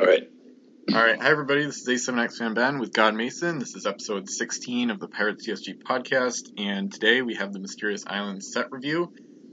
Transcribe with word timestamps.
All 0.00 0.06
right. 0.06 0.22
All 0.94 1.02
right. 1.02 1.20
Hi, 1.20 1.30
everybody. 1.30 1.66
This 1.66 1.86
is 1.86 2.06
A7X 2.08 2.38
Fan 2.38 2.54
Ben 2.54 2.78
with 2.78 2.90
God 2.90 3.14
Mason. 3.14 3.58
This 3.58 3.74
is 3.74 3.84
episode 3.84 4.30
16 4.30 4.88
of 4.88 4.98
the 4.98 5.08
Pirates 5.08 5.46
CSG 5.46 5.82
podcast. 5.82 6.48
And 6.56 6.90
today 6.90 7.20
we 7.20 7.34
have 7.34 7.52
the 7.52 7.58
Mysterious 7.58 8.04
Islands 8.06 8.50
set 8.50 8.72
review. 8.72 9.12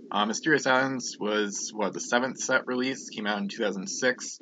Uh, 0.09 0.25
Mysterious 0.25 0.65
Islands 0.65 1.17
was, 1.19 1.71
what, 1.73 1.91
the 1.91 1.99
seventh 1.99 2.39
set 2.39 2.65
release, 2.65 3.09
came 3.09 3.27
out 3.27 3.39
in 3.39 3.49
2006. 3.49 4.39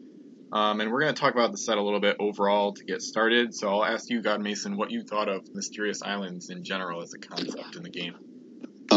Um, 0.54 0.80
and 0.80 0.92
we're 0.92 1.02
going 1.02 1.16
to 1.16 1.20
talk 1.20 1.34
about 1.34 1.52
the 1.52 1.58
set 1.58 1.80
a 1.80 1.82
little 1.82 2.00
bit 2.00 2.18
overall 2.20 2.74
to 2.74 2.86
get 2.86 3.02
started. 3.02 3.56
So 3.56 3.68
I'll 3.70 3.86
ask 3.86 4.08
you, 4.12 4.22
God 4.22 4.42
Mason, 4.42 4.78
what 4.78 4.92
you 4.92 5.02
thought 5.02 5.28
of 5.28 5.42
Mysterious 5.56 6.04
Islands 6.04 6.52
in 6.52 6.64
general 6.64 7.02
as 7.02 7.16
a 7.16 7.18
concept 7.18 7.78
in 7.78 7.82
the 7.82 7.90
game. 7.90 8.14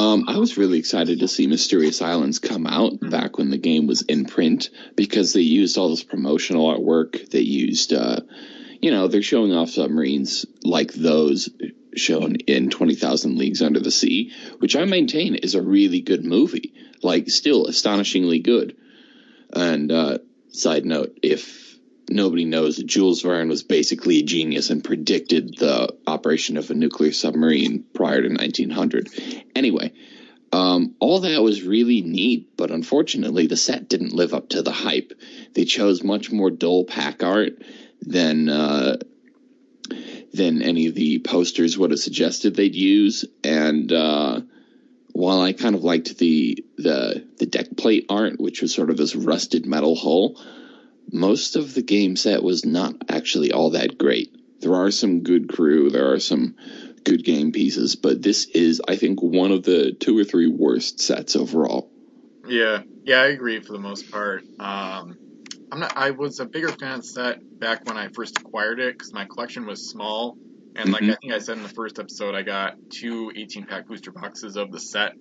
Um, 0.08 0.24
I 0.26 0.38
was 0.38 0.56
really 0.56 0.78
excited 0.78 1.20
to 1.20 1.28
see 1.28 1.46
Mysterious 1.46 2.00
Islands 2.00 2.38
come 2.38 2.66
out 2.66 2.94
mm-hmm. 2.94 3.10
back 3.10 3.36
when 3.36 3.50
the 3.50 3.58
game 3.58 3.86
was 3.86 4.00
in 4.00 4.24
print 4.24 4.70
because 4.96 5.34
they 5.34 5.42
used 5.42 5.76
all 5.76 5.90
this 5.90 6.02
promotional 6.02 6.66
artwork. 6.66 7.30
They 7.30 7.40
used, 7.40 7.92
uh, 7.92 8.20
you 8.80 8.90
know, 8.90 9.08
they're 9.08 9.20
showing 9.20 9.52
off 9.52 9.68
submarines 9.68 10.46
like 10.64 10.94
those 10.94 11.50
shown 11.94 12.36
in 12.36 12.70
20,000 12.70 13.36
Leagues 13.36 13.60
Under 13.60 13.80
the 13.80 13.90
Sea, 13.90 14.32
which 14.60 14.76
I 14.76 14.86
maintain 14.86 15.34
is 15.34 15.54
a 15.54 15.62
really 15.62 16.00
good 16.00 16.24
movie. 16.24 16.72
Like, 17.02 17.28
still 17.28 17.66
astonishingly 17.66 18.38
good. 18.38 18.76
And, 19.52 19.92
uh, 19.92 20.18
side 20.50 20.86
note, 20.86 21.18
if 21.22 21.67
nobody 22.10 22.44
knows 22.44 22.76
that 22.76 22.86
Jules 22.86 23.22
Verne 23.22 23.48
was 23.48 23.62
basically 23.62 24.18
a 24.18 24.22
genius 24.22 24.70
and 24.70 24.84
predicted 24.84 25.56
the 25.58 25.94
operation 26.06 26.56
of 26.56 26.70
a 26.70 26.74
nuclear 26.74 27.12
submarine 27.12 27.84
prior 27.94 28.22
to 28.22 28.28
1900. 28.28 29.08
Anyway, 29.54 29.92
um, 30.52 30.94
all 30.98 31.20
that 31.20 31.42
was 31.42 31.62
really 31.62 32.00
neat, 32.00 32.56
but 32.56 32.70
unfortunately, 32.70 33.46
the 33.46 33.56
set 33.56 33.88
didn't 33.88 34.14
live 34.14 34.32
up 34.32 34.50
to 34.50 34.62
the 34.62 34.72
hype. 34.72 35.12
They 35.54 35.64
chose 35.64 36.02
much 36.02 36.30
more 36.30 36.50
dull 36.50 36.84
pack 36.84 37.22
art 37.22 37.62
than 38.00 38.48
uh, 38.48 38.96
than 40.32 40.62
any 40.62 40.86
of 40.86 40.94
the 40.94 41.18
posters 41.18 41.76
would 41.76 41.90
have 41.90 42.00
suggested 42.00 42.54
they'd 42.54 42.74
use, 42.74 43.24
and 43.44 43.92
uh, 43.92 44.40
while 45.12 45.40
I 45.40 45.52
kind 45.52 45.74
of 45.74 45.84
liked 45.84 46.16
the 46.16 46.64
the 46.76 47.26
the 47.38 47.46
deck 47.46 47.76
plate 47.76 48.06
art, 48.08 48.40
which 48.40 48.62
was 48.62 48.74
sort 48.74 48.90
of 48.90 48.96
this 48.96 49.14
rusted 49.14 49.66
metal 49.66 49.96
hull 49.96 50.40
most 51.12 51.56
of 51.56 51.74
the 51.74 51.82
game 51.82 52.16
set 52.16 52.42
was 52.42 52.64
not 52.64 52.94
actually 53.08 53.52
all 53.52 53.70
that 53.70 53.98
great. 53.98 54.34
There 54.60 54.74
are 54.74 54.90
some 54.90 55.22
good 55.22 55.48
crew, 55.48 55.90
there 55.90 56.12
are 56.12 56.18
some 56.20 56.56
good 57.04 57.24
game 57.24 57.52
pieces, 57.52 57.96
but 57.96 58.22
this 58.22 58.46
is, 58.46 58.82
I 58.86 58.96
think, 58.96 59.22
one 59.22 59.52
of 59.52 59.62
the 59.62 59.92
two 59.92 60.18
or 60.18 60.24
three 60.24 60.48
worst 60.48 61.00
sets 61.00 61.36
overall. 61.36 61.90
Yeah, 62.46 62.82
yeah, 63.04 63.20
I 63.20 63.26
agree 63.26 63.60
for 63.60 63.72
the 63.72 63.78
most 63.78 64.10
part. 64.10 64.42
Um, 64.58 65.18
I'm 65.70 65.80
not. 65.80 65.96
I 65.96 66.10
was 66.10 66.40
a 66.40 66.46
bigger 66.46 66.68
fan 66.68 66.94
of 66.94 67.02
the 67.02 67.06
set 67.06 67.60
back 67.60 67.84
when 67.86 67.96
I 67.96 68.08
first 68.08 68.38
acquired 68.38 68.80
it 68.80 68.96
because 68.96 69.12
my 69.12 69.26
collection 69.26 69.66
was 69.66 69.88
small, 69.88 70.38
and 70.74 70.90
like 70.90 71.02
mm-hmm. 71.02 71.12
I 71.12 71.16
think 71.16 71.32
I 71.34 71.38
said 71.38 71.58
in 71.58 71.62
the 71.62 71.68
first 71.68 71.98
episode, 71.98 72.34
I 72.34 72.42
got 72.42 72.76
two 72.90 73.32
18 73.36 73.66
pack 73.66 73.86
booster 73.86 74.12
boxes 74.12 74.56
of 74.56 74.72
the 74.72 74.80
set 74.80 75.12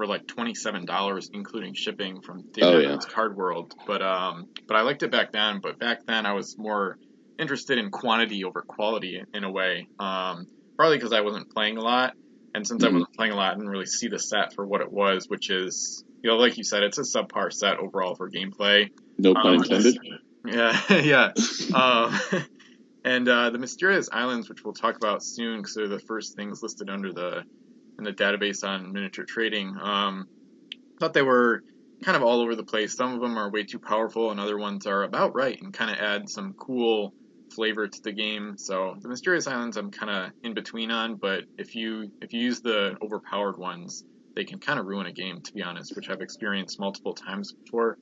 for 0.00 0.06
like 0.06 0.26
twenty 0.26 0.54
seven 0.54 0.86
dollars, 0.86 1.30
including 1.30 1.74
shipping 1.74 2.22
from 2.22 2.40
David 2.52 2.74
oh, 2.74 2.78
Evans 2.78 3.04
Card 3.04 3.36
World. 3.36 3.74
But 3.86 4.00
um, 4.00 4.48
but 4.66 4.78
I 4.78 4.80
liked 4.80 5.02
it 5.02 5.10
back 5.10 5.30
then. 5.30 5.60
But 5.62 5.78
back 5.78 6.06
then, 6.06 6.24
I 6.24 6.32
was 6.32 6.56
more 6.56 6.96
interested 7.38 7.76
in 7.76 7.90
quantity 7.90 8.44
over 8.44 8.62
quality 8.62 9.22
in 9.34 9.44
a 9.44 9.50
way. 9.50 9.88
Um, 9.98 10.46
probably 10.74 10.96
because 10.96 11.12
I 11.12 11.20
wasn't 11.20 11.50
playing 11.50 11.76
a 11.76 11.82
lot, 11.82 12.14
and 12.54 12.66
since 12.66 12.82
mm-hmm. 12.82 12.94
I 12.94 12.98
wasn't 12.98 13.14
playing 13.14 13.32
a 13.32 13.36
lot, 13.36 13.52
I 13.52 13.54
didn't 13.56 13.68
really 13.68 13.84
see 13.84 14.08
the 14.08 14.18
set 14.18 14.54
for 14.54 14.64
what 14.64 14.80
it 14.80 14.90
was, 14.90 15.28
which 15.28 15.50
is 15.50 16.02
you 16.22 16.30
know, 16.30 16.38
like 16.38 16.56
you 16.56 16.64
said, 16.64 16.82
it's 16.82 16.96
a 16.96 17.02
subpar 17.02 17.52
set 17.52 17.76
overall 17.76 18.14
for 18.14 18.30
gameplay. 18.30 18.88
No 19.18 19.34
pun 19.34 19.46
um, 19.46 19.54
intended. 19.56 19.98
Yeah, 20.46 20.80
yeah. 21.02 21.32
um, 21.74 22.18
and 23.04 23.28
uh, 23.28 23.50
the 23.50 23.58
mysterious 23.58 24.08
islands, 24.10 24.48
which 24.48 24.64
we'll 24.64 24.72
talk 24.72 24.96
about 24.96 25.22
soon, 25.22 25.58
because 25.58 25.74
they're 25.74 25.88
the 25.88 26.00
first 26.00 26.36
things 26.36 26.62
listed 26.62 26.88
under 26.88 27.12
the 27.12 27.44
in 28.00 28.04
the 28.04 28.12
database 28.12 28.66
on 28.66 28.92
miniature 28.92 29.26
trading. 29.28 29.76
Um, 29.80 30.26
thought 30.98 31.12
they 31.14 31.22
were 31.22 31.62
kind 32.02 32.16
of 32.16 32.22
all 32.22 32.40
over 32.40 32.56
the 32.56 32.64
place. 32.64 32.96
Some 32.96 33.14
of 33.14 33.20
them 33.20 33.38
are 33.38 33.50
way 33.50 33.64
too 33.64 33.78
powerful, 33.78 34.30
and 34.30 34.40
other 34.40 34.58
ones 34.58 34.86
are 34.86 35.02
about 35.02 35.34
right 35.34 35.60
and 35.60 35.72
kind 35.72 35.90
of 35.90 35.98
add 35.98 36.28
some 36.28 36.54
cool 36.54 37.12
flavor 37.54 37.86
to 37.86 38.02
the 38.02 38.12
game. 38.12 38.56
So 38.56 38.96
the 39.00 39.08
mysterious 39.08 39.46
islands 39.46 39.76
I'm 39.76 39.90
kind 39.90 40.10
of 40.10 40.32
in 40.42 40.54
between 40.54 40.90
on, 40.90 41.16
but 41.16 41.44
if 41.58 41.74
you 41.74 42.10
if 42.20 42.32
you 42.32 42.40
use 42.40 42.60
the 42.60 42.96
overpowered 43.02 43.58
ones, 43.58 44.02
they 44.34 44.44
can 44.44 44.58
kind 44.58 44.80
of 44.80 44.86
ruin 44.86 45.06
a 45.06 45.12
game 45.12 45.42
to 45.42 45.52
be 45.52 45.62
honest, 45.62 45.94
which 45.94 46.08
I've 46.08 46.22
experienced 46.22 46.80
multiple 46.80 47.14
times 47.14 47.52
before. 47.52 47.98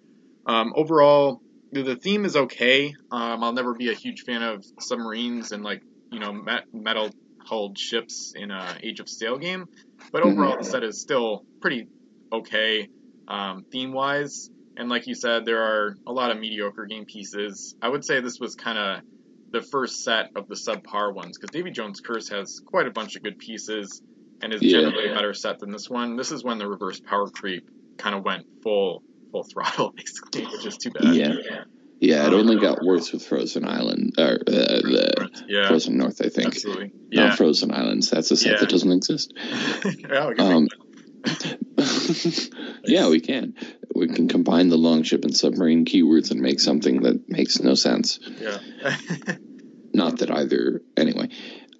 Um, 0.46 0.72
overall, 0.76 1.40
the 1.72 1.96
theme 1.96 2.24
is 2.24 2.36
okay. 2.36 2.94
Um, 3.10 3.42
I'll 3.42 3.52
never 3.52 3.74
be 3.74 3.90
a 3.90 3.94
huge 3.94 4.22
fan 4.22 4.42
of 4.42 4.64
submarines 4.80 5.52
and 5.52 5.64
like 5.64 5.82
you 6.12 6.20
know 6.20 6.32
metal 6.72 7.10
hulled 7.48 7.78
ships 7.78 8.34
in 8.36 8.50
a 8.50 8.78
Age 8.82 9.00
of 9.00 9.08
Sail 9.08 9.38
game, 9.38 9.68
but 10.12 10.22
mm-hmm. 10.22 10.32
overall, 10.32 10.52
mm-hmm. 10.52 10.62
the 10.62 10.70
set 10.70 10.84
is 10.84 11.00
still 11.00 11.44
pretty 11.60 11.88
okay 12.32 12.88
um, 13.26 13.64
theme 13.70 13.92
wise. 13.92 14.50
And 14.76 14.88
like 14.88 15.06
you 15.06 15.14
said, 15.14 15.44
there 15.44 15.62
are 15.62 15.96
a 16.06 16.12
lot 16.12 16.30
of 16.30 16.38
mediocre 16.38 16.86
game 16.86 17.04
pieces. 17.04 17.74
I 17.82 17.88
would 17.88 18.04
say 18.04 18.20
this 18.20 18.38
was 18.38 18.54
kind 18.54 18.78
of 18.78 19.00
the 19.50 19.62
first 19.62 20.04
set 20.04 20.30
of 20.36 20.46
the 20.46 20.54
subpar 20.54 21.12
ones 21.12 21.38
because 21.38 21.50
Davy 21.50 21.70
Jones' 21.70 22.00
Curse 22.00 22.28
has 22.28 22.60
quite 22.64 22.86
a 22.86 22.90
bunch 22.90 23.16
of 23.16 23.22
good 23.22 23.38
pieces 23.38 24.02
and 24.42 24.52
is 24.52 24.62
yeah. 24.62 24.80
generally 24.80 25.10
a 25.10 25.14
better 25.14 25.34
set 25.34 25.58
than 25.58 25.72
this 25.72 25.88
one. 25.90 26.16
This 26.16 26.30
is 26.30 26.44
when 26.44 26.58
the 26.58 26.68
reverse 26.68 27.00
power 27.00 27.28
creep 27.28 27.68
kind 27.96 28.14
of 28.14 28.24
went 28.24 28.46
full 28.62 29.02
full 29.32 29.44
throttle 29.44 29.90
basically, 29.96 30.44
which 30.44 30.66
is 30.66 30.76
too 30.76 30.90
bad. 30.90 31.14
Yeah. 31.14 31.32
Yeah, 32.00 32.28
it 32.28 32.32
only 32.32 32.60
got 32.60 32.84
worse 32.84 33.12
with 33.12 33.26
Frozen 33.26 33.66
Island 33.66 34.14
or 34.18 34.34
uh, 34.34 34.36
the 34.46 35.30
yeah. 35.48 35.66
Frozen 35.66 35.98
North, 35.98 36.20
I 36.24 36.28
think. 36.28 36.54
Absolutely. 36.54 36.92
Yeah. 37.10 37.26
Not 37.26 37.36
Frozen 37.38 37.72
Islands. 37.72 38.10
That's 38.10 38.30
a 38.30 38.36
set 38.36 38.52
yeah. 38.52 38.60
that 38.60 38.68
doesn't 38.68 38.92
exist. 38.92 39.32
yeah, 39.98 40.32
um, 40.38 40.68
yeah, 42.84 43.08
we 43.08 43.20
can. 43.20 43.54
We 43.94 44.08
can 44.08 44.28
combine 44.28 44.68
the 44.68 44.78
longship 44.78 45.24
and 45.24 45.36
submarine 45.36 45.84
keywords 45.84 46.30
and 46.30 46.40
make 46.40 46.60
something 46.60 47.02
that 47.02 47.28
makes 47.28 47.58
no 47.58 47.74
sense. 47.74 48.20
Yeah. 48.40 48.58
Not 49.92 50.18
that 50.18 50.30
either. 50.30 50.82
Anyway, 50.96 51.30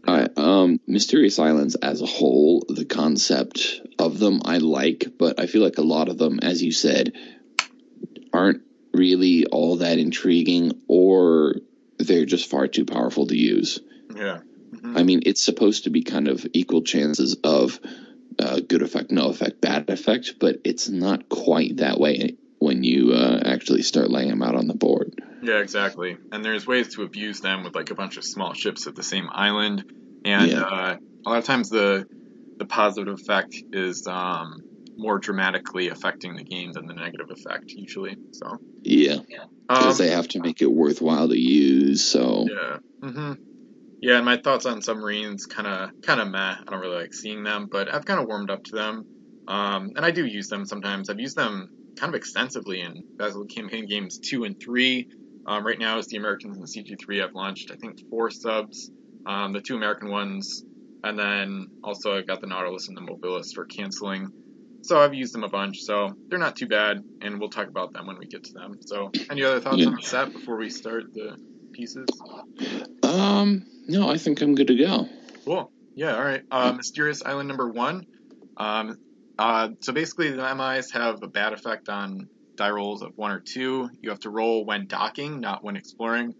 I, 0.04 0.28
um, 0.36 0.80
Mysterious 0.86 1.38
Islands 1.38 1.76
as 1.76 2.02
a 2.02 2.06
whole, 2.06 2.64
the 2.68 2.84
concept 2.84 3.82
of 3.98 4.18
them 4.18 4.40
I 4.44 4.58
like, 4.58 5.06
but 5.16 5.38
I 5.38 5.46
feel 5.46 5.62
like 5.62 5.78
a 5.78 5.82
lot 5.82 6.08
of 6.08 6.18
them, 6.18 6.40
as 6.42 6.62
you 6.62 6.72
said, 6.72 7.12
aren't 8.32 8.62
really 8.98 9.46
all 9.46 9.76
that 9.76 9.98
intriguing 9.98 10.82
or 10.88 11.54
they're 11.98 12.26
just 12.26 12.50
far 12.50 12.66
too 12.66 12.84
powerful 12.84 13.26
to 13.26 13.36
use. 13.36 13.78
Yeah. 14.14 14.40
Mm-hmm. 14.74 14.96
I 14.98 15.02
mean, 15.02 15.22
it's 15.24 15.42
supposed 15.42 15.84
to 15.84 15.90
be 15.90 16.02
kind 16.02 16.28
of 16.28 16.46
equal 16.52 16.82
chances 16.82 17.36
of 17.44 17.78
uh, 18.38 18.60
good 18.60 18.82
effect, 18.82 19.10
no 19.10 19.28
effect, 19.28 19.60
bad 19.60 19.88
effect, 19.88 20.34
but 20.38 20.60
it's 20.64 20.88
not 20.88 21.28
quite 21.28 21.78
that 21.78 21.98
way 21.98 22.36
when 22.58 22.82
you 22.82 23.12
uh, 23.12 23.40
actually 23.44 23.82
start 23.82 24.10
laying 24.10 24.28
them 24.28 24.42
out 24.42 24.56
on 24.56 24.66
the 24.66 24.74
board. 24.74 25.22
Yeah, 25.42 25.58
exactly. 25.58 26.16
And 26.32 26.44
there's 26.44 26.66
ways 26.66 26.94
to 26.94 27.02
abuse 27.02 27.40
them 27.40 27.62
with 27.62 27.74
like 27.74 27.90
a 27.90 27.94
bunch 27.94 28.16
of 28.16 28.24
small 28.24 28.54
ships 28.54 28.86
at 28.86 28.96
the 28.96 29.02
same 29.02 29.28
island, 29.30 29.84
and 30.24 30.50
yeah. 30.50 30.62
uh, 30.62 30.96
a 31.24 31.28
lot 31.28 31.38
of 31.38 31.44
times 31.44 31.70
the 31.70 32.06
the 32.56 32.66
positive 32.66 33.14
effect 33.14 33.54
is 33.72 34.06
um, 34.08 34.62
more 34.98 35.18
dramatically 35.18 35.88
affecting 35.88 36.34
the 36.34 36.42
game 36.42 36.72
than 36.72 36.86
the 36.86 36.92
negative 36.92 37.30
effect 37.30 37.70
usually. 37.70 38.16
So 38.32 38.58
yeah, 38.82 39.18
because 39.68 40.00
um, 40.00 40.06
they 40.06 40.12
have 40.12 40.28
to 40.28 40.40
make 40.40 40.60
it 40.60 40.70
worthwhile 40.70 41.28
to 41.28 41.38
use. 41.38 42.04
So 42.04 42.46
yeah, 42.50 42.78
mm-hmm. 43.00 43.32
yeah. 44.00 44.16
And 44.16 44.24
my 44.24 44.36
thoughts 44.36 44.66
on 44.66 44.82
submarines 44.82 45.46
kind 45.46 45.68
of 45.68 46.02
kind 46.02 46.20
of 46.20 46.28
meh. 46.28 46.38
I 46.38 46.64
don't 46.68 46.80
really 46.80 47.00
like 47.00 47.14
seeing 47.14 47.44
them, 47.44 47.68
but 47.70 47.92
I've 47.94 48.04
kind 48.04 48.20
of 48.20 48.26
warmed 48.26 48.50
up 48.50 48.64
to 48.64 48.72
them. 48.76 49.06
Um, 49.46 49.92
and 49.96 50.04
I 50.04 50.10
do 50.10 50.26
use 50.26 50.48
them 50.48 50.66
sometimes. 50.66 51.08
I've 51.08 51.20
used 51.20 51.36
them 51.36 51.70
kind 51.96 52.10
of 52.10 52.16
extensively 52.16 52.82
in 52.82 53.04
Battle 53.16 53.46
Campaign 53.46 53.86
games 53.86 54.18
two 54.18 54.44
and 54.44 54.60
three. 54.60 55.08
Um, 55.46 55.64
right 55.64 55.78
now, 55.78 55.98
as 55.98 56.08
the 56.08 56.18
Americans 56.18 56.56
in 56.56 56.60
the 56.60 56.68
CG3, 56.68 57.24
I've 57.24 57.34
launched 57.34 57.70
I 57.70 57.76
think 57.76 58.00
four 58.10 58.30
subs. 58.30 58.90
Um, 59.24 59.52
the 59.52 59.60
two 59.60 59.76
American 59.76 60.10
ones, 60.10 60.64
and 61.04 61.18
then 61.18 61.68
also 61.84 62.16
I've 62.16 62.26
got 62.26 62.40
the 62.40 62.46
Nautilus 62.46 62.88
and 62.88 62.96
the 62.96 63.02
Mobilis 63.02 63.54
for 63.54 63.64
canceling. 63.64 64.32
So 64.82 65.00
I've 65.00 65.14
used 65.14 65.34
them 65.34 65.44
a 65.44 65.48
bunch, 65.48 65.80
so 65.82 66.14
they're 66.28 66.38
not 66.38 66.56
too 66.56 66.66
bad, 66.66 67.02
and 67.20 67.40
we'll 67.40 67.50
talk 67.50 67.68
about 67.68 67.92
them 67.92 68.06
when 68.06 68.18
we 68.18 68.26
get 68.26 68.44
to 68.44 68.52
them. 68.52 68.78
So, 68.80 69.10
any 69.30 69.42
other 69.42 69.60
thoughts 69.60 69.78
yeah. 69.78 69.86
on 69.86 69.96
the 69.96 70.02
set 70.02 70.32
before 70.32 70.56
we 70.56 70.70
start 70.70 71.12
the 71.12 71.36
pieces? 71.72 72.06
Um, 73.02 73.66
no, 73.86 74.08
I 74.08 74.18
think 74.18 74.40
I'm 74.40 74.54
good 74.54 74.68
to 74.68 74.76
go. 74.76 75.08
Cool. 75.44 75.70
Yeah. 75.94 76.14
All 76.16 76.24
right. 76.24 76.42
Uh, 76.50 76.72
Mysterious 76.72 77.22
Island 77.22 77.48
number 77.48 77.68
one. 77.68 78.06
Um, 78.56 78.98
uh, 79.38 79.70
so 79.80 79.92
basically, 79.92 80.30
the 80.30 80.54
MIs 80.54 80.92
have 80.92 81.22
a 81.22 81.28
bad 81.28 81.52
effect 81.52 81.88
on 81.88 82.28
die 82.56 82.70
rolls 82.70 83.02
of 83.02 83.16
one 83.16 83.30
or 83.30 83.40
two. 83.40 83.88
You 84.02 84.10
have 84.10 84.20
to 84.20 84.30
roll 84.30 84.64
when 84.64 84.86
docking, 84.86 85.40
not 85.40 85.64
when 85.64 85.76
exploring. 85.76 86.34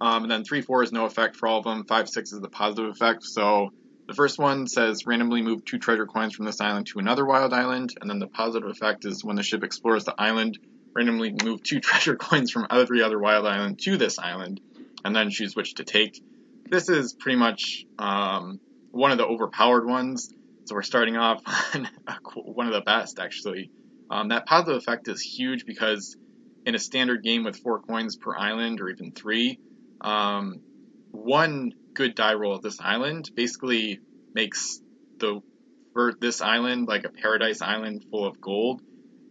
Um, 0.00 0.22
and 0.24 0.30
then 0.30 0.44
three, 0.44 0.62
four 0.62 0.82
is 0.82 0.92
no 0.92 1.04
effect 1.06 1.36
for 1.36 1.48
all 1.48 1.58
of 1.58 1.64
them. 1.64 1.84
Five, 1.84 2.08
six 2.08 2.32
is 2.32 2.40
the 2.40 2.48
positive 2.48 2.90
effect. 2.90 3.24
So 3.24 3.70
the 4.06 4.14
first 4.14 4.38
one 4.38 4.66
says 4.66 5.06
randomly 5.06 5.42
move 5.42 5.64
two 5.64 5.78
treasure 5.78 6.06
coins 6.06 6.34
from 6.34 6.46
this 6.46 6.60
island 6.60 6.86
to 6.88 6.98
another 6.98 7.24
wild 7.24 7.52
island, 7.52 7.94
and 8.00 8.08
then 8.08 8.18
the 8.18 8.26
positive 8.26 8.68
effect 8.68 9.04
is 9.04 9.24
when 9.24 9.36
the 9.36 9.42
ship 9.42 9.64
explores 9.64 10.04
the 10.04 10.14
island, 10.16 10.58
randomly 10.94 11.34
move 11.44 11.62
two 11.62 11.80
treasure 11.80 12.16
coins 12.16 12.50
from 12.50 12.66
every 12.70 13.02
other 13.02 13.18
wild 13.18 13.46
island 13.46 13.80
to 13.80 13.96
this 13.96 14.18
island, 14.18 14.60
and 15.04 15.14
then 15.14 15.30
choose 15.30 15.56
which 15.56 15.74
to 15.74 15.84
take. 15.84 16.22
This 16.68 16.88
is 16.88 17.14
pretty 17.14 17.38
much 17.38 17.84
um, 17.98 18.60
one 18.90 19.10
of 19.10 19.18
the 19.18 19.26
overpowered 19.26 19.86
ones. 19.86 20.32
So 20.64 20.74
we're 20.74 20.82
starting 20.82 21.16
off 21.16 21.42
on 21.74 21.88
one 22.34 22.66
of 22.66 22.72
the 22.72 22.80
best, 22.80 23.18
actually. 23.18 23.70
Um, 24.10 24.28
that 24.28 24.46
positive 24.46 24.76
effect 24.76 25.08
is 25.08 25.20
huge 25.20 25.64
because 25.64 26.16
in 26.64 26.74
a 26.74 26.78
standard 26.78 27.22
game 27.22 27.44
with 27.44 27.56
four 27.56 27.80
coins 27.80 28.16
per 28.16 28.36
island, 28.36 28.80
or 28.80 28.88
even 28.88 29.12
three, 29.12 29.60
um, 30.00 30.60
one 31.12 31.72
good 31.96 32.14
die 32.14 32.34
roll 32.34 32.54
of 32.54 32.62
this 32.62 32.80
island 32.80 33.30
basically 33.34 34.00
makes 34.34 34.80
the 35.18 35.40
for 35.92 36.14
this 36.20 36.42
island 36.42 36.86
like 36.86 37.04
a 37.04 37.08
paradise 37.08 37.62
island 37.62 38.04
full 38.10 38.26
of 38.26 38.40
gold 38.40 38.82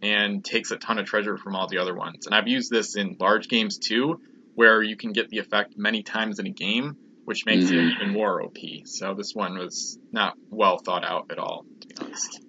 and 0.02 0.44
takes 0.44 0.72
a 0.72 0.76
ton 0.76 0.98
of 0.98 1.06
treasure 1.06 1.38
from 1.38 1.54
all 1.54 1.68
the 1.68 1.78
other 1.78 1.94
ones. 1.94 2.26
And 2.26 2.34
I've 2.34 2.48
used 2.48 2.70
this 2.70 2.96
in 2.96 3.16
large 3.18 3.48
games 3.48 3.78
too, 3.78 4.20
where 4.54 4.82
you 4.82 4.96
can 4.96 5.12
get 5.12 5.28
the 5.28 5.38
effect 5.38 5.74
many 5.76 6.02
times 6.02 6.38
in 6.38 6.46
a 6.46 6.50
game, 6.50 6.96
which 7.24 7.46
makes 7.46 7.66
mm-hmm. 7.66 7.74
it 7.74 7.94
even 7.94 8.12
more 8.12 8.42
OP. 8.42 8.58
So 8.84 9.14
this 9.14 9.34
one 9.34 9.56
was 9.56 9.98
not 10.10 10.36
well 10.50 10.78
thought 10.78 11.04
out 11.04 11.30
at 11.30 11.38
all, 11.38 11.64
to 11.80 11.88
be 11.88 11.94
honest. 12.00 12.40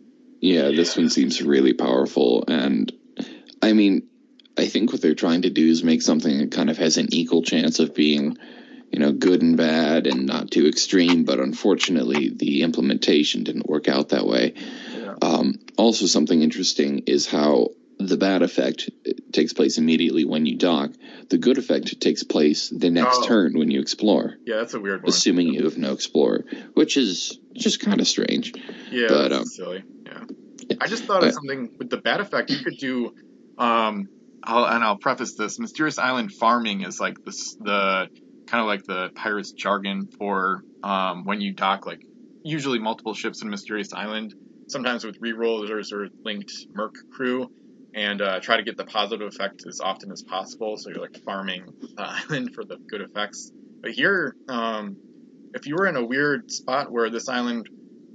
Yeah, 0.41 0.71
this 0.71 0.97
one 0.97 1.09
seems 1.09 1.41
really 1.41 1.73
powerful. 1.73 2.43
And 2.47 2.91
I 3.61 3.73
mean, 3.73 4.07
I 4.57 4.67
think 4.67 4.91
what 4.91 5.01
they're 5.01 5.15
trying 5.15 5.43
to 5.43 5.49
do 5.49 5.67
is 5.67 5.83
make 5.83 6.01
something 6.01 6.39
that 6.39 6.51
kind 6.51 6.69
of 6.69 6.77
has 6.77 6.97
an 6.97 7.07
equal 7.11 7.43
chance 7.43 7.79
of 7.79 7.93
being, 7.93 8.37
you 8.91 8.99
know, 8.99 9.11
good 9.11 9.41
and 9.41 9.57
bad 9.57 10.07
and 10.07 10.25
not 10.25 10.51
too 10.51 10.67
extreme. 10.67 11.25
But 11.25 11.39
unfortunately, 11.39 12.29
the 12.29 12.63
implementation 12.63 13.43
didn't 13.43 13.67
work 13.67 13.87
out 13.87 14.09
that 14.09 14.25
way. 14.25 14.53
Yeah. 14.93 15.15
Um, 15.21 15.59
also, 15.77 16.05
something 16.05 16.41
interesting 16.41 17.03
is 17.07 17.27
how 17.27 17.69
the 17.99 18.17
bad 18.17 18.43
effect 18.43 18.89
takes 19.31 19.53
place 19.53 19.77
immediately 19.77 20.23
when 20.23 20.45
you 20.45 20.55
dock. 20.55 20.91
The 21.29 21.37
good 21.37 21.57
effect 21.57 21.99
takes 21.99 22.23
place 22.23 22.69
the 22.69 22.91
next 22.91 23.19
oh. 23.21 23.27
turn 23.27 23.57
when 23.57 23.71
you 23.71 23.79
explore. 23.79 24.35
Yeah, 24.45 24.57
that's 24.57 24.73
a 24.73 24.79
weird 24.79 25.03
one. 25.03 25.09
Assuming 25.09 25.47
you 25.47 25.63
have 25.63 25.77
no 25.77 25.93
explorer, 25.93 26.45
which 26.73 26.95
is 26.97 27.39
just 27.53 27.79
kind 27.79 27.99
of 27.99 28.07
strange. 28.07 28.53
Yeah, 28.91 29.07
but, 29.09 29.33
um, 29.33 29.45
silly. 29.45 29.83
I 30.81 30.87
just 30.87 31.05
thought 31.05 31.23
of 31.23 31.33
something 31.33 31.71
with 31.77 31.89
the 31.89 31.97
bad 31.97 32.19
effect. 32.19 32.49
You 32.49 32.59
could 32.59 32.77
do, 32.77 33.13
um, 33.57 34.09
I'll, 34.43 34.65
and 34.65 34.83
I'll 34.83 34.97
preface 34.97 35.35
this: 35.35 35.59
Mysterious 35.59 35.97
Island 35.97 36.33
farming 36.33 36.81
is 36.81 36.99
like 36.99 37.23
this, 37.23 37.55
the 37.55 38.09
kind 38.47 38.61
of 38.61 38.67
like 38.67 38.83
the 38.85 39.11
pirates 39.15 39.51
jargon 39.51 40.09
for 40.17 40.63
um, 40.83 41.25
when 41.25 41.41
you 41.41 41.53
dock 41.53 41.85
like 41.85 42.01
usually 42.43 42.79
multiple 42.79 43.13
ships 43.13 43.41
in 43.41 43.47
a 43.47 43.51
Mysterious 43.51 43.93
Island. 43.93 44.33
Sometimes 44.67 45.05
with 45.05 45.19
rerollers 45.23 45.91
or 45.91 46.09
linked 46.25 46.51
Merc 46.75 46.93
crew, 47.11 47.47
and 47.93 48.21
uh, 48.21 48.39
try 48.41 48.57
to 48.57 48.63
get 48.63 48.77
the 48.77 48.85
positive 48.85 49.27
effect 49.27 49.63
as 49.67 49.79
often 49.81 50.11
as 50.11 50.23
possible. 50.23 50.75
So 50.77 50.89
you're 50.89 51.01
like 51.01 51.19
farming 51.25 51.65
the 51.81 51.89
island 52.29 52.49
for 52.53 52.65
the 52.65 52.77
good 52.89 53.01
effects. 53.01 53.51
But 53.81 53.91
here, 53.93 54.35
um, 54.47 54.97
if 55.53 55.65
you 55.65 55.75
were 55.75 55.87
in 55.87 55.95
a 55.95 56.05
weird 56.05 56.51
spot 56.51 56.91
where 56.91 57.09
this 57.09 57.29
island 57.29 57.67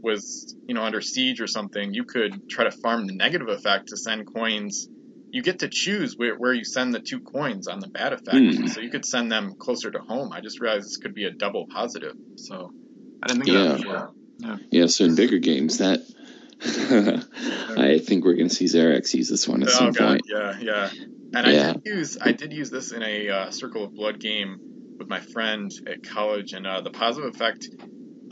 was, 0.02 0.56
you 0.66 0.74
know, 0.74 0.82
under 0.82 1.00
siege 1.00 1.40
or 1.40 1.46
something, 1.46 1.94
you 1.94 2.04
could 2.04 2.34
try 2.48 2.64
to 2.64 2.70
farm 2.70 3.06
the 3.06 3.14
negative 3.14 3.48
effect 3.48 3.88
to 3.88 3.96
send 3.96 4.26
coins. 4.26 4.88
You 5.32 5.42
get 5.42 5.60
to 5.60 5.68
choose 5.68 6.16
where, 6.16 6.36
where 6.36 6.52
you 6.52 6.64
send 6.64 6.94
the 6.94 7.00
two 7.00 7.20
coins 7.20 7.66
on 7.66 7.80
the 7.80 7.88
bad 7.88 8.12
effect. 8.12 8.36
Mm. 8.36 8.68
So 8.68 8.80
you 8.80 8.90
could 8.90 9.06
send 9.06 9.32
them 9.32 9.54
closer 9.54 9.90
to 9.90 9.98
home. 9.98 10.32
I 10.32 10.40
just 10.40 10.60
realized 10.60 10.86
this 10.86 10.98
could 10.98 11.14
be 11.14 11.24
a 11.24 11.30
double 11.30 11.66
positive. 11.66 12.14
So 12.36 12.70
I 13.22 13.28
didn't 13.28 13.44
think 13.44 13.56
yeah. 13.56 13.62
of 13.62 13.68
that 13.68 13.76
before. 13.78 14.12
Yeah. 14.38 14.56
yeah, 14.70 14.86
so 14.86 15.04
in 15.04 15.14
bigger 15.14 15.38
games, 15.38 15.78
that 15.78 16.00
I 17.78 17.98
think 17.98 18.24
we're 18.24 18.34
going 18.34 18.48
to 18.48 18.54
see 18.54 18.66
Xerax 18.66 19.14
use 19.14 19.28
this 19.28 19.48
one 19.48 19.62
at 19.62 19.68
oh, 19.68 19.72
some 19.72 19.92
God, 19.92 20.08
point. 20.08 20.22
Yeah, 20.26 20.58
yeah. 20.60 20.90
And 21.34 21.46
yeah. 21.46 21.70
I 21.70 21.72
did 21.72 21.86
use 21.86 22.18
I 22.20 22.32
did 22.32 22.52
use 22.52 22.70
this 22.70 22.92
in 22.92 23.02
a 23.02 23.28
uh, 23.30 23.50
Circle 23.50 23.84
of 23.84 23.94
Blood 23.94 24.20
game 24.20 24.58
with 24.98 25.08
my 25.08 25.20
friend 25.20 25.72
at 25.86 26.06
college, 26.06 26.52
and 26.52 26.66
uh, 26.66 26.82
the 26.82 26.90
positive 26.90 27.34
effect 27.34 27.68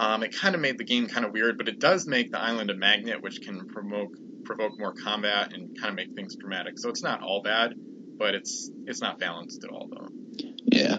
um, 0.00 0.22
it 0.22 0.34
kind 0.34 0.54
of 0.54 0.62
made 0.62 0.78
the 0.78 0.84
game 0.84 1.08
kind 1.08 1.26
of 1.26 1.32
weird, 1.32 1.58
but 1.58 1.68
it 1.68 1.78
does 1.78 2.06
make 2.06 2.32
the 2.32 2.40
island 2.40 2.70
a 2.70 2.74
magnet, 2.74 3.20
which 3.20 3.42
can 3.42 3.66
provoke 3.68 4.14
provoke 4.56 4.76
more 4.80 4.92
combat 4.92 5.52
and 5.52 5.78
kind 5.78 5.90
of 5.90 5.94
make 5.94 6.12
things 6.16 6.34
dramatic. 6.34 6.76
So 6.76 6.88
it's 6.88 7.04
not 7.04 7.22
all 7.22 7.40
bad, 7.40 7.74
but 8.18 8.34
it's 8.34 8.68
it's 8.84 9.00
not 9.00 9.20
balanced 9.20 9.62
at 9.62 9.70
all 9.70 9.88
though. 9.88 10.08
Yeah. 10.64 10.98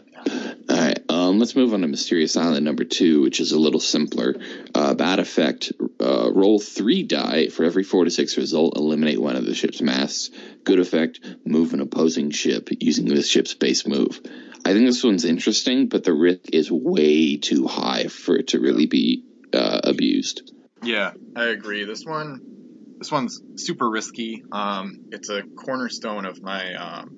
All 0.69 0.77
right. 0.77 0.99
Um, 1.09 1.37
let's 1.37 1.55
move 1.55 1.73
on 1.73 1.81
to 1.81 1.87
Mysterious 1.87 2.37
Island 2.37 2.63
number 2.63 2.85
two, 2.85 3.21
which 3.21 3.41
is 3.41 3.51
a 3.51 3.59
little 3.59 3.81
simpler. 3.81 4.35
Uh, 4.73 4.93
bad 4.93 5.19
effect: 5.19 5.73
uh, 5.99 6.31
roll 6.31 6.59
three 6.59 7.03
die 7.03 7.49
for 7.49 7.65
every 7.65 7.83
four 7.83 8.05
to 8.05 8.11
six 8.11 8.37
result. 8.37 8.77
Eliminate 8.77 9.21
one 9.21 9.35
of 9.35 9.45
the 9.45 9.53
ship's 9.53 9.81
masts. 9.81 10.31
Good 10.63 10.79
effect: 10.79 11.19
move 11.45 11.73
an 11.73 11.81
opposing 11.81 12.31
ship 12.31 12.69
using 12.79 13.05
the 13.05 13.21
ship's 13.21 13.53
base 13.53 13.85
move. 13.85 14.21
I 14.63 14.71
think 14.71 14.85
this 14.85 15.03
one's 15.03 15.25
interesting, 15.25 15.89
but 15.89 16.05
the 16.05 16.13
risk 16.13 16.53
is 16.53 16.71
way 16.71 17.35
too 17.35 17.67
high 17.67 18.05
for 18.05 18.37
it 18.37 18.49
to 18.49 18.61
really 18.61 18.85
be 18.85 19.25
uh, 19.53 19.81
abused. 19.83 20.53
Yeah, 20.83 21.11
I 21.35 21.45
agree. 21.45 21.83
This 21.83 22.05
one, 22.05 22.60
this 23.01 23.11
one's 23.11 23.41
super 23.55 23.89
risky. 23.89 24.43
Um, 24.51 25.05
it's 25.11 25.29
a 25.29 25.41
cornerstone 25.41 26.25
of 26.25 26.39
my 26.43 26.75
um, 26.75 27.17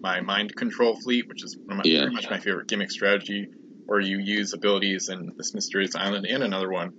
my 0.00 0.22
mind 0.22 0.56
control 0.56 1.00
fleet, 1.00 1.28
which 1.28 1.44
is 1.44 1.56
my, 1.64 1.82
yeah. 1.84 2.00
pretty 2.00 2.16
much 2.16 2.28
my 2.28 2.40
favorite 2.40 2.66
gimmick 2.66 2.90
strategy, 2.90 3.46
where 3.86 4.00
you 4.00 4.18
use 4.18 4.54
abilities 4.54 5.08
in 5.08 5.30
this 5.36 5.54
mysterious 5.54 5.94
island 5.94 6.26
and 6.26 6.42
another 6.42 6.68
one 6.68 6.94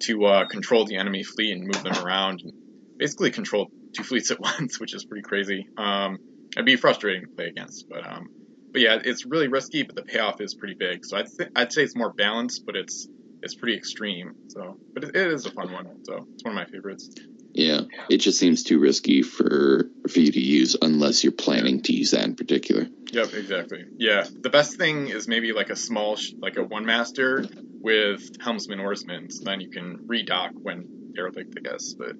to 0.00 0.24
uh, 0.24 0.46
control 0.46 0.84
the 0.84 0.96
enemy 0.96 1.22
fleet 1.22 1.52
and 1.52 1.62
move 1.62 1.84
them 1.84 2.04
around, 2.04 2.40
and 2.42 2.52
basically 2.96 3.30
control 3.30 3.70
two 3.96 4.02
fleets 4.02 4.32
at 4.32 4.40
once, 4.58 4.80
which 4.80 4.92
is 4.92 5.04
pretty 5.04 5.22
crazy. 5.22 5.68
Um, 5.76 6.18
it'd 6.56 6.66
be 6.66 6.74
frustrating 6.74 7.22
to 7.22 7.28
play 7.28 7.46
against, 7.46 7.88
but 7.88 8.04
um, 8.04 8.30
but 8.72 8.80
yeah, 8.80 8.98
it's 9.04 9.24
really 9.24 9.46
risky, 9.46 9.84
but 9.84 9.94
the 9.94 10.02
payoff 10.02 10.40
is 10.40 10.56
pretty 10.56 10.74
big. 10.74 11.04
So 11.04 11.18
I'd 11.18 11.28
th- 11.28 11.50
I'd 11.54 11.72
say 11.72 11.84
it's 11.84 11.94
more 11.94 12.12
balanced, 12.12 12.66
but 12.66 12.74
it's 12.74 13.06
it's 13.42 13.54
pretty 13.54 13.76
extreme. 13.76 14.32
So, 14.48 14.76
but 14.92 15.04
it, 15.04 15.14
it 15.14 15.32
is 15.32 15.46
a 15.46 15.52
fun 15.52 15.70
one. 15.70 16.04
So 16.04 16.26
it's 16.34 16.42
one 16.42 16.50
of 16.50 16.54
my 16.56 16.64
favorites. 16.64 17.10
Yeah, 17.56 17.80
it 18.10 18.18
just 18.18 18.38
seems 18.38 18.64
too 18.64 18.78
risky 18.78 19.22
for 19.22 19.88
for 20.10 20.20
you 20.20 20.30
to 20.30 20.40
use 20.40 20.76
unless 20.80 21.24
you're 21.24 21.32
planning 21.32 21.80
to 21.84 21.92
use 21.94 22.10
that 22.10 22.22
in 22.22 22.36
particular. 22.36 22.86
Yep, 23.12 23.32
exactly. 23.32 23.86
Yeah, 23.96 24.26
the 24.30 24.50
best 24.50 24.76
thing 24.76 25.08
is 25.08 25.26
maybe 25.26 25.54
like 25.54 25.70
a 25.70 25.76
small, 25.76 26.16
sh- 26.16 26.34
like 26.38 26.58
a 26.58 26.62
one 26.62 26.84
master 26.84 27.46
with 27.80 28.42
helmsman 28.42 28.78
oarsman, 28.78 29.30
so 29.30 29.44
then 29.44 29.62
you 29.62 29.70
can 29.70 30.06
redock 30.06 30.50
when 30.52 31.12
derelict, 31.14 31.54
I 31.56 31.60
guess. 31.66 31.94
But 31.94 32.16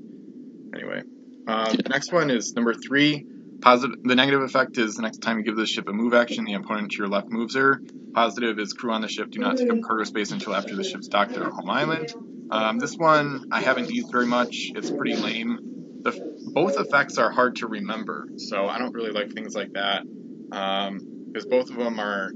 anyway, 0.74 1.02
um, 1.46 1.66
yeah. 1.66 1.82
the 1.84 1.90
next 1.90 2.14
one 2.14 2.30
is 2.30 2.54
number 2.54 2.72
three. 2.72 3.26
Positive, 3.60 3.98
the 4.04 4.14
negative 4.14 4.40
effect 4.40 4.78
is 4.78 4.94
the 4.94 5.02
next 5.02 5.18
time 5.18 5.36
you 5.36 5.44
give 5.44 5.56
the 5.56 5.66
ship 5.66 5.86
a 5.86 5.92
move 5.92 6.14
action, 6.14 6.46
the 6.46 6.54
opponent 6.54 6.92
to 6.92 6.96
your 6.96 7.08
left 7.08 7.28
moves 7.28 7.56
her. 7.56 7.82
Positive 8.14 8.58
is 8.58 8.72
crew 8.72 8.92
on 8.92 9.02
the 9.02 9.08
ship 9.08 9.30
do 9.30 9.38
not 9.38 9.58
take 9.58 9.70
up 9.70 9.82
cargo 9.82 10.04
space 10.04 10.30
until 10.30 10.54
after 10.54 10.74
the 10.74 10.84
ship's 10.84 11.08
docked 11.08 11.32
at 11.32 11.40
their 11.40 11.50
home 11.50 11.68
island. 11.68 12.14
Um, 12.50 12.78
this 12.78 12.94
one 12.96 13.48
I 13.50 13.60
haven't 13.60 13.90
used 13.90 14.10
very 14.10 14.26
much. 14.26 14.70
It's 14.74 14.90
pretty 14.90 15.16
lame. 15.16 15.58
The, 16.02 16.36
both 16.54 16.78
effects 16.78 17.18
are 17.18 17.30
hard 17.30 17.56
to 17.56 17.66
remember, 17.66 18.28
so 18.36 18.68
I 18.68 18.78
don't 18.78 18.92
really 18.92 19.10
like 19.10 19.32
things 19.32 19.54
like 19.54 19.72
that 19.72 20.04
because 20.04 21.44
um, 21.44 21.50
both 21.50 21.70
of 21.70 21.76
them 21.76 21.98
are 21.98 22.30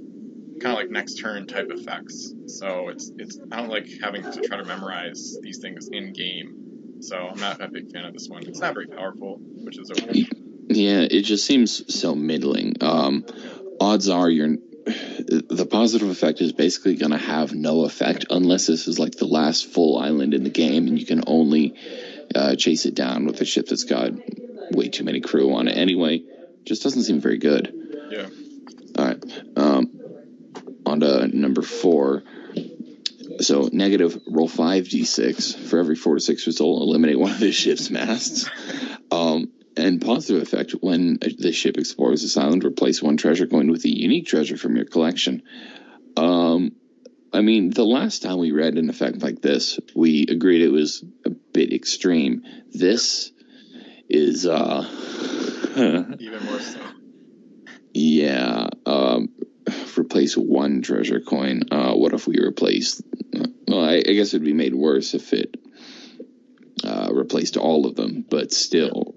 kind 0.60 0.72
of 0.72 0.82
like 0.82 0.90
next 0.90 1.14
turn 1.14 1.46
type 1.46 1.68
effects. 1.70 2.34
So 2.46 2.88
it's 2.88 3.10
it's 3.16 3.38
I 3.50 3.56
don't 3.56 3.68
like 3.68 3.86
having 4.02 4.22
to 4.22 4.40
try 4.42 4.58
to 4.58 4.64
memorize 4.64 5.36
these 5.42 5.58
things 5.58 5.88
in 5.90 6.12
game. 6.12 7.00
So 7.00 7.16
I'm 7.16 7.38
not 7.38 7.60
a 7.60 7.68
big 7.68 7.90
fan 7.92 8.04
of 8.04 8.12
this 8.12 8.28
one. 8.28 8.46
It's 8.46 8.60
not 8.60 8.74
very 8.74 8.86
powerful, 8.86 9.38
which 9.40 9.78
is 9.78 9.90
okay. 9.90 10.26
Yeah, 10.68 11.00
it 11.00 11.22
just 11.22 11.46
seems 11.46 11.94
so 11.94 12.14
middling. 12.14 12.74
Um, 12.80 13.24
odds 13.80 14.08
are 14.08 14.28
you're 14.28 14.56
the 14.84 15.66
positive 15.70 16.08
effect 16.08 16.40
is 16.40 16.52
basically 16.52 16.96
going 16.96 17.12
to 17.12 17.18
have 17.18 17.52
no 17.52 17.84
effect 17.84 18.26
unless 18.30 18.66
this 18.66 18.88
is 18.88 18.98
like 18.98 19.16
the 19.16 19.26
last 19.26 19.66
full 19.66 19.98
island 19.98 20.34
in 20.34 20.44
the 20.44 20.50
game 20.50 20.86
and 20.86 20.98
you 20.98 21.06
can 21.06 21.22
only 21.26 21.74
uh, 22.34 22.56
chase 22.56 22.86
it 22.86 22.94
down 22.94 23.26
with 23.26 23.40
a 23.40 23.44
ship 23.44 23.66
that's 23.66 23.84
got 23.84 24.12
way 24.72 24.88
too 24.88 25.04
many 25.04 25.20
crew 25.20 25.54
on 25.54 25.68
it. 25.68 25.76
Anyway, 25.76 26.22
just 26.64 26.82
doesn't 26.82 27.02
seem 27.02 27.20
very 27.20 27.38
good. 27.38 27.72
Yeah. 28.10 28.28
All 28.98 29.04
right. 29.04 29.42
Um, 29.56 30.00
on 30.86 31.00
to 31.00 31.28
number 31.28 31.62
four. 31.62 32.22
So 33.40 33.70
negative 33.72 34.20
roll 34.28 34.48
five 34.48 34.84
d6 34.84 35.56
for 35.68 35.78
every 35.78 35.96
four 35.96 36.14
to 36.14 36.20
six 36.20 36.46
result. 36.46 36.82
Eliminate 36.82 37.18
one 37.18 37.32
of 37.32 37.40
the 37.40 37.52
ship's 37.52 37.90
masts. 37.90 38.50
Um, 39.10 39.50
and 39.80 40.00
positive 40.00 40.42
effect 40.42 40.72
when 40.80 41.18
the 41.38 41.52
ship 41.52 41.78
explores 41.78 42.22
this 42.22 42.36
island, 42.36 42.64
replace 42.64 43.02
one 43.02 43.16
treasure 43.16 43.46
coin 43.46 43.70
with 43.70 43.84
a 43.84 43.88
unique 43.88 44.26
treasure 44.26 44.56
from 44.56 44.76
your 44.76 44.84
collection. 44.84 45.42
Um, 46.16 46.72
I 47.32 47.42
mean, 47.42 47.70
the 47.70 47.84
last 47.84 48.22
time 48.22 48.38
we 48.38 48.52
read 48.52 48.76
an 48.76 48.90
effect 48.90 49.22
like 49.22 49.40
this, 49.40 49.78
we 49.94 50.26
agreed 50.28 50.62
it 50.62 50.72
was 50.72 51.04
a 51.24 51.30
bit 51.30 51.72
extreme. 51.72 52.42
This 52.72 53.32
is 54.08 54.46
uh, 54.46 54.82
even 55.76 56.44
more 56.44 56.60
so. 56.60 56.80
Yeah. 57.94 58.68
Um, 58.86 59.30
replace 59.96 60.36
one 60.36 60.82
treasure 60.82 61.20
coin. 61.20 61.62
Uh, 61.70 61.94
what 61.94 62.12
if 62.12 62.26
we 62.26 62.38
replace? 62.38 63.02
Well, 63.68 63.84
I, 63.84 63.96
I 63.96 64.12
guess 64.12 64.34
it'd 64.34 64.44
be 64.44 64.52
made 64.52 64.74
worse 64.74 65.14
if 65.14 65.32
it 65.32 65.56
uh, 66.82 67.10
replaced 67.12 67.56
all 67.56 67.86
of 67.86 67.94
them, 67.94 68.24
but 68.28 68.52
still, 68.52 69.14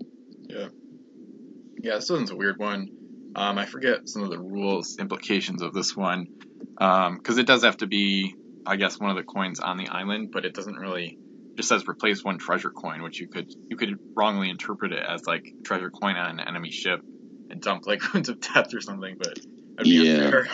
Yeah, 1.84 1.96
this 1.96 2.10
one's 2.10 2.32
a 2.32 2.36
weird 2.36 2.58
one. 2.58 2.88
Um, 3.36 3.58
I 3.58 3.66
forget 3.66 4.00
some 4.06 4.24
of 4.24 4.30
the 4.30 4.40
rules 4.40 4.96
implications 5.00 5.62
of 5.62 5.74
this 5.74 5.96
one 5.96 6.28
because 6.78 7.38
it 7.38 7.46
does 7.46 7.64
have 7.64 7.78
to 7.78 7.88
be, 7.88 8.34
I 8.66 8.78
guess, 8.78 9.00
one 9.00 9.10
of 9.12 9.18
the 9.18 9.24
coins 9.24 9.60
on 9.60 9.78
the 9.78 9.90
island, 9.90 10.30
but 10.32 10.46
it 10.46 10.54
doesn't 10.54 10.76
really. 10.76 11.18
It 11.56 11.58
just 11.62 11.70
says 11.70 11.84
replace 11.88 12.24
one 12.24 12.40
treasure 12.40 12.72
coin, 12.72 13.04
which 13.04 13.20
you 13.20 13.28
could 13.28 13.48
you 13.70 13.78
could 13.78 13.96
wrongly 14.16 14.50
interpret 14.50 14.92
it 14.94 15.04
as 15.08 15.22
like 15.28 15.44
treasure 15.64 15.92
coin 15.92 16.16
on 16.16 16.40
an 16.40 16.48
enemy 16.48 16.72
ship 16.72 17.02
and 17.52 17.62
dump 17.62 17.86
like 17.86 18.02
runes 18.14 18.30
of 18.30 18.40
death 18.40 18.74
or 18.74 18.82
something, 18.82 19.16
but 19.20 19.38
be 19.84 19.98
Yeah. 19.98 20.24
unfair. 20.24 20.48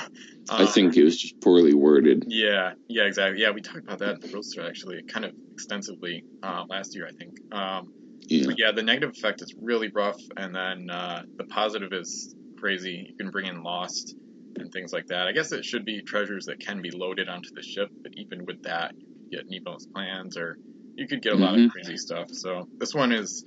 I 0.50 0.63
Um, 0.63 0.67
think 0.67 0.98
it 0.98 1.03
was 1.03 1.17
just 1.17 1.39
poorly 1.41 1.74
worded. 1.75 2.25
Yeah, 2.27 2.74
yeah, 2.88 3.03
exactly. 3.03 3.41
Yeah, 3.41 3.51
we 3.51 3.62
talked 3.62 3.88
about 3.88 4.00
that 4.00 4.15
in 4.15 4.19
the 4.21 4.36
roaster 4.36 4.65
actually, 4.65 5.03
kind 5.07 5.25
of 5.25 5.31
extensively 5.55 6.25
uh, 6.41 6.63
last 6.69 6.95
year, 6.95 7.07
I 7.07 7.12
think. 7.24 7.36
Um, 7.51 7.91
Yeah. 8.29 8.55
yeah, 8.57 8.71
the 8.71 8.83
negative 8.83 9.12
effect 9.12 9.41
is 9.41 9.53
really 9.57 9.91
rough, 9.93 10.21
and 10.38 10.53
then 10.55 10.89
uh, 10.89 11.24
the 11.38 11.45
positive 11.45 11.93
is 11.93 12.36
crazy. 12.57 13.05
You 13.07 13.13
can 13.19 13.31
bring 13.31 13.48
in 13.48 13.63
Lost 13.63 14.15
and 14.57 14.71
things 14.71 14.93
like 14.93 15.05
that. 15.07 15.27
I 15.27 15.31
guess 15.33 15.51
it 15.51 15.65
should 15.65 15.86
be 15.86 16.01
treasures 16.03 16.45
that 16.45 16.59
can 16.59 16.81
be 16.81 16.91
loaded 16.91 17.29
onto 17.29 17.50
the 17.55 17.62
ship, 17.63 17.89
but 18.03 18.13
even 18.17 18.45
with 18.45 18.57
that, 18.63 18.93
you 19.00 19.38
could 19.39 19.45
get 19.48 19.48
Nemo's 19.50 19.88
plans, 19.95 20.38
or 20.38 20.57
you 20.98 21.07
could 21.07 21.21
get 21.21 21.33
a 21.33 21.38
lot 21.38 21.55
of 21.55 21.62
Mhm. 21.62 21.69
crazy 21.69 21.98
stuff. 21.98 22.27
So 22.31 22.65
this 22.79 22.93
one 22.93 23.12
is 23.12 23.43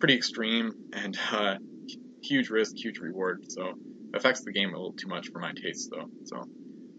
pretty 0.00 0.14
extreme 0.14 0.72
and 0.92 1.18
uh, 1.32 1.56
huge 2.24 2.50
risk, 2.50 2.74
huge 2.82 3.00
reward. 3.00 3.40
So 3.48 3.74
affects 4.14 4.42
the 4.44 4.52
game 4.52 4.70
a 4.70 4.76
little 4.78 4.94
too 4.94 5.08
much 5.08 5.28
for 5.32 5.40
my 5.40 5.52
taste, 5.62 5.88
though. 5.92 6.06
So. 6.24 6.44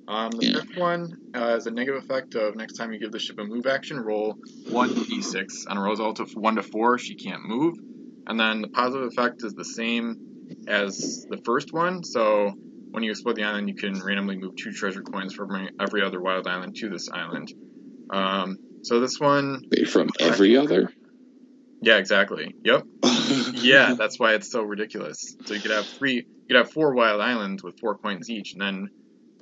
Um, 0.08 0.32
the 0.32 0.46
Yeah. 0.48 0.54
fifth 0.54 0.76
one 0.76 1.18
uh, 1.36 1.56
is 1.58 1.66
a 1.66 1.72
negative 1.72 2.02
effect 2.04 2.36
of 2.36 2.56
next 2.56 2.74
time 2.74 2.92
you 2.92 3.00
give 3.00 3.12
the 3.12 3.20
ship 3.20 3.38
a 3.40 3.44
move 3.44 3.66
action, 3.66 4.00
roll 4.00 4.38
1d6. 4.70 5.46
On 5.68 5.78
a 5.78 5.82
result 5.82 6.20
of 6.20 6.30
1 6.36 6.56
to 6.56 6.64
4, 6.64 6.98
she 6.98 7.16
can't 7.16 7.44
move. 7.46 7.76
And 8.28 8.40
then 8.40 8.62
the 8.62 8.70
positive 8.70 9.08
effect 9.08 9.44
is 9.44 9.54
the 9.54 9.66
same 9.66 10.18
as 10.68 11.26
the 11.30 11.40
first 11.46 11.72
one. 11.72 12.04
So 12.04 12.54
when 12.92 13.04
you 13.04 13.12
explode 13.12 13.36
the 13.36 13.44
island, 13.44 13.70
you 13.70 13.76
can 13.76 14.02
randomly 14.04 14.38
move 14.38 14.56
two 14.56 14.72
treasure 14.72 15.02
coins 15.02 15.34
from 15.34 15.70
every 15.80 16.02
other 16.04 16.22
wild 16.22 16.48
island 16.48 16.76
to 16.78 16.90
this 16.90 17.10
island. 17.10 17.48
Um, 18.12 18.58
so 18.82 19.00
this 19.00 19.20
one, 19.20 19.62
Wait, 19.72 19.90
from 19.90 20.10
every 20.20 20.58
other? 20.58 20.90
yeah, 21.82 21.98
exactly. 21.98 22.56
Yep. 22.64 22.84
Yeah, 23.56 23.94
that's 23.98 24.20
why 24.20 24.34
it's 24.34 24.50
so 24.52 24.62
ridiculous. 24.62 25.36
So 25.46 25.54
you 25.54 25.62
could 25.62 25.72
have 25.72 25.86
three, 25.98 26.16
you 26.16 26.24
could 26.50 26.58
have 26.58 26.72
four 26.72 26.94
wild 26.94 27.22
islands 27.22 27.64
with 27.64 27.76
four 27.80 27.98
coins 27.98 28.30
each, 28.30 28.54
and 28.54 28.62
then 28.62 28.90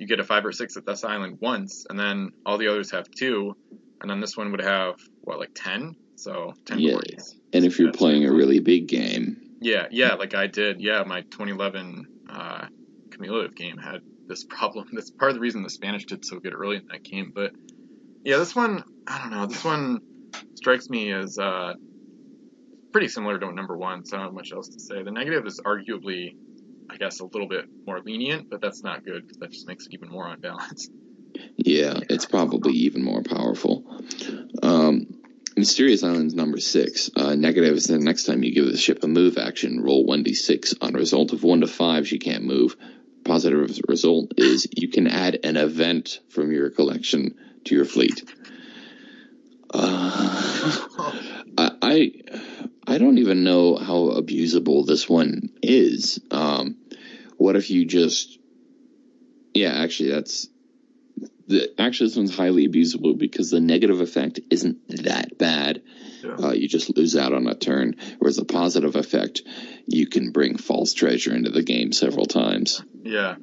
you 0.02 0.08
get 0.08 0.18
a 0.18 0.24
five 0.24 0.44
or 0.44 0.50
six 0.50 0.76
at 0.76 0.84
this 0.84 1.04
island 1.04 1.38
once, 1.40 1.86
and 1.88 1.98
then 1.98 2.30
all 2.44 2.58
the 2.58 2.66
others 2.66 2.90
have 2.90 3.06
two, 3.16 3.54
and 4.00 4.10
then 4.10 4.20
this 4.20 4.36
one 4.36 4.50
would 4.50 4.60
have 4.60 4.96
what, 5.22 5.38
like 5.38 5.52
ten? 5.54 5.94
So 6.16 6.52
ten 6.66 6.80
Yeah. 6.80 6.98
and 7.52 7.64
if 7.64 7.78
you're 7.78 7.92
playing 7.92 8.26
a 8.26 8.32
really 8.32 8.58
big 8.58 8.88
game, 8.88 9.36
Yeah, 9.60 9.86
yeah, 9.92 10.14
like 10.14 10.34
I 10.34 10.48
did. 10.48 10.80
Yeah, 10.80 11.04
my 11.06 11.20
2011 11.30 12.04
uh, 12.28 12.66
cumulative 13.12 13.54
game 13.54 13.78
had 13.78 14.00
this 14.26 14.44
problem. 14.44 14.86
That's 14.92 15.10
part 15.10 15.30
of 15.30 15.36
the 15.36 15.40
reason 15.40 15.62
the 15.62 15.70
Spanish 15.70 16.04
did 16.04 16.24
so 16.24 16.40
good 16.40 16.52
early 16.52 16.76
in 16.76 16.82
that 16.90 17.04
game. 17.04 17.30
But 17.32 17.52
yeah, 18.24 18.38
this 18.38 18.56
one, 18.56 18.82
I 19.06 19.18
don't 19.18 19.30
know. 19.30 19.46
This 19.46 19.64
one 19.64 20.00
strikes 20.56 20.90
me 20.90 21.12
as 21.12 21.38
uh, 21.38 21.74
pretty 22.92 23.06
similar 23.06 23.38
to 23.38 23.52
number 23.52 23.76
one, 23.76 24.04
so 24.04 24.16
I 24.16 24.18
don't 24.18 24.28
have 24.28 24.34
much 24.34 24.52
else 24.52 24.68
to 24.68 24.80
say. 24.80 25.04
The 25.04 25.12
negative 25.12 25.46
is 25.46 25.60
arguably, 25.64 26.34
I 26.90 26.96
guess, 26.96 27.20
a 27.20 27.24
little 27.24 27.48
bit 27.48 27.66
more 27.86 28.00
lenient, 28.00 28.50
but 28.50 28.60
that's 28.60 28.82
not 28.82 29.04
good 29.04 29.22
because 29.22 29.38
that 29.38 29.50
just 29.50 29.66
makes 29.66 29.86
it 29.86 29.94
even 29.94 30.08
more 30.08 30.26
unbalanced. 30.28 30.90
yeah, 31.56 32.00
it's 32.10 32.26
probably 32.26 32.72
even 32.72 33.02
more 33.02 33.22
powerful. 33.22 33.84
Um, 34.62 35.22
Mysterious 35.56 36.02
Islands 36.02 36.34
number 36.34 36.58
six. 36.58 37.10
Uh, 37.14 37.34
negative 37.34 37.74
is 37.74 37.86
the 37.86 37.98
next 37.98 38.24
time 38.24 38.42
you 38.42 38.54
give 38.54 38.66
the 38.66 38.76
ship 38.76 39.04
a 39.04 39.06
move 39.06 39.36
action, 39.36 39.82
roll 39.82 40.06
1d6. 40.06 40.76
On 40.80 40.94
a 40.94 40.98
result 40.98 41.32
of 41.32 41.42
1 41.42 41.60
to 41.60 41.66
5, 41.66 42.08
she 42.08 42.18
can't 42.18 42.44
move. 42.44 42.76
Positive 43.24 43.78
result 43.86 44.32
is 44.38 44.66
you 44.72 44.88
can 44.88 45.06
add 45.06 45.40
an 45.44 45.56
event 45.56 46.20
from 46.28 46.52
your 46.52 46.70
collection 46.70 47.34
to 47.64 47.74
your 47.74 47.84
fleet. 47.84 48.24
Uh, 49.72 50.88
I, 51.58 51.70
I 51.82 52.12
I 52.86 52.98
don't 52.98 53.18
even 53.18 53.44
know 53.44 53.76
how 53.76 54.10
abusable 54.20 54.86
this 54.86 55.08
one 55.08 55.50
is. 55.62 56.20
Um, 56.30 56.76
what 57.36 57.56
if 57.56 57.70
you 57.70 57.84
just? 57.84 58.38
Yeah, 59.54 59.72
actually, 59.72 60.10
that's 60.10 60.48
the 61.46 61.72
actually 61.80 62.08
this 62.08 62.16
one's 62.16 62.36
highly 62.36 62.66
abusable 62.68 63.16
because 63.16 63.50
the 63.50 63.60
negative 63.60 64.00
effect 64.00 64.40
isn't 64.50 64.78
that 65.04 65.38
bad. 65.38 65.82
Yeah. 66.24 66.36
Uh, 66.36 66.52
you 66.52 66.68
just 66.68 66.96
lose 66.96 67.16
out 67.16 67.32
on 67.32 67.46
a 67.46 67.54
turn, 67.54 67.96
whereas 68.18 68.36
the 68.36 68.44
positive 68.44 68.96
effect, 68.96 69.42
you 69.86 70.06
can 70.06 70.30
bring 70.30 70.56
false 70.56 70.94
treasure 70.94 71.34
into 71.34 71.50
the 71.50 71.62
game 71.62 71.92
several 71.92 72.26
times. 72.26 72.82
Yeah. 73.02 73.36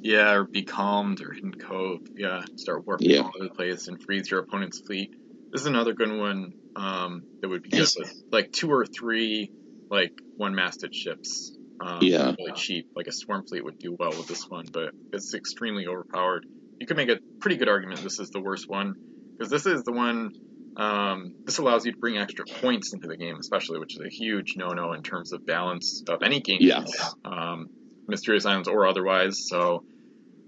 Yeah, 0.00 0.32
or 0.34 0.44
be 0.44 0.62
calmed 0.62 1.20
or 1.22 1.32
hidden 1.32 1.54
cove. 1.54 2.02
Yeah, 2.16 2.42
start 2.56 2.86
warping 2.86 3.10
Yeah. 3.10 3.20
all 3.22 3.32
over 3.34 3.48
the 3.48 3.54
place 3.54 3.88
and 3.88 4.00
freeze 4.00 4.30
your 4.30 4.40
opponent's 4.40 4.78
fleet. 4.78 5.14
This 5.50 5.62
is 5.62 5.66
another 5.66 5.94
good 5.94 6.10
one 6.10 6.52
um, 6.76 7.22
that 7.40 7.48
would 7.48 7.62
be 7.62 7.70
good 7.70 7.88
with 7.98 8.12
like 8.30 8.52
two 8.52 8.70
or 8.70 8.86
three 8.86 9.50
like 9.90 10.12
one 10.36 10.54
masted 10.54 10.94
ships. 10.94 11.56
Um, 11.80 11.98
Yeah. 12.02 12.34
Really 12.38 12.52
cheap. 12.52 12.88
Like 12.94 13.06
a 13.06 13.12
swarm 13.12 13.46
fleet 13.46 13.64
would 13.64 13.78
do 13.78 13.96
well 13.98 14.10
with 14.10 14.26
this 14.26 14.48
one, 14.48 14.66
but 14.72 14.90
it's 15.12 15.34
extremely 15.34 15.86
overpowered. 15.86 16.46
You 16.80 16.86
could 16.86 16.96
make 16.96 17.08
a 17.08 17.18
pretty 17.40 17.56
good 17.56 17.68
argument 17.68 18.02
this 18.02 18.20
is 18.20 18.30
the 18.30 18.40
worst 18.40 18.68
one 18.68 18.94
because 19.36 19.50
this 19.50 19.66
is 19.66 19.82
the 19.84 19.92
one. 19.92 20.32
Um, 20.76 21.34
this 21.44 21.58
allows 21.58 21.84
you 21.86 21.92
to 21.92 21.98
bring 21.98 22.18
extra 22.18 22.44
points 22.44 22.92
into 22.92 23.08
the 23.08 23.16
game, 23.16 23.36
especially, 23.40 23.80
which 23.80 23.94
is 23.94 24.00
a 24.00 24.08
huge 24.08 24.54
no-no 24.56 24.92
in 24.92 25.02
terms 25.02 25.32
of 25.32 25.44
balance 25.44 26.04
of 26.08 26.22
any 26.22 26.40
game. 26.40 26.58
Yeah. 26.60 26.84
Um, 27.24 27.68
Mysterious 28.06 28.46
Islands 28.46 28.68
or 28.68 28.86
otherwise. 28.86 29.48
So, 29.48 29.84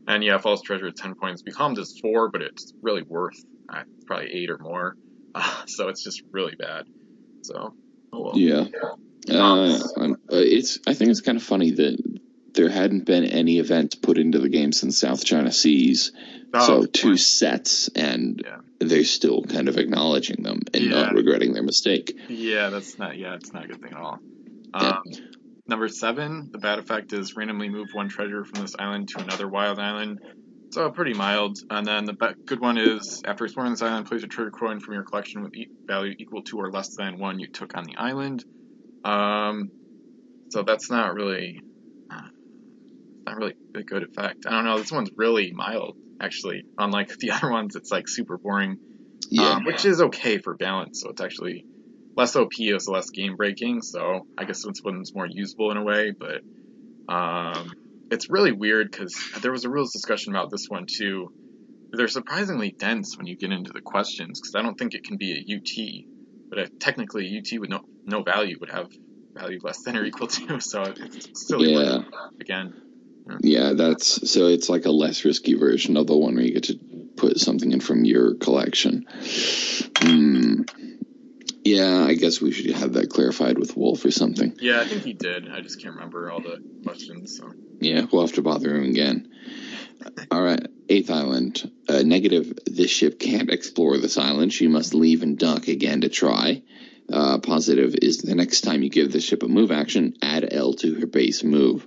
and 0.06 0.22
yeah, 0.22 0.38
False 0.38 0.62
Treasure 0.62 0.86
at 0.86 0.96
10 0.96 1.16
points. 1.16 1.42
Becomes 1.42 1.78
is 1.78 1.98
4, 2.00 2.30
but 2.30 2.42
it's 2.42 2.72
really 2.80 3.02
worth 3.02 3.34
uh, 3.70 3.82
probably 4.06 4.32
8 4.32 4.50
or 4.50 4.58
more. 4.58 4.96
Uh, 5.32 5.64
so 5.66 5.86
it's 5.86 6.02
just 6.02 6.22
really 6.32 6.56
bad. 6.56 6.86
So, 7.42 7.72
oh 8.12 8.20
well. 8.20 8.36
Yeah, 8.36 8.64
uh, 9.30 9.78
uh, 9.96 10.14
it's. 10.28 10.80
I 10.88 10.94
think 10.94 11.12
it's 11.12 11.20
kind 11.20 11.36
of 11.38 11.44
funny 11.44 11.70
that 11.70 12.20
there 12.54 12.68
hadn't 12.68 13.06
been 13.06 13.22
any 13.24 13.60
events 13.60 13.94
put 13.94 14.18
into 14.18 14.40
the 14.40 14.48
game 14.48 14.72
since 14.72 14.98
South 14.98 15.24
China 15.24 15.52
Seas. 15.52 16.10
Oh, 16.52 16.66
so 16.66 16.86
two 16.86 17.16
sets, 17.16 17.88
and 17.94 18.42
Yeah. 18.44 18.56
they're 18.80 19.04
still 19.04 19.44
kind 19.44 19.68
of 19.68 19.78
acknowledging 19.78 20.42
them 20.42 20.62
and 20.74 20.90
not 20.90 21.14
regretting 21.14 21.52
their 21.52 21.62
mistake. 21.62 22.18
Yeah, 22.28 22.70
that's 22.70 22.98
not, 22.98 23.16
yeah, 23.16 23.34
it's 23.34 23.52
not 23.52 23.66
a 23.66 23.68
good 23.68 23.80
thing 23.80 23.92
at 23.92 23.98
all. 23.98 24.18
Yeah. 24.74 24.88
Um, 24.88 25.02
number 25.68 25.86
7, 25.86 26.48
the 26.50 26.58
bad 26.58 26.80
effect 26.80 27.12
is 27.12 27.36
randomly 27.36 27.68
move 27.68 27.90
one 27.92 28.08
treasure 28.08 28.44
from 28.44 28.62
this 28.62 28.74
island 28.76 29.10
to 29.10 29.20
another 29.20 29.46
wild 29.46 29.78
island. 29.78 30.18
So 30.72 30.88
pretty 30.90 31.14
mild. 31.14 31.58
And 31.68 31.86
then 31.86 32.04
the 32.04 32.34
good 32.46 32.60
one 32.60 32.78
is 32.78 33.20
after 33.26 33.44
exploring 33.44 33.72
this 33.72 33.82
island, 33.82 34.06
place 34.06 34.22
a 34.22 34.28
treasure 34.28 34.50
coin 34.52 34.80
from 34.80 34.94
your 34.94 35.04
collection 35.04 35.42
with 35.42 35.54
e- 35.56 35.68
value 35.88 36.14
equal 36.18 36.42
to 36.44 36.58
or 36.58 36.70
less 36.70 36.94
than 36.96 37.18
one 37.18 37.40
you 37.40 37.48
took 37.52 37.76
on 37.76 37.84
the 37.84 37.96
island. 37.96 38.44
Um, 39.04 39.72
so 40.50 40.62
that's 40.62 40.90
not 40.90 41.14
really, 41.14 41.60
uh, 42.12 42.22
not 43.26 43.36
really 43.36 43.54
a 43.74 43.82
good 43.82 44.04
effect. 44.04 44.46
I 44.46 44.50
don't 44.50 44.64
know. 44.64 44.78
This 44.78 44.92
one's 44.92 45.10
really 45.16 45.52
mild, 45.52 45.96
actually. 46.20 46.62
Unlike 46.78 47.10
the 47.20 47.30
other 47.32 47.50
ones, 47.50 47.74
it's 47.74 47.90
like 47.90 48.08
super 48.08 48.38
boring 48.38 48.76
Yeah, 49.30 49.56
um, 49.56 49.64
which 49.64 49.84
is 49.84 50.00
okay 50.00 50.38
for 50.38 50.54
balance. 50.54 51.00
So 51.00 51.10
it's 51.10 51.20
actually 51.20 51.64
less 52.16 52.36
OP, 52.36 52.50
is 52.58 52.88
less 52.88 53.10
game 53.10 53.36
breaking. 53.36 53.82
So 53.82 54.20
I 54.38 54.44
guess 54.44 54.62
this 54.64 54.80
one's 54.84 55.14
more 55.14 55.26
usable 55.28 55.72
in 55.72 55.78
a 55.78 55.84
way, 55.84 56.12
but 56.18 56.42
um, 57.12 57.72
it's 58.10 58.28
really 58.28 58.52
weird 58.52 58.90
because 58.90 59.14
there 59.40 59.52
was 59.52 59.64
a 59.64 59.70
rules 59.70 59.92
discussion 59.92 60.34
about 60.34 60.50
this 60.50 60.66
one 60.68 60.86
too. 60.86 61.28
They're 61.92 62.08
surprisingly 62.08 62.74
dense 62.78 63.16
when 63.16 63.26
you 63.26 63.36
get 63.36 63.52
into 63.52 63.72
the 63.72 63.80
questions 63.80 64.40
because 64.40 64.54
I 64.54 64.62
don't 64.62 64.76
think 64.76 64.94
it 64.94 65.04
can 65.04 65.16
be 65.16 65.32
a 65.32 65.56
UT, 65.56 66.04
but 66.50 66.58
uh 66.58 66.66
technically 66.78 67.26
a 67.26 67.38
UT 67.38 67.60
with 67.60 67.70
no 67.70 67.80
no 68.06 68.22
value 68.22 68.56
would 68.60 68.70
have 68.70 68.88
value 69.34 69.58
less 69.62 69.82
than 69.82 69.96
or 69.96 70.04
equal 70.04 70.26
to. 70.26 70.60
So 70.60 70.82
it's 70.82 71.48
silly 71.48 71.72
yeah, 71.72 72.02
again. 72.40 72.74
yeah. 73.40 73.72
That's 73.74 74.30
so. 74.30 74.46
It's 74.46 74.68
like 74.68 74.86
a 74.86 74.90
less 74.90 75.24
risky 75.24 75.54
version 75.54 75.96
of 75.96 76.06
the 76.06 76.16
one 76.16 76.34
where 76.34 76.44
you 76.44 76.52
get 76.52 76.64
to 76.64 76.78
put 77.16 77.38
something 77.38 77.72
in 77.72 77.80
from 77.80 78.04
your 78.04 78.34
collection. 78.34 79.04
Hmm. 79.98 80.62
Yeah, 81.64 82.04
I 82.04 82.14
guess 82.14 82.40
we 82.40 82.52
should 82.52 82.70
have 82.74 82.94
that 82.94 83.10
clarified 83.10 83.58
with 83.58 83.76
Wolf 83.76 84.04
or 84.04 84.10
something. 84.10 84.56
Yeah, 84.60 84.80
I 84.80 84.86
think 84.86 85.02
he 85.02 85.12
did. 85.12 85.48
I 85.50 85.60
just 85.60 85.80
can't 85.80 85.94
remember 85.94 86.30
all 86.30 86.40
the 86.40 86.62
questions. 86.84 87.36
So. 87.36 87.52
Yeah, 87.80 88.06
we'll 88.10 88.26
have 88.26 88.34
to 88.36 88.42
bother 88.42 88.74
him 88.74 88.84
again. 88.84 89.30
All 90.30 90.42
right, 90.42 90.66
eighth 90.88 91.10
island. 91.10 91.70
Uh, 91.88 92.02
negative. 92.02 92.58
This 92.64 92.90
ship 92.90 93.18
can't 93.18 93.50
explore 93.50 93.98
this 93.98 94.16
island. 94.16 94.52
She 94.52 94.68
must 94.68 94.94
leave 94.94 95.22
and 95.22 95.38
dock 95.38 95.68
again 95.68 96.00
to 96.00 96.08
try. 96.08 96.62
Uh, 97.12 97.38
positive 97.38 97.94
is 98.00 98.18
the 98.18 98.34
next 98.34 98.62
time 98.62 98.82
you 98.82 98.88
give 98.88 99.12
the 99.12 99.20
ship 99.20 99.42
a 99.42 99.48
move 99.48 99.70
action, 99.70 100.14
add 100.22 100.48
L 100.52 100.74
to 100.74 100.94
her 100.94 101.06
base 101.06 101.42
move. 101.42 101.86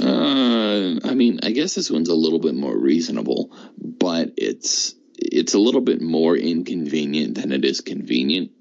Uh, 0.00 1.00
I 1.04 1.14
mean, 1.14 1.40
I 1.42 1.50
guess 1.50 1.74
this 1.74 1.90
one's 1.90 2.08
a 2.08 2.14
little 2.14 2.38
bit 2.38 2.54
more 2.54 2.76
reasonable, 2.76 3.52
but 3.76 4.34
it's 4.36 4.94
it's 5.14 5.54
a 5.54 5.58
little 5.58 5.80
bit 5.80 6.00
more 6.00 6.36
inconvenient 6.36 7.34
than 7.34 7.52
it 7.52 7.64
is 7.64 7.80
convenient. 7.80 8.52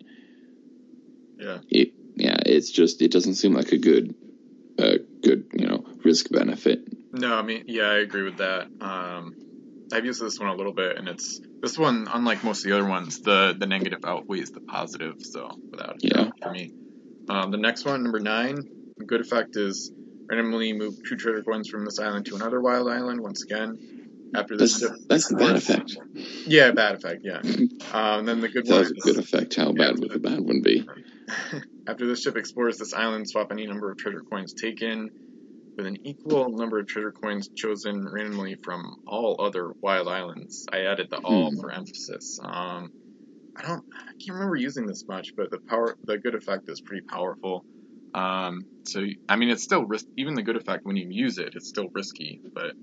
Yeah. 1.40 1.60
It 1.70 1.92
yeah, 2.16 2.38
it's 2.46 2.72
just 2.72 3.02
it 3.02 3.12
doesn't 3.12 3.36
seem 3.36 3.54
like 3.54 3.72
a 3.72 3.78
good 3.78 4.16
uh, 4.80 4.98
good, 5.24 5.46
you 5.54 5.68
know, 5.68 5.86
risk 6.04 6.30
benefit. 6.32 6.82
No, 7.14 7.34
I 7.36 7.42
mean, 7.42 7.64
yeah, 7.68 7.90
I 7.90 7.98
agree 8.00 8.24
with 8.24 8.38
that. 8.38 8.68
Um, 8.82 9.36
I've 9.92 10.06
used 10.06 10.22
this 10.22 10.40
one 10.40 10.50
a 10.50 10.56
little 10.56 10.74
bit, 10.74 10.98
and 10.98 11.08
it's 11.08 11.40
this 11.62 11.78
one, 11.78 12.08
unlike 12.12 12.44
most 12.44 12.64
of 12.66 12.70
the 12.70 12.78
other 12.78 12.88
ones, 12.88 13.20
the 13.22 13.56
the 13.58 13.66
negative 13.66 14.00
outweighs 14.04 14.52
the 14.52 14.62
positive. 14.62 15.16
So 15.20 15.50
without 15.72 15.96
a 15.96 15.98
Yeah. 16.02 16.24
doubt 16.24 16.34
for 16.42 16.52
me. 16.52 16.74
Um, 17.30 17.52
the 17.52 17.58
next 17.58 17.86
one, 17.86 18.04
number 18.04 18.20
nine, 18.20 18.58
the 18.98 19.06
good 19.06 19.22
effect 19.22 19.58
is 19.58 19.92
randomly 20.30 20.74
move 20.74 20.96
two 21.08 21.16
treasure 21.16 21.44
coins 21.44 21.70
from 21.70 21.86
this 21.86 22.00
island 22.00 22.26
to 22.28 22.36
another 22.36 22.62
wild 22.62 22.90
island. 22.90 23.22
Once 23.22 23.44
again, 23.44 23.78
after 24.34 24.58
this 24.58 24.80
That's 24.80 25.06
that's 25.08 25.28
the 25.30 25.36
bad 25.36 25.56
effect. 25.56 25.98
Yeah, 26.46 26.72
bad 26.72 26.96
effect. 26.96 27.22
Yeah. 27.24 27.42
Um, 27.94 28.26
then 28.26 28.42
the 28.42 28.50
good 28.50 28.66
That 28.66 28.72
one 28.72 28.80
was 28.82 28.92
a 28.92 28.96
good 28.96 29.18
effect. 29.18 29.56
How 29.56 29.72
bad 29.72 29.98
would 30.00 30.12
the 30.12 30.20
bad 30.20 30.42
one 30.42 30.62
be? 30.62 30.86
after 31.88 32.08
this 32.08 32.22
ship 32.22 32.38
explores 32.38 32.78
this 32.78 32.94
island, 32.94 33.30
swap 33.30 33.52
any 33.52 33.68
number 33.68 33.92
of 33.92 33.98
treasure 33.98 34.24
coins 34.32 34.54
taken 34.54 35.10
with 35.78 35.88
an 35.88 35.98
equal 36.04 36.50
number 36.58 36.80
of 36.80 36.88
treasure 36.88 37.14
coins 37.14 37.50
chosen 37.56 38.08
randomly 38.10 38.58
from 38.64 38.96
all 39.08 39.38
other 39.42 39.74
wild 39.82 40.08
islands. 40.08 40.66
I 40.72 40.82
added 40.86 41.08
the 41.12 41.20
all 41.20 41.52
Hmm. 41.52 41.60
for 41.60 41.72
emphasis. 41.72 42.40
Um, 42.44 42.90
I 43.58 43.64
don't, 43.68 43.84
I 43.94 44.14
can't 44.24 44.36
remember 44.36 44.56
using 44.56 44.86
this 44.88 45.06
much, 45.08 45.34
but 45.36 45.52
the 45.52 45.60
power, 45.70 45.98
the 46.04 46.18
good 46.20 46.36
effect 46.36 46.70
is 46.70 46.82
pretty 46.82 47.04
powerful. 47.10 47.66
Um, 48.14 48.68
so 48.88 49.06
I 49.30 49.36
mean, 49.36 49.50
it's 49.50 49.64
still 49.64 49.86
risk. 49.86 50.06
Even 50.18 50.36
the 50.36 50.44
good 50.44 50.58
effect, 50.58 50.86
when 50.86 50.96
you 50.96 51.08
use 51.10 51.38
it, 51.38 51.54
it's 51.56 51.68
still 51.68 51.90
risky. 51.94 52.42
But 52.56 52.76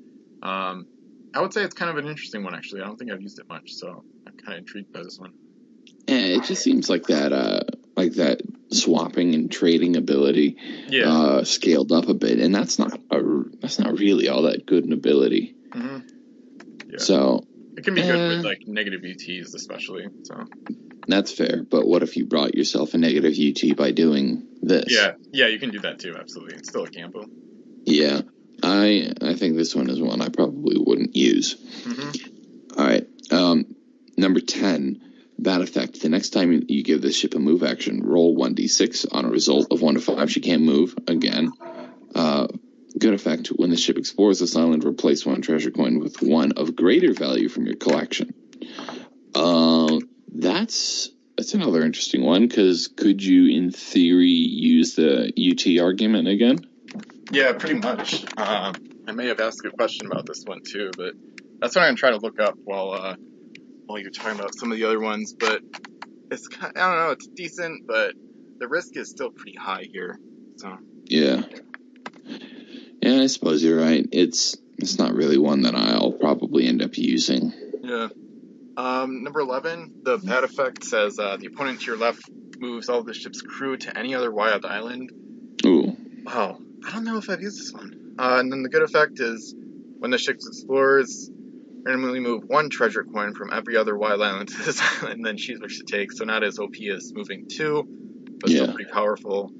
um, 0.43 0.87
I 1.35 1.41
would 1.41 1.53
say 1.53 1.63
it's 1.65 1.75
kind 1.75 1.91
of 1.91 1.97
an 1.97 2.09
interesting 2.09 2.45
one, 2.45 2.55
actually. 2.55 2.83
I 2.83 2.87
don't 2.87 2.97
think 2.97 3.13
I've 3.13 3.23
used 3.23 3.39
it 3.39 3.47
much, 3.51 3.75
so 3.77 4.05
I'm 4.27 4.35
kind 4.45 4.57
of 4.57 4.61
intrigued 4.61 4.93
by 4.93 5.03
this 5.03 5.19
one. 5.19 5.33
Yeah, 6.07 6.17
it 6.17 6.45
just 6.45 6.63
seems 6.63 6.89
like 6.91 7.07
that, 7.07 7.33
uh, 7.33 7.61
like 7.97 8.15
that 8.15 8.41
swapping 8.73 9.35
and 9.35 9.51
trading 9.53 9.97
ability 9.97 10.57
Yeah. 10.89 11.09
uh, 11.13 11.45
scaled 11.45 11.93
up 11.93 12.09
a 12.09 12.15
bit, 12.15 12.39
and 12.41 12.55
that's 12.55 12.79
not 12.79 12.99
a, 13.11 13.23
that's 13.61 13.79
not 13.79 13.99
really 13.99 14.29
all 14.29 14.43
that 14.43 14.67
good 14.67 14.85
an 14.85 14.93
ability. 14.93 15.55
hmm 15.73 15.99
Yeah. 16.91 16.99
So 16.99 17.45
It 17.77 17.85
can 17.85 17.95
be 17.95 18.03
good 18.03 18.19
Eh. 18.21 18.29
with 18.37 18.45
like 18.45 18.63
negative 18.67 19.03
UTs, 19.03 19.55
especially. 19.55 20.07
So 20.25 20.45
that's 21.07 21.33
fair. 21.33 21.63
But 21.69 21.87
what 21.87 22.03
if 22.03 22.17
you 22.17 22.25
brought 22.27 22.55
yourself 22.55 22.95
a 22.95 22.99
negative 22.99 23.35
UT 23.39 23.77
by 23.77 23.91
doing 23.91 24.47
this? 24.63 24.87
yeah, 24.89 25.13
yeah, 25.33 25.47
you 25.49 25.59
can 25.59 25.71
do 25.71 25.81
that 25.81 25.99
too. 25.99 26.15
Absolutely, 26.19 26.57
it's 26.57 26.69
still 26.69 26.85
a 26.85 26.91
gamble. 26.91 27.27
yeah. 27.85 28.23
I 28.63 29.13
I 29.21 29.35
think 29.35 29.57
this 29.57 29.75
one 29.75 29.91
is 29.91 30.01
one 30.01 30.23
I 30.23 30.29
probably 30.31 30.77
wouldn't 30.79 31.15
use. 31.17 31.57
hmm 31.85 32.11
All 32.79 32.85
right. 32.87 33.07
Um, 33.31 33.75
number 34.17 34.41
10, 34.41 35.03
bad 35.39 35.61
effect. 35.61 36.01
The 36.01 36.09
next 36.09 36.31
time 36.31 36.65
you 36.69 36.83
give 36.83 37.03
this 37.03 37.17
ship 37.17 37.35
a 37.35 37.39
move 37.39 37.63
action, 37.63 38.03
roll 38.05 38.37
1d6 38.37 39.07
on 39.13 39.25
a 39.25 39.31
result 39.31 39.69
of 39.71 39.83
1 39.83 39.95
to 39.95 40.01
5. 40.01 40.31
She 40.31 40.41
can't 40.41 40.63
move 40.63 40.95
again. 41.07 41.53
Uh, 42.15 42.47
good 42.99 43.15
effect. 43.15 43.49
When 43.49 43.71
the 43.71 43.77
ship 43.77 43.99
explores 43.99 44.39
this 44.39 44.57
island, 44.57 44.85
replace 44.85 45.27
one 45.27 45.43
treasure 45.43 45.71
coin 45.71 45.99
with 45.99 46.23
one 46.23 46.53
of 46.53 46.77
greater 46.77 47.13
value 47.13 47.49
from 47.49 47.67
your 47.67 47.77
collection. 47.77 48.35
Uh, 49.35 49.99
that's 50.33 51.11
that's 51.37 51.55
another 51.55 51.85
interesting 51.85 52.25
one 52.25 52.47
because 52.47 52.89
could 52.89 53.23
you, 53.23 53.47
in 53.57 53.73
theory, 53.73 54.29
use 54.29 54.95
the 54.95 55.33
UT 55.37 55.83
argument 55.85 56.29
again? 56.29 56.59
Yeah, 57.33 57.53
pretty 57.53 57.81
much. 57.81 58.25
Um, 58.39 58.75
I 59.09 59.13
may 59.13 59.27
have 59.27 59.41
asked 59.41 59.65
a 59.65 59.71
question 59.71 60.07
about 60.07 60.27
this 60.27 60.45
one 60.45 60.61
too, 60.63 60.93
but 60.97 61.15
that's 61.61 61.75
what 61.75 61.83
I'm 61.83 61.89
gonna 61.89 61.97
try 61.97 62.11
to 62.11 62.19
look 62.19 62.39
up 62.41 62.57
while 62.63 62.93
uh, 62.93 63.17
while 63.87 63.99
you're 63.99 64.11
talking 64.11 64.39
about 64.39 64.55
some 64.55 64.73
of 64.73 64.79
the 64.79 64.85
other 64.85 65.01
ones. 65.01 65.35
But 65.39 65.63
it's 66.31 66.49
kind, 66.49 66.73
I 66.77 66.81
don't 66.81 67.07
know, 67.07 67.11
it's 67.11 67.27
decent, 67.27 67.87
but 67.87 68.15
the 68.59 68.69
risk 68.69 68.97
is 68.97 69.11
still 69.11 69.31
pretty 69.31 69.57
high 69.57 69.87
here. 69.91 70.19
So 70.57 70.79
Yeah. 71.05 71.43
Yeah, 73.03 73.21
I 73.21 73.27
suppose 73.27 73.63
you're 73.63 73.81
right. 73.81 74.07
It's 74.13 74.57
it's 74.79 74.99
not 74.99 75.15
really 75.15 75.39
one 75.39 75.63
that 75.63 75.75
I'll 75.75 76.13
probably 76.13 76.67
end 76.67 76.83
up 76.83 76.97
using. 76.97 77.53
Yeah. 77.83 78.09
Um, 78.77 79.23
number 79.23 79.41
11, 79.41 80.01
the 80.03 80.19
bad 80.19 80.43
effect 80.43 80.85
says 80.85 81.19
uh, 81.19 81.37
the 81.37 81.47
opponent 81.47 81.81
to 81.81 81.87
your 81.87 81.97
left 81.97 82.23
moves 82.59 82.89
all 82.89 83.01
of 83.01 83.07
the 83.07 83.15
ship's 83.15 83.41
crew 83.41 83.77
to 83.77 83.97
any 83.97 84.15
other 84.15 84.33
wild 84.33 84.65
island. 84.65 85.13
Ooh. 85.65 85.97
Wow. 86.25 86.59
I 86.85 86.93
don't 86.93 87.05
know 87.05 87.19
if 87.19 87.31
I've 87.31 87.41
used 87.41 87.61
this 87.61 87.73
one. 87.73 88.17
Uh, 88.19 88.39
and 88.41 88.51
then 88.51 88.63
the 88.63 88.69
good 88.69 88.83
effect 88.83 89.21
is 89.21 89.55
when 89.99 90.11
the 90.11 90.19
ship 90.19 90.37
explores, 90.37 91.31
randomly 91.87 92.21
move 92.21 92.43
one 92.49 92.71
treasure 92.71 93.05
coin 93.05 93.35
from 93.35 93.51
every 93.53 93.77
other 93.77 93.97
wild 93.97 94.23
island 94.23 94.49
to 94.57 94.65
this 94.65 94.81
island, 94.81 95.15
and 95.19 95.27
then 95.27 95.37
choose 95.37 95.61
which 95.61 95.79
to 95.79 95.85
take. 95.85 96.13
So 96.13 96.25
not 96.25 96.45
as 96.45 96.59
OP 96.59 96.91
as 96.91 97.11
moving 97.15 97.45
two, 97.49 97.85
but 98.43 98.51
Yeah. 98.51 98.53
still 98.53 98.69
pretty 98.69 98.91
powerful. 98.93 99.53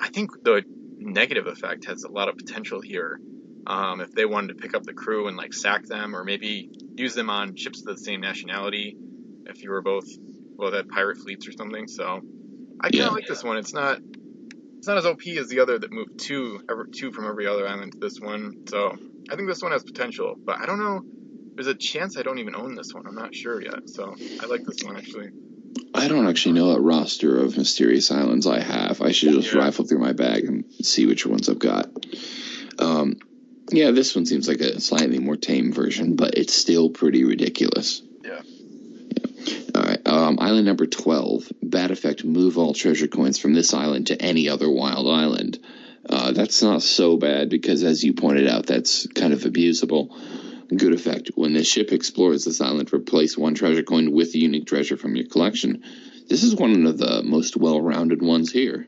I 0.00 0.08
think 0.08 0.30
the 0.44 0.64
negative 1.00 1.46
effect 1.46 1.86
has 1.86 2.02
a 2.04 2.12
lot 2.12 2.28
of 2.28 2.36
potential 2.36 2.80
here. 2.82 3.20
Um, 3.66 4.00
if 4.00 4.10
they 4.14 4.26
wanted 4.26 4.48
to 4.48 4.54
pick 4.56 4.74
up 4.74 4.82
the 4.84 4.92
crew 4.94 5.26
and 5.28 5.36
like 5.36 5.54
sack 5.54 5.86
them, 5.88 6.14
or 6.14 6.24
maybe 6.24 6.68
use 6.96 7.14
them 7.14 7.30
on 7.30 7.54
ships 7.56 7.82
of 7.86 7.92
the 7.94 7.98
same 7.98 8.20
nationality, 8.20 8.96
if 9.46 9.62
you 9.62 9.70
were 9.70 9.82
both 9.82 10.04
both 10.58 10.72
that 10.72 10.88
pirate 10.88 11.18
fleets 11.18 11.48
or 11.48 11.52
something. 11.52 11.86
So 11.88 12.20
I 12.82 12.90
kind 12.90 13.08
of 13.08 13.12
Yeah. 13.12 13.16
like 13.16 13.26
this 13.26 13.44
one. 13.44 13.58
It's 13.58 13.74
not 13.74 14.00
it's 14.84 14.88
not 14.90 14.98
as 14.98 15.06
OP 15.06 15.26
as 15.38 15.48
the 15.48 15.60
other 15.60 15.78
that 15.78 15.90
moved 15.90 16.18
two 16.20 16.60
ever 16.70 16.84
two 16.84 17.10
from 17.10 17.26
every 17.26 17.46
other 17.46 17.66
island 17.66 17.92
to 17.92 17.98
this 17.98 18.20
one. 18.20 18.66
So 18.68 18.94
I 19.30 19.34
think 19.34 19.48
this 19.48 19.62
one 19.62 19.72
has 19.72 19.82
potential, 19.82 20.34
but 20.38 20.58
I 20.60 20.66
don't 20.66 20.78
know. 20.78 21.00
There's 21.54 21.68
a 21.68 21.74
chance 21.74 22.18
I 22.18 22.22
don't 22.22 22.38
even 22.38 22.54
own 22.54 22.74
this 22.74 22.92
one. 22.92 23.06
I'm 23.06 23.14
not 23.14 23.34
sure 23.34 23.62
yet. 23.62 23.88
So 23.88 24.14
I 24.42 24.44
like 24.44 24.62
this 24.66 24.84
one 24.84 24.98
actually. 24.98 25.30
I 25.94 26.06
don't 26.06 26.28
actually 26.28 26.52
know 26.52 26.66
what 26.66 26.82
roster 26.84 27.38
of 27.38 27.56
Mysterious 27.56 28.10
Islands 28.10 28.46
I 28.46 28.60
have. 28.60 29.00
I 29.00 29.12
should 29.12 29.32
just 29.32 29.54
Yeah. 29.54 29.60
rifle 29.60 29.86
through 29.86 30.00
my 30.00 30.12
bag 30.12 30.44
and 30.44 30.64
see 30.82 31.06
which 31.06 31.24
ones 31.24 31.48
I've 31.48 31.58
got. 31.58 31.88
Um, 32.78 33.16
yeah, 33.72 33.90
this 33.90 34.14
one 34.14 34.26
seems 34.26 34.46
like 34.46 34.60
a 34.60 34.80
slightly 34.82 35.18
more 35.18 35.36
tame 35.36 35.72
version, 35.72 36.14
but 36.14 36.34
it's 36.36 36.52
still 36.52 36.90
pretty 36.90 37.24
ridiculous. 37.24 38.02
Yeah. 38.22 38.42
Yeah. 39.16 39.56
All 39.76 39.82
right. 39.82 40.03
Um, 40.14 40.38
island 40.38 40.66
number 40.66 40.86
12. 40.86 41.52
Bad 41.60 41.90
effect 41.90 42.24
move 42.24 42.56
all 42.56 42.72
treasure 42.72 43.08
coins 43.08 43.36
from 43.38 43.52
this 43.52 43.74
island 43.74 44.06
to 44.08 44.22
any 44.22 44.48
other 44.48 44.70
wild 44.70 45.08
island. 45.08 45.58
Uh, 46.08 46.30
that's 46.30 46.62
not 46.62 46.82
so 46.82 47.16
bad 47.16 47.50
because, 47.50 47.82
as 47.82 48.04
you 48.04 48.12
pointed 48.14 48.46
out, 48.46 48.66
that's 48.66 49.08
kind 49.08 49.32
of 49.32 49.40
abusable. 49.40 50.10
Good 50.68 50.94
effect. 50.94 51.32
When 51.34 51.52
the 51.54 51.64
ship 51.64 51.90
explores 51.90 52.44
this 52.44 52.60
island, 52.60 52.92
replace 52.92 53.36
one 53.36 53.56
treasure 53.56 53.82
coin 53.82 54.12
with 54.12 54.32
a 54.36 54.38
unique 54.38 54.66
treasure 54.66 54.96
from 54.96 55.16
your 55.16 55.26
collection. 55.26 55.82
This 56.28 56.44
is 56.44 56.54
one 56.54 56.86
of 56.86 56.96
the 56.96 57.22
most 57.24 57.56
well 57.56 57.80
rounded 57.80 58.22
ones 58.22 58.52
here. 58.52 58.86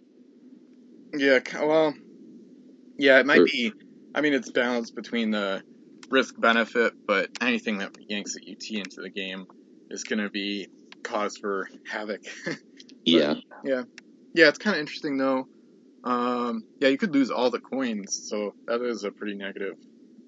Yeah. 1.12 1.40
Well. 1.54 1.94
Yeah, 2.98 3.18
it 3.18 3.26
might 3.26 3.40
Or- 3.40 3.44
be. 3.46 3.72
I 4.14 4.20
mean, 4.20 4.32
it's 4.32 4.50
balanced 4.52 4.94
between 4.94 5.32
the 5.32 5.62
risk 6.08 6.38
benefit, 6.40 6.92
but 7.04 7.30
anything 7.40 7.78
that 7.78 7.96
yanks 8.08 8.36
a 8.36 8.40
UT 8.48 8.78
into 8.78 9.00
the 9.02 9.10
game 9.10 9.46
is 9.90 10.04
going 10.04 10.20
to 10.20 10.30
be 10.30 10.68
cause 11.06 11.36
for 11.36 11.68
havoc. 11.86 12.22
Yeah. 13.06 13.34
Yeah, 13.64 13.84
Yeah, 14.34 14.48
it's 14.48 14.58
kind 14.58 14.76
of 14.76 14.80
interesting 14.80 15.16
though. 15.16 15.46
Um, 16.04 16.64
yeah, 16.80 16.88
you 16.88 16.98
could 16.98 17.14
lose 17.14 17.30
all 17.30 17.50
the 17.50 17.60
coins, 17.60 18.18
so 18.24 18.54
that 18.68 18.82
is 18.82 19.04
a 19.04 19.12
pretty 19.12 19.36
negative, 19.36 19.74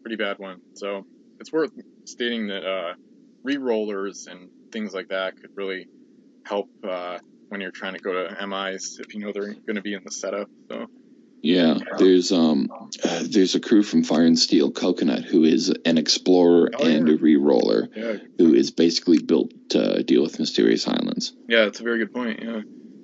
pretty 0.02 0.16
bad 0.16 0.38
one. 0.38 0.58
So 0.74 1.04
it's 1.40 1.52
worth 1.52 1.72
stating 2.06 2.48
that 2.48 2.64
uh, 2.66 2.94
re-rollers 3.44 4.26
and 4.28 4.50
things 4.72 4.94
like 4.94 5.08
that 5.08 5.34
could 5.40 5.50
really 5.56 5.88
help 6.44 6.68
uh, 6.88 7.18
when 7.50 7.60
you're 7.60 7.72
trying 7.72 7.94
to 7.94 8.00
go 8.00 8.12
to 8.12 8.46
MIs 8.46 8.96
if 9.00 9.14
you 9.14 9.20
know 9.20 9.32
they're 9.32 9.54
going 9.66 9.76
to 9.76 9.82
be 9.82 9.94
in 9.94 10.02
the 10.04 10.12
setup. 10.12 10.48
So 10.70 10.86
Yeah, 11.40 11.79
there's 11.98 12.33
um, 12.33 12.68
uh, 13.05 13.22
there's 13.24 13.55
a 13.55 13.61
crew 13.61 13.83
from 13.83 14.03
Fire 14.03 14.24
and 14.24 14.38
Steel 14.38 14.70
Coconut 14.72 15.24
who 15.24 15.44
is 15.44 15.72
an 15.85 15.96
explorer 15.98 16.70
Oh, 16.77 16.85
and 16.85 17.07
yeah. 17.09 17.14
a 17.14 17.16
re-roller 17.16 17.88
yeah, 17.94 18.16
who 18.38 18.55
is 18.55 18.70
basically 18.72 19.18
built 19.18 19.53
to 19.70 20.03
deal 20.03 20.22
with 20.22 20.38
mysterious 20.38 20.88
islands. 20.88 21.33
yeah, 21.48 21.64
that's 21.64 21.81
a 21.81 21.85
very 21.85 21.98
good 21.98 22.12
point. 22.12 22.40
Yeah. 22.42 22.61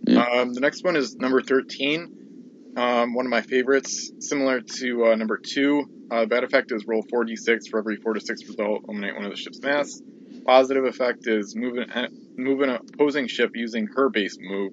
Yeah. 0.06 0.24
Um, 0.40 0.52
the 0.52 0.60
next 0.60 0.82
one 0.84 0.96
is 0.96 1.14
number 1.16 1.40
thirteen. 1.42 2.72
Um, 2.76 3.14
one 3.14 3.24
of 3.24 3.30
my 3.30 3.40
favorites, 3.42 4.10
similar 4.18 4.60
to 4.60 5.06
uh, 5.06 5.14
number 5.14 5.38
two. 5.38 5.84
Uh, 6.10 6.26
bad 6.26 6.42
effect 6.44 6.72
is 6.72 6.84
roll 6.86 7.02
4d6 7.04 7.68
for 7.70 7.78
every 7.78 7.96
4 7.96 8.14
to 8.14 8.20
6 8.20 8.48
result, 8.48 8.82
eliminate 8.88 9.14
one 9.14 9.24
of 9.24 9.30
the 9.30 9.36
ship's 9.36 9.60
mass. 9.62 10.02
Positive 10.44 10.84
effect 10.84 11.26
is 11.26 11.54
move 11.56 11.76
an, 11.78 12.08
move 12.36 12.60
an 12.62 12.70
opposing 12.70 13.28
ship 13.28 13.52
using 13.54 13.86
her 13.94 14.10
base 14.10 14.36
move. 14.40 14.72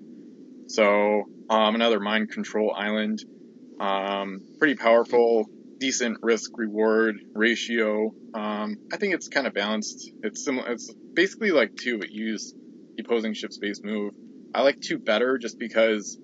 So, 0.68 1.24
um, 1.50 1.76
another 1.76 2.00
mind 2.00 2.32
control 2.32 2.74
island. 2.76 3.24
Um, 3.82 4.42
pretty 4.60 4.76
powerful, 4.76 5.46
decent 5.80 6.20
risk 6.22 6.52
reward 6.56 7.16
ratio. 7.34 8.14
Um, 8.36 8.78
I 8.94 8.98
think 8.98 9.16
it's 9.16 9.28
kind 9.28 9.48
of 9.48 9.56
balanced. 9.56 10.12
It's 10.22 10.46
similar. 10.46 10.72
It's 10.72 10.94
basically 11.16 11.50
like 11.50 11.76
two, 11.76 11.98
but 11.98 12.12
use 12.12 12.54
the 12.96 13.04
opposing 13.04 13.34
ship's 13.34 13.58
base 13.58 13.82
move. 13.84 14.14
I 14.54 14.62
like 14.62 14.80
two 14.80 15.00
better 15.00 15.40
just 15.40 15.58
because 15.58 16.20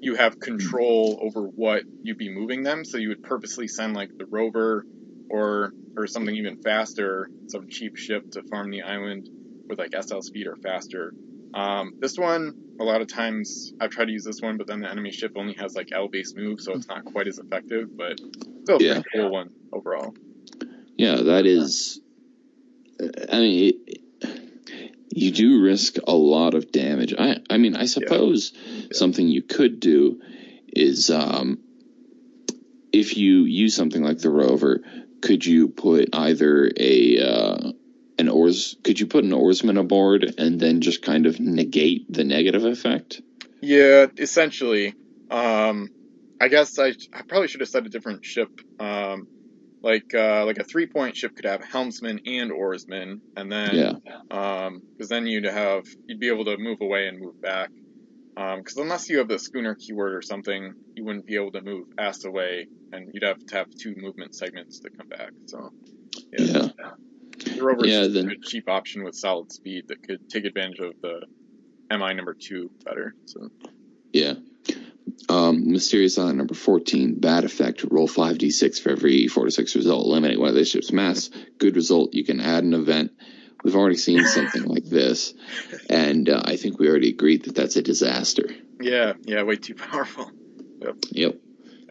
you 0.00 0.14
have 0.14 0.40
control 0.40 1.20
over 1.22 1.42
what 1.42 1.82
you'd 2.02 2.16
be 2.16 2.34
moving 2.34 2.62
them. 2.62 2.84
So 2.84 2.96
you 2.96 3.10
would 3.10 3.22
purposely 3.22 3.68
send 3.68 3.94
like 3.94 4.08
the 4.16 4.26
rover 4.30 4.86
or 5.28 5.72
or 5.96 6.06
something 6.06 6.34
even 6.34 6.62
faster, 6.62 7.28
some 7.48 7.68
cheap 7.68 7.98
ship 7.98 8.22
to 8.32 8.42
farm 8.50 8.70
the 8.70 8.82
island 8.82 9.28
with 9.68 9.78
like 9.78 9.90
SL 10.00 10.20
speed 10.20 10.46
or 10.46 10.56
faster. 10.56 11.12
Um, 11.54 11.94
this 11.98 12.16
one, 12.16 12.54
a 12.80 12.84
lot 12.84 13.00
of 13.00 13.08
times 13.08 13.72
I've 13.80 13.90
tried 13.90 14.06
to 14.06 14.12
use 14.12 14.24
this 14.24 14.40
one, 14.40 14.56
but 14.56 14.66
then 14.66 14.80
the 14.80 14.90
enemy 14.90 15.12
ship 15.12 15.32
only 15.36 15.54
has 15.54 15.74
like 15.74 15.90
L 15.92 16.08
based 16.08 16.36
moves, 16.36 16.64
so 16.64 16.72
it's 16.72 16.88
not 16.88 17.04
quite 17.04 17.28
as 17.28 17.38
effective. 17.38 17.96
But 17.96 18.20
still, 18.62 18.78
a 18.78 18.82
Yeah. 18.82 19.02
cool 19.14 19.30
one 19.30 19.50
overall. 19.72 20.14
Yeah, 20.96 21.16
that 21.16 21.46
is. 21.46 22.00
I 23.00 23.38
mean, 23.38 23.74
it, 23.86 24.00
you 25.14 25.30
do 25.30 25.62
risk 25.62 25.96
a 26.06 26.14
lot 26.14 26.54
of 26.54 26.72
damage. 26.72 27.14
I, 27.18 27.38
I 27.50 27.58
mean, 27.58 27.76
I 27.76 27.86
suppose 27.86 28.52
something 28.92 29.28
you 29.28 29.42
could 29.42 29.80
do 29.80 30.20
is, 30.68 31.10
um, 31.10 31.58
if 32.92 33.16
you 33.16 33.40
use 33.44 33.74
something 33.74 34.02
like 34.02 34.18
the 34.18 34.30
rover, 34.30 34.82
could 35.20 35.44
you 35.44 35.68
put 35.68 36.08
either 36.12 36.70
a 36.78 37.18
uh, 37.20 37.72
an 38.22 38.28
oars? 38.28 38.76
Could 38.84 38.98
you 38.98 39.06
put 39.06 39.24
an 39.24 39.32
oarsman 39.32 39.78
aboard 39.78 40.34
and 40.38 40.58
then 40.58 40.80
just 40.80 41.02
kind 41.02 41.26
of 41.26 41.38
negate 41.38 42.10
the 42.12 42.24
negative 42.24 42.64
effect? 42.64 43.20
Yeah, 43.60 44.06
essentially. 44.16 44.94
Um, 45.30 45.88
I 46.40 46.48
guess 46.48 46.78
I, 46.78 46.88
I 47.12 47.22
probably 47.28 47.48
should 47.48 47.60
have 47.60 47.68
said 47.68 47.86
a 47.86 47.90
different 47.90 48.24
ship. 48.24 48.48
Um, 48.80 49.28
like 49.82 50.14
uh, 50.14 50.44
like 50.44 50.58
a 50.58 50.64
three 50.64 50.86
point 50.86 51.16
ship 51.16 51.34
could 51.34 51.44
have 51.44 51.62
helmsman 51.62 52.20
and 52.26 52.52
oarsman, 52.52 53.20
and 53.36 53.50
then 53.50 53.76
Yeah, 53.76 53.92
um, 54.30 54.82
because 54.96 55.08
then 55.08 55.26
you'd 55.26 55.44
have 55.44 55.84
you'd 56.06 56.20
be 56.20 56.28
able 56.28 56.44
to 56.46 56.56
move 56.56 56.78
away 56.80 57.08
and 57.08 57.20
move 57.20 57.40
back. 57.40 57.70
Because 58.34 58.76
unless 58.76 59.08
you 59.10 59.18
have 59.18 59.28
the 59.28 59.38
schooner 59.38 59.74
keyword 59.74 60.14
or 60.14 60.22
something, 60.22 60.72
you 60.96 61.04
wouldn't 61.04 61.26
be 61.26 61.36
able 61.36 61.52
to 61.52 61.60
move 61.60 61.86
ass 61.98 62.24
away, 62.24 62.66
and 62.92 63.10
you'd 63.12 63.24
have 63.24 63.38
to 63.46 63.56
have 63.56 63.66
two 63.80 63.94
movement 63.96 64.34
segments 64.34 64.80
to 64.80 64.90
come 64.90 65.08
back. 65.08 65.32
So 65.46 65.70
yeah, 66.38 66.68
the 67.38 67.62
rover's 67.62 67.88
Yeah, 67.90 68.06
then- 68.08 68.30
a 68.30 68.36
cheap 68.38 68.68
option 68.68 69.04
with 69.04 69.14
solid 69.14 69.52
speed 69.52 69.88
that 69.88 70.02
could 70.02 70.28
take 70.28 70.44
advantage 70.44 70.78
of 70.80 70.94
the 71.02 71.26
MI 71.90 72.14
number 72.14 72.34
two 72.34 72.70
better. 72.84 73.14
So 73.26 73.50
yeah. 74.12 74.34
Um, 75.28 75.72
Mysterious 75.72 76.16
Island 76.18 76.38
number 76.38 76.54
14, 76.54 77.18
bad 77.18 77.44
effect. 77.44 77.84
Roll 77.90 78.06
5d6 78.06 78.80
for 78.80 78.90
every 78.90 79.26
4 79.26 79.46
to 79.46 79.50
6 79.50 79.74
result. 79.76 80.06
Eliminate 80.06 80.38
one 80.38 80.48
of 80.48 80.54
the 80.54 80.64
ship's 80.64 80.92
mass. 80.92 81.28
Good 81.58 81.74
result. 81.74 82.14
You 82.14 82.24
can 82.24 82.40
add 82.40 82.62
an 82.64 82.72
event. 82.72 83.10
We've 83.64 83.74
already 83.76 83.96
seen 83.96 84.24
something 84.24 84.62
like 84.64 84.84
this. 84.84 85.34
And 85.90 86.28
uh, 86.28 86.42
I 86.44 86.56
think 86.56 86.78
we 86.78 86.88
already 86.88 87.10
agreed 87.10 87.44
that 87.44 87.54
that's 87.54 87.76
a 87.76 87.82
disaster. 87.82 88.48
yeah, 88.80 89.14
yeah, 89.24 89.42
way 89.42 89.56
too 89.56 89.74
powerful. 89.74 90.30
Yep. 90.80 90.96
Yep. 91.10 91.36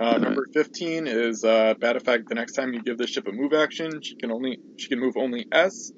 Uh, 0.02 0.18
number 0.18 0.48
fifteen 0.54 1.06
is 1.06 1.44
uh, 1.44 1.76
bad 1.80 1.96
effect. 1.96 2.28
The 2.28 2.36
next 2.36 2.54
time 2.54 2.74
you 2.74 2.82
give 2.82 2.98
this 2.98 3.12
ship 3.12 3.28
a 3.28 3.32
move 3.32 3.54
action, 3.54 4.02
she 4.02 4.16
can 4.16 4.32
only 4.32 4.58
she 4.78 4.88
can 4.90 5.00
move 5.00 5.16
only 5.16 5.46
S. 5.52 5.92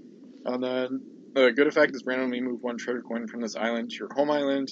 And 0.45 0.61
then 0.61 1.01
the 1.33 1.51
good 1.51 1.67
effect 1.67 1.95
is 1.95 2.03
randomly 2.05 2.41
move 2.41 2.59
one 2.61 2.77
treasure 2.77 3.01
coin 3.01 3.27
from 3.27 3.39
this 3.41 3.55
island 3.55 3.91
to 3.91 3.95
your 3.97 4.09
home 4.13 4.29
island. 4.29 4.67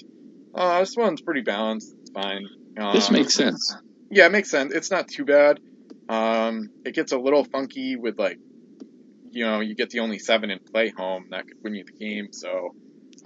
Uh, 0.53 0.79
this 0.81 0.95
one's 0.97 1.21
pretty 1.21 1.41
balanced. 1.41 1.93
It's 2.01 2.11
fine. 2.11 2.45
Uh, 2.77 2.91
This 2.93 3.09
makes 3.09 3.33
sense. 3.33 3.73
Yeah, 4.09 4.25
it 4.25 4.33
makes 4.33 4.51
sense. 4.51 4.73
It's 4.73 4.91
not 4.91 5.07
too 5.07 5.23
bad. 5.23 5.59
Um, 6.09 6.69
it 6.83 6.93
gets 6.93 7.13
a 7.13 7.17
little 7.17 7.45
funky 7.45 7.95
with 7.95 8.19
like, 8.19 8.37
you 9.31 9.45
know, 9.45 9.61
you 9.61 9.75
get 9.75 9.91
the 9.91 9.99
only 9.99 10.19
seven 10.19 10.51
in 10.51 10.59
play 10.59 10.91
home 10.97 11.27
that 11.29 11.47
could 11.47 11.57
win 11.63 11.75
you 11.75 11.85
the 11.85 12.05
game. 12.05 12.33
So, 12.33 12.75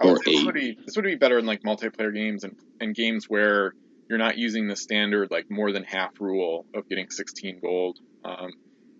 I 0.00 0.06
would 0.06 0.12
Or 0.12 0.16
say 0.18 0.30
this 0.30 0.40
eight. 0.40 0.46
would 0.46 0.54
be 0.54 0.78
this 0.86 0.94
would 0.94 1.04
be 1.04 1.16
better 1.16 1.38
in 1.38 1.46
like 1.46 1.62
multiplayer 1.62 2.14
games 2.14 2.44
and 2.44 2.54
and 2.80 2.94
games 2.94 3.24
where 3.28 3.72
you're 4.08 4.18
not 4.18 4.38
using 4.38 4.68
the 4.68 4.76
standard 4.76 5.30
like 5.30 5.50
more 5.50 5.72
than 5.72 5.84
half 5.84 6.20
rule 6.20 6.66
of 6.74 6.88
getting 6.88 7.10
16 7.10 7.60
gold. 7.60 7.98
Um, 8.24 8.52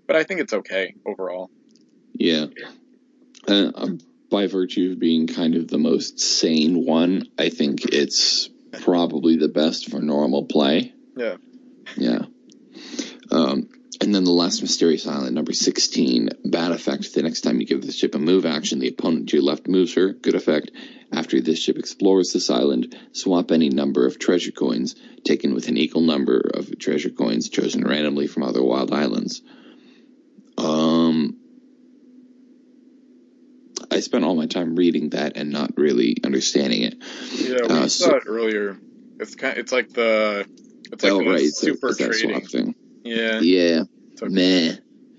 but 0.07 0.17
I 0.17 0.25
think 0.25 0.41
it's 0.41 0.53
okay 0.53 0.95
overall. 1.05 1.51
Yeah. 2.15 2.47
Uh, 3.49 3.71
um, 3.75 3.99
by 4.31 4.47
virtue 4.47 4.93
of 4.93 4.99
being 4.99 5.27
kind 5.27 5.55
of 5.55 5.69
the 5.69 5.79
most 5.79 6.19
sane 6.19 6.85
one, 6.85 7.29
I 7.39 7.49
think 7.49 7.85
it's 7.85 8.49
probably 8.83 9.37
the 9.37 9.49
best 9.49 9.91
for 9.91 10.01
normal 10.01 10.45
play. 10.45 10.93
Yeah. 11.17 11.37
Yeah. 11.97 12.23
Um, 13.31 13.69
and 14.01 14.15
then 14.15 14.25
the 14.25 14.31
last 14.33 14.61
mysterious 14.63 15.07
island, 15.07 15.35
number 15.35 15.53
16, 15.53 16.29
bad 16.45 16.73
effect. 16.73 17.15
The 17.15 17.23
next 17.23 17.41
time 17.43 17.61
you 17.61 17.67
give 17.67 17.85
the 17.85 17.93
ship 17.93 18.15
a 18.15 18.19
move 18.19 18.45
action, 18.47 18.79
the 18.79 18.89
opponent 18.89 19.29
to 19.31 19.37
your 19.37 19.45
left 19.45 19.67
moves 19.69 19.95
her. 19.95 20.13
Good 20.13 20.35
effect. 20.35 20.71
After 21.13 21.41
this 21.41 21.59
ship 21.61 21.79
explores 21.79 22.33
this 22.33 22.51
island, 22.51 22.97
swap 23.13 23.51
any 23.53 23.69
number 23.69 24.07
of 24.07 24.19
treasure 24.19 24.51
coins 24.53 24.97
taken 25.25 25.55
with 25.55 25.69
an 25.69 25.77
equal 25.79 26.03
number 26.03 26.39
of 26.55 26.79
treasure 26.79 27.11
coins 27.11 27.49
chosen 27.49 27.85
randomly 27.87 28.27
from 28.27 28.43
other 28.43 28.63
wild 28.63 28.93
islands. 28.93 29.41
Um, 30.59 31.37
I 33.91 34.01
spent 34.01 34.25
all 34.25 34.35
my 34.35 34.47
time 34.47 34.75
reading 34.77 35.11
that 35.11 35.37
and 35.37 35.51
not 35.51 35.77
really 35.77 36.17
understanding 36.25 36.83
it. 36.83 36.97
Yeah, 37.35 37.59
we 37.63 37.69
Uh, 37.85 37.89
saw 37.89 38.07
so- 38.11 38.17
it 38.17 38.23
earlier. 38.27 38.79
It's 39.21 39.35
kind. 39.35 39.55
Of, 39.55 39.59
It's 39.61 39.73
like 39.73 39.91
the. 39.93 40.47
It's 40.93 41.03
like 41.03 41.13
oh, 41.13 41.19
the 41.19 41.31
right. 41.31 41.53
Super 41.55 41.95
trading. 41.95 42.31
swap 42.31 42.45
thing. 42.51 42.75
Yeah. 43.07 43.41
Yeah. 43.41 43.83
okay. 44.23 44.33
Meh. 44.33 44.77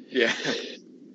Yeah. 0.09 0.33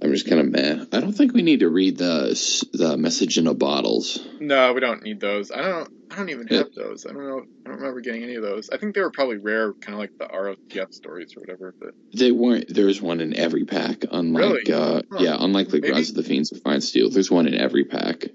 I'm 0.02 0.12
just 0.12 0.28
kind 0.28 0.40
of 0.40 0.48
meh. 0.50 0.84
I 0.92 1.00
don't 1.00 1.12
think 1.12 1.32
we 1.32 1.42
need 1.42 1.60
to 1.60 1.68
read 1.68 1.96
the 1.96 2.68
the 2.72 2.96
message 2.96 3.38
in 3.38 3.46
a 3.46 3.54
bottles. 3.54 4.18
No, 4.40 4.72
we 4.72 4.80
don't 4.80 5.02
need 5.02 5.20
those. 5.20 5.50
I 5.52 5.62
don't. 5.62 5.88
I 6.10 6.16
don't 6.16 6.28
even 6.28 6.48
Yeah. 6.50 6.58
have 6.58 6.74
those. 6.74 7.06
I 7.06 7.12
don't 7.12 7.24
know. 7.26 7.38
I 7.64 7.68
don't 7.70 7.78
remember 7.78 8.00
getting 8.00 8.22
any 8.24 8.34
of 8.34 8.42
those. 8.42 8.68
I 8.70 8.76
think 8.78 8.94
they 8.94 9.00
were 9.00 9.10
probably 9.12 9.36
rare, 9.38 9.72
kind 9.74 9.94
of 9.94 9.98
like 10.00 10.10
the 10.18 10.26
ROTF 10.26 10.92
stories 10.92 11.34
or 11.36 11.40
whatever. 11.40 11.72
But 11.78 11.90
They 12.12 12.32
weren't. 12.32 12.66
There's 12.68 13.00
one 13.00 13.20
in 13.20 13.34
every 13.36 13.64
pack. 13.64 14.04
Unlike, 14.10 14.42
Really? 14.68 14.72
uh, 14.72 15.02
Huh. 15.10 15.18
yeah, 15.20 15.36
unlike 15.38 15.68
the 15.68 15.80
Maybe- 15.80 15.92
Rise 15.92 16.10
of 16.10 16.16
the 16.16 16.22
Fiends 16.24 16.52
of 16.52 16.60
Fine 16.62 16.80
Steel, 16.82 17.08
there's 17.08 17.30
one 17.30 17.46
in 17.46 17.54
every 17.54 17.84
pack. 17.84 18.26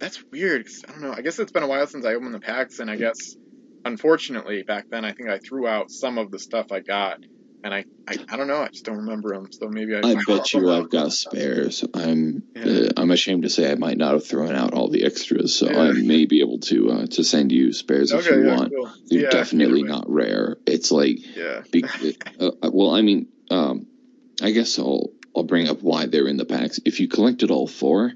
that's 0.00 0.22
weird. 0.30 0.64
'cause 0.64 0.84
I 0.88 0.92
don't 0.92 1.02
know. 1.02 1.12
I 1.12 1.22
guess 1.22 1.40
it's 1.40 1.50
been 1.50 1.64
a 1.64 1.68
while 1.68 1.86
since 1.88 2.06
I 2.06 2.14
opened 2.14 2.32
the 2.32 2.38
packs, 2.38 2.78
and 2.78 2.88
I 2.88 2.94
guess 2.96 3.34
unfortunately 3.84 4.62
back 4.62 4.88
then 4.90 5.04
I 5.04 5.12
think 5.12 5.28
I 5.28 5.38
threw 5.38 5.66
out 5.66 5.90
some 5.90 6.18
of 6.18 6.30
the 6.30 6.38
stuff 6.38 6.70
I 6.72 6.80
got, 6.80 7.18
and 7.64 7.74
I 7.74 7.84
I, 8.06 8.16
I 8.30 8.36
don't 8.36 8.46
know. 8.48 8.62
I 8.62 8.68
just 8.68 8.84
don't 8.84 8.98
remember 8.98 9.34
them. 9.34 9.50
So 9.52 9.68
maybe 9.68 9.94
I. 9.94 10.00
I 10.00 10.14
bet 10.26 10.52
you 10.52 10.70
I've 10.70 10.90
got 10.90 11.12
spares. 11.12 11.84
I'm 11.94 12.42
Yeah. 12.54 12.64
uh, 12.64 12.88
I'm 12.96 13.10
ashamed 13.10 13.42
to 13.42 13.50
say 13.50 13.70
I 13.70 13.74
might 13.74 13.98
not 13.98 14.12
have 14.14 14.26
thrown 14.26 14.54
out 14.54 14.74
all 14.74 14.88
the 14.88 15.04
extras, 15.04 15.54
so 15.54 15.70
Yeah. 15.70 15.80
I 15.80 15.92
may 15.92 16.24
be 16.26 16.40
able 16.40 16.60
to 16.60 16.90
uh, 16.90 17.06
to 17.06 17.24
send 17.24 17.52
you 17.52 17.72
spares 17.72 18.12
if 18.12 18.26
you 18.26 18.46
yeah, 18.46 18.56
want. 18.56 18.72
cool. 18.74 18.90
They're 19.08 19.30
definitely 19.30 19.82
not 19.82 20.08
rare. 20.08 20.56
It's 20.66 20.90
like 20.92 21.18
Yeah. 21.36 21.62
Be- 21.70 21.84
uh, 22.40 22.50
well, 22.72 22.90
I 22.90 23.02
mean, 23.02 23.28
um, 23.50 23.86
I 24.40 24.50
guess 24.52 24.78
I'll 24.78 25.10
I'll 25.36 25.44
bring 25.44 25.68
up 25.68 25.82
why 25.82 26.06
they're 26.06 26.26
in 26.26 26.36
the 26.36 26.44
packs. 26.46 26.80
If 26.84 26.98
you 27.00 27.06
collected 27.06 27.50
all 27.50 27.66
four 27.68 28.12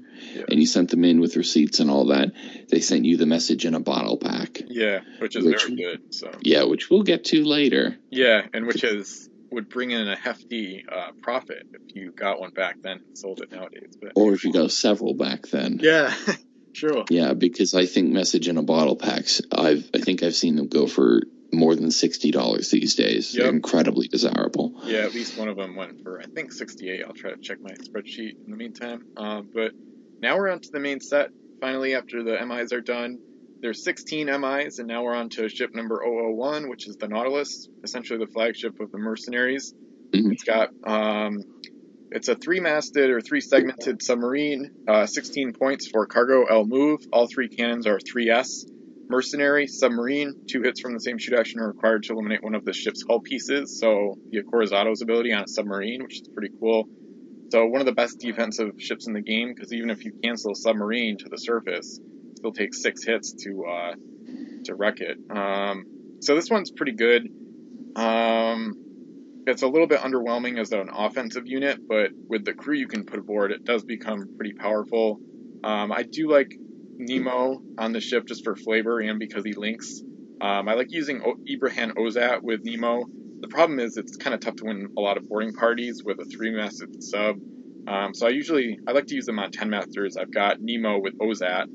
and 0.49 0.59
you 0.59 0.65
sent 0.65 0.89
them 0.89 1.05
in 1.05 1.21
with 1.21 1.37
receipts 1.37 1.79
and 1.79 1.89
all 1.89 2.07
that, 2.07 2.31
they 2.69 2.81
sent 2.81 3.05
you 3.05 3.15
the 3.17 3.25
message 3.25 3.65
in 3.65 3.75
a 3.75 3.79
bottle 3.79 4.17
pack. 4.17 4.59
Yeah, 4.67 5.01
which 5.19 5.35
is 5.35 5.45
Which- 5.45 5.63
very 5.63 5.75
good. 5.75 6.13
So 6.13 6.31
Yeah, 6.41 6.63
which 6.63 6.89
we'll 6.89 7.03
get 7.03 7.23
to 7.25 7.43
later. 7.45 7.95
yeah, 8.09 8.47
and 8.53 8.65
which 8.65 8.83
is 8.83 9.29
would 9.53 9.69
bring 9.69 9.91
in 9.91 10.07
a 10.07 10.15
hefty 10.15 10.83
uh, 10.91 11.11
profit 11.21 11.63
if 11.73 11.95
you 11.95 12.11
got 12.11 12.39
one 12.39 12.51
back 12.51 12.77
then 12.81 12.99
and 13.07 13.17
sold 13.17 13.41
it 13.41 13.51
nowadays. 13.51 13.95
But 14.01 14.13
Or 14.15 14.33
if 14.33 14.43
you 14.43 14.51
got 14.53 14.71
several 14.71 15.13
back 15.13 15.47
then. 15.47 15.79
yeah, 15.81 16.13
sure. 16.73 17.05
Yeah, 17.09 17.33
because 17.33 17.73
I 17.73 17.85
think 17.85 18.11
message 18.11 18.47
in 18.47 18.57
a 18.57 18.63
bottle 18.63 18.95
packs. 18.95 19.41
I've 19.51 19.89
I 19.93 19.99
think 19.99 20.23
I've 20.23 20.35
seen 20.35 20.55
them 20.55 20.67
go 20.67 20.87
for 20.87 21.21
more 21.51 21.75
than 21.75 21.91
sixty 21.91 22.31
dollars 22.31 22.71
these 22.71 22.95
days. 22.95 23.31
They're 23.33 23.49
incredibly 23.49 24.07
desirable. 24.07 24.73
Yeah, 24.83 24.99
at 25.01 25.13
least 25.13 25.37
one 25.37 25.47
of 25.49 25.55
them 25.57 25.75
went 25.75 26.01
for 26.03 26.19
I 26.19 26.25
think 26.25 26.51
68. 26.51 27.03
I'll 27.05 27.13
try 27.13 27.31
to 27.31 27.37
check 27.37 27.59
my 27.61 27.71
spreadsheet 27.71 28.43
in 28.43 28.49
the 28.49 28.57
meantime. 28.57 29.05
Um, 29.17 29.49
but 29.53 29.71
now 30.19 30.37
we're 30.37 30.49
on 30.49 30.59
to 30.61 30.69
the 30.71 30.79
main 30.79 30.99
set. 30.99 31.29
Finally, 31.61 31.95
after 31.95 32.23
the 32.23 32.43
MIs 32.45 32.73
are 32.73 32.81
done, 32.81 33.19
there's 33.63 33.83
16 33.85 34.27
MIs, 34.27 34.79
and 34.79 34.89
now 34.89 35.03
we're 35.03 35.15
on 35.15 35.29
to 35.29 35.47
ship 35.47 35.73
number 35.73 36.03
001, 36.05 36.69
which 36.69 36.85
is 36.85 36.97
the 36.97 37.07
Nautilus, 37.07 37.69
essentially 37.81 38.19
the 38.19 38.27
flagship 38.27 38.77
of 38.81 38.91
the 38.91 38.97
mercenaries. 38.97 39.73
Mhm. 40.11 40.33
It's 40.33 40.43
got 40.43 40.69
um, 40.83 41.39
it's 42.11 42.27
a 42.27 42.35
three-masted 42.35 43.09
or 43.09 43.21
three-segmented 43.21 44.03
submarine. 44.03 44.69
Uh, 44.87 45.05
16 45.05 45.53
points 45.53 45.87
for 45.87 46.05
cargo 46.05 46.43
L 46.43 46.65
move. 46.65 46.99
All 47.11 47.25
three 47.25 47.47
cannons 47.47 47.87
are 47.87 47.99
3S. 47.99 48.65
Mercenary, 49.09 49.67
submarine, 49.67 50.33
two 50.47 50.61
hits 50.61 50.81
from 50.81 50.93
the 50.93 50.99
same 50.99 51.17
shoot 51.17 51.33
action 51.33 51.59
are 51.61 51.67
required 51.69 52.03
to 52.03 52.13
eliminate 52.13 52.43
one 52.43 52.55
of 52.55 52.65
the 52.65 52.73
ship's 52.73 53.03
hull 53.07 53.21
pieces. 53.21 53.79
So 53.79 54.17
the 54.29 54.43
Corazzado's 54.43 55.01
ability 55.01 55.31
on 55.31 55.43
a 55.43 55.47
submarine, 55.47 56.03
which 56.03 56.21
is 56.21 56.27
pretty 56.27 56.53
cool. 56.59 56.87
So 57.49 57.65
one 57.65 57.79
of 57.79 57.85
the 57.85 57.93
best 57.93 58.19
defensive 58.19 58.71
ships 58.77 59.07
in 59.07 59.13
the 59.13 59.21
game, 59.21 59.53
because 59.53 59.71
even 59.71 59.89
if 59.89 60.03
you 60.03 60.11
cancel 60.21 60.51
a 60.51 60.55
submarine 60.55 61.17
to 61.19 61.29
the 61.29 61.37
surface, 61.37 61.99
still 62.43 62.51
takes 62.51 62.81
six 62.81 63.05
hits 63.05 63.31
to 63.31 63.65
uh, 63.65 63.93
to 64.65 64.75
wreck 64.75 64.99
it. 64.99 65.17
Um, 65.33 65.85
so 66.19 66.35
this 66.35 66.49
one's 66.49 66.71
pretty 66.71 66.91
good. 66.91 67.29
Um, 67.95 68.73
it's 69.47 69.61
a 69.61 69.67
little 69.67 69.87
bit 69.87 70.01
underwhelming 70.01 70.59
as 70.59 70.73
an 70.73 70.89
offensive 70.93 71.43
unit, 71.45 71.79
but 71.87 72.11
with 72.27 72.43
the 72.43 72.53
crew 72.53 72.75
you 72.75 72.87
can 72.87 73.05
put 73.05 73.19
aboard, 73.19 73.51
it 73.51 73.63
does 73.63 73.85
become 73.85 74.35
pretty 74.35 74.53
powerful. 74.53 75.19
Um, 75.63 75.93
I 75.93 76.03
do 76.03 76.29
like 76.29 76.53
Nemo 76.97 77.61
on 77.77 77.93
the 77.93 78.01
ship 78.01 78.25
just 78.27 78.43
for 78.43 78.57
flavor 78.57 78.99
and 78.99 79.19
because 79.19 79.45
he 79.45 79.53
links. 79.53 80.01
Um, 80.41 80.67
I 80.67 80.73
like 80.73 80.87
using 80.89 81.21
o- 81.25 81.37
Ibrahim 81.49 81.93
Ozat 81.97 82.41
with 82.41 82.59
Nemo. 82.63 83.05
The 83.39 83.47
problem 83.47 83.79
is 83.79 83.95
it's 83.95 84.17
kind 84.17 84.33
of 84.33 84.41
tough 84.41 84.55
to 84.57 84.65
win 84.65 84.89
a 84.97 85.01
lot 85.01 85.15
of 85.15 85.29
boarding 85.29 85.53
parties 85.53 86.01
with 86.03 86.19
a 86.19 86.25
three-masted 86.25 87.01
sub. 87.03 87.37
Um, 87.87 88.13
so 88.13 88.27
I 88.27 88.29
usually 88.29 88.79
I 88.87 88.91
like 88.91 89.07
to 89.07 89.15
use 89.15 89.25
them 89.25 89.39
on 89.39 89.51
ten 89.51 89.69
masters. 89.69 90.15
I've 90.17 90.33
got 90.33 90.57
Nemo 90.61 90.99
with 90.99 91.17
Ozat, 91.19 91.65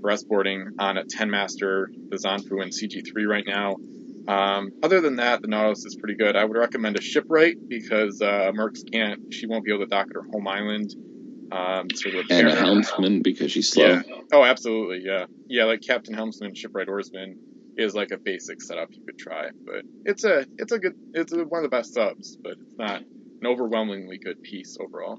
breastboarding 0.00 0.70
on 0.78 0.96
a 0.96 1.04
10 1.04 1.30
master, 1.30 1.90
the 2.08 2.16
Zanfu 2.16 2.62
and 2.62 2.72
CG3 2.72 3.26
right 3.26 3.44
now. 3.46 3.76
Um, 4.28 4.70
other 4.82 5.00
than 5.00 5.16
that, 5.16 5.42
the 5.42 5.48
Nautilus 5.48 5.84
is 5.84 5.96
pretty 5.96 6.14
good. 6.14 6.36
I 6.36 6.44
would 6.44 6.56
recommend 6.56 6.96
a 6.96 7.00
shipwright 7.00 7.56
because 7.68 8.20
uh, 8.20 8.52
Mercs 8.54 8.80
can't, 8.90 9.32
she 9.32 9.46
won't 9.46 9.64
be 9.64 9.72
able 9.72 9.84
to 9.84 9.90
dock 9.90 10.06
at 10.08 10.14
her 10.14 10.24
home 10.32 10.46
island. 10.46 10.94
Um, 11.52 11.88
sort 11.94 12.14
of 12.14 12.26
and 12.30 12.46
a 12.46 12.54
helmsman 12.54 13.22
because 13.22 13.50
she's 13.50 13.70
slow. 13.70 13.84
Yeah. 13.84 14.02
Oh, 14.32 14.44
absolutely. 14.44 15.02
Yeah. 15.04 15.26
Yeah. 15.48 15.64
Like 15.64 15.80
Captain 15.80 16.14
Helmsman, 16.14 16.54
Shipwright 16.54 16.86
Oarsman 16.86 17.34
is 17.76 17.92
like 17.92 18.12
a 18.12 18.18
basic 18.18 18.62
setup 18.62 18.88
you 18.92 19.04
could 19.04 19.18
try, 19.18 19.48
but 19.64 19.82
it's 20.04 20.22
a, 20.22 20.46
it's 20.58 20.70
a 20.70 20.78
good, 20.78 20.94
it's 21.12 21.32
a, 21.32 21.38
one 21.38 21.64
of 21.64 21.70
the 21.70 21.76
best 21.76 21.92
subs, 21.92 22.36
but 22.40 22.52
it's 22.52 22.78
not 22.78 23.00
an 23.00 23.46
overwhelmingly 23.46 24.18
good 24.18 24.40
piece 24.42 24.76
overall. 24.78 25.18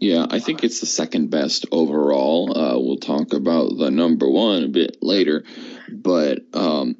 Yeah, 0.00 0.26
I 0.30 0.38
think 0.40 0.62
it's 0.64 0.80
the 0.80 0.86
second 0.86 1.30
best 1.30 1.66
overall. 1.72 2.56
Uh, 2.56 2.78
we'll 2.78 2.98
talk 2.98 3.32
about 3.32 3.76
the 3.76 3.90
number 3.90 4.28
one 4.30 4.62
a 4.64 4.68
bit 4.68 4.98
later, 5.02 5.44
but 5.90 6.40
um, 6.54 6.96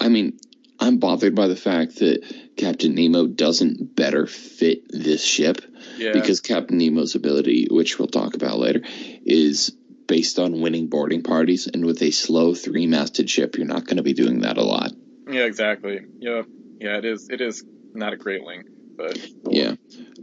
I 0.00 0.08
mean, 0.08 0.38
I'm 0.78 0.98
bothered 0.98 1.34
by 1.34 1.46
the 1.48 1.56
fact 1.56 1.96
that 2.00 2.22
Captain 2.56 2.94
Nemo 2.94 3.26
doesn't 3.26 3.94
better 3.94 4.26
fit 4.26 4.82
this 4.90 5.22
ship 5.24 5.60
Yeah. 5.96 6.12
because 6.12 6.40
Captain 6.40 6.78
Nemo's 6.78 7.14
ability, 7.14 7.68
which 7.70 7.98
we'll 7.98 8.08
talk 8.08 8.34
about 8.34 8.58
later, 8.58 8.80
is 9.24 9.70
based 10.06 10.38
on 10.38 10.60
winning 10.60 10.88
boarding 10.88 11.22
parties, 11.22 11.68
and 11.68 11.84
with 11.86 12.02
a 12.02 12.10
slow 12.10 12.54
three-masted 12.54 13.30
ship, 13.30 13.56
you're 13.56 13.66
not 13.66 13.84
going 13.84 13.98
to 13.98 14.02
be 14.02 14.12
doing 14.14 14.40
that 14.40 14.58
a 14.58 14.62
lot. 14.64 14.90
yeah, 15.30 15.44
exactly. 15.44 16.00
Yeah. 16.18 16.42
Yeah, 16.80 16.96
it 16.96 17.04
is, 17.04 17.28
it 17.30 17.40
is 17.40 17.62
not 17.94 18.12
a 18.14 18.16
great 18.16 18.42
link, 18.42 18.66
but 18.96 19.18
Yeah. 19.48 19.74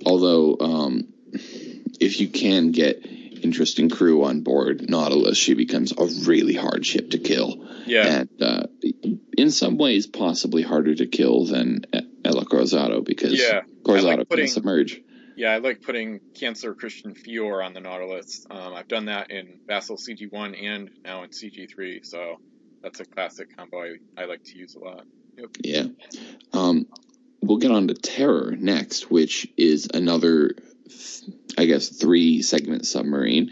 Although, 0.05 0.57
um, 0.59 1.07
if 1.33 2.19
you 2.19 2.27
can 2.29 2.71
get 2.71 3.05
interesting 3.05 3.89
crew 3.89 4.23
on 4.25 4.41
board 4.41 4.89
Nautilus, 4.89 5.37
she 5.37 5.53
becomes 5.53 5.91
a 5.91 6.05
really 6.27 6.55
hard 6.55 6.85
ship 6.85 7.11
to 7.11 7.19
kill. 7.19 7.65
yeah. 7.85 8.21
And 8.21 8.41
uh, 8.41 8.63
in 9.37 9.51
some 9.51 9.77
ways, 9.77 10.07
possibly 10.07 10.63
harder 10.63 10.95
to 10.95 11.05
kill 11.07 11.45
than 11.45 11.85
El 12.25 12.35
Acorazado 12.35 13.03
because 13.05 13.33
Yeah. 13.33 13.61
Corzado 13.83 13.97
I 13.97 14.01
like 14.01 14.17
can 14.17 14.25
putting- 14.25 14.47
submerge. 14.47 15.01
Yeah, 15.35 15.51
I 15.51 15.57
like 15.59 15.83
putting 15.83 16.19
Cancer 16.33 16.73
Christian 16.73 17.13
Fior 17.13 17.61
on 17.61 17.73
the 17.75 17.79
Nautilus. 17.79 18.47
Um, 18.49 18.73
I've 18.73 18.87
done 18.87 19.05
that 19.05 19.29
in 19.29 19.59
Vassal 19.67 19.95
CG1 19.95 20.59
and 20.65 20.89
now 21.03 21.21
in 21.21 21.29
CG3, 21.29 22.03
so 22.03 22.37
that's 22.81 23.01
a 23.01 23.05
classic 23.05 23.55
combo 23.55 23.83
I, 23.83 23.97
I 24.17 24.25
like 24.25 24.43
to 24.45 24.57
use 24.57 24.73
a 24.73 24.79
lot. 24.79 25.05
Yeah. 25.63 25.83
Um, 26.53 26.87
we'll 27.43 27.59
get 27.59 27.69
on 27.69 27.87
to 27.89 27.93
Terror 27.93 28.55
next, 28.57 29.11
which 29.11 29.47
is 29.57 29.87
another, 29.93 30.55
I 31.57 31.65
guess, 31.65 31.89
three 31.89 32.41
segment 32.41 32.85
submarine. 32.85 33.51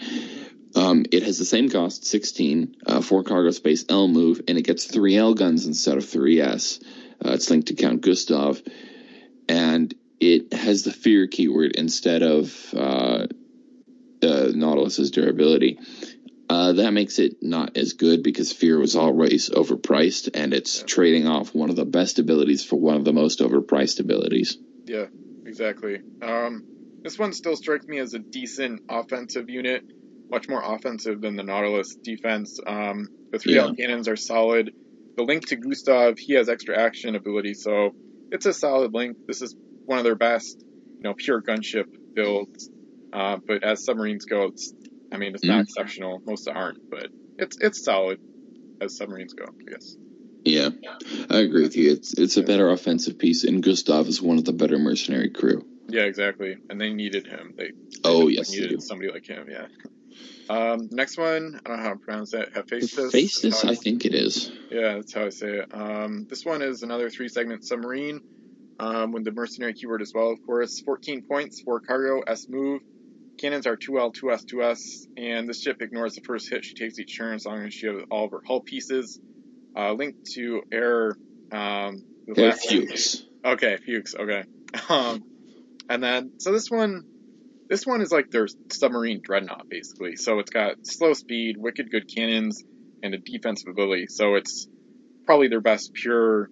Um, 0.76 1.06
it 1.12 1.24
has 1.24 1.38
the 1.38 1.45
same 1.45 1.69
cost, 1.69 2.06
16, 2.06 2.76
uh, 2.86 3.02
four 3.02 3.24
cargo 3.24 3.52
space 3.52 3.86
L 3.88 4.08
move, 4.08 4.41
and 4.48 4.58
it 4.58 4.63
gets 4.63 4.86
three 4.86 5.15
L 5.15 5.34
guns 5.34 5.65
instead 5.65 5.98
of 5.98 6.04
3S. 6.04 6.84
Uh, 7.26 7.32
it's 7.32 7.50
linked 7.50 7.69
to 7.69 7.76
Count 7.76 8.02
Gustav, 8.02 8.62
and 9.48 9.93
it 10.19 10.54
has 10.54 10.84
the 10.84 10.91
fear 10.91 11.28
keyword 11.28 11.71
instead 11.76 12.24
of 12.24 12.74
uh, 12.76 13.28
uh, 14.21 14.52
Nautilus's 14.54 15.12
durability. 15.12 15.80
Uh, 16.50 16.74
that 16.74 16.91
makes 16.91 17.17
it 17.19 17.38
not 17.41 17.76
as 17.78 17.93
good 17.93 18.21
because 18.21 18.52
fear 18.52 18.78
was 18.78 18.95
always 18.95 19.50
overpriced, 19.50 20.30
and 20.34 20.54
it's 20.54 20.80
Yeah. 20.80 20.86
trading 20.86 21.28
off 21.28 21.56
one 21.56 21.69
of 21.69 21.76
the 21.76 21.86
best 21.86 22.19
abilities 22.19 22.63
for 22.63 22.76
one 22.76 22.98
of 22.98 23.06
the 23.06 23.13
most 23.13 23.39
overpriced 23.39 24.00
abilities. 24.00 24.58
Yeah, 24.86 25.08
exactly. 25.45 26.02
Um, 26.21 26.63
this 27.06 27.20
one 27.20 27.32
still 27.34 27.56
strikes 27.56 27.88
me 27.88 28.00
as 28.00 28.13
a 28.15 28.20
decent 28.32 28.82
offensive 28.89 29.48
unit, 29.48 29.84
much 30.32 30.50
more 30.50 30.62
offensive 30.63 31.22
than 31.22 31.36
the 31.36 31.44
Nautilus 31.44 31.96
defense. 32.04 32.60
Um, 32.65 33.08
the 33.32 33.39
three 33.39 33.58
L 33.58 33.74
cannons 33.76 34.08
are 34.08 34.15
solid. 34.15 34.72
The 35.18 35.24
link 35.24 35.48
to 35.50 35.56
Gustav, 35.56 36.15
he 36.18 36.34
has 36.34 36.50
extra 36.50 36.78
action 36.78 37.15
ability, 37.15 37.54
so 37.54 37.91
it's 38.32 38.48
a 38.48 38.54
solid 38.54 38.94
link. 38.94 39.15
This 39.28 39.41
is 39.41 39.56
one 39.86 40.00
of 40.00 40.04
their 40.04 40.15
best, 40.15 40.58
you 41.00 41.10
know, 41.10 41.15
pure 41.15 41.41
gunship 41.41 41.86
builds. 42.15 42.70
Uh, 43.13 43.38
but 43.48 43.63
as 43.63 43.86
submarines 43.86 44.26
go, 44.26 44.46
it's, 44.46 44.74
I 45.12 45.18
mean, 45.18 45.36
it's 45.36 45.44
not 45.44 45.60
Mhm. 45.60 45.63
exceptional. 45.63 46.22
Most 46.26 46.48
aren't, 46.50 46.80
but 46.89 47.08
it's 47.38 47.56
it's 47.62 47.84
solid 47.84 48.18
as 48.82 48.98
submarines 48.98 49.34
go. 49.34 49.46
I 49.46 49.72
guess. 49.72 49.98
Yeah, 50.44 50.70
I 51.30 51.39
agree 51.39 51.62
with 51.62 51.78
you. 51.78 51.91
It's 51.91 52.13
it's 52.18 52.38
a 52.38 52.44
better 52.44 52.70
offensive 52.70 53.20
piece, 53.20 53.44
and 53.44 53.63
Gustav 53.63 54.08
is 54.08 54.22
one 54.22 54.38
of 54.38 54.46
the 54.46 54.54
better 54.54 54.80
mercenary 54.80 55.30
crew. 55.30 55.65
Yeah, 55.96 56.04
exactly. 56.04 56.58
And 56.70 56.80
they 56.80 56.92
needed 56.94 57.26
him. 57.26 57.54
They 57.58 57.72
Oh 58.04 58.28
yes, 58.28 58.52
they 58.52 58.60
needed 58.60 58.84
somebody 58.84 59.10
like 59.12 59.26
him. 59.26 59.48
Yeah. 59.50 59.68
Um, 60.50 60.90
next 60.92 61.18
one, 61.18 61.60
I 61.66 61.70
don't 61.70 61.78
know 61.78 61.84
how 61.84 61.94
to 61.94 62.00
pronounce 62.00 62.32
that. 62.32 62.54
Hephaestus. 62.54 63.12
Faceless, 63.14 63.62
How 63.64 63.70
I 63.70 63.76
think 63.76 64.06
it 64.06 64.14
is. 64.14 64.52
Yeah, 64.70 64.96
that's 64.96 65.14
how 65.14 65.26
I 65.26 65.30
say 65.30 65.48
it. 65.60 65.74
Um, 65.74 66.28
this 66.30 66.44
one 66.46 66.62
is 66.62 66.84
another 66.84 67.10
three 67.10 67.30
segment 67.30 67.66
submarine 67.66 68.20
um, 68.80 69.14
with 69.14 69.24
the 69.24 69.32
mercenary 69.32 69.74
keyword 69.74 70.02
as 70.02 70.12
well, 70.14 70.32
of 70.32 70.46
course. 70.46 70.82
14 70.82 71.24
points, 71.24 71.62
for 71.62 71.80
cargo, 71.80 72.22
S 72.28 72.48
move. 72.50 72.82
Cannons 73.40 73.68
are 73.68 73.76
2L, 73.76 74.14
2S, 74.16 74.46
2S, 74.46 75.08
and 75.18 75.48
this 75.50 75.62
ship 75.62 75.82
ignores 75.82 76.16
the 76.16 76.22
first 76.22 76.50
hit 76.50 76.64
she 76.64 76.74
takes 76.74 77.00
each 77.00 77.18
turn 77.18 77.36
as 77.36 77.46
long 77.46 77.66
as 77.66 77.74
she 77.74 77.88
has 77.88 77.96
all 78.12 78.26
of 78.26 78.32
her 78.32 78.42
hull 78.46 78.62
pieces. 78.62 79.20
Uh, 79.76 79.94
linked 79.94 80.26
to 80.34 80.62
air. 80.72 81.18
Um, 81.52 82.04
the 82.28 82.34
They're 82.36 82.50
last 82.50 82.70
one- 82.72 82.88
Fuchs. 82.88 83.24
Okay, 83.44 83.78
Fuchs. 83.86 84.14
Okay. 84.16 84.44
Um, 84.90 85.24
and 85.89 86.04
then 86.04 86.32
so 86.38 86.52
this 86.52 86.69
one, 86.69 87.04
this 87.69 87.86
one 87.86 88.02
is 88.02 88.12
like 88.12 88.30
their 88.32 88.48
submarine 88.71 89.21
dreadnought 89.24 89.65
basically. 89.69 90.15
So 90.15 90.39
it's 90.39 90.52
got 90.52 90.76
slow 90.84 91.13
speed, 91.13 91.56
wicked 91.58 91.89
good 91.91 92.06
cannons, 92.13 92.63
and 93.04 93.13
a 93.13 93.17
defensive 93.19 93.69
ability. 93.71 94.08
So 94.10 94.36
it's 94.36 94.67
probably 95.26 95.48
their 95.48 95.62
best 95.62 95.91
pure 95.93 96.50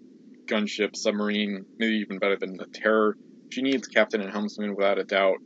gunship 0.49 0.95
submarine, 0.95 1.65
maybe 1.79 1.95
even 1.97 2.19
better 2.19 2.37
than 2.39 2.57
the 2.57 2.65
Terror. 2.73 3.15
She 3.49 3.61
needs 3.61 3.87
captain 3.87 4.21
and 4.21 4.31
helmsman 4.31 4.75
without 4.75 4.97
a 4.97 5.03
doubt. 5.03 5.37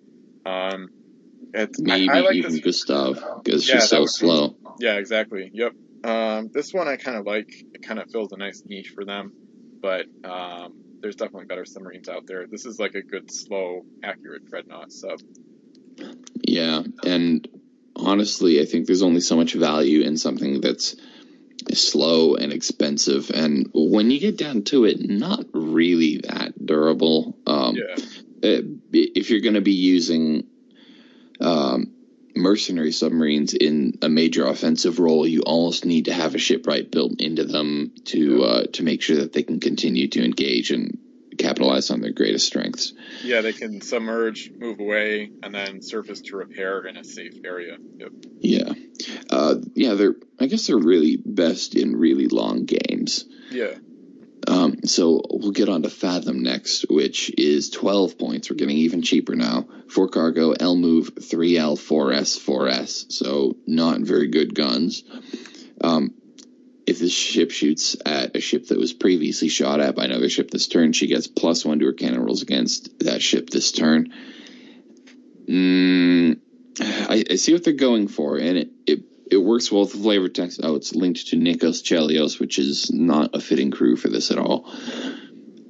Um, 0.46 0.88
it's, 1.54 1.80
Maybe 1.80 2.10
I, 2.10 2.18
I 2.18 2.22
like 2.22 2.36
even 2.36 2.52
this. 2.54 2.62
Gustav 2.62 3.22
because 3.44 3.68
Yeah, 3.68 3.80
she's 3.80 3.90
so 3.90 4.00
would 4.00 4.06
be- 4.06 4.08
slow. 4.10 4.56
Yeah, 4.80 4.96
exactly. 4.96 5.50
Yep. 5.54 5.72
Um, 6.04 6.50
this 6.54 6.74
one 6.74 6.88
I 6.88 6.96
kind 6.96 7.18
of 7.18 7.26
like. 7.26 7.48
It 7.74 7.82
kind 7.82 8.00
of 8.00 8.06
fills 8.12 8.32
a 8.32 8.38
nice 8.38 8.62
niche 8.66 8.92
for 8.96 9.04
them, 9.06 9.32
but 9.82 10.06
um, 10.24 10.72
there's 11.08 11.16
definitely 11.16 11.46
better 11.46 11.64
submarines 11.64 12.10
out 12.10 12.28
there. 12.28 12.48
This 12.48 12.66
is 12.66 12.82
like 12.82 12.94
a 12.94 13.02
good, 13.02 13.32
slow, 13.32 13.86
accurate 14.04 14.46
dreadnought 14.46 14.92
sub. 14.92 15.22
Yeah, 16.42 16.84
and 17.06 17.48
honestly, 17.96 18.60
I 18.60 18.66
think 18.66 18.88
there's 18.88 19.04
only 19.04 19.22
so 19.22 19.38
much 19.38 19.54
value 19.54 20.02
in 20.02 20.18
something 20.18 20.60
that's 20.60 20.98
slow 21.72 22.36
and 22.36 22.52
expensive, 22.52 23.32
and 23.34 23.70
when 23.74 24.12
you 24.12 24.20
get 24.20 24.38
down 24.38 24.64
to 24.64 24.84
it, 24.84 25.00
not 25.00 25.46
really 25.54 26.18
that 26.28 26.54
durable. 26.66 27.38
Um, 27.48 27.78
Yeah, 27.78 28.04
uh, 28.44 28.62
if 28.92 29.30
you're 29.30 29.40
going 29.40 29.54
to 29.54 29.62
be 29.62 29.76
using 29.76 30.46
um, 31.40 31.94
mercenary 32.38 32.92
submarines 32.92 33.54
in 33.54 33.98
a 34.02 34.10
major 34.10 34.46
offensive 34.46 35.00
role, 35.00 35.28
you 35.28 35.42
almost 35.42 35.86
need 35.86 36.06
to 36.06 36.14
have 36.14 36.36
a 36.36 36.40
shipwright 36.40 36.92
built 36.92 37.22
into 37.22 37.44
them 37.44 37.94
to 38.06 38.44
uh, 38.44 38.64
to 38.74 38.84
make 38.84 39.02
sure 39.02 39.18
that 39.18 39.34
they 39.34 39.44
can 39.44 39.60
continue 39.60 40.08
to 40.08 40.24
engage 40.24 40.72
and 40.72 40.98
capitalize 41.38 41.92
on 41.92 42.02
their 42.02 42.12
greatest 42.12 42.48
strengths. 42.48 42.94
yeah, 43.24 43.42
they 43.42 43.54
can 43.54 43.80
submerge, 43.82 44.52
move 44.58 44.80
away, 44.80 45.30
and 45.44 45.54
then 45.54 45.82
surface 45.82 46.22
to 46.22 46.36
repair 46.36 46.86
in 46.86 46.98
a 46.98 47.04
safe 47.04 47.36
area. 47.46 47.78
Yep. 47.98 48.12
Yeah, 48.40 48.74
uh, 49.30 49.56
yeah, 49.76 49.94
they're. 49.94 50.16
I 50.40 50.46
guess 50.46 50.68
they're 50.68 50.78
really 50.78 51.18
best 51.18 51.76
in 51.76 51.96
really 51.96 52.28
long 52.28 52.66
games. 52.66 53.26
Yeah, 53.52 53.76
Um, 54.48 54.86
so 54.86 55.22
we'll 55.30 55.52
get 55.52 55.68
on 55.68 55.84
to 55.84 55.90
Fathom 55.90 56.42
next, 56.42 56.86
which 56.90 57.32
is 57.38 57.70
12 57.70 58.18
points. 58.18 58.50
We're 58.50 58.56
getting 58.56 58.78
even 58.78 59.02
cheaper 59.02 59.36
now. 59.36 59.68
Four 59.90 60.08
cargo, 60.08 60.52
L 60.52 60.78
move, 60.78 61.16
3L, 61.16 61.78
4S, 61.78 62.40
4S. 62.40 63.12
So 63.12 63.58
not 63.68 64.00
very 64.02 64.28
good 64.28 64.56
guns. 64.56 65.04
Um, 65.82 66.14
if 66.86 67.00
this 67.00 67.12
ship 67.12 67.52
shoots 67.52 67.98
at 68.06 68.38
a 68.38 68.40
ship 68.40 68.68
that 68.68 68.78
was 68.78 68.94
previously 68.94 69.50
shot 69.50 69.82
at 69.82 69.96
by 69.96 70.06
another 70.06 70.30
ship 70.30 70.50
this 70.50 70.70
turn, 70.70 70.94
she 70.94 71.08
gets 71.08 71.28
plus 71.28 71.66
one 71.66 71.80
to 71.80 71.86
her 71.86 71.94
cannon 71.94 72.24
rolls 72.24 72.42
against 72.42 73.00
that 73.00 73.22
ship 73.22 73.50
this 73.50 73.74
turn. 73.74 74.14
Mm, 75.46 76.40
I, 76.80 77.26
I 77.30 77.36
see 77.36 77.52
what 77.52 77.66
they're 77.66 77.74
going 77.74 78.08
for, 78.08 78.38
and 78.38 78.58
it, 78.58 78.70
it 78.86 79.00
it 79.32 79.38
works 79.38 79.72
well 79.72 79.82
with 79.82 79.94
the 79.94 79.98
flavor 80.00 80.30
text. 80.30 80.60
Oh, 80.64 80.76
it's 80.76 80.96
linked 80.96 81.28
to 81.28 81.36
Nikos 81.38 81.82
Chelios, 81.84 82.40
which 82.40 82.60
is 82.60 82.92
not 82.92 83.36
a 83.36 83.40
fitting 83.42 83.72
crew 83.72 83.96
for 83.96 84.10
this 84.10 84.32
at 84.32 84.38
all. 84.38 84.70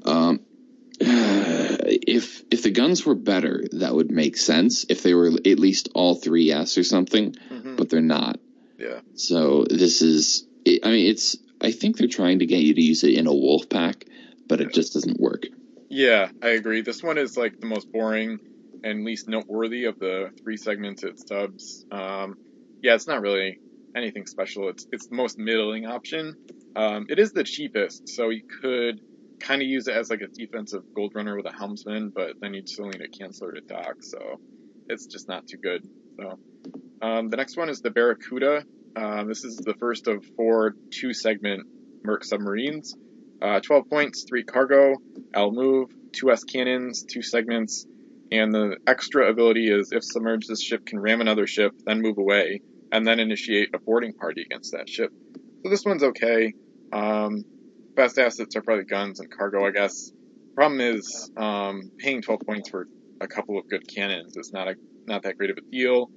Um, 0.06 0.40
if 1.00 2.44
if 2.52 2.64
the 2.64 2.72
guns 2.72 3.06
were 3.06 3.16
better, 3.16 3.66
that 3.74 3.94
would 3.94 4.12
make 4.12 4.38
sense. 4.38 4.86
If 4.90 5.04
they 5.04 5.14
were 5.14 5.28
at 5.28 5.60
least 5.60 5.90
all 5.94 6.16
three 6.16 6.52
S 6.52 6.78
or 6.78 6.84
something, 6.84 7.36
hmm 7.50 7.76
but 7.76 7.90
they're 7.90 8.02
not. 8.02 8.40
yeah, 8.80 9.02
So 9.14 9.66
this 9.70 10.02
is. 10.02 10.46
I 10.68 10.90
mean, 10.90 11.06
it's. 11.12 11.38
I 11.62 11.72
think 11.72 11.98
they're 11.98 12.08
trying 12.08 12.40
to 12.40 12.46
get 12.46 12.62
you 12.62 12.74
to 12.74 12.82
use 12.82 13.04
it 13.04 13.14
in 13.14 13.28
a 13.28 13.34
wolf 13.34 13.70
pack, 13.70 14.06
but 14.48 14.62
it 14.62 14.74
just 14.74 14.94
doesn't 14.94 15.20
work. 15.20 15.46
yeah. 15.90 16.30
I 16.42 16.50
agree. 16.50 16.82
This 16.82 17.02
one 17.04 17.18
is 17.18 17.38
like 17.38 17.60
the 17.60 17.66
most 17.68 17.92
boring 17.92 18.40
and 18.84 19.04
least 19.04 19.28
noteworthy 19.28 19.86
of 19.86 19.98
the 20.00 20.32
three 20.44 20.58
segments 20.58 21.04
it 21.04 21.20
subs. 21.28 21.86
Um, 21.92 22.38
yeah, 22.82 22.96
it's 22.96 23.08
not 23.08 23.22
really 23.22 23.60
anything 23.96 24.26
special. 24.26 24.70
It's 24.70 24.88
it's 24.92 25.08
the 25.08 25.16
most 25.16 25.38
middling 25.38 25.86
option. 25.86 26.36
Um, 26.76 27.08
it 27.10 27.20
is 27.20 27.32
the 27.32 27.44
cheapest, 27.44 28.10
so 28.10 28.30
you 28.30 28.44
could 28.62 29.02
kind 29.40 29.62
of 29.62 29.68
use 29.68 29.88
it 29.88 29.96
as 29.96 30.10
like 30.10 30.22
a 30.22 30.28
defensive 30.28 30.84
gold 30.96 31.14
runner 31.16 31.36
with 31.36 31.46
a 31.46 31.52
helmsman, 31.52 32.12
but 32.14 32.34
then 32.42 32.54
you'd 32.54 32.70
still 32.70 32.86
need 32.86 33.02
a 33.02 33.08
canceler 33.08 33.54
to 33.54 33.62
dock, 33.62 33.96
so 34.02 34.40
it's 34.88 35.06
just 35.06 35.28
not 35.28 35.48
too 35.48 35.58
good. 35.58 35.88
So 36.20 36.40
um, 37.02 37.30
the 37.30 37.38
next 37.38 37.58
one 37.58 37.70
is 37.70 37.82
the 37.82 37.92
Barracuda. 37.92 38.64
Um, 38.96 39.28
this 39.28 39.44
is 39.44 39.58
the 39.58 39.76
first 39.76 40.08
of 40.08 40.26
four 40.36 40.74
two 40.92 41.14
segment 41.14 41.68
Merc 42.04 42.24
submarines. 42.24 42.96
Uh, 43.40 43.60
12 43.60 43.88
points, 43.88 44.26
3 44.28 44.44
cargo, 44.46 44.96
L 45.32 45.52
move, 45.52 45.92
two 46.12 46.32
S 46.32 46.44
cannons, 46.44 47.04
2 47.04 47.22
segments, 47.22 47.86
and 48.32 48.54
the 48.54 48.78
extra 48.86 49.30
ability 49.30 49.70
is 49.70 49.92
if 49.92 50.04
submerged, 50.04 50.50
this 50.50 50.62
ship 50.62 50.86
can 50.86 51.00
ram 51.00 51.22
another 51.22 51.48
ship, 51.48 51.74
then 51.86 52.02
move 52.02 52.18
away, 52.18 52.62
and 52.92 53.06
then 53.06 53.20
initiate 53.20 53.74
a 53.74 53.80
boarding 53.80 54.14
party 54.14 54.42
against 54.42 54.74
that 54.74 54.90
ship. 54.90 55.12
So 55.64 55.70
this 55.70 55.86
one's 55.86 56.04
okay. 56.04 56.54
Um, 56.92 57.44
best 57.96 58.18
assets 58.18 58.56
are 58.56 58.62
probably 58.62 58.86
guns 58.86 59.20
and 59.20 59.30
cargo, 59.30 59.66
I 59.66 59.72
guess. 59.72 60.12
Problem 60.56 60.82
is, 60.82 61.32
um, 61.38 61.92
paying 61.98 62.22
12 62.22 62.42
points 62.46 62.70
for 62.70 62.88
a 63.22 63.28
couple 63.28 63.58
of 63.58 63.68
good 63.70 63.88
cannons 63.88 64.38
is 64.38 64.52
not 64.52 64.68
a 64.68 64.76
not 65.08 65.24
that 65.24 65.38
great 65.38 65.50
of 65.50 65.58
a 65.58 65.62
deal. 65.62 66.10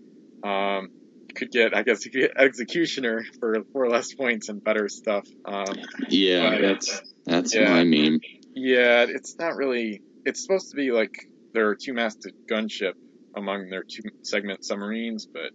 Um, 0.42 0.90
you 1.28 1.34
could 1.34 1.50
get, 1.50 1.76
I 1.76 1.82
guess, 1.82 2.04
you 2.04 2.10
could 2.10 2.20
get 2.20 2.36
executioner 2.36 3.24
for 3.38 3.62
four 3.72 3.88
less 3.88 4.12
points 4.14 4.48
and 4.48 4.62
better 4.62 4.88
stuff. 4.88 5.26
Um, 5.44 5.76
yeah, 6.08 6.58
that's 6.60 7.02
that's 7.24 7.54
yeah. 7.54 7.70
my 7.70 7.84
meme. 7.84 8.20
yeah, 8.54 9.06
it's 9.08 9.38
not 9.38 9.56
really. 9.56 10.02
It's 10.24 10.42
supposed 10.42 10.70
to 10.70 10.76
be 10.76 10.90
like 10.90 11.29
their 11.52 11.74
two-masted 11.74 12.34
gunship 12.50 12.92
among 13.36 13.68
their 13.70 13.82
two-segment 13.82 14.64
submarines, 14.64 15.26
but 15.26 15.50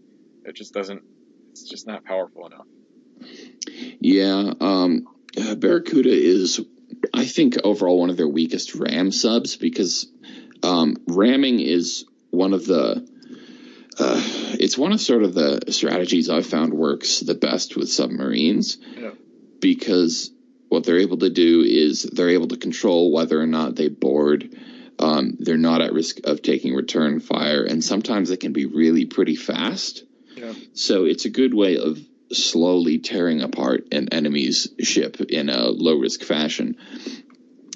it 0.45 0.55
just 0.55 0.73
doesn't. 0.73 1.01
It's 1.51 1.63
just 1.69 1.87
not 1.87 2.03
powerful 2.03 2.45
enough. 2.47 2.65
Yeah, 3.99 4.53
um, 4.59 5.07
Barracuda 5.57 6.09
is, 6.11 6.61
I 7.13 7.25
think, 7.25 7.55
overall 7.63 7.99
one 7.99 8.09
of 8.09 8.17
their 8.17 8.27
weakest 8.27 8.75
ram 8.75 9.11
subs 9.11 9.55
because 9.55 10.07
um, 10.63 10.97
ramming 11.07 11.59
is 11.59 12.05
one 12.29 12.53
of 12.53 12.65
the. 12.65 13.07
Uh, 13.97 14.21
it's 14.59 14.77
one 14.77 14.91
of 14.91 14.99
sort 14.99 15.23
of 15.23 15.33
the 15.33 15.71
strategies 15.71 16.29
I've 16.29 16.45
found 16.45 16.73
works 16.73 17.21
the 17.21 17.33
best 17.33 17.77
with 17.77 17.89
submarines 17.89 18.77
Yeah. 18.97 19.11
because 19.61 20.31
what 20.67 20.83
they're 20.83 20.99
able 20.99 21.19
to 21.19 21.29
do 21.29 21.61
is 21.61 22.03
they're 22.03 22.31
able 22.31 22.49
to 22.49 22.57
control 22.57 23.13
whether 23.13 23.39
or 23.39 23.47
not 23.47 23.75
they 23.75 23.87
board. 23.87 24.53
Um, 24.99 25.37
they're 25.39 25.57
not 25.57 25.81
at 25.81 25.93
risk 25.93 26.19
of 26.23 26.41
taking 26.41 26.73
return 26.73 27.19
fire, 27.19 27.63
and 27.63 27.83
sometimes 27.83 28.31
it 28.31 28.39
can 28.39 28.53
be 28.53 28.65
really 28.65 29.05
pretty 29.05 29.35
fast. 29.35 30.03
Yeah. 30.35 30.53
So 30.73 31.05
it's 31.05 31.25
a 31.25 31.29
good 31.29 31.53
way 31.53 31.77
of 31.77 31.99
slowly 32.31 32.99
tearing 32.99 33.41
apart 33.41 33.87
an 33.91 34.09
enemy's 34.11 34.67
ship 34.79 35.21
in 35.21 35.49
a 35.49 35.67
low 35.67 35.97
risk 35.97 36.23
fashion. 36.23 36.77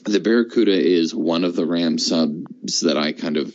The 0.06 0.20
Barracuda 0.20 0.74
is 0.74 1.14
one 1.14 1.44
of 1.44 1.56
the 1.56 1.66
RAM 1.66 1.98
subs 1.98 2.82
that 2.82 2.98
I 2.98 3.12
kind 3.12 3.38
of 3.38 3.54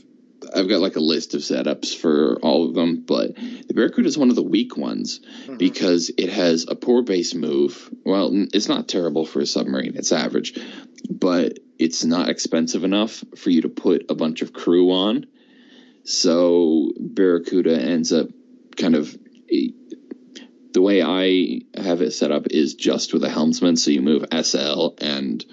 I've 0.55 0.69
got 0.69 0.81
like 0.81 0.97
a 0.97 1.01
list 1.01 1.35
of 1.35 1.41
setups 1.41 1.95
for 1.97 2.39
all 2.43 2.69
of 2.69 2.75
them, 2.75 3.03
but 3.07 3.35
the 3.37 3.75
Barracuda 3.75 4.09
is 4.09 4.17
one 4.17 4.31
of 4.31 4.37
the 4.37 4.43
weak 4.43 4.77
ones 4.77 5.21
Mhm. 5.49 5.59
because 5.59 6.11
it 6.17 6.29
has 6.31 6.67
a 6.69 6.75
poor 6.77 7.03
base 7.03 7.35
move. 7.35 7.91
Well, 8.05 8.31
it's 8.53 8.69
not 8.69 8.87
terrible 8.89 9.25
for 9.27 9.41
a 9.41 9.47
submarine; 9.47 9.95
it's 9.97 10.13
average, 10.13 10.55
but 11.11 11.59
it's 11.79 12.05
not 12.05 12.29
expensive 12.29 12.85
enough 12.85 13.25
for 13.37 13.51
you 13.51 13.63
to 13.63 13.69
put 13.69 14.07
a 14.09 14.15
bunch 14.15 14.43
of 14.43 14.53
crew 14.53 14.91
on. 14.93 15.27
So 16.05 16.93
Barracuda 16.99 17.77
ends 17.81 18.13
up 18.13 18.29
kind 18.77 18.95
of 18.95 19.17
the 20.73 20.83
way 20.83 21.03
I 21.03 21.61
have 21.77 22.03
it 22.03 22.13
set 22.13 22.33
up 22.33 22.49
is 22.51 22.75
just 22.75 23.13
with 23.13 23.23
a 23.25 23.29
helmsman. 23.29 23.77
So 23.77 23.91
you 23.91 24.03
move 24.03 24.25
SL 24.33 24.95
and. 24.99 25.45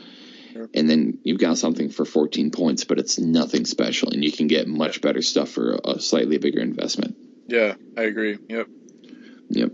And 0.74 0.90
then 0.90 1.20
you've 1.24 1.40
got 1.40 1.58
something 1.58 1.90
for 1.90 2.06
14 2.06 2.52
points, 2.52 2.84
but 2.84 3.00
it's 3.00 3.20
nothing 3.20 3.66
special, 3.66 4.10
and 4.12 4.24
you 4.24 4.32
can 4.32 4.48
get 4.48 4.68
much 4.68 5.02
better 5.02 5.22
stuff 5.22 5.50
for 5.50 5.80
a 5.84 6.00
slightly 6.00 6.38
bigger 6.38 6.60
investment. 6.60 7.16
Yeah, 7.48 7.76
I 7.98 8.04
agree. 8.04 8.38
Yep. 8.48 8.68
Yep. 9.50 9.72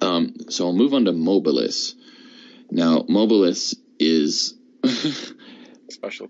Um, 0.00 0.34
so 0.48 0.66
I'll 0.66 0.72
move 0.72 0.94
on 0.94 1.06
to 1.06 1.12
Mobilis. 1.12 1.94
Now, 2.70 3.00
Mobilis 3.00 3.74
is 3.98 4.54
Special. 5.90 6.28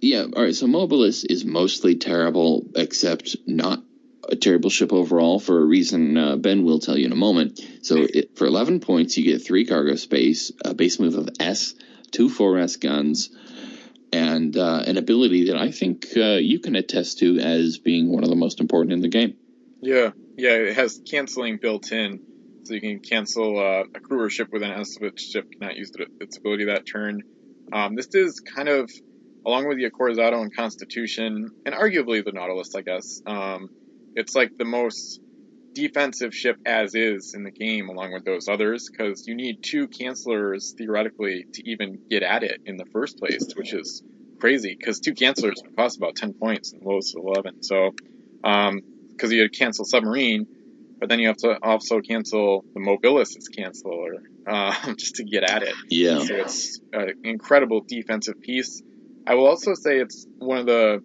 Yeah, 0.00 0.26
all 0.34 0.42
right. 0.42 0.54
So 0.54 0.66
Mobilis 0.66 1.24
is 1.28 1.44
mostly 1.44 1.96
terrible, 1.96 2.66
except 2.74 3.36
not 3.46 3.82
a 4.28 4.36
terrible 4.36 4.70
ship 4.70 4.92
overall 4.92 5.40
for 5.40 5.58
a 5.58 5.64
reason 5.64 6.16
uh, 6.16 6.36
Ben 6.36 6.64
will 6.64 6.78
tell 6.78 6.96
you 6.96 7.06
in 7.06 7.12
a 7.12 7.16
moment. 7.16 7.60
So 7.82 8.06
it, 8.08 8.36
for 8.36 8.46
11 8.46 8.80
points, 8.80 9.16
you 9.16 9.24
get 9.24 9.44
three 9.44 9.64
cargo 9.64 9.96
space, 9.96 10.52
a 10.64 10.74
base 10.74 11.00
move 11.00 11.16
of 11.16 11.30
S, 11.40 11.74
two 12.10 12.28
4S 12.28 12.80
guns, 12.80 13.30
and 14.12 14.56
uh, 14.56 14.82
an 14.86 14.96
ability 14.96 15.46
that 15.46 15.56
I 15.56 15.70
think 15.70 16.06
uh, 16.16 16.36
you 16.36 16.60
can 16.60 16.76
attest 16.76 17.18
to 17.18 17.38
as 17.38 17.78
being 17.78 18.10
one 18.10 18.24
of 18.24 18.30
the 18.30 18.36
most 18.36 18.60
important 18.60 18.92
in 18.92 19.00
the 19.00 19.08
game. 19.08 19.36
Yeah, 19.80 20.10
yeah, 20.36 20.54
it 20.54 20.76
has 20.76 21.00
canceling 21.08 21.58
built 21.58 21.92
in, 21.92 22.20
so 22.64 22.74
you 22.74 22.80
can 22.80 23.00
cancel 23.00 23.58
uh, 23.58 23.84
a 23.94 24.00
crew 24.00 24.28
ship 24.28 24.48
with 24.52 24.62
an 24.62 24.84
which 25.00 25.20
ship 25.20 25.50
cannot 25.52 25.76
use 25.76 25.92
its 26.20 26.38
ability 26.38 26.66
that 26.66 26.86
turn. 26.86 27.22
Um, 27.72 27.94
this 27.94 28.08
is 28.14 28.40
kind 28.40 28.68
of, 28.68 28.90
along 29.46 29.68
with 29.68 29.78
the 29.78 29.90
Acorazado 29.90 30.40
and 30.40 30.54
Constitution, 30.54 31.50
and 31.64 31.74
arguably 31.74 32.24
the 32.24 32.32
Nautilus, 32.32 32.74
I 32.74 32.82
guess. 32.82 33.22
Um, 33.26 33.68
it's 34.14 34.34
like 34.34 34.56
the 34.58 34.64
most 34.64 35.20
defensive 35.78 36.34
ship 36.34 36.56
as 36.66 36.94
is 36.94 37.34
in 37.34 37.44
the 37.44 37.52
game, 37.52 37.88
along 37.88 38.12
with 38.12 38.24
those 38.24 38.48
others, 38.48 38.88
because 38.90 39.26
you 39.28 39.36
need 39.36 39.58
two 39.62 39.86
cancelers 39.86 40.74
theoretically 40.76 41.46
to 41.54 41.70
even 41.70 41.98
get 42.10 42.24
at 42.24 42.42
it 42.42 42.60
in 42.66 42.76
the 42.76 42.86
first 42.92 43.18
place, 43.18 43.46
which 43.54 43.72
is 43.72 44.02
crazy. 44.40 44.76
Because 44.76 44.98
two 44.98 45.14
cancelers 45.14 45.54
would 45.62 45.76
cost 45.76 45.96
about 45.96 46.16
ten 46.16 46.34
points 46.34 46.72
and 46.72 46.82
lowest 46.84 47.10
is 47.10 47.16
eleven. 47.16 47.62
So, 47.62 47.90
um, 48.42 48.80
because 49.10 49.32
you 49.32 49.42
had 49.42 49.52
to 49.52 49.58
cancel 49.58 49.84
submarine, 49.84 50.46
but 50.98 51.08
then 51.08 51.20
you 51.20 51.28
have 51.28 51.36
to 51.38 51.56
also 51.62 52.00
cancel 52.00 52.64
the 52.74 52.80
Mobilis' 52.80 53.36
canceler 53.56 54.18
uh, 54.46 54.94
just 54.98 55.16
to 55.16 55.24
get 55.24 55.44
at 55.44 55.62
it. 55.62 55.74
Yeah. 55.90 56.18
So 56.24 56.34
it's 56.34 56.80
an 56.92 57.12
incredible 57.22 57.84
defensive 57.86 58.40
piece. 58.40 58.82
I 59.26 59.34
will 59.34 59.46
also 59.46 59.74
say 59.74 59.98
it's 59.98 60.26
one 60.38 60.58
of 60.58 60.66
the 60.66 61.02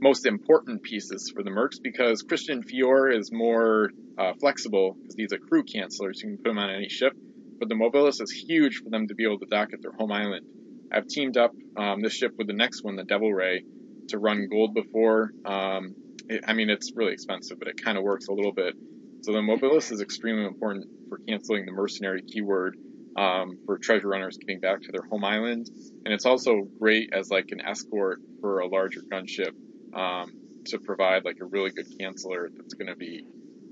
most 0.00 0.26
important 0.26 0.82
pieces 0.82 1.32
for 1.34 1.42
the 1.42 1.50
Mercs 1.50 1.82
because 1.82 2.22
Christian 2.22 2.62
Fior 2.62 3.10
is 3.10 3.30
more 3.32 3.90
uh, 4.16 4.32
flexible 4.40 4.96
because 5.00 5.14
he's 5.16 5.32
a 5.32 5.38
crew 5.38 5.64
canceller, 5.64 6.14
so 6.14 6.28
you 6.28 6.36
can 6.36 6.38
put 6.38 6.50
him 6.50 6.58
on 6.58 6.70
any 6.70 6.88
ship. 6.88 7.12
But 7.58 7.68
the 7.68 7.74
Mobilis 7.74 8.22
is 8.22 8.30
huge 8.30 8.76
for 8.76 8.90
them 8.90 9.08
to 9.08 9.14
be 9.14 9.24
able 9.24 9.40
to 9.40 9.46
dock 9.46 9.72
at 9.72 9.82
their 9.82 9.92
home 9.92 10.12
island. 10.12 10.46
I've 10.92 11.08
teamed 11.08 11.36
up 11.36 11.52
um, 11.76 12.00
this 12.00 12.14
ship 12.14 12.32
with 12.38 12.46
the 12.46 12.54
next 12.54 12.82
one, 12.82 12.96
the 12.96 13.04
Devil 13.04 13.32
Ray, 13.32 13.64
to 14.08 14.18
run 14.18 14.48
gold 14.48 14.74
before. 14.74 15.32
Um, 15.44 15.94
it, 16.28 16.44
I 16.46 16.52
mean, 16.54 16.70
it's 16.70 16.92
really 16.94 17.12
expensive, 17.12 17.58
but 17.58 17.68
it 17.68 17.82
kind 17.82 17.98
of 17.98 18.04
works 18.04 18.28
a 18.28 18.32
little 18.32 18.52
bit. 18.52 18.74
So 19.22 19.32
the 19.32 19.38
Mobilis 19.38 19.90
is 19.90 20.00
extremely 20.00 20.44
important 20.44 20.86
for 21.08 21.18
canceling 21.28 21.66
the 21.66 21.72
mercenary 21.72 22.22
keyword 22.22 22.76
um, 23.16 23.58
for 23.66 23.78
treasure 23.78 24.08
runners 24.08 24.38
getting 24.38 24.60
back 24.60 24.80
to 24.82 24.92
their 24.92 25.02
home 25.10 25.24
island, 25.24 25.68
and 26.04 26.14
it's 26.14 26.24
also 26.24 26.68
great 26.78 27.10
as 27.12 27.28
like 27.30 27.46
an 27.50 27.60
escort 27.60 28.20
for 28.40 28.60
a 28.60 28.68
larger 28.68 29.00
gunship 29.12 29.50
um, 29.94 30.32
to 30.66 30.78
provide 30.78 31.24
like 31.24 31.36
a 31.40 31.46
really 31.46 31.70
good 31.70 31.86
canceller 32.00 32.48
that's 32.56 32.74
going 32.74 32.88
to 32.88 32.96
be, 32.96 33.24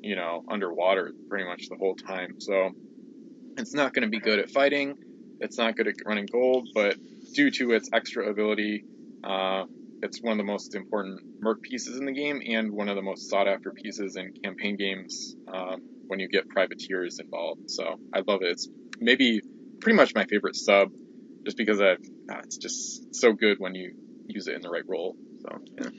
you 0.02 0.16
know, 0.16 0.42
underwater 0.50 1.12
pretty 1.28 1.44
much 1.44 1.68
the 1.68 1.76
whole 1.76 1.94
time. 1.94 2.34
So 2.38 2.70
it's 3.56 3.74
not 3.74 3.92
going 3.94 4.04
to 4.04 4.08
be 4.08 4.20
good 4.20 4.38
at 4.38 4.50
fighting. 4.50 4.96
It's 5.40 5.58
not 5.58 5.76
good 5.76 5.88
at 5.88 5.94
running 6.04 6.26
gold, 6.30 6.68
but 6.74 6.96
due 7.34 7.50
to 7.50 7.72
its 7.72 7.88
extra 7.92 8.30
ability, 8.30 8.84
uh, 9.24 9.64
it's 10.02 10.22
one 10.22 10.32
of 10.32 10.38
the 10.38 10.50
most 10.50 10.74
important 10.74 11.20
merc 11.40 11.62
pieces 11.62 11.98
in 11.98 12.06
the 12.06 12.12
game 12.12 12.40
and 12.46 12.72
one 12.72 12.88
of 12.88 12.96
the 12.96 13.02
most 13.02 13.28
sought 13.28 13.48
after 13.48 13.72
pieces 13.72 14.16
in 14.16 14.32
campaign 14.44 14.76
games 14.76 15.36
um, 15.52 15.80
when 16.08 16.20
you 16.20 16.28
get 16.28 16.48
privateers 16.48 17.18
involved. 17.18 17.60
So 17.66 17.96
I 18.14 18.22
love 18.26 18.42
it. 18.42 18.50
It's 18.50 18.68
maybe 19.00 19.40
pretty 19.80 19.96
much 19.96 20.14
my 20.14 20.24
favorite 20.24 20.56
sub 20.56 20.88
just 21.44 21.56
because 21.56 21.80
I've, 21.80 21.98
uh, 22.30 22.40
it's 22.44 22.56
just 22.56 23.06
so 23.12 23.32
good 23.32 23.56
when 23.58 23.74
you 23.74 23.92
use 24.28 24.46
it 24.48 24.54
in 24.54 24.62
the 24.62 24.70
right 24.70 24.84
role. 24.88 25.16
So 25.42 25.58
yeah. 25.78 25.90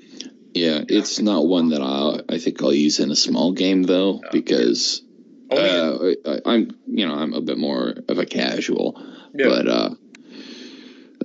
Yeah, 0.54 0.84
it's 0.88 1.20
not 1.20 1.46
one 1.46 1.70
that 1.70 1.82
I 1.82 2.34
I 2.34 2.38
think 2.40 2.62
I'll 2.62 2.74
use 2.74 3.00
in 3.00 3.12
a 3.12 3.16
small 3.16 3.52
game 3.52 3.84
though 3.84 4.22
Yeah. 4.24 4.30
because 4.32 5.04
Only 5.50 5.70
uh, 5.70 6.16
I, 6.26 6.40
I'm 6.54 6.72
you 6.88 7.08
know 7.08 7.14
I'm 7.14 7.34
a 7.34 7.42
bit 7.42 7.58
more 7.58 7.94
of 8.08 8.18
a 8.18 8.26
casual, 8.26 9.02
Yeah. 9.34 9.48
but 9.50 9.68
uh, 9.68 9.90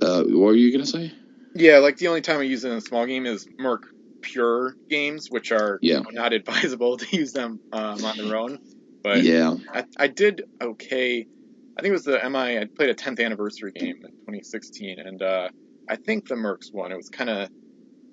uh, 0.01 0.23
what 0.23 0.39
were 0.47 0.55
you 0.55 0.71
gonna 0.71 0.85
say? 0.85 1.11
Yeah, 1.55 1.79
like 1.79 1.97
the 1.97 2.07
only 2.07 2.21
time 2.21 2.39
I 2.39 2.43
use 2.43 2.63
it 2.63 2.71
in 2.71 2.77
a 2.77 2.81
small 2.81 3.05
game 3.05 3.25
is 3.25 3.47
Merc 3.59 3.83
Pure 4.21 4.75
games, 4.89 5.27
which 5.29 5.51
are 5.51 5.79
Yeah. 5.81 6.01
not 6.11 6.33
advisable 6.39 6.97
to 6.97 7.17
use 7.17 7.33
them 7.33 7.59
um, 7.71 8.03
on 8.05 8.17
their 8.17 8.35
own. 8.35 8.59
But 9.03 9.23
yeah, 9.23 9.55
I, 9.73 9.85
I 9.97 10.07
did 10.07 10.43
okay. 10.61 11.27
I 11.77 11.81
think 11.81 11.89
it 11.89 11.93
was 11.93 12.03
the 12.05 12.23
MI. 12.29 12.59
I 12.59 12.67
played 12.77 12.89
a 12.89 12.95
10th 12.95 13.19
anniversary 13.19 13.71
game 13.73 13.95
in 13.95 14.11
2016, 14.27 14.99
and 14.99 15.21
uh, 15.21 15.49
I 15.89 15.95
think 15.97 16.27
the 16.27 16.35
Mercs 16.35 16.71
won. 16.71 16.91
It 16.91 16.97
was 16.97 17.09
kind 17.09 17.29
of 17.29 17.49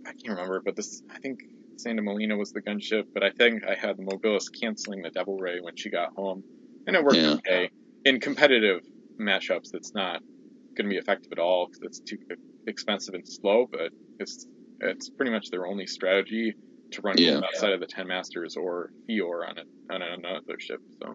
I 0.07 0.11
can't 0.25 0.37
remember, 0.37 0.63
but 0.65 0.77
this 0.77 1.03
I 1.11 1.19
think 1.19 1.41
Santa 1.77 2.03
Molina 2.03 2.37
was 2.37 2.53
the 2.53 2.63
gunship, 2.63 3.05
but 3.15 3.23
I 3.23 3.31
think 3.31 3.63
I 3.65 3.75
had 3.75 3.97
the 3.97 4.03
Mobilis 4.03 4.45
canceling 4.61 5.03
the 5.03 5.11
Devil 5.11 5.37
Ray 5.39 5.61
when 5.61 5.75
she 5.77 5.91
got 5.91 6.11
home. 6.17 6.43
and 6.87 6.97
it 6.97 7.05
worked 7.05 7.19
Yeah. 7.19 7.35
okay 7.35 7.71
in 8.05 8.19
competitive 8.21 8.81
matchups. 9.21 9.75
It's 9.75 9.95
not 9.95 10.23
going 10.77 10.89
to 10.89 10.91
be 10.91 10.97
effective 10.97 11.31
at 11.33 11.39
all 11.39 11.67
because 11.67 11.87
it's 11.87 12.01
too 12.01 12.17
expensive 12.67 13.15
and 13.15 13.23
slow. 13.27 13.67
But 13.71 13.93
it's 14.19 14.47
it's 14.81 15.11
pretty 15.11 15.31
much 15.31 15.51
their 15.51 15.67
only 15.67 15.87
strategy 15.87 16.55
to 16.93 17.03
run 17.03 17.19
Yeah. 17.19 17.41
outside 17.45 17.73
of 17.75 17.81
the 17.81 17.87
Ten 17.87 18.07
Masters 18.09 18.57
or 18.57 18.91
Fior 19.07 19.45
on 19.47 19.59
it 19.59 19.67
on 19.91 20.01
another 20.03 20.57
ship. 20.59 20.81
So 21.03 21.15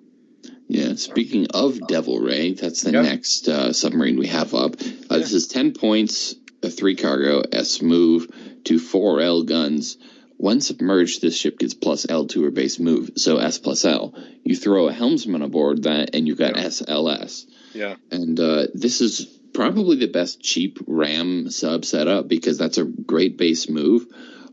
Yeah, 0.68 0.94
speaking 0.96 1.48
of 1.54 1.86
Devil 1.88 2.20
Ray, 2.20 2.54
that's 2.54 2.82
the 2.82 2.92
Yep. 2.92 3.04
next 3.04 3.48
uh, 3.50 3.74
submarine 3.74 4.18
we 4.20 4.28
have 4.28 4.54
up. 4.54 4.76
Uh, 5.10 5.18
This 5.18 5.34
is 5.34 5.48
10 5.48 5.74
points, 5.74 6.36
a 6.64 6.70
3 6.70 6.96
cargo, 6.96 7.42
S 7.52 7.82
move, 7.82 8.28
to 8.66 8.80
4 8.80 9.22
L 9.22 9.44
guns. 9.44 9.98
When 10.38 10.60
submerged, 10.60 11.22
this 11.22 11.38
ship 11.38 11.60
gets 11.60 11.74
plus 11.74 12.06
L 12.10 12.28
to 12.28 12.44
her 12.44 12.52
base 12.52 12.78
move, 12.78 13.12
so 13.16 13.38
S 13.38 13.58
plus 13.58 13.86
L. 13.86 14.14
You 14.44 14.56
throw 14.56 14.88
a 14.90 14.94
helmsman 14.94 15.42
aboard 15.42 15.84
that, 15.84 16.14
and 16.14 16.28
you've 16.28 16.38
got 16.38 16.58
Yep. 16.58 16.66
SLS. 16.66 17.46
yeah, 17.74 17.96
And 18.12 18.38
uh, 18.40 18.68
this 18.74 19.00
is 19.00 19.26
probably 19.54 19.96
the 19.96 20.08
best 20.12 20.42
cheap 20.42 20.80
RAM 20.88 21.50
sub 21.50 21.86
setup 21.86 22.28
because 22.28 22.58
that's 22.58 22.78
a 22.78 22.84
great 22.84 23.38
base 23.38 23.70
move. 23.70 24.08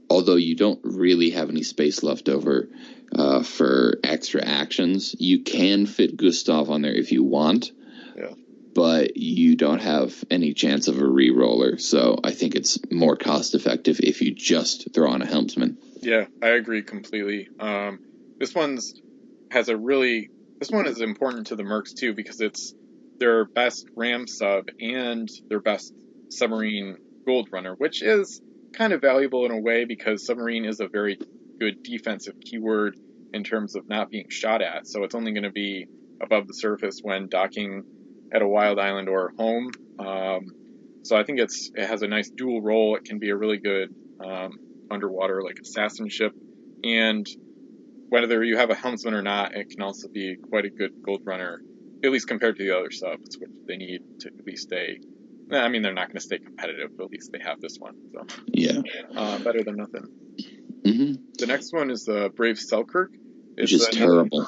Although 0.09 0.37
you 0.37 0.55
don't 0.55 0.79
really 0.85 1.31
have 1.31 1.51
any 1.51 1.65
space 1.65 2.03
left 2.05 2.29
over 2.29 2.69
uh, 3.13 3.43
for 3.43 3.99
extra 4.05 4.45
actions, 4.45 5.17
you 5.19 5.41
can 5.43 5.87
fit 5.87 6.17
Gustav 6.17 6.71
on 6.71 6.83
there 6.83 6.95
if 6.95 7.11
you 7.11 7.25
want. 7.25 7.73
But 8.75 9.17
you 9.17 9.57
don't 9.57 9.83
have 9.83 10.15
any 10.31 10.55
chance 10.55 10.89
of 10.89 10.99
a 10.99 11.07
re-roller, 11.07 11.77
so 11.79 12.19
I 12.25 12.31
think 12.31 12.55
it's 12.55 12.79
more 12.91 13.17
cost 13.17 13.55
effective 13.55 14.01
if 14.01 14.23
you 14.23 14.35
just 14.35 14.95
throw 14.95 15.11
on 15.11 15.21
a 15.21 15.27
helmsman. 15.27 15.77
yeah, 16.01 16.27
I 16.43 16.49
agree 16.49 16.83
completely. 16.83 17.49
Um, 17.61 18.01
this 18.39 18.55
one's 18.55 18.95
has 19.51 19.69
a 19.69 19.77
really 19.77 20.31
this 20.59 20.71
one 20.71 20.87
is 20.87 21.01
important 21.01 21.49
to 21.49 21.57
the 21.57 21.65
Mercs 21.65 21.95
too 21.95 22.15
because 22.15 22.41
it's 22.41 22.73
their 23.19 23.45
best 23.45 23.87
ram 23.97 24.27
sub 24.27 24.69
and 24.81 25.29
their 25.49 25.61
best 25.61 25.93
submarine 26.31 26.97
gold 27.27 27.49
runner, 27.53 27.75
which 27.75 28.03
is 28.03 28.41
kind 28.73 28.93
of 28.93 29.01
valuable 29.01 29.45
in 29.45 29.53
a 29.53 29.61
way 29.61 29.85
because 29.85 30.27
submarine 30.27 30.65
is 30.65 30.81
a 30.81 30.89
very 30.89 31.19
good 31.61 31.83
defensive 31.83 32.35
keyword 32.41 32.97
in 33.33 33.45
terms 33.45 33.77
of 33.77 33.89
not 33.89 34.11
being 34.11 34.29
shot 34.29 34.63
at. 34.63 34.87
So 34.87 35.05
it's 35.05 35.15
only 35.15 35.33
going 35.33 35.45
to 35.45 35.51
be 35.51 35.87
above 36.21 36.47
the 36.47 36.55
surface 36.55 37.01
when 37.03 37.29
docking 37.29 37.85
at 38.33 38.43
a 38.43 38.49
wild 38.49 38.79
island 38.79 39.09
or 39.09 39.33
home. 39.39 39.71
Um, 39.99 40.47
so 41.03 41.17
I 41.17 41.25
think 41.25 41.41
it's 41.41 41.71
it 41.75 41.87
has 41.87 42.03
a 42.03 42.09
nice 42.09 42.31
dual 42.37 42.63
role. 42.63 42.97
It 42.97 43.05
can 43.05 43.19
be 43.19 43.31
a 43.31 43.37
really 43.37 43.59
good 43.59 43.89
um, 44.25 44.53
underwater 44.91 45.43
like 45.43 45.57
assassin 45.63 46.09
ship, 46.09 46.33
and 46.85 47.27
whether 48.09 48.45
you 48.45 48.59
have 48.59 48.71
a 48.71 48.75
helmsman 48.75 49.15
or 49.15 49.23
not, 49.23 49.55
it 49.55 49.67
can 49.75 49.83
also 49.85 50.09
be 50.13 50.37
quite 50.51 50.67
a 50.67 50.71
good 50.71 50.91
gold 51.05 51.21
runner, 51.25 51.61
at 52.05 52.11
least 52.11 52.27
compared 52.29 52.57
to 52.57 52.63
the 52.63 52.77
other 52.77 52.91
subs, 52.91 53.37
which 53.39 53.51
they 53.67 53.77
need 53.77 54.01
to 54.21 54.29
at 54.29 54.47
least 54.47 54.65
stay. 54.65 54.99
I 55.51 55.69
mean, 55.69 55.83
they're 55.83 55.95
not 55.95 56.09
going 56.09 56.19
to 56.19 56.25
stay 56.25 56.39
competitive, 56.39 56.91
but 56.97 57.05
at 57.05 57.11
least 57.13 57.31
they 57.33 57.39
have 57.43 57.57
this 57.63 57.77
one. 57.79 57.95
So 58.15 58.25
Yeah. 58.49 58.83
uh, 59.17 59.39
better 59.39 59.65
than 59.65 59.77
nothing. 59.77 60.07
hmm 60.87 61.13
The 61.39 61.47
next 61.47 61.73
one 61.73 61.91
is 61.91 62.05
the 62.05 62.31
Brave 62.37 62.59
Selkirk. 62.59 63.11
Which 63.57 63.73
is 63.73 63.89
terrible. 63.93 64.47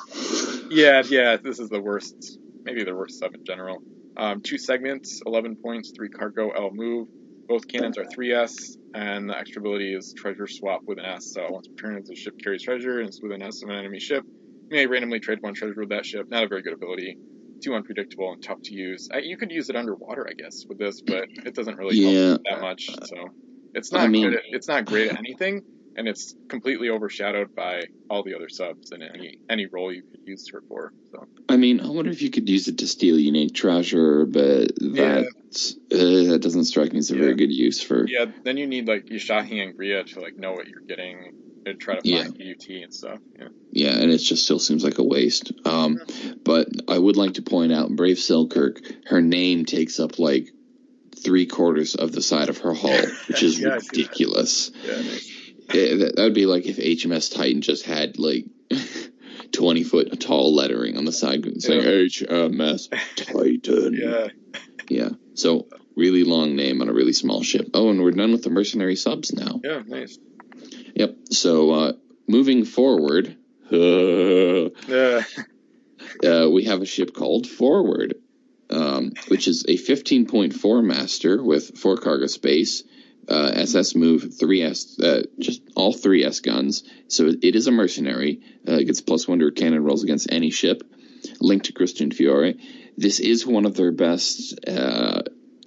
Yeah, 0.71 1.03
yeah, 1.07 1.37
this 1.43 1.59
is 1.59 1.69
the 1.69 1.81
worst, 1.81 2.39
maybe 2.65 2.85
the 2.85 2.95
worst 2.95 3.19
seven 3.19 3.41
in 3.41 3.45
general. 3.45 3.79
Um, 4.17 4.41
two 4.43 4.59
segments, 4.59 5.21
11 5.27 5.57
points, 5.63 5.93
three 5.97 6.09
cargo, 6.09 6.51
L 6.51 6.71
move. 6.73 7.09
Both 7.49 7.69
cannons 7.69 7.99
are 7.99 8.05
3S, 8.05 8.77
and 8.95 9.29
the 9.29 9.37
extra 9.37 9.61
ability 9.61 9.95
is 9.95 10.15
treasure 10.17 10.47
swap 10.47 10.81
with 10.87 10.99
an 10.99 11.05
S. 11.05 11.33
So 11.35 11.47
once 11.51 11.69
per 11.77 11.89
turn, 11.89 11.99
as 11.99 12.09
the 12.09 12.15
ship 12.17 12.35
carries 12.43 12.63
treasure 12.63 13.01
and 13.01 13.09
it's 13.09 13.21
with 13.23 13.33
an 13.33 13.43
S 13.43 13.63
of 13.63 13.69
an 13.69 13.77
enemy 13.77 14.01
ship, 14.01 14.25
you 14.71 14.77
may 14.77 14.87
randomly 14.87 15.21
trade 15.21 15.39
one 15.43 15.53
treasure 15.55 15.75
with 15.81 15.91
that 15.91 16.07
ship. 16.07 16.27
Not 16.31 16.45
a 16.45 16.49
very 16.49 16.63
good 16.63 16.73
ability. 16.73 17.19
Too 17.63 17.75
unpredictable 17.75 18.33
and 18.33 18.43
tough 18.43 18.59
to 18.65 18.75
use. 18.75 19.09
I, 19.13 19.19
you 19.19 19.37
could 19.37 19.51
use 19.51 19.69
it 19.69 19.77
underwater, 19.77 20.27
I 20.29 20.33
guess, 20.41 20.65
with 20.69 20.79
this, 20.79 21.03
but 21.03 21.25
it 21.45 21.55
doesn't 21.55 21.77
really 21.77 21.97
Yeah. 21.97 22.29
help 22.29 22.43
that 22.49 22.61
much. 22.63 22.87
So 23.05 23.17
it's 23.75 23.93
not 23.93 24.03
I 24.03 24.09
mean- 24.09 24.31
good. 24.31 24.35
At, 24.37 24.43
it's 24.51 24.69
not 24.69 24.87
great 24.87 25.11
at 25.11 25.19
anything, 25.19 25.63
and 25.97 26.09
it's 26.09 26.35
completely 26.49 26.91
overshadowed 26.91 27.55
by 27.55 27.85
all 28.11 28.23
the 28.23 28.35
other 28.35 28.49
subs 28.49 28.91
and 28.93 29.03
any 29.03 29.39
any 29.49 29.67
role 29.67 29.93
you 29.93 30.03
could 30.03 30.21
use 30.27 30.49
her 30.53 30.63
for. 30.69 30.93
So 31.13 31.27
I 31.49 31.57
mean, 31.57 31.81
I 31.81 31.89
wonder 31.89 32.11
if 32.11 32.23
you 32.23 32.31
could 32.31 32.49
use 32.49 32.69
it 32.69 32.79
to 32.79 32.87
steal 32.87 33.19
unique 33.19 33.55
treasure, 33.55 34.27
but 34.27 34.73
Yeah. 34.81 35.23
that 35.23 35.27
uh, 35.93 36.33
that 36.33 36.41
doesn't 36.43 36.65
strike 36.65 36.93
me 36.93 36.99
as 36.99 37.11
a 37.11 37.15
Yeah. 37.15 37.21
very 37.23 37.35
good 37.35 37.53
use 37.53 37.81
for. 37.83 38.07
yeah, 38.09 38.27
then 38.45 38.57
you 38.57 38.67
need 38.67 38.89
like 38.89 39.07
Yashaji 39.07 39.53
Angria 39.53 40.05
to 40.13 40.21
like 40.21 40.37
know 40.37 40.53
what 40.53 40.67
you're 40.69 40.81
getting 40.81 41.33
and 41.67 41.81
try 41.81 41.99
to 41.99 42.07
Yeah. 42.09 42.25
find 42.25 42.43
UT 42.43 42.83
and 42.83 42.93
stuff. 42.93 43.19
Yeah. 43.39 43.49
Yeah, 43.73 43.99
and 43.99 44.11
it 44.11 44.19
just 44.19 44.45
still 44.45 44.59
seems 44.59 44.85
like 44.85 44.99
a 44.99 45.05
waste. 45.05 45.53
Um, 45.65 45.99
but 46.45 46.69
I 46.89 46.99
would 46.99 47.17
like 47.17 47.35
to 47.35 47.43
point 47.43 47.73
out, 47.73 47.91
Brave 47.95 48.19
Selkirk, 48.19 48.81
her 49.07 49.23
name 49.23 49.65
takes 49.65 49.99
up 49.99 50.19
like 50.19 50.51
three 51.17 51.47
quarters 51.47 51.95
of 51.95 52.13
the 52.13 52.21
side 52.21 52.49
of 52.51 52.59
her 52.59 52.75
hull, 52.75 52.91
which 53.29 53.43
is 53.43 53.59
Yeah, 53.59 53.77
I 53.77 53.79
see 53.79 53.87
that. 53.87 53.97
ridiculous. 53.97 54.71
Yeah. 54.87 54.97
nice. 54.97 55.31
That, 55.69 56.15
would 56.19 56.35
be 56.35 56.47
like 56.47 56.67
if 56.67 56.77
HMS 56.77 57.35
Titan 57.35 57.63
just 57.63 57.85
had 57.85 58.19
like 58.19 58.47
twenty 59.53 59.83
foot 59.85 60.21
tall 60.21 60.55
lettering 60.55 60.97
on 60.97 61.05
the 61.05 61.13
side 61.13 61.45
saying 61.63 61.83
HMS 61.83 62.89
Titan. 63.17 63.95
Yeah. 64.01 64.29
Yeah. 64.89 65.09
So 65.35 65.69
really 65.97 66.25
long 66.25 66.57
name 66.57 66.83
on 66.83 66.89
a 66.89 66.93
really 66.93 67.13
small 67.13 67.43
ship. 67.43 67.71
Oh, 67.75 67.89
and 67.91 68.03
we're 68.03 68.11
done 68.11 68.33
with 68.33 68.43
the 68.43 68.51
mercenary 68.51 68.97
subs 68.97 69.33
now. 69.33 69.61
Yeah. 69.63 69.83
Nice. 69.87 70.19
Yep. 70.95 71.17
So 71.31 71.71
uh, 71.71 71.93
moving 72.29 72.65
forward, 72.65 73.37
uh, 73.73 73.77
Yeah. 74.89 75.23
uh, 76.25 76.49
we 76.51 76.65
have 76.65 76.83
a 76.83 76.87
ship 76.87 77.15
called 77.15 77.47
Forward, 77.47 78.15
um, 78.71 79.13
which 79.29 79.49
is 79.49 79.65
a 79.69 79.77
15.4 79.77 80.85
master 80.85 81.43
with 81.43 81.79
four 81.79 81.97
cargo 81.97 82.27
space, 82.27 82.83
uh, 83.29 83.53
SS 83.55 83.95
move, 83.95 84.23
3S, 84.23 85.03
uh, 85.03 85.23
just 85.39 85.63
all 85.75 85.95
3S 85.95 86.43
guns. 86.43 86.85
So 87.09 87.27
it 87.27 87.55
is 87.57 87.67
a 87.67 87.71
mercenary. 87.73 88.41
Uh, 88.67 88.75
it 88.75 88.85
gets 88.85 89.01
plus 89.01 89.27
one 89.29 89.39
to 89.39 89.51
cannon 89.51 89.83
rolls 89.83 90.03
against 90.05 90.31
any 90.31 90.51
ship. 90.51 90.83
Linked 91.41 91.67
to 91.67 91.73
Christian 91.73 92.11
Fiore. 92.11 92.57
This 92.97 93.19
is 93.21 93.47
one 93.47 93.65
of 93.65 93.75
their 93.75 93.93
best. 93.93 94.59
Uh, 94.69 95.23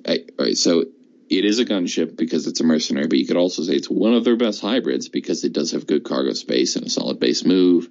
I, 0.08 0.20
all 0.40 0.46
right, 0.46 0.58
so 0.58 0.86
it 1.30 1.44
is 1.46 1.60
a 1.60 1.66
gunship 1.66 2.16
because 2.16 2.48
it's 2.48 2.62
a 2.62 2.64
mercenary, 2.64 3.08
but 3.08 3.18
you 3.18 3.26
could 3.28 3.36
also 3.38 3.64
say 3.64 3.74
it's 3.74 3.90
one 3.90 4.14
of 4.14 4.24
their 4.24 4.38
best 4.38 4.62
hybrids 4.62 5.10
because 5.10 5.44
it 5.44 5.52
does 5.52 5.72
have 5.72 5.86
good 5.88 6.04
cargo 6.06 6.34
space 6.34 6.76
and 6.76 6.86
a 6.86 6.90
solid 6.90 7.20
base 7.20 7.44
move. 7.44 7.90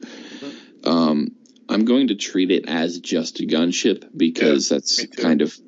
Um, 0.85 1.33
I'm 1.69 1.85
going 1.85 2.09
to 2.09 2.15
treat 2.15 2.51
it 2.51 2.69
as 2.69 3.01
just 3.01 3.41
a 3.41 3.43
gunship 3.47 4.09
because 4.17 4.69
that's 4.69 5.05
kind 5.17 5.43
of 5.43 5.59
Yeah. 5.59 5.65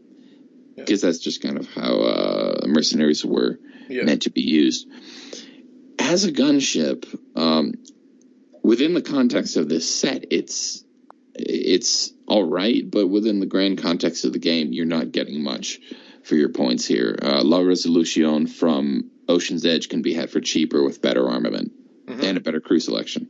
Because 0.89 1.03
that's 1.03 1.18
just 1.18 1.43
kind 1.43 1.59
of 1.59 1.68
how 1.68 1.99
uh, 2.01 2.61
mercenaries 2.66 3.22
were 3.24 3.59
Yeah. 3.91 4.05
meant 4.05 4.22
to 4.22 4.30
be 4.30 4.41
used. 4.41 4.89
As 5.99 6.24
a 6.24 6.32
gunship, 6.32 7.05
um, 7.36 7.74
within 8.62 8.95
the 8.95 9.03
context 9.03 9.57
of 9.59 9.68
this 9.68 9.93
set, 9.95 10.24
it's 10.30 10.82
it's 11.34 12.12
all 12.26 12.43
right, 12.43 12.91
but 12.91 13.07
within 13.07 13.39
the 13.39 13.47
grand 13.47 13.78
context 13.78 14.24
of 14.24 14.32
the 14.32 14.39
game, 14.41 14.72
you're 14.72 14.86
not 14.86 15.12
getting 15.12 15.43
much 15.43 15.78
for 16.24 16.34
your 16.36 16.49
points 16.49 16.84
here. 16.86 17.16
Uh, 17.22 17.43
La 17.45 17.61
Resolution 17.61 18.47
from 18.49 19.11
Ocean's 19.28 19.64
Edge 19.66 19.89
can 19.89 20.03
be 20.03 20.14
had 20.14 20.30
for 20.30 20.41
cheaper 20.41 20.82
with 20.82 21.01
better 21.03 21.28
armament 21.28 21.70
Mhm. 22.09 22.22
and 22.24 22.39
a 22.39 22.41
better 22.41 22.61
crew 22.61 22.80
selection. 22.80 23.28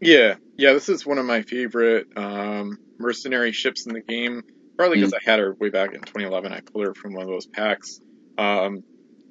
Yeah, 0.00 0.36
yeah, 0.56 0.72
this 0.72 0.88
is 0.88 1.04
one 1.04 1.18
of 1.18 1.26
my 1.26 1.42
favorite 1.42 2.06
um, 2.16 2.78
mercenary 2.98 3.52
ships 3.52 3.84
in 3.86 3.92
the 3.94 4.00
game. 4.00 4.42
Probably 4.80 4.98
because 4.98 5.12
I 5.14 5.30
had 5.30 5.40
her 5.40 5.54
way 5.60 5.70
back 5.70 5.90
in 5.94 6.00
2011. 6.00 6.52
I 6.52 6.60
pulled 6.72 6.86
her 6.86 6.94
from 6.94 7.12
one 7.14 7.24
of 7.24 7.28
those 7.28 7.46
packs. 7.46 8.00
Um, 8.38 8.82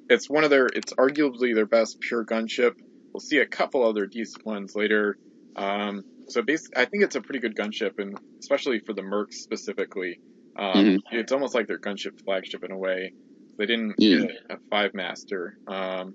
it's 0.08 0.30
one 0.30 0.44
of 0.44 0.50
their, 0.50 0.66
it's 0.66 0.92
arguably 0.94 1.54
their 1.54 1.66
best 1.66 1.98
pure 2.00 2.24
gunship. 2.24 2.72
We'll 3.12 3.20
see 3.20 3.38
a 3.38 3.46
couple 3.46 3.84
other 3.84 4.06
decent 4.06 4.46
ones 4.46 4.74
later. 4.76 5.16
Um, 5.56 6.02
so 6.28 6.42
basically, 6.42 6.82
I 6.82 6.86
think 6.86 7.02
it's 7.04 7.16
a 7.16 7.20
pretty 7.20 7.40
good 7.40 7.56
gunship, 7.56 7.92
and 7.98 8.16
especially 8.42 8.80
for 8.86 8.94
the 8.94 9.02
Mercs 9.02 9.34
specifically. 9.34 10.20
Um, 10.56 10.86
Mhm. 10.86 11.00
It's 11.12 11.32
almost 11.32 11.54
like 11.54 11.66
their 11.66 11.80
gunship 11.80 12.12
flagship 12.24 12.62
in 12.64 12.70
a 12.72 12.78
way. 12.78 13.12
They 13.58 13.66
didn't 13.66 13.96
Yeah. 13.98 14.26
get 14.26 14.36
a 14.50 14.58
five 14.70 14.94
master. 14.94 15.58
Um, 15.66 16.14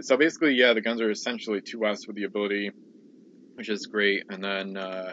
so 0.00 0.18
basically, 0.18 0.54
yeah, 0.54 0.74
the 0.74 0.82
guns 0.82 1.00
are 1.00 1.10
essentially 1.10 1.62
2S 1.62 2.06
with 2.06 2.16
the 2.16 2.24
ability 2.24 2.70
which 3.56 3.68
is 3.68 3.86
great. 3.86 4.22
And 4.30 4.42
then 4.42 4.76
uh, 4.76 5.12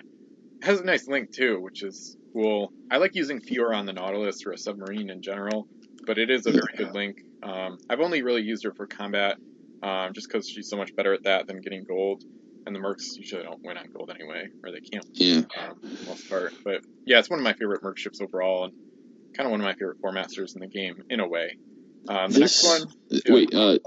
it 0.61 0.65
has 0.65 0.79
a 0.79 0.85
nice 0.85 1.07
link 1.07 1.31
too, 1.31 1.59
which 1.61 1.83
is 1.83 2.17
cool. 2.37 2.71
I 2.91 2.97
like 2.97 3.15
using 3.15 3.39
Fiora 3.41 3.75
on 3.77 3.85
the 3.85 3.93
Nautilus 3.93 4.45
or 4.45 4.51
a 4.51 4.57
submarine 4.57 5.09
in 5.09 5.21
general, 5.21 5.67
but 6.05 6.17
it 6.17 6.29
is 6.29 6.45
a 6.45 6.51
very 6.51 6.73
good 6.77 6.93
link. 6.93 7.17
Um, 7.41 7.77
I've 7.89 7.99
only 7.99 8.21
really 8.21 8.41
used 8.43 8.63
her 8.63 8.71
for 8.73 8.85
combat, 8.87 9.37
um, 9.83 10.13
just 10.13 10.27
because 10.27 10.47
she's 10.49 10.69
so 10.69 10.77
much 10.77 10.95
better 10.95 11.13
at 11.13 11.23
that 11.23 11.47
than 11.47 11.61
getting 11.61 11.83
gold. 11.83 12.23
And 12.65 12.75
the 12.75 12.79
mercs 12.79 13.15
usually 13.15 13.43
don't 13.43 13.63
win 13.63 13.77
on 13.77 13.85
gold 13.95 14.11
anyway, 14.13 14.49
or 14.63 14.71
they 14.71 14.81
can't 14.81 15.05
Yeah. 15.13 15.37
um, 15.57 15.79
for 15.79 15.87
the 15.87 16.05
most 16.09 16.29
part. 16.29 16.53
But 16.65 16.81
yeah, 17.05 17.19
it's 17.19 17.29
one 17.29 17.39
of 17.39 17.43
my 17.43 17.53
favorite 17.53 17.81
merc 17.81 17.97
ships 17.97 18.19
overall, 18.21 18.65
and 18.65 18.73
kind 19.35 19.47
of 19.47 19.51
one 19.51 19.61
of 19.61 19.65
my 19.65 19.73
favorite 19.73 19.99
four 20.01 20.11
masters 20.11 20.53
in 20.55 20.61
the 20.61 20.67
game 20.67 21.01
in 21.09 21.19
a 21.21 21.27
way. 21.27 21.57
Um, 22.09 22.31
the 22.31 22.39
This- 22.41 22.63
next 22.63 22.81
one, 22.81 22.93
Wait, 23.29 23.53
uh, 23.53 23.77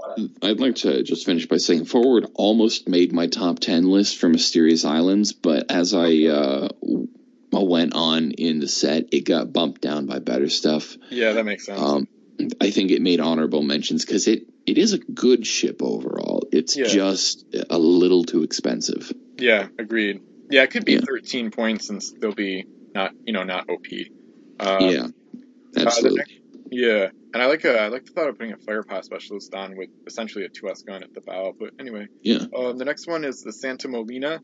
I'd 0.41 0.59
like 0.59 0.75
to 0.77 1.03
just 1.03 1.25
finish 1.25 1.45
by 1.47 1.57
saying 1.57 1.85
Forward 1.85 2.27
almost 2.33 2.87
made 2.89 3.13
my 3.13 3.27
top 3.27 3.59
10 3.59 3.85
list 3.85 4.17
for 4.17 4.29
Mysterious 4.29 4.83
Islands, 4.83 5.31
but 5.33 5.69
as 5.71 5.93
I 5.93 6.25
uh, 6.25 6.69
went 7.59 7.93
on 7.93 8.31
in 8.31 8.59
the 8.59 8.67
set, 8.67 9.09
it 9.11 9.25
got 9.25 9.51
bumped 9.51 9.81
down 9.81 10.05
by 10.05 10.19
better 10.19 10.49
stuff. 10.49 10.95
Yeah, 11.09 11.33
that 11.33 11.43
makes 11.45 11.65
sense. 11.65 11.79
Um, 11.81 12.07
I 12.59 12.71
think 12.71 12.91
it 12.91 13.01
made 13.01 13.19
honorable 13.19 13.61
mentions 13.61 14.05
because 14.05 14.27
it, 14.27 14.43
it 14.65 14.77
is 14.77 14.93
a 14.93 14.97
good 14.99 15.45
ship 15.45 15.81
overall. 15.83 16.47
It's 16.51 16.75
Yeah. 16.77 16.85
just 16.87 17.45
a 17.69 17.77
little 17.77 18.23
too 18.23 18.43
expensive. 18.43 19.11
yeah, 19.37 19.67
agreed. 19.77 20.21
Yeah, 20.49 20.63
it 20.63 20.71
could 20.71 20.85
be 20.85 20.93
Yeah. 20.93 21.01
13 21.07 21.51
points 21.51 21.89
and 21.89 22.01
still 22.01 22.31
be 22.33 22.65
not, 22.93 23.13
you 23.25 23.33
know, 23.33 23.43
not 23.43 23.69
OP. 23.69 23.85
Uh, 24.59 24.77
yeah, 24.81 25.07
absolutely. 25.77 26.23
Yeah, 26.71 27.09
and 27.33 27.41
I 27.43 27.47
like 27.47 27.65
uh, 27.65 27.69
I 27.69 27.87
like 27.87 28.05
the 28.05 28.11
thought 28.11 28.29
of 28.29 28.37
putting 28.37 28.53
a 28.53 28.57
firepower 28.57 29.01
specialist 29.03 29.53
on 29.53 29.75
with 29.75 29.89
essentially 30.07 30.45
a 30.45 30.49
2S 30.49 30.85
gun 30.85 31.03
at 31.03 31.13
the 31.13 31.21
bow. 31.21 31.53
But 31.57 31.71
anyway, 31.79 32.07
Yeah. 32.21 32.45
Um, 32.55 32.77
the 32.77 32.85
next 32.85 33.07
one 33.07 33.23
is 33.25 33.41
the 33.41 33.51
Santa 33.53 33.87
Molina. 33.87 34.41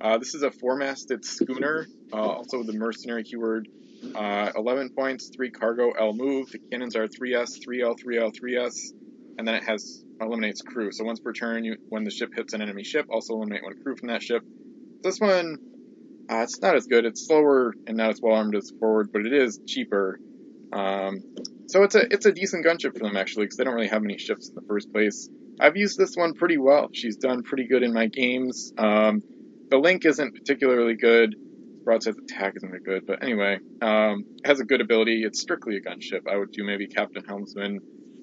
Uh, 0.00 0.16
this 0.16 0.34
is 0.34 0.42
a 0.42 0.50
four-masted 0.50 1.24
schooner, 1.24 1.86
uh, 2.12 2.16
also 2.16 2.58
with 2.58 2.66
the 2.66 2.72
mercenary 2.72 3.22
keyword. 3.22 3.68
Uh, 4.14 4.50
11 4.56 4.90
points, 4.90 5.30
3 5.34 5.50
cargo, 5.50 5.90
L 5.90 6.14
move. 6.14 6.50
The 6.50 6.58
cannons 6.58 6.96
are 6.96 7.06
3S, 7.06 7.58
3L, 7.62 7.96
3L, 8.02 8.32
3S, 8.34 8.92
and 9.36 9.46
then 9.46 9.56
it 9.56 9.64
has 9.64 10.02
eliminates 10.20 10.62
crew. 10.62 10.90
So 10.90 11.04
once 11.04 11.20
per 11.20 11.32
turn, 11.32 11.64
you, 11.64 11.76
when 11.90 12.04
the 12.04 12.10
ship 12.10 12.30
hits 12.34 12.54
an 12.54 12.62
enemy 12.62 12.82
ship, 12.82 13.06
also 13.10 13.34
eliminate 13.34 13.62
one 13.62 13.74
crew 13.82 13.96
from 13.96 14.08
that 14.08 14.22
ship. 14.22 14.42
This 15.02 15.18
one, 15.18 15.58
uh, 16.30 16.42
it's 16.42 16.60
not 16.62 16.76
as 16.76 16.86
good. 16.86 17.04
It's 17.04 17.26
slower 17.26 17.74
and 17.86 17.98
not 17.98 18.10
as 18.10 18.20
well 18.22 18.36
armed 18.36 18.54
as 18.54 18.72
forward, 18.80 19.10
but 19.12 19.26
it 19.26 19.34
is 19.34 19.60
cheaper. 19.66 20.18
Um, 20.72 21.20
so 21.66 21.82
it's 21.82 21.94
a 21.94 22.12
it's 22.12 22.26
a 22.26 22.32
decent 22.32 22.64
gunship 22.64 22.94
for 22.96 23.04
them 23.04 23.16
actually, 23.16 23.44
because 23.44 23.56
they 23.56 23.64
don't 23.64 23.74
really 23.74 23.88
have 23.88 24.02
many 24.02 24.18
ships 24.18 24.48
in 24.48 24.54
the 24.54 24.62
first 24.62 24.92
place. 24.92 25.28
I've 25.58 25.76
used 25.76 25.98
this 25.98 26.16
one 26.16 26.34
pretty 26.34 26.56
well. 26.56 26.88
She's 26.92 27.16
done 27.16 27.42
pretty 27.42 27.66
good 27.66 27.82
in 27.82 27.92
my 27.92 28.06
games. 28.06 28.72
Um, 28.78 29.22
the 29.70 29.78
link 29.78 30.04
isn't 30.04 30.34
particularly 30.34 30.96
good. 30.96 31.34
Broadside's 31.84 32.18
attack 32.18 32.54
isn't 32.56 32.68
very 32.68 32.82
good, 32.82 33.06
but 33.06 33.22
anyway, 33.22 33.58
um, 33.80 34.24
it 34.36 34.46
has 34.46 34.60
a 34.60 34.64
good 34.64 34.80
ability. 34.80 35.22
It's 35.24 35.40
strictly 35.40 35.76
a 35.76 35.80
gunship. 35.80 36.28
I 36.30 36.36
would 36.36 36.52
do 36.52 36.62
maybe 36.64 36.86
captain 36.86 37.24
helmsman, 37.24 37.80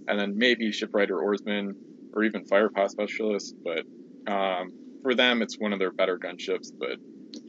and 0.07 0.19
then 0.19 0.37
maybe 0.37 0.71
shipwrighter 0.71 1.19
oarsman, 1.19 1.75
or 2.13 2.23
even 2.23 2.45
firepower 2.45 2.89
specialist. 2.89 3.55
But 3.63 4.31
um, 4.31 4.71
for 5.01 5.15
them, 5.15 5.41
it's 5.41 5.57
one 5.57 5.73
of 5.73 5.79
their 5.79 5.91
better 5.91 6.19
gunships. 6.19 6.69
But 6.77 6.99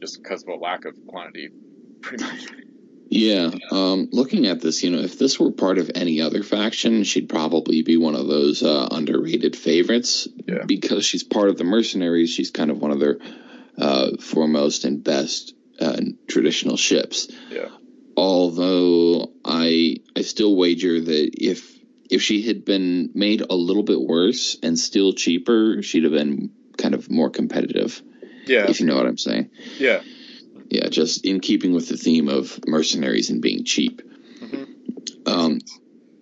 just 0.01 0.21
because 0.21 0.43
of 0.43 0.49
a 0.49 0.55
lack 0.55 0.85
of 0.85 0.95
quantity, 1.07 1.49
pretty 2.01 2.23
much. 2.23 2.47
Yeah, 3.11 3.49
um, 3.71 4.07
looking 4.11 4.45
at 4.45 4.61
this, 4.61 4.83
you 4.83 4.91
know, 4.91 4.99
if 4.99 5.17
this 5.17 5.39
were 5.39 5.51
part 5.51 5.79
of 5.79 5.89
any 5.95 6.21
other 6.21 6.43
faction, 6.43 7.03
she'd 7.03 7.27
probably 7.27 7.81
be 7.81 7.97
one 7.97 8.15
of 8.15 8.27
those 8.27 8.61
uh, 8.61 8.87
underrated 8.91 9.55
favorites. 9.55 10.27
Yeah. 10.47 10.65
Because 10.65 11.05
she's 11.05 11.23
part 11.23 11.49
of 11.49 11.57
the 11.57 11.63
mercenaries, 11.63 12.29
she's 12.29 12.51
kind 12.51 12.69
of 12.69 12.79
one 12.79 12.91
of 12.91 12.99
their 12.99 13.17
uh, 13.79 14.17
foremost 14.17 14.85
and 14.85 15.03
best 15.03 15.53
uh, 15.79 15.99
traditional 16.27 16.77
ships. 16.77 17.27
Yeah. 17.49 17.69
Although 18.17 19.31
I, 19.45 19.97
I 20.15 20.21
still 20.21 20.55
wager 20.55 20.99
that 20.99 21.29
if 21.33 21.77
if 22.09 22.21
she 22.21 22.41
had 22.41 22.65
been 22.65 23.11
made 23.13 23.41
a 23.49 23.55
little 23.55 23.83
bit 23.83 24.01
worse 24.01 24.57
and 24.63 24.77
still 24.77 25.13
cheaper, 25.13 25.81
she'd 25.83 26.03
have 26.03 26.11
been 26.11 26.51
kind 26.77 26.95
of 26.95 27.09
more 27.09 27.29
competitive. 27.29 28.01
Yeah, 28.47 28.65
If 28.69 28.79
you 28.79 28.87
know 28.87 28.95
what 28.95 29.05
I'm 29.05 29.17
saying. 29.17 29.51
yeah, 29.77 30.01
Yeah, 30.69 30.89
just 30.89 31.23
in 31.25 31.39
keeping 31.39 31.71
with 31.73 31.87
the 31.87 31.97
theme 31.97 32.27
of 32.29 32.59
mercenaries 32.67 33.29
and 33.29 33.41
being 33.43 33.63
cheap. 33.63 34.01
Mhm. 34.41 34.67
Um, 35.27 35.59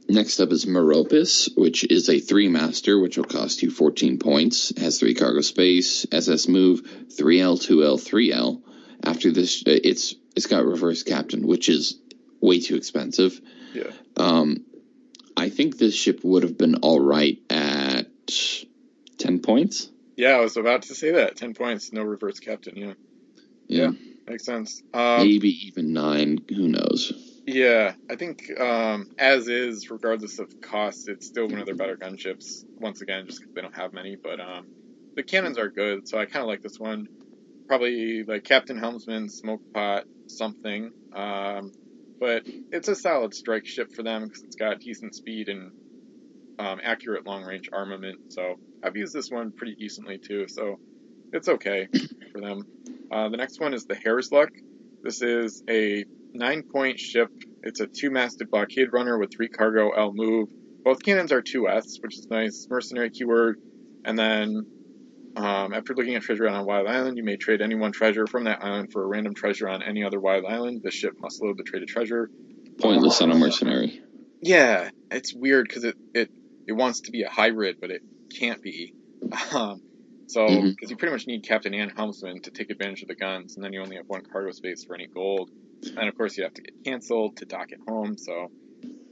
next 0.10 0.39
up 0.39 0.51
is 0.51 0.66
Meropis, 0.66 1.49
which 1.58 1.84
is 1.84 2.10
a 2.10 2.20
three 2.20 2.47
master, 2.47 2.99
which 2.99 3.18
will 3.18 3.26
cost 3.26 3.62
you 3.64 3.72
14 3.72 4.20
points. 4.20 4.74
Has 4.80 4.99
three 4.99 5.14
cargo 5.14 5.41
space, 5.41 6.05
SS 6.12 6.47
move, 6.47 6.82
3L, 7.18 7.58
2L, 7.60 7.97
3L. 7.99 8.62
After 9.03 9.32
this, 9.32 9.62
uh, 9.68 9.72
it's 9.84 10.16
it's 10.36 10.47
got 10.47 10.66
reverse 10.66 11.03
captain, 11.03 11.45
which 11.47 11.70
is 11.70 11.99
way 12.41 12.60
too 12.60 12.76
expensive. 12.76 13.39
yeah, 13.74 13.91
Um, 14.16 14.66
I 15.36 15.49
think 15.49 15.78
this 15.78 15.95
ship 15.95 16.20
would 16.24 16.43
have 16.43 16.58
been 16.58 16.76
all 16.76 16.99
right 16.99 17.39
at 17.49 18.08
10 19.18 19.39
points. 19.39 19.89
yeah. 20.16 20.32
I 20.38 20.41
was 20.41 20.58
about 20.58 20.84
to 20.84 20.95
say 20.95 21.12
that. 21.14 21.36
Ten 21.36 21.53
points, 21.53 21.91
no 21.91 22.03
reverse 22.03 22.39
captain. 22.39 22.76
Yeah, 22.76 22.93
Yeah, 23.68 23.91
makes 24.28 24.45
sense. 24.45 24.82
Um, 24.93 25.28
maybe 25.28 25.49
even 25.68 25.93
nine. 25.93 26.39
Who 26.49 26.68
knows? 26.68 27.14
Yeah, 27.48 27.93
I 28.12 28.18
think 28.18 28.60
um, 28.60 29.10
as 29.18 29.48
is, 29.48 29.89
regardless 29.89 30.38
of 30.38 30.60
cost, 30.60 31.08
it's 31.08 31.28
still 31.28 31.48
one 31.48 31.60
of 31.60 31.66
their 31.66 31.76
better 31.76 31.95
gunships. 31.95 32.66
Once 32.78 33.02
again, 33.02 33.26
just 33.26 33.39
because 33.39 33.54
they 33.56 33.62
don't 33.62 33.76
have 33.76 33.93
many, 33.93 34.18
but 34.22 34.41
um, 34.41 34.68
the 35.16 35.24
cannons 35.24 35.58
are 35.58 35.70
good, 35.70 36.10
so 36.10 36.20
I 36.20 36.26
kind 36.26 36.43
of 36.43 36.50
like 36.50 36.62
this 36.62 36.78
one. 36.78 37.08
Probably 37.70 38.24
like 38.24 38.43
Captain 38.43 38.78
Helmsman, 38.78 39.30
Smoke 39.30 39.62
Pot, 39.74 40.04
something. 40.28 40.91
Um, 41.16 41.72
but 42.20 42.43
it's 42.74 42.89
a 42.89 42.95
solid 42.95 43.34
strike 43.34 43.66
ship 43.66 43.93
for 43.95 44.04
them 44.04 44.26
because 44.26 44.43
it's 44.43 44.58
got 44.58 44.82
decent 44.82 45.16
speed 45.16 45.48
and 45.48 45.72
um, 46.60 46.82
accurate 46.84 47.26
long 47.26 47.43
range 47.43 47.70
armament. 47.72 48.34
So 48.34 48.56
I've 48.84 48.98
used 48.98 49.14
this 49.14 49.32
one 49.32 49.54
pretty 49.54 49.76
decently 49.76 50.18
too. 50.18 50.50
So 50.50 50.80
it's 51.32 51.48
okay 51.48 51.88
for 52.34 52.41
them. 52.41 52.64
Uh, 53.10 53.30
the 53.30 53.38
next 53.38 53.62
one 53.62 53.74
is 53.74 53.86
the 53.86 53.95
Hare's 53.95 54.34
Luck. 54.34 54.50
This 55.02 55.22
is 55.22 55.64
a 55.70 56.04
nine 56.34 56.63
point 56.63 56.99
ship. 56.99 57.30
It's 57.63 57.80
a 57.80 57.88
two 57.88 58.11
masted 58.11 58.49
blockade 58.49 58.93
runner 58.93 59.17
with 59.17 59.32
three 59.36 59.49
cargo 59.49 59.91
L 59.91 60.13
move. 60.13 60.49
Both 60.84 61.03
cannons 61.03 61.32
are 61.34 61.41
2S, 61.41 62.01
which 62.01 62.17
is 62.17 62.28
nice. 62.30 62.65
Mercenary 62.69 63.09
keyword. 63.09 63.59
And 64.05 64.17
then 64.17 64.65
um, 65.36 65.73
after 65.73 65.93
looking 65.93 66.15
at 66.15 66.21
treasure 66.21 66.47
on 66.47 66.55
a 66.55 66.63
wild 66.63 66.88
island, 66.88 67.17
you 67.17 67.23
may 67.23 67.36
trade 67.36 67.61
any 67.61 67.75
one 67.75 67.91
treasure 67.91 68.25
from 68.25 68.45
that 68.45 68.63
island 68.63 68.93
for 68.93 69.03
a 69.03 69.07
random 69.07 69.34
treasure 69.34 69.67
on 69.67 69.84
any 69.84 70.03
other 70.03 70.19
wild 70.19 70.45
island. 70.45 70.82
The 70.84 70.91
ship 70.91 71.13
must 71.19 71.41
load 71.43 71.57
the 71.57 71.63
traded 71.63 71.89
treasure. 71.89 72.30
Pointless 72.80 73.21
on 73.21 73.32
a 73.32 73.36
mercenary. 73.36 74.01
Yeah, 74.41 74.89
it's 75.11 75.34
weird 75.34 75.67
because 75.67 75.84
it, 75.84 75.95
it, 76.13 76.32
it 76.67 76.73
wants 76.73 77.01
to 77.01 77.11
be 77.11 77.23
a 77.23 77.30
hybrid, 77.30 77.78
but 77.82 77.91
it 77.91 78.01
can't 78.39 78.61
be. 78.61 78.93
Um, 79.53 79.82
so, 80.28 80.45
because 80.45 80.89
you 80.89 80.97
pretty 80.97 81.13
much 81.13 81.25
need 81.25 81.43
captain 81.43 81.73
and 81.73 81.91
helmsman 81.91 82.41
to 82.41 82.51
take 82.51 82.69
advantage 82.69 83.01
of 83.01 83.07
the 83.07 83.15
guns, 83.15 83.55
and 83.55 83.63
then 83.63 83.73
you 83.73 83.82
only 83.82 83.95
have 83.95 84.05
one 84.07 84.21
cargo 84.32 84.51
space 84.51 84.84
for 84.84 84.93
any 84.93 85.07
gold. 85.07 85.49
And 85.84 86.09
of 86.09 86.15
course, 86.15 86.38
you 86.38 86.43
have 86.43 86.53
to 86.53 86.61
get 86.61 86.73
canceled 86.86 87.38
to 87.38 87.45
dock 87.45 87.67
at 87.71 87.80
home. 87.88 88.17
So, 88.17 88.51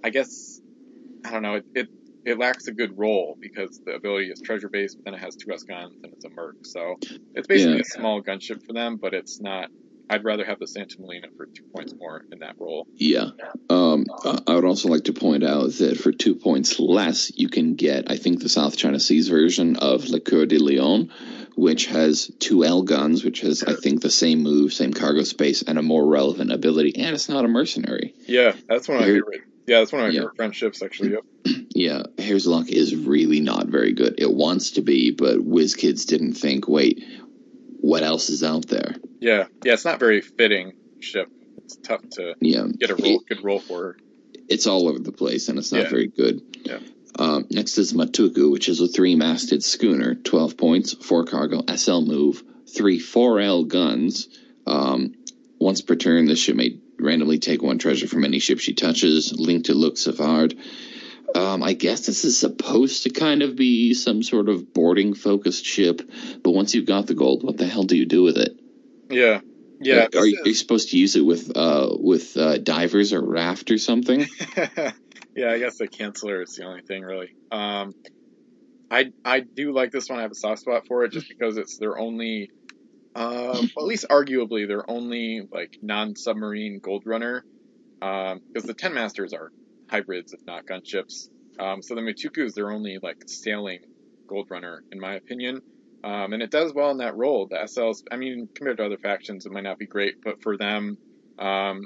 I 0.03 0.09
guess 0.09 0.59
I 1.25 1.31
don't 1.31 1.41
know. 1.43 1.55
It 1.55 1.65
it, 1.73 1.87
it 2.25 2.39
lacks 2.39 2.67
a 2.67 2.71
good 2.71 2.97
role 2.97 3.37
because 3.39 3.79
the 3.85 3.93
ability 3.93 4.27
is 4.31 4.41
treasure 4.41 4.69
based, 4.69 4.97
but 4.97 5.05
then 5.05 5.13
it 5.13 5.23
has 5.23 5.35
two 5.35 5.53
S 5.53 5.63
guns 5.63 5.93
and 6.03 6.11
it's 6.13 6.25
a 6.25 6.29
merc. 6.29 6.55
So, 6.63 6.95
it's 7.33 7.47
basically 7.47 7.75
Yeah. 7.75 7.81
a 7.81 7.99
small 7.99 8.21
gunship 8.21 8.65
for 8.65 8.73
them, 8.73 8.97
but 9.01 9.13
it's 9.13 9.39
not. 9.41 9.69
I'd 10.07 10.23
rather 10.23 10.45
have 10.45 10.59
the 10.59 10.67
Santa 10.67 10.97
Molina 10.99 11.27
for 11.35 11.47
two 11.47 11.63
points 11.75 11.93
more 11.97 12.21
in 12.31 12.37
that 12.39 12.55
role. 12.59 12.85
Yeah. 12.95 13.29
Um, 13.71 14.05
I 14.23 14.39
I 14.45 14.53
would 14.55 14.63
also 14.65 14.87
like 14.87 15.05
to 15.05 15.13
point 15.13 15.43
out 15.43 15.71
that 15.79 15.97
for 15.97 16.11
two 16.11 16.35
points 16.35 16.79
less, 16.79 17.31
you 17.35 17.49
can 17.49 17.73
get, 17.73 18.11
I 18.11 18.17
think, 18.17 18.39
the 18.39 18.49
South 18.49 18.77
China 18.77 18.99
Seas 18.99 19.29
version 19.29 19.77
of 19.77 20.07
Le 20.07 20.19
Coeur 20.19 20.45
de 20.45 20.59
Lion, 20.59 21.11
which 21.55 21.85
has 21.87 22.31
two 22.39 22.63
L 22.65 22.81
guns, 22.83 23.23
which 23.23 23.41
has, 23.41 23.63
I 23.63 23.73
think, 23.75 24.01
the 24.01 24.09
same 24.09 24.43
move, 24.43 24.73
same 24.73 24.93
cargo 24.93 25.23
space, 25.23 25.61
and 25.61 25.77
a 25.79 25.81
more 25.81 26.05
relevant 26.05 26.51
ability. 26.51 26.95
And 26.97 27.15
it's 27.15 27.29
not 27.29 27.45
a 27.45 27.47
mercenary. 27.47 28.13
Yeah, 28.27 28.53
that's 28.67 28.87
one 28.87 28.97
of 28.97 29.01
my 29.01 29.07
favorite. 29.07 29.41
Yeah, 29.67 29.79
that's 29.79 29.91
one 29.91 30.01
of 30.01 30.07
my 30.09 30.13
Yeah. 30.13 30.19
favorite 30.21 30.35
friendships 30.35 30.81
actually. 30.83 31.11
Yep. 31.11 31.23
Yeah, 31.77 32.03
Hare's 32.17 32.47
Luck 32.47 32.69
is 32.69 32.95
really 32.95 33.41
not 33.41 33.67
very 33.67 33.91
good. 33.91 34.15
It 34.17 34.33
wants 34.33 34.71
to 34.71 34.81
be, 34.81 35.11
but 35.11 35.39
WizKids 35.39 36.05
didn't 36.07 36.35
think, 36.35 36.69
wait, 36.69 37.03
what 37.81 38.01
else 38.01 38.29
is 38.29 38.43
out 38.43 38.67
there? 38.69 38.95
Yeah, 39.19 39.47
yeah, 39.65 39.73
it's 39.73 39.83
not 39.83 39.99
very 39.99 40.21
fitting 40.21 40.71
ship. 41.01 41.29
It's 41.65 41.75
tough 41.75 42.07
to 42.11 42.35
Yeah. 42.39 42.67
get 42.79 42.91
a 42.91 42.95
roll, 42.95 43.19
good 43.27 43.43
roll 43.43 43.59
for 43.59 43.83
her. 43.83 43.97
it's 44.47 44.67
all 44.67 44.87
over 44.87 44.99
the 44.99 45.11
place 45.11 45.49
and 45.49 45.57
it's 45.59 45.71
not 45.73 45.81
Yeah. 45.83 45.89
very 45.89 46.07
good. 46.07 46.41
Yeah. 46.63 46.79
Um, 47.17 47.45
next 47.49 47.77
is 47.77 47.93
Matuku, 47.93 48.51
which 48.51 48.67
is 48.67 48.81
a 48.81 48.87
three 48.87 49.15
masted 49.15 49.63
schooner, 49.63 50.15
12 50.15 50.57
points, 50.57 50.93
four 50.93 51.25
cargo, 51.25 51.61
SL 51.73 52.01
move, 52.01 52.43
three 52.75 52.99
4L 52.99 53.67
guns. 53.67 54.27
Um, 54.67 55.15
once 55.59 55.81
per 55.81 55.95
turn, 55.95 56.25
this 56.25 56.39
ship 56.39 56.55
may 56.55 56.79
randomly 56.99 57.39
take 57.39 57.61
one 57.61 57.77
treasure 57.77 58.07
from 58.07 58.25
any 58.25 58.39
ship 58.39 58.59
she 58.59 58.73
touches, 58.73 59.33
linked 59.33 59.67
to 59.67 59.73
Luke 59.73 59.97
Savard. 59.97 60.55
Um, 61.33 61.63
I 61.63 61.73
guess 61.73 62.05
this 62.05 62.23
is 62.23 62.37
supposed 62.37 63.03
to 63.03 63.09
kind 63.09 63.41
of 63.41 63.55
be 63.55 63.93
some 63.93 64.23
sort 64.23 64.47
of 64.47 64.73
boarding 64.73 65.13
focused 65.13 65.65
ship, 65.65 66.01
but 66.43 66.51
once 66.51 66.73
you've 66.73 66.85
got 66.85 67.07
the 67.07 67.13
gold, 67.13 67.43
what 67.43 67.57
the 67.57 67.67
hell 67.67 67.83
do 67.83 67.97
you 67.97 68.05
do 68.05 68.23
with 68.23 68.37
it? 68.37 68.57
Yeah, 69.09 69.41
yeah. 69.81 70.03
Like, 70.03 70.15
are, 70.15 70.25
you, 70.25 70.41
are 70.43 70.47
you 70.47 70.53
supposed 70.53 70.91
to 70.91 70.97
use 70.97 71.15
it 71.15 71.25
with 71.25 71.51
uh, 71.55 71.89
with 71.99 72.37
uh, 72.37 72.57
divers 72.57 73.11
or 73.11 73.21
raft 73.21 73.69
or 73.71 73.77
something? 73.77 74.27
yeah, 75.35 75.51
I 75.51 75.59
guess 75.59 75.77
the 75.77 75.87
canceller 75.87 76.43
is 76.43 76.55
the 76.55 76.65
only 76.65 76.81
thing 76.81 77.03
really. 77.03 77.29
Um, 77.51 77.93
I 78.91 79.11
I 79.25 79.41
do 79.41 79.73
like 79.73 79.91
this 79.91 80.09
one. 80.09 80.19
I 80.19 80.23
have 80.23 80.31
a 80.31 80.35
soft 80.35 80.61
spot 80.61 80.83
for 80.87 81.03
it 81.05 81.11
just 81.11 81.27
because 81.29 81.57
it's 81.57 81.77
their 81.77 81.97
only, 81.97 82.51
uh, 83.15 83.57
at 83.77 83.83
least 83.83 84.07
arguably 84.09 84.67
their 84.67 84.89
only 84.89 85.41
like 85.51 85.77
non-submarine 85.81 86.79
gold 86.83 87.03
runner. 87.05 87.43
Um, 88.01 88.41
because 88.53 88.67
the 88.67 88.73
ten 88.73 88.93
masters 88.93 89.33
are 89.33 89.51
hybrids, 89.89 90.33
if 90.33 90.41
not 90.47 90.65
gunships. 90.65 91.29
Um, 91.59 91.81
so 91.81 91.95
the 91.95 92.01
Matuku 92.01 92.45
is 92.45 92.53
their 92.53 92.71
only 92.71 92.99
like 93.01 93.17
sailing 93.27 93.79
gold 94.29 94.47
runner, 94.51 94.83
in 94.91 94.99
my 94.99 95.15
opinion. 95.15 95.61
Um, 96.03 96.33
and 96.33 96.43
it 96.43 96.51
does 96.51 96.73
well 96.73 96.91
in 96.91 96.97
that 96.97 97.15
role. 97.15 97.47
The 97.49 97.57
SLs, 97.57 98.03
I 98.11 98.17
mean, 98.17 98.47
compared 98.55 98.77
to 98.77 98.85
other 98.85 98.97
factions, 98.97 99.45
it 99.45 99.51
might 99.51 99.63
not 99.63 99.79
be 99.79 99.87
great, 99.87 100.15
but 100.23 100.41
for 100.43 100.57
them, 100.57 100.97
Um, 101.39 101.81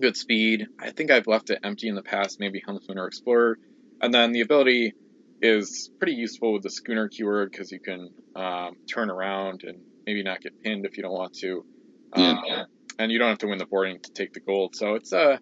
good 0.00 0.16
speed. 0.16 0.66
I 0.78 0.90
think 0.90 1.10
I've 1.10 1.26
left 1.26 1.50
it 1.50 1.60
empty 1.62 1.88
in 1.88 1.94
the 1.94 2.02
past, 2.02 2.40
maybe 2.40 2.62
Helmsman 2.64 2.98
or 2.98 3.06
Explorer. 3.06 3.58
And 4.00 4.12
then 4.12 4.32
the 4.32 4.40
ability 4.40 4.94
is 5.40 5.90
pretty 5.98 6.14
useful 6.14 6.54
with 6.54 6.62
the 6.62 6.70
schooner 6.70 7.08
keyword 7.08 7.50
because 7.50 7.70
you 7.70 7.80
can 7.80 8.10
um, 8.34 8.76
turn 8.92 9.10
around 9.10 9.62
and 9.64 9.78
maybe 10.06 10.22
not 10.22 10.40
get 10.40 10.60
pinned 10.62 10.86
if 10.86 10.96
you 10.96 11.02
don't 11.02 11.12
want 11.12 11.34
to. 11.34 11.64
Um, 12.12 12.42
yeah. 12.46 12.64
And 12.98 13.10
you 13.10 13.18
don't 13.18 13.28
have 13.28 13.38
to 13.38 13.48
win 13.48 13.58
the 13.58 13.66
boarding 13.66 14.00
to 14.00 14.12
take 14.12 14.32
the 14.32 14.40
gold. 14.40 14.76
So 14.76 14.94
it's 14.94 15.12
a, 15.12 15.18
uh, 15.18 15.36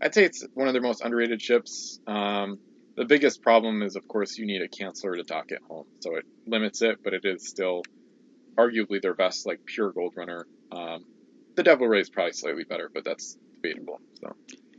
I'd 0.00 0.14
say 0.14 0.24
it's 0.24 0.46
one 0.54 0.66
of 0.66 0.74
their 0.74 0.82
most 0.82 1.00
underrated 1.02 1.40
ships. 1.40 2.00
Um, 2.06 2.58
the 2.96 3.04
biggest 3.04 3.42
problem 3.42 3.82
is, 3.82 3.96
of 3.96 4.08
course, 4.08 4.36
you 4.38 4.46
need 4.46 4.62
a 4.62 4.68
canceller 4.68 5.16
to 5.16 5.22
dock 5.22 5.52
at 5.52 5.62
home, 5.68 5.86
so 6.00 6.16
it 6.16 6.24
limits 6.46 6.82
it, 6.82 6.98
but 7.04 7.12
it 7.12 7.24
is 7.24 7.46
still 7.46 7.82
arguably 8.56 9.00
their 9.00 9.14
best, 9.14 9.46
like 9.46 9.60
pure 9.66 9.92
gold 9.92 10.14
runner. 10.16 10.46
Um, 10.72 11.04
the 11.56 11.62
Devil 11.62 11.86
Ray 11.86 12.00
is 12.00 12.10
probably 12.10 12.32
slightly 12.32 12.64
better, 12.64 12.90
but 12.92 13.04
that's 13.04 13.36
debatable. 13.62 14.00
So. 14.20 14.34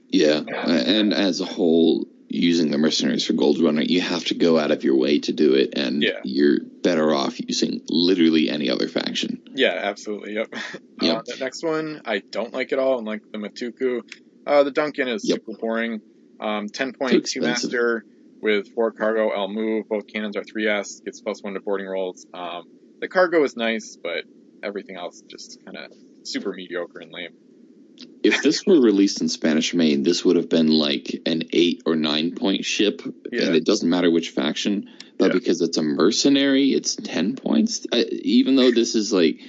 Yeah, 0.10 0.42
and 0.48 1.14
as 1.14 1.42
a 1.42 1.46
whole, 1.46 2.08
using 2.30 2.72
the 2.72 2.78
mercenaries 2.78 3.26
for 3.26 3.34
gold 3.34 3.60
runner, 3.60 3.82
you 3.82 4.02
have 4.02 4.24
to 4.26 4.36
go 4.36 4.58
out 4.58 4.72
of 4.72 4.84
your 4.84 4.98
way 4.98 5.20
to 5.20 5.34
do 5.34 5.54
it, 5.54 5.78
and 5.78 6.02
yeah. 6.04 6.20
you're 6.24 6.60
better 6.62 7.14
off 7.14 7.40
using 7.40 7.82
literally 7.90 8.50
any 8.50 8.70
other 8.70 8.88
faction. 8.88 9.42
Yeah, 9.54 9.74
absolutely. 9.74 10.34
Yep. 10.34 10.54
yep. 11.02 11.18
Uh, 11.18 11.22
the 11.26 11.38
next 11.40 11.64
one 11.64 12.02
I 12.06 12.20
don't 12.20 12.54
like 12.54 12.72
at 12.72 12.80
all, 12.80 13.00
unlike 13.00 13.24
the 13.32 13.38
Matuku. 13.38 14.02
Uh, 14.46 14.64
the 14.64 14.72
Duncan 14.72 15.08
is 15.08 15.28
yep. 15.28 15.40
super 15.40 15.58
boring. 15.60 16.02
Um, 16.40 16.70
10 16.70 16.94
point, 16.94 17.26
2 17.26 17.42
master 17.42 18.06
with 18.42 18.74
4 18.74 18.92
cargo, 18.92 19.32
L 19.32 19.48
move. 19.48 19.90
Both 19.90 20.08
cannons 20.08 20.38
are 20.38 20.44
3S, 20.44 21.04
gets 21.04 21.22
plus 21.22 21.42
1 21.42 21.56
to 21.56 21.60
boarding 21.60 21.88
rolls. 21.88 22.26
Um, 22.34 22.66
the 23.00 23.08
cargo 23.08 23.44
is 23.44 23.58
nice, 23.58 23.98
but 24.02 24.26
everything 24.64 24.96
else 24.96 25.22
just 25.22 25.64
kind 25.66 25.78
of 25.78 25.92
super 26.24 26.54
mediocre 26.54 27.00
and 27.00 27.12
lame. 27.12 27.34
If 28.24 28.42
this 28.42 28.66
were 28.66 28.80
released 28.80 29.22
in 29.22 29.30
Spanish 29.30 29.74
Main, 29.74 30.04
this 30.04 30.26
would 30.26 30.36
have 30.36 30.50
been 30.50 30.68
like 30.68 31.22
an 31.26 31.44
8 31.52 31.84
or 31.86 31.96
9 31.96 32.36
point 32.36 32.66
ship, 32.66 33.02
yeah. 33.32 33.44
and 33.44 33.56
it 33.56 33.66
doesn't 33.66 33.90
matter 33.90 34.10
which 34.12 34.32
faction. 34.32 34.90
But 35.18 35.28
yeah. 35.28 35.34
because 35.34 35.62
it's 35.62 35.78
a 35.78 35.84
mercenary, 35.84 36.74
it's 36.74 36.96
10 36.96 37.36
points. 37.36 37.86
Even 37.94 38.56
though 38.56 38.72
this 38.72 38.96
is 38.96 39.12
like, 39.12 39.40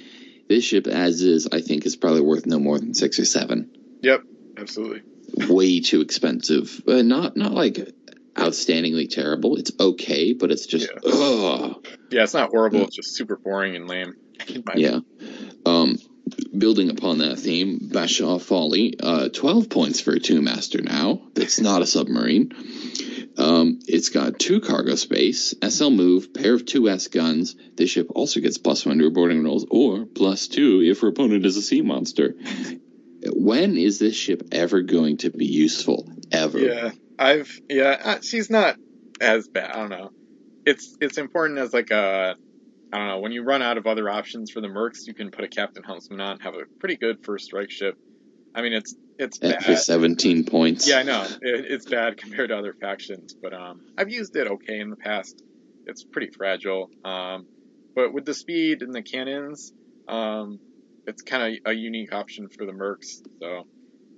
this 0.47 0.63
ship 0.63 0.87
as 0.87 1.21
is, 1.21 1.47
I 1.51 1.61
think 1.61 1.85
is 1.85 1.95
probably 1.95 2.21
worth 2.21 2.45
no 2.45 2.59
more 2.59 2.79
than 2.79 2.93
6 2.93 3.19
or 3.19 3.25
7. 3.25 3.71
Yep, 4.01 4.23
absolutely 4.57 5.01
way 5.35 5.79
too 5.81 6.01
expensive. 6.01 6.81
Uh, 6.87 7.01
not 7.01 7.37
not 7.37 7.51
like 7.51 7.93
outstandingly 8.33 9.09
terrible. 9.09 9.57
It's 9.57 9.71
okay, 9.79 10.33
but 10.33 10.51
it's 10.51 10.65
just 10.65 10.89
yeah. 10.91 11.11
Ugh. 11.11 11.87
yeah, 12.11 12.23
it's 12.23 12.33
not 12.33 12.49
horrible. 12.49 12.83
It's 12.83 12.95
just 12.95 13.15
super 13.15 13.37
boring 13.37 13.75
and 13.75 13.87
lame. 13.87 14.15
Yeah. 14.75 14.99
Um, 15.65 15.97
building 16.59 16.89
upon 16.89 17.19
that 17.19 17.39
theme, 17.39 17.79
Bashaw 17.91 18.41
Folly, 18.41 18.95
uh, 19.01 19.29
twelve 19.29 19.69
points 19.69 19.99
for 19.99 20.11
a 20.11 20.19
two 20.19 20.41
master 20.41 20.81
now. 20.81 21.21
That's 21.33 21.59
not 21.59 21.81
a 21.81 21.87
submarine. 21.87 22.51
Um, 23.37 23.79
it's 23.87 24.09
got 24.09 24.37
two 24.37 24.59
cargo 24.59 24.95
space, 24.95 25.55
SL 25.65 25.91
move, 25.91 26.33
pair 26.33 26.53
of 26.53 26.65
two 26.65 26.89
S 26.89 27.07
guns. 27.07 27.55
This 27.75 27.89
ship 27.89 28.07
also 28.13 28.41
gets 28.41 28.57
plus 28.57 28.85
one 28.85 28.99
to 28.99 29.09
boarding 29.09 29.43
rolls, 29.43 29.65
or 29.71 30.05
plus 30.05 30.47
two 30.47 30.81
if 30.83 30.99
her 31.01 31.07
opponent 31.07 31.45
is 31.45 31.57
a 31.57 31.61
sea 31.61 31.81
monster 31.81 32.35
when 33.25 33.77
is 33.77 33.99
this 33.99 34.15
ship 34.15 34.43
ever 34.51 34.81
going 34.81 35.17
to 35.17 35.29
be 35.29 35.45
useful? 35.45 36.07
Ever? 36.31 36.59
Yeah, 36.59 36.91
I've 37.17 37.59
yeah. 37.69 37.97
Uh, 38.03 38.21
she's 38.21 38.49
not 38.49 38.77
as 39.19 39.47
bad. 39.47 39.71
I 39.71 39.75
don't 39.75 39.89
know. 39.89 40.11
It's 40.65 40.95
it's 41.01 41.17
important 41.17 41.59
as 41.59 41.73
like 41.73 41.91
a 41.91 42.35
I 42.91 42.97
don't 42.97 43.07
know 43.07 43.19
when 43.19 43.31
you 43.31 43.43
run 43.43 43.61
out 43.61 43.77
of 43.77 43.85
other 43.85 44.09
options 44.09 44.51
for 44.51 44.61
the 44.61 44.67
mercs, 44.67 45.05
you 45.05 45.13
can 45.13 45.31
put 45.31 45.43
a 45.43 45.47
captain 45.47 45.83
helmsman 45.83 46.21
on, 46.21 46.39
have 46.39 46.55
a 46.55 46.63
pretty 46.79 46.97
good 46.97 47.23
first 47.23 47.45
strike 47.45 47.71
ship. 47.71 47.95
I 48.55 48.61
mean, 48.61 48.73
it's 48.73 48.95
it's 49.17 49.37
bad. 49.37 49.63
for 49.63 49.75
seventeen 49.75 50.45
points. 50.45 50.87
Yeah, 50.87 50.99
I 50.99 51.03
know 51.03 51.23
it, 51.23 51.65
it's 51.69 51.85
bad 51.85 52.17
compared 52.17 52.49
to 52.49 52.57
other 52.57 52.73
factions, 52.73 53.35
but 53.39 53.53
um, 53.53 53.81
I've 53.97 54.09
used 54.09 54.35
it 54.35 54.47
okay 54.47 54.79
in 54.79 54.89
the 54.89 54.95
past. 54.95 55.43
It's 55.85 56.03
pretty 56.03 56.31
fragile. 56.35 56.89
Um, 57.03 57.47
but 57.95 58.13
with 58.13 58.25
the 58.25 58.33
speed 58.33 58.81
and 58.81 58.93
the 58.93 59.01
cannons, 59.01 59.73
um, 60.07 60.59
it's 61.05 61.21
kind 61.21 61.57
of 61.65 61.71
a 61.71 61.73
unique 61.73 62.13
option 62.13 62.47
for 62.49 62.65
the 62.65 62.71
Mercs. 62.71 63.21
So 63.41 63.67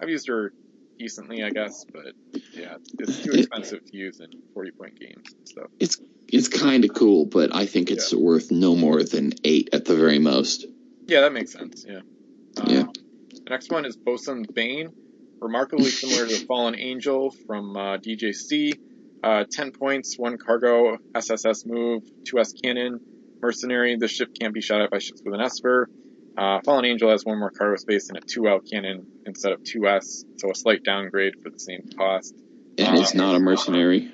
I've 0.02 0.10
used 0.10 0.28
her 0.28 0.54
decently, 1.02 1.44
I 1.44 1.50
guess, 1.50 1.84
but 1.92 2.14
yeah, 2.54 2.76
it's 3.00 3.24
too 3.24 3.32
expensive 3.32 3.84
to 3.86 3.98
use 3.98 4.20
in 4.20 4.28
40 4.54 4.72
point 4.72 5.00
games 5.00 5.34
and 5.36 5.48
stuff. 5.48 5.68
It's 5.80 6.00
it's 6.28 6.48
kind 6.48 6.86
of 6.86 6.94
cool, 6.94 7.26
but 7.26 7.56
I 7.56 7.66
think 7.66 7.90
it's 7.90 8.14
yeah. 8.14 8.20
worth 8.20 8.52
no 8.52 8.76
more 8.76 9.04
than 9.04 9.34
eight 9.44 9.70
at 9.74 9.86
the 9.86 9.96
very 9.96 10.20
most. 10.20 10.66
Yeah, 11.08 11.22
that 11.22 11.34
makes 11.34 11.52
sense. 11.52 11.86
Yeah. 11.88 12.02
Um, 12.58 12.68
yeah. 12.68 12.84
The 13.44 13.50
next 13.50 13.72
one 13.72 13.86
is 13.86 13.98
Bosun's 13.98 14.48
Bane, 14.48 14.92
remarkably 15.40 15.90
similar 16.02 16.28
to 16.28 16.38
the 16.38 16.46
Fallen 16.46 16.76
Angel 16.76 17.32
from 17.32 17.76
uh, 17.76 17.98
DJC. 17.98 18.74
Uh, 19.24 19.44
10 19.52 19.72
points, 19.72 20.18
1 20.18 20.40
cargo, 20.40 20.98
SSS 21.14 21.66
move, 21.68 22.02
2S 22.24 22.60
cannon, 22.64 23.00
mercenary. 23.40 23.96
The 23.96 24.08
ship 24.08 24.30
can't 24.40 24.52
be 24.52 24.62
shot 24.62 24.82
at 24.82 24.90
by 24.90 24.98
ships 24.98 25.22
with 25.24 25.36
an 25.36 25.42
Esper. 25.42 25.90
Uh, 26.38 26.60
Fallen 26.64 26.86
Angel 26.86 27.10
has 27.10 27.26
one 27.26 27.40
more 27.40 27.52
cargo 27.52 27.76
space 27.76 28.10
and 28.10 28.18
a 28.18 28.22
2L 28.22 28.70
cannon 28.70 29.06
instead 29.26 29.52
of 29.52 29.62
2S, 29.62 30.24
so 30.38 30.50
a 30.50 30.56
slight 30.56 30.84
downgrade 30.84 31.42
for 31.42 31.50
the 31.50 31.60
same 31.60 31.90
cost. 31.98 32.36
And 32.78 32.90
um, 32.90 32.96
it's 32.96 33.14
not 33.14 33.36
a 33.36 33.40
mercenary. 33.40 34.12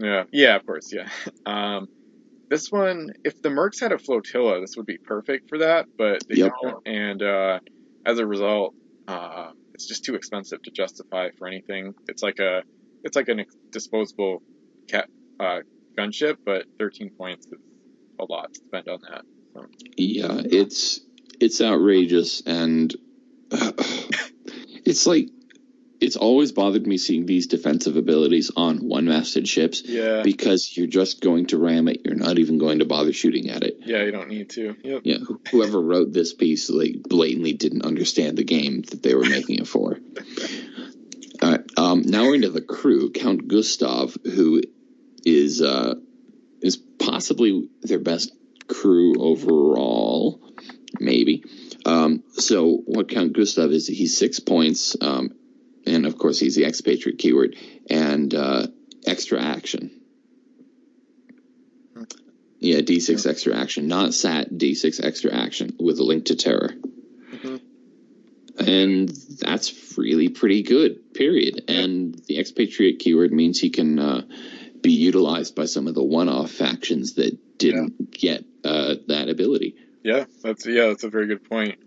Yeah, 0.00 0.24
yeah, 0.32 0.56
of 0.56 0.66
course, 0.66 0.92
yeah. 0.92 1.08
Um, 1.46 1.88
this 2.50 2.70
one, 2.70 3.10
if 3.24 3.40
the 3.42 3.48
Mercs 3.48 3.80
had 3.80 3.92
a 3.92 3.98
flotilla, 3.98 4.60
this 4.60 4.76
would 4.76 4.86
be 4.86 4.98
perfect 4.98 5.48
for 5.48 5.58
that, 5.58 5.86
but 5.96 6.26
they 6.28 6.36
yep. 6.36 6.52
don't, 6.62 6.86
and 6.86 7.22
uh, 7.22 7.60
as 8.04 8.18
a 8.18 8.26
result, 8.26 8.74
uh, 9.08 9.50
it's 9.72 9.86
just 9.86 10.04
too 10.04 10.14
expensive 10.14 10.62
to 10.62 10.70
justify 10.70 11.30
for 11.38 11.46
anything. 11.46 11.94
It's 12.08 12.22
like 12.22 12.38
a, 12.38 12.62
it's 13.02 13.16
like 13.16 13.28
a 13.28 13.44
disposable 13.70 14.42
cat 14.88 15.08
uh, 15.40 15.60
gunship, 15.96 16.36
but 16.44 16.66
13 16.78 17.10
points 17.10 17.46
is 17.46 17.54
a 18.18 18.24
lot 18.24 18.52
to 18.54 18.60
spend 18.60 18.88
on 18.88 19.00
that. 19.10 19.24
So. 19.54 19.66
Yeah, 19.96 20.40
it's 20.44 21.00
it's 21.40 21.60
outrageous 21.60 22.42
and 22.46 22.94
uh, 23.50 23.72
it's 24.84 25.06
like 25.06 25.28
it's 26.00 26.16
always 26.16 26.52
bothered 26.52 26.86
me 26.86 26.98
seeing 26.98 27.24
these 27.24 27.46
defensive 27.46 27.96
abilities 27.96 28.50
on 28.54 28.88
one 28.88 29.06
masted 29.06 29.48
ships 29.48 29.82
yeah. 29.84 30.22
because 30.22 30.76
you're 30.76 30.86
just 30.86 31.22
going 31.22 31.46
to 31.46 31.56
ram 31.56 31.88
it. 31.88 32.02
You're 32.04 32.14
not 32.14 32.38
even 32.38 32.58
going 32.58 32.80
to 32.80 32.84
bother 32.84 33.12
shooting 33.12 33.48
at 33.48 33.62
it. 33.62 33.78
Yeah 33.80 34.02
you 34.02 34.10
don't 34.10 34.28
need 34.28 34.50
to. 34.50 34.76
Yep. 34.82 35.02
yeah 35.04 35.18
whoever 35.50 35.80
wrote 35.80 36.12
this 36.12 36.34
piece 36.34 36.68
like 36.68 37.02
blatantly 37.02 37.54
didn't 37.54 37.86
understand 37.86 38.36
the 38.36 38.44
game 38.44 38.82
that 38.90 39.02
they 39.02 39.14
were 39.14 39.24
making 39.24 39.60
it 39.60 39.68
for. 39.68 39.98
All 41.42 41.50
right 41.50 41.60
um, 41.76 42.02
now 42.02 42.24
we're 42.24 42.36
into 42.36 42.50
the 42.50 42.60
crew. 42.60 43.10
Count 43.10 43.48
gustav 43.48 44.16
who 44.24 44.62
is 45.24 45.62
uh, 45.62 45.94
is 46.60 46.76
possibly 46.76 47.68
their 47.82 47.98
best 47.98 48.32
crew 48.68 49.14
overall 49.18 50.53
maybe. 51.00 51.44
Um, 51.86 52.22
so 52.32 52.82
what 52.86 53.08
Count 53.08 53.32
Gustav 53.32 53.70
is, 53.70 53.86
he's 53.86 54.16
six 54.16 54.40
points, 54.40 54.96
um, 55.00 55.34
and 55.86 56.06
of 56.06 56.18
course 56.18 56.38
he's 56.38 56.56
the 56.56 56.64
expatriate 56.64 57.18
keyword, 57.18 57.56
and 57.90 58.34
uh, 58.34 58.66
extra 59.06 59.42
action. 59.42 60.00
Yeah, 62.58 62.78
D6 62.78 63.28
extra 63.28 63.54
action, 63.54 63.88
not 63.88 64.14
SAT, 64.14 64.48
D6 64.52 65.04
extra 65.04 65.34
action 65.34 65.76
with 65.78 65.98
a 65.98 66.02
link 66.02 66.26
to 66.26 66.34
terror. 66.34 66.70
Mm-hmm. 67.30 67.56
And 68.66 69.08
that's 69.38 69.98
really 69.98 70.30
pretty 70.30 70.62
good, 70.62 71.12
period. 71.12 71.64
And 71.68 72.14
the 72.26 72.38
expatriate 72.38 73.00
keyword 73.00 73.32
means 73.34 73.60
he 73.60 73.68
can 73.68 73.98
uh, 73.98 74.22
be 74.80 74.92
utilized 74.92 75.54
by 75.54 75.66
some 75.66 75.86
of 75.88 75.94
the 75.94 76.02
one 76.02 76.30
off 76.30 76.52
factions 76.52 77.14
that 77.14 77.58
didn't 77.58 77.94
yeah. 77.98 78.06
get 78.12 78.44
uh, 78.64 78.94
that 79.08 79.28
ability. 79.28 79.76
Yeah, 80.04 80.26
that's 80.42 80.66
yeah, 80.66 80.88
that's 80.88 81.02
a 81.02 81.08
very 81.08 81.26
good 81.26 81.48
point. 81.48 81.78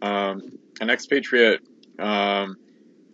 Um, 0.00 0.40
an 0.80 0.88
expatriate, 0.88 1.60
um, 1.98 2.56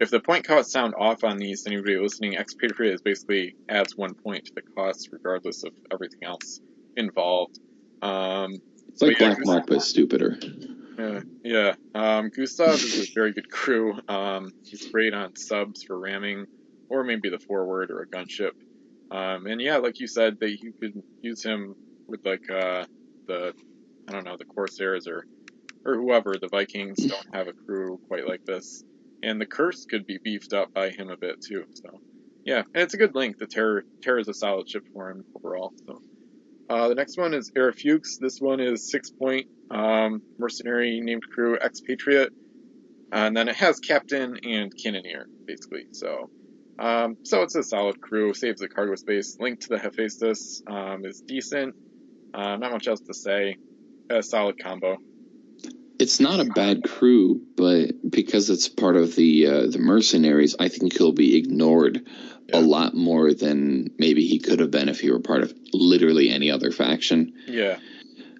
if 0.00 0.10
the 0.10 0.20
point 0.20 0.46
costs 0.46 0.72
sound 0.72 0.94
off 0.96 1.24
on 1.24 1.36
these, 1.36 1.66
anybody 1.66 1.98
listening, 1.98 2.34
expatriate 2.34 2.94
is 2.94 3.02
basically 3.02 3.56
adds 3.68 3.96
one 3.96 4.14
point 4.14 4.46
to 4.46 4.52
the 4.54 4.62
cost 4.62 5.08
regardless 5.12 5.64
of 5.64 5.72
everything 5.92 6.20
else 6.22 6.60
involved. 6.96 7.58
Um, 8.00 8.54
it's 8.88 9.02
like 9.02 9.18
Black 9.18 9.38
yeah, 9.38 9.44
Mark, 9.44 9.66
but 9.66 9.82
stupider. 9.82 10.38
Yeah, 10.98 11.20
yeah. 11.42 11.74
Um, 11.94 12.30
Gustav 12.30 12.74
is 12.74 13.08
a 13.08 13.12
very 13.14 13.32
good 13.32 13.50
crew. 13.50 13.98
Um, 14.08 14.52
he's 14.64 14.90
great 14.90 15.12
on 15.12 15.34
subs 15.34 15.82
for 15.82 15.98
ramming, 15.98 16.46
or 16.88 17.02
maybe 17.02 17.30
the 17.30 17.38
forward 17.38 17.90
or 17.90 18.02
a 18.02 18.06
gunship. 18.06 18.52
Um, 19.10 19.46
and 19.46 19.60
yeah, 19.60 19.78
like 19.78 19.98
you 19.98 20.06
said, 20.06 20.38
that 20.40 20.50
you 20.50 20.72
could 20.72 21.02
use 21.20 21.42
him 21.42 21.74
with 22.06 22.24
like 22.24 22.48
uh, 22.50 22.84
the 23.26 23.54
I 24.12 24.16
don't 24.16 24.24
know, 24.26 24.36
the 24.38 24.44
Corsairs 24.46 25.06
or 25.08 25.24
or 25.86 25.96
whoever, 25.96 26.34
the 26.40 26.48
Vikings 26.50 27.04
don't 27.06 27.26
have 27.34 27.48
a 27.48 27.54
crew 27.66 27.98
quite 28.08 28.26
like 28.28 28.42
this. 28.46 28.84
And 29.22 29.40
the 29.40 29.46
curse 29.46 29.86
could 29.86 30.06
be 30.06 30.18
beefed 30.22 30.52
up 30.52 30.68
by 30.74 30.90
him 30.90 31.10
a 31.10 31.16
bit 31.20 31.36
too. 31.46 31.64
So 31.74 32.00
yeah, 32.44 32.62
and 32.74 32.82
it's 32.84 32.94
a 32.94 32.98
good 32.98 33.14
link. 33.14 33.36
The 33.38 33.46
Terror 33.46 33.84
Terror 34.02 34.20
is 34.20 34.28
a 34.28 34.34
solid 34.34 34.68
ship 34.68 34.84
for 34.94 35.10
him 35.10 35.24
overall. 35.36 35.72
So 35.88 36.00
uh, 36.70 36.88
the 36.88 36.94
next 36.96 37.18
one 37.18 37.34
is 37.34 37.50
Era 37.56 37.72
Fuchs. 37.74 38.18
This 38.20 38.38
one 38.40 38.60
is 38.60 38.90
six 38.90 39.10
point 39.10 39.46
um, 39.70 40.22
mercenary 40.38 41.00
named 41.02 41.22
crew 41.34 41.56
expatriate. 41.56 42.30
and 43.12 43.36
then 43.36 43.48
it 43.48 43.56
has 43.56 43.78
captain 43.80 44.36
and 44.44 44.72
cannoneer, 44.82 45.26
basically. 45.46 45.86
So, 45.92 46.30
um, 46.78 47.16
so 47.24 47.42
it's 47.42 47.54
a 47.56 47.62
solid 47.62 48.00
crew. 48.00 48.34
Saves 48.34 48.60
the 48.60 48.68
cargo 48.68 48.94
space. 48.96 49.36
Link 49.40 49.60
to 49.60 49.68
the 49.70 49.78
Hephaestus 49.78 50.62
um, 50.70 51.04
is 51.04 51.22
decent. 51.26 51.74
Uh, 52.34 52.56
not 52.56 52.72
much 52.72 52.88
else 52.88 53.00
to 53.02 53.14
say. 53.14 53.56
A 54.10 54.22
solid 54.22 54.58
combo. 54.58 54.98
It's 55.98 56.18
not 56.20 56.40
a 56.40 56.44
bad 56.44 56.82
crew, 56.82 57.40
but 57.56 57.92
because 58.10 58.50
it's 58.50 58.68
part 58.68 58.96
of 58.96 59.14
the 59.14 59.46
uh, 59.46 59.66
the 59.68 59.78
mercenaries, 59.78 60.56
I 60.58 60.68
think 60.68 60.96
he'll 60.96 61.12
be 61.12 61.36
ignored 61.36 62.04
Yeah. 62.48 62.58
a 62.58 62.60
lot 62.60 62.94
more 62.94 63.32
than 63.32 63.90
maybe 63.98 64.26
he 64.26 64.40
could 64.40 64.58
have 64.58 64.70
been 64.70 64.88
if 64.88 64.98
he 65.00 65.10
were 65.10 65.20
part 65.20 65.42
of 65.42 65.54
literally 65.72 66.28
any 66.30 66.50
other 66.50 66.72
faction. 66.72 67.34
Yeah, 67.46 67.78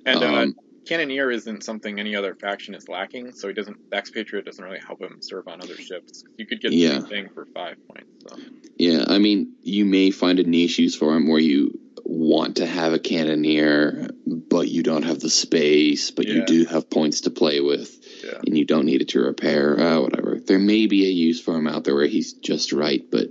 and 0.04 0.22
uh, 0.22 0.26
Um, 0.26 0.56
cannoneer 0.86 1.30
isn't 1.30 1.62
something 1.62 2.00
any 2.00 2.16
other 2.16 2.34
faction 2.34 2.74
is 2.74 2.88
lacking, 2.88 3.32
so 3.32 3.46
he 3.46 3.54
doesn't. 3.54 3.76
the 3.90 3.96
Expatriate 3.96 4.44
doesn't 4.44 4.64
really 4.64 4.80
help 4.84 5.00
him 5.00 5.18
serve 5.20 5.46
on 5.46 5.62
other 5.62 5.76
ships. 5.76 6.24
You 6.36 6.46
could 6.46 6.60
get 6.60 6.70
the 6.70 6.76
Yeah. 6.76 6.98
same 6.98 7.04
thing 7.04 7.28
for 7.32 7.46
five 7.54 7.76
points. 7.86 8.10
So. 8.28 8.36
Yeah, 8.76 9.04
I 9.06 9.18
mean, 9.18 9.52
you 9.62 9.84
may 9.84 10.10
find 10.10 10.40
a 10.40 10.44
niche 10.44 10.80
use 10.80 10.96
for 10.96 11.14
him 11.14 11.28
where 11.28 11.38
you 11.40 11.78
want 12.04 12.56
to 12.56 12.66
have 12.66 12.92
a 12.92 12.98
cannoneer, 12.98 14.10
but 14.26 14.68
you 14.68 14.82
don't 14.82 15.04
have 15.04 15.20
the 15.20 15.30
space, 15.30 16.10
but 16.10 16.26
you 16.26 16.44
do 16.44 16.64
have 16.66 16.90
points 16.90 17.22
to 17.22 17.30
play 17.30 17.60
with, 17.60 17.90
Yeah. 18.24 18.38
and 18.46 18.56
you 18.56 18.64
don't 18.64 18.86
need 18.86 19.02
it 19.02 19.08
to 19.10 19.20
repair, 19.20 19.78
uh, 19.78 20.00
whatever. 20.00 20.40
There 20.44 20.58
may 20.58 20.86
be 20.86 21.06
a 21.06 21.10
use 21.10 21.40
for 21.40 21.56
him 21.56 21.66
out 21.66 21.84
there 21.84 21.94
where 21.94 22.06
he's 22.06 22.32
just 22.34 22.72
right, 22.72 23.04
but 23.10 23.28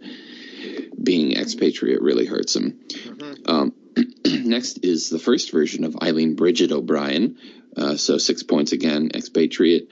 being 1.02 1.36
expatriate 1.38 2.02
really 2.02 2.26
hurts 2.26 2.56
him. 2.56 2.80
hmm 3.06 3.32
Um, 3.46 3.74
next 4.26 4.86
is 4.86 5.10
the 5.10 5.20
first 5.20 5.52
version 5.52 5.84
of 5.84 5.96
Eileen 6.02 6.36
Bridget 6.36 6.72
O'Brien. 6.72 7.38
Uh, 7.76 7.96
so 7.96 8.18
six 8.18 8.44
points 8.44 8.72
again, 8.72 9.12
expatriate. 9.14 9.90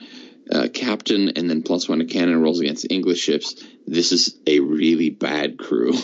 Uh, 0.50 0.66
captain, 0.72 1.28
and 1.36 1.48
then 1.48 1.62
plus 1.62 1.88
one 1.88 2.00
to 2.00 2.04
cannon 2.06 2.40
rolls 2.42 2.58
against 2.58 2.84
English 2.90 3.20
ships. 3.20 3.54
This 3.86 4.10
is 4.10 4.36
a 4.48 4.58
really 4.58 5.10
bad 5.10 5.58
crew. 5.58 5.92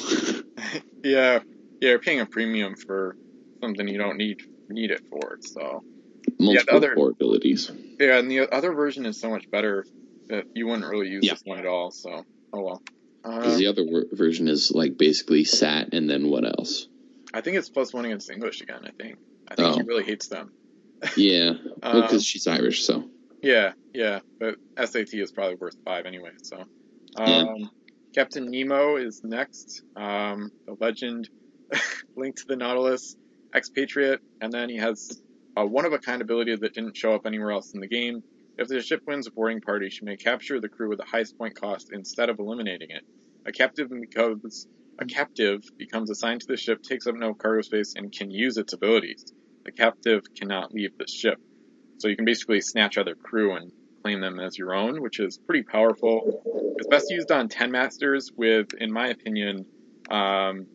Yeah, 1.02 1.40
yeah, 1.80 1.90
you're 1.90 1.98
paying 1.98 2.20
a 2.20 2.26
premium 2.26 2.74
for 2.76 3.16
something 3.60 3.86
you 3.88 3.98
don't 3.98 4.16
need 4.16 4.42
need 4.68 4.90
it 4.90 5.02
for. 5.10 5.38
So 5.40 5.82
Multiple 6.40 6.76
other- 6.76 6.94
core 6.94 7.10
abilities. 7.10 7.70
yeah, 8.00 8.18
and 8.18 8.30
the 8.30 8.40
other 8.52 8.72
version 8.72 9.06
is 9.06 9.18
so 9.20 9.30
much 9.30 9.50
better 9.50 9.86
that 10.28 10.44
you 10.54 10.66
wouldn't 10.66 10.88
really 10.90 11.08
use 11.08 11.24
Yeah. 11.24 11.34
this 11.34 11.42
one 11.44 11.58
at 11.58 11.66
all. 11.66 11.90
So 11.90 12.24
oh 12.52 12.60
well. 12.62 12.82
Uh, 13.24 13.56
the 13.56 13.66
other 13.66 13.84
wor- 13.84 14.06
version 14.12 14.46
is 14.48 14.70
like 14.72 14.96
basically 14.96 15.44
sat, 15.44 15.92
and 15.94 16.08
then 16.08 16.28
what 16.28 16.44
else? 16.44 16.86
I 17.34 17.40
think 17.40 17.56
it's 17.56 17.68
plus 17.68 17.92
one 17.92 18.04
against 18.04 18.30
English 18.30 18.60
again. 18.60 18.80
I 18.84 18.90
think. 18.90 19.18
I 19.48 19.54
think 19.56 19.74
he 19.74 19.82
Oh. 19.82 19.84
really 19.84 20.04
hates 20.04 20.28
them. 20.28 20.52
Yeah, 21.16 21.54
Um, 21.82 22.00
because 22.02 22.24
she's 22.24 22.46
Irish, 22.46 22.84
so 22.84 23.08
Yeah, 23.42 23.72
yeah, 23.92 24.20
but 24.40 24.56
SAT 24.82 25.20
is 25.20 25.30
probably 25.30 25.56
worth 25.56 25.76
five 25.84 26.06
anyway. 26.06 26.30
So, 26.42 26.56
um, 27.16 27.28
Yeah. 27.28 27.54
Captain 28.14 28.50
Nemo 28.50 28.96
is 28.96 29.22
next. 29.22 29.82
Um, 29.94 30.50
the 30.66 30.76
legend, 30.80 31.28
linked 32.16 32.38
to 32.38 32.46
the 32.46 32.56
Nautilus, 32.56 33.16
expatriate, 33.54 34.20
and 34.40 34.52
then 34.52 34.68
he 34.68 34.76
has 34.76 35.20
a 35.56 35.66
one-of-a-kind 35.66 36.22
ability 36.22 36.54
that 36.56 36.74
didn't 36.74 36.96
show 36.96 37.14
up 37.14 37.26
anywhere 37.26 37.50
else 37.50 37.72
in 37.72 37.80
the 37.80 37.88
game. 37.88 38.22
If 38.58 38.68
the 38.68 38.80
ship 38.82 39.02
wins 39.06 39.26
a 39.26 39.30
boarding 39.30 39.60
party, 39.60 39.90
she 39.90 40.04
may 40.04 40.16
capture 40.16 40.60
the 40.60 40.68
crew 40.68 40.88
with 40.88 40.98
the 40.98 41.04
highest 41.04 41.36
point 41.38 41.58
cost 41.58 41.90
instead 41.92 42.28
of 42.28 42.38
eliminating 42.38 42.90
it. 42.90 43.04
A 43.46 43.52
captive 43.52 43.90
becomes 43.90 44.66
a 44.98 45.04
captive 45.04 45.62
becomes 45.76 46.10
assigned 46.10 46.40
to 46.40 46.46
the 46.46 46.56
ship, 46.56 46.82
takes 46.82 47.06
up 47.06 47.14
no 47.14 47.34
cargo 47.34 47.60
space, 47.60 47.94
and 47.96 48.10
can 48.10 48.30
use 48.30 48.56
its 48.56 48.72
abilities. 48.72 49.24
The 49.64 49.72
captive 49.72 50.22
cannot 50.34 50.72
leave 50.72 50.96
the 50.96 51.06
ship. 51.06 51.38
So 51.98 52.08
you 52.08 52.16
can 52.16 52.24
basically 52.24 52.60
snatch 52.60 52.96
other 52.96 53.14
crew 53.14 53.56
and 53.56 53.72
claim 54.02 54.20
them 54.20 54.40
as 54.40 54.56
your 54.56 54.74
own, 54.74 55.02
which 55.02 55.20
is 55.20 55.38
pretty 55.38 55.64
powerful. 55.64 56.74
It's 56.78 56.88
best 56.88 57.10
used 57.10 57.30
on 57.30 57.48
10 57.48 57.70
masters 57.70 58.30
with, 58.34 58.72
in 58.74 58.92
my 58.92 59.08
opinion, 59.08 59.66
um, 60.08 60.66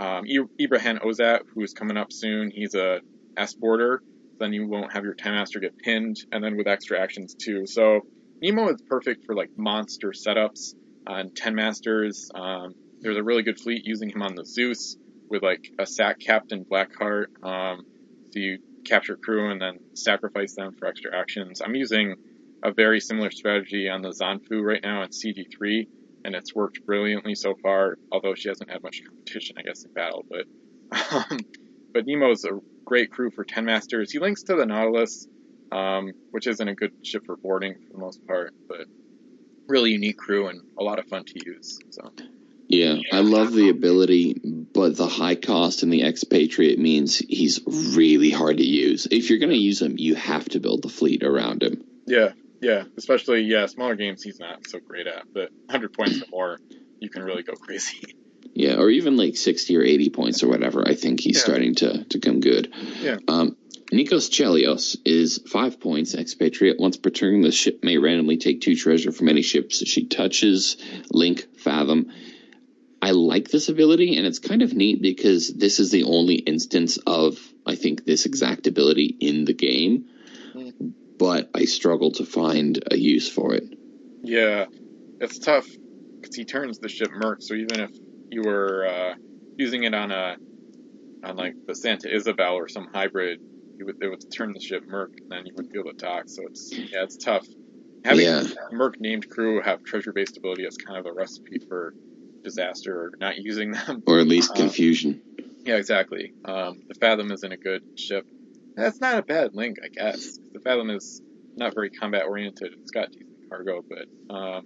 um, 0.00 0.24
Ibrahim 0.58 0.98
Ozat, 0.98 1.40
who's 1.54 1.74
coming 1.74 1.96
up 1.96 2.10
soon. 2.10 2.50
He's 2.50 2.74
a 2.74 3.00
S 3.36 3.54
boarder. 3.54 4.02
Then 4.38 4.54
you 4.54 4.66
won't 4.66 4.92
have 4.94 5.04
your 5.04 5.14
10 5.14 5.32
master 5.32 5.60
get 5.60 5.76
pinned, 5.76 6.16
and 6.32 6.42
then 6.42 6.56
with 6.56 6.66
extra 6.66 6.98
actions 6.98 7.34
too. 7.34 7.66
So 7.66 8.00
Nemo 8.42 8.70
is 8.70 8.80
perfect 8.88 9.26
for 9.26 9.34
like 9.34 9.50
monster 9.56 10.12
setups 10.12 10.74
on 11.06 11.30
10 11.34 11.54
masters. 11.54 12.30
Um, 12.34 12.74
there's 13.00 13.18
a 13.18 13.22
really 13.22 13.42
good 13.42 13.60
fleet 13.60 13.82
using 13.84 14.08
him 14.08 14.22
on 14.22 14.34
the 14.34 14.46
Zeus 14.46 14.96
with 15.28 15.42
like 15.42 15.70
a 15.78 15.86
sack 15.86 16.18
captain 16.18 16.64
Blackheart. 16.64 17.26
Um, 17.42 17.84
so 18.30 18.38
you 18.38 18.58
capture 18.86 19.16
crew 19.16 19.50
and 19.50 19.60
then 19.60 19.80
sacrifice 19.94 20.54
them 20.54 20.72
for 20.78 20.86
extra 20.86 21.14
actions. 21.14 21.60
I'm 21.60 21.74
using 21.74 22.16
a 22.62 22.72
very 22.72 23.00
similar 23.00 23.30
strategy 23.30 23.88
on 23.88 24.00
the 24.00 24.10
Zanfu 24.10 24.62
right 24.62 24.82
now 24.82 25.02
in 25.02 25.10
CG3, 25.10 25.86
and 26.24 26.34
it's 26.34 26.54
worked 26.54 26.84
brilliantly 26.86 27.34
so 27.34 27.54
far. 27.62 27.96
Although 28.12 28.34
she 28.34 28.48
hasn't 28.48 28.70
had 28.70 28.82
much 28.82 29.02
competition, 29.04 29.56
I 29.58 29.62
guess, 29.62 29.84
in 29.84 29.92
battle. 29.92 30.24
But 30.28 30.46
um, 31.12 31.40
but 31.92 32.06
Nemo's 32.06 32.44
a 32.44 32.60
great 32.84 33.10
crew 33.10 33.30
for 33.30 33.44
10 33.44 33.64
masters. 33.64 34.10
He 34.10 34.18
links 34.18 34.42
to 34.44 34.56
the 34.56 34.66
Nautilus, 34.66 35.26
um, 35.72 36.12
which 36.30 36.46
isn't 36.46 36.66
a 36.66 36.74
good 36.74 36.92
ship 37.02 37.24
for 37.26 37.36
boarding 37.36 37.74
for 37.74 37.92
the 37.92 37.98
most 37.98 38.26
part, 38.26 38.52
but 38.68 38.86
really 39.68 39.92
unique 39.92 40.18
crew 40.18 40.48
and 40.48 40.60
a 40.78 40.82
lot 40.82 40.98
of 40.98 41.06
fun 41.06 41.24
to 41.24 41.40
use. 41.46 41.78
So 41.90 42.12
yeah, 42.68 42.96
I 43.12 43.20
love 43.20 43.52
the 43.52 43.68
ability, 43.68 44.40
but 44.44 44.96
the 44.96 45.08
high 45.08 45.34
cost 45.34 45.82
and 45.82 45.92
the 45.92 46.04
expatriate 46.04 46.78
means 46.78 47.18
he's 47.18 47.60
really 47.66 48.30
hard 48.30 48.58
to 48.58 48.64
use. 48.64 49.08
If 49.10 49.28
you're 49.28 49.40
going 49.40 49.50
to 49.50 49.56
use 49.56 49.82
him, 49.82 49.96
you 49.98 50.14
have 50.14 50.48
to 50.50 50.60
build 50.60 50.82
the 50.82 50.88
fleet 50.88 51.22
around 51.24 51.62
him. 51.62 51.84
yeah, 52.06 52.30
yeah, 52.60 52.84
especially 52.96 53.42
yeah, 53.42 53.66
smaller 53.66 53.96
games 53.96 54.22
he's 54.22 54.38
not 54.38 54.66
so 54.66 54.78
great 54.80 55.06
at, 55.06 55.24
but 55.32 55.50
100 55.66 55.92
points 55.92 56.20
or 56.22 56.26
more, 56.30 56.58
you 56.98 57.08
can 57.10 57.22
really 57.22 57.42
go 57.42 57.54
crazy. 57.54 58.14
Yeah, 58.54 58.76
or 58.76 58.90
even 58.90 59.16
like 59.16 59.36
60 59.36 59.76
or 59.76 59.82
80 59.82 60.10
points 60.10 60.42
or 60.42 60.48
whatever. 60.48 60.86
I 60.86 60.94
think 60.94 61.20
he's 61.20 61.36
Yeah. 61.36 61.42
starting 61.44 61.74
to, 61.76 62.04
to 62.04 62.18
come 62.18 62.40
good. 62.40 62.72
Yeah. 63.00 63.16
Um, 63.28 63.56
Nikos 63.92 64.28
Chelios 64.30 64.96
is 65.04 65.40
five 65.48 65.80
points, 65.80 66.14
expatriate. 66.14 66.78
Once 66.78 66.96
per 66.96 67.10
turn, 67.10 67.40
the 67.40 67.50
ship 67.52 67.80
may 67.82 67.96
randomly 67.98 68.36
take 68.36 68.60
two 68.60 68.76
treasure 68.76 69.12
from 69.12 69.28
any 69.28 69.42
ships 69.42 69.80
that 69.80 69.88
she 69.88 70.06
touches. 70.06 70.76
Link, 71.10 71.46
Fathom. 71.58 72.10
I 73.02 73.12
like 73.12 73.48
this 73.50 73.68
ability, 73.68 74.16
and 74.16 74.26
it's 74.26 74.38
kind 74.38 74.62
of 74.62 74.74
neat 74.74 75.00
because 75.00 75.48
this 75.52 75.80
is 75.80 75.90
the 75.90 76.04
only 76.04 76.34
instance 76.34 76.98
of, 77.06 77.38
I 77.66 77.74
think, 77.74 78.04
this 78.04 78.26
exact 78.26 78.66
ability 78.66 79.16
in 79.20 79.44
the 79.44 79.54
game. 79.54 80.04
But 81.20 81.50
I 81.54 81.66
struggle 81.66 82.12
to 82.12 82.24
find 82.24 82.82
a 82.90 82.96
use 82.96 83.28
for 83.28 83.54
it. 83.54 83.64
Yeah, 84.22 84.64
it's 85.20 85.38
tough 85.38 85.68
because 86.22 86.34
he 86.34 86.46
turns 86.46 86.78
the 86.78 86.88
ship 86.88 87.10
Merc. 87.12 87.42
So 87.42 87.52
even 87.52 87.80
if 87.80 87.90
you 88.30 88.40
were 88.42 88.86
uh, 88.86 89.14
using 89.58 89.84
it 89.84 89.94
on 89.94 90.10
a 90.10 90.38
on 91.22 91.36
like 91.36 91.54
the 91.68 91.74
Santa 91.74 92.12
Isabel 92.12 92.54
or 92.54 92.68
some 92.68 92.88
hybrid, 92.94 93.38
you 93.78 93.84
would 93.84 93.96
it 94.00 94.08
would 94.08 94.22
turn 94.34 94.54
the 94.54 94.60
ship 94.60 94.82
Merc, 94.88 95.12
and 95.28 95.38
then 95.38 95.46
you 95.46 95.52
would 95.56 95.68
be 95.68 95.78
able 95.78 95.90
to 95.90 95.96
dock. 95.98 96.24
So 96.26 96.42
it's 96.46 96.72
yeah, 96.72 97.02
it's 97.02 97.18
tough. 97.18 97.46
Having 98.04 98.24
Yeah. 98.24 98.44
Merc 98.72 98.98
named 98.98 99.28
crew 99.28 99.60
have 99.60 99.82
treasure 99.82 100.14
based 100.14 100.38
ability 100.38 100.64
is 100.64 100.78
kind 100.78 100.98
of 100.98 101.04
a 101.04 101.12
recipe 101.12 101.58
for 101.68 101.92
disaster 102.44 102.98
or 102.98 103.10
not 103.20 103.36
using 103.44 103.72
them. 103.72 104.02
Or 104.06 104.20
at 104.20 104.26
least 104.26 104.52
Uh, 104.52 104.54
confusion. 104.54 105.20
Yeah, 105.66 105.76
exactly. 105.76 106.32
Um, 106.46 106.80
the 106.88 106.94
Fathom 106.94 107.30
isn't 107.30 107.52
a 107.52 107.58
good 107.58 107.82
ship. 107.94 108.24
That's 108.80 109.00
not 109.00 109.18
a 109.18 109.22
bad 109.22 109.50
link, 109.54 109.76
I 109.84 109.88
guess. 109.88 110.38
The 110.52 110.60
Fathom 110.60 110.90
is 110.90 111.20
not 111.56 111.74
very 111.74 111.90
combat 111.90 112.24
oriented. 112.26 112.72
It's 112.80 112.90
got 112.90 113.10
decent 113.12 113.28
cargo, 113.48 113.82
but 113.88 114.34
um, 114.34 114.62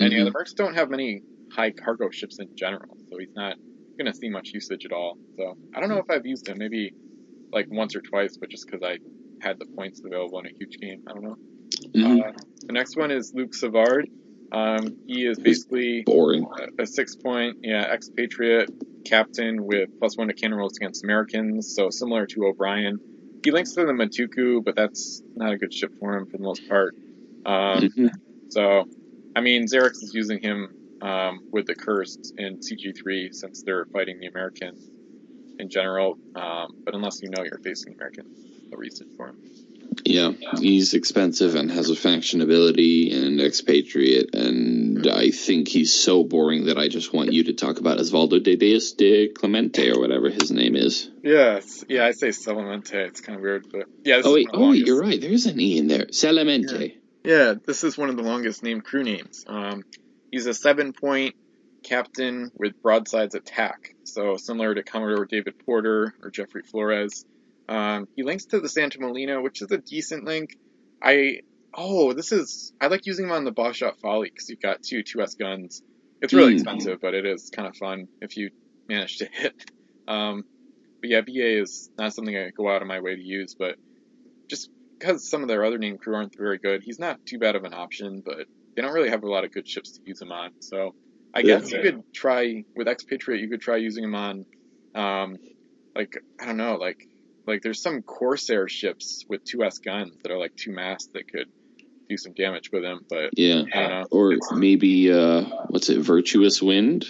and 0.00 0.12
yeah, 0.12 0.20
Mhm. 0.20 0.24
the 0.26 0.30
Mercs 0.32 0.54
don't 0.54 0.74
have 0.74 0.90
many 0.90 1.22
high 1.52 1.70
cargo 1.72 2.10
ships 2.10 2.38
in 2.38 2.48
general, 2.56 2.96
so 3.10 3.18
he's 3.18 3.34
not 3.34 3.56
going 3.98 4.10
to 4.12 4.14
see 4.16 4.28
much 4.28 4.50
usage 4.52 4.84
at 4.84 4.92
all. 4.92 5.18
So 5.36 5.54
I 5.74 5.80
don't 5.80 5.88
know 5.88 5.98
if 5.98 6.10
I've 6.10 6.26
used 6.26 6.48
him, 6.48 6.58
maybe 6.58 6.92
like 7.52 7.66
once 7.70 7.96
or 7.96 8.02
twice, 8.02 8.36
but 8.38 8.50
just 8.50 8.66
because 8.66 8.82
I 8.86 8.98
had 9.40 9.58
the 9.58 9.66
points 9.76 10.00
available 10.04 10.38
in 10.40 10.46
a 10.46 10.50
huge 10.58 10.76
game. 10.80 11.02
I 11.08 11.12
don't 11.12 11.22
know. 11.24 11.36
Mhm. 11.94 12.20
Uh, 12.28 12.32
the 12.66 12.72
next 12.72 12.96
one 12.96 13.10
is 13.10 13.32
Luke 13.34 13.54
Savard. 13.54 14.08
Um, 14.52 14.96
he 15.06 15.26
is 15.26 15.38
basically 15.38 16.02
Boring. 16.06 16.46
a, 16.78 16.82
a 16.82 16.86
six 16.86 17.16
point, 17.16 17.56
yeah, 17.62 17.82
expatriate 17.92 18.70
captain 19.04 19.64
with 19.64 19.88
plus 19.98 20.16
one 20.16 20.28
to 20.28 20.34
cannon 20.34 20.56
rolls 20.58 20.76
against 20.76 21.04
Americans, 21.04 21.74
so 21.74 21.90
similar 21.90 22.26
to 22.26 22.46
O'Brien. 22.46 22.98
He 23.46 23.52
links 23.52 23.74
to 23.74 23.86
the 23.86 23.92
Matuku, 23.92 24.64
but 24.64 24.74
that's 24.74 25.22
not 25.36 25.52
a 25.52 25.56
good 25.56 25.72
ship 25.72 25.92
for 26.00 26.16
him 26.16 26.26
for 26.26 26.36
the 26.36 26.42
most 26.42 26.66
part. 26.66 26.96
Um, 27.44 27.84
Mhm. 27.84 28.10
so, 28.48 28.86
I 29.36 29.40
mean, 29.40 29.66
Xerix 29.66 30.02
is 30.02 30.12
using 30.14 30.40
him 30.40 30.74
um, 31.00 31.42
with 31.52 31.66
the 31.66 31.76
Cursed 31.76 32.32
in 32.36 32.58
CG3 32.60 33.30
since 33.32 33.62
they're 33.62 33.86
fighting 33.92 34.18
the 34.18 34.26
Americans 34.26 34.90
in 35.60 35.68
general, 35.70 36.18
um, 36.34 36.72
but 36.84 36.96
unless 36.96 37.22
you 37.22 37.30
know 37.30 37.44
you're 37.44 37.60
facing 37.62 37.94
American, 37.94 38.24
no 38.72 38.78
reason 38.78 39.06
for 39.16 39.28
him. 39.28 39.38
Yeah, 40.04 40.32
he's 40.58 40.94
expensive 40.94 41.54
and 41.54 41.70
has 41.70 41.90
a 41.90 41.96
faction 41.96 42.40
ability 42.40 43.12
and 43.12 43.40
expatriate, 43.40 44.34
and 44.34 45.06
I 45.06 45.30
think 45.30 45.68
he's 45.68 45.92
so 45.92 46.22
boring 46.22 46.66
that 46.66 46.78
I 46.78 46.88
just 46.88 47.12
want 47.12 47.32
you 47.32 47.44
to 47.44 47.52
talk 47.54 47.78
about 47.78 47.98
Osvaldo 47.98 48.42
de 48.42 48.56
Dias 48.56 48.92
de 48.92 49.28
Clemente 49.28 49.90
or 49.90 50.00
whatever 50.00 50.30
his 50.30 50.50
name 50.50 50.76
is. 50.76 51.10
Yeah, 51.22 51.60
yeah, 51.88 52.04
I 52.04 52.12
say 52.12 52.28
Selemente. 52.28 52.94
It's 52.94 53.20
kind 53.20 53.36
of 53.36 53.42
weird, 53.42 53.66
but 53.70 53.86
yeah. 54.04 54.18
This 54.18 54.26
Oh 54.26 54.34
wait, 54.34 54.48
oh 54.52 54.70
wait, 54.70 54.86
you're 54.86 55.00
right. 55.00 55.20
There's 55.20 55.46
an 55.46 55.60
e 55.60 55.78
in 55.78 55.88
there. 55.88 56.06
Selemente. 56.06 56.96
Yeah, 57.24 57.54
this 57.66 57.82
is 57.82 57.98
one 57.98 58.08
of 58.08 58.16
the 58.16 58.22
longest 58.22 58.62
named 58.62 58.84
crew 58.84 59.02
names. 59.02 59.44
Um, 59.48 59.84
he's 60.30 60.46
a 60.46 60.54
seven 60.54 60.92
point 60.92 61.34
captain 61.82 62.50
with 62.54 62.80
broadsides 62.82 63.34
attack. 63.34 63.94
So 64.04 64.36
similar 64.36 64.74
to 64.74 64.82
Commodore 64.82 65.24
David 65.24 65.58
Porter 65.64 66.14
or 66.22 66.30
Jeffrey 66.30 66.62
Flores. 66.62 67.24
Um, 67.68 68.06
he 68.16 68.22
links 68.22 68.46
to 68.46 68.60
the 68.60 68.68
Santa 68.68 69.00
Molina, 69.00 69.40
which 69.42 69.62
is 69.62 69.70
a 69.72 69.78
decent 69.78 70.24
link. 70.24 70.50
I 71.02 71.40
oh, 71.76 72.12
this 72.14 72.32
is 72.32 72.72
I 72.80 72.88
like 72.88 73.06
using 73.06 73.26
him 73.26 73.32
on 73.32 73.44
the 73.44 73.52
bashaw 73.52 73.92
folly 74.02 74.28
because 74.28 74.48
you've 74.48 74.60
got 74.60 74.82
two 74.82 75.02
2S 75.02 75.34
guns. 75.36 75.82
It's 76.22 76.34
really 76.34 76.52
Mm. 76.52 76.54
expensive, 76.54 76.98
but 77.02 77.14
it 77.14 77.26
is 77.26 77.50
kind 77.54 77.68
of 77.68 77.76
fun 77.76 78.06
if 78.20 78.36
you 78.36 78.50
manage 78.88 79.18
to 79.18 79.28
hit. 79.32 79.54
Um, 80.08 80.44
but 81.02 81.10
yeah, 81.10 81.20
BA 81.22 81.60
is 81.62 81.90
not 81.98 82.14
something 82.14 82.36
I 82.36 82.50
go 82.56 82.70
out 82.70 82.82
of 82.82 82.88
my 82.88 83.00
way 83.00 83.16
to 83.16 83.22
use, 83.22 83.54
but 83.58 83.76
just 84.50 84.70
because 85.00 85.28
some 85.28 85.42
of 85.42 85.48
their 85.48 85.64
other 85.64 85.78
name 85.78 85.98
crew 85.98 86.14
aren't 86.16 86.36
very 86.36 86.58
good, 86.58 86.82
he's 86.84 86.98
not 86.98 87.20
too 87.26 87.38
bad 87.38 87.56
of 87.56 87.64
an 87.64 87.74
option, 87.74 88.22
but 88.24 88.46
they 88.76 88.82
don't 88.82 88.92
really 88.94 89.10
have 89.10 89.22
a 89.24 89.30
lot 89.30 89.44
of 89.44 89.52
good 89.52 89.68
ships 89.68 89.92
to 89.92 90.00
use 90.06 90.20
him 90.22 90.32
on. 90.32 90.50
So 90.60 90.92
I 91.34 91.42
Yeah. 91.42 91.56
guess 91.58 91.72
you 91.72 91.80
could 91.80 92.02
try 92.14 92.64
with 92.76 92.88
Expatriate, 92.88 93.40
you 93.42 93.50
could 93.50 93.60
try 93.60 93.76
using 93.76 94.04
him 94.04 94.14
on, 94.14 94.44
um, 94.94 95.36
like 95.96 96.12
I 96.40 96.46
don't 96.46 96.56
know, 96.58 96.76
like 96.76 96.98
like 97.46 97.62
there's 97.62 97.80
some 97.80 98.02
Corsair 98.02 98.68
ships 98.68 99.24
with 99.28 99.44
two 99.44 99.62
S 99.62 99.78
guns 99.78 100.16
that 100.22 100.32
are 100.32 100.38
like 100.38 100.56
two 100.56 100.72
masts 100.72 101.08
that 101.14 101.30
could 101.30 101.46
do 102.08 102.16
some 102.16 102.32
damage 102.34 102.70
with 102.72 102.82
them. 102.82 103.04
but 103.08 103.30
Yeah. 103.36 103.62
Know. 103.62 104.04
Or 104.10 104.36
maybe 104.52 105.10
uh, 105.12 105.42
what's 105.68 105.88
it? 105.88 105.98
Virtuous 106.00 106.60
Wind. 106.62 107.04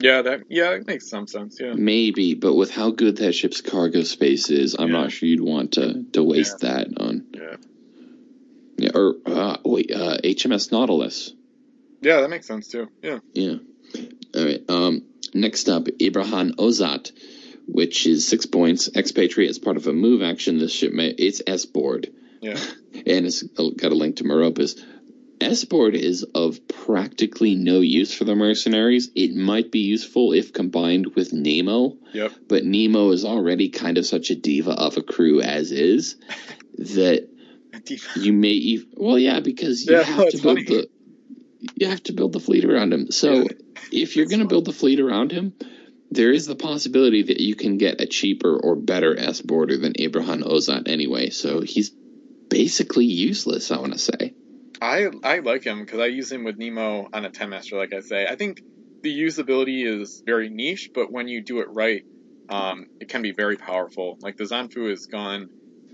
Yeah, 0.00 0.22
that 0.22 0.40
yeah, 0.48 0.70
it 0.72 0.86
makes 0.88 1.08
some 1.08 1.28
sense. 1.28 1.58
Yeah, 1.60 1.74
Maybe, 1.74 2.34
but 2.34 2.54
with 2.54 2.72
how 2.72 2.90
good 2.90 3.18
that 3.18 3.34
ship's 3.34 3.60
cargo 3.60 4.02
space 4.02 4.50
is, 4.50 4.74
I'm 4.76 4.88
Yeah. 4.90 5.00
not 5.02 5.12
sure 5.12 5.28
you'd 5.28 5.40
want 5.40 5.72
to 5.74 6.04
to 6.14 6.24
waste 6.24 6.58
that 6.60 6.88
on. 6.98 7.26
yeah, 7.32 7.56
Yeah. 8.78 8.90
Or 8.96 9.14
uh, 9.26 9.56
wait, 9.64 9.92
uh, 9.92 10.18
HMS 10.24 10.72
Nautilus. 10.72 11.32
yeah, 12.00 12.20
that 12.20 12.30
makes 12.30 12.46
sense 12.48 12.66
too. 12.66 12.88
Yeah, 13.02 13.20
Yeah. 13.32 13.56
All 14.34 14.44
right. 14.44 14.64
Um, 14.68 15.02
next 15.34 15.68
up, 15.68 15.86
Ibrahim 16.00 16.54
Ozat, 16.54 17.12
which 17.66 18.06
is 18.06 18.26
six 18.26 18.46
points. 18.46 18.88
Expatriate 18.94 19.50
as 19.50 19.58
part 19.58 19.76
of 19.76 19.86
a 19.86 19.92
move 19.92 20.22
action. 20.22 20.58
This 20.58 20.72
ship 20.72 20.92
may 20.92 21.08
it's 21.10 21.42
S 21.46 21.64
board, 21.66 22.12
yeah, 22.40 22.58
and 22.94 23.26
it's 23.26 23.42
got 23.42 23.92
a 23.92 23.94
link 23.94 24.16
to 24.16 24.24
Meropis. 24.24 24.78
S 25.40 25.64
board 25.64 25.96
is 25.96 26.22
of 26.22 26.68
practically 26.68 27.56
no 27.56 27.80
use 27.80 28.14
for 28.14 28.22
the 28.24 28.36
mercenaries. 28.36 29.10
It 29.16 29.34
might 29.34 29.72
be 29.72 29.80
useful 29.80 30.32
if 30.32 30.52
combined 30.52 31.14
with 31.16 31.32
Nemo, 31.32 31.96
yep, 32.12 32.32
but 32.48 32.64
Nemo 32.64 33.10
is 33.10 33.24
already 33.24 33.68
kind 33.70 33.98
of 33.98 34.06
such 34.06 34.30
a 34.30 34.36
diva 34.36 34.70
of 34.70 34.96
a 34.98 35.02
crew 35.02 35.40
as 35.40 35.72
is 35.72 36.16
that 36.78 37.28
you 38.16 38.32
may 38.32 38.74
ev- 38.74 38.86
well 38.94 39.18
yeah 39.18 39.40
because 39.40 39.84
you 39.84 39.96
Yeah, 39.96 40.02
have 40.04 40.28
to 40.28 40.38
build 40.42 40.58
funny. 40.58 40.64
the 40.64 40.88
you 41.74 41.88
have 41.88 42.02
to 42.04 42.12
build 42.12 42.32
the 42.32 42.40
fleet 42.40 42.64
around 42.64 42.92
him 42.92 43.10
so 43.10 43.34
Yeah. 43.42 43.48
if 43.90 44.14
you're 44.16 44.26
going 44.26 44.40
to 44.40 44.46
build 44.46 44.64
the 44.66 44.72
fleet 44.72 45.00
around 45.00 45.32
him 45.32 45.54
there 46.14 46.30
is 46.30 46.46
the 46.46 46.56
possibility 46.56 47.22
that 47.22 47.40
you 47.40 47.54
can 47.54 47.78
get 47.78 48.00
a 48.00 48.06
cheaper 48.06 48.56
or 48.56 48.76
better 48.76 49.18
s 49.18 49.40
border 49.40 49.76
than 49.76 49.92
ibrahim 49.98 50.42
ozat 50.42 50.88
anyway 50.88 51.30
so 51.30 51.60
he's 51.60 51.90
basically 52.48 53.06
useless 53.06 53.70
i 53.70 53.78
want 53.78 53.92
to 53.92 53.98
say 53.98 54.34
I 54.82 55.10
I 55.22 55.38
like 55.38 55.62
him 55.62 55.80
because 55.84 56.00
I 56.00 56.06
use 56.06 56.32
him 56.32 56.42
with 56.42 56.58
Nemo 56.58 57.08
on 57.12 57.24
a 57.24 57.30
ten 57.30 57.50
master. 57.50 57.76
Like 57.76 57.92
I 57.92 58.00
say, 58.00 58.26
I 58.26 58.34
think 58.34 58.60
the 59.02 59.16
usability 59.16 59.86
is 59.86 60.24
very 60.26 60.48
niche, 60.48 60.90
but 60.92 61.12
when 61.12 61.28
you 61.28 61.40
do 61.40 61.60
it 61.60 61.68
right, 61.70 62.02
um, 62.48 62.86
it 63.00 63.08
can 63.08 63.22
be 63.22 63.32
very 63.32 63.56
powerful. 63.56 64.18
Like 64.20 64.36
the 64.36 64.44
Zanfu 64.44 64.90
has 64.90 65.06
gone 65.06 65.48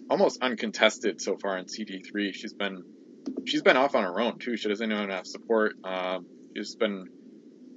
almost 0.09 0.43
uncontested 0.43 1.21
so 1.21 1.37
far 1.37 1.59
in 1.59 1.66
CG 1.66 2.01
three. 2.11 2.33
She's 2.33 2.55
been 2.55 2.83
she's 3.47 3.61
been 3.61 3.77
off 3.77 3.95
on 3.95 4.05
her 4.05 4.19
own 4.21 4.39
too. 4.39 4.57
She 4.57 4.71
doesn't 4.71 4.91
even 4.91 5.11
have 5.11 5.27
support. 5.27 5.75
Um, 5.85 6.27
she's 6.57 6.75
been 6.75 7.09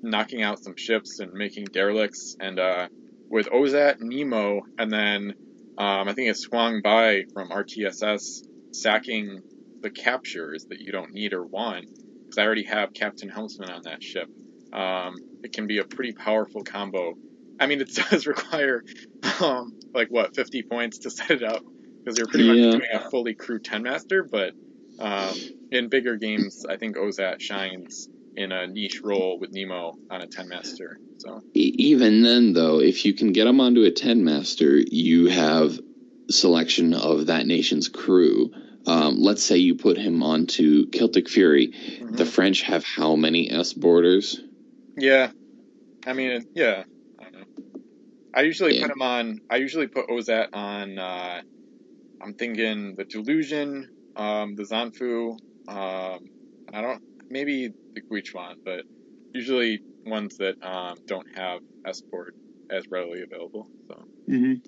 knocking 0.04 0.42
out 0.42 0.64
some 0.64 0.76
ships 0.78 1.20
and 1.20 1.32
making 1.34 1.66
derelicts. 1.66 2.36
And 2.40 2.60
uh, 2.60 2.88
with 3.30 3.48
Ozat, 3.50 3.98
Nemo, 4.00 4.62
and 4.78 4.92
then 4.92 5.34
um, 5.78 6.08
I 6.08 6.14
think 6.14 6.30
it's 6.30 6.42
swung 6.42 6.82
by 6.84 7.24
from 7.34 7.50
RTSS 7.50 8.42
sacking 8.74 9.42
the 9.82 9.90
captures 9.90 10.66
that 10.70 10.80
you 10.80 10.92
don't 10.92 11.14
need 11.14 11.34
or 11.34 11.46
want. 11.46 11.86
Because 11.86 12.38
I 12.38 12.46
already 12.46 12.64
have 12.66 12.94
Captain 12.94 13.30
Helmsman 13.30 13.70
on 13.70 13.82
that 13.84 14.02
ship. 14.02 14.28
Um, 14.74 15.16
it 15.44 15.52
can 15.54 15.68
be 15.68 15.80
a 15.80 15.84
pretty 15.84 16.14
powerful 16.14 16.64
combo. 16.64 17.14
I 17.60 17.68
mean, 17.68 17.82
it 17.82 17.94
does 18.10 18.26
require 18.26 18.84
um, 19.42 19.78
like 19.94 20.08
what 20.10 20.36
50 20.36 20.64
points 20.64 21.00
to 21.00 21.10
set 21.10 21.32
it 21.32 21.44
up 21.44 21.62
because 22.04 22.18
you're 22.18 22.28
pretty 22.28 22.46
Yeah. 22.46 22.66
much 22.66 22.72
doing 22.72 22.88
a 22.94 23.10
fully 23.10 23.36
crew 23.36 23.60
10 23.60 23.84
master. 23.84 24.28
But 24.30 24.54
um, 25.00 25.34
in 25.72 25.90
bigger 25.90 26.16
games, 26.16 26.66
I 26.70 26.78
think 26.78 26.96
Ozat 26.96 27.42
shines 27.42 28.08
in 28.36 28.52
a 28.52 28.68
niche 28.68 29.02
role 29.04 29.40
with 29.40 29.52
Nemo 29.52 29.94
on 30.10 30.22
a 30.22 30.28
10 30.28 30.48
master. 30.48 30.98
So 31.18 31.42
even 31.54 32.24
then 32.24 32.54
though 32.54 32.80
if 32.80 33.06
you 33.06 33.14
can 33.14 33.32
get 33.32 33.48
him 33.48 33.60
onto 33.62 33.84
a 33.84 33.92
10 33.92 34.24
master 34.24 34.78
you 34.80 35.28
have 35.28 35.80
selection 36.30 36.94
of 36.94 37.28
that 37.28 37.46
nation's 37.46 37.90
crew 37.90 38.52
um, 38.88 39.18
let's 39.20 39.44
say 39.44 39.58
you 39.58 39.76
put 39.76 39.98
him 39.98 40.24
onto 40.24 40.90
celtic 40.90 41.30
fury 41.30 41.68
mhm. 41.68 42.16
the 42.18 42.26
french 42.26 42.64
have 42.64 42.84
how 42.84 43.16
many 43.16 43.52
s 43.52 43.74
borders 43.74 44.40
yeah, 44.98 45.32
I 46.06 46.14
mean, 46.14 46.46
yeah. 46.54 46.84
I. 47.20 47.26
I 48.34 48.42
usually 48.44 48.76
Yeah. 48.76 48.84
put 48.84 48.92
him 48.92 49.02
on. 49.02 49.42
I 49.50 49.58
usually 49.58 49.88
put 49.88 50.08
Ozat 50.08 50.50
on. 50.54 50.98
Uh, 50.98 51.42
I'm 52.22 52.34
thinking 52.36 52.96
the 52.96 53.04
Delusion, 53.04 53.90
um, 54.16 54.56
the 54.56 54.64
Zanfu. 54.64 55.38
Um, 55.68 56.20
I 56.74 56.82
don't 56.82 57.02
maybe 57.32 57.74
the 57.96 58.02
Guichuan, 58.12 58.56
but 58.66 58.84
usually 59.34 59.82
ones 60.06 60.36
that 60.40 60.56
um, 60.62 60.98
don't 61.08 61.28
have 61.36 61.60
S-port 61.86 62.34
as 62.70 62.84
readily 62.92 63.22
available. 63.24 63.70
So 63.90 64.04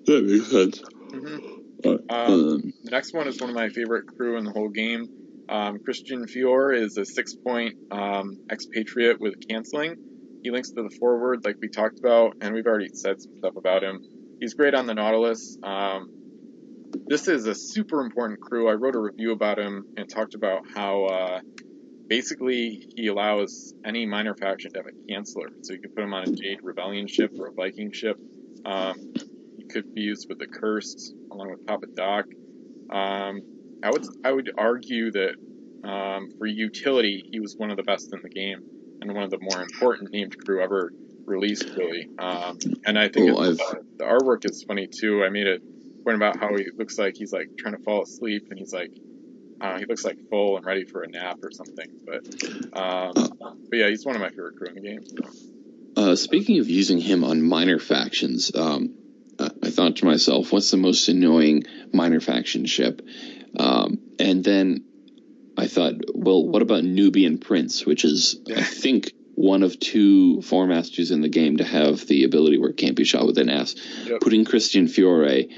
that 0.06 0.24
makes 0.24 0.50
sense 0.50 0.82
Mhm. 1.12 1.40
Uh, 1.84 1.98
Um, 2.08 2.32
um, 2.32 2.72
the 2.82 2.90
next 2.90 3.12
one 3.14 3.28
is 3.28 3.40
one 3.40 3.50
of 3.50 3.54
my 3.54 3.68
favorite 3.68 4.04
crew 4.06 4.36
in 4.36 4.44
the 4.44 4.52
whole 4.52 4.68
game. 4.68 5.08
Um, 5.48 5.78
Christian 5.84 6.26
Fior 6.26 6.72
is 6.72 6.96
a 6.96 7.04
six-point 7.04 7.74
um, 7.90 8.38
expatriate 8.50 9.20
with 9.20 9.34
canceling. 9.48 9.96
He 10.42 10.50
links 10.50 10.72
to 10.72 10.82
the 10.82 10.90
forward, 10.98 11.40
like 11.44 11.56
we 11.62 11.68
talked 11.68 11.98
about, 12.00 12.34
and 12.40 12.54
we've 12.54 12.66
already 12.66 12.88
said 12.92 13.20
some 13.20 13.32
stuff 13.38 13.56
about 13.56 13.82
him. 13.82 14.00
He's 14.40 14.54
great 14.54 14.74
on 14.74 14.86
the 14.86 14.94
Nautilus. 14.94 15.58
Um, 15.62 16.08
this 17.06 17.28
is 17.28 17.46
a 17.46 17.54
super 17.54 18.00
important 18.00 18.40
crew. 18.40 18.68
I 18.68 18.74
wrote 18.74 18.94
a 18.94 19.00
review 19.00 19.32
about 19.32 19.58
him 19.58 19.84
and 19.96 20.08
talked 20.08 20.34
about 20.34 20.62
how 20.74 21.04
uh, 21.04 21.40
basically 22.08 22.86
he 22.96 23.06
allows 23.08 23.74
any 23.84 24.06
minor 24.06 24.34
faction 24.34 24.72
to 24.72 24.78
have 24.80 24.86
a 24.86 25.12
canceller. 25.12 25.48
So 25.62 25.72
you 25.72 25.80
could 25.80 25.94
put 25.94 26.04
him 26.04 26.14
on 26.14 26.24
a 26.24 26.32
Jade 26.32 26.60
Rebellion 26.62 27.06
ship 27.06 27.32
or 27.38 27.48
a 27.48 27.52
Viking 27.52 27.92
ship. 27.92 28.16
Um, 28.64 28.94
he 29.56 29.64
could 29.64 29.94
be 29.94 30.02
used 30.02 30.26
with 30.28 30.38
the 30.38 30.46
Cursed 30.46 31.14
along 31.30 31.50
with 31.50 31.66
Papa 31.66 31.86
Doc. 31.94 32.26
Um, 32.90 33.42
I 33.82 33.90
would 33.90 34.06
I 34.24 34.32
would 34.32 34.50
argue 34.56 35.10
that 35.12 35.34
um, 35.84 36.28
for 36.38 36.46
utility, 36.46 37.24
he 37.30 37.40
was 37.40 37.54
one 37.56 37.70
of 37.70 37.76
the 37.76 37.82
best 37.82 38.12
in 38.12 38.20
the 38.22 38.30
game 38.30 38.60
and 39.00 39.12
one 39.12 39.24
of 39.24 39.30
the 39.30 39.38
more 39.40 39.62
important 39.62 40.12
named 40.12 40.36
crew 40.44 40.62
ever 40.62 40.90
released, 41.26 41.66
really. 41.76 42.08
Um, 42.18 42.58
and 42.86 42.98
I 42.98 43.08
think 43.08 43.30
Oh, 43.36 43.42
uh, 43.42 43.54
the 43.98 44.04
artwork 44.04 44.48
is 44.48 44.64
funny 44.66 44.88
too. 44.88 45.22
I 45.24 45.28
made 45.28 45.46
a 45.46 45.58
point 46.04 46.16
about 46.16 46.38
how 46.38 46.56
he 46.56 46.66
looks 46.76 46.98
like 46.98 47.14
he's 47.16 47.32
like 47.32 47.48
trying 47.58 47.76
to 47.76 47.82
fall 47.82 48.02
asleep, 48.02 48.46
and 48.50 48.58
he's 48.58 48.72
like. 48.72 48.90
Uh, 49.60 49.78
he 49.78 49.86
looks 49.86 50.04
like 50.04 50.18
full 50.28 50.56
and 50.56 50.66
ready 50.66 50.84
for 50.84 51.02
a 51.02 51.08
nap 51.08 51.38
or 51.42 51.50
something, 51.50 51.88
but 52.04 52.26
um, 52.78 53.12
but 53.70 53.76
yeah, 53.76 53.88
he's 53.88 54.04
one 54.04 54.14
of 54.14 54.20
my 54.20 54.30
favorite 54.30 54.56
crew 54.56 54.68
in 54.68 54.74
the 54.74 54.80
game. 54.80 55.00
Uh, 55.96 56.16
speaking 56.16 56.58
of 56.58 56.68
using 56.68 56.98
him 56.98 57.24
on 57.24 57.42
minor 57.42 57.78
factions, 57.78 58.54
um, 58.54 58.94
I 59.38 59.70
thought 59.70 59.96
to 59.96 60.04
myself, 60.04 60.52
what's 60.52 60.70
the 60.70 60.76
most 60.76 61.08
annoying 61.08 61.64
minor 61.92 62.20
faction 62.20 62.66
ship? 62.66 63.02
Um, 63.58 63.98
and 64.18 64.42
then 64.44 64.84
I 65.56 65.68
thought, 65.68 65.94
well, 66.14 66.46
what 66.46 66.62
about 66.62 66.84
Nubian 66.84 67.38
Prince, 67.38 67.86
which 67.86 68.04
is, 68.04 68.40
I 68.54 68.62
think, 68.62 69.12
one 69.36 69.62
of 69.62 69.78
two 69.78 70.42
four 70.42 70.66
masters 70.66 71.10
in 71.10 71.20
the 71.20 71.28
game 71.28 71.56
to 71.56 71.64
have 71.64 72.06
the 72.06 72.24
ability 72.24 72.58
where 72.58 72.70
it 72.70 72.76
can't 72.76 72.96
be 72.96 73.04
shot 73.04 73.26
with 73.26 73.38
an 73.38 73.48
S. 73.48 73.74
Yep. 74.04 74.20
Putting 74.20 74.44
Christian 74.44 74.88
Fiore 74.88 75.48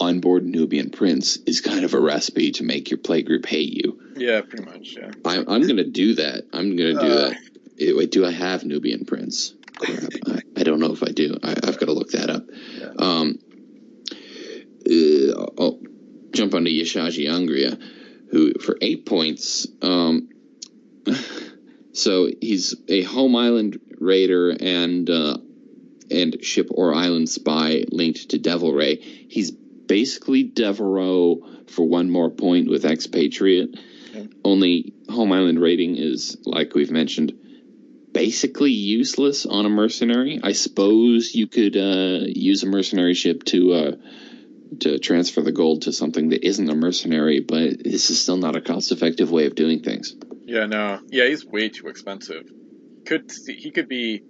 on 0.00 0.20
board 0.20 0.44
Nubian 0.44 0.90
Prince 0.90 1.36
is 1.46 1.60
kind 1.60 1.84
of 1.84 1.94
a 1.94 2.00
recipe 2.00 2.52
to 2.52 2.64
make 2.64 2.90
your 2.90 2.98
playgroup 2.98 3.46
hate 3.46 3.72
you. 3.72 4.00
Yeah, 4.16 4.40
pretty 4.42 4.64
much. 4.64 4.94
Yeah. 4.96 5.10
I, 5.24 5.38
I'm 5.38 5.62
going 5.62 5.76
to 5.76 5.84
do 5.90 6.14
that. 6.16 6.44
I'm 6.52 6.76
going 6.76 6.96
to 6.96 7.00
do 7.00 7.06
Uh. 7.12 7.28
that. 7.30 7.36
Eh, 7.78 7.92
Wait, 7.94 8.10
do 8.10 8.24
I 8.24 8.30
have 8.30 8.64
Nubian 8.64 9.04
Prince? 9.04 9.54
Crap, 9.76 9.98
I, 10.28 10.40
I 10.58 10.62
don't 10.62 10.80
know 10.80 10.92
if 10.92 11.02
I 11.02 11.08
do. 11.12 11.38
I, 11.42 11.50
I've 11.50 11.78
got 11.78 11.86
to 11.86 11.92
look 11.92 12.10
that 12.12 12.30
up. 12.30 12.44
Yeah. 12.78 12.92
Um, 12.98 13.38
uh, 14.88 15.46
I'll 15.58 15.78
jump 16.32 16.54
onto 16.54 16.70
Yashaji 16.70 17.26
Angria, 17.28 17.78
who 18.30 18.54
for 18.54 18.76
eight 18.80 19.04
points. 19.06 19.66
Um, 19.82 20.28
so 21.92 22.28
he's 22.40 22.74
a 22.88 23.02
home 23.02 23.36
island 23.36 23.78
raider 23.98 24.50
and 24.50 25.08
uh, 25.10 25.38
and 26.10 26.42
ship 26.44 26.68
or 26.70 26.94
island 26.94 27.28
spy 27.28 27.84
linked 27.90 28.30
to 28.30 28.38
Devil 28.38 28.72
Ray. 28.72 28.96
He's 28.96 29.52
basically 29.86 30.42
Devereaux 30.44 31.64
for 31.68 31.86
one 31.86 32.10
more 32.10 32.30
point 32.30 32.68
with 32.68 32.84
expatriate. 32.84 33.78
Only 34.44 34.94
home 35.10 35.32
island 35.32 35.60
rating 35.60 35.96
is, 35.96 36.38
like 36.44 36.74
we've 36.74 36.90
mentioned, 36.90 37.34
basically 38.12 38.70
useless 38.70 39.44
on 39.44 39.66
a 39.66 39.68
mercenary. 39.68 40.40
I 40.42 40.52
suppose 40.52 41.34
you 41.34 41.46
could 41.46 41.76
uh, 41.76 42.24
use 42.26 42.62
a 42.62 42.66
mercenary 42.66 43.12
ship 43.14 43.44
to 43.44 43.72
uh, 43.72 43.92
to 44.80 44.98
transfer 44.98 45.42
the 45.42 45.52
gold 45.52 45.82
to 45.82 45.92
something 45.92 46.30
that 46.30 46.46
isn't 46.46 46.70
a 46.70 46.74
mercenary, 46.74 47.40
but 47.40 47.84
this 47.84 48.08
is 48.10 48.20
still 48.20 48.38
not 48.38 48.56
a 48.56 48.60
cost 48.60 48.90
effective 48.90 49.30
way 49.30 49.46
of 49.46 49.54
doing 49.54 49.82
things. 49.82 50.14
Yeah, 50.44 50.66
no, 50.66 51.00
yeah, 51.08 51.26
he's 51.26 51.44
way 51.44 51.68
too 51.68 51.88
expensive. 51.88 52.44
Could 53.04 53.30
see, 53.30 53.54
he 53.56 53.70
could 53.70 53.88
be 53.88 54.22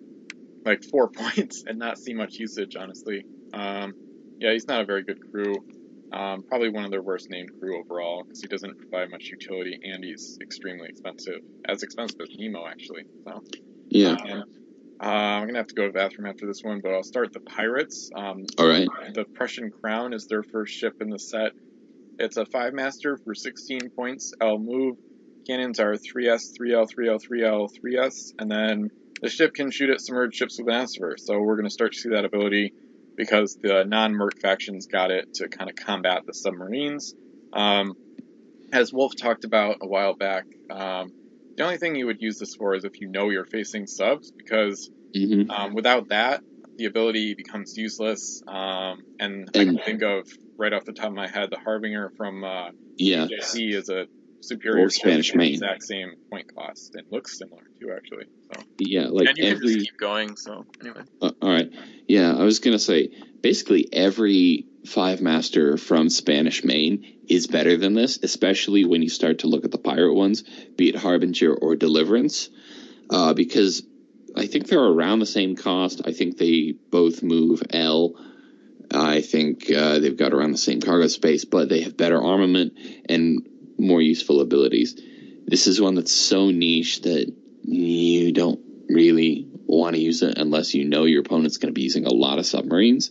like 0.64 0.82
four 0.84 1.08
points 1.16 1.64
and 1.66 1.78
not 1.78 1.98
see 1.98 2.14
much 2.14 2.34
usage, 2.34 2.74
honestly. 2.74 3.24
Um, 3.52 3.94
yeah, 4.40 4.52
he's 4.52 4.68
not 4.68 4.82
a 4.82 4.86
very 4.86 5.04
good 5.04 5.18
crew. 5.32 5.56
Um, 6.12 6.44
probably 6.48 6.68
one 6.70 6.84
of 6.84 6.90
their 6.90 7.02
worst 7.02 7.26
named 7.30 7.50
crew 7.58 7.80
overall 7.80 8.24
because 8.24 8.40
he 8.40 8.48
doesn't 8.48 8.78
provide 8.78 9.10
much 9.10 9.30
utility 9.32 9.78
and 9.82 10.04
he's 10.04 10.36
extremely 10.40 10.88
expensive, 10.88 11.40
as 11.68 11.82
expensive 11.82 12.20
as 12.20 12.28
Nemo 12.38 12.66
actually. 12.66 13.02
So 13.26 13.42
Yeah. 13.90 14.16
um, 14.22 14.44
uh, 15.02 15.06
I'm 15.06 15.46
gonna 15.46 15.58
have 15.58 15.66
to 15.66 15.74
go 15.74 15.82
to 15.82 15.88
the 15.88 15.98
bathroom 15.98 16.26
after 16.28 16.46
this 16.46 16.60
one, 16.62 16.80
but 16.82 16.92
I'll 16.94 17.02
start 17.02 17.32
the 17.32 17.40
pirates. 17.40 18.08
Um, 18.14 18.44
All 18.58 18.68
right. 18.68 18.88
the 19.14 19.26
Prussian 19.34 19.70
Crown 19.70 20.14
is 20.14 20.26
their 20.26 20.42
first 20.44 20.72
ship 20.74 20.94
in 21.00 21.10
the 21.10 21.18
set. 21.18 21.52
It's 22.18 22.36
a 22.36 22.46
five 22.46 22.72
master 22.72 23.18
for 23.24 23.34
16 23.34 23.90
points. 23.94 24.32
L 24.40 24.58
move. 24.58 24.96
Cannons 25.48 25.78
are 25.80 25.94
3S, 25.94 26.50
3L, 26.60 26.88
3L, 26.88 27.20
3L, 27.20 27.68
3S, 27.84 28.32
and 28.38 28.50
then 28.50 28.90
the 29.22 29.28
ship 29.28 29.52
can 29.54 29.70
shoot 29.70 29.90
at 29.90 30.00
submerged 30.00 30.34
ships 30.34 30.58
with 30.58 30.68
an 30.74 30.82
Assiver. 30.84 31.14
So 31.18 31.38
we're 31.40 31.56
going 31.56 31.66
to 31.66 31.70
start 31.72 31.92
to 31.92 31.98
see 31.98 32.08
that 32.10 32.24
ability 32.24 32.74
because 33.16 33.56
the 33.62 33.84
non-Merc 33.84 34.38
factions 34.40 34.86
got 34.86 35.10
it 35.10 35.26
to 35.34 35.48
kind 35.48 35.70
of 35.70 35.76
combat 35.76 36.22
the 36.26 36.34
submarines. 36.34 37.14
Um, 37.52 37.94
as 38.72 38.92
Wolf 38.92 39.12
talked 39.16 39.44
about 39.44 39.76
a 39.80 39.86
while 39.86 40.14
back, 40.14 40.44
um, 40.70 41.12
the 41.56 41.64
only 41.64 41.78
thing 41.78 41.96
you 41.96 42.06
would 42.06 42.20
use 42.20 42.38
this 42.38 42.54
for 42.54 42.74
is 42.74 42.84
if 42.84 43.00
you 43.00 43.08
know 43.08 43.30
you're 43.30 43.46
facing 43.46 43.86
subs, 43.86 44.32
because 44.36 44.90
hmm 45.14 45.50
um, 45.50 45.74
without 45.74 46.08
that, 46.08 46.42
the 46.76 46.84
ability 46.84 47.34
becomes 47.34 47.76
useless. 47.76 48.42
Um, 48.46 49.02
and, 49.18 49.48
I 49.54 49.64
can 49.64 49.78
think 49.78 50.02
of 50.02 50.26
right 50.58 50.72
off 50.72 50.84
the 50.84 50.92
top 50.92 51.06
of 51.06 51.14
my 51.14 51.28
head, 51.28 51.48
the 51.50 51.58
Harbinger 51.58 52.12
from 52.16 52.44
uh, 52.44 52.70
Yeah. 52.98 53.26
Is 53.78 53.88
a 53.88 54.06
superior 54.40 54.84
Or 54.86 54.90
Spanish 54.90 55.30
for 55.32 55.38
Main. 55.38 55.54
exact 55.54 55.82
same 55.82 56.14
point 56.30 56.54
cost. 56.54 56.94
It 56.96 57.06
looks 57.10 57.38
similar 57.38 57.62
too, 57.80 57.90
actually. 57.96 58.24
So 58.54 58.62
Yeah. 58.78 59.08
Like 59.08 59.28
and 59.28 59.38
you 59.38 59.44
can 59.44 59.52
every. 59.56 59.74
just 59.74 59.86
keep 59.86 59.98
going. 59.98 60.36
So 60.36 60.64
anyway, 60.80 61.02
Uh, 61.20 61.30
all 61.42 61.50
right. 61.50 61.70
Yeah, 62.08 62.34
I 62.36 62.44
was 62.44 62.58
gonna 62.60 62.78
say 62.78 63.10
basically 63.42 63.88
every 63.92 64.66
five 64.86 65.20
master 65.20 65.76
from 65.76 66.08
Spanish 66.08 66.62
Main 66.64 67.04
is 67.28 67.46
better 67.48 67.76
than 67.76 67.94
this, 67.94 68.18
especially 68.22 68.84
when 68.84 69.02
you 69.02 69.08
start 69.08 69.40
to 69.40 69.48
look 69.48 69.64
at 69.64 69.72
the 69.72 69.78
pirate 69.78 70.14
ones, 70.14 70.44
be 70.76 70.88
it 70.90 70.94
Harbinger 70.96 71.52
or 71.52 71.74
Deliverance, 71.74 72.48
uh, 73.10 73.34
because 73.34 73.82
I 74.36 74.46
think 74.46 74.68
they're 74.68 74.78
around 74.78 75.18
the 75.18 75.26
same 75.26 75.56
cost. 75.56 76.02
I 76.04 76.12
think 76.12 76.36
they 76.38 76.74
both 76.90 77.22
move 77.24 77.62
L. 77.70 78.14
I 78.92 79.22
think 79.22 79.68
uh, 79.72 79.98
they've 79.98 80.16
got 80.16 80.32
around 80.32 80.52
the 80.52 80.58
same 80.58 80.80
cargo 80.80 81.08
space, 81.08 81.44
but 81.44 81.68
they 81.68 81.80
have 81.80 81.96
better 81.96 82.22
armament 82.22 82.74
and 83.08 83.44
more 83.78 84.02
useful 84.02 84.40
abilities. 84.40 85.00
This 85.46 85.66
is 85.66 85.80
one 85.80 85.94
that's 85.94 86.14
so 86.14 86.50
niche 86.50 87.02
that 87.02 87.32
you 87.62 88.32
don't 88.32 88.60
really 88.88 89.48
want 89.66 89.96
to 89.96 90.02
use 90.02 90.22
it 90.22 90.38
unless 90.38 90.74
you 90.74 90.84
know 90.84 91.04
your 91.04 91.20
opponent's 91.20 91.58
going 91.58 91.72
to 91.72 91.78
be 91.78 91.82
using 91.82 92.06
a 92.06 92.12
lot 92.12 92.38
of 92.38 92.46
submarines. 92.46 93.10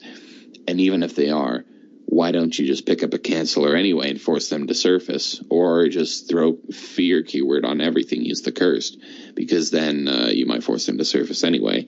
And 0.67 0.79
even 0.81 1.03
if 1.03 1.15
they 1.15 1.29
are, 1.29 1.65
why 2.05 2.31
don't 2.31 2.57
you 2.57 2.65
just 2.65 2.85
pick 2.85 3.03
up 3.03 3.13
a 3.13 3.19
canceller 3.19 3.77
anyway 3.77 4.09
and 4.09 4.21
force 4.21 4.49
them 4.49 4.67
to 4.67 4.73
surface? 4.73 5.41
Or 5.49 5.87
just 5.89 6.29
throw 6.29 6.57
fear 6.71 7.23
keyword 7.23 7.65
on 7.65 7.81
everything, 7.81 8.23
use 8.23 8.41
the 8.41 8.51
cursed, 8.51 8.97
because 9.33 9.71
then 9.71 10.07
uh, 10.07 10.27
you 10.27 10.45
might 10.45 10.63
force 10.63 10.85
them 10.85 10.97
to 10.97 11.05
surface 11.05 11.43
anyway. 11.43 11.87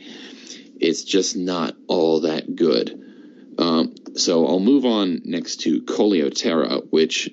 It's 0.80 1.04
just 1.04 1.36
not 1.36 1.76
all 1.88 2.22
that 2.22 2.56
good. 2.56 3.04
Um, 3.58 3.96
so 4.16 4.46
I'll 4.48 4.60
move 4.60 4.86
on 4.86 5.22
next 5.26 5.62
to 5.62 5.82
Coleoterra, 5.82 6.88
which 6.92 7.30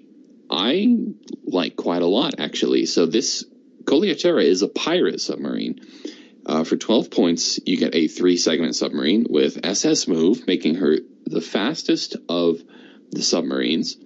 I 0.51 0.97
like 1.45 1.77
quite 1.77 2.03
a 2.03 2.07
lot, 2.07 2.39
actually. 2.39 2.87
So 2.87 3.07
this 3.07 3.45
Coleoterra 3.85 4.45
is 4.45 4.63
a 4.63 4.69
pirate 4.69 5.21
submarine. 5.21 5.81
Uh, 6.47 6.65
for 6.65 6.77
12 6.77 7.11
points, 7.11 7.59
you 7.65 7.77
get 7.77 7.95
a 7.95 8.07
three 8.07 8.37
segment 8.37 8.77
submarine 8.77 9.27
with 9.29 9.65
SS 9.65 10.07
move, 10.09 10.47
making 10.47 10.77
her 10.77 10.99
the 11.25 11.41
fastest 11.41 12.17
of 12.29 12.61
the 13.11 13.23
submarines. 13.23 13.97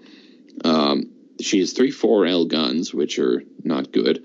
Um, 0.65 1.11
she 1.41 1.59
has 1.61 1.73
three 1.73 1.91
4L 1.91 2.49
guns, 2.49 2.95
which 2.95 3.19
are 3.19 3.43
not 3.65 3.93
good. 3.93 4.25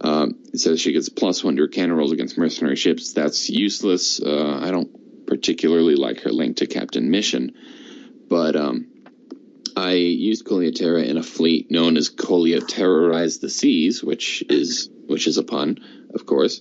Um, 0.00 0.36
it 0.52 0.58
says 0.58 0.80
she 0.80 0.92
gets 0.92 1.08
plus 1.08 1.42
one 1.42 1.56
to 1.56 1.62
her 1.62 1.68
cannon 1.68 1.96
rolls 1.96 2.12
against 2.12 2.36
mercenary 2.36 2.76
ships. 2.76 3.12
That's 3.12 3.48
useless. 3.48 4.20
Uh, 4.20 4.60
I 4.62 4.70
don't 4.70 5.26
particularly 5.26 5.96
like 5.96 6.20
her 6.20 6.30
link 6.30 6.58
to 6.58 6.66
Captain 6.66 7.10
Misson, 7.10 7.54
but 8.28 8.56
um, 8.56 8.88
I 9.86 9.92
used 9.92 10.44
Coleoterra 10.44 11.04
in 11.06 11.16
a 11.16 11.22
fleet 11.22 11.70
known 11.70 11.96
as 11.96 12.10
Colia 12.10 12.60
the 13.40 13.48
Seas, 13.48 14.02
which 14.02 14.42
is 14.48 14.90
which 15.06 15.28
is 15.28 15.38
a 15.38 15.44
pun, 15.44 15.78
of 16.12 16.26
course. 16.26 16.60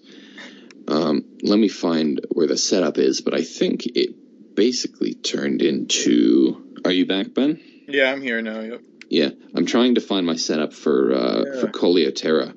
Um, 0.87 1.25
let 1.41 1.57
me 1.57 1.67
find 1.67 2.21
where 2.29 2.45
the 2.45 2.57
setup 2.57 2.99
is, 2.99 3.21
but 3.21 3.33
I 3.33 3.41
think 3.41 3.87
it 3.87 4.55
basically 4.55 5.15
turned 5.15 5.63
into. 5.63 6.63
Are 6.85 6.91
you 6.91 7.07
back, 7.07 7.33
Ben? 7.33 7.59
yeah, 7.87 8.11
I'm 8.11 8.21
here 8.21 8.41
now. 8.43 8.59
Yep. 8.59 8.81
Yeah, 9.09 9.29
I'm 9.55 9.65
trying 9.65 9.95
to 9.95 10.01
find 10.01 10.25
my 10.27 10.35
setup 10.35 10.71
for 10.73 11.13
uh, 11.13 11.43
Yeah. 11.45 11.61
for 11.61 11.67
Coleoterra. 11.67 12.53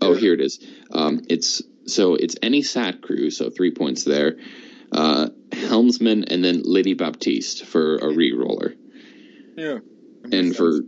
Oh, 0.00 0.14
Yeah. 0.14 0.20
here 0.20 0.32
it 0.32 0.40
is. 0.40 0.58
Um, 0.90 1.20
it's 1.28 1.60
so 1.86 2.14
it's 2.14 2.36
any 2.42 2.62
sat 2.62 3.02
crew, 3.02 3.28
so 3.30 3.50
three 3.50 3.72
points 3.72 4.04
there. 4.04 4.38
Uh, 4.90 5.28
helmsman 5.52 6.24
and 6.24 6.42
then 6.42 6.62
Lady 6.64 6.94
Baptiste 6.94 7.66
for 7.66 7.98
a 7.98 8.08
re-roller, 8.08 8.74
Yeah. 9.54 9.80
And 10.32 10.54
for 10.54 10.80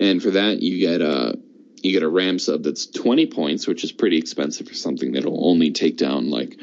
and 0.00 0.22
for 0.22 0.30
that 0.32 0.60
you 0.62 0.78
get 0.78 1.00
a 1.00 1.38
you 1.82 1.92
get 1.92 2.02
a 2.02 2.08
ram 2.08 2.38
sub 2.38 2.62
that's 2.62 2.86
20 2.86 3.26
points, 3.26 3.66
which 3.66 3.84
is 3.84 3.92
pretty 3.92 4.16
expensive 4.16 4.68
for 4.68 4.74
something 4.74 5.12
that'll 5.12 5.48
only 5.48 5.72
take 5.72 5.96
down 5.96 6.30
like 6.30 6.56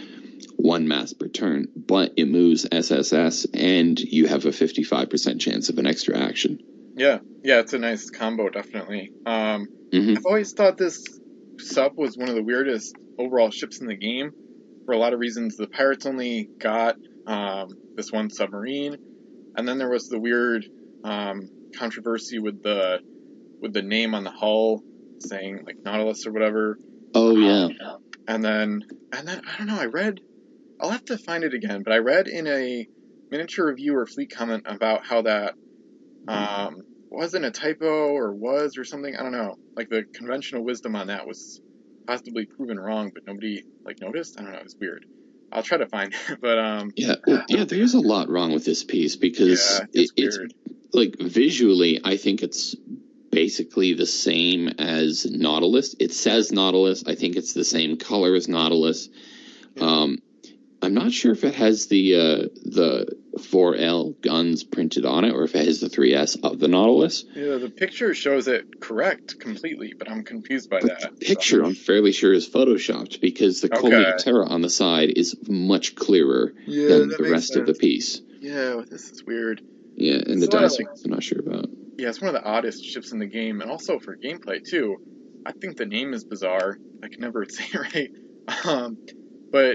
one 0.55 0.87
mass 0.87 1.13
per 1.13 1.27
turn, 1.27 1.67
but 1.75 2.13
it 2.17 2.25
moves 2.25 2.65
SSS 2.71 3.45
and 3.53 3.99
you 3.99 4.27
have 4.27 4.45
a 4.45 4.49
55% 4.49 5.39
chance 5.39 5.69
of 5.69 5.77
an 5.77 5.85
extra 5.85 6.17
action. 6.17 6.59
yeah, 6.95 7.19
yeah, 7.43 7.59
it's 7.59 7.73
a 7.73 7.79
nice 7.79 8.09
combo, 8.09 8.49
definitely. 8.49 9.11
Um, 9.25 9.67
hmm 9.91 10.15
I've 10.17 10.25
always 10.25 10.53
thought 10.53 10.77
this 10.77 11.03
sub 11.57 11.97
was 11.97 12.17
one 12.17 12.29
of 12.29 12.35
the 12.35 12.43
weirdest 12.43 12.95
overall 13.17 13.51
ships 13.51 13.81
in 13.81 13.87
the 13.87 13.95
game 13.95 14.31
for 14.85 14.93
a 14.93 14.97
lot 14.97 15.13
of 15.13 15.19
reasons. 15.19 15.57
The 15.57 15.67
pirates 15.67 16.05
only 16.05 16.49
got 16.57 16.95
um, 17.25 17.69
this 17.95 18.11
one 18.11 18.29
submarine, 18.29 18.97
and 19.55 19.67
then 19.67 19.77
there 19.77 19.89
was 19.89 20.07
the 20.09 20.19
weird 20.19 20.65
um, 21.03 21.49
controversy 21.77 22.39
with 22.39 22.61
the 22.63 22.99
with 23.61 23.73
the 23.73 23.81
name 23.81 24.15
on 24.15 24.23
the 24.23 24.31
hull 24.31 24.83
saying 25.19 25.63
like 25.65 25.77
Nautilus 25.83 26.25
or 26.25 26.31
whatever. 26.31 26.77
Oh 27.13 27.35
yeah. 27.35 27.69
And 28.27 28.43
then 28.43 28.83
and 29.11 29.27
then 29.27 29.41
I 29.45 29.57
don't 29.57 29.67
know. 29.67 29.79
I 29.79 29.85
read. 29.85 30.19
I'll 30.81 30.91
have 30.91 31.05
to 31.05 31.17
find 31.17 31.43
it 31.43 31.53
again, 31.53 31.83
but 31.83 31.91
I 31.91 31.97
read 31.97 32.27
in 32.27 32.47
a 32.47 32.87
miniature 33.31 33.67
review 33.67 33.97
or 33.97 34.05
fleet 34.05 34.31
comment 34.33 34.63
about 34.65 35.05
how 35.05 35.23
that 35.23 35.55
um, 36.27 36.81
wasn't 37.09 37.45
a 37.45 37.51
typo 37.51 37.85
or 37.85 38.33
was 38.33 38.77
or 38.77 38.85
something. 38.85 39.15
I 39.15 39.23
don't 39.23 39.31
know. 39.31 39.55
Like 39.75 39.89
the 39.89 40.03
conventional 40.13 40.63
wisdom 40.63 40.95
on 40.95 41.07
that 41.07 41.27
was 41.27 41.59
possibly 42.07 42.45
proven 42.45 42.79
wrong, 42.79 43.11
but 43.13 43.23
nobody 43.25 43.63
like 43.83 43.99
noticed. 44.01 44.39
I 44.39 44.43
don't 44.43 44.53
know. 44.53 44.59
It's 44.59 44.75
weird. 44.79 45.05
I'll 45.51 45.63
try 45.63 45.79
to 45.79 45.87
find 45.87 46.13
it, 46.13 46.39
but 46.41 46.59
um, 46.59 46.91
Yeah, 46.95 47.15
well, 47.25 47.43
yeah. 47.49 47.63
There's 47.65 47.93
a 47.93 47.99
lot 47.99 48.29
wrong 48.29 48.53
with 48.53 48.65
this 48.65 48.83
piece 48.83 49.15
because 49.15 49.79
yeah, 49.79 49.85
it's 49.93 50.11
it, 50.15 50.23
it's. 50.23 50.37
Like 50.93 51.15
visually, 51.19 51.99
I 52.03 52.17
think 52.17 52.41
it's 52.41 52.75
basically 53.31 53.93
the 53.93 54.05
same 54.07 54.67
as 54.79 55.25
Nautilus. 55.29 55.95
It 55.99 56.13
says 56.13 56.51
Nautilus. 56.51 57.03
I 57.05 57.15
think 57.15 57.35
it's 57.35 57.53
the 57.53 57.63
same 57.63 57.97
color 57.97 58.33
as 58.35 58.47
Nautilus. 58.47 59.09
Um, 59.79 60.17
I'm 60.81 60.93
not 60.93 61.11
sure 61.11 61.33
if 61.33 61.43
it 61.43 61.55
has 61.55 61.87
the 61.87 62.15
uh, 62.15 62.47
the 62.65 63.15
4L 63.37 64.19
guns 64.21 64.63
printed 64.63 65.05
on 65.05 65.25
it 65.25 65.33
or 65.33 65.43
if 65.43 65.53
it 65.55 65.65
has 65.65 65.79
the 65.81 65.89
3S 65.89 66.41
of 66.43 66.59
the 66.59 66.67
Nautilus. 66.69 67.25
Yeah, 67.35 67.57
the 67.57 67.69
picture 67.69 68.13
shows 68.13 68.47
it 68.47 68.79
correct 68.81 69.39
completely, 69.39 69.93
but 69.97 70.09
I'm 70.09 70.23
confused 70.23 70.69
by 70.69 70.79
But 70.81 70.99
that. 71.01 71.19
the 71.19 71.25
picture, 71.25 71.63
I'm 71.63 71.75
fairly 71.75 72.11
sure, 72.13 72.33
is 72.33 72.49
photoshopped 72.49 73.19
because 73.21 73.61
the 73.61 73.73
Okay. 73.73 73.89
Coleoterra 73.89 74.49
on 74.49 74.61
the 74.61 74.69
side 74.69 75.11
is 75.17 75.35
much 75.47 75.95
clearer 75.95 76.53
Yeah, 76.65 76.87
than 76.97 77.09
the 77.09 77.29
rest 77.29 77.55
of 77.55 77.65
the 77.65 77.73
piece. 77.73 78.21
Yeah, 78.41 78.81
this 78.89 79.11
is 79.11 79.23
weird. 79.23 79.61
Yeah, 79.95 80.15
and 80.15 80.41
the 80.41 80.45
It's 80.45 80.55
of, 80.55 80.61
dice 80.61 80.77
I'm 81.05 81.11
not 81.11 81.23
sure 81.23 81.39
about. 81.45 81.67
Yeah, 81.97 82.09
it's 82.09 82.21
one 82.21 82.33
of 82.33 82.41
the 82.41 82.47
oddest 82.47 82.83
ships 82.85 83.11
in 83.11 83.19
the 83.19 83.25
game, 83.27 83.61
and 83.61 83.69
also 83.69 83.99
for 83.99 84.15
gameplay 84.15 84.63
too. 84.63 84.97
I 85.45 85.51
think 85.53 85.77
the 85.77 85.85
name 85.85 86.13
is 86.13 86.23
bizarre. 86.23 86.77
I 87.03 87.07
can 87.07 87.21
never 87.21 87.45
say 87.49 87.65
it 87.73 87.77
right. 87.77 88.11
Um, 88.65 88.97
but 89.51 89.65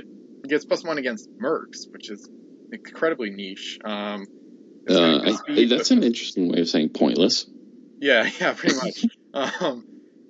it 0.44 0.48
gets 0.48 0.64
plus 0.64 0.84
one 0.84 0.98
against 0.98 1.28
mercs, 1.42 1.86
which 1.92 2.10
is 2.10 2.28
incredibly 2.72 3.30
niche. 3.30 3.78
Um, 3.84 4.26
Uh, 4.88 5.18
good 5.18 5.28
I, 5.28 5.32
speed, 5.32 5.70
that's 5.70 5.88
but- 5.90 5.98
an 5.98 6.04
interesting 6.04 6.48
way 6.50 6.60
of 6.60 6.68
saying 6.68 6.90
pointless. 6.90 7.46
yeah, 8.00 8.28
yeah, 8.40 8.52
pretty 8.54 8.76
much. 8.76 9.04
um, 9.60 9.84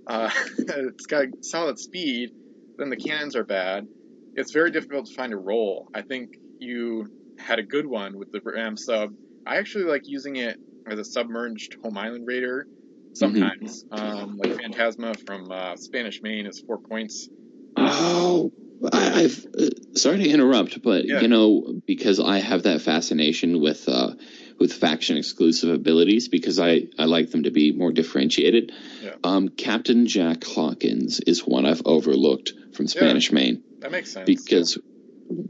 Uh, 0.06 0.30
it's 0.68 1.06
got 1.06 1.26
solid 1.42 1.78
speed. 1.78 2.30
Then 2.76 2.90
the 2.90 2.96
cannons 2.96 3.36
are 3.36 3.44
bad. 3.44 3.86
It's 4.34 4.52
very 4.52 4.70
difficult 4.70 5.06
to 5.06 5.14
find 5.14 5.32
a 5.32 5.36
role. 5.36 5.88
I 5.94 6.02
think 6.02 6.30
you 6.58 7.06
had 7.38 7.58
a 7.58 7.62
good 7.62 7.86
one 7.86 8.18
with 8.18 8.30
the 8.32 8.40
Ram 8.44 8.76
sub. 8.76 9.10
I 9.46 9.56
actually 9.56 9.84
like 9.84 10.02
using 10.04 10.36
it 10.36 10.58
as 10.86 10.98
a 10.98 11.04
submerged 11.04 11.76
home 11.82 11.96
island 11.98 12.26
raider 12.26 12.66
sometimes. 13.12 13.84
Um, 13.90 14.36
like 14.38 14.56
Phantasma 14.60 15.14
from 15.26 15.50
uh, 15.50 15.76
Spanish 15.76 16.20
Main 16.22 16.46
is 16.46 16.62
four 16.66 16.78
points. 16.78 17.28
Oh, 17.76 18.52
I, 18.92 19.22
I've 19.22 19.46
uh, 19.58 19.70
sorry 19.96 20.18
to 20.18 20.28
interrupt, 20.28 20.82
but 20.82 21.04
Yeah. 21.04 21.20
you 21.20 21.28
know 21.28 21.80
because 21.86 22.20
I 22.20 22.38
have 22.38 22.64
that 22.64 22.80
fascination 22.82 23.60
with 23.60 23.88
uh, 23.88 24.14
with 24.58 24.72
faction 24.72 25.16
exclusive 25.16 25.70
abilities 25.70 26.28
because 26.28 26.58
I 26.58 26.88
I 26.98 27.04
like 27.04 27.30
them 27.30 27.44
to 27.44 27.50
be 27.50 27.72
more 27.72 27.92
differentiated. 27.92 28.72
Yeah. 29.02 29.14
Um, 29.22 29.48
Captain 29.48 30.06
Jack 30.06 30.44
Hawkins 30.44 31.20
is 31.20 31.40
one 31.40 31.66
I've 31.66 31.82
overlooked 31.84 32.52
from 32.74 32.86
Spanish 32.88 33.32
Main 33.32 33.62
That 33.80 33.90
makes 33.92 34.12
sense. 34.12 34.26
because 34.26 34.78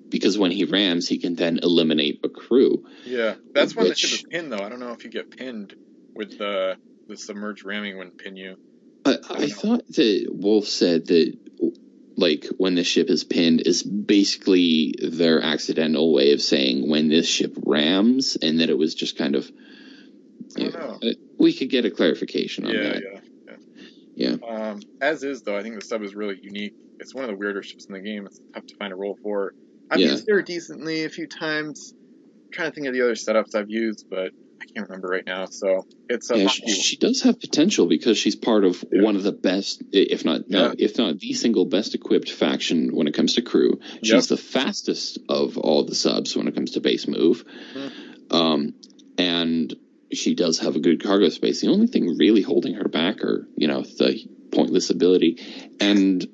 because 0.08 0.38
when 0.38 0.50
he 0.50 0.64
rams, 0.64 1.08
he 1.08 1.18
can 1.18 1.34
then 1.34 1.58
eliminate 1.62 2.20
a 2.24 2.28
crew. 2.28 2.84
yeah, 3.04 3.34
that's 3.52 3.74
when 3.74 3.84
the 3.86 3.90
which- 3.90 3.98
ship 3.98 4.12
is 4.12 4.22
pinned 4.22 4.52
though. 4.52 4.58
I 4.62 4.68
don't 4.68 4.80
know 4.80 4.92
if 4.92 5.04
you 5.04 5.10
get 5.10 5.30
pinned 5.30 5.74
with 6.14 6.38
the 6.38 6.76
the 7.08 7.16
submerged 7.16 7.64
ramming 7.64 7.98
when 7.98 8.10
pin 8.10 8.36
you. 8.36 8.56
I, 9.04 9.12
don't 9.16 9.30
I 9.30 9.48
thought 9.48 9.86
that 9.88 10.26
Wolf 10.30 10.66
said 10.66 11.08
that, 11.08 11.36
like, 12.16 12.46
when 12.56 12.74
the 12.74 12.84
ship 12.84 13.10
is 13.10 13.22
pinned, 13.22 13.60
is 13.66 13.82
basically 13.82 14.94
their 15.02 15.42
accidental 15.42 16.14
way 16.14 16.32
of 16.32 16.40
saying 16.40 16.88
when 16.88 17.08
this 17.08 17.28
ship 17.28 17.54
rams, 17.66 18.38
and 18.40 18.60
that 18.60 18.70
it 18.70 18.78
was 18.78 18.94
just 18.94 19.18
kind 19.18 19.34
of. 19.34 19.50
I 20.56 20.60
don't 20.60 20.72
know. 20.74 20.98
Uh, 21.10 21.12
We 21.38 21.52
could 21.52 21.68
get 21.68 21.84
a 21.84 21.90
clarification 21.90 22.64
on 22.64 22.72
Yeah, 22.72 22.82
that. 22.82 23.02
yeah. 23.02 23.56
Yeah. 24.16 24.36
Um, 24.48 24.80
as 25.00 25.24
is 25.24 25.42
though, 25.42 25.58
I 25.58 25.62
think 25.62 25.74
the 25.74 25.84
sub 25.84 26.02
is 26.02 26.14
really 26.14 26.38
unique. 26.40 26.74
It's 27.00 27.12
one 27.14 27.24
of 27.24 27.30
the 27.30 27.36
weirder 27.36 27.62
ships 27.64 27.86
in 27.86 27.92
the 27.92 28.00
game. 28.00 28.24
It's 28.26 28.40
tough 28.54 28.64
to 28.66 28.76
find 28.76 28.92
a 28.92 28.96
role 28.96 29.18
for. 29.22 29.54
I've 29.90 30.00
Yeah. 30.00 30.12
used 30.12 30.26
her 30.28 30.42
decently 30.42 31.04
a 31.04 31.08
few 31.08 31.26
times. 31.26 31.92
I'm 31.94 32.52
trying 32.52 32.70
to 32.70 32.74
think 32.74 32.86
of 32.86 32.94
the 32.94 33.02
other 33.02 33.14
setups 33.14 33.54
I've 33.54 33.70
used, 33.70 34.06
but 34.10 34.30
I 34.60 34.64
can't 34.74 34.88
remember 34.88 35.08
right 35.08 35.26
now. 35.26 35.46
So 35.46 35.86
it's 36.08 36.30
a 36.30 36.38
Yeah, 36.38 36.46
she, 36.48 36.66
she 36.68 36.96
does 36.96 37.22
have 37.22 37.38
potential 37.40 37.86
because 37.86 38.16
she's 38.16 38.36
part 38.36 38.64
of 38.64 38.82
Yeah. 38.90 39.02
one 39.02 39.16
of 39.16 39.22
the 39.22 39.32
best, 39.32 39.82
if 39.92 40.24
not 40.24 40.48
no, 40.48 40.68
Yeah. 40.68 40.74
if 40.78 40.96
not 40.98 41.18
the 41.18 41.32
single 41.34 41.64
best 41.66 41.94
equipped 41.94 42.30
faction 42.30 42.94
when 42.94 43.06
it 43.08 43.14
comes 43.14 43.34
to 43.34 43.42
crew. 43.42 43.80
She's 44.02 44.12
Yep. 44.12 44.24
the 44.24 44.36
fastest 44.36 45.18
of 45.28 45.58
all 45.58 45.84
the 45.84 45.94
subs 45.94 46.36
when 46.36 46.48
it 46.48 46.54
comes 46.54 46.72
to 46.72 46.80
base 46.80 47.06
move, 47.08 47.44
Mm-hmm. 47.74 48.36
um, 48.36 48.74
and 49.18 49.74
she 50.12 50.34
does 50.34 50.60
have 50.60 50.76
a 50.76 50.80
good 50.80 51.02
cargo 51.02 51.28
space. 51.28 51.60
The 51.60 51.68
only 51.68 51.88
thing 51.88 52.16
really 52.16 52.42
holding 52.42 52.74
her 52.74 52.88
back 52.88 53.22
are 53.22 53.46
you 53.56 53.66
know 53.68 53.82
the 53.82 54.18
pointless 54.52 54.90
ability 54.90 55.38
and 55.80 56.24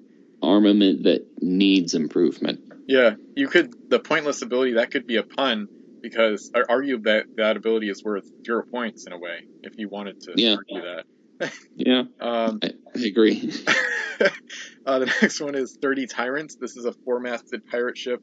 armament 0.43 1.05
that 1.05 1.27
needs 1.41 1.95
improvement. 1.95 2.61
Yeah, 2.91 3.15
you 3.37 3.47
could 3.47 3.73
the 3.89 4.01
pointless 4.01 4.43
ability 4.43 4.73
that 4.75 4.91
could 4.91 5.07
be 5.07 5.17
a 5.17 5.23
pun 5.23 5.69
because 6.03 6.51
I 6.57 6.63
argue 6.69 7.01
that 7.03 7.27
that 7.37 7.57
ability 7.57 7.89
is 7.89 8.03
worth 8.05 8.25
zero 8.45 8.65
points 8.69 9.07
in 9.07 9.13
a 9.13 9.19
way 9.19 9.45
if 9.63 9.75
you 9.79 9.89
wanted 9.89 10.17
to 10.23 10.33
Yeah. 10.37 10.57
argue 10.57 10.83
that. 10.83 11.05
Yeah, 11.77 12.03
Um, 12.21 12.59
I, 12.63 12.73
I 12.97 13.01
agree. 13.07 13.53
uh, 14.87 14.99
the 14.99 15.07
next 15.23 15.41
one 15.41 15.55
is 15.55 15.79
30 15.81 16.09
Tyrants. 16.09 16.57
This 16.61 16.77
is 16.77 16.85
a 16.85 16.93
four-masted 17.05 17.63
pirate 17.71 17.97
ship. 17.97 18.21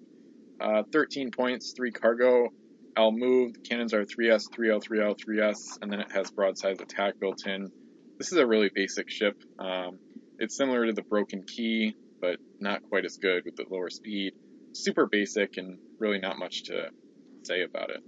Uh, 0.60 0.84
13 0.92 1.32
points, 1.32 1.74
3 1.76 1.92
cargo. 1.92 2.50
L 2.98 3.12
move. 3.12 3.54
The 3.54 3.60
cannons 3.70 3.94
are 3.94 4.04
3S, 4.06 4.44
3L, 4.54 4.82
3L, 4.84 5.16
3S, 5.18 5.56
and 5.82 5.92
then 5.92 6.02
it 6.02 6.12
has 6.12 6.30
broadside 6.32 6.82
attack 6.82 7.14
built 7.22 7.48
in. 7.48 7.70
This 8.20 8.32
is 8.34 8.38
a 8.38 8.46
really 8.46 8.70
basic 8.76 9.10
ship. 9.10 9.36
Um, 9.60 10.00
it's 10.40 10.58
similar 10.58 10.86
to 10.88 10.94
the 10.94 11.04
Broken 11.10 11.44
Key, 11.48 11.96
but 12.22 12.38
not 12.60 12.82
quite 12.84 13.06
as 13.06 13.18
good 13.22 13.44
with 13.46 13.56
the 13.56 13.66
lower 13.72 13.90
speed. 13.90 14.34
Super 14.78 15.08
basic 15.08 15.58
and 15.58 15.80
really 16.00 16.20
not 16.20 16.38
much 16.38 16.64
to 16.66 16.90
say 17.44 17.64
about 17.64 17.90
it. 17.90 18.04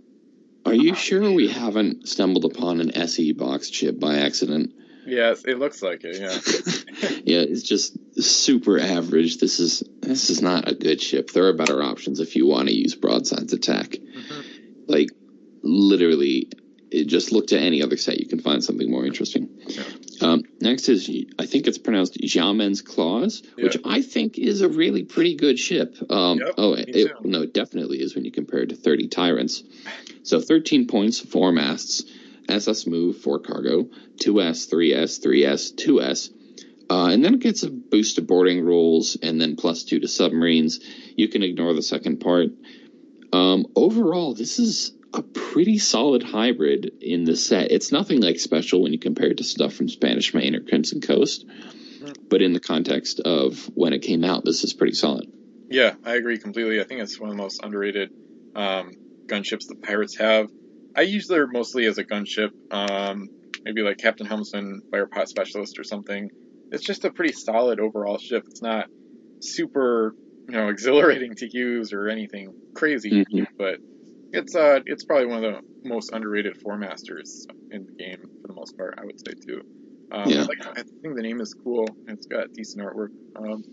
Are 0.65 0.73
you 0.73 0.93
sure 0.93 1.31
we 1.31 1.47
haven't 1.47 2.07
stumbled 2.07 2.45
upon 2.45 2.79
an 2.79 2.91
SE 2.91 3.31
box 3.33 3.69
chip 3.69 3.99
by 3.99 4.17
accident? 4.17 4.73
Yes, 5.05 5.43
it 5.45 5.57
looks 5.57 5.81
like 5.81 6.01
it, 6.03 6.17
yeah. 6.19 7.09
Yeah, 7.25 7.39
it's 7.39 7.63
just 7.63 7.97
super 8.21 8.79
average. 8.79 9.37
This 9.37 9.59
is 9.59 9.83
this 10.01 10.29
is 10.29 10.41
not 10.41 10.67
a 10.67 10.75
good 10.75 11.01
ship. 11.01 11.31
There 11.31 11.47
are 11.47 11.53
better 11.53 11.81
options 11.81 12.19
if 12.19 12.35
you 12.35 12.45
want 12.45 12.67
to 12.67 12.75
use 12.75 12.95
broadsides 12.95 13.53
attack. 13.53 13.91
Mhm. 13.91 14.43
Like 14.87 15.09
literally, 15.63 16.49
it, 16.91 17.05
just 17.05 17.31
look 17.31 17.47
to 17.47 17.59
any 17.59 17.81
other 17.81 17.97
set. 17.97 18.19
You 18.19 18.27
can 18.27 18.39
find 18.39 18.63
something 18.63 18.89
more 18.89 19.05
interesting. 19.05 19.49
Yeah. 19.67 19.83
Um, 20.21 20.43
next 20.61 20.89
is 20.89 21.09
I 21.37 21.45
think 21.45 21.67
it's 21.67 21.77
pronounced 21.77 22.17
Xiamen's 22.21 22.81
Claws, 22.81 23.43
which 23.55 23.77
I 23.85 24.01
think 24.01 24.37
is 24.37 24.61
a 24.61 24.69
really 24.69 25.03
pretty 25.03 25.35
good 25.35 25.59
ship. 25.59 25.95
Um, 26.09 26.39
Yep, 26.39 26.53
oh, 26.57 26.75
me 26.75 26.83
it, 26.87 27.11
no, 27.23 27.41
it 27.43 27.53
definitely 27.53 28.01
is 28.01 28.15
when 28.15 28.25
you 28.25 28.31
compare 28.31 28.61
it 28.61 28.69
to 28.69 28.75
30 28.75 29.07
Tyrants. 29.07 29.63
So 30.23 30.39
13 30.39 30.87
points, 30.87 31.19
four 31.19 31.51
masts, 31.51 32.03
SS 32.47 32.87
move, 32.87 33.17
four 33.17 33.39
cargo, 33.39 33.83
2S, 34.17 34.69
3S, 34.69 35.21
3S, 35.25 35.75
2S. 35.75 36.31
Uh, 36.89 37.09
and 37.09 37.23
then 37.23 37.35
it 37.35 37.39
gets 37.39 37.63
a 37.63 37.69
boost 37.69 38.15
to 38.15 38.21
boarding 38.21 38.65
rolls 38.65 39.15
and 39.21 39.39
then 39.39 39.55
plus 39.55 39.83
two 39.83 39.99
to 39.99 40.07
submarines. 40.07 40.79
You 41.15 41.27
can 41.27 41.43
ignore 41.43 41.73
the 41.73 41.83
second 41.83 42.19
part. 42.19 42.47
Um, 43.31 43.67
overall, 43.75 44.33
this 44.33 44.57
is 44.57 44.91
a 45.13 45.23
pretty 45.23 45.77
solid 45.79 46.21
hybrid 46.23 46.91
in 47.01 47.23
the 47.23 47.35
set. 47.35 47.71
It's 47.71 47.91
nothing 47.91 48.21
like 48.21 48.39
special 48.39 48.81
when 48.81 48.93
you 48.93 48.99
compare 48.99 49.27
it 49.27 49.37
to 49.37 49.43
stuff 49.43 49.73
from 49.73 49.89
Spanish 49.89 50.33
Main 50.33 50.55
or 50.55 50.61
Crimson 50.61 51.01
Coast, 51.01 51.45
but 52.29 52.41
in 52.41 52.53
the 52.53 52.59
context 52.59 53.19
of 53.21 53.69
when 53.73 53.93
it 53.93 53.99
came 54.03 54.23
out, 54.23 54.45
this 54.45 54.63
is 54.63 54.73
pretty 54.73 54.93
solid. 54.93 55.25
Yeah, 55.69 55.95
I 56.03 56.15
agree 56.15 56.37
completely. 56.37 56.79
I 56.79 56.83
think 56.83 57.01
it's 57.01 57.19
one 57.19 57.29
of 57.29 57.35
the 57.35 57.41
most 57.41 57.63
underrated 57.63 58.09
um, 58.55 58.91
gunships 59.27 59.67
the 59.67 59.75
pirates 59.75 60.17
have. 60.17 60.47
I 60.95 61.01
use 61.01 61.29
her 61.31 61.47
mostly 61.47 61.85
as 61.85 61.97
a 61.97 62.03
gunship, 62.03 62.49
um, 62.71 63.27
maybe 63.63 63.81
like 63.81 63.97
Captain 63.97 64.25
Helmsman, 64.25 64.81
Fire 64.91 65.05
Pot 65.07 65.29
Specialist 65.29 65.77
or 65.79 65.83
something. 65.83 66.29
It's 66.71 66.83
just 66.83 67.05
a 67.05 67.11
pretty 67.11 67.33
solid 67.33 67.79
overall 67.79 68.17
ship. 68.19 68.43
It's 68.47 68.61
not 68.61 68.87
super, 69.41 70.13
you 70.47 70.55
know, 70.55 70.69
exhilarating 70.69 71.35
to 71.37 71.47
use 71.51 71.93
or 71.93 72.09
anything 72.09 72.53
crazy, 72.75 73.25
Mhm. 73.25 73.47
but 73.57 73.77
it's 74.31 74.55
uh, 74.55 74.79
it's 74.85 75.03
probably 75.05 75.27
one 75.27 75.43
of 75.43 75.53
the 75.53 75.89
most 75.89 76.11
underrated 76.13 76.57
four 76.61 76.77
masters 76.77 77.47
in 77.71 77.85
the 77.85 77.91
game 77.93 78.21
for 78.41 78.47
the 78.47 78.53
most 78.53 78.77
part. 78.77 78.95
I 78.97 79.05
would 79.05 79.19
say 79.19 79.33
too. 79.45 79.61
Um, 80.11 80.29
Yeah. 80.29 80.41
I, 80.41 80.45
like, 80.45 80.65
I 80.65 80.83
think 81.01 81.15
the 81.15 81.21
name 81.21 81.41
is 81.41 81.53
cool. 81.63 81.87
It's 82.07 82.25
got 82.25 82.51
decent 82.53 82.83
artwork. 82.83 83.09
Um, 83.35 83.63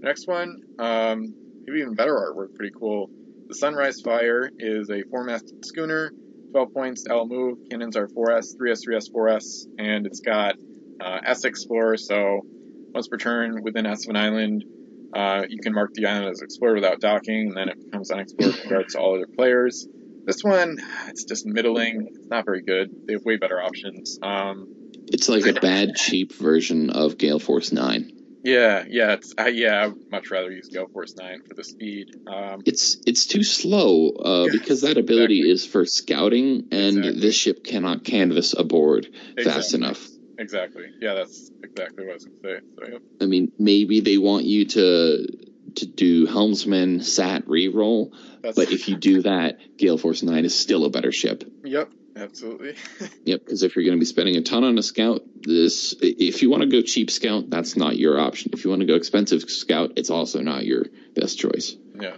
next 0.00 0.26
one, 0.26 0.56
um, 0.78 1.34
maybe 1.66 1.80
even 1.80 1.94
better 1.94 2.14
artwork. 2.14 2.54
Pretty 2.54 2.72
cool. 2.78 3.10
The 3.48 3.54
Sunrise 3.54 4.00
Fire 4.00 4.48
is 4.58 4.90
a 4.90 5.02
four-masted 5.10 5.64
schooner. 5.64 6.12
12 6.52 6.72
points, 6.72 7.04
L 7.08 7.26
move. 7.26 7.58
Cannons 7.70 7.96
are 7.96 8.08
4S, 8.08 8.56
3S, 8.56 8.86
3S, 8.88 9.10
4S, 9.12 9.66
and 9.78 10.06
it's 10.06 10.20
got 10.20 10.54
uh, 11.00 11.18
S 11.24 11.44
Explorer. 11.44 11.96
So 11.96 12.40
once 12.92 13.08
per 13.08 13.16
turn 13.16 13.62
within 13.62 13.86
S 13.86 14.06
of 14.06 14.10
an 14.10 14.16
island, 14.16 14.64
uh, 15.14 15.42
you 15.48 15.58
can 15.60 15.74
mark 15.74 15.90
the 15.94 16.06
island 16.06 16.30
as 16.30 16.40
explored 16.42 16.76
without 16.76 17.00
docking, 17.00 17.48
and 17.48 17.56
then 17.56 17.68
it 17.68 17.78
becomes 17.84 18.10
unexplored 18.10 18.54
regards 18.64 18.94
to 18.94 19.00
all 19.00 19.16
other 19.16 19.26
players. 19.36 19.86
This 20.26 20.42
one, 20.42 20.78
it's 21.08 21.24
just 21.24 21.46
middling. 21.46 22.08
It's 22.14 22.28
not 22.28 22.44
very 22.44 22.62
good. 22.62 22.90
They 23.06 23.14
have 23.14 23.24
way 23.24 23.36
better 23.36 23.60
options. 23.60 24.18
Um, 24.22 24.66
It's 25.08 25.28
like 25.28 25.46
a 25.46 25.58
bad, 25.60 25.96
cheap 25.96 26.32
version 26.34 26.90
of 26.90 27.18
Gale 27.18 27.38
Force 27.38 27.72
9. 27.72 28.12
yeah, 28.44 28.84
yeah, 28.88 29.12
it's 29.14 29.34
uh, 29.38 29.46
yeah. 29.46 29.82
I 29.82 29.86
would 29.88 30.10
much 30.10 30.30
rather 30.30 30.50
use 30.50 30.68
Gale 30.68 30.86
Force 30.92 31.14
Nine 31.16 31.40
for 31.46 31.54
the 31.54 31.64
speed. 31.64 32.06
Um, 32.26 32.60
It's 32.64 32.98
it's 33.06 33.26
too 33.26 33.42
slow 33.42 34.10
uh, 34.10 34.44
Yes, 34.44 34.52
because 34.52 34.80
that 34.82 34.96
ability 34.98 35.40
exactly. 35.40 35.50
is 35.52 35.66
for 35.66 35.84
scouting, 35.84 36.68
and 36.70 36.98
Exactly. 36.98 37.20
this 37.20 37.34
ship 37.34 37.64
cannot 37.64 38.04
canvas 38.04 38.54
a 38.56 38.64
board 38.64 39.08
fast 39.42 39.74
enough. 39.74 40.06
Exactly. 40.38 40.84
Yeah, 41.02 41.14
that's 41.14 41.50
exactly 41.62 42.04
what 42.06 42.12
I 42.12 42.14
was 42.14 42.24
going 42.24 42.36
to 42.42 42.48
say. 42.48 42.60
So, 42.86 42.92
yep. 42.92 43.02
I 43.20 43.26
mean, 43.26 43.52
maybe 43.58 44.00
they 44.00 44.16
want 44.16 44.44
you 44.46 44.64
to 44.66 45.26
to 45.76 45.86
do 45.86 46.26
helmsman 46.26 47.00
sat 47.02 47.46
reroll, 47.46 48.12
That's, 48.42 48.56
but 48.56 48.70
if 48.72 48.88
you 48.88 48.96
do 48.96 49.22
that, 49.22 49.76
Gale 49.76 49.98
Force 49.98 50.22
Nine 50.22 50.44
is 50.44 50.58
still 50.58 50.84
a 50.84 50.90
better 50.90 51.12
ship. 51.12 51.44
yep, 51.64 51.90
absolutely. 52.16 52.74
Yep, 53.24 53.40
because 53.44 53.62
if 53.62 53.76
you're 53.76 53.84
going 53.84 53.96
to 53.96 54.00
be 54.00 54.06
spending 54.06 54.36
a 54.36 54.42
ton 54.42 54.64
on 54.64 54.76
a 54.78 54.82
scout, 54.82 55.22
this 55.42 55.94
if 56.00 56.42
you 56.42 56.50
want 56.50 56.62
to 56.62 56.68
go 56.68 56.82
cheap 56.82 57.10
scout, 57.10 57.48
that's 57.50 57.76
not 57.76 57.96
your 57.96 58.18
option. 58.18 58.50
If 58.54 58.64
you 58.64 58.70
want 58.70 58.80
to 58.80 58.86
go 58.86 58.94
expensive 58.94 59.42
scout, 59.50 59.92
it's 59.96 60.10
also 60.10 60.40
not 60.40 60.64
your 60.64 60.86
best 61.14 61.38
choice. 61.38 61.76
yeah. 62.00 62.16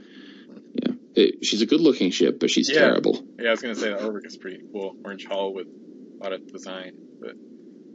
Yeah, 0.75 0.93
It- 1.15 1.45
she's 1.45 1.61
a 1.61 1.67
good 1.67 1.81
looking 1.83 2.11
ship, 2.13 2.41
but 2.41 2.51
she's 2.51 2.71
Yeah. 2.71 2.79
terrible. 2.81 3.27
Yeah, 3.39 3.49
I 3.49 3.51
was 3.51 3.61
going 3.61 3.75
to 3.75 3.81
say 3.81 3.91
that 3.91 4.01
artwork 4.01 4.25
is 4.27 4.37
pretty 4.39 4.61
cool. 4.73 4.97
Orange 5.05 5.27
hull 5.27 5.53
with 5.53 5.67
a 5.67 6.23
lot 6.25 6.33
of 6.33 6.47
design, 6.51 6.93
but 7.21 7.35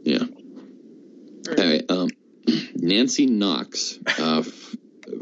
Yeah. 0.04 0.18
All 0.18 0.28
All 0.28 1.54
right. 1.56 1.58
right, 1.58 1.84
um, 1.90 2.08
Nancy 2.76 3.26
Knox. 3.26 3.98
Uh, 4.18 4.44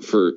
for 0.03 0.33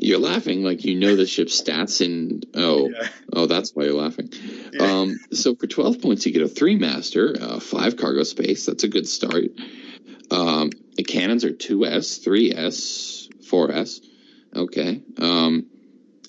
you're 0.00 0.18
laughing 0.18 0.62
like 0.62 0.84
you 0.84 0.96
know 0.98 1.16
the 1.16 1.26
ship's 1.26 1.60
stats, 1.60 2.04
and 2.04 2.46
oh, 2.54 2.88
Yeah. 2.90 3.08
oh, 3.32 3.46
that's 3.46 3.74
why 3.74 3.84
you're 3.84 3.94
laughing. 3.94 4.30
Yeah. 4.72 4.82
Um, 5.00 5.18
so 5.32 5.54
for 5.54 5.66
12 5.66 6.00
points, 6.00 6.26
you 6.26 6.32
get 6.32 6.42
a 6.42 6.48
three 6.48 6.76
master, 6.76 7.34
uh, 7.40 7.60
five 7.60 7.96
cargo 7.96 8.22
space. 8.22 8.66
That's 8.66 8.84
a 8.84 8.88
good 8.88 9.08
start. 9.08 9.46
Um, 10.30 10.70
the 10.96 11.04
cannons 11.04 11.44
are 11.44 11.52
2S, 11.52 12.22
3S, 12.24 13.28
4S. 13.50 14.00
Okay. 14.54 15.02
Um, 15.18 15.66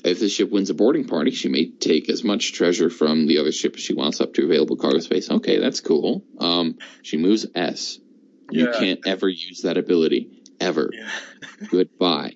if 0.03 0.19
the 0.19 0.29
ship 0.29 0.49
wins 0.49 0.69
a 0.69 0.73
boarding 0.73 1.05
party, 1.05 1.31
she 1.31 1.49
may 1.49 1.69
take 1.69 2.09
as 2.09 2.23
much 2.23 2.53
treasure 2.53 2.89
from 2.89 3.27
the 3.27 3.39
other 3.39 3.51
ship 3.51 3.75
as 3.75 3.81
she 3.81 3.93
wants 3.93 4.21
up 4.21 4.33
to 4.35 4.45
available 4.45 4.77
cargo 4.77 4.99
space. 4.99 5.29
Okay, 5.29 5.59
that's 5.59 5.81
cool. 5.81 6.23
Um, 6.39 6.77
she 7.01 7.17
moves 7.17 7.45
S. 7.53 7.99
You 8.51 8.71
can't 8.71 9.01
ever 9.05 9.27
use 9.27 9.61
that 9.63 9.77
ability. 9.77 10.38
Ever. 10.59 10.89
Yeah. 10.93 11.09
Goodbye. 11.71 12.33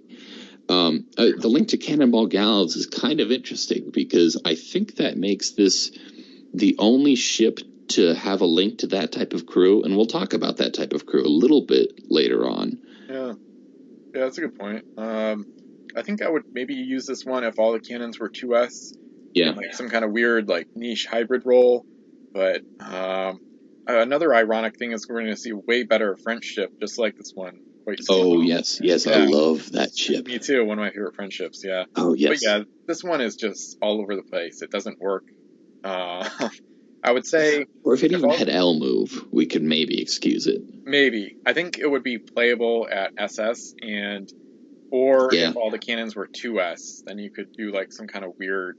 Um, 0.69 1.05
uh, 1.17 1.27
the 1.37 1.49
link 1.49 1.69
to 1.69 1.77
Cannonball 1.77 2.27
Gallows 2.27 2.75
is 2.75 2.87
kind 2.87 3.19
of 3.19 3.31
interesting 3.31 3.91
because 3.91 4.41
I 4.45 4.55
think 4.55 4.95
that 4.95 5.17
makes 5.17 5.51
this 5.51 5.91
the 6.53 6.75
only 6.79 7.15
ship 7.15 7.59
to 7.89 8.13
have 8.15 8.41
a 8.41 8.45
link 8.45 8.79
to 8.79 8.87
that 8.87 9.11
type 9.11 9.33
of 9.33 9.45
crew, 9.45 9.83
and 9.83 9.95
we'll 9.95 10.05
talk 10.05 10.33
about 10.33 10.57
that 10.57 10.73
type 10.73 10.93
of 10.93 11.05
crew 11.05 11.25
a 11.25 11.27
little 11.27 11.65
bit 11.65 11.91
later 12.09 12.47
on. 12.47 12.79
Yeah, 13.09 13.33
yeah, 14.13 14.21
that's 14.21 14.37
a 14.37 14.41
good 14.41 14.57
point. 14.57 14.85
Um, 14.97 15.45
I 15.95 16.01
think 16.01 16.21
I 16.21 16.29
would 16.29 16.43
maybe 16.51 16.75
use 16.75 17.05
this 17.05 17.25
one 17.25 17.43
if 17.43 17.59
all 17.59 17.73
the 17.73 17.79
cannons 17.79 18.19
were 18.19 18.29
2S, 18.29 18.95
Yeah, 19.33 19.51
like 19.51 19.73
some 19.73 19.89
kind 19.89 20.05
of 20.05 20.11
weird 20.11 20.47
like 20.47 20.67
niche 20.75 21.07
hybrid 21.09 21.43
role. 21.45 21.85
But 22.33 22.61
um, 22.79 23.39
another 23.85 24.33
ironic 24.33 24.77
thing 24.77 24.91
is 24.91 25.07
we're 25.07 25.19
going 25.19 25.31
to 25.31 25.37
see 25.37 25.53
way 25.53 25.83
better 25.83 26.17
French 26.17 26.45
ship, 26.45 26.71
just 26.79 26.97
like 26.97 27.15
this 27.15 27.31
one. 27.35 27.59
Oh 28.09 28.41
yes, 28.41 28.79
yes, 28.81 29.07
I 29.07 29.25
love 29.25 29.71
that 29.73 29.95
ship. 29.97 30.25
Me 30.27 30.39
too. 30.39 30.63
One 30.65 30.79
of 30.79 30.83
my 30.83 30.91
favorite 30.91 31.15
friendships. 31.15 31.63
Yeah. 31.63 31.85
Oh 31.95 32.13
yes. 32.13 32.29
But 32.29 32.37
yeah, 32.41 32.63
this 32.87 33.03
one 33.03 33.21
is 33.21 33.35
just 33.35 33.77
all 33.81 33.99
over 34.01 34.15
the 34.15 34.23
place. 34.23 34.61
It 34.61 34.71
doesn't 34.71 34.99
work. 34.99 35.23
Uh, 35.83 36.27
I 37.03 37.11
would 37.11 37.25
say 37.25 37.65
Or 37.83 37.93
if 37.93 38.03
it 38.03 38.11
even 38.13 38.29
all- 38.29 38.37
had 38.37 38.49
L 38.49 38.79
move, 38.79 39.25
we 39.31 39.45
could 39.45 39.63
maybe 39.63 40.01
excuse 40.01 40.47
it. 40.47 40.61
maybe. 40.85 41.35
I 41.45 41.51
think 41.53 41.77
it 41.77 41.87
would 41.89 42.03
be 42.03 42.17
playable 42.17 42.87
at 42.89 43.11
SS 43.17 43.73
and 43.81 44.31
or 44.91 45.29
Yeah. 45.33 45.49
if 45.49 45.57
all 45.57 45.69
the 45.71 45.79
cannons 45.79 46.15
were 46.15 46.27
2S, 46.27 47.03
then 47.05 47.17
you 47.17 47.31
could 47.31 47.51
do 47.51 47.71
like 47.71 47.91
some 47.91 48.07
kind 48.07 48.23
of 48.23 48.31
weird 48.39 48.77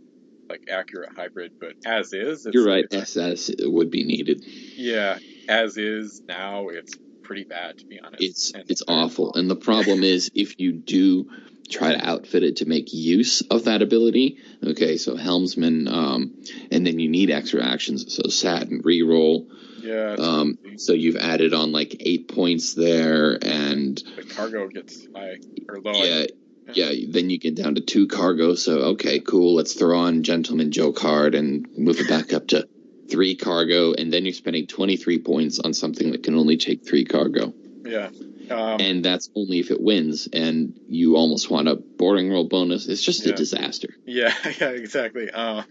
like 0.49 0.63
accurate 0.71 1.11
hybrid, 1.17 1.53
but 1.61 1.73
as 1.87 2.13
is, 2.13 2.47
it's, 2.47 2.55
You're 2.55 2.67
right. 2.67 2.85
SS 2.91 3.51
would 3.61 3.91
be 3.91 4.05
needed. 4.05 4.45
yeah, 4.77 5.19
as 5.49 5.77
is 5.79 6.23
now, 6.29 6.69
it's 6.69 6.95
pretty 7.25 7.45
bad 7.45 7.79
to 7.79 7.87
be 7.87 7.99
honest. 8.01 8.23
It's 8.23 8.53
And- 8.53 8.65
it's 8.69 8.83
awful. 8.87 9.35
And 9.35 9.51
the 9.51 9.57
problem 9.57 10.03
is 10.15 10.31
if 10.35 10.61
you 10.61 10.73
do 10.73 11.29
try 11.71 11.93
to 11.95 12.07
outfit 12.07 12.43
it 12.43 12.57
to 12.57 12.67
make 12.67 12.93
use 12.93 13.41
of 13.51 13.65
that 13.65 13.81
ability, 13.83 14.37
okay, 14.63 14.97
so 14.99 15.17
helmsman, 15.17 15.89
um, 15.89 16.35
and 16.71 16.87
then 16.87 16.99
you 16.99 17.09
need 17.09 17.31
extra 17.31 17.65
actions, 17.65 18.15
so 18.15 18.29
sat 18.29 18.69
and 18.69 18.85
reroll. 18.85 19.47
Yeah, 19.81 20.15
Um, 20.19 20.59
so 20.77 20.93
you've 20.93 21.17
added 21.17 21.53
on 21.55 21.73
like 21.73 21.97
eight 22.01 22.29
points 22.29 22.75
there, 22.75 23.39
and 23.43 23.97
the 24.17 24.23
cargo 24.23 24.69
gets 24.69 25.07
high 25.15 25.39
or 25.69 25.81
low. 25.81 25.93
yeah, 25.95 26.27
yeah. 26.73 26.93
Then 27.09 27.29
you 27.31 27.39
get 27.39 27.55
down 27.55 27.75
to 27.77 27.81
two 27.83 28.07
cargo. 28.09 28.55
So 28.55 28.79
okay, 28.95 29.21
cool. 29.21 29.55
Let's 29.55 29.75
throw 29.75 29.99
on 29.99 30.23
Gentleman 30.23 30.71
Joe 30.71 30.93
card 30.93 31.35
and 31.35 31.67
move 31.77 31.99
it 32.01 32.09
back 32.09 32.33
up 32.33 32.47
to 32.49 32.67
three 33.11 33.37
cargo, 33.37 33.93
and 33.93 34.13
then 34.13 34.25
you're 34.25 34.35
spending 34.35 34.67
twenty 34.67 34.97
three 34.97 35.19
points 35.19 35.59
on 35.61 35.73
something 35.75 36.13
that 36.13 36.23
can 36.23 36.35
only 36.35 36.57
take 36.57 36.87
three 36.87 37.05
cargo. 37.05 37.55
yeah. 37.85 38.11
Um, 38.51 38.79
and 38.79 39.03
that's 39.03 39.31
only 39.35 39.59
if 39.59 39.71
it 39.71 39.81
wins 39.81 40.29
and 40.31 40.75
you 40.87 41.17
almost 41.17 41.49
want 41.51 41.67
a 41.67 41.77
boarding 41.97 42.31
roll 42.31 42.47
bonus 42.47 42.87
it's 42.87 43.03
just 43.03 43.25
Yeah. 43.25 43.33
a 43.33 43.37
disaster 43.37 43.89
Yeah, 44.05 44.35
yeah, 44.61 44.69
exactly. 44.69 45.31
Um, 45.31 45.65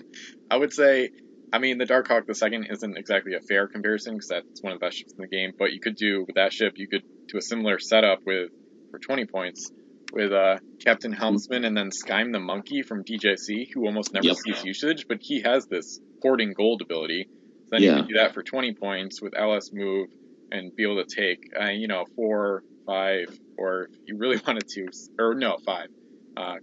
I 0.49 0.57
would 0.57 0.73
say, 0.73 1.11
I 1.51 1.60
mean, 1.60 1.77
the 1.77 1.85
Darkhawk 1.85 2.26
the 2.26 2.34
second 2.34 2.65
isn't 2.72 2.97
exactly 2.97 3.35
a 3.35 3.41
fair 3.41 3.68
comparison 3.68 4.15
because 4.15 4.30
that's 4.30 4.64
one 4.64 4.73
of 4.73 4.80
the 4.80 4.85
best 4.88 4.97
ships 4.97 5.14
in 5.15 5.22
the 5.22 5.27
game. 5.27 5.51
But 5.60 5.72
you 5.73 5.80
could 5.80 5.95
do 5.95 6.22
with 6.26 6.35
that 6.35 6.51
ship, 6.51 6.73
you 6.77 6.88
could 6.88 7.03
do 7.31 7.38
a 7.38 7.41
similar 7.43 7.77
setup 7.77 8.22
with 8.26 8.49
for 8.89 8.97
20 8.99 9.27
points 9.27 9.72
with 10.11 10.31
uh, 10.34 10.57
Captain 10.84 11.14
Helmsman 11.14 11.65
and 11.65 11.77
then 11.77 11.91
Skyme 11.91 12.31
the 12.34 12.39
Monkey 12.39 12.81
from 12.81 13.03
DJC, 13.03 13.68
who 13.72 13.85
almost 13.85 14.14
never 14.14 14.26
Yep. 14.26 14.38
sees 14.38 14.64
usage, 14.64 15.05
but 15.07 15.19
he 15.22 15.41
has 15.41 15.68
this 15.68 15.99
hoarding 16.24 16.54
gold 16.54 16.82
ability. 16.84 17.30
So 17.68 17.78
then 17.78 17.84
Yeah. 17.84 17.98
you 17.98 18.04
can 18.04 18.08
do 18.10 18.16
that 18.20 18.34
for 18.36 18.44
20 18.44 18.76
points 18.76 19.22
with 19.22 19.36
LS 19.38 19.72
move 19.74 20.10
and 20.52 20.76
be 20.78 20.84
able 20.86 21.04
to 21.06 21.16
take, 21.16 21.40
uh, 21.62 21.68
you 21.70 21.88
know, 21.90 22.06
four, 22.18 22.64
five, 22.88 23.28
or 23.58 23.84
if 23.86 23.91
you 24.08 24.18
really 24.18 24.38
wanted 24.48 24.68
to, 24.70 24.88
or 25.20 25.36
no, 25.36 25.58
five 25.66 25.90
uh, 26.38 26.58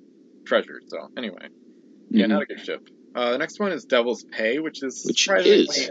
treasures. 0.47 0.85
So 0.89 1.09
anyway. 1.19 1.49
Yeah, 2.11 2.27
Mhm. 2.27 2.31
not 2.31 2.43
a 2.43 2.47
good 2.47 2.61
ship. 2.61 2.83
Uh, 3.15 3.33
the 3.33 3.39
next 3.39 3.61
one 3.61 3.73
is 3.73 3.87
Devil's 3.87 4.25
Pay, 4.33 4.61
which 4.61 4.83
is 4.83 5.03
Which 5.05 5.17
is. 5.79 5.91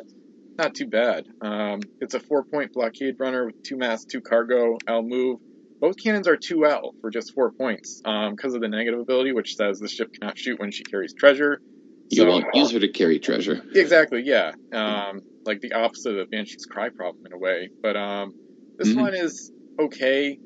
not 0.57 0.75
too 0.75 0.87
bad. 0.87 1.25
Um, 1.41 1.81
it's 2.01 2.15
a 2.15 2.19
four-point 2.21 2.73
blockade 2.73 3.15
runner 3.19 3.45
with 3.47 3.55
two 3.63 3.77
mass, 3.77 4.05
two 4.05 4.21
cargo, 4.21 4.77
L 4.87 5.03
move. 5.03 5.39
Both 5.81 5.97
cannons 6.03 6.27
are 6.27 6.37
2L 6.37 6.93
for 7.01 7.09
just 7.11 7.33
four 7.33 7.53
points 7.53 8.01
because 8.03 8.53
of 8.55 8.61
the 8.61 8.67
negative 8.69 8.99
ability, 9.01 9.33
which 9.33 9.55
says 9.55 9.79
the 9.79 9.87
ship 9.89 10.09
cannot 10.19 10.37
shoot 10.37 10.59
when 10.59 10.71
she 10.71 10.83
carries 10.83 11.13
treasure. 11.13 11.61
You 12.09 12.17
So- 12.23 12.27
won't 12.29 12.45
use 12.53 12.71
her 12.71 12.79
to 12.79 12.87
carry 12.87 13.19
treasure 13.19 13.61
Exactly, 13.75 14.23
yeah. 14.25 14.51
Um, 14.71 15.21
like 15.45 15.61
the 15.61 15.73
opposite 15.73 16.17
of 16.17 16.29
Banshee's 16.29 16.65
Cry 16.65 16.89
problem 16.89 17.25
in 17.25 17.33
a 17.33 17.37
way. 17.37 17.69
But 17.81 17.95
um, 17.95 18.33
this 18.77 18.89
Mhm. 18.89 19.01
one 19.01 19.13
is 19.15 19.51
okay. 19.79 20.37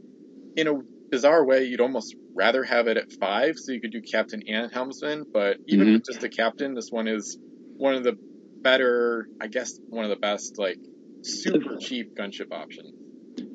In 0.55 0.67
a 0.67 0.73
bizarre 1.09 1.45
way, 1.45 1.65
you'd 1.65 1.81
almost 1.81 2.15
rather 2.35 2.63
have 2.63 2.87
it 2.87 2.97
at 2.97 3.11
five, 3.19 3.55
so 3.57 3.71
you 3.71 3.81
could 3.81 3.91
do 3.91 4.01
captain 4.01 4.41
and 4.47 4.71
helmsman. 4.71 5.23
But 5.31 5.57
even 5.67 5.87
Mhm. 5.87 5.93
with 5.93 6.05
just 6.05 6.23
a 6.23 6.29
captain, 6.29 6.73
this 6.73 6.89
one 6.91 7.07
is 7.07 7.37
one 7.77 7.95
of 7.95 8.03
the 8.03 8.17
better, 8.61 9.27
I 9.41 9.47
guess, 9.47 9.79
one 9.89 10.03
of 10.05 10.09
the 10.09 10.15
best, 10.17 10.57
like 10.57 10.77
super 11.21 11.77
cheap 11.77 12.15
gunship 12.15 12.51
options. 12.51 12.91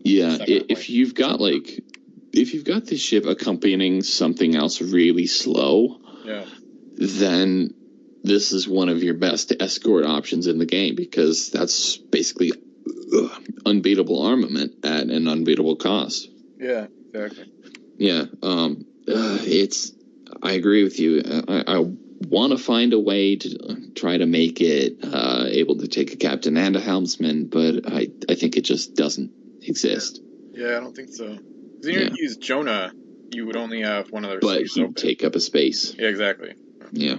yeah 0.04 0.36
if 0.46 0.90
you've 0.90 1.14
got 1.14 1.40
like 1.40 1.80
if 2.32 2.52
you've 2.54 2.64
got 2.64 2.84
this 2.86 3.00
ship 3.00 3.26
accompanying 3.26 4.02
something 4.02 4.56
else 4.56 4.80
really 4.80 5.26
slow 5.26 5.98
Yeah, 6.24 6.44
then 6.96 7.74
this 8.22 8.52
is 8.52 8.68
one 8.68 8.88
of 8.88 9.02
your 9.02 9.14
best 9.14 9.52
escort 9.60 10.04
options 10.04 10.46
in 10.46 10.58
the 10.58 10.66
game 10.66 10.94
because 10.94 11.50
that's 11.50 11.96
basically 11.96 12.52
ugh, 13.16 13.42
unbeatable 13.64 14.22
armament 14.22 14.84
at 14.84 15.04
an 15.04 15.28
unbeatable 15.28 15.76
cost 15.76 16.28
yeah, 16.58 16.86
exactly. 17.12 17.52
Yeah, 17.96 18.24
um, 18.42 18.84
uh, 19.08 19.38
it's. 19.42 19.92
I 20.42 20.52
agree 20.52 20.84
with 20.84 20.98
you. 20.98 21.22
I, 21.48 21.64
I 21.66 21.84
want 22.28 22.52
to 22.52 22.58
find 22.58 22.92
a 22.92 22.98
way 22.98 23.36
to 23.36 23.90
try 23.94 24.18
to 24.18 24.26
make 24.26 24.60
it 24.60 24.98
uh, 25.02 25.46
able 25.48 25.78
to 25.78 25.88
take 25.88 26.12
a 26.12 26.16
captain 26.16 26.56
and 26.56 26.76
a 26.76 26.80
helmsman, 26.80 27.46
but 27.46 27.90
I, 27.90 28.08
I 28.28 28.34
think 28.34 28.56
it 28.56 28.62
just 28.62 28.94
doesn't 28.94 29.32
exist. 29.62 30.20
Yeah, 30.52 30.76
I 30.76 30.80
don't 30.80 30.94
think 30.94 31.10
so. 31.12 31.28
Because 31.28 31.86
if 31.86 32.10
you 32.12 32.16
use 32.16 32.36
Jonah, 32.36 32.92
you 33.32 33.46
would 33.46 33.56
only 33.56 33.82
have 33.82 34.10
one 34.10 34.24
other 34.24 34.38
But 34.40 34.62
he'd 34.62 34.82
open. 34.82 34.94
take 34.94 35.24
up 35.24 35.34
a 35.34 35.40
space. 35.40 35.94
Yeah, 35.96 36.08
exactly. 36.08 36.54
Yeah. 36.92 37.16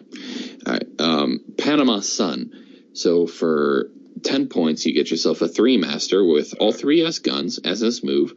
All 0.65 0.73
right. 0.73 0.87
Um, 0.99 1.39
Panama 1.57 1.99
Sun. 1.99 2.51
So 2.93 3.27
for 3.27 3.91
ten 4.23 4.47
points, 4.47 4.85
you 4.85 4.93
get 4.93 5.11
yourself 5.11 5.41
a 5.41 5.47
three 5.47 5.77
master 5.77 6.23
with 6.23 6.53
all 6.59 6.71
three 6.71 7.05
S 7.05 7.19
guns, 7.19 7.59
SS 7.63 8.03
move, 8.03 8.33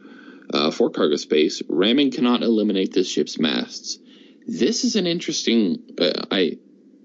uh, 0.53 0.71
four 0.71 0.89
cargo 0.89 1.15
space. 1.15 1.61
Ramming 1.67 2.11
cannot 2.11 2.43
eliminate 2.43 2.93
this 2.93 3.09
ship's 3.09 3.39
masts. 3.39 3.99
This 4.45 4.83
is 4.83 4.95
an 4.95 5.07
interesting. 5.07 5.79
Uh, 5.99 6.25
I 6.31 6.57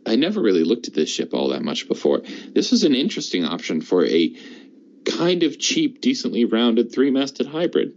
I 0.07 0.17
never 0.17 0.41
really 0.41 0.65
looked 0.65 0.89
at 0.89 0.95
this 0.95 1.11
ship 1.11 1.35
all 1.35 1.49
that 1.51 1.63
much 1.63 1.89
before. 1.89 2.21
This 2.21 2.73
is 2.73 2.85
an 2.85 2.95
interesting 2.95 3.45
option 3.45 3.81
for 3.81 4.05
a 4.07 4.35
kind 5.05 5.43
of 5.43 5.59
cheap, 5.59 6.01
decently 6.01 6.45
rounded 6.45 6.93
three 6.93 7.11
masted 7.11 7.47
hybrid. 7.47 7.93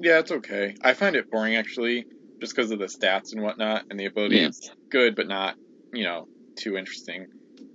Yeah, 0.00 0.18
it's 0.18 0.30
okay. 0.30 0.76
I 0.82 0.94
find 0.94 1.16
it 1.16 1.30
boring 1.30 1.56
actually, 1.56 2.06
just 2.40 2.54
because 2.54 2.70
of 2.70 2.78
the 2.78 2.86
stats 2.86 3.32
and 3.32 3.42
whatnot, 3.42 3.84
and 3.90 3.98
the 3.98 4.06
ability 4.06 4.36
Yeah. 4.36 4.48
is 4.48 4.70
good, 4.90 5.14
but 5.16 5.26
not, 5.28 5.56
you 5.92 6.04
know, 6.04 6.28
too 6.56 6.76
interesting. 6.76 7.26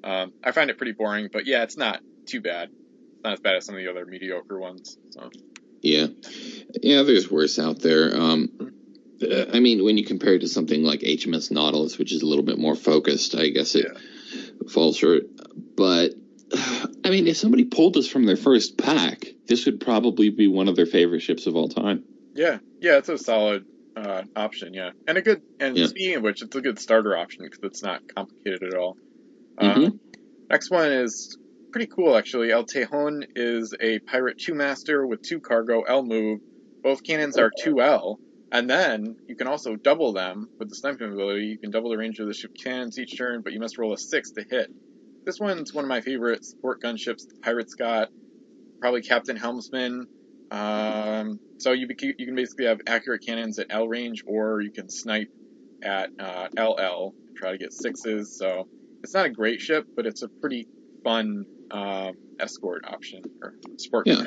Um, 0.03 0.33
I 0.43 0.51
find 0.51 0.69
it 0.69 0.77
pretty 0.77 0.93
boring, 0.93 1.29
but 1.31 1.45
yeah, 1.45 1.63
it's 1.63 1.77
not 1.77 2.01
too 2.25 2.41
bad. 2.41 2.69
It's 2.69 3.23
not 3.23 3.33
as 3.33 3.39
bad 3.39 3.55
as 3.55 3.65
some 3.65 3.75
of 3.75 3.81
the 3.81 3.89
other 3.89 4.05
mediocre 4.05 4.59
ones. 4.59 4.97
So 5.11 5.29
Yeah, 5.81 6.07
yeah. 6.81 7.03
There's 7.03 7.29
worse 7.29 7.59
out 7.59 7.79
there. 7.79 8.15
Um, 8.19 8.49
I 9.53 9.59
mean, 9.59 9.83
when 9.83 9.97
you 9.97 10.05
compare 10.05 10.33
it 10.35 10.39
to 10.39 10.47
something 10.47 10.83
like 10.83 11.01
HMS 11.01 11.51
Nautilus, 11.51 11.97
which 11.99 12.11
is 12.11 12.23
a 12.23 12.25
little 12.25 12.43
bit 12.45 12.57
more 12.57 12.75
focused, 12.75 13.35
I 13.35 13.49
guess 13.49 13.75
it 13.75 13.85
falls 14.69 14.97
short. 14.97 15.23
But 15.75 16.13
I 17.03 17.09
mean, 17.11 17.27
if 17.27 17.38
somebody 17.38 17.65
pulled 17.65 17.93
this 17.93 18.07
from 18.09 18.25
their 18.25 18.35
first 18.38 18.77
pack, 18.77 19.25
this 19.47 19.65
would 19.65 19.79
probably 19.79 20.29
be 20.29 20.47
one 20.47 20.67
of 20.67 20.75
their 20.75 20.85
favorite 20.88 21.21
ships 21.21 21.45
of 21.47 21.55
all 21.55 21.69
time. 21.69 22.03
yeah, 22.33 22.57
yeah, 22.79 22.97
it's 22.97 23.09
a 23.09 23.17
solid 23.17 23.65
uh, 23.95 24.23
option. 24.35 24.73
Yeah, 24.73 24.91
and 25.07 25.18
a 25.18 25.22
good. 25.22 25.41
And 25.59 25.77
Yeah. 25.77 25.88
speaking 25.88 26.15
of 26.18 26.23
which, 26.23 26.41
it's 26.41 26.55
a 26.55 26.61
good 26.61 26.80
starter 26.80 27.15
option 27.18 27.45
because 27.45 27.59
it's 27.63 27.84
not 27.84 28.01
complicated 28.15 28.63
at 28.63 28.76
all. 28.80 28.97
Um, 29.57 29.99
next 30.49 30.72
one 30.72 30.91
is 30.91 31.38
pretty 31.72 31.88
cool 31.88 32.18
actually. 32.18 32.51
El 32.51 32.65
Tejon 32.65 33.23
is 33.35 33.73
a 33.80 33.99
pirate 33.99 34.38
two 34.38 34.53
master 34.55 35.05
with 35.05 35.22
two 35.22 35.39
cargo 35.41 35.81
L 35.84 36.03
move. 36.03 36.39
Both 36.84 37.03
cannons 37.03 37.38
are 37.38 37.51
two 37.63 37.81
L, 37.81 38.19
and 38.51 38.69
then 38.69 39.15
you 39.27 39.35
can 39.35 39.47
also 39.47 39.76
double 39.76 40.13
them 40.13 40.47
with 40.59 40.69
the 40.69 40.76
sniping 40.76 41.13
ability. 41.13 41.45
You 41.45 41.59
can 41.59 41.72
double 41.72 41.91
the 41.91 41.97
range 41.97 42.19
of 42.19 42.27
the 42.27 42.34
ship 42.34 42.51
cannons 42.63 42.97
each 42.97 43.18
turn, 43.18 43.41
but 43.43 43.53
you 43.53 43.59
must 43.59 43.77
roll 43.77 43.93
a 43.93 43.97
six 43.97 44.31
to 44.31 44.45
hit. 44.49 44.68
This 45.26 45.39
one's 45.39 45.73
one 45.73 45.85
of 45.85 45.89
my 45.89 46.01
favorite 46.01 46.43
support 46.43 46.81
gunships 46.81 47.27
the 47.27 47.35
pirates 47.43 47.76
got. 47.76 48.09
Probably 48.81 49.01
Captain 49.03 49.38
Helmsman. 49.38 50.07
Um, 50.51 51.39
so 51.57 51.71
you 51.71 51.87
bec- 51.87 52.01
you 52.01 52.25
can 52.25 52.35
basically 52.35 52.65
have 52.65 52.81
accurate 52.87 53.23
cannons 53.25 53.57
at 53.59 53.67
L 53.69 53.87
range, 53.87 54.23
or 54.27 54.61
you 54.61 54.71
can 54.71 54.89
snipe 54.89 55.29
at 55.83 56.09
uh, 56.19 56.47
LL, 56.57 57.13
try 57.37 57.51
to 57.51 57.57
get 57.57 57.73
sixes. 57.73 58.37
So 58.37 58.67
it's 59.03 59.13
not 59.13 59.25
a 59.25 59.29
great 59.29 59.61
ship, 59.61 59.85
but 59.95 60.05
it's 60.05 60.21
a 60.23 60.27
pretty 60.27 60.67
fun 61.03 61.45
um, 61.71 62.13
escort 62.39 62.85
option 62.85 63.23
or 63.41 63.53
sport. 63.77 64.07
Yeah. 64.07 64.23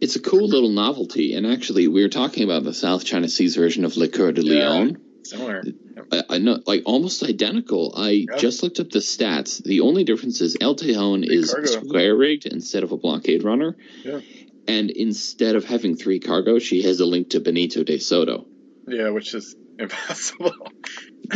It's 0.00 0.14
a 0.14 0.20
cool 0.20 0.46
little 0.46 0.68
novelty, 0.70 1.34
and 1.34 1.46
actually, 1.46 1.88
we 1.88 2.02
were 2.02 2.10
talking 2.10 2.44
about 2.44 2.64
the 2.64 2.74
South 2.74 3.04
China 3.04 3.28
Seas 3.28 3.56
version 3.56 3.84
of 3.86 3.96
Le 3.96 4.08
Coeur 4.08 4.32
de 4.32 4.42
Yeah. 4.42 4.90
Similar. 5.24 5.64
I, 6.12 6.22
I 6.30 6.38
know, 6.38 6.60
like 6.66 6.82
almost 6.84 7.24
identical. 7.24 7.94
I 7.96 8.10
Yeah. 8.10 8.36
just 8.36 8.62
looked 8.62 8.78
up 8.78 8.90
the 8.90 8.98
stats. 9.00 9.60
The 9.64 9.80
only 9.80 10.04
difference 10.04 10.40
is 10.40 10.56
El 10.60 10.76
Tejon 10.76 11.24
is 11.26 11.50
square 11.50 12.14
rigged 12.14 12.46
instead 12.46 12.84
of 12.84 12.92
a 12.92 12.96
blockade 12.96 13.42
runner. 13.42 13.76
Yeah. 14.04 14.20
And 14.68 14.90
instead 14.90 15.54
of 15.56 15.64
having 15.64 15.96
three 15.96 16.18
cargo, 16.18 16.58
she 16.58 16.82
has 16.82 17.00
a 17.00 17.06
link 17.06 17.30
to 17.30 17.40
Benito 17.40 17.84
de 17.84 17.98
Soto. 17.98 18.46
Yeah, 18.88 19.10
which 19.10 19.34
is 19.34 19.54
impossible. 19.78 20.52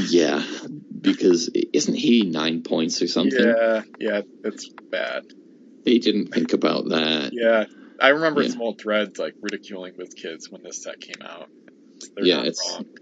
yeah, 0.08 0.42
because 1.00 1.50
isn't 1.72 1.94
he 1.94 2.22
nine 2.22 2.62
points 2.62 3.02
or 3.02 3.08
something? 3.08 3.38
Yeah, 3.44 3.82
yeah, 3.98 4.20
it's 4.44 4.68
bad. 4.90 5.24
They 5.84 5.98
didn't 5.98 6.28
think 6.28 6.52
about 6.52 6.88
that. 6.90 7.30
Yeah, 7.32 7.64
I 8.00 8.08
remember 8.10 8.42
Yeah. 8.42 8.50
some 8.50 8.62
old 8.62 8.80
threads 8.80 9.18
like 9.18 9.34
ridiculing 9.40 9.94
with 9.96 10.14
kids 10.16 10.50
when 10.50 10.62
this 10.62 10.82
set 10.82 11.00
came 11.00 11.22
out. 11.22 11.48
They're 12.16 12.24
Yeah, 12.24 12.40
it's- 12.40 12.58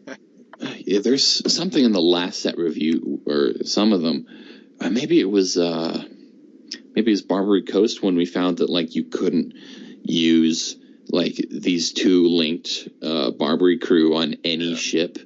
wrong. 0.07 0.17
Yeah, 0.61 0.99
there's 1.01 1.53
something 1.53 1.85
in 1.85 1.93
the 1.93 2.01
last 2.01 2.41
set 2.41 2.59
review, 2.59 3.21
or 3.27 3.65
some 3.65 3.93
of 3.93 4.03
them. 4.03 4.27
Uh, 4.81 4.91
maybe 4.91 5.21
it 5.21 5.31
was, 5.31 5.57
uh, 5.57 6.03
maybe 6.97 7.13
it 7.13 7.15
was 7.15 7.23
Barbary 7.23 7.63
Coast 7.63 8.03
when 8.03 8.17
we 8.17 8.27
found 8.27 8.59
that 8.59 8.69
like 8.69 8.97
you 8.97 9.05
couldn't 9.05 9.53
use 10.09 10.77
like 11.11 11.37
these 11.51 11.93
two 11.93 12.27
linked 12.29 12.89
uh, 13.03 13.31
Barbary 13.31 13.79
crew 13.79 14.17
on 14.17 14.37
any 14.45 14.71
Yeah. 14.71 14.77
ship 14.77 15.19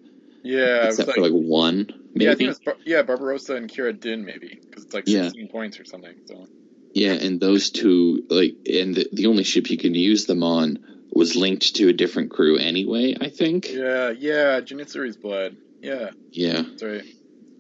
Yeah, 0.44 0.86
except 0.86 1.08
like, 1.08 1.16
for 1.16 1.22
like 1.22 1.32
one. 1.32 1.88
Maybe. 2.14 2.26
yeah, 2.26 2.32
I 2.32 2.34
think 2.34 2.46
it 2.46 2.48
was 2.48 2.60
Bar- 2.60 2.76
yeah 2.84 3.02
Barbarossa 3.02 3.56
and 3.56 3.70
Kira 3.70 3.98
Din 3.98 4.24
maybe 4.24 4.58
because 4.68 4.84
it's 4.84 4.94
like 4.94 5.08
Yeah. 5.08 5.24
16 5.24 5.48
points 5.48 5.80
or 5.80 5.84
something. 5.84 6.14
So 6.26 6.46
Yeah, 6.94 7.12
and 7.14 7.40
those 7.40 7.70
two, 7.70 8.24
like, 8.28 8.56
and 8.70 8.94
the, 8.94 9.08
the 9.12 9.26
only 9.26 9.44
ship 9.44 9.70
you 9.70 9.78
can 9.78 9.94
use 9.94 10.26
them 10.26 10.42
on 10.42 10.78
was 11.12 11.36
linked 11.36 11.76
to 11.76 11.88
a 11.88 11.92
different 11.92 12.30
crew 12.30 12.58
anyway. 12.58 13.16
I 13.20 13.28
think. 13.28 13.70
yeah, 13.70 14.10
yeah, 14.10 14.60
Janitsuri's 14.60 15.16
blood. 15.16 15.56
Yeah, 15.80 16.10
Yeah, 16.32 16.62
that's 16.62 16.82
right. 16.82 17.02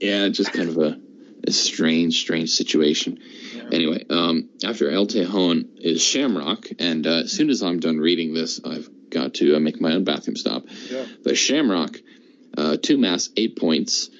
yeah, 0.00 0.28
just 0.28 0.52
kind 0.52 0.68
of 0.68 0.78
a, 0.78 1.00
a 1.46 1.52
strange, 1.52 2.20
strange 2.20 2.50
situation. 2.50 3.18
Yeah. 3.54 3.64
Anyway, 3.72 4.04
um, 4.10 4.48
after 4.64 4.90
El 4.90 5.06
Tejon 5.06 5.78
is 5.78 6.02
Shamrock, 6.02 6.66
and 6.78 7.06
uh, 7.06 7.22
as 7.24 7.32
soon 7.32 7.50
as 7.50 7.62
I'm 7.62 7.80
done 7.80 7.98
reading 7.98 8.34
this, 8.34 8.60
I've 8.64 8.88
got 9.10 9.34
to 9.34 9.56
uh, 9.56 9.60
make 9.60 9.80
my 9.80 9.92
own 9.92 10.04
bathroom 10.04 10.36
stop. 10.36 10.64
Yeah. 10.90 11.04
But 11.22 11.36
Shamrock, 11.36 11.96
uh, 12.56 12.76
two 12.82 12.98
mass, 12.98 13.30
eight 13.36 13.56
points. 13.56 14.10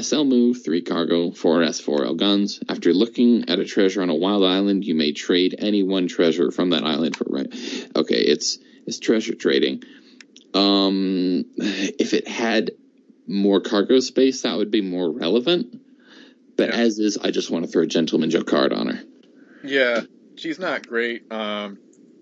SL 0.00 0.24
move, 0.24 0.64
three 0.64 0.82
cargo, 0.82 1.30
four 1.30 1.60
S4L 1.60 2.16
guns. 2.16 2.58
After 2.68 2.92
looking 2.92 3.48
at 3.48 3.60
a 3.60 3.64
treasure 3.64 4.02
on 4.02 4.10
a 4.10 4.14
wild 4.14 4.42
island, 4.42 4.84
you 4.84 4.94
may 4.94 5.12
trade 5.12 5.54
any 5.56 5.84
one 5.84 6.08
treasure 6.08 6.50
from 6.50 6.70
that 6.70 6.82
island 6.82 7.16
for 7.16 7.26
right. 7.28 7.46
Okay, 7.94 8.16
it's 8.16 8.58
it's 8.86 8.98
treasure 8.98 9.36
trading. 9.36 9.84
Um, 10.52 11.44
if 11.56 12.12
it 12.12 12.26
had 12.26 12.72
more 13.26 13.60
cargo 13.60 14.00
space, 14.00 14.42
that 14.42 14.56
would 14.56 14.70
be 14.70 14.80
more 14.80 15.10
relevant. 15.10 15.80
But 16.56 16.70
Yeah. 16.70 16.76
as 16.76 16.98
is, 16.98 17.18
I 17.18 17.30
just 17.30 17.50
want 17.50 17.64
to 17.64 17.70
throw 17.70 17.82
a 17.82 17.86
gentleman 17.86 18.30
Jacquard 18.30 18.72
on 18.72 18.88
her. 18.88 19.04
Yeah, 19.64 20.02
she's 20.36 20.58
not 20.58 20.86
great. 20.86 21.22
Um, 21.30 21.78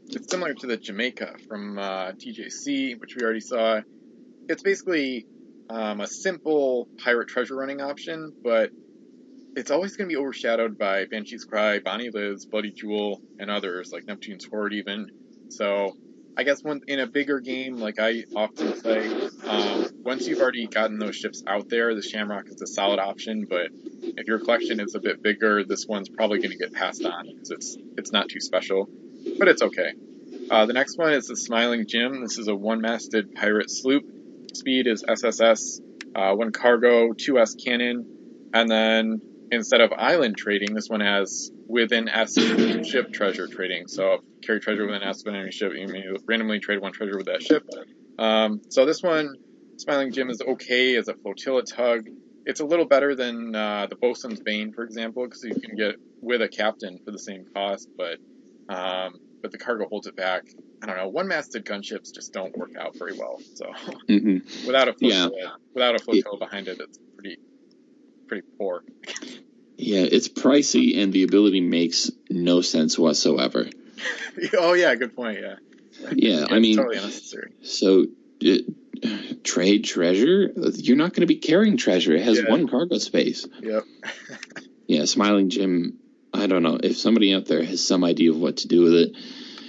it's 0.09 0.31
similar 0.31 0.55
to 0.55 0.67
the 0.67 0.77
Jamaica 0.77 1.35
from 1.49 1.79
uh, 1.79 2.13
TJC, 2.13 3.01
which 3.01 3.17
we 3.17 3.23
already 3.23 3.41
saw. 3.41 3.81
It's 4.49 4.63
basically 4.63 5.27
um, 5.71 6.01
a 6.01 6.07
simple 6.07 6.89
pirate 7.03 7.29
treasure 7.29 7.57
running 7.57 7.81
option, 7.81 8.33
but 8.45 8.71
it's 9.57 9.71
always 9.71 9.97
going 9.97 10.09
to 10.09 10.15
be 10.15 10.21
overshadowed 10.21 10.79
by 10.79 11.05
Banshee's 11.07 11.45
Cry, 11.45 11.79
Bonnie 11.81 12.11
Liz, 12.11 12.47
Bloody 12.47 12.73
Jewel, 12.73 13.21
and 13.39 13.51
others 13.51 13.91
like 13.93 14.07
Neptune's 14.07 14.47
Horde, 14.51 14.75
even. 14.75 15.07
So, 15.51 15.93
I 16.37 16.45
guess 16.45 16.63
when 16.63 16.81
in 16.89 16.99
a 16.99 17.07
bigger 17.07 17.41
game, 17.41 17.77
like 17.77 17.99
I 17.99 18.25
often 18.35 18.75
say, 18.81 19.07
um, 19.47 19.87
once 20.03 20.27
you've 20.27 20.41
already 20.41 20.67
gotten 20.67 20.99
those 20.99 21.15
ships 21.15 21.43
out 21.47 21.69
there, 21.69 21.95
the 21.95 22.03
Shamrock 22.03 22.49
is 22.49 22.61
a 22.63 22.67
solid 22.67 22.99
option. 22.99 23.47
But 23.49 23.69
if 23.73 24.27
your 24.27 24.39
collection 24.39 24.81
is 24.81 24.95
a 24.95 25.01
bit 25.01 25.23
bigger, 25.23 25.65
this 25.65 25.87
one's 25.87 26.09
probably 26.09 26.39
going 26.39 26.53
to 26.53 26.57
get 26.57 26.73
passed 26.73 27.05
on 27.05 27.27
because 27.27 27.51
it's 27.51 27.77
it's 27.99 28.13
not 28.13 28.29
too 28.29 28.41
special, 28.41 28.89
but 29.39 29.49
it's 29.49 29.63
okay. 29.63 29.93
Uh, 30.51 30.67
the 30.67 30.73
next 30.73 30.99
one 30.99 31.13
is 31.13 31.29
the 31.29 31.37
Smiling 31.37 31.87
Jim. 31.87 32.23
This 32.23 32.39
is 32.39 32.49
a 32.49 32.55
one-masted 32.55 33.35
pirate 33.35 33.71
sloop. 33.71 34.05
Speed 34.55 34.87
is 34.87 35.05
SSS, 35.07 35.81
uh, 36.15 36.35
one 36.35 36.53
cargo, 36.53 37.13
two 37.13 37.39
S 37.39 37.55
cannon, 37.55 38.49
and 38.53 38.71
then 38.71 39.21
instead 39.51 39.81
of 39.81 39.93
island 39.93 40.37
trading, 40.37 40.75
this 40.75 40.89
one 40.89 41.01
has 41.01 41.51
within 41.73 42.07
S 42.09 42.35
ship 42.86 43.12
treasure 43.12 43.47
trading. 43.49 43.89
So 43.89 44.19
carry 44.44 44.61
treasure 44.61 44.85
within 44.85 45.03
S 45.03 45.23
within 45.24 45.40
any 45.40 45.51
ship, 45.51 45.73
you 45.74 45.89
may 45.89 46.05
randomly 46.28 46.61
trade 46.61 46.81
one 46.81 46.93
treasure 46.93 47.16
with 47.16 47.27
that 47.27 47.43
ship. 47.43 47.62
Um, 48.19 48.61
so 48.69 48.85
this 48.85 49.03
one, 49.03 49.35
Smiling 49.78 50.12
Jim, 50.12 50.28
is 50.28 50.43
okay 50.43 50.97
as 50.97 51.09
a 51.09 51.15
flotilla 51.23 51.62
tug. 51.65 52.07
It's 52.44 52.61
a 52.61 52.66
little 52.66 52.86
better 52.86 53.15
than 53.15 53.55
uh, 53.55 53.86
the 53.89 53.97
Bosun's 53.97 54.40
Bane, 54.44 54.73
for 54.74 54.85
example, 54.85 55.24
because 55.24 55.43
you 55.43 55.55
can 55.55 55.74
get 55.74 55.97
with 56.20 56.43
a 56.43 56.49
captain 56.49 56.99
for 57.05 57.11
the 57.11 57.19
same 57.19 57.44
cost, 57.57 57.89
but 57.97 58.19
um, 58.69 59.15
but 59.43 59.51
the 59.51 59.59
cargo 59.59 59.86
holds 59.89 60.07
it 60.07 60.15
back. 60.15 60.43
I 60.82 60.86
don't 60.86 60.97
know. 60.97 61.09
One-masted 61.09 61.65
gunships 61.65 62.12
just 62.15 62.32
don't 62.32 62.57
work 62.57 62.73
out 62.78 62.97
very 62.99 63.16
well. 63.19 63.39
So 63.55 63.66
hmm 64.09 64.39
without 64.66 64.89
a 64.89 64.94
Yeah. 65.01 65.28
without 65.74 65.94
a 65.94 65.99
flotilla 66.01 66.39
behind 66.39 66.69
it, 66.69 66.78
it's 66.81 66.99
pretty 67.16 67.36
pretty 68.28 68.44
poor. 68.59 68.82
Yeah, 69.83 70.07
it's 70.11 70.29
pricey, 70.29 70.99
and 71.03 71.13
the 71.13 71.25
ability 71.25 71.61
makes 71.61 72.11
no 72.31 72.61
sense 72.61 72.99
whatsoever. 72.99 73.67
oh 74.59 74.75
yeah, 74.75 74.95
good 74.95 75.15
point. 75.17 75.41
Yeah. 75.41 75.57
Yeah, 76.13 76.47
I 76.49 76.57
it's 76.57 76.63
mean, 76.63 76.77
totally 76.77 76.97
unnecessary. 76.97 77.53
So, 77.63 78.07
uh, 78.47 79.09
trade 79.45 79.85
treasure? 79.85 80.51
You're 80.75 80.97
not 80.97 81.13
going 81.13 81.21
to 81.21 81.27
be 81.27 81.37
carrying 81.37 81.77
treasure. 81.77 82.15
It 82.15 82.23
has 82.23 82.39
Yeah. 82.39 82.51
one 82.51 82.69
cargo 82.69 82.99
space. 82.99 83.47
Yep. 83.63 83.85
Yeah, 84.89 85.05
Smiling 85.07 85.49
Jim. 85.49 85.99
I 86.35 86.47
don't 86.49 86.63
know 86.63 86.79
if 86.83 86.99
somebody 86.99 87.33
out 87.33 87.47
there 87.47 87.63
has 87.65 87.87
some 87.87 88.05
idea 88.05 88.31
of 88.31 88.37
what 88.39 88.59
to 88.59 88.69
do 88.69 88.83
with 88.83 88.95
it. 88.95 89.17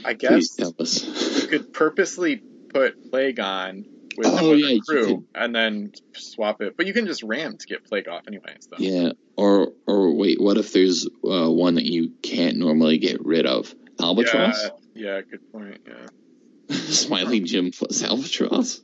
I 0.04 0.16
Please 0.16 0.56
guess 0.56 0.56
tell 0.56 0.76
us. 0.80 1.42
you 1.44 1.48
could 1.48 1.72
purposely 1.74 2.38
put 2.38 3.10
plague 3.10 3.40
on 3.40 3.86
with 4.18 4.28
Oh, 4.28 4.54
yeah, 4.54 4.80
crew 4.86 5.26
and 5.34 5.56
then 5.56 5.94
swap 6.16 6.62
it. 6.62 6.76
But 6.76 6.88
you 6.88 6.94
can 6.94 7.06
just 7.06 7.24
ram 7.24 7.58
to 7.58 7.68
get 7.68 7.86
plague 7.86 8.08
off 8.10 8.24
anyway. 8.28 8.58
So. 8.60 8.76
yeah, 8.80 9.12
or 9.38 9.73
or 9.94 10.14
wait, 10.16 10.42
what 10.42 10.58
if 10.58 10.74
there's 10.74 11.08
uh, 11.08 11.50
one 11.50 11.76
that 11.76 11.86
you 11.86 12.12
can't 12.22 12.58
normally 12.58 12.98
get 12.98 13.24
rid 13.24 13.46
of? 13.46 13.74
Albatross. 14.00 14.70
Yeah, 14.96 15.18
yeah, 15.18 15.22
good 15.22 15.52
point. 15.52 15.82
Yeah. 15.88 16.76
Smiling 16.76 17.46
Jim 17.46 17.72
plus 17.72 18.04
albatross. 18.04 18.82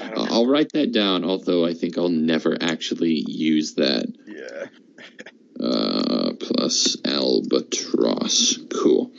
Uh, 0.00 0.26
I'll 0.30 0.46
write 0.46 0.72
that 0.72 0.92
down. 0.92 1.24
Although 1.24 1.66
I 1.66 1.74
think 1.74 1.98
I'll 1.98 2.08
never 2.08 2.56
actually 2.60 3.24
use 3.26 3.74
that. 3.74 4.06
Yeah. 4.26 4.66
Uh, 5.60 6.32
plus 6.40 6.96
albatross. 7.04 8.58
Cool. 8.68 9.12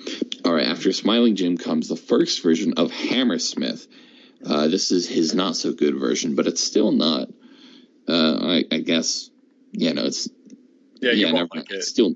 All 0.44 0.53
right. 0.53 0.68
After 0.68 0.91
Smiling 0.91 1.38
Jim 1.38 1.57
comes 1.57 1.88
the 1.88 1.95
first 1.95 2.44
version 2.44 2.74
of 2.76 2.91
Hammersmith. 2.91 3.88
Uh, 4.45 4.68
this 4.68 4.91
is 4.91 5.07
his 5.07 5.34
not 5.34 5.56
so 5.56 5.72
good 5.72 5.95
version, 5.95 6.36
but 6.36 6.48
it's 6.48 6.61
still 6.61 6.91
not. 6.91 7.30
Uh, 8.10 8.40
I, 8.41 8.65
I 8.70 8.80
guess. 8.80 9.30
you 9.72 9.94
know 9.94 10.03
it's 10.03 10.28
Yeah, 11.03 11.11
you 11.11 11.25
never 11.25 11.47
like 11.53 11.69
it. 11.69 11.75
It's 11.75 11.88
still, 11.88 12.15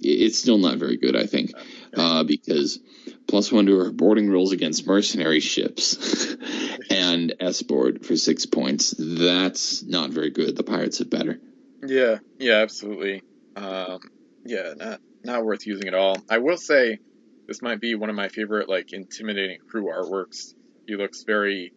it's 0.00 0.38
still 0.38 0.58
not 0.58 0.78
very 0.78 0.96
good. 0.96 1.16
I 1.16 1.26
think, 1.26 1.52
uh, 1.96 2.24
because 2.24 2.80
plus 3.26 3.50
one 3.50 3.66
to 3.66 3.78
her 3.78 3.90
boarding 3.90 4.28
rules 4.28 4.52
against 4.52 4.86
mercenary 4.86 5.40
ships, 5.40 6.36
and 6.90 7.34
S 7.40 7.62
board 7.62 8.06
for 8.06 8.16
six 8.16 8.46
points. 8.46 8.94
That's 8.98 9.82
not 9.82 10.10
very 10.10 10.30
good. 10.30 10.56
The 10.56 10.62
pirates 10.64 10.98
have 10.98 11.10
better. 11.10 11.40
Yeah, 11.86 12.18
yeah, 12.38 12.56
absolutely. 12.56 13.22
Um, 13.56 14.00
yeah, 14.44 14.74
not 14.76 15.00
not 15.24 15.44
worth 15.44 15.66
using 15.66 15.88
at 15.88 15.94
all. 15.94 16.16
I 16.30 16.38
will 16.38 16.56
say 16.56 16.98
this 17.46 17.62
might 17.62 17.80
be 17.80 17.94
one 17.94 18.10
of 18.10 18.16
my 18.16 18.28
favorite 18.28 18.68
like 18.68 18.92
intimidating 18.92 19.58
crew 19.68 19.86
artworks. 19.86 20.54
He 20.86 20.96
looks 20.96 21.24
very 21.24 21.72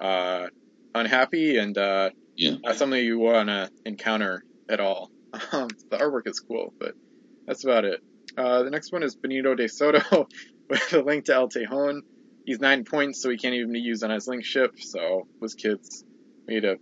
uh, 0.00 0.46
unhappy 0.94 1.58
and 1.58 1.76
uh, 1.76 2.10
Yeah. 2.36 2.56
not 2.62 2.76
something 2.76 3.02
you 3.02 3.18
want 3.18 3.48
to 3.48 3.70
encounter 3.84 4.42
at 4.68 4.80
all. 4.80 5.10
Um, 5.52 5.68
the 5.90 5.98
artwork 5.98 6.26
is 6.26 6.40
cool, 6.40 6.72
but 6.78 6.92
that's 7.46 7.64
about 7.64 7.84
it. 7.84 8.00
Uh, 8.36 8.62
the 8.62 8.70
next 8.70 8.92
one 8.92 9.02
is 9.02 9.16
Benito 9.16 9.54
de 9.54 9.68
Soto 9.68 10.28
with 10.70 10.92
a 10.92 11.00
link 11.02 11.26
to 11.26 11.34
El 11.34 11.48
Tejon. 11.48 12.00
He's 12.44 12.60
nine 12.60 12.84
points, 12.84 13.22
so 13.22 13.30
he 13.30 13.36
can't 13.38 13.54
even 13.54 13.72
be 13.72 13.80
used 13.80 14.04
on 14.04 14.10
his 14.10 14.26
link 14.28 14.44
ship. 14.44 14.72
So 14.78 15.26
those 15.40 15.54
kids 15.54 16.04
made 16.46 16.64
a 16.64 16.76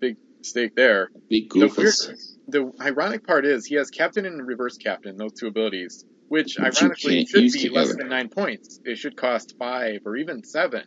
big 0.00 0.16
mistake 0.38 0.74
there. 0.76 1.10
Big 1.28 1.50
The, 1.50 1.60
weird, 1.60 1.70
goofus. 1.70 2.36
the 2.46 2.70
ironic 2.80 3.26
part 3.26 3.44
is 3.44 3.66
he 3.66 3.74
has 3.76 3.90
captain 3.90 4.26
and 4.26 4.46
reverse 4.46 4.76
captain, 4.76 5.16
those 5.16 5.32
two 5.32 5.48
abilities, 5.48 6.04
which 6.28 6.58
you 6.58 6.64
ironically 6.64 7.26
should 7.26 7.52
be 7.52 7.68
less 7.70 7.96
than 7.96 8.08
nine 8.08 8.28
points. 8.28 8.80
It 8.84 8.98
should 8.98 9.16
cost 9.16 9.54
five 9.58 10.00
or 10.04 10.16
even 10.16 10.44
seven. 10.44 10.84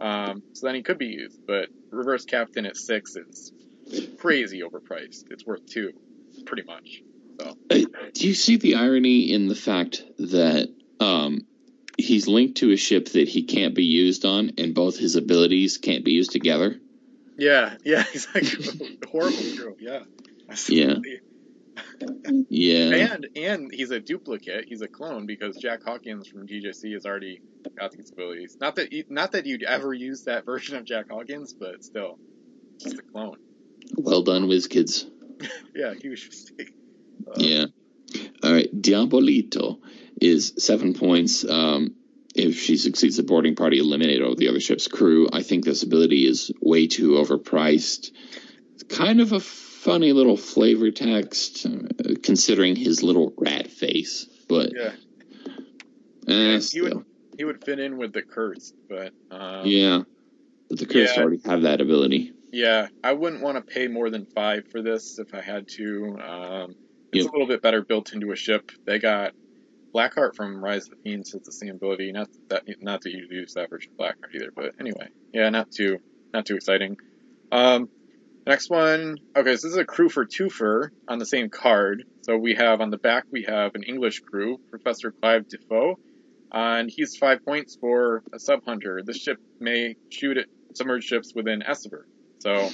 Um, 0.00 0.42
so 0.52 0.66
then 0.66 0.74
he 0.74 0.82
could 0.82 0.98
be 0.98 1.06
used, 1.06 1.38
but 1.46 1.68
reverse 1.90 2.24
captain 2.24 2.66
at 2.66 2.76
six 2.76 3.16
is 3.16 3.52
crazy 4.18 4.62
overpriced. 4.62 5.24
It's 5.30 5.46
worth 5.46 5.64
two, 5.66 5.92
pretty 6.46 6.62
much. 6.62 7.02
So 7.40 7.56
Do 7.68 8.26
you 8.28 8.34
see 8.34 8.56
the 8.56 8.76
irony 8.76 9.32
in 9.32 9.48
the 9.48 9.54
fact 9.54 10.02
that 10.18 10.72
um, 11.00 11.46
he's 11.98 12.26
linked 12.26 12.58
to 12.58 12.72
a 12.72 12.76
ship 12.76 13.10
that 13.10 13.28
he 13.28 13.42
can't 13.42 13.74
be 13.74 13.84
used 13.84 14.24
on, 14.24 14.52
and 14.56 14.74
both 14.74 14.96
his 14.96 15.16
abilities 15.16 15.76
can't 15.76 16.04
be 16.04 16.12
used 16.12 16.32
together? 16.32 16.80
yeah, 17.38 17.76
yeah, 17.84 18.02
he's 18.12 18.26
like 18.34 18.44
a 18.44 19.08
horrible 19.08 19.56
crew. 19.56 19.76
Yeah, 19.78 20.00
absolutely. 20.48 21.20
Yeah. 22.48 23.12
And 23.12 23.26
and 23.36 23.70
he's 23.72 23.90
a 23.90 24.00
duplicate. 24.00 24.66
He's 24.66 24.80
a 24.80 24.88
clone 24.88 25.26
because 25.26 25.56
Jack 25.56 25.82
Hawkins 25.84 26.26
from 26.26 26.46
DJC 26.46 26.92
has 26.94 27.04
already 27.04 27.40
got 27.78 27.92
these 27.92 28.10
abilities. 28.10 28.56
Not 28.60 28.76
that 28.76 28.92
not 29.10 29.32
that 29.32 29.46
you'd 29.46 29.62
ever 29.62 29.92
use 29.92 30.24
that 30.24 30.44
version 30.44 30.76
of 30.76 30.84
Jack 30.84 31.10
Hawkins, 31.10 31.52
but 31.52 31.84
still, 31.84 32.18
just 32.78 32.98
a 32.98 33.02
clone. 33.02 33.36
Well 33.96 34.22
done, 34.22 34.44
WizKids. 34.44 35.10
Yeah, 35.74 35.94
huge 35.94 36.26
mistake. 36.28 36.72
Uh, 37.26 37.32
Yeah. 37.38 37.66
All 38.42 38.52
right. 38.52 38.68
Diabolito 38.80 39.80
is 40.20 40.54
seven 40.58 40.94
points. 40.94 41.44
Um, 41.44 41.94
if 42.34 42.58
she 42.60 42.76
succeeds 42.76 43.16
the 43.16 43.22
boarding 43.22 43.54
party, 43.56 43.78
eliminate 43.78 44.22
all 44.22 44.34
the 44.34 44.48
other 44.48 44.60
ship's 44.60 44.88
crew. 44.88 45.28
I 45.32 45.42
think 45.42 45.64
this 45.64 45.82
ability 45.82 46.26
is 46.26 46.50
way 46.60 46.86
too 46.86 47.12
overpriced. 47.12 48.10
It's 48.74 48.82
kind 48.88 49.20
of 49.20 49.32
a 49.32 49.40
funny 49.40 50.12
little 50.12 50.36
flavor 50.36 50.90
text, 50.90 51.66
uh, 51.66 52.14
considering 52.22 52.76
his 52.76 53.02
little 53.02 53.32
rat 53.38 53.68
face. 53.70 54.26
But 54.48 54.72
Yeah, 54.74 54.92
eh, 56.28 56.60
he 56.70 56.80
would 56.82 57.04
he 57.38 57.44
would 57.44 57.64
fit 57.64 57.78
in 57.78 57.96
with 57.96 58.12
the 58.12 58.22
curse, 58.22 58.72
but 58.88 59.12
um, 59.30 59.66
yeah. 59.66 60.02
But 60.68 60.78
the 60.78 60.86
Curse 60.86 61.16
Yeah. 61.16 61.22
already 61.22 61.40
have 61.44 61.62
that 61.62 61.80
ability. 61.80 62.32
Yeah, 62.56 62.88
I 63.04 63.12
wouldn't 63.12 63.42
want 63.42 63.58
to 63.58 63.74
pay 63.74 63.86
more 63.86 64.08
than 64.08 64.24
five 64.24 64.66
for 64.72 64.80
this 64.80 65.18
if 65.18 65.34
I 65.34 65.42
had 65.42 65.68
to. 65.76 66.18
Um, 66.18 66.74
it's 67.12 67.24
Yep. 67.24 67.28
a 67.28 67.32
little 67.32 67.46
bit 67.46 67.60
better 67.60 67.84
built 67.84 68.14
into 68.14 68.32
a 68.32 68.36
ship. 68.36 68.72
They 68.86 68.98
got 68.98 69.34
Blackheart 69.94 70.34
from 70.34 70.64
Rise 70.64 70.84
of 70.84 70.92
the 70.92 70.96
Fiends 71.04 71.32
has 71.32 71.42
the 71.42 71.52
same 71.52 71.74
ability. 71.74 72.12
Not 72.12 72.30
that 72.48 72.64
not 72.80 73.02
that 73.02 73.12
you 73.12 73.26
use 73.30 73.52
that 73.54 73.68
version 73.68 73.92
of 73.92 73.98
Blackheart 73.98 74.34
either, 74.34 74.50
but 74.56 74.72
anyway, 74.80 75.08
yeah, 75.34 75.50
not 75.50 75.70
too 75.70 75.98
not 76.32 76.46
too 76.46 76.56
exciting. 76.56 76.96
Um, 77.52 77.90
next 78.46 78.70
one. 78.70 79.18
Okay, 79.36 79.56
so 79.56 79.66
this 79.68 79.72
is 79.72 79.76
a 79.76 79.84
crew 79.84 80.08
for 80.08 80.24
twofer 80.24 80.88
on 81.08 81.18
the 81.18 81.26
same 81.26 81.50
card. 81.50 82.04
So 82.22 82.38
we 82.38 82.54
have 82.54 82.80
on 82.80 82.88
the 82.88 82.96
back 82.98 83.24
we 83.30 83.42
have 83.42 83.74
an 83.74 83.82
English 83.82 84.20
crew, 84.20 84.56
Professor 84.70 85.12
Clive 85.20 85.46
Defoe, 85.46 85.98
and 86.50 86.90
he's 86.90 87.18
five 87.18 87.44
points 87.44 87.76
for 87.78 88.22
a 88.32 88.38
sub 88.38 88.60
hunter. 88.64 89.02
This 89.04 89.18
ship 89.18 89.36
may 89.60 89.96
shoot 90.08 90.38
at 90.38 90.46
submerged 90.74 91.06
ships 91.06 91.34
within 91.34 91.62
Essever. 91.62 92.06
So, 92.38 92.68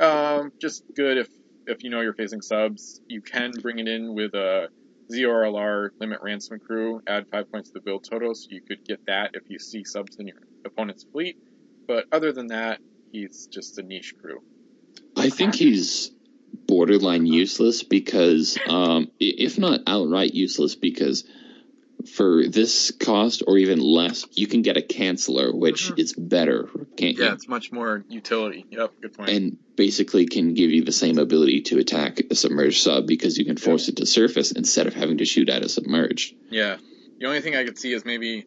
um, 0.00 0.52
just 0.60 0.84
good 0.94 1.18
if 1.18 1.28
if 1.66 1.84
you 1.84 1.90
know 1.90 2.00
you're 2.00 2.14
facing 2.14 2.40
subs. 2.42 3.00
You 3.08 3.20
can 3.20 3.52
bring 3.62 3.78
it 3.78 3.88
in 3.88 4.14
with 4.14 4.34
a 4.34 4.68
ZRLR 5.10 5.90
limit 6.00 6.20
ransom 6.22 6.58
crew. 6.58 7.02
Add 7.06 7.26
five 7.30 7.50
points 7.50 7.70
to 7.70 7.74
the 7.74 7.80
build 7.80 8.04
total, 8.08 8.34
so 8.34 8.48
you 8.50 8.62
could 8.62 8.84
get 8.84 9.04
that 9.06 9.30
if 9.34 9.44
you 9.48 9.58
see 9.58 9.84
subs 9.84 10.16
in 10.16 10.26
your 10.26 10.38
opponent's 10.64 11.04
fleet. 11.04 11.36
But 11.86 12.06
other 12.12 12.32
than 12.32 12.48
that, 12.48 12.80
he's 13.10 13.46
just 13.46 13.78
a 13.78 13.82
niche 13.82 14.14
crew. 14.20 14.42
I 15.16 15.28
think 15.28 15.54
he's 15.54 16.10
borderline 16.66 17.26
useless 17.26 17.82
because, 17.82 18.58
um, 18.68 19.10
if 19.20 19.58
not 19.58 19.80
outright 19.86 20.34
useless, 20.34 20.74
because 20.74 21.24
for 22.06 22.46
this 22.46 22.90
cost 22.90 23.42
or 23.46 23.58
even 23.58 23.80
less, 23.80 24.26
you 24.32 24.46
can 24.46 24.62
get 24.62 24.76
a 24.76 24.80
canceller, 24.80 25.54
which 25.54 25.90
Mhm. 25.90 25.98
is 25.98 26.12
better, 26.12 26.68
can't 26.96 27.16
you? 27.16 27.24
Yeah, 27.24 27.34
it's 27.34 27.48
much 27.48 27.72
more 27.72 28.04
utility. 28.08 28.64
Yep, 28.70 28.92
good 29.00 29.12
point. 29.14 29.30
And 29.30 29.58
basically 29.76 30.26
can 30.26 30.54
give 30.54 30.70
you 30.70 30.82
the 30.82 30.92
same 30.92 31.18
ability 31.18 31.62
to 31.62 31.78
attack 31.78 32.20
a 32.30 32.34
submerged 32.34 32.80
sub 32.82 33.06
because 33.06 33.38
you 33.38 33.44
can 33.44 33.56
force 33.56 33.88
it 33.88 33.96
to 33.96 34.06
surface 34.06 34.52
instead 34.52 34.86
of 34.86 34.94
having 34.94 35.18
to 35.18 35.24
shoot 35.24 35.48
at 35.48 35.64
a 35.64 35.68
submerged. 35.68 36.34
yeah, 36.50 36.76
the 37.18 37.26
only 37.26 37.40
thing 37.40 37.56
I 37.56 37.64
could 37.64 37.78
see 37.78 37.92
is 37.92 38.04
maybe 38.04 38.44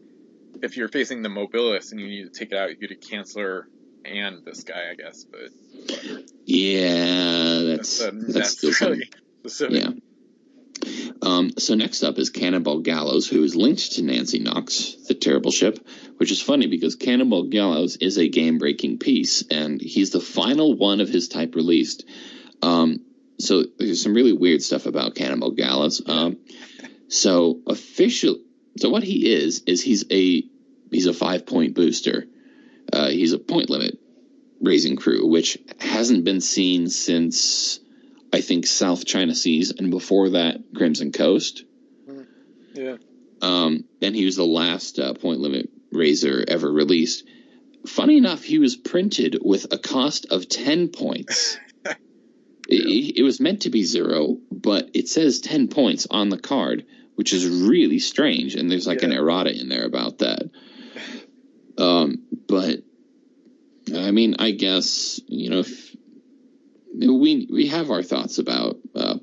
if 0.61 0.77
you're 0.77 0.87
facing 0.87 1.21
the 1.21 1.29
Mobilis 1.29 1.91
and 1.91 1.99
you 1.99 2.07
need 2.07 2.33
to 2.33 2.39
take 2.39 2.51
it 2.51 2.57
out, 2.57 2.69
you 2.69 2.75
get 2.75 2.91
a 2.91 2.95
canceller 2.95 3.63
and 4.05 4.45
this 4.45 4.63
guy, 4.63 4.89
I 4.91 4.95
guess. 4.95 5.25
But 5.25 5.49
whatever. 5.89 6.21
Yeah, 6.45 7.59
that's 7.63 7.99
that's, 7.99 8.49
still 8.51 8.71
some 8.73 8.91
really 8.91 9.09
specific. 9.39 9.77
Yeah. 9.83 9.89
Um, 11.25 11.49
so 11.57 11.73
next 11.73 12.03
up 12.03 12.19
is 12.19 12.29
Cannonball 12.29 12.81
Gallows, 12.81 13.27
who 13.27 13.43
is 13.43 13.55
linked 13.55 13.93
to 13.93 14.03
Nancy 14.03 14.37
Knox, 14.37 14.95
the 15.07 15.15
terrible 15.15 15.49
ship, 15.49 15.79
which 16.17 16.31
is 16.31 16.39
funny 16.39 16.67
because 16.67 16.95
Cannonball 16.95 17.45
Gallows 17.45 17.97
is 17.97 18.19
a 18.19 18.29
game-breaking 18.29 18.99
piece, 18.99 19.43
and 19.49 19.81
he's 19.81 20.11
the 20.11 20.19
final 20.19 20.75
one 20.75 21.01
of 21.01 21.09
his 21.09 21.27
type 21.27 21.55
released. 21.55 22.05
Um, 22.61 23.01
so 23.39 23.63
there's 23.79 24.03
some 24.03 24.13
really 24.13 24.33
weird 24.33 24.61
stuff 24.61 24.85
about 24.85 25.15
Cannonball 25.15 25.51
Gallows. 25.51 26.01
Um, 26.05 26.37
so 27.07 27.59
official, 27.65 28.37
so 28.77 28.89
what 28.89 29.03
he 29.03 29.33
is 29.33 29.63
is 29.65 29.81
he's 29.81 30.05
a 30.11 30.43
he's 30.91 31.07
a 31.07 31.13
five-point 31.13 31.73
booster. 31.73 32.25
Uh, 32.93 33.09
he's 33.09 33.33
a 33.33 33.39
point 33.39 33.71
limit 33.71 33.97
raising 34.61 34.95
crew, 34.95 35.27
which 35.27 35.57
hasn't 35.79 36.23
been 36.23 36.39
seen 36.39 36.87
since 36.87 37.79
I 38.35 38.41
think 38.41 38.67
South 38.67 39.05
China 39.05 39.33
Seas, 39.33 39.71
and 39.71 39.89
before 39.89 40.31
that, 40.31 40.57
Crimson 40.75 41.13
Coast. 41.13 41.63
Yeah. 42.73 42.97
Um, 43.41 43.85
and 44.01 44.13
he 44.13 44.25
was 44.25 44.35
the 44.35 44.45
last 44.45 44.99
uh, 44.99 45.13
point 45.13 45.39
limit 45.39 45.69
raiser 45.93 46.43
ever 46.45 46.69
released. 46.69 47.25
Funny 47.87 48.17
enough, 48.17 48.43
he 48.43 48.59
was 48.59 48.75
printed 48.75 49.37
with 49.41 49.71
a 49.71 49.77
cost 49.77 50.25
of 50.31 50.49
10 50.49 50.89
points. 50.89 51.57
it, 52.67 53.17
it 53.19 53.23
was 53.23 53.39
meant 53.39 53.61
to 53.61 53.69
be 53.69 53.83
zero, 53.85 54.37
but 54.51 54.89
it 54.93 55.07
says 55.07 55.39
10 55.39 55.69
points 55.69 56.05
on 56.11 56.27
the 56.27 56.37
card, 56.37 56.85
which 57.15 57.31
is 57.31 57.47
really 57.47 57.99
strange. 57.99 58.55
And 58.55 58.69
there's 58.69 58.85
like 58.85 59.01
an 59.03 59.11
Yeah. 59.11 59.19
errata 59.19 59.57
in 59.57 59.69
there 59.69 59.85
about 59.85 60.17
that. 60.17 60.49
Um, 61.77 62.23
but 62.49 62.79
I 63.95 64.11
mean, 64.11 64.35
I 64.39 64.51
guess, 64.51 65.21
you 65.25 65.51
know, 65.51 65.59
if, 65.59 65.94
we 66.99 67.47
we 67.51 67.67
have 67.67 67.91
our 67.91 68.03
thoughts 68.03 68.37
about 68.37 68.77
uh, 68.95 69.17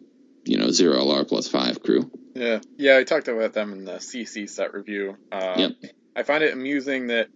you 0.45 0.59
know 0.59 0.71
zero 0.71 0.97
LR 0.97 1.27
plus 1.27 1.49
five 1.49 1.83
crew. 1.83 2.11
Yeah, 2.35 2.61
yeah, 2.79 2.97
I 2.97 3.05
talked 3.05 3.29
about 3.29 3.53
them 3.53 3.73
in 3.73 3.85
the 3.85 3.95
CC 3.95 4.49
set 4.49 4.73
review. 4.75 5.17
Um, 5.31 5.59
Yep. 5.59 5.73
I 6.17 6.23
find 6.25 6.45
it 6.45 6.53
amusing 6.53 7.09
that 7.09 7.29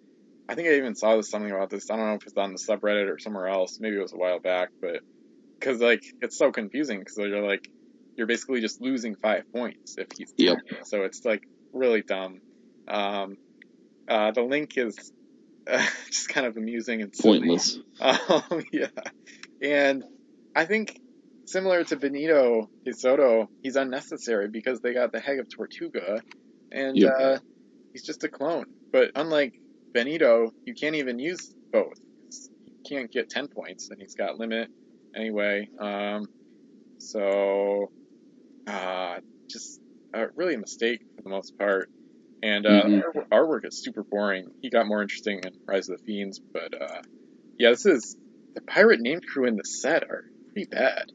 I 0.49 0.55
think 0.55 0.69
I 0.69 0.75
even 0.77 0.95
saw 0.95 1.17
this 1.17 1.31
something 1.31 1.51
about 1.51 1.71
this. 1.71 1.91
I 1.91 1.97
don't 1.97 2.07
know 2.07 2.15
if 2.15 2.23
it's 2.27 2.37
on 2.37 2.53
the 2.53 2.59
subreddit 2.59 3.11
or 3.13 3.19
somewhere 3.19 3.49
else. 3.49 3.79
Maybe 3.81 3.97
it 3.97 4.03
was 4.03 4.13
a 4.13 4.17
while 4.17 4.39
back, 4.41 4.71
but 4.81 5.01
because 5.59 5.81
like 5.81 6.03
it's 6.21 6.37
so 6.37 6.53
confusing 6.53 6.99
because 7.01 7.17
you're 7.19 7.47
like 7.47 7.69
you're 8.17 8.27
basically 8.27 8.61
just 8.61 8.81
losing 8.81 9.15
five 9.17 9.45
points 9.53 9.97
if 9.99 10.07
he's 10.17 10.33
Yep. 10.37 10.59
so 10.85 11.03
it's 11.03 11.25
like 11.25 11.43
really 11.73 12.03
dumb. 12.03 12.41
Um, 12.89 13.37
uh, 14.09 14.31
the 14.31 14.43
link 14.43 14.77
is 14.79 15.13
uh, 15.71 15.85
just 16.07 16.29
kind 16.29 16.47
of 16.47 16.57
amusing 16.57 17.03
and 17.03 17.15
silly. 17.15 17.41
Pointless. 17.41 17.79
Um, 18.01 18.63
yeah, 18.73 18.89
and 19.63 20.05
I 20.57 20.67
think 20.67 21.01
similar 21.47 21.85
to 21.87 21.97
Benito 21.99 22.69
de 22.87 22.95
Soto, 22.95 23.49
he's 23.63 23.77
unnecessary 23.77 24.49
because 24.51 24.81
they 24.83 24.95
got 24.95 25.13
the 25.13 25.21
head 25.21 25.41
of 25.41 25.49
Tortuga, 25.57 26.23
and 26.73 27.05
Yep. 27.05 27.15
uh, 27.21 27.39
he's 27.93 28.05
just 28.05 28.25
a 28.25 28.31
clone. 28.31 28.67
But 28.93 29.13
unlike 29.17 29.55
Benito, 29.95 30.53
you 30.67 30.75
can't 30.75 30.97
even 30.97 31.19
use 31.21 31.55
both. 31.73 31.95
You 32.67 32.75
can't 32.89 33.13
get 33.13 33.31
ten 33.31 33.49
points, 33.49 33.89
and 33.91 34.01
he's 34.01 34.15
got 34.15 34.39
limit 34.39 34.71
anyway. 35.17 35.69
Um, 35.81 36.27
so, 36.99 37.89
uh, 38.67 39.21
just 39.51 39.81
uh, 40.15 40.27
really 40.37 40.55
a 40.55 40.59
mistake 40.61 41.01
for 41.17 41.23
the 41.23 41.31
most 41.31 41.55
part. 41.59 41.89
And 42.43 42.67
uh, 42.67 42.89
Mhm. 42.89 43.03
our 43.33 43.45
artwork 43.47 43.67
is 43.67 43.81
super 43.83 44.05
boring. 44.11 44.47
He 44.63 44.71
got 44.71 44.87
more 44.89 45.03
interesting 45.03 45.41
in 45.45 45.53
Rise 45.69 45.89
of 45.89 45.99
the 45.99 46.03
Fiends, 46.13 46.41
but 46.55 46.71
uh, 46.81 47.01
yeah, 47.59 47.71
this 47.71 47.87
is 47.87 48.17
the 48.57 48.63
pirate 48.71 49.01
named 49.01 49.23
crew 49.27 49.47
in 49.47 49.57
the 49.57 49.65
set 49.65 50.05
are 50.05 50.25
pretty 50.57 50.69
bad. 50.71 51.13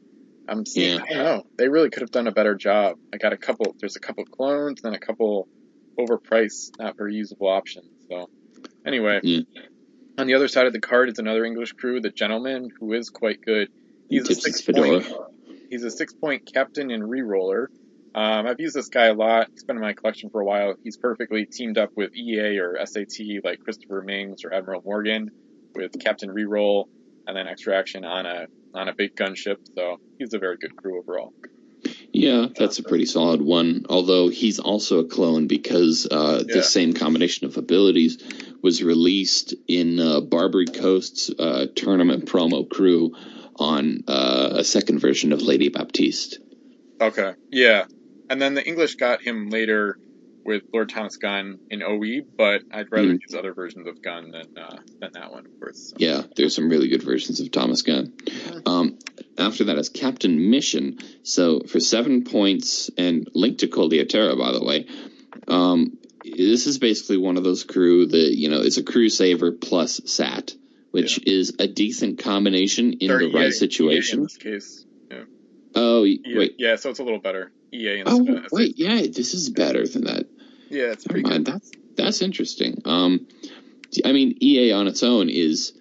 I'm 0.48 0.64
seeing, 0.64 0.98
Yeah. 0.98 1.04
I 1.04 1.14
don't 1.14 1.24
know. 1.24 1.42
They 1.56 1.68
really 1.68 1.90
could 1.90 2.02
have 2.02 2.10
done 2.10 2.28
a 2.28 2.32
better 2.32 2.54
job. 2.54 2.96
I 3.12 3.16
got 3.16 3.32
a 3.32 3.36
couple. 3.36 3.74
There's 3.80 3.96
a 3.96 4.00
couple 4.00 4.24
clones, 4.24 4.80
and 4.84 4.94
a 4.94 4.98
couple 4.98 5.48
overpriced, 5.98 6.78
not 6.78 6.96
very 6.96 7.14
usable 7.14 7.48
options. 7.48 7.86
So, 8.08 8.28
anyway, 8.86 9.20
on 10.18 10.26
the 10.26 10.34
other 10.34 10.48
side 10.48 10.66
of 10.66 10.72
the 10.72 10.80
card 10.80 11.08
is 11.08 11.18
another 11.18 11.44
English 11.44 11.72
crew, 11.72 12.00
the 12.00 12.10
Gentleman, 12.10 12.70
who 12.78 12.92
is 12.92 13.10
quite 13.10 13.40
good. 13.40 13.68
He's 14.08 14.28
a 14.28 14.34
six 14.34 14.62
point. 14.62 15.06
He's 15.70 15.84
a 15.84 15.90
six 15.90 16.12
point 16.12 16.52
captain 16.52 16.90
and 16.90 17.02
reroller. 17.02 17.66
Um, 18.14 18.46
I've 18.46 18.60
used 18.60 18.76
this 18.76 18.88
guy 18.88 19.06
a 19.06 19.14
lot. 19.14 19.48
He's 19.52 19.64
been 19.64 19.76
in 19.76 19.82
my 19.82 19.94
collection 19.94 20.28
for 20.28 20.40
a 20.40 20.44
while. 20.44 20.74
He's 20.84 20.98
perfectly 20.98 21.46
teamed 21.46 21.78
up 21.78 21.90
with 21.96 22.14
EA 22.14 22.58
or 22.58 22.78
SAT, 22.84 23.42
like 23.42 23.60
Christopher 23.60 24.04
Myngs 24.06 24.44
or 24.44 24.52
Admiral 24.52 24.82
Morgan, 24.84 25.30
with 25.74 25.98
Captain 25.98 26.28
Reroll 26.28 26.88
and 27.26 27.36
then 27.36 27.48
extra 27.48 27.78
action 27.78 28.04
on 28.04 28.26
a 28.26 28.46
on 28.74 28.88
a 28.88 28.94
big 28.94 29.14
gunship. 29.14 29.56
So 29.76 29.98
he's 30.18 30.34
a 30.34 30.38
very 30.38 30.56
good 30.56 30.76
crew 30.76 30.98
overall. 30.98 31.32
Yeah, 32.12 32.46
that's 32.56 32.78
a 32.78 32.82
pretty 32.82 33.06
solid 33.06 33.40
one. 33.42 33.86
Although 33.88 34.28
he's 34.28 34.58
also 34.58 35.00
a 35.00 35.04
clone 35.08 35.46
because 35.46 36.06
uh, 36.10 36.44
Yeah. 36.46 36.56
the 36.56 36.62
same 36.62 36.92
combination 36.92 37.46
of 37.46 37.56
abilities 37.56 38.18
was 38.62 38.82
released 38.82 39.54
in 39.66 39.98
uh, 39.98 40.20
Barbary 40.20 40.66
Coast's 40.66 41.30
uh, 41.30 41.66
tournament 41.74 42.26
promo 42.26 42.68
crew 42.68 43.12
on 43.56 44.04
uh, 44.06 44.50
a 44.58 44.64
second 44.64 45.00
version 45.00 45.32
of 45.32 45.42
Lady 45.42 45.68
Baptiste. 45.68 46.38
Okay, 47.00 47.32
yeah. 47.50 47.86
And 48.30 48.40
then 48.40 48.54
the 48.54 48.66
English 48.66 48.94
got 48.94 49.20
him 49.22 49.50
later 49.50 49.98
with 50.44 50.62
Lord 50.72 50.88
Thomas 50.88 51.16
Gunn 51.16 51.58
in 51.70 51.82
OE, 51.82 52.22
but 52.36 52.62
I'd 52.72 52.90
rather 52.90 53.08
Mhm. 53.08 53.20
use 53.22 53.34
other 53.36 53.54
versions 53.54 53.86
of 53.86 54.02
Gunn 54.02 54.30
than 54.30 54.56
uh, 54.56 54.76
than 55.00 55.12
that 55.14 55.30
one, 55.32 55.46
of 55.46 55.58
course. 55.60 55.90
So. 55.90 55.96
Yeah, 55.98 56.22
there's 56.36 56.54
some 56.54 56.68
really 56.68 56.88
good 56.88 57.02
versions 57.02 57.40
of 57.40 57.50
Thomas 57.50 57.82
Gunn. 57.82 58.12
Um, 58.66 58.98
after 59.38 59.64
that 59.64 59.78
is 59.78 59.88
Captain 59.88 60.50
Misson. 60.50 60.98
So 61.22 61.60
for 61.60 61.80
seven 61.80 62.24
points 62.24 62.90
and 62.98 63.28
linked 63.34 63.60
to 63.60 63.68
Coldiatera, 63.68 64.38
by 64.38 64.52
the 64.52 64.64
way. 64.64 64.86
Um, 65.48 65.98
this 66.24 66.66
is 66.66 66.78
basically 66.78 67.16
one 67.16 67.36
of 67.36 67.44
those 67.44 67.64
crew 67.64 68.06
that 68.06 68.36
you 68.36 68.48
know 68.48 68.60
is 68.60 68.78
a 68.78 68.82
crew 68.82 69.08
saver 69.08 69.52
plus 69.52 70.00
sat, 70.06 70.54
which 70.90 71.26
is 71.26 71.54
a 71.58 71.66
decent 71.66 72.18
combination 72.18 72.92
in 72.94 73.10
Or 73.10 73.18
the 73.18 73.32
right 73.32 73.46
in 73.46 73.52
situation. 73.52 74.22
this 74.22 74.36
case. 74.36 74.84
Oh 75.74 76.02
y- 76.02 76.18
EA 76.24 76.38
wait, 76.38 76.54
Yeah, 76.58 76.76
so 76.76 76.90
it's 76.90 76.98
a 76.98 77.04
little 77.04 77.20
better. 77.20 77.52
EA 77.72 78.02
oh 78.06 78.44
wait, 78.52 78.78
yeah, 78.78 78.96
this 79.02 79.34
is 79.34 79.50
better 79.50 79.86
than 79.86 80.04
that. 80.04 80.26
Yeah, 80.68 80.84
it's 80.92 81.06
Never 81.06 81.20
pretty 81.22 81.28
mind. 81.28 81.44
good. 81.46 81.54
That's 81.54 81.70
that's 81.96 82.22
interesting. 82.22 82.80
Um, 82.84 83.26
I 84.04 84.12
mean, 84.12 84.36
EA 84.42 84.72
on 84.72 84.86
its 84.88 85.02
own 85.02 85.28
is 85.28 85.72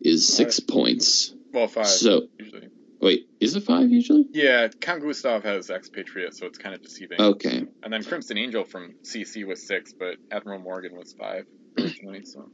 is 0.00 0.26
six 0.28 0.60
points. 0.60 1.32
Well, 1.52 1.66
five 1.68 1.86
So 1.86 2.28
usually. 2.38 2.68
wait, 3.00 3.28
is 3.40 3.56
it 3.56 3.64
five 3.64 3.90
usually? 3.90 4.26
Yeah, 4.32 4.68
Count 4.68 5.02
Gustav 5.02 5.42
has 5.44 5.68
expatriate, 5.70 6.34
so 6.34 6.46
it's 6.46 6.58
kind 6.58 6.74
of 6.74 6.82
deceiving. 6.82 7.20
Okay. 7.20 7.66
And 7.82 7.92
then 7.92 8.04
Crimson 8.04 8.38
Angel 8.38 8.64
from 8.64 8.94
CC 9.02 9.44
was 9.46 9.66
six, 9.66 9.92
but 9.92 10.16
Admiral 10.30 10.60
Morgan 10.60 10.96
was 10.96 11.12
five 11.12 11.46
originally. 11.78 12.24
So 12.24 12.48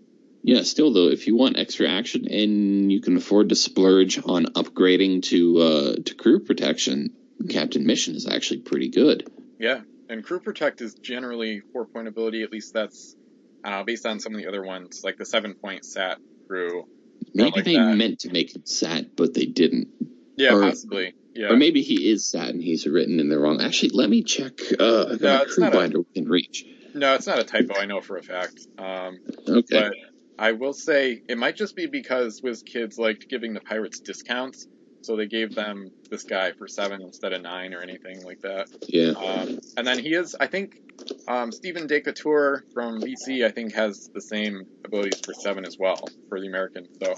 Yeah, 0.47 0.63
still 0.63 0.93
though, 0.93 1.09
if 1.09 1.27
you 1.27 1.35
want 1.37 1.59
extra 1.59 1.89
action 1.89 2.29
and 2.31 2.93
you 2.93 3.01
can 3.01 3.17
afford 3.17 3.49
to 3.49 3.57
splurge 3.57 4.19
on 4.25 4.45
upgrading 4.55 5.25
to 5.25 5.59
uh, 5.59 5.95
to 6.05 6.15
crew 6.15 6.39
protection, 6.39 7.15
Captain 7.51 7.85
Misson 7.85 8.15
is 8.15 8.29
actually 8.29 8.61
pretty 8.61 8.89
good. 8.91 9.29
yeah, 9.59 9.81
and 10.09 10.23
Crew 10.25 10.39
Protect 10.39 10.81
is 10.81 10.95
generally 10.95 11.61
four 11.73 11.85
point 11.85 12.07
ability. 12.07 12.45
At 12.45 12.53
least 12.53 12.73
that's 12.73 13.17
uh, 13.65 13.83
based 13.83 14.07
on 14.07 14.21
some 14.21 14.35
of 14.35 14.39
the 14.41 14.47
other 14.47 14.63
ones, 14.63 15.03
like 15.03 15.17
the 15.19 15.25
seven 15.27 15.55
point 15.55 15.85
Sat 15.85 16.19
Crew. 16.47 16.87
Maybe 17.35 17.51
like 17.51 17.65
they 17.65 17.75
that. 17.75 17.97
meant 17.97 18.21
to 18.21 18.31
make 18.33 18.55
it 18.55 18.69
sat, 18.69 19.17
but 19.17 19.35
they 19.35 19.47
didn't. 19.47 19.89
Yeah, 20.37 20.55
Or- 20.55 20.63
possibly. 20.63 21.15
Yeah. 21.35 21.49
Or 21.49 21.57
maybe 21.57 21.83
he 21.83 22.09
is 22.09 22.25
sat 22.25 22.49
and 22.51 22.63
he's 22.63 22.87
written 22.87 23.19
in 23.21 23.29
the 23.29 23.39
wrong. 23.39 23.61
Actually, 23.61 23.91
let 23.91 24.09
me 24.09 24.23
check. 24.23 24.53
Uh, 24.79 25.17
No, 25.21 25.43
a 25.43 25.47
crew 25.47 25.67
a- 25.67 25.71
binder 25.71 25.99
we 25.99 26.07
can 26.15 26.29
reach. 26.31 26.65
no, 26.95 27.15
it's 27.15 27.27
not 27.27 27.39
a 27.41 27.45
typo. 27.45 27.75
I 27.75 27.85
know 27.87 28.01
for 28.01 28.17
a 28.17 28.23
fact. 28.23 28.61
Um, 28.79 29.19
Okay. 29.47 29.67
But 29.71 29.93
I 30.39 30.53
will 30.53 30.73
say 30.73 31.23
it 31.29 31.39
might 31.39 31.57
just 31.57 31.75
be 31.77 31.87
because 31.87 32.41
WizKids 32.41 32.99
liked 32.99 33.29
giving 33.29 33.55
the 33.55 33.61
pirates 33.61 34.01
discounts, 34.01 34.67
so 35.03 35.17
they 35.17 35.27
gave 35.27 35.55
them 35.55 35.91
this 36.11 36.25
guy 36.25 36.53
for 36.53 36.67
seven 36.69 37.01
instead 37.01 37.33
of 37.33 37.43
nine 37.43 37.73
or 37.73 37.81
anything 37.81 38.23
like 38.25 38.41
that. 38.41 38.69
yeah. 38.89 39.11
Um, 39.11 39.61
and 39.77 39.87
then 39.87 39.99
he 39.99 40.15
is, 40.15 40.37
I 40.39 40.47
think, 40.47 40.81
um, 41.29 41.53
Stephen 41.53 41.87
Decatur 41.87 42.65
from 42.75 43.01
VC, 43.01 43.45
I 43.47 43.51
think, 43.51 43.75
has 43.75 44.11
the 44.13 44.21
same 44.21 44.67
abilities 44.85 45.21
for 45.25 45.33
seven 45.33 45.65
as 45.65 45.79
well 45.79 46.09
for 46.29 46.41
the 46.41 46.47
American. 46.49 46.89
So 47.03 47.15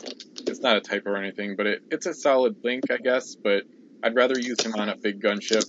it's 0.46 0.60
not 0.60 0.76
a 0.76 0.80
typo 0.80 1.10
or 1.10 1.16
anything, 1.16 1.56
but 1.56 1.66
it, 1.66 1.82
it's 1.90 2.06
a 2.06 2.14
solid 2.14 2.56
link, 2.62 2.84
I 2.90 2.98
guess. 2.98 3.34
But 3.34 3.64
I'd 4.02 4.14
rather 4.14 4.38
use 4.38 4.60
him 4.60 4.74
on 4.74 4.88
a 4.88 4.96
big 4.96 5.20
gunship. 5.20 5.64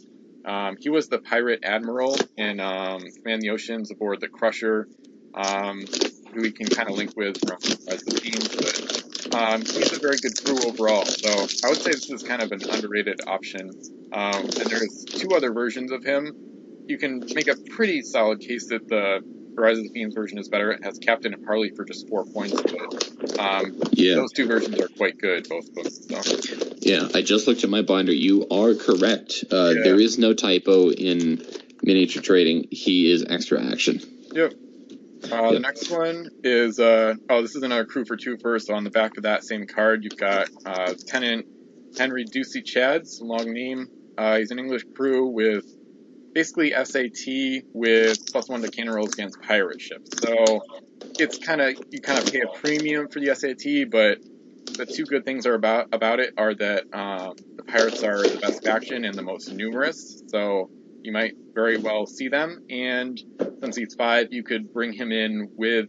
Um, 0.45 0.77
he 0.79 0.89
was 0.89 1.09
the 1.09 1.19
pirate 1.19 1.61
admiral 1.63 2.17
in 2.37 2.59
um, 2.59 3.01
Command 3.01 3.41
the 3.41 3.49
Oceans 3.51 3.91
aboard 3.91 4.21
the 4.21 4.27
Crusher, 4.27 4.87
um, 5.33 5.83
who 6.33 6.41
we 6.41 6.51
can 6.51 6.67
kind 6.67 6.89
of 6.89 6.95
link 6.95 7.15
with 7.15 7.37
from 7.39 7.57
as 7.87 8.03
the 8.03 8.19
team. 8.19 8.39
But 9.31 9.35
um, 9.35 9.61
he's 9.61 9.91
a 9.95 9.99
very 9.99 10.17
good 10.17 10.33
crew 10.43 10.57
overall. 10.67 11.05
So 11.05 11.29
I 11.65 11.69
would 11.69 11.77
say 11.81 11.91
this 11.91 12.09
is 12.09 12.23
kind 12.23 12.41
of 12.41 12.51
an 12.51 12.61
underrated 12.69 13.21
option. 13.27 13.69
Um, 14.11 14.43
and 14.43 14.51
there's 14.51 15.05
two 15.05 15.29
other 15.35 15.51
versions 15.51 15.91
of 15.91 16.03
him. 16.03 16.33
You 16.87 16.97
can 16.97 17.23
make 17.35 17.47
a 17.47 17.55
pretty 17.71 18.01
solid 18.01 18.39
case 18.39 18.67
that 18.69 18.87
the 18.87 19.21
Rise 19.55 19.77
of 19.77 19.83
the 19.83 19.89
Fiends 19.89 20.15
version 20.15 20.37
is 20.37 20.47
better. 20.47 20.71
It 20.71 20.83
has 20.85 20.97
Captain 20.99 21.33
and 21.33 21.45
Harley 21.45 21.71
for 21.75 21.83
just 21.83 22.07
four 22.07 22.23
points, 22.25 22.53
but 22.61 23.39
um, 23.39 23.77
Yeah. 23.91 24.15
those 24.15 24.31
two 24.31 24.47
versions 24.47 24.79
are 24.79 24.87
quite 24.87 25.17
good, 25.17 25.47
both 25.49 25.67
of 25.67 25.75
them. 25.75 26.23
So. 26.23 26.73
Yeah. 26.79 27.09
I 27.13 27.21
just 27.21 27.45
looked 27.45 27.63
at 27.63 27.69
my 27.69 27.81
binder. 27.81 28.13
You 28.13 28.47
are 28.49 28.73
correct. 28.73 29.43
Uh, 29.51 29.73
Yeah. 29.75 29.83
There 29.83 29.99
is 29.99 30.17
no 30.17 30.33
typo 30.33 30.91
in 30.91 31.45
miniature 31.83 32.21
trading. 32.23 32.67
He 32.71 33.11
is 33.11 33.25
extra 33.29 33.61
action. 33.63 34.01
Yep. 34.33 34.53
Uh, 35.23 35.51
the 35.51 35.59
next 35.59 35.89
one 35.89 36.29
is 36.43 36.79
uh, 36.79 37.13
oh, 37.29 37.41
this 37.41 37.55
is 37.55 37.63
another 37.63 37.85
crew 37.85 38.05
for 38.05 38.15
two 38.15 38.37
first. 38.37 38.67
So 38.67 38.73
on 38.73 38.83
the 38.83 38.89
back 38.89 39.17
of 39.17 39.23
that 39.23 39.43
same 39.43 39.67
card, 39.67 40.03
you've 40.03 40.17
got 40.17 40.49
uh, 40.65 40.87
Lieutenant 40.89 41.45
Henry 41.97 42.25
Ducie 42.25 42.61
Chads, 42.61 43.21
long 43.21 43.51
name. 43.51 43.87
Uh, 44.17 44.37
he's 44.37 44.51
an 44.51 44.59
English 44.59 44.83
crew 44.95 45.27
with 45.27 45.65
basically 46.33 46.71
SAT 46.71 47.63
with 47.73 48.31
plus 48.31 48.49
one 48.49 48.61
to 48.61 48.69
cannon 48.69 48.93
rolls 48.93 49.13
against 49.13 49.41
pirate 49.41 49.81
ships. 49.81 50.09
So 50.21 50.61
it's 51.17 51.37
kind 51.37 51.61
of 51.61 51.75
you 51.91 52.01
kind 52.01 52.19
of 52.19 52.31
pay 52.31 52.41
a 52.41 52.59
premium 52.59 53.07
for 53.09 53.19
the 53.19 53.35
SAT, 53.35 53.89
but 53.91 54.19
the 54.77 54.85
two 54.85 55.05
good 55.05 55.25
things 55.25 55.45
are 55.45 55.55
about 55.55 55.87
about 55.91 56.19
it 56.19 56.33
are 56.37 56.53
that 56.55 56.83
um, 56.93 57.35
the 57.57 57.63
pirates 57.63 58.03
are 58.03 58.21
the 58.21 58.39
best 58.41 58.63
faction 58.63 59.05
and 59.05 59.15
the 59.15 59.21
most 59.21 59.51
numerous. 59.51 60.21
So 60.27 60.69
you 61.03 61.11
might 61.11 61.33
very 61.55 61.77
well 61.77 62.05
see 62.05 62.29
them, 62.29 62.59
and 62.69 63.21
since 63.63 63.75
he's 63.75 63.93
five, 63.97 64.27
you 64.31 64.43
could 64.43 64.71
bring 64.71 64.93
him 64.93 65.11
in 65.11 65.49
with 65.55 65.87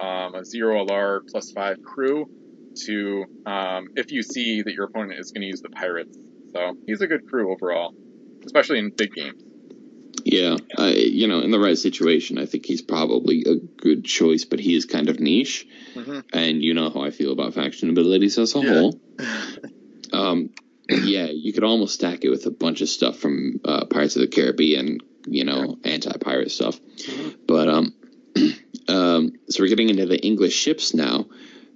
um, 0.00 0.34
a 0.34 0.44
zero 0.44 0.84
LR 0.84 1.20
plus 1.30 1.50
five 1.52 1.76
crew 1.82 2.26
to 2.86 3.24
um, 3.46 3.88
if 3.94 4.10
you 4.10 4.22
see 4.22 4.62
that 4.62 4.74
your 4.74 4.84
opponent 4.86 5.20
is 5.20 5.30
going 5.30 5.42
to 5.42 5.46
use 5.48 5.60
the 5.60 5.68
pirates. 5.70 6.16
So 6.54 6.74
he's 6.86 7.00
a 7.00 7.06
good 7.06 7.24
crew 7.24 7.52
overall, 7.52 7.92
especially 8.46 8.78
in 8.78 8.92
big 8.96 9.12
games. 9.12 9.40
Yeah, 10.24 10.56
I, 10.78 10.90
you 10.92 11.26
know, 11.28 11.40
in 11.40 11.50
the 11.50 11.58
right 11.58 11.76
situation, 11.76 12.38
I 12.38 12.46
think 12.46 12.64
he's 12.64 12.80
probably 12.82 13.44
a 13.46 13.56
good 13.82 14.04
choice, 14.04 14.44
but 14.44 14.58
he 14.58 14.74
is 14.74 14.86
kind 14.86 15.08
of 15.08 15.20
niche, 15.20 15.66
hmm 15.94 16.20
and 16.32 16.62
you 16.62 16.74
know 16.74 16.90
how 16.90 17.02
I 17.02 17.10
feel 17.10 17.32
about 17.32 17.54
faction 17.54 17.90
abilities 17.90 18.38
as 18.38 18.54
a 18.54 18.60
Yeah. 18.60 18.70
whole. 18.70 19.00
Um, 20.12 20.50
yeah, 20.88 21.26
you 21.26 21.52
could 21.52 21.64
almost 21.64 21.94
stack 21.94 22.24
it 22.24 22.30
with 22.30 22.46
a 22.46 22.50
bunch 22.50 22.80
of 22.80 22.88
stuff 22.88 23.18
from 23.18 23.60
uh, 23.64 23.86
Pirates 23.86 24.16
of 24.16 24.22
the 24.22 24.28
Caribbean, 24.28 25.00
you 25.26 25.44
know, 25.44 25.78
anti-pirate 25.84 26.50
stuff. 26.50 26.78
But 27.46 27.68
um, 27.68 27.94
um, 28.88 29.32
so 29.48 29.62
we're 29.62 29.68
getting 29.68 29.90
into 29.90 30.06
the 30.06 30.20
English 30.20 30.54
ships 30.54 30.94
now. 30.94 31.26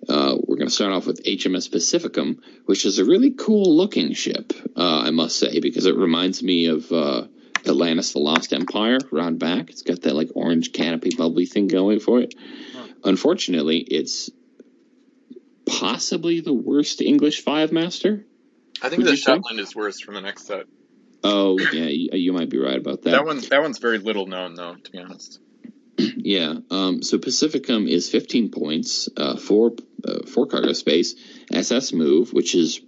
Uh, 0.09 0.37
we're 0.47 0.57
going 0.57 0.69
to 0.69 0.75
start 0.75 0.93
off 0.93 1.07
with 1.07 1.25
HMS 1.25 1.69
Pacificum, 1.69 2.39
which 2.67 2.85
is 2.85 2.99
a 2.99 3.05
really 3.05 3.33
cool 3.33 3.77
looking 3.77 4.13
ship, 4.15 4.53
uh, 4.77 5.01
I 5.01 5.11
must 5.11 5.39
say, 5.39 5.61
because 5.61 5.87
it 5.87 5.97
reminds 5.97 6.43
me 6.43 6.67
of 6.67 6.91
uh, 6.93 7.27
Atlantis: 7.67 8.13
The 8.13 8.21
Lost 8.21 8.53
Empire 8.53 8.99
round 9.11 9.39
back. 9.39 9.71
It's 9.71 9.83
got 9.83 10.03
that 10.03 10.15
like 10.15 10.31
orange 10.35 10.73
canopy 10.73 11.11
bubbly 11.17 11.47
thing 11.47 11.67
going 11.67 12.01
for 12.01 12.21
it. 12.21 12.35
Huh. 12.73 12.87
Unfortunately, 13.05 13.79
it's 13.79 14.31
possibly 15.67 16.41
the 16.41 16.55
worst 16.55 17.01
English 17.01 17.43
five 17.43 17.73
master. 17.73 18.25
I 18.83 18.89
think 18.89 19.03
Would 19.03 19.13
the? 19.13 19.17
Shetland 19.17 19.61
is 19.61 19.75
worse 19.75 20.01
from 20.01 20.15
the 20.15 20.21
next 20.21 20.47
set. 20.47 20.67
Oh 21.25 21.59
yeah, 21.59 21.87
you, 21.87 22.11
you 22.13 22.33
might 22.33 22.49
be 22.49 22.59
right 22.59 22.79
about 22.79 23.03
that. 23.03 23.11
That 23.11 23.25
one, 23.25 23.41
that 23.51 23.61
one's 23.61 23.79
very 23.79 23.99
little 23.99 24.27
known 24.27 24.55
though, 24.55 24.77
to 24.77 24.91
be 24.91 24.99
honest. 24.99 25.41
Yeah. 26.01 26.55
Um, 26.71 27.03
so 27.03 27.19
Pacificum 27.19 27.89
is 27.89 28.09
15 28.09 28.51
points, 28.51 29.09
uh, 29.17 29.37
four 29.37 29.73
uh, 30.05 30.27
four 30.27 30.47
cargo 30.47 30.73
space, 30.73 31.17
SS 31.53 31.93
move, 31.93 32.33
which 32.33 32.55
is 32.55 32.81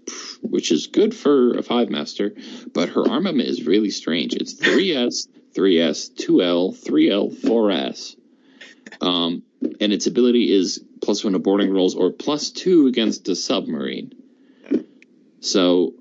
which 0.43 0.71
is 0.71 0.87
good 0.87 1.15
for 1.15 1.57
a 1.57 1.63
five 1.63 1.91
master, 1.91 2.35
but 2.73 2.91
her 2.91 3.09
armament 3.09 3.49
is 3.49 3.67
really 3.67 3.91
strange. 3.91 4.35
It's 4.35 4.55
3S, 4.55 5.27
3S, 5.57 6.15
2L, 6.15 6.77
3L, 6.85 7.35
4S. 7.35 8.17
Um, 9.01 9.43
and 9.81 9.93
its 9.93 10.07
ability 10.07 10.53
is 10.53 10.85
plus 11.03 11.25
one 11.25 11.33
to 11.33 11.39
boarding 11.39 11.73
rolls 11.73 11.97
or 11.97 12.13
plus 12.13 12.51
two 12.51 12.87
against 12.87 13.29
a 13.29 13.35
submarine. 13.35 14.13
So, 15.41 15.95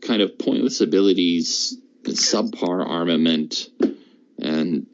kind 0.00 0.22
of 0.22 0.38
pointless 0.38 0.80
abilities, 0.80 1.76
subpar 2.04 2.86
armament, 2.86 3.68
and 4.38 4.86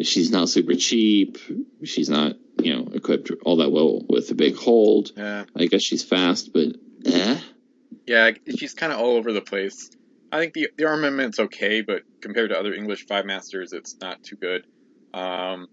she's 0.00 0.30
not 0.30 0.48
super 0.48 0.74
cheap. 0.74 1.38
She's 1.82 2.08
not, 2.08 2.36
you 2.58 2.74
know, 2.74 2.88
equipped 2.92 3.30
all 3.44 3.56
that 3.56 3.70
well 3.70 4.04
with 4.08 4.30
a 4.30 4.34
big 4.34 4.56
hold. 4.56 5.12
Yeah, 5.16 5.44
I 5.56 5.66
guess 5.66 5.82
she's 5.82 6.04
fast, 6.04 6.52
but 6.52 6.76
eh. 7.06 7.40
yeah, 8.06 8.30
she's 8.56 8.74
kind 8.74 8.92
of 8.92 9.00
all 9.00 9.16
over 9.16 9.32
the 9.32 9.40
place. 9.40 9.90
I 10.32 10.40
think 10.40 10.54
the 10.54 10.68
the 10.76 10.86
armament's 10.86 11.38
okay, 11.38 11.80
but 11.82 12.02
compared 12.20 12.50
to 12.50 12.58
other 12.58 12.74
English 12.74 13.06
five 13.06 13.24
masters, 13.24 13.72
it's 13.72 13.96
not 14.00 14.22
too 14.22 14.36
good. 14.36 14.66
Um, 15.12 15.68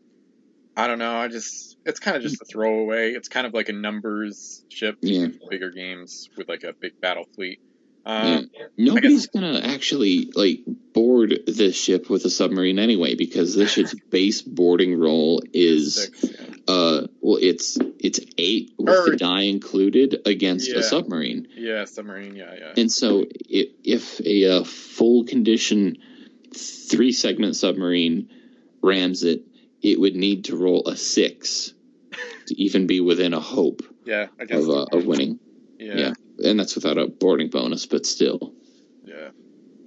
I 0.83 0.87
don't 0.87 0.99
know. 0.99 1.15
I 1.15 1.27
just 1.27 1.77
it's 1.85 1.99
kind 1.99 2.15
of 2.17 2.23
just 2.23 2.41
a 2.41 2.45
throwaway. 2.45 3.11
It's 3.13 3.27
kind 3.27 3.45
of 3.47 3.53
like 3.53 3.69
a 3.69 3.73
numbers 3.73 4.63
ship, 4.69 4.97
Yeah. 5.01 5.27
bigger 5.49 5.69
games 5.71 6.29
with 6.37 6.47
like 6.49 6.63
a 6.63 6.73
big 6.73 6.99
battle 7.01 7.25
fleet. 7.35 7.59
Um, 8.03 8.49
Nobody's 8.77 9.27
gonna 9.27 9.59
actually 9.63 10.31
like 10.33 10.61
board 10.91 11.41
this 11.45 11.75
ship 11.75 12.09
with 12.09 12.25
a 12.25 12.31
submarine 12.31 12.79
anyway 12.79 13.13
because 13.13 13.55
this 13.55 13.69
ship's 13.71 13.93
base 14.09 14.41
boarding 14.41 14.97
roll 14.99 15.43
is 15.53 15.95
Six, 16.05 16.23
yeah. 16.23 16.45
uh 16.67 17.07
well 17.21 17.37
it's 17.39 17.77
it's 17.99 18.19
eight 18.39 18.71
with 18.79 18.89
Or- 18.89 19.11
the 19.11 19.17
die 19.17 19.43
included 19.43 20.21
against 20.25 20.67
Yeah. 20.71 20.79
a 20.79 20.83
submarine. 20.83 21.47
yeah, 21.55 21.85
submarine. 21.85 22.35
Yeah, 22.35 22.55
yeah. 22.57 22.73
And 22.75 22.91
so 22.91 23.23
if, 23.29 23.69
if 23.83 24.19
a, 24.21 24.45
uh 24.61 24.63
full 24.63 25.25
condition 25.25 25.97
three 26.55 27.11
segment 27.11 27.55
submarine 27.55 28.29
rams 28.81 29.23
it, 29.23 29.43
it 29.81 29.99
would 29.99 30.15
need 30.15 30.45
to 30.45 30.55
roll 30.55 30.87
a 30.87 30.95
six 30.95 31.73
to 32.47 32.61
even 32.61 32.87
be 32.87 32.99
within 32.99 33.33
a 33.33 33.39
hope 33.39 33.81
yeah, 34.05 34.27
I 34.39 34.45
guess. 34.45 34.63
of 34.63 34.69
uh, 34.69 34.85
of 34.91 35.05
winning. 35.05 35.39
yeah, 35.77 35.95
yeah. 35.95 36.13
And 36.43 36.59
that's 36.59 36.75
without 36.75 36.97
a 36.97 37.07
boarding 37.07 37.49
bonus, 37.49 37.85
but 37.85 38.05
still. 38.05 38.53
yeah, 39.03 39.29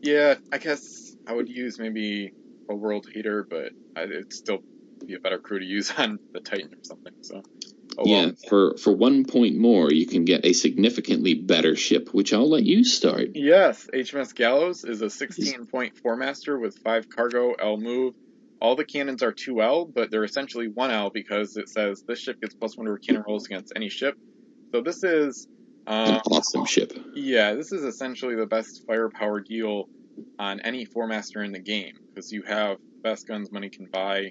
yeah. 0.00 0.34
I 0.52 0.58
guess 0.58 1.16
I 1.26 1.32
would 1.32 1.48
use 1.48 1.78
maybe 1.78 2.32
a 2.68 2.74
world 2.74 3.06
heater, 3.12 3.44
but 3.48 3.72
I, 3.96 4.04
it'd 4.04 4.32
still 4.32 4.58
be 5.04 5.14
a 5.14 5.20
better 5.20 5.38
crew 5.38 5.58
to 5.58 5.64
use 5.64 5.90
on 5.98 6.18
the 6.32 6.40
Titan 6.40 6.72
or 6.72 6.84
something. 6.84 7.12
So, 7.22 7.42
oh 7.98 8.02
yeah, 8.06 8.26
well. 8.26 8.34
for 8.48 8.76
for 8.76 8.92
one 8.92 9.24
point 9.24 9.56
more, 9.56 9.90
you 9.92 10.06
can 10.06 10.24
get 10.24 10.44
a 10.44 10.52
significantly 10.52 11.34
better 11.34 11.74
ship, 11.74 12.10
which 12.12 12.32
I'll 12.32 12.48
let 12.48 12.64
you 12.64 12.84
start. 12.84 13.30
Yes, 13.34 13.88
HMS 13.92 14.34
Gallows 14.34 14.84
is 14.84 15.02
a 15.02 15.06
16.4 15.06 16.18
master 16.18 16.58
with 16.58 16.78
5 16.78 17.08
cargo, 17.10 17.52
L 17.54 17.76
move. 17.76 18.14
All 18.64 18.76
the 18.76 18.84
cannons 18.86 19.22
are 19.22 19.30
2L, 19.30 19.92
but 19.92 20.10
they're 20.10 20.24
essentially 20.24 20.68
1L 20.68 21.12
because 21.12 21.58
it 21.58 21.68
says 21.68 22.02
this 22.08 22.18
ship 22.18 22.40
gets 22.40 22.54
plus 22.54 22.78
1 22.78 22.86
to 22.86 22.92
her 22.92 22.98
cannon 22.98 23.22
rolls 23.28 23.44
against 23.44 23.74
any 23.76 23.90
ship. 23.90 24.16
So 24.72 24.80
this 24.80 25.04
is, 25.04 25.46
An 25.86 26.14
um, 26.14 26.20
awesome 26.30 26.64
ship. 26.64 26.94
yeah, 27.14 27.52
this 27.52 27.72
is 27.72 27.82
essentially 27.82 28.36
the 28.36 28.46
best 28.46 28.86
firepower 28.86 29.40
deal 29.40 29.90
on 30.38 30.60
any 30.60 30.86
4 30.86 31.06
master 31.06 31.44
in 31.44 31.52
the 31.52 31.58
game 31.58 31.92
because 32.08 32.32
you 32.32 32.42
have 32.44 32.78
best 33.02 33.28
guns 33.28 33.52
money 33.52 33.68
can 33.68 33.84
buy 33.92 34.30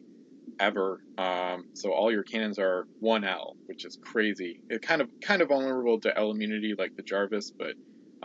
ever. 0.60 1.04
Um, 1.20 1.66
so 1.76 1.92
all 1.92 2.12
your 2.12 2.24
cannons 2.24 2.58
are 2.58 2.88
1L, 3.04 3.54
which 3.68 3.86
is 3.86 4.00
crazy. 4.02 4.62
It 4.68 4.82
kind 4.82 5.04
of 5.04 5.10
kind 5.22 5.44
of 5.44 5.50
vulnerable 5.50 6.00
to 6.00 6.18
L 6.18 6.32
immunity 6.32 6.74
like 6.76 6.96
the 6.96 7.04
Jarvis, 7.04 7.52
but 7.52 7.76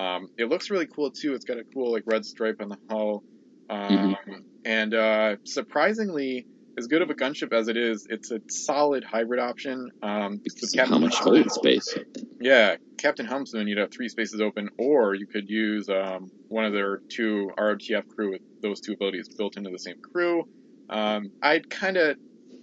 um, 0.03 0.31
it 0.39 0.49
looks 0.49 0.71
really 0.71 0.87
cool 0.87 1.11
too. 1.11 1.35
It's 1.35 1.45
got 1.45 1.59
a 1.59 1.65
cool 1.65 1.93
like 1.93 2.05
red 2.07 2.25
stripe 2.25 2.63
on 2.63 2.71
the 2.71 2.79
hull, 2.89 3.25
um, 3.71 4.17
and 4.65 4.95
uh, 4.95 5.37
surprisingly, 5.45 6.47
as 6.79 6.87
good 6.87 7.03
of 7.03 7.11
a 7.11 7.15
gunship 7.15 7.53
as 7.53 7.69
it 7.69 7.77
is, 7.77 8.07
it's 8.09 8.31
a 8.31 8.41
solid 8.49 9.05
hybrid 9.05 9.41
option. 9.41 9.91
Um, 10.03 10.41
how 10.77 10.99
much 10.99 11.17
Helmsman- 11.17 11.51
space. 11.51 11.99
yeah, 12.41 12.77
Captain 12.99 13.27
Helmsman, 13.27 13.67
you'd 13.67 13.79
have 13.79 13.91
three 13.91 14.09
spaces 14.09 14.41
open, 14.41 14.69
or 14.79 15.15
you 15.15 15.27
could 15.27 15.49
use 15.49 15.89
um, 15.89 16.31
one 16.49 16.65
of 16.65 16.73
their 16.73 17.01
two 17.09 17.51
ROTF 17.59 18.07
crew 18.09 18.33
with 18.33 18.43
those 18.63 18.81
two 18.81 18.93
abilities 18.93 19.29
built 19.37 19.57
into 19.57 19.71
the 19.71 19.79
same 19.79 19.97
crew. 20.13 20.45
Um, 20.89 21.31
I'd 21.43 21.69
kind 21.69 21.97
of 21.97 22.17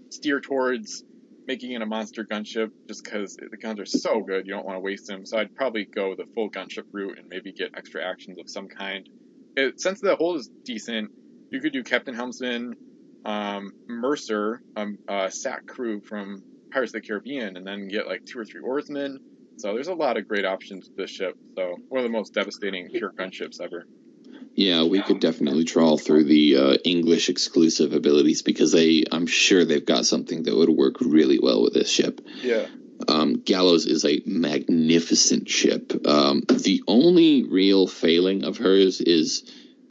steer 0.10 0.40
towards 0.40 1.03
making 1.48 1.73
it 1.73 1.82
a 1.82 1.86
monster 1.86 2.26
gunship 2.26 2.72
just 2.88 3.03
because 3.03 3.36
the 3.36 3.57
guns 3.57 3.80
are 3.80 3.86
so 3.86 4.22
good, 4.22 4.48
you 4.48 4.53
don't 4.53 4.65
want 4.65 4.77
to 4.77 4.80
waste 4.80 5.07
them. 5.07 5.26
So 5.26 5.38
I'd 5.38 5.53
probably 5.56 5.86
go 5.86 6.15
the 6.15 6.26
full 6.34 6.49
gunship 6.49 6.86
route 6.91 7.19
and 7.19 7.27
maybe 7.30 7.52
get 7.52 7.72
extra 7.77 8.03
actions 8.03 8.40
of 8.40 8.49
some 8.49 8.68
kind. 8.68 9.07
It, 9.56 9.80
since 9.80 9.99
the 10.02 10.15
hold 10.15 10.40
is 10.40 10.49
decent, 10.65 11.10
you 11.49 11.61
could 11.61 11.73
do 11.73 11.84
Captain 11.84 12.14
Helmsman, 12.14 12.76
um, 13.23 13.72
Mercer, 13.88 14.61
um, 14.76 14.98
uh, 15.07 15.30
SAC 15.30 15.65
crew 15.68 16.02
from 16.02 16.44
Pirates 16.72 16.94
of 16.94 17.02
the 17.02 17.07
Caribbean, 17.07 17.57
and 17.57 17.65
then 17.65 17.88
get 17.88 18.07
like 18.07 18.23
two 18.26 18.40
or 18.40 18.45
three 18.45 18.61
oarsmen. 18.61 19.19
So 19.57 19.73
there's 19.73 19.88
a 19.88 19.94
lot 19.94 20.18
of 20.18 20.27
great 20.27 20.45
options 20.45 20.90
with 20.90 20.98
this 20.98 21.10
ship. 21.11 21.36
So 21.57 21.76
one 21.88 21.99
of 21.99 22.03
the 22.03 22.15
most 22.15 22.34
devastating 22.34 22.90
pure 22.90 23.14
gunships 23.18 23.61
ever. 23.61 23.86
Yeah, 24.53 24.84
we 24.84 25.02
could 25.02 25.19
definitely 25.19 25.65
trawl 25.65 25.98
through 25.98 26.26
the 26.26 26.57
uh, 26.57 26.77
English 26.86 27.30
exclusive 27.30 27.94
abilities 27.94 28.41
because 28.41 28.72
they, 28.72 29.03
I'm 29.11 29.27
sure 29.27 29.65
they've 29.65 29.86
got 29.86 30.06
something 30.06 30.44
that 30.44 30.56
would 30.56 30.69
work 30.69 30.95
really 31.02 31.40
well 31.40 31.61
with 31.61 31.73
this 31.73 31.90
ship. 31.90 32.22
Yeah. 32.41 32.68
Um, 33.07 33.41
Gallows 33.41 33.85
is 33.85 34.05
a 34.05 34.22
magnificent 34.26 35.49
ship. 35.49 35.93
Um, 36.07 36.41
the 36.47 36.84
only 36.88 37.43
real 37.43 37.88
failing 37.88 38.43
of 38.43 38.57
hers 38.57 39.01
is, 39.01 39.43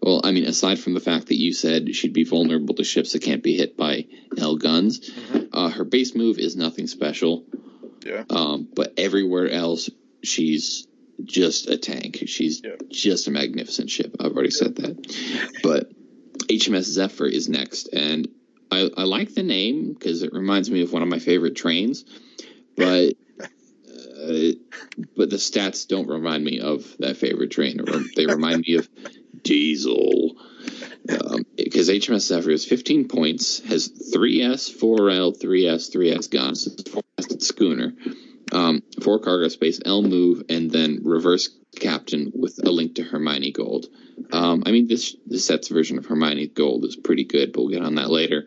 well, 0.03 0.21
I 0.25 0.33
mean, 0.33 0.45
aside 0.45 0.79
from 0.79 0.95
the 0.95 1.01
fact 1.01 1.27
that 1.29 1.37
you 1.39 1.53
said 1.53 1.95
she'd 1.95 2.13
be 2.13 2.25
vulnerable 2.25 2.75
to 2.77 2.85
ships 2.85 3.13
that 3.13 3.23
can't 3.23 3.43
be 3.43 3.57
hit 3.57 3.77
by 3.77 4.07
L 4.39 4.57
guns, 4.57 5.01
Mhm. 5.11 5.49
uh, 5.53 5.69
her 5.71 5.85
base 5.85 6.15
move 6.15 6.39
is 6.39 6.57
nothing 6.57 6.87
special. 6.87 7.45
Yeah. 8.05 8.25
Um, 8.31 8.69
but 8.75 8.95
everywhere 8.97 9.49
else, 9.51 9.91
she's 10.23 10.87
just 11.23 11.69
a 11.69 11.77
tank. 11.77 12.25
She's 12.27 12.61
Yeah. 12.65 12.77
just 12.91 13.29
a 13.29 13.31
magnificent 13.31 13.89
ship. 13.91 14.17
I've 14.19 14.33
already 14.33 14.51
said 14.51 14.77
that. 14.77 15.51
But 15.63 15.91
HMS 16.49 16.87
Zephyr 16.87 17.27
is 17.27 17.49
next, 17.49 17.89
and 17.93 18.29
I, 18.71 18.91
I 18.97 19.05
like 19.05 19.35
the 19.35 19.43
name 19.43 19.93
because 19.93 20.23
it 20.23 20.33
reminds 20.33 20.71
me 20.71 20.83
of 20.83 20.93
one 20.93 21.03
of 21.03 21.09
my 21.09 21.19
favorite 21.21 21.55
trains. 21.55 22.05
But 22.77 23.15
uh, 24.25 24.53
but 25.17 25.31
the 25.31 25.37
stats 25.37 25.87
don't 25.87 26.09
remind 26.09 26.45
me 26.45 26.61
of 26.61 26.97
that 26.99 27.17
favorite 27.17 27.51
train. 27.51 27.81
They 28.17 28.27
remind 28.27 28.65
me 28.67 28.77
of 28.77 28.89
Diesel. 29.43 30.37
Because 31.57 31.91
HMS 31.91 32.23
Zephyr 32.23 32.51
is 32.51 32.65
15 32.65 33.09
points, 33.09 33.61
has 33.61 33.91
3S, 34.15 34.75
4L, 34.75 35.39
3S, 35.39 35.95
3S 35.95 36.31
guns, 36.31 36.67
it's 36.67 36.89
a 36.89 36.91
four-masted 36.91 37.43
schooner, 37.43 37.93
um, 38.53 38.83
four 39.03 39.19
cargo 39.19 39.49
space, 39.49 39.81
L 39.85 40.03
move, 40.03 40.45
and 40.49 40.71
then 40.71 41.01
reverse 41.03 41.51
captain 41.75 42.33
with 42.35 42.59
a 42.65 42.71
link 42.71 42.95
to 42.95 43.03
Hermione 43.03 43.53
Gold. 43.53 43.87
Um, 44.33 44.63
I 44.65 44.71
mean, 44.71 44.87
this 44.87 45.17
this 45.27 45.45
set's 45.45 45.69
version 45.69 45.99
of 45.99 46.07
Hermione 46.07 46.49
Gold 46.49 46.85
is 46.85 46.97
pretty 46.97 47.25
good, 47.25 47.53
but 47.53 47.61
we'll 47.61 47.71
get 47.71 47.83
on 47.83 47.97
that 47.97 48.11
later. 48.11 48.47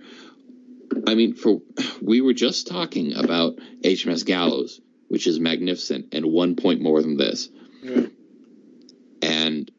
I 1.08 1.16
mean, 1.16 1.34
for 1.36 1.62
we 2.02 2.22
were 2.22 2.34
just 2.34 2.68
talking 2.68 3.14
about 3.16 3.56
HMS 3.84 4.26
Gallows, 4.26 4.82
which 5.08 5.26
is 5.26 5.40
magnificent 5.40 6.08
and 6.14 6.26
one 6.26 6.56
point 6.56 6.82
more 6.82 7.02
than 7.02 7.18
this, 7.18 7.50
Yeah. 7.82 8.08
and 9.22 9.72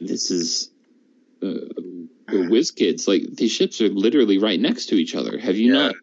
this 0.00 0.30
is 0.30 0.70
uh, 1.42 1.52
whiz 2.28 2.70
kids. 2.70 3.06
Like 3.06 3.22
these 3.32 3.52
ships 3.52 3.80
are 3.80 3.88
literally 3.88 4.38
right 4.38 4.58
next 4.58 4.86
to 4.86 4.94
each 4.96 5.14
other. 5.14 5.38
Have 5.38 5.56
you 5.56 5.74
Yeah. 5.74 5.78
not 5.88 5.94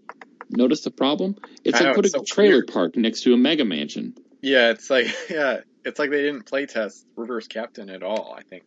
noticed 0.49 0.83
the 0.83 0.91
problem? 0.91 1.35
It's 1.63 1.75
I 1.81 1.85
like 1.85 1.87
know, 1.89 1.95
putting 1.95 2.09
it's 2.09 2.15
so 2.15 2.21
a 2.21 2.25
trailer 2.25 2.55
weird. 2.57 2.67
park 2.67 2.95
next 2.95 3.23
to 3.23 3.33
a 3.33 3.37
mega 3.37 3.65
mansion. 3.65 4.15
Yeah, 4.41 4.69
it's 4.69 4.89
like 4.89 5.07
yeah, 5.29 5.61
it's 5.83 5.97
like 5.99 6.11
they 6.11 6.21
didn't 6.21 6.43
play 6.45 6.65
test 6.67 7.05
reverse 7.15 7.47
captain 7.47 7.89
at 7.89 8.03
all. 8.03 8.35
I 8.37 8.43
think. 8.43 8.65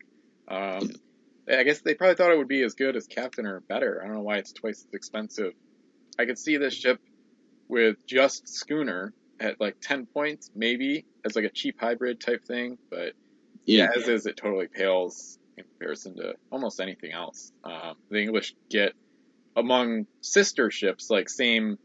Um, 0.48 0.90
I 1.48 1.62
guess 1.62 1.80
they 1.80 1.94
probably 1.94 2.16
thought 2.16 2.32
it 2.32 2.38
would 2.38 2.48
be 2.48 2.62
as 2.62 2.74
good 2.74 2.96
as 2.96 3.06
captain 3.06 3.46
or 3.46 3.60
better. 3.60 4.00
I 4.02 4.06
don't 4.06 4.16
know 4.16 4.22
why 4.22 4.38
it's 4.38 4.52
twice 4.52 4.84
as 4.88 4.94
expensive. 4.94 5.52
I 6.18 6.24
could 6.26 6.38
see 6.38 6.56
this 6.56 6.74
ship 6.74 6.98
with 7.68 7.96
just 8.06 8.48
schooner 8.48 9.12
at 9.40 9.60
like 9.60 9.76
ten 9.80 10.06
points, 10.06 10.50
maybe 10.54 11.04
as 11.24 11.36
like 11.36 11.44
a 11.44 11.50
cheap 11.50 11.76
hybrid 11.78 12.20
type 12.20 12.44
thing. 12.46 12.78
But 12.90 13.12
yeah, 13.64 13.88
as 13.96 14.08
is, 14.08 14.26
it 14.26 14.36
totally 14.36 14.68
pales 14.72 15.38
in 15.56 15.64
comparison 15.64 16.16
to 16.16 16.34
almost 16.50 16.80
anything 16.80 17.12
else. 17.12 17.52
Um, 17.64 17.94
the 18.10 18.20
English 18.20 18.54
get 18.70 18.92
among 19.56 20.06
sister 20.20 20.70
ships, 20.70 21.10
like 21.10 21.28
same 21.28 21.76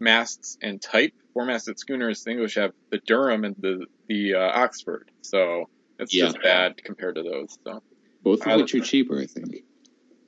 masts 0.00 0.56
and 0.60 0.80
type, 0.80 1.12
four-masted 1.32 1.78
schooners. 1.78 2.22
The 2.22 2.32
English 2.32 2.56
have 2.56 2.72
the 2.90 3.00
Durham 3.06 3.44
and 3.44 3.56
the 3.58 3.86
the 4.08 4.34
uh, 4.34 4.60
Oxford, 4.60 5.10
so 5.22 5.68
it's 5.98 6.14
Yeah. 6.14 6.26
just 6.26 6.42
bad 6.42 6.82
compared 6.82 7.16
to 7.16 7.22
those. 7.22 7.56
So 7.66 7.82
both 8.22 8.46
of 8.46 8.60
which 8.60 8.74
are 8.74 8.80
cheaper, 8.80 9.20
I 9.20 9.26
think. 9.26 9.64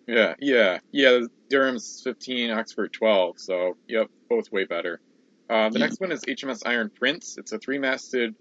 Yeah, 0.06 0.34
yeah, 0.40 0.78
yeah. 0.92 1.20
Durham's 1.48 2.00
15, 2.04 2.50
Oxford 2.50 2.92
12. 2.92 3.38
So 3.38 3.76
yep, 3.88 4.08
both 4.28 4.50
way 4.50 4.64
better. 4.64 5.00
Uh, 5.48 5.68
the 5.68 5.78
Yeah. 5.78 5.84
next 5.86 6.00
one 6.00 6.12
is 6.12 6.24
HMS 6.26 6.62
Iron 6.66 6.90
Prince. 6.94 7.36
It's 7.38 7.52
a 7.52 7.58
three-masted 7.58 8.34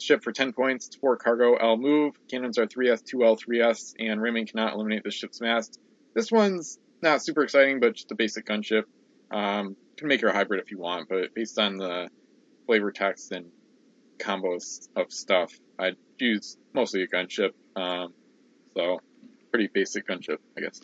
ship 0.00 0.22
for 0.24 0.32
10 0.32 0.52
points. 0.52 0.86
It's 0.86 0.96
four 0.96 1.16
cargo, 1.16 1.54
L 1.56 1.76
move. 1.76 2.14
Cannons 2.30 2.58
are 2.58 2.66
3S, 2.66 3.02
2L, 3.02 3.36
3S, 3.38 3.94
and 3.98 4.20
ramming 4.20 4.46
cannot 4.46 4.74
eliminate 4.74 5.04
the 5.04 5.10
ship's 5.10 5.40
mast. 5.40 5.78
This 6.14 6.32
one's 6.32 6.78
not 7.02 7.22
super 7.22 7.42
exciting, 7.42 7.80
but 7.80 7.94
just 7.94 8.10
a 8.10 8.14
basic 8.14 8.46
gunship. 8.46 8.84
Um, 9.30 9.76
can 9.96 10.08
make 10.08 10.20
her 10.22 10.28
a 10.28 10.32
hybrid 10.32 10.60
if 10.60 10.70
you 10.70 10.78
want, 10.78 11.08
but 11.08 11.34
based 11.34 11.58
on 11.58 11.76
the 11.76 12.08
flavor 12.66 12.90
text 12.92 13.32
and 13.32 13.46
combos 14.18 14.88
of 14.96 15.12
stuff, 15.12 15.52
I'd 15.78 15.96
use 16.18 16.56
mostly 16.74 17.02
a 17.02 17.08
gunship. 17.08 17.50
Um, 17.76 18.14
so 18.76 19.00
pretty 19.52 19.68
basic 19.68 20.08
gunship, 20.08 20.38
I 20.56 20.62
guess. 20.62 20.80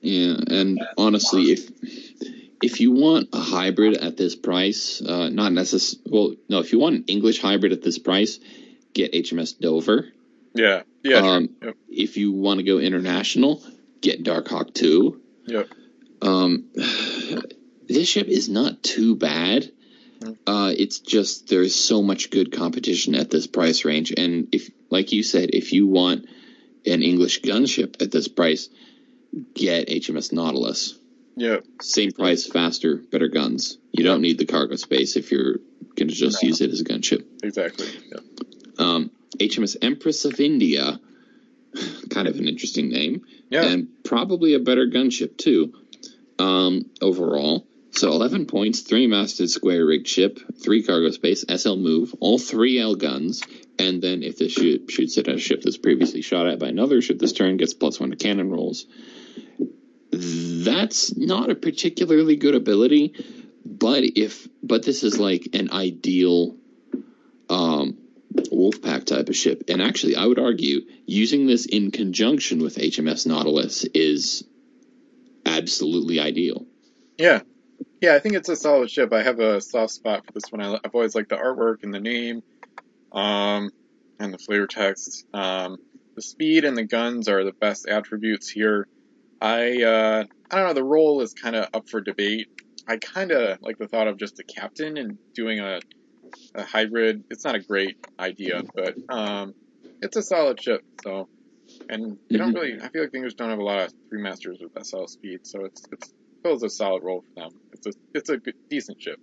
Yeah, 0.00 0.36
and 0.46 0.80
honestly, 0.98 1.52
if 1.52 1.70
if 2.62 2.80
you 2.80 2.92
want 2.92 3.30
a 3.32 3.40
hybrid 3.40 3.96
at 3.96 4.16
this 4.16 4.36
price, 4.36 5.00
uh, 5.00 5.28
not 5.28 5.52
necess 5.52 5.96
well, 6.06 6.34
no, 6.48 6.58
if 6.60 6.72
you 6.72 6.78
want 6.78 6.96
an 6.96 7.04
English 7.06 7.40
hybrid 7.40 7.72
at 7.72 7.82
this 7.82 7.98
price, 7.98 8.38
get 8.92 9.12
HMS 9.12 9.58
Dover. 9.58 10.08
Yeah, 10.54 10.82
yeah, 11.02 11.16
um, 11.18 11.50
Yep. 11.62 11.76
If 11.88 12.16
you 12.16 12.32
want 12.32 12.58
to 12.58 12.64
go 12.64 12.78
international, 12.78 13.62
get 14.00 14.22
Dark 14.22 14.48
Hawk 14.48 14.74
Two. 14.74 15.20
Yep. 15.46 15.68
Um, 16.20 16.68
this 17.88 18.08
ship 18.08 18.28
is 18.28 18.48
not 18.48 18.82
too 18.82 19.16
bad. 19.16 19.70
Mm. 20.20 20.36
Uh, 20.46 20.72
it's 20.76 20.98
just 20.98 21.48
there's 21.48 21.74
so 21.74 22.02
much 22.02 22.30
good 22.30 22.52
competition 22.52 23.14
at 23.14 23.30
this 23.30 23.46
price 23.46 23.84
range, 23.84 24.12
and 24.16 24.48
if, 24.52 24.68
like 24.90 25.12
you 25.12 25.22
said, 25.22 25.50
if 25.52 25.72
you 25.72 25.86
want 25.86 26.26
an 26.86 27.02
English 27.02 27.42
gunship 27.42 28.00
at 28.02 28.10
this 28.10 28.28
price, 28.28 28.68
get 29.54 29.88
HMS 29.88 30.32
Nautilus. 30.32 30.98
Yeah. 31.36 31.58
Same 31.80 32.12
price, 32.12 32.46
faster, 32.46 32.96
better 32.96 33.28
guns. 33.28 33.78
You 33.92 34.04
don't 34.04 34.20
need 34.20 34.38
the 34.38 34.44
cargo 34.46 34.76
space 34.76 35.16
if 35.16 35.32
you're 35.32 35.58
going 35.96 36.08
to 36.08 36.14
just 36.14 36.42
No. 36.42 36.48
use 36.48 36.60
it 36.60 36.70
as 36.70 36.80
a 36.80 36.84
gunship. 36.84 37.24
Exactly. 37.42 37.86
Yeah. 38.10 38.18
Um, 38.78 39.10
HMS 39.38 39.76
Empress 39.80 40.24
of 40.26 40.38
India, 40.40 41.00
kind 42.10 42.28
of 42.28 42.38
an 42.38 42.46
interesting 42.48 42.90
name, 42.90 43.22
Yeah. 43.50 43.66
and 43.66 43.88
probably 44.04 44.54
a 44.54 44.58
better 44.58 44.86
gunship 44.86 45.36
too. 45.38 45.72
Um, 46.38 46.86
overall, 47.00 47.66
so 47.92 48.10
11 48.10 48.46
points, 48.46 48.80
three 48.80 49.06
masted 49.06 49.48
square 49.48 49.86
rigged 49.86 50.08
ship, 50.08 50.38
three 50.62 50.82
cargo 50.82 51.10
space, 51.10 51.44
SL 51.48 51.76
move, 51.76 52.14
all 52.20 52.38
three 52.38 52.78
L 52.78 52.94
guns, 52.94 53.42
and 53.78 54.02
then 54.02 54.22
if 54.22 54.38
this 54.38 54.52
ship 54.52 54.90
shoots 54.90 55.18
at 55.18 55.28
a 55.28 55.38
ship 55.38 55.62
that's 55.62 55.78
previously 55.78 56.22
shot 56.22 56.46
at 56.46 56.58
by 56.58 56.68
another 56.68 57.00
ship 57.00 57.18
this 57.18 57.32
turn, 57.32 57.56
gets 57.56 57.74
plus 57.74 57.98
one 57.98 58.10
to 58.10 58.16
cannon 58.16 58.50
rolls. 58.50 58.86
That's 60.12 61.16
not 61.16 61.50
a 61.50 61.54
particularly 61.54 62.36
good 62.36 62.54
ability, 62.54 63.14
but 63.64 64.02
if 64.04 64.46
but 64.62 64.84
this 64.84 65.02
is 65.02 65.18
like 65.18 65.48
an 65.54 65.70
ideal 65.72 66.56
um, 67.48 67.98
Wolfpack 68.34 69.04
type 69.04 69.28
of 69.28 69.36
ship. 69.36 69.64
And 69.68 69.82
actually, 69.82 70.16
I 70.16 70.26
would 70.26 70.38
argue 70.38 70.82
using 71.06 71.46
this 71.46 71.66
in 71.66 71.90
conjunction 71.90 72.62
with 72.62 72.76
HMS 72.76 73.26
Nautilus 73.26 73.84
is 73.84 74.44
absolutely 75.44 76.20
ideal. 76.20 76.66
Yeah. 77.18 77.40
Yeah, 78.00 78.14
I 78.14 78.18
think 78.18 78.34
it's 78.34 78.48
a 78.48 78.56
solid 78.56 78.90
ship. 78.90 79.12
I 79.12 79.22
have 79.22 79.38
a 79.38 79.60
soft 79.60 79.92
spot 79.92 80.26
for 80.26 80.32
this 80.32 80.50
one. 80.50 80.60
I, 80.60 80.78
I've 80.84 80.94
always 80.94 81.14
liked 81.14 81.28
the 81.28 81.36
artwork 81.36 81.84
and 81.84 81.94
the 81.94 82.00
name, 82.00 82.42
um, 83.12 83.70
and 84.18 84.32
the 84.32 84.38
flavor 84.38 84.66
text. 84.66 85.24
Um, 85.34 85.76
the 86.16 86.22
speed 86.22 86.64
and 86.64 86.76
the 86.76 86.86
guns 86.86 87.28
are 87.28 87.44
the 87.44 87.54
best 87.60 87.86
attributes 87.88 88.50
here. 88.50 88.86
I, 89.40 89.82
uh, 89.82 90.24
I 90.50 90.56
don't 90.56 90.68
know, 90.68 90.74
the 90.74 90.84
role 90.84 91.22
is 91.22 91.34
kind 91.34 91.56
of 91.56 91.68
up 91.74 91.84
for 91.90 92.00
debate. 92.00 92.48
I 92.88 92.98
kind 92.98 93.32
of 93.32 93.58
like 93.62 93.76
the 93.78 93.88
thought 93.88 94.08
of 94.08 94.18
just 94.18 94.40
a 94.40 94.44
captain 94.44 94.96
and 94.98 95.18
doing 95.36 95.60
a, 95.60 95.80
a 96.54 96.64
hybrid. 96.64 97.22
It's 97.30 97.44
not 97.44 97.54
a 97.56 97.60
great 97.60 97.96
idea, 98.20 98.64
but, 98.74 98.96
um, 99.10 99.54
it's 100.02 100.16
a 100.16 100.22
solid 100.22 100.60
ship, 100.62 100.82
so. 101.04 101.26
And 101.88 102.18
you 102.28 102.38
don't 102.38 102.52
Mhm. 102.52 102.54
really, 102.54 102.74
I 102.80 102.88
feel 102.90 103.02
like 103.02 103.10
the 103.12 103.18
English 103.18 103.34
don't 103.34 103.50
have 103.50 103.58
a 103.58 103.64
lot 103.64 103.80
of 103.80 103.92
three 104.10 104.22
masters 104.22 104.58
with 104.60 104.72
SL 104.76 105.08
speed, 105.08 105.40
so 105.44 105.64
it's, 105.64 105.82
it's 105.92 106.12
fills 106.44 106.62
a 106.62 106.70
solid 106.70 107.02
role 107.04 107.22
for 107.34 107.42
them. 107.44 107.50
It's 107.72 107.86
a 107.86 107.92
it's 108.14 108.30
a 108.30 108.38
good, 108.38 108.54
decent 108.70 109.00
ship. 109.00 109.18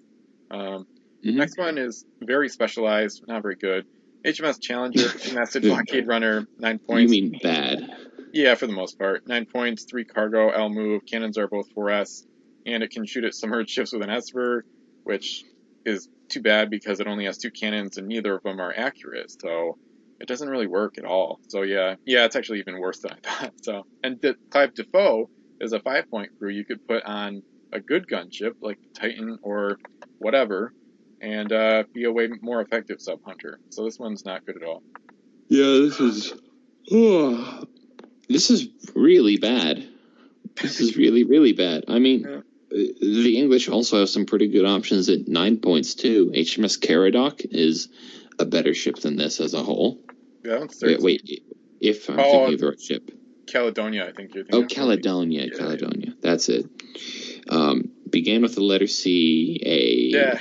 Um, 0.51 0.85
Mhm. 1.23 1.35
Next 1.35 1.57
one 1.57 1.77
is 1.77 2.05
very 2.21 2.49
specialized, 2.49 3.23
not 3.27 3.41
very 3.41 3.55
good. 3.55 3.85
HMS 4.25 4.59
Challenger, 4.59 5.07
masted 5.33 5.63
blockade 5.63 6.07
runner, 6.07 6.45
nine 6.57 6.79
points. 6.79 7.13
You 7.13 7.23
mean 7.23 7.39
bad? 7.41 7.89
Yeah, 8.33 8.55
for 8.55 8.67
the 8.67 8.73
most 8.73 8.99
part, 8.99 9.27
nine 9.27 9.45
points, 9.45 9.85
three 9.89 10.05
cargo, 10.05 10.49
L 10.49 10.69
move. 10.69 11.01
Cannons 11.09 11.37
are 11.37 11.47
both 11.47 11.67
4S, 11.75 12.25
and 12.65 12.83
it 12.83 12.91
can 12.91 13.05
shoot 13.05 13.23
at 13.23 13.33
submerged 13.33 13.69
ships 13.69 13.91
with 13.91 14.03
an 14.03 14.09
Esper, 14.09 14.63
which 15.03 15.43
is 15.85 16.07
too 16.29 16.41
bad 16.41 16.69
because 16.69 16.99
it 16.99 17.07
only 17.07 17.25
has 17.25 17.37
two 17.37 17.51
cannons 17.51 17.97
and 17.97 18.07
neither 18.07 18.35
of 18.35 18.43
them 18.43 18.59
are 18.59 18.73
accurate. 18.75 19.31
So 19.41 19.77
it 20.19 20.27
doesn't 20.27 20.49
really 20.49 20.67
work 20.67 20.97
at 20.97 21.05
all. 21.05 21.39
So 21.47 21.63
yeah, 21.63 21.95
yeah, 22.05 22.25
it's 22.25 22.35
actually 22.35 22.59
even 22.59 22.79
worse 22.79 22.99
than 22.99 23.13
I 23.13 23.17
thought. 23.29 23.53
So 23.63 23.83
and 24.03 24.19
the 24.21 24.35
Clive 24.51 24.73
Defoe 24.73 25.29
is 25.59 25.73
a 25.73 25.79
five 25.79 26.09
point 26.09 26.29
crew 26.37 26.51
you 26.51 26.65
could 26.65 26.85
put 26.87 27.03
on 27.03 27.41
a 27.71 27.79
good 27.79 28.07
gunship 28.07 28.53
like 28.61 28.79
Titan 28.93 29.37
or 29.41 29.77
whatever, 30.19 30.73
and 31.21 31.51
uh, 31.51 31.83
be 31.93 32.03
a 32.05 32.11
way 32.11 32.27
more 32.41 32.61
effective 32.61 33.01
sub 33.01 33.23
hunter. 33.23 33.59
So 33.69 33.83
this 33.83 33.99
one's 33.99 34.25
not 34.25 34.45
good 34.45 34.57
at 34.57 34.63
all. 34.63 34.83
Yeah, 35.47 35.63
this 35.65 35.99
is. 35.99 36.33
Oh, 36.91 37.63
this 38.27 38.49
is 38.49 38.67
really 38.95 39.37
bad. 39.37 39.87
This 40.61 40.79
is 40.81 40.97
really, 40.97 41.23
really 41.23 41.53
bad. 41.53 41.85
I 41.87 41.99
mean, 41.99 42.21
Yeah. 42.21 42.41
the 42.71 43.37
English 43.37 43.69
also 43.69 43.99
have 43.99 44.09
some 44.09 44.25
pretty 44.25 44.47
good 44.47 44.65
options 44.65 45.07
at 45.09 45.27
nine 45.27 45.57
points 45.57 45.93
too. 45.95 46.31
HMS 46.35 46.77
Caradoc 46.79 47.45
is 47.49 47.89
a 48.39 48.45
better 48.45 48.73
ship 48.73 48.97
than 48.97 49.15
this 49.17 49.39
as 49.39 49.53
a 49.53 49.63
whole. 49.63 49.99
Yeah, 50.43 50.65
Wait, 50.81 50.99
wait 51.01 51.43
if 51.81 52.09
I'm 52.09 52.19
Oh, 52.19 52.23
thinking 52.23 52.53
of 52.55 52.59
the 52.59 52.67
right 52.69 52.81
ship. 52.81 53.11
Caledonia, 53.47 54.07
I 54.07 54.11
think 54.11 54.33
you're 54.35 54.45
thinking. 54.45 54.63
Oh. 54.63 54.67
Caledonia, 54.67 55.45
Yeah. 55.51 55.57
Caledonia. 55.57 56.13
That's 56.21 56.49
it. 56.49 56.65
Um, 57.49 57.89
began 58.09 58.41
with 58.41 58.55
the 58.55 58.63
letter 58.63 58.87
C, 58.87 59.59
A. 59.65 60.15
Yeah. 60.17 60.39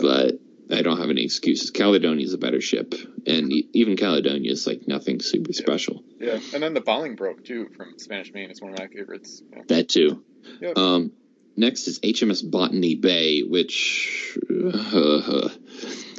But 0.00 0.40
I 0.70 0.82
don't 0.82 0.98
have 0.98 1.10
any 1.10 1.24
excuses. 1.24 1.70
Caledonia 1.70 2.24
is 2.24 2.32
a 2.32 2.38
better 2.38 2.60
ship, 2.60 2.94
and 3.26 3.52
even 3.72 3.96
Caledonia 3.96 4.50
is 4.50 4.66
like 4.66 4.88
nothing 4.88 5.20
super 5.20 5.52
special. 5.52 6.02
Yeah, 6.18 6.38
and 6.54 6.62
then 6.62 6.74
the 6.74 6.80
Bolingbroke 6.80 7.44
too 7.44 7.68
from 7.76 7.98
Spanish 7.98 8.32
Main 8.32 8.50
is 8.50 8.60
one 8.60 8.72
of 8.72 8.78
my 8.78 8.88
favorites. 8.88 9.42
Yeah. 9.52 9.62
That 9.68 9.88
too. 9.88 10.24
Um, 10.76 11.12
next 11.56 11.88
is 11.88 12.00
HMS 12.00 12.48
Botany 12.48 12.94
Bay, 12.94 13.42
which 13.42 14.38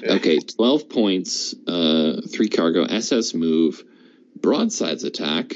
okay, 0.04 0.40
twelve 0.40 0.90
points, 0.90 1.56
uh, 1.68 2.22
three 2.32 2.50
cargo, 2.50 2.84
SS 2.84 3.34
move, 3.34 3.84
broadsides 4.36 5.04
attack. 5.04 5.54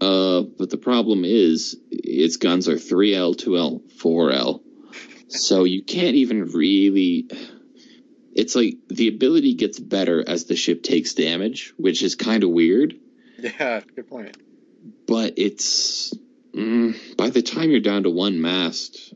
Uh, 0.00 0.40
but 0.40 0.70
the 0.70 0.78
problem 0.78 1.26
is 1.26 1.76
its 1.90 2.38
guns 2.38 2.68
are 2.68 2.78
three 2.78 3.14
L, 3.14 3.34
two 3.34 3.58
L, 3.58 3.82
four 3.98 4.32
L, 4.32 4.59
so 5.30 5.64
you 5.64 5.82
can't 5.82 6.16
even 6.16 6.44
really. 6.52 7.26
It's 8.32 8.54
like 8.54 8.76
the 8.88 9.08
ability 9.08 9.54
gets 9.54 9.78
better 9.80 10.22
as 10.26 10.44
the 10.44 10.56
ship 10.56 10.82
takes 10.82 11.14
damage, 11.14 11.74
which 11.76 12.02
is 12.02 12.14
kind 12.14 12.44
of 12.44 12.50
weird 12.50 12.94
Yeah, 13.38 13.80
good 13.96 14.08
point. 14.08 14.36
but 15.06 15.34
it's 15.36 16.14
mm, 16.54 16.94
by 17.16 17.30
the 17.30 17.42
time 17.42 17.70
you're 17.70 17.80
down 17.80 18.04
to 18.04 18.10
one 18.10 18.40
mast. 18.40 19.14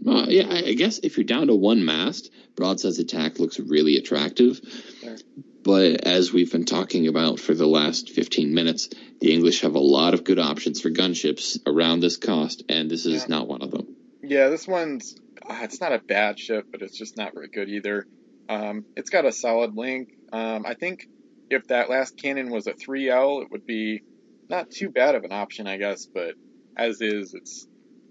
Well, 0.00 0.30
yeah, 0.30 0.46
I 0.48 0.68
I 0.68 0.72
guess 0.74 1.00
if 1.02 1.16
you're 1.18 1.24
down 1.24 1.48
to 1.48 1.54
one 1.54 1.84
mast, 1.84 2.30
broadside's 2.56 2.98
attack 2.98 3.38
looks 3.38 3.58
really 3.60 3.96
attractive. 3.96 4.60
Sure. 5.02 5.16
But 5.64 6.06
as 6.06 6.32
we've 6.32 6.50
been 6.50 6.64
talking 6.64 7.08
about 7.08 7.40
for 7.40 7.52
the 7.52 7.66
last 7.66 8.08
15 8.10 8.54
minutes, 8.54 8.88
the 9.20 9.32
English 9.34 9.60
have 9.62 9.74
a 9.74 9.80
lot 9.80 10.14
of 10.14 10.24
good 10.24 10.38
options 10.38 10.80
for 10.80 10.88
gunships 10.90 11.58
around 11.66 12.00
this 12.00 12.16
cost, 12.16 12.62
and 12.70 12.90
this 12.90 13.04
is 13.04 13.22
Yeah. 13.22 13.26
not 13.28 13.48
one 13.48 13.60
of 13.60 13.70
them. 13.70 13.86
Yeah, 14.28 14.48
this 14.48 14.68
one's 14.68 15.16
uh, 15.48 15.60
it's 15.62 15.80
not 15.80 15.92
a 15.92 15.98
bad 15.98 16.38
ship, 16.38 16.66
but 16.70 16.82
it's 16.82 16.96
just 16.96 17.16
not 17.16 17.34
very 17.34 17.48
good 17.48 17.68
either. 17.68 18.06
Um, 18.48 18.84
it's 18.96 19.10
got 19.10 19.24
a 19.24 19.32
solid 19.32 19.74
link. 19.76 20.10
Um, 20.32 20.64
I 20.66 20.74
think 20.74 21.06
if 21.50 21.66
that 21.68 21.88
last 21.88 22.16
cannon 22.16 22.50
was 22.50 22.66
a 22.66 22.72
3L, 22.72 23.42
it 23.42 23.50
would 23.50 23.66
be 23.66 24.02
not 24.48 24.70
too 24.70 24.90
bad 24.90 25.14
of 25.14 25.24
an 25.24 25.32
option, 25.32 25.66
I 25.66 25.76
guess. 25.78 26.06
But 26.06 26.34
as 26.76 27.00
is, 27.00 27.34
it's 27.34 27.66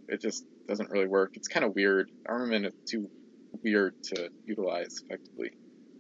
it 0.08 0.22
just 0.22 0.46
doesn't 0.68 0.90
really 0.90 1.08
work. 1.08 1.32
It's 1.36 1.48
kind 1.48 1.66
of 1.66 1.76
weird. 1.76 2.10
Armament 2.28 2.66
is 2.66 2.74
too 2.90 3.10
weird 3.64 3.94
to 4.06 4.30
utilize 4.46 5.02
effectively. 5.04 5.52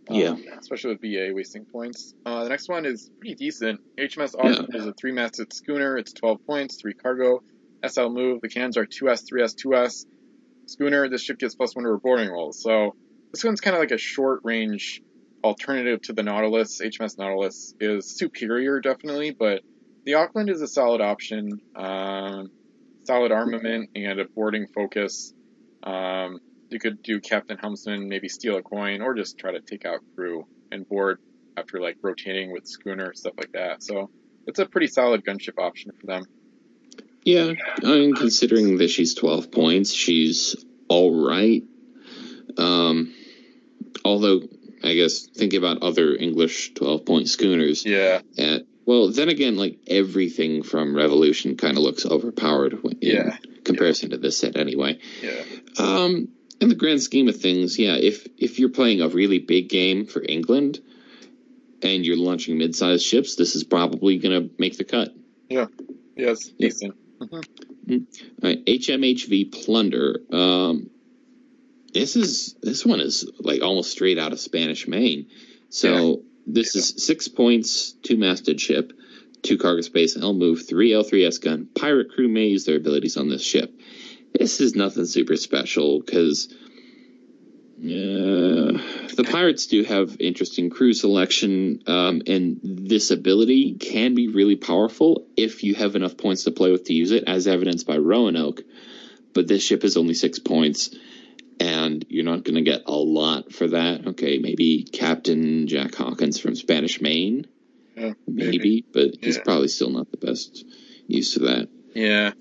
Um, 0.09 0.15
Yeah. 0.15 0.35
Especially 0.59 0.91
with 0.91 1.01
BA 1.01 1.33
wasting 1.33 1.65
points. 1.65 2.13
Uh, 2.25 2.43
the 2.43 2.49
next 2.49 2.69
one 2.69 2.85
is 2.85 3.09
pretty 3.19 3.35
decent. 3.35 3.81
HMS 3.97 4.35
Auckland 4.37 4.75
is 4.75 4.85
a 4.85 4.93
three-masted 4.93 5.53
schooner. 5.53 5.97
It's 5.97 6.13
12 6.13 6.45
points, 6.45 6.77
three 6.81 6.93
cargo. 6.93 7.43
SL 7.85 8.09
move. 8.09 8.41
The 8.41 8.49
cans 8.49 8.77
are 8.77 8.85
2S, 8.85 9.23
3S, 9.31 9.55
2S. 9.55 10.05
Schooner, 10.67 11.09
this 11.09 11.23
ship 11.23 11.39
gets 11.39 11.55
plus 11.55 11.75
one 11.75 11.85
to 11.85 11.91
her 11.91 11.97
boarding 11.97 12.29
rolls. 12.29 12.61
So 12.61 12.95
this 13.31 13.43
one's 13.43 13.61
kind 13.61 13.75
of 13.75 13.79
like 13.79 13.91
a 13.91 13.97
short 13.97 14.41
range 14.43 15.01
alternative 15.43 16.01
to 16.03 16.13
the 16.13 16.23
Nautilus. 16.23 16.81
HMS 16.81 17.17
Nautilus 17.17 17.73
is 17.79 18.17
superior, 18.17 18.81
definitely, 18.81 19.31
but 19.31 19.61
the 20.05 20.15
Auckland 20.15 20.49
is 20.49 20.61
a 20.61 20.67
solid 20.67 21.01
option. 21.01 21.61
Um, 21.75 22.49
solid 23.07 23.31
armament 23.31 23.89
and 23.95 24.19
a 24.19 24.25
boarding 24.25 24.67
focus. 24.67 25.33
Um, 25.83 26.39
you 26.69 26.79
could 26.79 27.01
do 27.01 27.21
Captain 27.21 27.57
Helmsman, 27.57 28.09
maybe 28.09 28.27
steal 28.27 28.57
a 28.57 28.61
coin, 28.61 29.01
or 29.01 29.13
just 29.15 29.37
try 29.37 29.53
to 29.53 29.61
take 29.61 29.85
out 29.85 29.99
crew 30.15 30.45
and 30.71 30.87
board 30.87 31.19
after 31.55 31.79
like 31.79 31.97
rotating 32.01 32.51
with 32.51 32.67
schooner, 32.67 33.13
stuff 33.13 33.33
like 33.37 33.53
that. 33.53 33.81
So 33.81 34.09
it's 34.45 34.59
a 34.59 34.65
pretty 34.65 34.87
solid 34.87 35.23
gunship 35.25 35.57
option 35.57 35.91
for 35.99 36.05
them. 36.05 36.23
Yeah, 37.27 37.53
I 37.83 37.87
mean, 37.99 38.15
considering 38.15 38.77
that 38.77 38.87
she's 38.89 39.13
12 39.15 39.51
points, 39.51 39.91
she's 39.93 40.55
all 40.87 41.27
right. 41.27 41.61
Um, 42.57 43.13
although, 44.05 44.43
I 44.81 44.93
guess, 44.93 45.25
think 45.27 45.53
about 45.53 45.83
other 45.83 46.15
English 46.15 46.73
12 46.75 47.03
point 47.05 47.27
schooners. 47.27 47.85
Yeah, 47.85 48.21
At, 48.37 48.63
well, 48.85 49.11
then 49.11 49.27
again, 49.27 49.57
like 49.57 49.77
everything 49.87 50.63
from 50.63 50.95
Revolution 50.95 51.57
kind 51.57 51.75
of 51.75 51.83
looks 51.83 52.05
overpowered 52.05 52.79
in 52.85 52.97
Yeah. 53.01 53.37
comparison 53.65 54.11
to 54.11 54.17
this 54.17 54.37
set, 54.37 54.55
anyway. 54.55 54.97
yeah, 55.21 55.43
Um, 55.77 56.29
in 56.61 56.69
the 56.69 56.75
grand 56.75 57.01
scheme 57.03 57.27
of 57.27 57.35
things, 57.35 57.77
yeah, 57.77 57.97
if 57.97 58.25
if 58.37 58.57
you're 58.57 58.69
playing 58.69 59.01
a 59.01 59.09
really 59.09 59.39
big 59.39 59.67
game 59.67 60.05
for 60.05 60.23
England 60.27 60.79
and 61.81 62.05
you're 62.05 62.15
launching 62.15 62.57
mid-sized 62.57 63.03
ships, 63.05 63.35
this 63.35 63.53
is 63.57 63.65
probably 63.65 64.17
going 64.17 64.43
to 64.43 64.49
make 64.57 64.77
the 64.77 64.85
cut. 64.85 65.13
Yeah. 65.49 65.67
Yes, 66.15 66.51
Yeah. 66.57 66.67
decent. 66.69 66.95
All 67.19 67.41
right, 68.43 68.65
HMHV 68.65 69.51
Plunder. 69.51 70.19
Um, 70.31 70.89
this 71.93 72.15
is 72.15 72.55
this 72.61 72.85
one 72.85 72.99
is 72.99 73.29
like 73.39 73.61
almost 73.61 73.91
straight 73.91 74.19
out 74.19 74.33
of 74.33 74.39
Spanish 74.39 74.87
Main. 74.87 75.27
So 75.69 76.23
this 76.45 76.75
is 76.75 77.05
six 77.05 77.27
points, 77.27 77.91
two 78.03 78.17
masted 78.17 78.61
ship, 78.61 78.93
two 79.41 79.57
cargo 79.57 79.81
space, 79.81 80.17
L 80.17 80.33
move, 80.33 80.67
three 80.67 80.91
L3S 80.91 81.41
gun. 81.41 81.67
Pirate 81.75 82.11
crew 82.11 82.27
may 82.27 82.47
use 82.47 82.65
their 82.65 82.77
abilities 82.77 83.17
on 83.17 83.29
this 83.29 83.43
ship. 83.43 83.73
This 84.37 84.61
is 84.61 84.75
nothing 84.75 85.05
super 85.05 85.35
special 85.35 85.99
because 85.99 86.53
uh, 87.79 88.77
the 89.17 89.23
pirates 89.23 89.65
do 89.65 89.83
have 89.83 90.15
interesting 90.19 90.69
crew 90.69 90.93
selection, 90.93 91.81
um, 91.87 92.21
and 92.27 92.59
this 92.63 93.09
ability 93.09 93.73
can 93.73 94.13
be 94.13 94.27
really 94.27 94.55
powerful 94.55 95.25
if 95.35 95.63
you 95.63 95.73
have 95.73 95.95
enough 95.95 96.17
points 96.17 96.43
to 96.43 96.51
play 96.51 96.71
with 96.71 96.83
to 96.85 96.93
use 96.93 97.09
it, 97.09 97.23
as 97.25 97.47
evidenced 97.47 97.87
by 97.87 97.97
Roanoke. 97.97 98.61
But 99.33 99.47
this 99.47 99.63
ship 99.63 99.83
is 99.83 99.97
only 99.97 100.13
six 100.13 100.37
points, 100.37 100.95
and 101.59 102.05
you're 102.09 102.25
not 102.25 102.43
going 102.43 102.55
to 102.55 102.61
get 102.61 102.83
a 102.85 102.95
lot 102.95 103.51
for 103.51 103.67
that. 103.69 104.05
Okay, 104.05 104.37
maybe 104.37 104.83
Captain 104.83 105.65
Jack 105.65 105.95
Hawkins 105.95 106.39
from 106.39 106.55
Spanish 106.55 107.01
Main, 107.01 107.47
Yeah, 107.95 108.13
maybe, 108.27 108.85
but 108.93 109.15
he's 109.19 109.39
probably 109.39 109.67
still 109.67 109.89
not 109.89 110.11
the 110.11 110.17
best 110.17 110.63
use 111.07 111.33
to 111.33 111.39
that. 111.39 111.69
Yeah. 111.95 112.33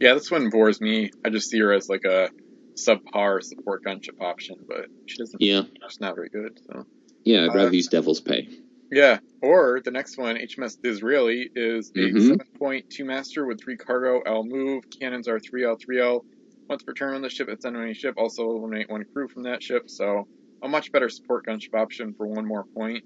Yeah, 0.00 0.14
this 0.14 0.30
one 0.30 0.48
bores 0.48 0.80
me. 0.80 1.10
I 1.22 1.28
just 1.28 1.50
see 1.50 1.58
her 1.60 1.74
as 1.74 1.90
like 1.90 2.04
a 2.04 2.30
subpar 2.76 3.42
support 3.42 3.84
gunship 3.84 4.20
option, 4.20 4.56
but 4.66 4.86
she 5.06 5.18
doesn't. 5.18 5.40
Yeah, 5.40 5.62
She's 5.88 6.00
not 6.00 6.14
very 6.14 6.28
good. 6.28 6.58
So. 6.66 6.84
yeah, 7.24 7.44
I'd 7.44 7.50
Uh, 7.50 7.54
rather 7.54 7.74
use 7.74 7.88
Devil's 7.88 8.20
Pay. 8.20 8.48
Yeah. 8.90 9.20
Or 9.40 9.80
the 9.84 9.90
next 9.90 10.18
one, 10.18 10.36
HMS 10.36 10.76
Disraeli, 10.82 11.50
is 11.54 11.90
a 11.96 11.98
Mhm. 11.98 12.20
seven 12.28 12.46
point 12.58 12.90
two 12.90 13.04
master 13.04 13.46
with 13.46 13.60
three 13.60 13.76
cargo 13.76 14.20
L 14.20 14.44
move. 14.44 14.84
Cannons 15.00 15.28
are 15.28 15.38
three 15.40 15.64
L 15.64 15.76
three 15.76 16.00
L. 16.00 16.24
Once 16.68 16.82
per 16.82 16.92
turn 16.92 17.14
on 17.14 17.22
the 17.22 17.28
ship, 17.30 17.48
it's 17.48 17.64
enemy 17.64 17.94
ship. 17.94 18.14
Also 18.18 18.48
eliminate 18.50 18.88
one 18.90 19.04
crew 19.12 19.28
from 19.28 19.44
that 19.44 19.62
ship. 19.62 19.88
So 19.88 20.26
a 20.62 20.68
much 20.68 20.92
better 20.92 21.08
support 21.08 21.46
gunship 21.46 21.74
option 21.74 22.14
for 22.14 22.26
one 22.26 22.46
more 22.46 22.64
point. 22.74 23.02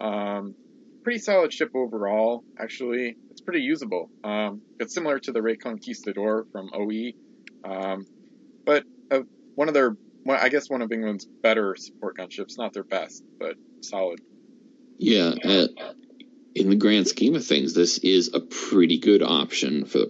Um, 0.00 0.54
pretty 1.02 1.18
solid 1.18 1.52
ship 1.52 1.70
overall. 1.74 2.44
Actually, 2.58 3.16
it's 3.30 3.40
pretty 3.40 3.62
usable. 3.62 4.10
Um, 4.22 4.62
it's 4.78 4.94
similar 4.94 5.18
to 5.20 5.32
the 5.32 5.42
Ray 5.42 5.56
Conquistador 5.56 6.46
from 6.52 6.70
OE, 6.74 7.12
um, 7.64 8.06
but 8.64 8.84
uh, 9.10 9.20
one 9.54 9.68
of 9.68 9.74
their, 9.74 9.96
one, 10.24 10.38
I 10.40 10.48
guess 10.48 10.68
one 10.70 10.82
of 10.82 10.92
England's 10.92 11.24
better 11.24 11.76
support 11.76 12.16
gunships. 12.18 12.56
Not 12.58 12.72
their 12.72 12.84
best, 12.84 13.22
but 13.38 13.56
solid. 13.80 14.20
Yeah, 14.98 15.34
uh, 15.44 15.66
in 16.54 16.68
the 16.70 16.76
grand 16.76 17.08
scheme 17.08 17.34
of 17.34 17.46
things, 17.46 17.74
this 17.74 17.98
is 17.98 18.34
a 18.34 18.40
pretty 18.40 18.98
good 18.98 19.22
option 19.22 19.84
for 19.86 20.06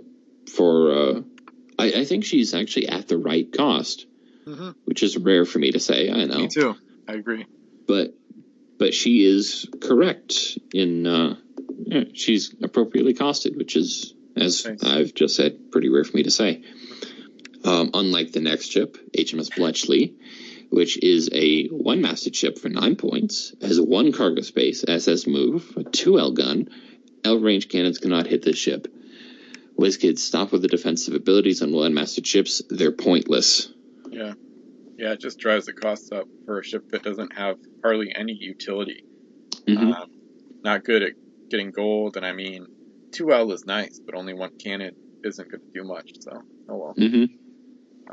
for. 0.54 0.92
Uh, 0.92 1.20
I, 1.78 1.92
I 2.00 2.04
think 2.04 2.24
she's 2.24 2.52
actually 2.54 2.88
at 2.88 3.08
the 3.08 3.18
right 3.18 3.50
cost, 3.56 4.06
Mm-hmm. 4.46 4.70
which 4.84 5.02
is 5.02 5.16
rare 5.16 5.44
for 5.44 5.58
me 5.58 5.70
to 5.72 5.78
say. 5.78 6.10
I 6.10 6.24
know, 6.24 6.38
Me 6.38 6.48
too. 6.48 6.74
I 7.08 7.12
agree. 7.12 7.46
but 7.86 8.14
but 8.78 8.94
she 8.94 9.24
is 9.24 9.68
correct 9.80 10.58
in 10.74 11.06
uh, 11.06 11.36
yeah, 11.84 12.04
she's 12.14 12.54
appropriately 12.62 13.14
costed, 13.14 13.56
which 13.56 13.76
is 13.76 14.14
as 14.36 14.64
Nice. 14.66 14.82
I've 14.82 15.14
just 15.14 15.36
said, 15.36 15.70
pretty 15.70 15.88
rare 15.90 16.04
for 16.04 16.16
me 16.16 16.22
to 16.24 16.30
say. 16.30 16.62
Um, 17.64 17.90
unlike 17.92 18.32
the 18.32 18.40
next 18.40 18.70
ship, 18.70 18.96
HMS 19.16 19.54
Bletchley, 19.54 20.14
which 20.70 21.02
is 21.02 21.28
a 21.32 21.66
one 21.68 22.00
masted 22.00 22.34
ship 22.34 22.58
for 22.58 22.68
nine 22.68 22.96
points, 22.96 23.54
has 23.60 23.80
one 23.80 24.12
cargo 24.12 24.40
space, 24.42 24.84
SS 24.86 25.26
move, 25.26 25.72
a 25.76 25.84
two 25.84 26.18
L 26.18 26.32
gun. 26.32 26.68
L 27.24 27.38
range 27.38 27.68
cannons 27.68 27.98
cannot 27.98 28.26
hit 28.26 28.42
this 28.42 28.56
ship. 28.56 28.88
WizKids 29.78 30.18
stop 30.18 30.52
with 30.52 30.62
the 30.62 30.68
defensive 30.68 31.14
abilities 31.14 31.62
on 31.62 31.72
one 31.72 31.94
masted 31.94 32.26
ships. 32.26 32.62
They're 32.70 32.92
pointless. 32.92 33.72
Yeah. 34.10 34.34
Yeah, 34.98 35.12
it 35.12 35.20
just 35.20 35.38
drives 35.38 35.66
the 35.66 35.72
costs 35.72 36.12
up 36.12 36.26
for 36.44 36.60
a 36.60 36.64
ship 36.64 36.90
that 36.90 37.02
doesn't 37.02 37.34
have 37.36 37.56
hardly 37.82 38.12
any 38.14 38.34
utility. 38.34 39.04
Mhm. 39.66 39.94
Um, 39.94 40.10
not 40.62 40.84
good 40.84 41.02
at 41.02 41.12
getting 41.48 41.70
gold, 41.70 42.16
and 42.16 42.26
I 42.26 42.32
mean, 42.32 42.66
2L 43.10 43.52
is 43.52 43.64
nice, 43.64 43.98
but 43.98 44.14
only 44.14 44.34
one 44.34 44.50
cannon 44.58 44.94
isn't 45.24 45.50
going 45.50 45.60
to 45.62 45.72
do 45.72 45.84
much, 45.84 46.12
so, 46.20 46.42
oh 46.68 46.76
well. 46.76 46.94
hmm 46.96 47.24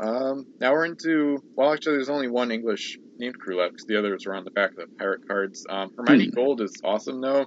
Um, 0.00 0.46
now 0.60 0.72
we're 0.72 0.84
into, 0.84 1.38
well, 1.56 1.72
actually, 1.72 1.96
there's 1.96 2.08
only 2.08 2.28
one 2.28 2.50
English 2.50 2.98
named 3.18 3.38
crew 3.38 3.58
left, 3.58 3.72
because 3.72 3.86
the 3.86 3.98
others 3.98 4.26
are 4.26 4.34
on 4.34 4.44
the 4.44 4.52
back 4.52 4.70
of 4.70 4.76
the 4.76 4.86
pirate 4.98 5.20
cards. 5.26 5.64
Um, 5.68 5.90
Hermione 5.96 6.26
Hmm. 6.26 6.30
Gold 6.34 6.60
is 6.60 6.72
awesome, 6.84 7.20
though. 7.20 7.46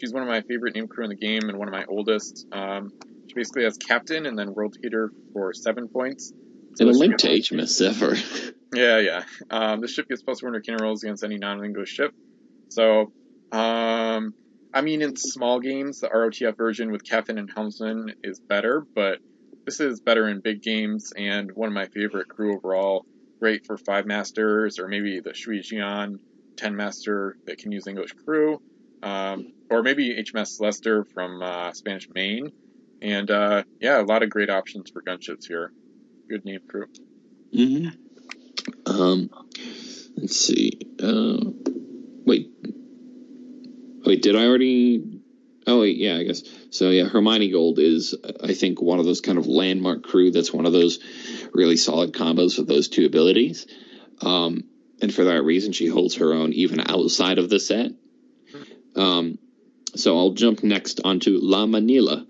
She's 0.00 0.12
one 0.12 0.22
of 0.22 0.28
my 0.28 0.42
favorite 0.42 0.76
named 0.76 0.90
crew 0.90 1.04
in 1.04 1.10
the 1.10 1.16
game, 1.16 1.48
and 1.48 1.58
one 1.58 1.66
of 1.66 1.72
my 1.72 1.84
oldest. 1.88 2.46
Um, 2.52 2.90
she 3.26 3.34
basically 3.34 3.64
has 3.64 3.76
captain 3.76 4.26
and 4.26 4.38
then 4.38 4.54
world 4.54 4.76
hater 4.82 5.10
for 5.32 5.52
seven 5.52 5.88
points. 5.88 6.32
So 6.76 6.86
And 6.86 6.94
a 6.94 6.98
link 6.98 7.16
to 7.18 7.28
HMS 7.28 7.68
Zephyr. 7.68 8.14
Yeah, 8.74 8.98
yeah. 9.00 9.24
Um, 9.50 9.80
this 9.80 9.92
ship 9.92 10.06
gets 10.08 10.22
plus 10.22 10.42
100 10.42 10.64
cannon 10.64 10.82
rolls 10.82 11.02
against 11.02 11.24
any 11.24 11.38
non-English 11.38 11.88
ship. 11.88 12.12
So, 12.68 13.12
um, 13.50 14.34
I 14.74 14.82
mean, 14.82 15.02
in 15.02 15.16
small 15.16 15.58
games, 15.58 16.00
the 16.00 16.08
ROTF 16.08 16.56
version 16.56 16.92
with 16.92 17.02
captain 17.02 17.38
and 17.38 17.50
helmsman 17.52 18.12
is 18.22 18.40
better, 18.48 18.84
but 18.94 19.18
this 19.68 19.80
is 19.80 20.00
better 20.00 20.26
in 20.26 20.40
big 20.40 20.62
games 20.62 21.12
and 21.14 21.52
one 21.52 21.68
of 21.68 21.74
my 21.74 21.84
favorite 21.88 22.26
crew 22.26 22.56
overall. 22.56 23.04
Great 23.38 23.66
for 23.66 23.76
five 23.76 24.06
masters 24.06 24.78
or 24.78 24.88
maybe 24.88 25.20
the 25.20 25.34
Shui 25.34 25.58
Jian 25.58 26.20
10 26.56 26.74
master 26.74 27.36
that 27.46 27.58
can 27.58 27.70
use 27.70 27.86
English 27.86 28.12
crew. 28.24 28.62
Um, 29.02 29.52
or 29.68 29.82
maybe 29.82 30.14
HMS 30.14 30.58
Leicester 30.58 31.04
from 31.04 31.42
uh, 31.42 31.74
Spanish 31.74 32.08
Main. 32.14 32.50
And 33.02 33.30
uh, 33.30 33.64
yeah, 33.78 34.00
a 34.00 34.04
lot 34.04 34.22
of 34.22 34.30
great 34.30 34.48
options 34.48 34.90
for 34.90 35.02
gunships 35.02 35.46
here. 35.46 35.70
Good 36.30 36.46
name 36.46 36.60
crew. 36.66 36.86
hmm 37.52 37.88
Um, 38.86 39.28
let's 40.16 40.34
see. 40.34 40.80
Uh, 40.98 41.50
wait, 42.24 42.50
wait. 44.06 44.22
Did 44.22 44.34
I 44.34 44.46
already? 44.46 45.17
Oh, 45.68 45.82
yeah, 45.82 46.16
I 46.16 46.24
guess. 46.24 46.42
So 46.70 46.88
yeah, 46.88 47.04
Hermione 47.04 47.50
Gold 47.50 47.78
is, 47.78 48.14
I 48.42 48.54
think, 48.54 48.80
one 48.80 48.98
of 48.98 49.04
those 49.04 49.20
kind 49.20 49.36
of 49.36 49.46
landmark 49.46 50.02
crew. 50.02 50.30
That's 50.30 50.52
one 50.52 50.64
of 50.64 50.72
those 50.72 50.98
really 51.52 51.76
solid 51.76 52.14
combos 52.14 52.56
with 52.56 52.66
those 52.66 52.88
two 52.88 53.04
abilities. 53.04 53.66
Um, 54.22 54.64
and 55.02 55.14
for 55.14 55.24
that 55.24 55.44
reason, 55.44 55.72
she 55.72 55.86
holds 55.86 56.16
her 56.16 56.32
own 56.32 56.54
even 56.54 56.80
outside 56.80 57.38
of 57.38 57.50
the 57.50 57.60
set. 57.60 57.92
Um, 58.96 59.38
so 59.94 60.16
I'll 60.16 60.32
jump 60.32 60.64
next 60.64 61.02
onto 61.04 61.38
La 61.40 61.66
Manila, 61.66 62.26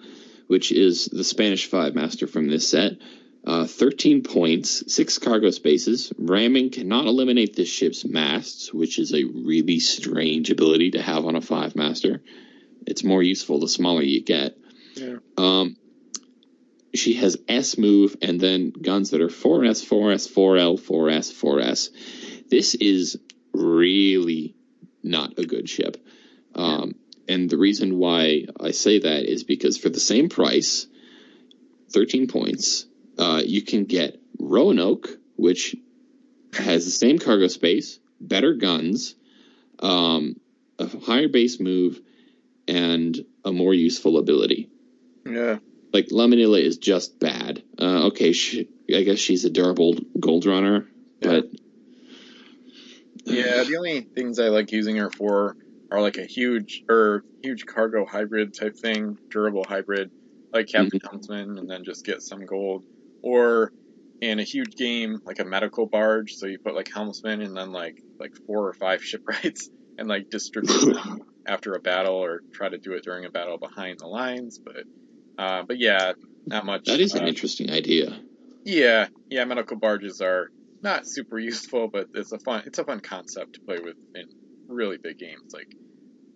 which 0.49 0.73
is 0.73 1.07
the 1.07 1.25
Spanish 1.25 1.67
five 1.67 1.95
master 1.95 2.27
from 2.27 2.49
this 2.49 2.69
set. 2.69 2.95
Uh, 3.47 3.67
13 3.67 4.25
points, 4.25 4.93
6 4.93 5.19
cargo 5.19 5.51
spaces. 5.51 6.13
Ramming 6.19 6.71
cannot 6.71 7.07
eliminate 7.07 7.55
the 7.55 7.65
ship's 7.65 8.05
masts, 8.05 8.75
which 8.75 8.99
is 8.99 9.15
a 9.15 9.25
really 9.25 9.79
strange 9.79 10.51
ability 10.51 10.91
to 10.91 11.03
have 11.03 11.25
on 11.25 11.37
a 11.37 11.41
5 11.41 11.77
master. 11.77 12.21
It's 12.87 13.05
more 13.05 13.23
useful 13.23 13.61
the 13.61 13.69
smaller 13.69 14.03
you 14.03 14.23
get. 14.23 14.57
Yeah. 14.95 15.17
Um, 15.37 15.77
she 16.95 17.15
has 17.15 17.37
S 17.49 17.79
move 17.79 18.17
and 18.23 18.41
then 18.41 18.71
guns 18.71 19.11
that 19.11 19.21
are 19.21 19.29
4S, 19.29 19.85
4S, 19.87 20.33
4L, 20.33 20.81
4S, 20.81 21.33
4S. 21.33 22.49
This 22.49 22.75
is 22.75 23.19
really 23.53 24.55
not 25.03 25.39
a 25.39 25.45
good 25.45 25.69
ship. 25.69 26.03
Um, 26.55 26.95
and 27.29 27.51
the 27.51 27.59
reason 27.59 27.99
why 27.99 28.47
I 28.59 28.71
say 28.71 29.01
that 29.01 29.31
is 29.31 29.45
because 29.45 29.77
for 29.77 29.91
the 29.91 30.01
same 30.01 30.29
price, 30.29 30.87
13 31.91 32.27
points, 32.27 32.87
uh, 33.19 33.43
you 33.45 33.63
can 33.63 33.85
get 33.85 34.21
Roanoke, 34.39 35.09
which 35.37 35.77
has 36.55 36.85
the 36.85 36.91
same 36.91 37.19
cargo 37.19 37.49
space, 37.49 37.99
better 38.21 38.55
guns, 38.55 39.15
um, 39.81 40.41
a 40.79 40.87
higher 40.87 41.29
base 41.29 41.61
move, 41.61 42.01
and 42.69 43.19
a 43.45 43.51
more 43.51 43.75
useful 43.75 44.19
ability. 44.19 44.71
Yeah. 45.25 45.59
Like 45.93 46.09
La 46.11 46.27
Manila 46.27 46.59
is 46.59 46.77
just 46.77 47.19
bad. 47.19 47.63
Uh, 47.81 48.09
okay, 48.09 48.33
she, 48.33 48.69
I 48.95 49.03
guess 49.03 49.19
she's 49.19 49.45
a 49.47 49.51
durable 49.51 49.97
gold 50.21 50.45
runner, 50.45 50.87
but 51.21 51.47
Yeah, 53.25 53.65
the 53.65 53.77
only 53.77 54.03
things 54.03 54.39
I 54.39 54.49
like 54.49 54.71
using 54.71 54.97
her 54.97 55.11
for 55.11 55.57
are 55.91 56.03
like 56.03 56.19
a 56.19 56.27
huge 56.27 56.85
or 56.89 57.25
huge 57.43 57.65
cargo 57.65 58.05
hybrid 58.05 58.55
type 58.55 58.77
thing, 58.77 59.17
durable 59.31 59.65
hybrid, 59.67 60.11
like 60.53 60.69
Captain 60.69 61.01
Huntsman, 61.03 61.57
and 61.59 61.71
then 61.71 61.85
just 61.85 62.05
get 62.05 62.23
some 62.23 62.45
gold. 62.45 62.85
Or 63.23 63.73
in 64.21 64.39
a 64.39 64.43
huge 64.43 64.77
game, 64.77 65.23
like 65.25 65.39
a 65.39 65.45
medical 65.45 65.87
barge, 65.87 66.35
so 66.35 66.47
you 66.47 66.59
put 66.59 66.75
like 66.75 66.93
helmsman 66.93 67.41
and 67.41 67.57
then 67.57 67.73
like 67.73 68.03
like 68.21 68.35
four 68.47 68.69
or 68.69 68.75
five 68.75 69.03
shipwrights 69.05 69.71
and 69.97 70.07
like 70.07 70.29
distribute 70.29 70.95
them 71.03 71.23
after 71.49 71.75
a 71.75 71.81
battle 71.81 72.15
or 72.15 72.43
try 72.53 72.69
to 72.69 72.79
do 72.79 72.93
it 72.93 73.03
during 73.03 73.25
a 73.25 73.31
battle 73.31 73.59
behind 73.59 73.99
the 73.99 74.07
lines. 74.07 74.61
But 74.65 74.85
uh, 75.43 75.63
but 75.67 75.79
yeah, 75.79 76.13
not 76.47 76.67
much. 76.67 76.85
that 76.85 77.01
is 77.01 77.15
an 77.15 77.25
uh, 77.25 77.29
interesting 77.29 77.71
idea. 77.71 78.21
yeah, 78.65 79.09
yeah, 79.31 79.45
medical 79.45 79.79
barges 79.79 80.21
are 80.21 80.49
not 80.83 81.07
super 81.07 81.39
useful, 81.39 81.89
but 81.89 82.07
it's 82.15 82.33
a 82.33 82.39
fun 82.39 82.63
it's 82.67 82.79
a 82.79 82.85
fun 82.85 83.01
concept 83.01 83.55
to 83.55 83.61
play 83.67 83.79
with 83.83 83.97
in 84.15 84.25
really 84.69 84.99
big 85.03 85.19
games. 85.19 85.41
Like, 85.53 85.69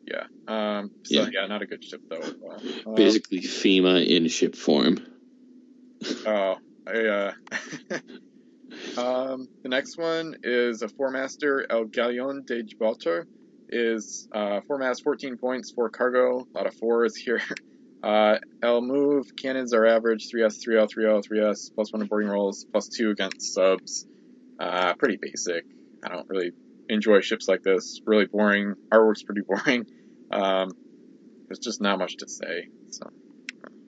yeah, 0.07 0.25
um, 0.49 0.91
so 1.05 1.23
Yeah. 1.23 1.29
yeah, 1.33 1.47
not 1.47 1.63
a 1.63 1.67
good 1.67 1.85
ship 1.85 2.01
though. 2.11 2.21
Uh, 2.21 2.95
Basically, 2.97 3.41
FEMA 3.41 4.07
in 4.07 4.29
ship 4.29 4.57
form. 4.57 4.99
oh, 6.27 6.57
I, 6.87 7.07
uh, 7.07 7.33
um, 8.97 9.49
the 9.63 9.69
next 9.69 9.99
one 9.99 10.37
is 10.43 10.83
a 10.83 10.89
four 10.89 11.11
master 11.11 11.67
El 11.71 11.85
Galeon 11.85 12.45
de 12.47 12.63
Gibraltar. 12.65 13.27
Is 13.75 14.29
uh, 14.33 14.61
four 14.67 14.79
mast, 14.79 15.03
fourteen 15.03 15.39
points, 15.39 15.71
four 15.71 15.89
cargo, 15.89 16.41
a 16.41 16.57
lot 16.57 16.67
of 16.67 16.75
fours 16.75 17.17
here. 17.17 17.41
Uh, 18.03 18.39
L 18.65 18.81
move 18.81 19.31
cannons 19.41 19.73
are 19.73 19.87
average 19.87 20.29
3S, 20.29 20.59
3L, 20.67 20.93
3L, 20.93 21.25
3S, 21.25 21.73
plus 21.73 21.93
one 21.93 22.03
in 22.03 22.09
boarding 22.09 22.29
rolls, 22.29 22.67
plus 22.73 22.89
two 22.89 23.11
against 23.11 23.55
subs. 23.55 24.07
Uh, 24.59 24.95
pretty 24.95 25.19
basic. 25.23 25.65
I 26.05 26.09
don't 26.09 26.29
really 26.29 26.51
enjoy 26.89 27.21
ships 27.21 27.47
like 27.47 27.63
this. 27.63 28.01
Really 28.05 28.27
boring. 28.27 28.75
Artwork's 28.93 29.23
pretty 29.23 29.43
boring. 29.47 29.87
Um, 30.33 30.73
there's 31.47 31.61
just 31.61 31.81
not 31.81 31.99
much 31.99 32.17
to 32.19 32.29
say. 32.29 32.69
So 32.91 33.11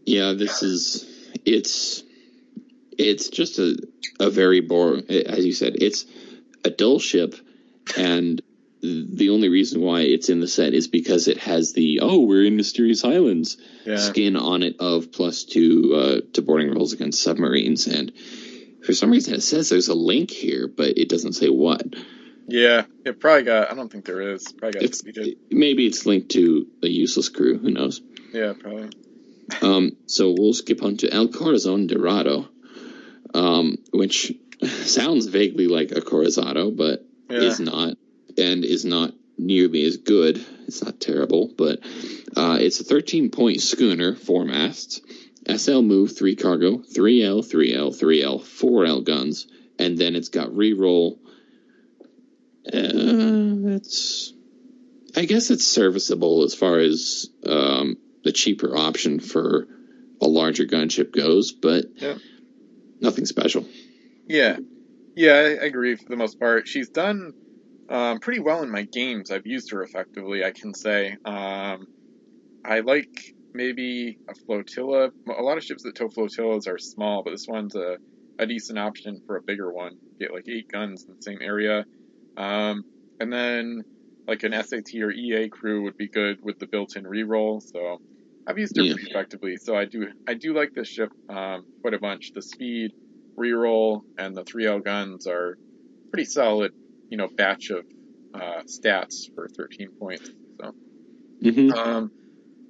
Yeah, 0.05 0.35
this 0.35 0.63
is 0.63 1.07
it's 1.45 2.05
it's 2.97 3.29
just 3.31 3.59
a 3.59 3.77
a 4.21 4.31
very 4.31 4.61
boring 4.61 5.07
as 5.11 5.45
you 5.45 5.53
said, 5.53 5.75
it's 5.81 6.07
a 6.65 6.71
dull 6.71 7.01
ship 7.01 7.35
and 7.97 8.41
the 8.85 9.31
only 9.31 9.49
reason 9.49 9.81
why 9.81 10.01
it's 10.03 10.29
in 10.29 10.41
the 10.41 10.49
set 10.49 10.75
is 10.75 10.89
because 10.89 11.27
it 11.29 11.39
has 11.39 11.73
the 11.73 12.01
oh 12.03 12.21
we're 12.21 12.45
in 12.45 12.57
mysterious 12.57 13.03
islands 13.05 13.57
yeah, 13.87 13.97
skin 13.97 14.37
on 14.37 14.63
it 14.63 14.77
of 14.79 15.11
plus 15.11 15.45
two 15.45 15.95
uh, 15.95 16.21
to 16.35 16.43
boarding 16.43 16.71
rolls 16.75 16.93
against 16.93 17.23
submarines 17.23 17.87
and 17.87 18.13
for 18.85 18.93
some 18.93 19.11
reason 19.11 19.33
it 19.35 19.43
says 19.43 19.69
there's 19.71 19.89
a 19.89 19.95
link 19.95 20.31
here 20.31 20.69
but 20.69 20.99
it 20.99 21.09
doesn't 21.09 21.33
say 21.33 21.49
what 21.49 21.83
yeah. 22.47 22.85
It 23.07 23.21
probably 23.21 23.45
got. 23.45 23.73
I 23.73 23.75
don't 23.75 23.91
think 23.91 24.05
there 24.05 24.21
is. 24.21 24.53
Probably 24.53 24.73
got 24.73 24.83
it's 24.83 25.01
defeated. 25.01 25.39
maybe 25.51 25.87
it's 25.87 26.05
linked 26.05 26.33
to 26.33 26.67
a 26.83 26.87
useless 26.89 27.31
crew 27.31 27.57
who 27.57 27.71
knows 27.71 28.03
Yeah, 28.35 28.53
probably. 28.53 28.91
um, 29.63 29.97
so 30.05 30.35
we'll 30.37 30.53
skip 30.53 30.83
on 30.83 30.99
to 30.99 31.11
El 31.11 31.29
Corazon 31.29 31.87
Dorado 31.87 32.47
um, 33.33 33.79
which 33.95 34.35
sounds 34.63 35.25
vaguely 35.25 35.69
like 35.69 35.89
Acorazado 35.89 36.77
but 36.77 37.07
Yeah. 37.31 37.39
is 37.39 37.61
not 37.61 37.97
and 38.39 38.65
is 38.65 38.85
not 38.85 39.13
nearly 39.37 39.85
as 39.85 39.97
good. 39.97 40.45
It's 40.67 40.83
not 40.83 41.01
terrible, 41.01 41.53
but 41.57 41.81
uh, 42.37 42.59
it's 42.61 42.81
a 42.81 42.85
13 42.85 43.31
point 43.31 43.61
schooner, 43.61 44.15
four 44.15 44.45
masts, 44.45 45.01
SL 45.47 45.83
move, 45.83 46.17
three 46.17 46.37
cargo, 46.37 46.79
3L, 46.79 47.45
3L, 47.45 47.99
3L, 47.99 48.41
4L 48.41 49.05
guns, 49.05 49.47
and 49.79 49.99
then 49.99 50.15
it's 50.17 50.29
got 50.29 50.49
reroll. 50.49 51.19
Uh, 52.67 53.77
it's, 53.77 54.33
I 55.17 55.27
guess 55.27 55.51
it's 55.51 55.67
serviceable 55.67 56.45
as 56.45 56.55
far 56.55 56.79
as 56.79 57.29
um, 57.47 57.99
the 58.25 58.33
cheaper 58.33 58.77
option 58.77 59.21
for 59.21 59.69
a 60.21 60.27
larger 60.27 60.65
gunship 60.65 61.13
goes, 61.13 61.53
but 61.53 61.85
Yeah. 61.97 62.17
nothing 63.01 63.27
special. 63.27 63.67
Yeah, 64.27 64.57
yeah, 65.15 65.35
I 65.35 65.67
agree 65.67 65.97
for 65.97 66.09
the 66.09 66.17
most 66.17 66.41
part. 66.41 66.67
She's 66.67 66.89
done 66.89 67.35
um, 67.89 68.19
pretty 68.21 68.41
well 68.41 68.63
in 68.63 68.71
my 68.71 68.87
games. 68.93 69.31
I've 69.31 69.47
used 69.47 69.71
her 69.73 69.83
effectively, 69.83 70.45
I 70.45 70.53
can 70.53 70.75
say. 70.75 71.17
Um, 71.25 71.87
I 72.65 72.81
like 72.81 73.11
maybe 73.55 74.19
a 74.29 74.35
flotilla. 74.47 75.11
A 75.29 75.43
lot 75.43 75.59
of 75.59 75.65
ships 75.65 75.83
that 75.85 75.97
tow 75.97 76.09
flotillas 76.11 76.67
are 76.69 76.79
small, 76.79 77.23
but 77.25 77.33
this 77.33 77.47
one's 77.49 77.75
a, 77.77 77.99
a 78.39 78.47
decent 78.47 78.79
option 78.79 79.21
for 79.27 79.37
a 79.37 79.43
bigger 79.47 79.73
one. 79.73 79.99
Get 80.21 80.33
like 80.35 80.49
eight 80.49 80.69
guns 80.73 81.05
in 81.09 81.15
the 81.15 81.19
same 81.23 81.43
area. 81.43 81.87
Um, 82.37 82.85
and 83.21 83.33
then 83.33 83.83
like 84.29 84.43
an 84.45 84.55
SAT 84.55 85.03
or 85.03 85.11
EA 85.13 85.49
crew 85.51 85.85
would 85.85 85.97
be 85.97 86.09
good 86.09 86.39
with 86.43 86.59
the 86.59 86.69
built-in 86.69 87.05
reroll. 87.05 87.63
So 87.63 87.99
I've 88.47 88.59
used 88.59 88.77
her 88.79 88.85
Yeah. 88.85 88.95
pretty 88.95 89.07
effectively. 89.07 89.57
So 89.59 89.77
I 89.77 89.87
do 89.87 90.09
I 90.27 90.35
do 90.35 90.55
like 90.55 90.71
this 90.75 90.89
ship 90.89 91.11
um, 91.29 91.67
quite 91.83 91.95
a 91.95 91.99
bunch. 92.01 92.33
The 92.35 92.43
speed, 92.43 92.93
reroll, 93.39 94.03
and 94.19 94.37
the 94.37 94.45
3L 94.45 94.81
guns 94.81 95.27
are 95.27 95.57
pretty 96.13 96.27
solid. 96.27 96.73
You 97.15 97.19
know, 97.19 97.31
batch 97.39 97.71
of 97.71 97.85
uh, 98.35 98.63
stats 98.69 99.29
for 99.37 99.49
13 99.57 99.91
points. 100.01 100.29
So 100.61 100.73
hmm 101.43 101.71
um, 101.77 102.11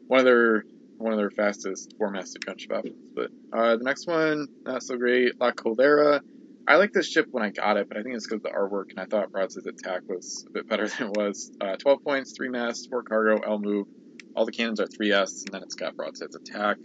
one 0.09 0.21
of 0.21 0.27
their 0.27 0.65
one 0.99 1.13
of 1.13 1.19
their 1.19 1.31
fastest 1.31 1.95
four-masted 1.99 2.43
gunship 2.47 2.77
options. 2.77 2.99
But 3.17 3.31
uh, 3.57 3.77
the 3.77 3.85
next 3.85 4.07
one, 4.07 4.49
not 4.67 4.83
so 4.83 4.97
great. 4.99 5.33
La 5.41 5.53
Caldera. 5.53 6.23
I 6.67 6.77
like 6.77 6.93
this 6.93 7.09
ship 7.09 7.27
when 7.33 7.45
I 7.45 7.51
got 7.51 7.77
it, 7.79 7.89
but 7.89 7.99
I 7.99 8.03
think 8.03 8.17
it's 8.17 8.27
because 8.27 8.43
of 8.45 8.51
the 8.53 8.59
artwork, 8.59 8.87
and 8.97 9.03
I 9.03 9.07
thought 9.07 9.33
Broadside's 9.33 9.67
attack 9.67 10.03
was 10.09 10.45
a 10.49 10.51
bit 10.53 10.69
better 10.69 10.89
than 10.99 11.09
it 11.09 11.17
was. 11.17 11.51
Uh, 11.61 11.77
12 11.77 11.99
points, 12.07 12.35
3 12.37 12.51
masts, 12.51 12.87
4 12.91 13.03
cargo, 13.03 13.41
L 13.47 13.59
move. 13.59 13.87
All 14.35 14.47
the 14.47 14.53
cannons 14.53 14.81
are 14.81 14.87
3S, 14.87 15.45
and 15.47 15.55
then 15.55 15.63
it's 15.63 15.75
got 15.75 15.97
Broadside's 15.97 16.37
attack. 16.37 16.79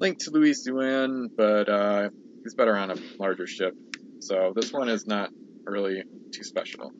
Linked 0.00 0.22
to 0.22 0.30
Luis 0.30 0.66
Duan, 0.66 1.28
but 1.36 1.68
uh, 1.68 2.10
he's 2.44 2.54
better 2.54 2.76
on 2.76 2.90
a 2.92 2.96
larger 3.18 3.46
ship. 3.46 3.74
So 4.20 4.52
this 4.56 4.72
one 4.72 4.88
is 4.88 5.06
not 5.06 5.30
really 5.64 6.04
too 6.32 6.44
special. 6.44 6.92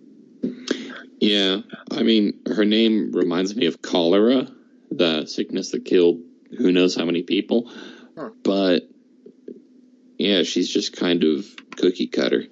Yeah, 1.21 1.59
I 1.91 2.03
mean, 2.03 2.41
her 2.47 2.65
name 2.65 3.13
reminds 3.13 3.55
me 3.55 3.67
of 3.67 3.81
cholera, 3.81 4.49
the 4.91 5.27
sickness 5.27 5.71
that 5.71 5.85
killed 5.85 6.21
who 6.57 6.73
knows 6.73 6.95
how 6.95 7.05
many 7.05 7.23
people. 7.23 7.71
Huh. 8.17 8.31
But 8.43 8.89
yeah, 10.19 10.43
she's 10.43 10.69
just 10.69 10.97
kind 10.97 11.25
of 11.25 11.47
cookie 11.77 12.09
cutter. 12.09 12.45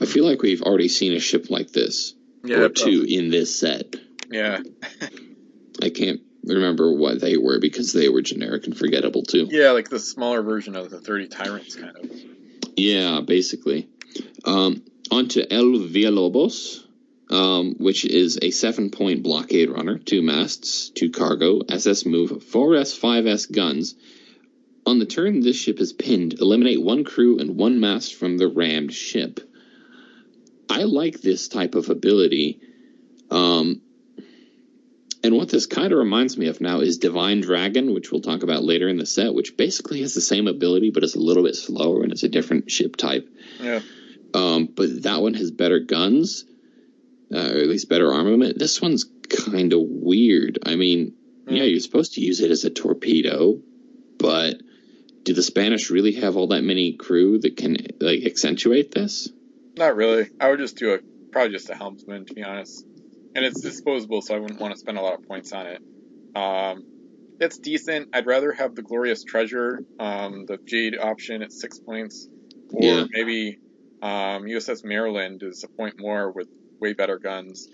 I 0.00 0.06
feel 0.06 0.24
like 0.24 0.42
we've 0.42 0.62
already 0.62 0.88
seen 0.88 1.12
a 1.12 1.20
ship 1.20 1.50
like 1.50 1.70
this 1.70 2.14
or 2.48 2.68
two 2.68 3.04
in 3.08 3.30
this 3.30 3.58
set. 3.58 3.94
Yeah, 4.30 4.58
I 5.82 5.90
can't 5.90 6.20
remember 6.44 6.92
what 6.92 7.20
they 7.20 7.36
were 7.36 7.60
because 7.60 7.92
they 7.92 8.08
were 8.08 8.22
generic 8.22 8.66
and 8.66 8.76
forgettable 8.76 9.22
too. 9.22 9.48
yeah, 9.50 9.70
like 9.70 9.88
the 9.88 9.98
smaller 9.98 10.42
version 10.42 10.76
of 10.76 10.90
the 10.90 11.00
30 11.00 11.28
Tyrants, 11.28 11.74
kind 11.76 11.96
of. 11.96 12.10
Yeah, 12.76 13.20
basically. 13.20 13.88
Um, 14.44 14.82
on 15.10 15.28
to 15.28 15.52
El 15.52 15.64
Villalobos, 15.64 16.84
um, 17.30 17.74
which 17.78 18.04
is 18.04 18.38
a 18.40 18.50
seven 18.50 18.90
point 18.90 19.22
blockade 19.22 19.70
runner, 19.70 19.98
two 19.98 20.22
masts, 20.22 20.90
two 20.90 21.10
cargo, 21.10 21.60
SS 21.68 22.06
move, 22.06 22.30
4S, 22.30 22.98
5S 22.98 23.50
guns. 23.50 23.94
On 24.86 25.00
the 25.00 25.06
turn 25.06 25.40
this 25.40 25.56
ship 25.56 25.80
is 25.80 25.92
pinned, 25.92 26.34
eliminate 26.34 26.80
one 26.80 27.02
crew 27.02 27.38
and 27.40 27.56
one 27.56 27.80
mast 27.80 28.14
from 28.14 28.38
the 28.38 28.46
rammed 28.46 28.92
ship. 28.92 29.40
I 30.70 30.84
like 30.84 31.20
this 31.20 31.48
type 31.48 31.74
of 31.74 31.90
ability. 31.90 32.60
Um, 33.30 33.82
and 35.24 35.34
what 35.34 35.48
this 35.48 35.66
kind 35.66 35.92
of 35.92 35.98
reminds 35.98 36.38
me 36.38 36.46
of 36.46 36.60
now 36.60 36.80
is 36.80 36.98
Divine 36.98 37.40
Dragon, 37.40 37.94
which 37.94 38.12
we'll 38.12 38.20
talk 38.20 38.44
about 38.44 38.62
later 38.62 38.88
in 38.88 38.96
the 38.96 39.06
set, 39.06 39.34
which 39.34 39.56
basically 39.56 40.02
has 40.02 40.14
the 40.14 40.20
same 40.20 40.46
ability, 40.46 40.90
but 40.90 41.02
is 41.02 41.16
a 41.16 41.20
little 41.20 41.42
bit 41.42 41.56
slower 41.56 42.04
and 42.04 42.12
it's 42.12 42.22
a 42.22 42.28
different 42.28 42.70
ship 42.70 42.94
type. 42.94 43.28
Yeah. 43.60 43.80
Um, 44.34 44.66
but 44.66 45.02
that 45.02 45.22
one 45.22 45.34
has 45.34 45.50
better 45.50 45.80
guns, 45.80 46.44
uh, 47.32 47.38
or 47.38 47.58
at 47.58 47.68
least 47.68 47.88
better 47.88 48.12
armament. 48.12 48.58
This 48.58 48.80
one's 48.80 49.06
kind 49.28 49.72
of 49.72 49.80
weird. 49.82 50.58
I 50.64 50.76
mean, 50.76 51.14
yeah, 51.48 51.62
you're 51.62 51.80
supposed 51.80 52.14
to 52.14 52.20
use 52.20 52.40
it 52.40 52.50
as 52.50 52.64
a 52.64 52.70
torpedo, 52.70 53.60
but 54.18 54.56
do 55.22 55.32
the 55.32 55.42
Spanish 55.42 55.90
really 55.90 56.12
have 56.12 56.36
all 56.36 56.48
that 56.48 56.62
many 56.62 56.92
crew 56.92 57.38
that 57.38 57.56
can 57.56 57.76
like 58.00 58.24
accentuate 58.24 58.92
this? 58.92 59.28
Not 59.76 59.96
really. 59.96 60.30
I 60.40 60.50
would 60.50 60.58
just 60.58 60.76
do 60.76 60.94
a 60.94 60.98
probably 61.30 61.52
just 61.52 61.70
a 61.70 61.74
helmsman 61.74 62.26
to 62.26 62.34
be 62.34 62.42
honest. 62.42 62.84
And 63.34 63.44
it's 63.44 63.60
disposable, 63.60 64.22
so 64.22 64.34
I 64.34 64.38
wouldn't 64.38 64.60
want 64.60 64.72
to 64.72 64.80
spend 64.80 64.96
a 64.96 65.02
lot 65.02 65.14
of 65.14 65.28
points 65.28 65.52
on 65.52 65.66
it. 65.66 65.82
Um, 66.34 66.84
it's 67.38 67.58
decent. 67.58 68.08
I'd 68.14 68.26
rather 68.26 68.52
have 68.52 68.74
the 68.74 68.82
glorious 68.82 69.24
treasure, 69.24 69.80
um, 69.98 70.46
the 70.46 70.58
jade 70.64 70.96
option 70.98 71.42
at 71.42 71.52
six 71.52 71.78
points, 71.78 72.28
or 72.72 72.82
Yeah. 72.82 73.06
maybe 73.12 73.58
um, 74.02 74.44
USS 74.44 74.84
Maryland 74.84 75.42
is 75.42 75.64
a 75.64 75.68
point 75.68 75.94
more 75.98 76.30
with 76.30 76.48
way 76.80 76.92
better 76.92 77.18
guns. 77.18 77.68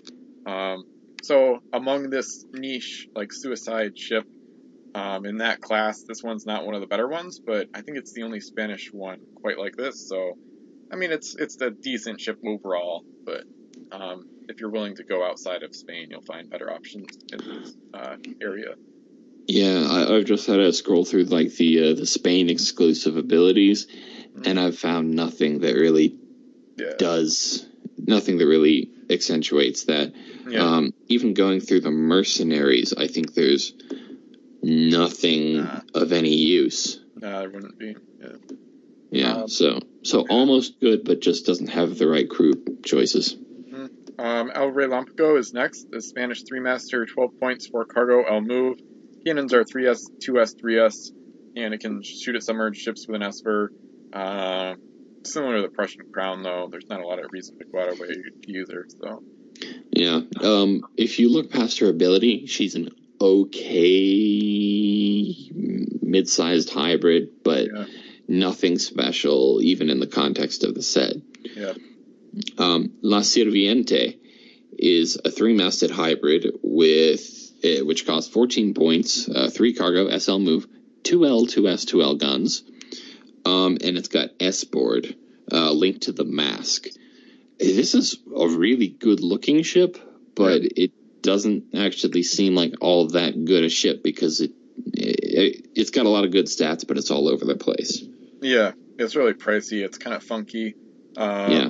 Um, 0.45 0.83
so 1.23 1.59
among 1.71 2.09
this 2.09 2.45
niche 2.53 3.07
like 3.15 3.31
suicide 3.31 3.97
ship 3.97 4.25
um, 4.95 5.25
in 5.25 5.37
that 5.37 5.61
class, 5.61 6.03
this 6.03 6.23
one's 6.23 6.45
not 6.45 6.65
one 6.65 6.75
of 6.75 6.81
the 6.81 6.87
better 6.87 7.07
ones, 7.07 7.39
but 7.45 7.67
I 7.73 7.81
think 7.81 7.97
it's 7.97 8.13
the 8.13 8.23
only 8.23 8.39
Spanish 8.39 8.89
one 8.91 9.19
quite 9.41 9.57
like 9.57 9.75
this. 9.75 10.07
So 10.07 10.33
I 10.91 10.95
mean, 10.95 11.11
it's 11.11 11.35
it's 11.35 11.59
a 11.61 11.71
decent 11.71 12.21
ship 12.21 12.39
overall, 12.45 13.03
but 13.25 13.43
um, 13.91 14.25
if 14.47 14.59
you're 14.59 14.69
willing 14.69 14.95
to 14.97 15.03
go 15.03 15.25
outside 15.25 15.63
of 15.63 15.75
Spain, 15.75 16.07
you'll 16.09 16.21
find 16.21 16.49
better 16.49 16.71
options 16.71 17.17
in 17.31 17.39
this 17.39 17.75
uh, 17.93 18.15
area. 18.41 18.75
Yeah, 19.47 19.87
I, 19.89 20.15
I've 20.15 20.25
just 20.25 20.47
had 20.47 20.57
to 20.57 20.71
scroll 20.73 21.05
through 21.05 21.25
like 21.25 21.53
the 21.55 21.91
uh, 21.91 21.93
the 21.95 22.05
Spain 22.05 22.49
exclusive 22.49 23.17
abilities, 23.17 23.87
and 24.45 24.59
I've 24.59 24.77
found 24.77 25.11
nothing 25.11 25.59
that 25.59 25.75
really 25.75 26.17
Yeah, 26.77 26.93
does 26.97 27.65
nothing 27.97 28.37
that 28.37 28.47
really 28.47 28.89
accentuates 29.09 29.85
that. 29.85 30.13
yeah, 30.47 30.61
Um, 30.63 30.93
even 31.07 31.33
going 31.33 31.59
through 31.59 31.81
the 31.81 31.91
mercenaries, 31.91 32.93
I 32.93 33.07
think 33.07 33.33
there's 33.33 33.73
nothing 34.61 35.57
Nah. 35.57 35.81
of 35.93 36.11
any 36.13 36.35
use. 36.35 36.99
no, 37.15 37.39
there 37.39 37.49
wouldn't 37.49 37.77
be. 37.77 37.95
Yeah. 38.21 38.27
Yeah, 39.11 39.33
Um, 39.43 39.47
so 39.47 39.79
so 40.03 40.25
almost 40.29 40.79
good, 40.79 41.03
but 41.03 41.21
just 41.21 41.45
doesn't 41.45 41.67
have 41.69 41.97
the 41.97 42.07
right 42.07 42.29
crew 42.29 42.53
choices. 42.83 43.35
Um, 44.17 44.51
El 44.53 44.67
Rey 44.69 44.85
Lampico 44.85 45.37
is 45.37 45.53
next. 45.53 45.89
The 45.91 46.01
Spanish 46.01 46.43
three 46.43 46.59
master, 46.59 47.05
12 47.05 47.39
points 47.39 47.67
for 47.67 47.83
cargo. 47.85 48.23
El 48.23 48.41
Move. 48.41 48.79
Cannons 49.25 49.53
are 49.53 49.63
3S, 49.63 50.01
2S, 50.19 50.55
3S, 50.61 51.11
and 51.55 51.73
it 51.73 51.79
can 51.79 52.01
shoot 52.03 52.35
at 52.35 52.43
submerged 52.43 52.81
ships 52.81 53.07
with 53.07 53.15
an 53.15 53.23
Esper. 53.23 53.71
Uh, 54.11 54.75
similar 55.23 55.55
to 55.57 55.61
the 55.63 55.69
Prussian 55.69 56.01
Crown, 56.11 56.43
though. 56.43 56.67
There's 56.69 56.87
not 56.89 57.01
a 57.01 57.07
lot 57.07 57.19
of 57.19 57.25
reason 57.31 57.57
to 57.59 57.65
go 57.65 57.79
out 57.81 57.89
of 57.89 57.99
way 57.99 58.07
to 58.07 58.21
use 58.47 58.69
her. 58.71 58.85
So 59.01 59.23
Yeah. 59.91 60.21
Um, 60.41 60.81
if 60.97 61.19
you 61.19 61.29
look 61.29 61.51
past 61.51 61.79
her 61.79 61.89
ability, 61.89 62.47
she's 62.47 62.75
an 62.75 62.89
okay 63.21 65.33
mid-sized 66.01 66.69
hybrid, 66.69 67.29
but 67.43 67.67
Yeah. 67.67 67.85
nothing 68.27 68.77
special, 68.77 69.59
even 69.61 69.89
in 69.89 69.99
the 69.99 70.07
context 70.07 70.63
of 70.63 70.75
the 70.75 70.81
set. 70.81 71.15
Yeah. 71.55 71.73
Um, 72.57 72.93
La 73.01 73.21
Sirviente 73.21 74.17
is 74.77 75.19
a 75.23 75.31
three-masted 75.31 75.91
hybrid 75.91 76.47
with 76.61 77.42
which 77.63 78.05
costs 78.05 78.31
14 78.31 78.73
points, 78.73 79.29
uh, 79.29 79.49
three 79.49 79.73
cargo, 79.73 80.15
SL 80.17 80.39
move, 80.39 80.67
two 81.03 81.25
L, 81.25 81.45
two 81.45 81.67
S, 81.67 81.85
two 81.85 82.01
L 82.01 82.15
guns, 82.15 82.63
um, 83.45 83.77
and 83.83 83.97
it's 83.97 84.09
got 84.09 84.29
S 84.39 84.63
board 84.63 85.15
uh, 85.51 85.71
linked 85.71 86.03
to 86.03 86.11
the 86.11 86.25
mask. 86.25 86.87
This 87.59 87.95
is 87.95 88.17
a 88.35 88.47
really 88.47 88.87
good-looking 88.87 89.63
ship, 89.63 89.97
but 90.35 90.61
it 90.63 90.91
doesn't 91.21 91.75
actually 91.75 92.23
seem 92.23 92.55
like 92.55 92.73
all 92.81 93.07
that 93.09 93.45
good 93.45 93.63
a 93.63 93.69
ship 93.69 94.03
because 94.03 94.41
it, 94.41 94.51
it 94.93 95.67
it's 95.75 95.91
got 95.91 96.05
a 96.05 96.09
lot 96.09 96.25
of 96.25 96.31
good 96.31 96.47
stats, 96.47 96.85
but 96.85 96.97
it's 96.97 97.11
all 97.11 97.29
over 97.29 97.45
the 97.45 97.55
place. 97.55 98.03
Yeah, 98.41 98.73
it's 98.97 99.15
really 99.15 99.33
pricey. 99.33 99.83
It's 99.85 99.97
kind 99.97 100.15
of 100.15 100.23
funky. 100.23 100.75
Um, 101.15 101.51
Yeah. 101.51 101.69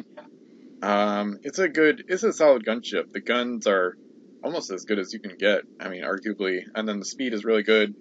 Um, 0.82 1.40
it's 1.44 1.60
a 1.60 1.70
good, 1.70 2.06
it's 2.10 2.24
a 2.24 2.34
solid 2.34 2.66
gunship. 2.66 3.14
The 3.14 3.22
guns 3.22 3.68
are 3.68 3.96
almost 4.44 4.72
as 4.72 4.86
good 4.86 5.00
as 5.00 5.14
you 5.14 5.20
can 5.20 5.38
get. 5.38 5.62
I 5.80 5.90
mean, 5.90 6.04
arguably, 6.04 6.62
and 6.76 6.88
then 6.88 7.00
the 7.00 7.06
speed 7.06 7.34
is 7.34 7.46
really 7.46 7.64
good. 7.64 7.96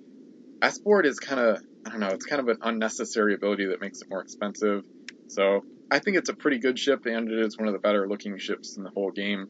Board 0.85 1.07
is 1.07 1.19
kind 1.19 1.41
of, 1.41 1.63
I 1.87 1.91
don't 1.91 2.01
know, 2.01 2.09
it's 2.09 2.25
kind 2.25 2.41
of 2.41 2.49
an 2.49 2.59
unnecessary 2.63 3.35
ability 3.35 3.67
that 3.67 3.81
makes 3.81 4.01
it 4.01 4.09
more 4.09 4.21
expensive. 4.21 4.85
So 5.29 5.65
I 5.91 5.99
think 5.99 6.17
it's 6.17 6.29
a 6.29 6.35
pretty 6.35 6.59
good 6.59 6.79
ship, 6.79 7.07
and 7.07 7.31
it 7.31 7.39
is 7.39 7.59
one 7.59 7.67
of 7.67 7.73
the 7.73 7.81
better 7.81 8.09
looking 8.09 8.39
ships 8.39 8.77
in 8.77 8.85
the 8.85 8.91
whole 8.91 9.11
game. 9.11 9.49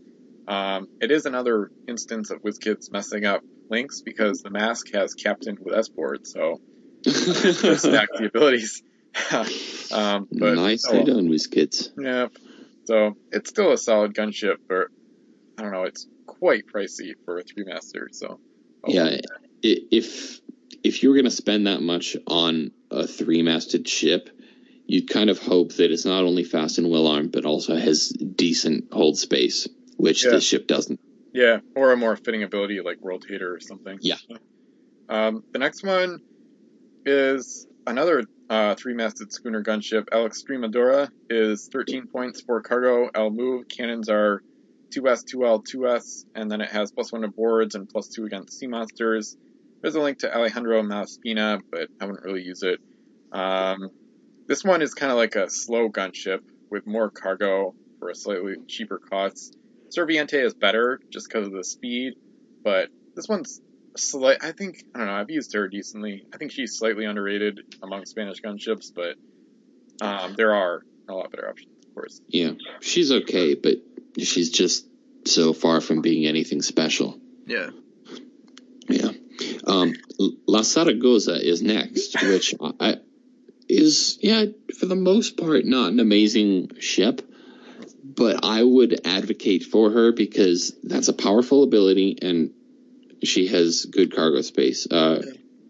Um, 0.48 0.88
it 1.00 1.10
is 1.10 1.26
another 1.26 1.70
instance 1.86 2.30
of 2.30 2.42
WizKids 2.42 2.90
messing 2.90 3.24
up 3.24 3.42
links 3.68 4.00
because 4.00 4.42
the 4.42 4.50
mask 4.50 4.92
has 4.94 5.14
captain 5.14 5.58
with 5.60 5.94
board, 5.94 6.26
so 6.26 6.60
stack 7.06 8.08
the 8.16 8.26
abilities. 8.26 8.82
um, 9.92 10.26
but 10.32 10.54
Nicely 10.54 11.00
oh, 11.00 11.04
done, 11.04 11.28
WizKids. 11.28 11.90
Yeah. 11.98 12.28
So 12.84 13.16
it's 13.30 13.50
still 13.50 13.72
a 13.72 13.78
solid 13.78 14.14
gunship, 14.14 14.56
but 14.68 14.88
I 15.58 15.62
don't 15.62 15.72
know. 15.72 15.84
It's 15.84 16.06
quite 16.26 16.66
pricey 16.66 17.12
for 17.24 17.38
a 17.38 17.42
three 17.42 17.64
master. 17.64 18.08
So 18.12 18.40
Yeah, 18.86 19.18
if 19.62 20.40
if 20.82 21.02
you're 21.02 21.14
going 21.14 21.24
to 21.26 21.30
spend 21.30 21.66
that 21.66 21.80
much 21.82 22.16
on 22.26 22.72
a 22.90 23.06
three-masted 23.06 23.86
ship, 23.88 24.28
you'd 24.86 25.08
kind 25.08 25.30
of 25.30 25.38
hope 25.38 25.72
that 25.74 25.92
it's 25.92 26.04
not 26.04 26.24
only 26.24 26.42
fast 26.44 26.78
and 26.78 26.90
well 26.90 27.06
armed, 27.06 27.30
but 27.32 27.44
also 27.44 27.76
has 27.76 28.08
decent 28.08 28.92
hold 28.92 29.16
space, 29.16 29.68
which 29.96 30.24
Yeah. 30.24 30.32
this 30.32 30.44
ship 30.44 30.66
doesn't. 30.66 30.98
yeah, 31.32 31.60
or 31.76 31.92
a 31.92 31.96
more 31.96 32.16
fitting 32.16 32.42
ability 32.42 32.80
like 32.80 33.00
Rotator 33.00 33.54
or 33.56 33.60
something. 33.60 33.98
Yeah. 34.02 34.16
Um, 35.08 35.44
the 35.52 35.58
next 35.60 35.84
one 35.84 36.18
is 37.06 37.66
another 37.86 38.24
uh, 38.50 38.74
three-masted 38.74 39.32
schooner 39.32 39.62
gunship. 39.62 40.08
El 40.12 40.28
Extremadura 40.28 41.10
is 41.30 41.68
13 41.72 42.06
points 42.08 42.40
for 42.42 42.60
cargo. 42.60 43.08
L 43.14 43.30
move 43.30 43.68
cannons 43.68 44.08
are 44.08 44.42
2S, 44.92 45.24
2L, 45.34 45.64
2S, 45.66 46.24
and 46.34 46.50
then 46.50 46.60
it 46.60 46.70
has 46.70 46.92
plus 46.92 47.12
one 47.12 47.22
to 47.22 47.28
boards 47.28 47.74
and 47.74 47.88
plus 47.88 48.08
two 48.08 48.24
against 48.24 48.58
sea 48.58 48.66
monsters. 48.66 49.36
There's 49.80 49.94
a 49.94 50.00
link 50.00 50.18
to 50.18 50.34
Alejandro 50.34 50.82
Malaspina, 50.82 51.60
but 51.70 51.88
I 52.00 52.06
wouldn't 52.06 52.24
really 52.24 52.42
use 52.42 52.62
it. 52.62 52.80
Um, 53.32 53.90
this 54.46 54.62
one 54.64 54.82
is 54.82 54.94
kind 54.94 55.10
of 55.10 55.18
like 55.18 55.34
a 55.34 55.50
slow 55.50 55.88
gunship 55.88 56.40
with 56.70 56.86
more 56.86 57.10
cargo 57.10 57.74
for 57.98 58.10
a 58.10 58.14
slightly 58.14 58.56
cheaper 58.68 58.98
cost. 58.98 59.56
Serviente 59.96 60.42
is 60.44 60.54
better 60.54 61.00
just 61.10 61.28
because 61.28 61.46
of 61.46 61.52
the 61.52 61.64
speed, 61.64 62.14
but 62.62 62.88
this 63.14 63.28
one's 63.28 63.60
slight. 63.96 64.38
I 64.42 64.52
think 64.52 64.84
I 64.94 64.98
don't 64.98 65.06
know. 65.06 65.14
I've 65.14 65.30
used 65.30 65.52
her 65.54 65.68
decently. 65.68 66.24
I 66.32 66.36
think 66.36 66.52
she's 66.52 66.78
slightly 66.78 67.04
underrated 67.04 67.60
among 67.82 68.06
Spanish 68.06 68.40
gunships, 68.40 68.92
but 68.94 69.16
um, 70.04 70.34
there 70.36 70.54
are 70.54 70.82
a 71.08 71.12
lot 71.12 71.30
better 71.30 71.48
options, 71.48 71.72
of 71.86 71.94
course. 71.94 72.20
Yeah, 72.28 72.52
she's 72.80 73.12
okay, 73.12 73.54
but 73.54 73.76
she's 74.18 74.50
just 74.50 74.86
so 75.24 75.52
far 75.52 75.80
from 75.80 76.02
being 76.02 76.26
anything 76.26 76.62
special. 76.62 77.18
Yeah. 77.46 77.70
Yeah. 78.88 79.10
Um, 79.66 79.94
La 80.46 80.62
Zaragoza 80.62 81.34
is 81.34 81.62
next, 81.62 82.20
which 82.22 82.54
I, 82.80 82.96
is, 83.68 84.18
yeah, 84.20 84.46
for 84.78 84.86
the 84.86 84.96
most 84.96 85.36
part, 85.36 85.64
not 85.64 85.92
an 85.92 86.00
amazing 86.00 86.72
ship, 86.80 87.22
but 88.04 88.44
I 88.44 88.62
would 88.62 89.06
advocate 89.06 89.64
for 89.64 89.90
her 89.90 90.12
because 90.12 90.72
that's 90.82 91.08
a 91.08 91.12
powerful 91.12 91.62
ability 91.62 92.18
and 92.20 92.52
she 93.22 93.46
has 93.48 93.86
good 93.86 94.14
cargo 94.14 94.42
space. 94.42 94.86
Uh, 94.90 95.22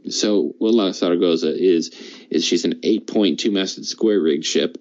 so 0.09 0.55
what 0.59 0.75
La 0.75 0.91
Zaragoza 0.93 1.55
is, 1.55 1.91
is 2.31 2.45
she's 2.45 2.65
an 2.65 2.81
8.2 2.81 3.53
masted 3.53 3.87
square 3.87 4.21
rigged 4.21 4.45
ship, 4.45 4.79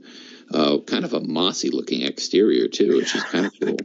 uh, 0.54 0.78
kind 0.80 1.06
of 1.06 1.14
a 1.14 1.22
mossy 1.22 1.70
looking 1.70 2.02
exterior 2.02 2.68
too, 2.68 2.98
which 2.98 3.16
is 3.16 3.24
kind 3.24 3.46
of 3.46 3.54
cool. 3.60 3.78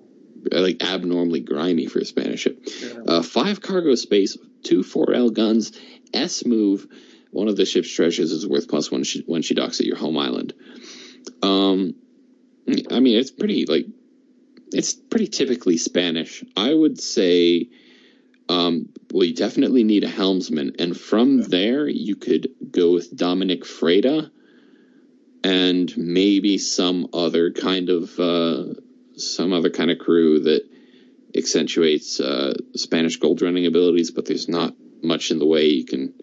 Like 0.51 0.83
abnormally 0.83 1.41
grimy 1.41 1.87
for 1.87 1.99
a 1.99 2.05
Spanish 2.05 2.43
ship. 2.43 2.65
Uh, 3.07 3.23
five 3.23 3.61
cargo 3.61 3.95
space, 3.97 4.39
two 4.63 4.83
4L 4.83 5.33
guns, 5.33 5.73
S 6.15 6.45
move. 6.45 6.87
One 7.31 7.49
of 7.49 7.57
the 7.57 7.67
ship's 7.67 7.93
treasures 7.93 8.31
is 8.31 8.47
worth 8.47 8.69
plus 8.69 8.91
one 8.91 9.03
she, 9.03 9.23
when 9.27 9.43
she 9.43 9.55
docks 9.55 9.81
at 9.81 9.87
your 9.87 9.97
home 9.97 10.17
island. 10.17 10.55
Um, 11.43 11.95
I 12.91 13.01
mean, 13.01 13.19
it's 13.19 13.31
pretty 13.31 13.67
like 13.67 13.87
it's 14.73 14.95
pretty 14.95 15.27
typically 15.27 15.77
Spanish. 15.77 16.45
I 16.57 16.73
would 16.73 17.01
say, 17.01 17.69
um, 18.49 18.89
well, 19.13 19.25
you 19.25 19.35
definitely 19.35 19.85
need 19.85 20.05
a 20.05 20.09
helmsman, 20.09 20.77
and 20.79 20.97
from 20.97 21.43
there 21.43 21.89
you 21.89 22.17
could 22.17 22.49
go 22.71 22.93
with 22.93 23.15
Dominic 23.15 23.63
Freda 23.63 24.31
and 25.45 25.93
maybe 25.97 26.59
some 26.59 27.09
other 27.13 27.53
kind 27.53 27.89
of 27.91 28.19
uh, 28.19 28.65
some 29.17 29.53
other 29.53 29.71
kind 29.71 29.91
of 29.91 29.99
crew 29.99 30.41
that 30.41 30.63
accentuates 31.37 32.21
uh, 32.21 32.55
Spanish 32.75 33.17
gold 33.19 33.43
running 33.43 33.67
abilities, 33.67 34.11
but 34.11 34.27
there's 34.27 34.49
not 34.49 34.75
much 35.03 35.31
in 35.31 35.39
the 35.39 35.47
way 35.47 35.67
you 35.67 35.85
can. 35.85 36.15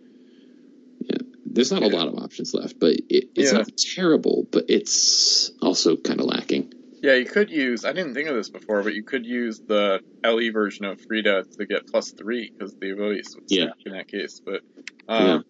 Yeah, 1.01 1.17
there's 1.45 1.71
not 1.71 1.83
a 1.83 1.87
lot 1.87 2.07
of 2.07 2.15
options 2.15 2.53
left, 2.53 2.79
but 2.79 2.91
it, 3.09 3.29
it's 3.35 3.51
Yeah. 3.51 3.59
not 3.59 3.69
terrible, 3.95 4.47
but 4.51 4.65
it's 4.69 5.51
also 5.61 5.95
kind 5.97 6.19
of 6.19 6.25
lacking. 6.25 6.73
Yeah, 7.01 7.15
you 7.15 7.25
could 7.25 7.49
use. 7.51 7.83
I 7.83 7.91
didn't 7.91 8.13
think 8.13 8.29
of 8.29 8.35
this 8.35 8.49
before, 8.49 8.81
but 8.81 8.93
you 8.93 9.03
could 9.03 9.25
use 9.25 9.59
the 9.59 9.99
LE 10.23 10.51
version 10.53 10.85
of 10.85 11.01
Frida 11.01 11.43
to 11.57 11.65
get 11.65 11.85
plus 11.87 12.11
three 12.11 12.49
because 12.49 12.73
the 12.75 12.91
abilities 12.91 13.35
Yeah. 13.49 13.71
in 13.85 13.91
that 13.91 14.07
case. 14.07 14.39
But 14.43 14.61
um, 15.09 15.43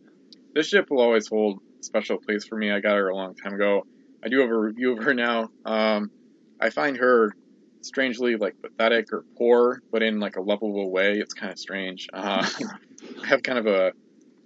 this 0.55 0.67
ship 0.67 0.87
will 0.89 1.01
always 1.01 1.27
hold 1.27 1.59
special 1.83 2.17
place 2.17 2.45
for 2.45 2.57
me. 2.57 2.71
I 2.71 2.79
got 2.79 2.95
her 2.95 3.09
a 3.09 3.15
long 3.15 3.35
time 3.35 3.53
ago. 3.53 3.85
I 4.23 4.29
do 4.29 4.39
have 4.39 4.49
a 4.49 4.57
review 4.57 4.97
of 4.97 5.03
her 5.03 5.13
now. 5.13 5.49
Um, 5.65 6.11
I 6.59 6.69
find 6.69 6.97
her 6.97 7.35
strangely 7.81 8.35
like 8.35 8.55
pathetic 8.61 9.11
or 9.11 9.25
poor, 9.37 9.81
but 9.91 10.01
in 10.01 10.19
like 10.19 10.37
a 10.37 10.41
lovable 10.41 10.89
way. 10.89 11.19
It's 11.19 11.33
kind 11.33 11.51
of 11.51 11.59
strange. 11.59 12.07
Uh, 12.13 12.47
I 13.23 13.27
have 13.27 13.43
kind 13.43 13.59
of 13.59 13.67
a, 13.67 13.91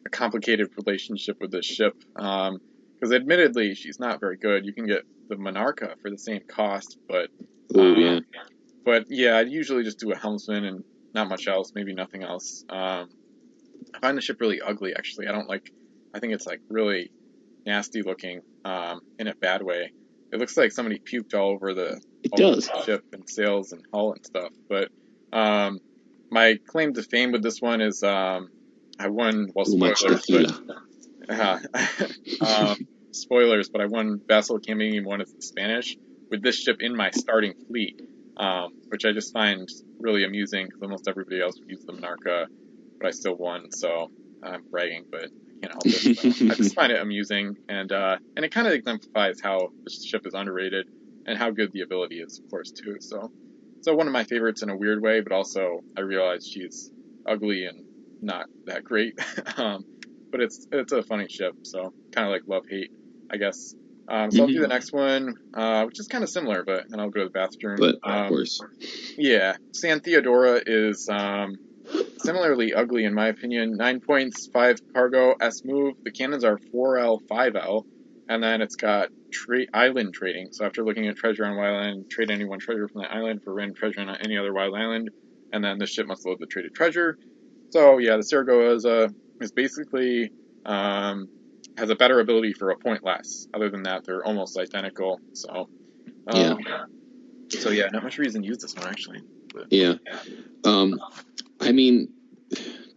a 0.05 0.09
complicated 0.09 0.69
relationship 0.77 1.37
with 1.39 1.51
this 1.51 1.65
ship 1.65 1.93
because 2.15 3.13
admittedly 3.13 3.75
she's 3.75 3.99
not 3.99 4.19
very 4.19 4.37
good. 4.37 4.65
You 4.65 4.73
can 4.73 4.87
get 4.87 5.03
the 5.29 5.35
Monarcha 5.35 5.99
for 6.01 6.09
the 6.09 6.17
same 6.17 6.41
cost, 6.47 6.97
but 7.07 7.29
Ooh, 7.75 7.81
um, 7.81 7.95
yeah. 7.99 8.19
but 8.83 9.05
yeah, 9.09 9.37
I'd 9.37 9.49
usually 9.49 9.83
just 9.83 9.99
do 9.99 10.11
a 10.11 10.17
helmsman 10.17 10.65
and 10.65 10.83
not 11.13 11.29
much 11.29 11.47
else, 11.47 11.71
maybe 11.75 11.93
nothing 11.93 12.23
else. 12.23 12.63
Um, 12.69 13.09
I 13.93 13.99
find 14.01 14.17
the 14.17 14.21
ship 14.21 14.39
really 14.41 14.61
ugly, 14.61 14.93
actually. 14.95 15.27
I 15.27 15.31
don't 15.31 15.47
like. 15.47 15.71
I 16.13 16.19
think 16.19 16.33
it's 16.33 16.45
like 16.45 16.61
really 16.69 17.11
nasty 17.67 18.01
looking 18.01 18.41
um, 18.65 19.01
in 19.19 19.27
a 19.27 19.35
bad 19.35 19.61
way. 19.61 19.91
It 20.31 20.39
looks 20.39 20.57
like 20.57 20.71
somebody 20.71 20.99
puked 20.99 21.35
all 21.35 21.51
over 21.51 21.73
the 21.73 22.01
It 22.23 22.31
all 22.31 22.37
does. 22.37 22.67
the 22.67 22.83
ship 22.83 23.03
and 23.13 23.29
sails 23.29 23.73
and 23.73 23.83
hull 23.93 24.13
and 24.13 24.25
stuff. 24.25 24.51
But 24.67 24.89
um, 25.31 25.79
my 26.31 26.57
claim 26.65 26.93
to 26.93 27.03
fame 27.03 27.31
with 27.31 27.43
this 27.43 27.61
one 27.61 27.81
is 27.81 28.01
um, 28.01 28.49
I 28.99 29.09
won. 29.09 29.51
Well, 29.53 29.65
Too 29.65 29.77
spoilers, 30.17 30.25
but 31.27 31.29
uh, 31.29 31.59
um, 32.41 32.77
spoilers, 33.11 33.69
but 33.69 33.81
I 33.81 33.85
won 33.85 34.21
Vassal 34.27 34.59
Campaign 34.59 35.03
One 35.05 35.21
as 35.21 35.31
the 35.31 35.41
Spanish 35.41 35.95
with 36.31 36.41
this 36.41 36.59
ship 36.59 36.77
in 36.79 36.95
my 36.95 37.11
starting 37.11 37.53
fleet, 37.67 38.01
um, 38.37 38.71
which 38.89 39.05
I 39.05 39.11
just 39.11 39.31
find 39.33 39.67
really 39.99 40.23
amusing 40.25 40.65
because 40.65 40.81
almost 40.81 41.07
everybody 41.07 41.41
else 41.41 41.57
would 41.59 41.69
use 41.69 41.83
the 41.85 41.93
Monarcha, 41.93 42.47
but 42.99 43.07
I 43.07 43.11
still 43.11 43.35
won, 43.35 43.71
so 43.71 44.11
I'm 44.43 44.63
bragging, 44.69 45.05
but 45.09 45.29
I 45.63 45.67
can't 45.67 45.73
help 45.73 45.85
it. 45.85 46.17
So 46.17 46.45
I 46.51 46.55
just 46.55 46.75
find 46.75 46.91
it 46.91 47.01
amusing, 47.01 47.55
and 47.67 47.91
uh, 47.91 48.17
and 48.35 48.45
it 48.45 48.51
kind 48.51 48.67
of 48.67 48.73
exemplifies 48.73 49.37
how 49.41 49.69
this 49.85 50.03
ship 50.03 50.21
is 50.25 50.33
underrated 50.33 50.85
and 51.25 51.37
how 51.37 51.51
good 51.51 51.71
the 51.73 51.81
ability 51.81 52.15
is, 52.15 52.39
of 52.39 52.49
course, 52.49 52.71
too. 52.71 52.97
So, 53.01 53.29
so 53.81 53.95
one 53.95 54.07
of 54.07 54.13
my 54.13 54.23
favorites 54.23 54.61
in 54.61 54.69
a 54.69 54.77
weird 54.77 55.01
way, 55.01 55.21
but 55.21 55.33
also 55.33 55.81
I 55.97 56.01
realize 56.01 56.47
she's 56.47 56.91
ugly 57.27 57.65
and 57.65 57.83
not 58.21 58.45
that 58.65 58.83
great. 58.83 59.13
um, 59.57 59.83
but 60.31 60.41
it's 60.41 60.67
it's 60.71 60.91
a 60.91 61.03
funny 61.03 61.27
ship, 61.29 61.53
so 61.63 61.93
kind 62.13 62.27
of 62.27 62.31
like 62.31 62.43
love 62.47 62.63
hate, 62.69 62.91
I 63.31 63.37
guess. 63.37 63.75
Um, 64.09 64.31
so 64.31 64.43
I'll 64.43 64.47
do 64.47 64.61
the 64.61 64.69
next 64.69 64.93
one, 64.93 65.35
uh, 65.53 65.83
which 65.83 65.99
is 65.99 66.07
kind 66.07 66.23
of 66.23 66.29
similar, 66.29 66.63
but 66.65 66.85
then 66.89 66.99
I'll 66.99 67.09
go 67.09 67.21
to 67.21 67.25
the 67.25 67.31
bathroom. 67.31 67.77
But 67.77 67.95
of 68.03 68.09
um, 68.09 68.29
course, 68.29 68.59
yeah, 69.17 69.57
San 69.73 69.99
Theodora 69.99 70.61
is 70.65 71.07
um, 71.11 71.55
similarly 72.19 72.73
ugly 72.73 73.05
in 73.05 73.13
my 73.13 73.27
opinion. 73.27 73.75
Nine 73.77 73.99
points, 73.99 74.47
five 74.51 74.77
cargo, 74.93 75.35
S 75.39 75.63
move. 75.63 75.95
The 76.03 76.11
cannons 76.11 76.43
are 76.43 76.59
4L, 76.73 77.19
5L, 77.29 77.83
and 78.29 78.43
then 78.43 78.61
it's 78.61 78.75
got 78.75 79.09
tra- 79.31 79.65
island 79.73 80.13
trading. 80.13 80.49
So 80.51 80.65
after 80.65 80.83
looking 80.83 81.07
at 81.07 81.15
treasure 81.17 81.45
on 81.45 81.55
wild 81.55 81.77
island, 81.77 82.05
trade 82.09 82.31
any 82.31 82.45
one 82.45 82.59
treasure 82.59 82.87
from 82.87 83.01
that 83.01 83.11
island 83.11 83.41
for 83.43 83.53
random 83.53 83.75
treasure 83.75 84.01
on 84.01 84.09
any 84.23 84.37
other 84.37 84.53
wild 84.53 84.75
island, 84.75 85.09
and 85.51 85.63
then 85.63 85.77
the 85.77 85.85
ship 85.87 86.07
must 86.07 86.25
load 86.25 86.37
the 86.39 86.47
traded 86.47 86.73
treasure. 86.73 87.17
So 87.71 87.97
yeah, 87.97 88.17
the 88.17 88.23
Cerigo 88.23 88.75
is 88.75 88.85
a 88.85 89.09
is 89.39 89.51
basically 89.51 90.31
um, 90.65 91.27
has 91.77 91.89
a 91.89 91.95
better 91.95 92.19
ability 92.19 92.53
for 92.53 92.71
a 92.71 92.77
point 92.77 93.03
less. 93.03 93.47
Other 93.53 93.69
than 93.69 93.83
that, 93.83 94.03
they're 94.05 94.25
almost 94.25 94.57
identical. 94.57 95.19
So 95.33 95.67
um, 96.27 96.59
Yeah. 96.67 96.85
So 97.49 97.69
yeah, 97.69 97.87
not 97.91 98.03
much 98.03 98.17
reason 98.17 98.41
to 98.41 98.47
use 98.47 98.57
this 98.57 98.75
one 98.75 98.87
actually. 98.87 99.21
But, 99.53 99.67
Yeah. 99.71 99.95
Um, 100.65 100.99
I 101.59 101.71
mean, 101.71 102.13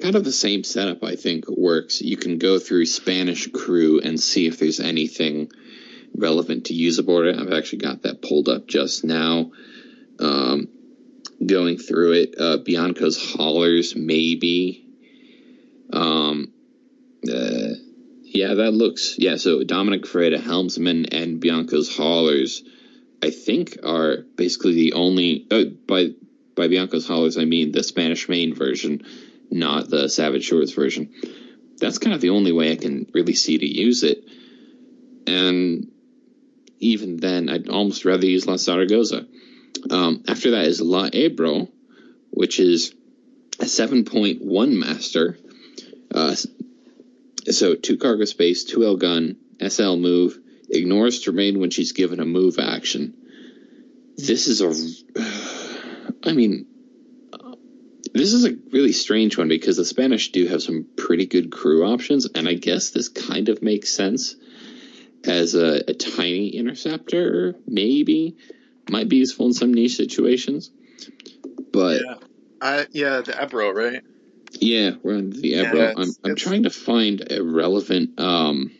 kind 0.00 0.16
of 0.16 0.24
the 0.24 0.32
same 0.32 0.64
setup, 0.64 1.02
I 1.04 1.16
think, 1.16 1.48
works. 1.48 2.00
You 2.00 2.16
can 2.16 2.38
go 2.38 2.58
through 2.58 2.86
Spanish 2.86 3.48
crew 3.48 4.00
and 4.00 4.18
see 4.18 4.46
if 4.46 4.58
there's 4.58 4.80
anything 4.80 5.50
relevant 6.16 6.66
to 6.66 6.74
use 6.74 6.98
aboard 6.98 7.26
it. 7.28 7.38
I've 7.38 7.52
actually 7.52 7.78
got 7.78 8.02
that 8.02 8.22
pulled 8.22 8.48
up 8.48 8.66
just 8.66 9.04
now. 9.04 9.52
Um, 10.18 10.68
going 11.44 11.78
through 11.78 12.12
it, 12.12 12.34
uh, 12.38 12.58
Bianco's 12.58 13.32
Haulers, 13.34 13.96
maybe. 13.96 14.86
Um, 15.92 16.52
uh, 17.26 17.74
yeah, 18.22 18.54
that 18.54 18.72
looks. 18.72 19.16
Yeah, 19.18 19.36
so 19.36 19.64
Dominic 19.64 20.06
Fred, 20.06 20.32
Helmsman, 20.32 21.06
and 21.06 21.40
Bianco's 21.40 21.94
Haulers, 21.96 22.62
I 23.22 23.30
think, 23.30 23.78
are 23.82 24.18
basically 24.36 24.74
the 24.74 24.92
only. 24.92 25.46
Uh, 25.50 25.64
by 25.86 26.10
by 26.60 26.68
Bianco's 26.68 27.06
Haulers, 27.06 27.38
I 27.38 27.46
mean 27.46 27.72
the 27.72 27.82
Spanish 27.82 28.28
Main 28.28 28.54
version, 28.54 29.06
not 29.50 29.88
the 29.88 30.10
Savage 30.10 30.44
Shores 30.44 30.74
version. 30.74 31.10
That's 31.78 31.96
kind 31.96 32.14
of 32.14 32.20
the 32.20 32.30
only 32.30 32.52
way 32.52 32.70
I 32.70 32.76
can 32.76 33.06
really 33.14 33.32
see 33.32 33.56
to 33.56 33.66
use 33.66 34.02
it. 34.02 34.22
And 35.26 35.90
even 36.78 37.16
then, 37.16 37.48
I'd 37.48 37.70
almost 37.70 38.04
rather 38.04 38.26
use 38.26 38.46
La 38.46 38.58
Zaragoza. 38.58 39.26
Um, 39.90 40.22
after 40.28 40.50
that 40.50 40.66
is 40.66 40.82
La 40.82 41.08
Ebro, 41.10 41.68
which 42.30 42.60
is 42.60 42.92
a 43.58 43.64
7.1 43.64 44.78
master. 44.78 45.38
Uh, 46.14 46.34
so 47.46 47.74
two 47.74 47.96
cargo 47.96 48.26
space, 48.26 48.64
two 48.64 48.84
L 48.84 48.96
gun, 48.96 49.36
SL 49.66 49.96
move, 49.96 50.38
ignores 50.68 51.20
terrain 51.20 51.58
when 51.58 51.70
she's 51.70 51.92
given 51.92 52.20
a 52.20 52.26
move 52.26 52.58
action. 52.58 53.14
This 54.18 54.46
is 54.46 54.60
a, 54.60 55.59
I 56.24 56.32
mean, 56.32 56.66
uh, 57.32 57.54
this 58.12 58.32
is 58.32 58.44
a 58.44 58.56
really 58.72 58.92
strange 58.92 59.38
one 59.38 59.48
because 59.48 59.76
the 59.76 59.84
Spanish 59.84 60.32
do 60.32 60.46
have 60.48 60.62
some 60.62 60.86
pretty 60.96 61.26
good 61.26 61.50
crew 61.50 61.84
options, 61.86 62.26
and 62.34 62.48
I 62.48 62.54
guess 62.54 62.90
this 62.90 63.08
kind 63.08 63.48
of 63.48 63.62
makes 63.62 63.90
sense 63.90 64.36
as 65.24 65.54
a, 65.54 65.82
a 65.88 65.94
tiny 65.94 66.48
interceptor, 66.48 67.54
maybe 67.66 68.36
might 68.88 69.08
be 69.08 69.16
useful 69.16 69.46
in 69.46 69.52
some 69.52 69.72
niche 69.72 69.96
situations. 69.96 70.70
But 71.72 72.00
yeah, 72.04 72.14
I, 72.60 72.86
yeah, 72.90 73.20
the 73.20 73.40
Ebro, 73.40 73.70
right? 73.72 74.02
yeah, 74.60 74.92
we're 75.02 75.16
on 75.16 75.30
the 75.30 75.54
Ebro. 75.54 75.80
it's- 75.80 75.94
I'm 75.96 76.14
I'm 76.24 76.30
it's- 76.32 76.42
trying 76.42 76.64
to 76.64 76.70
find 76.70 77.30
a 77.30 77.42
relevant 77.42 78.18
um 78.18 78.72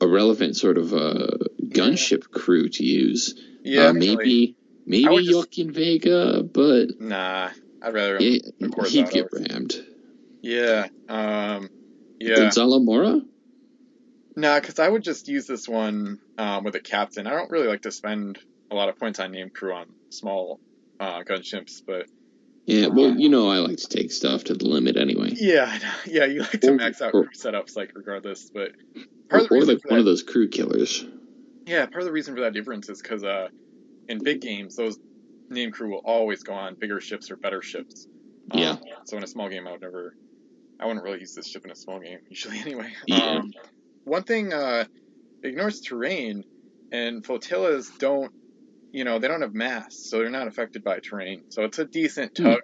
a 0.00 0.06
relevant 0.06 0.56
sort 0.56 0.76
of 0.76 0.92
uh 0.92 1.28
gunship 1.62 2.30
crew 2.30 2.68
to 2.68 2.84
use. 2.84 3.34
Yeah, 3.62 3.86
uh, 3.86 3.92
maybe 3.94 4.56
maybe 4.86 5.08
would 5.08 5.24
just- 5.24 5.34
Joaquin 5.36 5.72
Vega, 5.72 6.42
but 6.42 7.00
Nah, 7.00 7.50
I'd 7.82 7.94
rather. 7.94 8.18
yeah, 8.20 8.38
he'd 8.88 9.10
get 9.10 9.28
rammed. 9.32 9.74
Yeah, 10.42 10.88
um, 11.08 11.68
yeah. 12.20 12.36
Gonzalo 12.36 12.78
Mora? 12.80 13.20
Nah, 14.36 14.58
because 14.60 14.78
I 14.78 14.88
would 14.88 15.02
just 15.04 15.28
use 15.28 15.46
this 15.46 15.68
one 15.68 16.18
um, 16.38 16.64
with 16.64 16.74
a 16.74 16.80
captain. 16.80 17.26
I 17.26 17.30
don't 17.30 17.50
really 17.50 17.68
like 17.68 17.82
to 17.82 17.92
spend 17.92 18.38
a 18.70 18.74
lot 18.74 18.88
of 18.88 18.98
points 18.98 19.20
on 19.20 19.30
name 19.32 19.50
crew 19.50 19.72
on 19.72 19.86
small 20.10 20.58
uh, 20.98 21.22
gunships, 21.22 21.80
but 21.86 22.06
Yeah, 22.66 22.88
well, 22.88 23.14
you 23.16 23.28
know 23.28 23.48
I 23.48 23.58
like 23.58 23.76
to 23.78 23.88
take 23.88 24.10
stuff 24.10 24.44
to 24.44 24.54
the 24.54 24.66
limit 24.66 24.96
anyway. 24.96 25.30
yeah, 25.34 25.78
yeah, 26.06 26.24
you 26.24 26.40
like 26.40 26.60
to 26.62 26.72
max 26.72 27.00
out 27.00 27.14
or- 27.14 27.24
crew 27.24 27.32
setups, 27.36 27.76
like 27.76 27.92
regardless. 27.94 28.50
But 28.52 28.72
Or, 29.30 29.38
of 29.40 29.48
the 29.48 29.54
reason 29.54 29.74
like 29.76 29.90
one 29.90 29.98
of 30.00 30.04
those 30.04 30.22
crew 30.24 30.48
killers. 30.48 31.04
yeah, 31.66 31.86
part 31.86 32.02
of 32.02 32.06
the 32.06 32.12
reason 32.12 32.34
for 32.34 32.40
that 32.42 32.52
difference 32.54 32.88
is 32.88 33.00
because 33.00 33.22
uh, 33.22 33.48
in 34.08 34.22
big 34.22 34.40
games, 34.40 34.74
those 34.76 34.98
name 35.50 35.72
crew 35.72 35.90
will 35.90 36.02
always 36.04 36.42
go 36.42 36.54
on 36.54 36.76
bigger 36.80 37.00
ships 37.00 37.30
or 37.30 37.36
better 37.36 37.62
ships. 37.62 38.08
Um, 38.50 38.78
Yeah. 38.78 38.78
So 39.06 39.16
in 39.16 39.24
a 39.24 39.28
small 39.28 39.48
game, 39.48 39.66
I 39.66 39.72
would 39.72 39.80
never, 39.82 40.14
I 40.80 40.86
wouldn't 40.86 41.04
really 41.04 41.20
use 41.20 41.34
this 41.34 41.48
ship 41.48 41.64
in 41.64 41.70
a 41.72 41.76
small 41.76 42.00
game 42.00 42.20
usually 42.30 42.58
anyway. 42.60 42.92
Yeah. 43.06 43.40
Um, 43.40 43.52
one 44.04 44.24
thing 44.24 44.52
uh, 44.52 44.86
ignores 45.42 45.80
terrain, 45.80 46.44
and 46.92 47.24
flotillas 47.24 47.92
don't, 47.98 48.32
you 48.92 49.04
know, 49.04 49.18
they 49.18 49.28
don't 49.28 49.42
have 49.42 49.54
mass, 49.54 49.96
so 49.98 50.18
they're 50.18 50.30
not 50.30 50.48
affected 50.48 50.84
by 50.84 51.00
terrain. 51.00 51.44
So 51.50 51.64
it's 51.64 51.78
a 51.78 51.86
decent 51.86 52.34
Hmm. 52.36 52.44
tug 52.44 52.60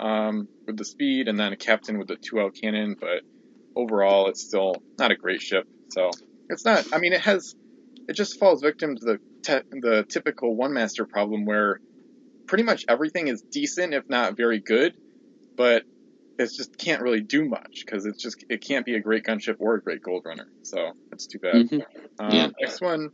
um, 0.00 0.48
with 0.66 0.76
the 0.76 0.84
speed, 0.84 1.28
and 1.28 1.38
then 1.38 1.52
a 1.52 1.56
captain 1.56 1.98
with 1.98 2.08
the 2.08 2.18
2L 2.22 2.50
cannon, 2.50 2.96
but 3.00 3.22
overall, 3.76 4.28
it's 4.28 4.42
still 4.44 4.82
not 4.98 5.10
a 5.12 5.16
great 5.16 5.40
ship. 5.40 5.66
So 5.90 6.18
it's 6.48 6.64
not. 6.64 6.86
I 6.92 6.98
mean, 6.98 7.12
it 7.12 7.20
has. 7.22 7.54
It 8.08 8.14
just 8.14 8.38
falls 8.38 8.62
victim 8.62 8.96
to 8.96 9.04
the 9.04 9.18
te- 9.48 9.80
the 9.80 10.04
typical 10.08 10.54
one 10.54 10.72
master 10.72 11.06
problem 11.06 11.46
where 11.46 11.80
pretty 12.46 12.64
much 12.64 12.84
everything 12.88 13.28
is 13.28 13.42
decent, 13.50 13.94
if 13.94 14.04
not 14.08 14.36
very 14.36 14.60
good, 14.60 14.94
but 15.56 15.82
it 16.38 16.50
just 16.56 16.76
can't 16.78 17.02
really 17.02 17.20
do 17.20 17.48
much 17.48 17.82
because 17.84 18.06
it's 18.06 18.22
just 18.22 18.44
it 18.48 18.62
can't 18.66 18.86
be 18.86 18.94
a 18.94 19.00
great 19.00 19.24
gunship 19.24 19.56
or 19.58 19.74
a 19.74 19.82
great 19.82 20.02
gold 20.02 20.22
runner. 20.24 20.46
So 20.62 20.92
that's 21.10 21.26
too 21.26 21.38
bad. 21.38 21.68
Mhm. 21.68 21.82
Um, 22.18 22.34
Yeah. 22.34 22.50
Next 22.60 22.80
one 22.80 23.10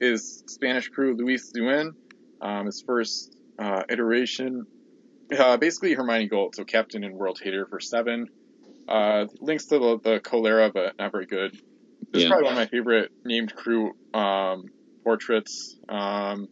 is 0.00 0.42
Spanish 0.48 0.88
crew 0.88 1.14
Luis 1.16 1.52
Zuen. 1.56 1.92
Um, 2.40 2.66
his 2.66 2.82
first 2.86 3.34
uh, 3.58 3.84
iteration, 3.88 4.66
uh, 5.36 5.56
basically 5.56 5.94
Hermione 5.94 6.28
Gold, 6.28 6.54
so 6.54 6.64
captain 6.64 7.04
and 7.04 7.14
world 7.14 7.38
hater 7.42 7.66
for 7.66 7.80
seven. 7.80 8.28
Uh, 8.88 9.26
links 9.40 9.66
to 9.66 9.78
the, 9.78 9.98
the 10.02 10.20
Cholera, 10.20 10.70
but 10.72 10.94
not 10.98 11.12
very 11.12 11.26
good. 11.26 11.52
This 12.12 12.22
is 12.22 12.28
probably 12.28 12.44
one 12.44 12.52
of 12.52 12.58
my 12.58 12.66
favorite 12.66 13.10
named 13.24 13.54
crew 13.54 13.92
um, 14.14 14.64
portraits. 15.06 15.76
Um, 15.88 16.48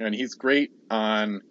and 0.00 0.14
he's 0.14 0.34
great 0.34 0.70
on, 0.90 1.42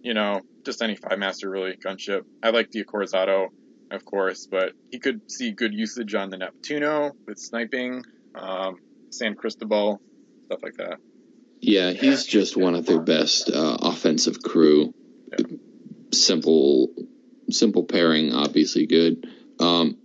you 0.00 0.14
know, 0.14 0.40
just 0.64 0.80
any 0.80 0.96
five 0.96 1.18
master 1.18 1.50
really 1.50 1.76
gunship. 1.76 2.22
I 2.42 2.48
like 2.48 2.70
the 2.70 2.82
Acorazado, 2.82 3.48
of 3.90 4.02
course, 4.06 4.48
but 4.50 4.72
he 4.90 4.98
could 4.98 5.30
see 5.30 5.50
good 5.50 5.74
usage 5.74 6.14
on 6.14 6.30
the 6.30 6.38
Neptuno 6.38 7.10
with 7.26 7.38
sniping, 7.38 8.02
um, 8.34 8.76
San 9.10 9.34
Cristobal, 9.34 10.00
stuff 10.46 10.60
like 10.62 10.76
that. 10.78 10.96
Yeah, 11.60 11.92
he's 11.92 12.24
just 12.24 12.56
one 12.56 12.74
of 12.74 12.86
their 12.86 13.00
best 13.00 13.50
uh, 13.50 13.76
offensive 13.82 14.42
crew. 14.42 14.94
Simple, 16.10 16.88
simple 17.50 17.84
pairing, 17.84 18.32
obviously 18.32 18.86
good. 18.86 19.28
Um, 19.60 19.98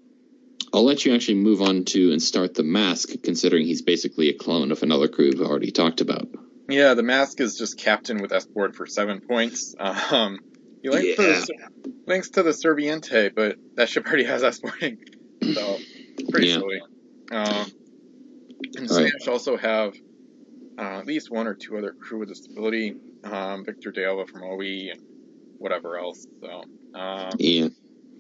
I'll 0.78 0.86
let 0.86 1.06
you 1.06 1.16
actually 1.16 1.40
move 1.40 1.64
on 1.64 1.86
to 1.86 2.12
and 2.12 2.22
start 2.22 2.54
the 2.54 2.62
mask, 2.62 3.10
considering 3.24 3.66
he's 3.66 3.82
basically 3.82 4.30
a 4.30 4.38
clone 4.38 4.72
of 4.72 4.84
another 4.84 5.08
crew 5.08 5.32
we've 5.32 5.42
already 5.42 5.72
talked 5.72 6.02
about. 6.02 6.28
Yeah, 6.70 6.94
the 6.94 7.02
mask 7.02 7.42
is 7.42 7.58
just 7.58 7.80
captain 7.80 8.22
with 8.22 8.32
escort 8.32 8.76
for 8.76 8.86
seven 8.86 9.20
points. 9.20 9.74
Um, 9.80 10.38
he 10.84 10.90
links, 10.92 11.16
to 11.16 11.24
the, 11.24 11.58
links 12.06 12.30
to 12.30 12.44
the 12.44 12.52
Serviente, 12.52 13.32
but 13.36 13.58
that 13.76 13.90
ship 13.90 14.06
already 14.06 14.26
has 14.26 14.44
escorting, 14.44 15.00
so 15.42 15.80
pretty 16.30 16.50
Yeah. 16.50 16.58
silly. 16.60 16.82
Um, 17.32 17.72
and 18.76 18.92
All 18.92 18.98
right. 18.98 19.08
Spanish 19.08 19.28
also 19.28 19.58
have 19.58 19.96
uh, 20.78 21.00
at 21.00 21.08
least 21.08 21.32
one 21.32 21.48
or 21.48 21.56
two 21.56 21.76
other 21.80 21.96
crew 22.00 22.20
with 22.20 22.30
disability. 22.30 22.94
Um, 23.24 23.66
Victor 23.66 23.92
de 23.92 24.06
Alba 24.06 24.28
from 24.28 24.44
OE 24.44 24.92
and 24.92 25.00
whatever 25.58 25.98
else. 25.98 26.28
So 26.40 26.64
um, 26.94 27.36
Yeah, 27.40 27.70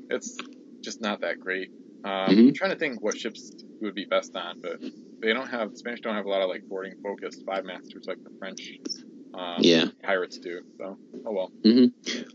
it's 0.09 0.35
just 0.83 0.99
not 1.01 1.21
that 1.21 1.39
great. 1.39 1.69
Um, 2.03 2.11
Mhm. 2.29 2.47
I'm 2.49 2.53
trying 2.53 2.71
to 2.71 2.77
think 2.77 3.01
what 3.01 3.17
ships 3.17 3.51
would 3.81 3.95
be 3.95 4.05
best 4.05 4.35
on, 4.35 4.59
but 4.61 4.81
they 5.21 5.33
don't 5.33 5.47
have 5.47 5.75
Spanish 5.77 6.01
don't 6.01 6.15
have 6.15 6.25
a 6.25 6.29
lot 6.29 6.41
of 6.41 6.49
like 6.49 6.67
boarding 6.67 6.93
focused 7.03 7.43
five 7.45 7.65
masters 7.65 8.05
like 8.07 8.23
the 8.23 8.29
French 8.39 8.79
um, 9.33 9.57
yeah. 9.59 9.85
pirates 10.03 10.37
do. 10.37 10.61
So 10.77 10.97
oh 11.25 11.31
well. 11.31 11.51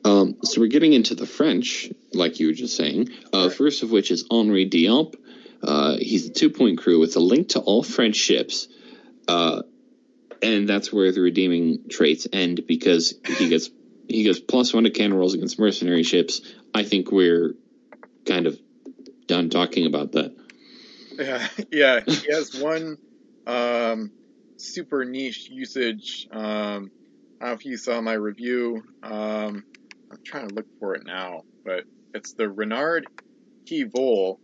Um, 0.04 0.36
so 0.44 0.60
we're 0.60 0.66
getting 0.68 0.92
into 0.92 1.14
the 1.14 1.26
French, 1.26 1.90
like 2.12 2.38
you 2.40 2.48
were 2.48 2.52
just 2.52 2.76
saying. 2.76 3.08
Uh, 3.32 3.46
Right. 3.48 3.52
First 3.52 3.82
of 3.82 3.90
which 3.90 4.10
is 4.10 4.24
Henri 4.30 4.68
Diop. 4.68 5.14
Uh, 5.62 5.96
he's 5.98 6.28
a 6.28 6.32
two-point 6.32 6.78
crew 6.78 6.98
with 6.98 7.14
a 7.16 7.20
link 7.20 7.50
to 7.50 7.60
all 7.60 7.84
French 7.84 8.16
ships, 8.16 8.66
uh, 9.28 9.62
and 10.42 10.68
that's 10.68 10.92
where 10.92 11.12
the 11.12 11.20
redeeming 11.20 11.88
traits 11.88 12.26
end 12.32 12.66
because 12.66 13.14
he 13.38 13.48
gets 13.48 13.70
he 14.08 14.24
gets 14.24 14.40
plus 14.40 14.74
one 14.74 14.84
to 14.84 14.90
cannon 14.90 15.16
rolls 15.16 15.34
against 15.34 15.58
mercenary 15.60 16.02
ships. 16.02 16.40
I 16.74 16.82
think 16.82 17.12
we're 17.12 17.54
kind 18.26 18.46
of 18.48 18.58
done 19.26 19.50
talking 19.50 19.86
about 19.86 20.12
that. 20.12 20.34
Yeah, 21.18 21.48
yeah. 21.72 22.00
He 22.06 22.32
has 22.32 22.54
one 22.54 22.96
um, 23.46 24.10
super 24.56 25.04
niche 25.04 25.48
usage. 25.50 26.26
Um, 26.30 26.90
I 27.40 27.46
don't 27.46 27.50
know 27.50 27.52
if 27.52 27.64
you 27.64 27.76
saw 27.76 28.00
my 28.00 28.14
review. 28.14 28.82
Um, 29.02 29.64
I'm 30.10 30.18
trying 30.24 30.48
to 30.48 30.54
look 30.54 30.66
for 30.78 30.94
it 30.94 31.02
now, 31.04 31.42
but 31.64 31.84
it's 32.14 32.34
the 32.34 32.48
Renard 32.48 33.06
Qui 33.68 33.84
Vole, 33.84 34.38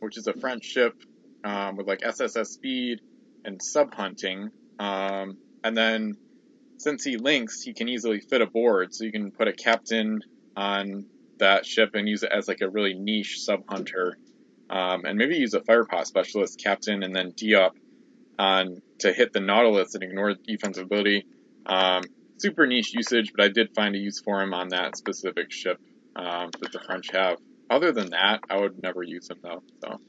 which 0.00 0.16
is 0.16 0.26
a 0.26 0.32
French 0.32 0.64
ship 0.64 0.94
um, 1.44 1.76
with 1.76 1.86
like 1.86 2.02
SSS 2.02 2.50
speed 2.50 3.00
and 3.44 3.60
sub 3.62 3.94
hunting. 3.94 4.50
Um, 4.78 5.38
and 5.62 5.76
then 5.76 6.14
since 6.78 7.04
he 7.04 7.16
links, 7.16 7.62
he 7.62 7.72
can 7.72 7.88
easily 7.88 8.20
fit 8.20 8.42
aboard, 8.42 8.92
so 8.92 9.04
you 9.04 9.12
can 9.12 9.30
put 9.30 9.48
a 9.48 9.52
captain 9.52 10.20
on 10.56 11.06
that 11.38 11.66
ship 11.66 11.90
and 11.94 12.08
use 12.08 12.22
it 12.22 12.30
as 12.32 12.48
like 12.48 12.60
a 12.60 12.68
really 12.68 12.94
niche 12.94 13.40
sub 13.40 13.64
hunter, 13.68 14.16
um, 14.70 15.04
and 15.04 15.18
maybe 15.18 15.36
use 15.36 15.54
a 15.54 15.60
firepot 15.60 16.06
specialist 16.06 16.60
captain 16.62 17.02
and 17.02 17.14
then 17.14 17.32
Diop 17.32 17.72
on 18.38 18.82
to 18.98 19.12
hit 19.12 19.32
the 19.32 19.40
Nautilus 19.40 19.94
and 19.94 20.02
ignore 20.02 20.34
defensive 20.34 20.84
ability. 20.84 21.26
Um, 21.66 22.02
super 22.38 22.66
niche 22.66 22.94
usage, 22.94 23.32
but 23.34 23.44
I 23.44 23.48
did 23.48 23.74
find 23.74 23.94
a 23.94 23.98
use 23.98 24.20
for 24.20 24.42
him 24.42 24.54
on 24.54 24.68
that 24.68 24.96
specific 24.96 25.50
ship 25.50 25.80
um, 26.16 26.50
that 26.60 26.72
the 26.72 26.80
French 26.80 27.10
have. 27.12 27.38
Other 27.70 27.92
than 27.92 28.10
that, 28.10 28.40
I 28.50 28.60
would 28.60 28.82
never 28.82 29.02
use 29.02 29.30
him 29.30 29.38
though. 29.42 29.62
So. 29.82 30.00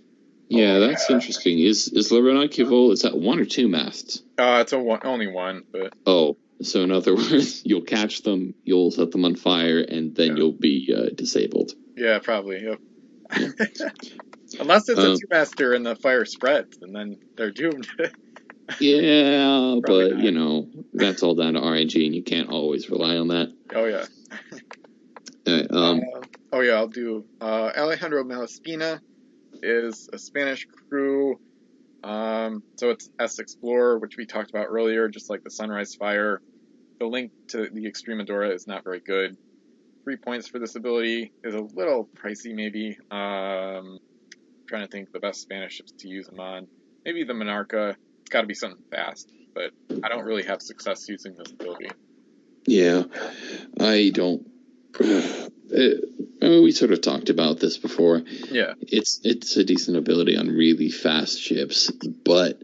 Yeah, 0.50 0.80
that's 0.80 1.10
interesting. 1.10 1.60
Is 1.60 1.88
is 1.88 2.12
Le 2.12 2.22
Renard 2.22 2.54
Qui 2.54 2.64
is 2.92 3.02
that 3.02 3.18
one 3.18 3.40
or 3.40 3.46
two 3.46 3.68
masts? 3.68 4.22
Uh, 4.38 4.60
it's 4.62 4.74
a 4.74 4.80
one, 4.80 5.00
only 5.04 5.28
one, 5.28 5.64
but 5.72 5.94
Oh, 6.06 6.38
so 6.62 6.82
in 6.84 6.92
other 6.92 7.16
words, 7.16 7.62
you'll 7.66 7.82
catch 7.82 8.22
them, 8.24 8.54
you'll 8.64 8.92
set 8.92 9.12
them 9.12 9.26
on 9.26 9.36
fire, 9.36 9.80
and 9.80 10.16
then 10.16 10.30
Yeah. 10.30 10.36
you'll 10.38 10.52
be 10.54 10.94
uh, 10.96 11.10
disabled. 11.16 11.74
yeah, 11.98 12.20
probably. 12.20 12.64
Yep. 12.64 12.80
Unless 14.60 14.90
it's 14.90 15.00
a 15.00 15.12
Um, 15.12 15.18
two 15.18 15.28
master 15.30 15.74
and 15.74 15.86
the 15.86 15.96
fire 15.96 16.24
spreads, 16.26 16.78
and 16.82 16.96
then 16.96 17.18
they're 17.36 17.52
doomed. 17.52 17.88
Yeah, 18.80 19.76
but 19.86 20.14
not. 20.14 20.24
you 20.24 20.32
know 20.32 20.68
that's 20.92 21.22
all 21.22 21.36
down 21.36 21.54
to 21.54 21.60
RNG, 21.60 22.04
and 22.08 22.16
you 22.16 22.24
can't 22.24 22.50
always 22.50 22.90
rely 22.90 23.16
on 23.18 23.28
that. 23.28 23.54
oh 23.76 23.86
yeah. 23.86 24.06
Um, 25.48 26.02
Uh, 26.02 26.22
oh 26.52 26.62
yeah, 26.62 26.74
I'll 26.74 26.88
do. 26.88 27.26
Uh, 27.40 27.72
Alejandro 27.78 28.24
Malaspina 28.24 29.02
is 29.62 30.10
a 30.12 30.18
Spanish 30.18 30.66
crew. 30.90 31.40
Um, 32.06 32.62
so 32.76 32.92
it's 32.92 33.10
S 33.20 33.40
Explorer, 33.40 33.98
which 33.98 34.16
we 34.16 34.28
talked 34.28 34.52
about 34.52 34.68
earlier, 34.70 35.10
just 35.10 35.30
like 35.30 35.44
the 35.44 35.50
Sunrise 35.50 35.96
Fire. 35.96 36.40
The 37.00 37.08
link 37.08 37.32
to 37.50 37.68
the 37.70 37.86
Extremadura 37.86 38.54
is 38.54 38.68
not 38.68 38.84
very 38.84 39.00
good. 39.00 39.36
Three 40.04 40.16
points 40.16 40.48
for 40.48 40.60
this 40.60 40.76
ability 40.76 41.34
is 41.44 41.56
a 41.56 41.62
little 41.62 42.08
pricey, 42.16 42.54
maybe. 42.54 42.98
Um, 43.10 43.98
trying 44.68 44.84
to 44.84 44.88
think 44.88 45.12
the 45.12 45.20
best 45.20 45.42
Spanish 45.42 45.74
ships 45.74 45.94
to 46.00 46.08
use 46.08 46.28
them 46.28 46.40
on. 46.40 46.68
Maybe 47.04 47.24
the 47.24 47.34
Monarca. 47.34 47.96
It's 48.22 48.30
got 48.30 48.42
to 48.42 48.48
be 48.48 48.54
something 48.54 48.84
fast, 48.92 49.32
but 49.56 49.72
I 50.04 50.08
don't 50.08 50.26
really 50.26 50.44
have 50.44 50.62
success 50.62 51.10
using 51.10 51.36
this 51.36 51.52
ability. 51.52 51.90
yeah, 52.68 53.04
I 53.80 54.12
don't. 54.14 54.48
Uh, 55.66 55.96
I 56.44 56.48
mean, 56.48 56.64
we 56.64 56.72
sort 56.72 56.92
of 56.92 57.02
talked 57.02 57.30
about 57.32 57.60
this 57.60 57.80
before. 57.80 58.22
Yeah, 58.52 58.76
It's 58.82 59.20
it's 59.24 59.58
a 59.58 59.64
decent 59.64 59.98
ability 59.98 60.38
on 60.38 60.48
really 60.48 60.92
fast 60.92 61.42
ships, 61.42 61.90
but 61.92 62.62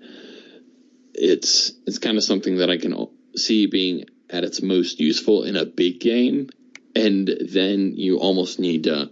it's 1.15 1.73
it's 1.87 1.97
kind 1.97 2.17
of 2.17 2.23
something 2.23 2.57
that 2.57 2.69
I 2.69 2.77
can 2.77 3.07
see 3.35 3.65
being 3.65 4.05
at 4.29 4.43
its 4.43 4.61
most 4.61 4.99
useful 4.99 5.43
in 5.43 5.55
a 5.55 5.65
big 5.65 5.99
game, 5.99 6.49
and 6.95 7.27
then 7.27 7.95
you 7.95 8.19
almost 8.19 8.59
need 8.59 8.83
to 8.83 9.09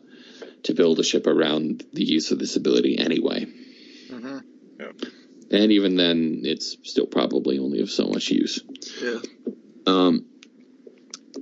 to 0.63 0.73
build 0.75 0.99
a 0.99 1.03
ship 1.03 1.25
around 1.25 1.83
the 1.91 2.03
use 2.03 2.29
of 2.31 2.37
this 2.37 2.55
ability 2.57 2.99
anyway. 2.99 3.45
hmm 4.09 4.37
And 5.51 5.71
even 5.71 5.95
then, 5.95 6.41
it's 6.43 6.77
still 6.83 7.07
probably 7.07 7.57
only 7.57 7.81
of 7.81 7.89
so 7.89 8.05
much 8.05 8.29
use. 8.29 8.61
yeah, 9.01 9.17
Um, 9.87 10.25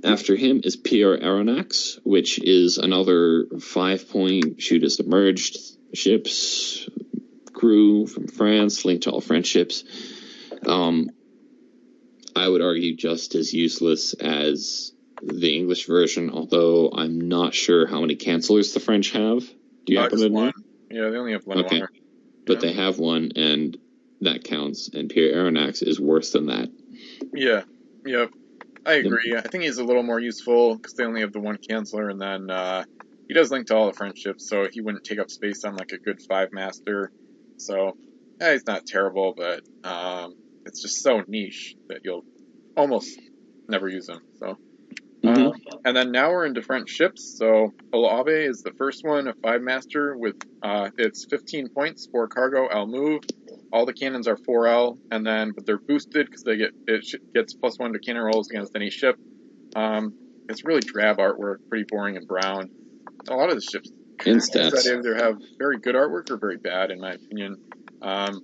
after 0.04 0.36
him 0.36 0.60
is 0.64 0.76
Pierre 0.76 1.18
Aronnax, 1.18 1.98
which 2.04 2.38
is 2.38 2.78
another 2.78 3.46
five 3.60 4.08
point 4.08 4.60
shoot 4.60 4.82
as 4.84 5.00
emerged 5.00 5.58
ships 5.94 6.88
crew 7.52 8.06
from 8.06 8.28
France, 8.28 8.84
linked 8.84 9.04
to 9.04 9.10
all 9.10 9.20
French 9.20 9.46
ships. 9.46 9.84
Um, 10.66 11.10
I 12.36 12.48
would 12.48 12.62
argue 12.62 12.94
just 12.94 13.34
as 13.34 13.52
useless 13.52 14.14
as 14.14 14.92
the 15.22 15.56
English 15.56 15.86
version, 15.86 16.30
although 16.30 16.90
I'm 16.94 17.28
not 17.28 17.54
sure 17.54 17.86
how 17.86 18.00
many 18.00 18.14
cancelers 18.14 18.74
the 18.74 18.80
French 18.80 19.10
have. 19.10 19.40
Do 19.84 19.92
you 19.92 19.98
Uh, 19.98 20.02
happen 20.02 20.18
to 20.20 20.28
know? 20.28 20.52
Yeah, 20.90 21.10
they 21.10 21.16
only 21.16 21.32
have 21.32 21.46
one. 21.46 21.58
Okay. 21.64 21.78
more. 21.78 21.90
But 22.46 22.60
they 22.60 22.72
have 22.72 22.98
one, 22.98 23.32
and 23.36 23.76
that 24.20 24.44
counts. 24.44 24.88
And 24.88 25.10
Pierre 25.10 25.34
Aronnax 25.34 25.82
is 25.86 26.00
worse 26.00 26.30
than 26.30 26.46
that. 26.46 26.70
Yeah, 27.34 27.64
yep. 28.06 28.30
I 28.88 28.94
agree. 28.94 29.36
I 29.36 29.42
think 29.42 29.64
he's 29.64 29.78
a 29.78 29.84
little 29.84 30.02
more 30.02 30.18
useful 30.20 30.76
because 30.76 30.94
they 30.94 31.04
only 31.04 31.20
have 31.20 31.32
the 31.32 31.40
one 31.40 31.58
canceller, 31.70 32.10
and 32.10 32.20
then 32.20 32.50
uh, 32.50 32.84
he 33.28 33.34
does 33.34 33.50
link 33.52 33.68
to 33.68 33.76
all 33.76 33.86
the 33.86 33.92
friendships, 33.92 34.48
so 34.48 34.66
he 34.72 34.80
wouldn't 34.80 35.04
take 35.04 35.20
up 35.20 35.30
space 35.30 35.64
on 35.64 35.76
like 35.76 35.92
a 35.92 35.98
good 35.98 36.18
five 36.28 36.48
master. 36.52 37.12
So, 37.58 37.92
yeah, 38.40 38.52
he's 38.52 38.66
not 38.66 38.86
terrible, 38.86 39.34
but 39.36 39.62
um, 39.84 40.34
it's 40.66 40.80
just 40.82 41.02
so 41.02 41.22
niche 41.28 41.76
that 41.90 42.00
you'll 42.02 42.24
almost 42.76 43.10
never 43.68 43.88
use 43.88 44.08
him. 44.08 44.20
So, 44.36 44.56
Mhm. 45.24 45.52
uh, 45.52 45.78
and 45.84 45.96
then 45.96 46.12
now 46.12 46.30
we're 46.30 46.46
into 46.46 46.62
French 46.62 46.90
ships. 46.90 47.34
So 47.36 47.72
Olabe 47.94 48.48
is 48.48 48.62
the 48.62 48.72
first 48.78 49.00
one, 49.04 49.28
a 49.28 49.34
five 49.42 49.62
master 49.62 50.16
with 50.16 50.36
uh, 50.62 50.90
it's 50.98 51.26
15 51.30 51.68
points, 51.74 52.08
for 52.12 52.28
cargo, 52.28 52.68
I'll 52.68 52.86
move. 52.88 53.22
All 53.72 53.86
the 53.86 53.92
cannons 53.92 54.26
are 54.26 54.36
4L, 54.36 54.98
and 55.10 55.26
then 55.26 55.52
but 55.54 55.66
they're 55.66 55.78
boosted 55.78 56.26
because 56.26 56.42
they 56.42 56.56
get 56.56 56.70
it 56.86 57.04
sh- 57.04 57.16
gets 57.34 57.54
plus 57.54 57.78
one 57.78 57.92
to 57.92 57.98
cannon 57.98 58.22
rolls 58.22 58.50
against 58.50 58.74
any 58.74 58.90
ship. 58.90 59.16
Um, 59.76 60.14
it's 60.48 60.64
really 60.64 60.80
drab 60.80 61.18
artwork, 61.18 61.56
pretty 61.68 61.84
boring 61.88 62.16
and 62.16 62.26
brown. 62.26 62.70
A 63.28 63.34
lot 63.34 63.50
of 63.50 63.56
the 63.56 63.60
ships 63.60 63.90
And 64.24 64.40
that 64.72 64.98
either 64.98 65.14
have 65.14 65.36
very 65.58 65.78
good 65.78 65.94
artwork 65.94 66.30
or 66.30 66.38
very 66.38 66.56
bad, 66.56 66.90
in 66.90 67.00
my 67.00 67.12
opinion. 67.12 67.56
Um, 68.00 68.40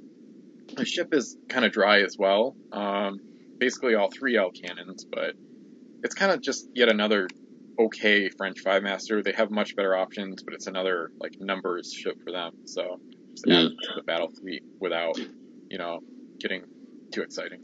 the 0.76 0.84
ship 0.84 1.12
is 1.12 1.36
kind 1.48 1.64
of 1.64 1.72
dry 1.72 2.02
as 2.02 2.16
well. 2.18 2.56
Um, 2.72 3.18
basically 3.58 3.94
all 3.94 4.10
three 4.10 4.36
L 4.36 4.50
cannons, 4.50 5.04
but 5.04 5.34
it's 6.02 6.14
kind 6.14 6.32
of 6.32 6.42
just 6.42 6.68
yet 6.74 6.88
another 6.88 7.28
okay 7.78 8.28
French 8.28 8.60
five 8.60 8.82
master. 8.82 9.22
They 9.22 9.32
have 9.32 9.50
much 9.50 9.74
better 9.76 9.96
options, 9.96 10.42
but 10.42 10.54
it's 10.54 10.66
another 10.66 11.10
like 11.18 11.32
numbers 11.40 11.92
ship 11.92 12.16
for 12.24 12.30
them. 12.30 12.52
So 12.66 13.00
Yeah. 13.46 13.68
the 13.96 14.02
battle 14.02 14.28
fleet 14.30 14.62
without 14.80 15.18
you 15.70 15.78
know 15.78 16.00
getting 16.38 16.64
too 17.12 17.22
exciting. 17.22 17.60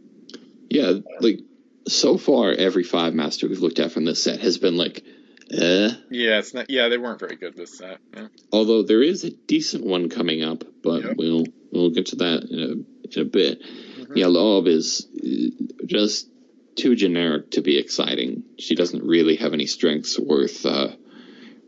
Yeah, 0.69 0.95
like 1.21 1.41
so 1.89 2.17
far, 2.19 2.53
every 2.53 2.85
five 2.85 3.15
master 3.15 3.49
we've 3.49 3.61
looked 3.61 3.79
at 3.81 3.93
from 3.93 4.05
this 4.05 4.23
set 4.23 4.41
has 4.41 4.59
been 4.59 4.77
like, 4.77 5.03
eh. 5.51 5.91
Yeah, 6.11 6.39
it's 6.39 6.55
not. 6.55 6.71
Yeah, 6.71 6.89
they 6.89 6.99
weren't 6.99 7.19
very 7.19 7.37
good 7.37 7.57
this 7.57 7.77
set. 7.79 7.99
Yeah. 8.15 8.29
Although 8.53 8.83
there 8.83 9.03
is 9.03 9.25
a 9.25 9.31
decent 9.31 9.85
one 9.85 10.09
coming 10.09 10.43
up, 10.45 10.63
but 10.83 11.03
Yep. 11.05 11.17
we'll 11.17 11.45
we'll 11.73 11.91
get 11.91 12.07
to 12.07 12.17
that 12.17 12.45
in 12.51 12.59
a 12.61 13.11
in 13.19 13.21
a 13.23 13.25
bit. 13.25 13.61
Mhm. 13.63 14.17
Yeah, 14.17 14.27
Loeb 14.27 14.69
is 14.69 15.07
uh, 15.17 15.65
just 15.87 16.29
too 16.77 16.95
generic 16.95 17.51
to 17.53 17.63
be 17.63 17.77
exciting. 17.79 18.45
She 18.59 18.75
doesn't 18.77 19.03
really 19.05 19.37
have 19.37 19.53
any 19.53 19.67
strengths 19.67 20.19
worth 20.19 20.65
uh, 20.65 20.89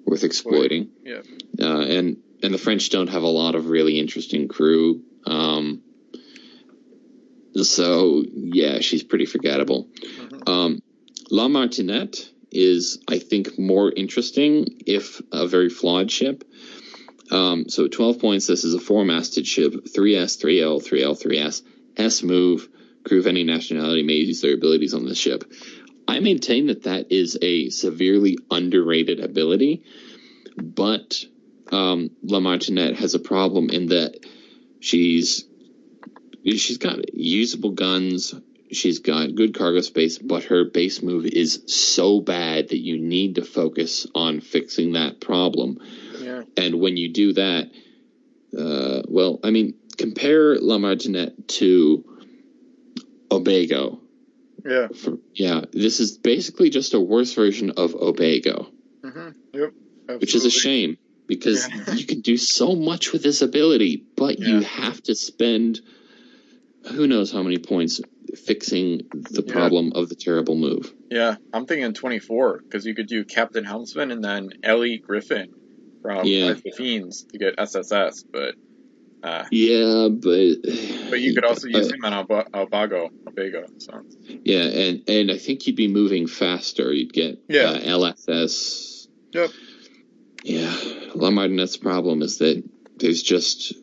worth 0.04 0.22
exploiting. 0.22 0.90
Yeah. 1.04 1.22
Uh, 1.60 1.80
and 1.80 2.16
and 2.42 2.52
the 2.52 2.58
French 2.58 2.90
don't 2.90 3.08
have 3.08 3.22
a 3.22 3.28
lot 3.28 3.54
of 3.54 3.66
really 3.66 3.98
interesting 3.98 4.48
crew. 4.48 5.02
Um, 5.26 5.82
so 7.54 8.24
yeah, 8.32 8.80
she's 8.80 9.02
pretty 9.02 9.26
forgettable. 9.26 9.88
Mhm. 10.02 10.48
Um, 10.48 10.82
La 11.30 11.48
Martinette 11.48 12.28
is, 12.50 12.98
I 13.08 13.18
think, 13.18 13.58
more 13.58 13.90
interesting 13.90 14.82
if 14.86 15.20
a 15.32 15.46
very 15.46 15.70
flawed 15.70 16.10
ship. 16.10 16.44
Um, 17.30 17.68
so 17.68 17.88
12 17.88 18.18
points. 18.18 18.46
This 18.46 18.64
is 18.64 18.74
a 18.74 18.78
four-masted 18.78 19.46
ship, 19.46 19.86
3S, 19.86 20.36
3L, 20.36 20.80
3L, 20.82 21.14
3S, 21.14 21.62
S 21.96 22.22
move. 22.22 22.68
Crew 23.04 23.18
of 23.18 23.26
any 23.26 23.42
nationality 23.42 24.02
may 24.02 24.14
use 24.14 24.42
their 24.42 24.54
abilities 24.54 24.94
on 24.94 25.06
the 25.06 25.14
ship. 25.14 25.50
I 26.06 26.20
maintain 26.20 26.66
that 26.66 26.82
that 26.82 27.10
is 27.10 27.38
a 27.40 27.70
severely 27.70 28.38
underrated 28.50 29.20
ability, 29.20 29.82
but 30.56 31.24
um, 31.72 32.10
La 32.22 32.40
Martinette 32.40 32.96
has 32.96 33.14
a 33.14 33.18
problem 33.18 33.70
in 33.70 33.86
that 33.86 34.18
she's 34.80 35.44
she's 36.44 36.78
got 36.78 37.14
usable 37.14 37.70
guns, 37.70 38.34
she's 38.70 38.98
got 38.98 39.34
good 39.34 39.54
cargo 39.56 39.80
space, 39.80 40.18
but 40.18 40.44
her 40.44 40.64
base 40.64 41.02
move 41.02 41.24
is 41.24 41.62
so 41.66 42.20
bad 42.20 42.68
that 42.68 42.78
you 42.78 42.98
need 42.98 43.36
to 43.36 43.44
focus 43.44 44.06
on 44.14 44.40
fixing 44.40 44.92
that 44.92 45.20
problem. 45.20 45.78
Yeah. 46.18 46.42
And 46.56 46.80
when 46.80 46.96
you 46.96 47.12
do 47.12 47.32
that, 47.34 47.70
uh, 48.58 49.02
well, 49.08 49.40
I 49.42 49.50
mean, 49.50 49.74
compare 49.96 50.58
La 50.58 50.78
Martinette 50.78 51.48
to 51.48 52.04
Obago. 53.30 54.00
Yeah. 54.64 54.88
For, 54.88 55.18
yeah, 55.34 55.62
this 55.72 56.00
is 56.00 56.18
basically 56.18 56.70
just 56.70 56.94
a 56.94 57.00
worse 57.00 57.34
version 57.34 57.70
of 57.76 57.92
Obago, 57.92 58.70
hmm 59.02 59.28
Yep. 59.52 59.72
which 60.20 60.34
is 60.34 60.44
a 60.44 60.50
shame 60.50 60.98
because 61.36 61.66
Yeah. 61.68 61.94
you 61.94 62.04
can 62.06 62.20
do 62.20 62.36
so 62.36 62.74
much 62.74 63.12
with 63.12 63.22
this 63.22 63.40
ability, 63.42 64.04
but 64.16 64.38
you 64.38 64.60
have 64.60 65.02
to 65.04 65.14
spend 65.14 65.80
who 66.92 67.06
knows 67.06 67.30
how 67.30 67.42
many 67.44 67.58
points 67.58 68.00
fixing 68.44 69.02
the 69.30 69.44
Yeah. 69.46 69.52
problem 69.52 69.92
of 69.94 70.08
the 70.08 70.16
terrible 70.16 70.56
move. 70.56 70.92
Yeah, 71.10 71.36
I'm 71.52 71.64
thinking 71.66 71.92
24 71.94 72.62
because 72.64 72.84
you 72.84 72.94
could 72.94 73.06
do 73.06 73.24
Captain 73.24 73.64
Helmsman 73.64 74.10
and 74.10 74.22
then 74.22 74.48
Ellie 74.64 74.98
Griffin 74.98 75.48
from 76.02 76.26
Yeah. 76.26 76.54
the 76.54 76.72
Fiends 76.72 77.24
to 77.32 77.38
get 77.38 77.54
SSS, 77.58 78.24
but 78.32 78.54
uh, 79.22 79.44
Yeah, 79.52 80.08
but 80.10 80.56
but 81.10 81.20
you 81.20 81.32
could 81.34 81.44
also 81.44 81.68
use 81.78 81.86
Uh, 81.88 81.94
him 81.94 82.04
on 82.04 82.12
Alba- 82.12 82.48
Albago, 82.52 83.08
Albago. 83.28 83.64
So 83.78 84.02
yeah, 84.44 84.64
and 84.64 85.02
and 85.08 85.30
I 85.30 85.38
think 85.38 85.64
you'd 85.68 85.76
be 85.76 85.86
moving 85.86 86.26
faster. 86.26 86.92
You'd 86.92 87.12
get 87.12 87.38
Yeah. 87.48 87.70
uh, 87.70 87.80
LSS. 87.98 89.06
Yep. 89.32 89.50
Yeah, 90.44 90.74
La 91.14 91.30
Martinette's 91.30 91.76
problem 91.76 92.22
is 92.22 92.38
that 92.38 92.62
there's 92.96 93.22
just 93.22 93.74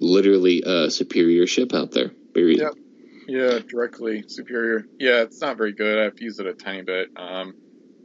literally 0.00 0.62
a 0.64 0.90
superior 0.90 1.46
ship 1.46 1.74
out 1.74 1.92
there. 1.92 2.10
Period. 2.34 2.60
Yep. 2.60 2.72
yeah, 3.28 3.58
directly 3.66 4.24
superior. 4.28 4.86
Yeah, 4.98 5.22
it's 5.22 5.40
not 5.40 5.56
very 5.56 5.72
good. 5.72 5.98
I've 5.98 6.20
used 6.20 6.38
it 6.40 6.46
a 6.46 6.52
tiny 6.54 6.82
bit. 6.82 7.08
Um, 7.16 7.54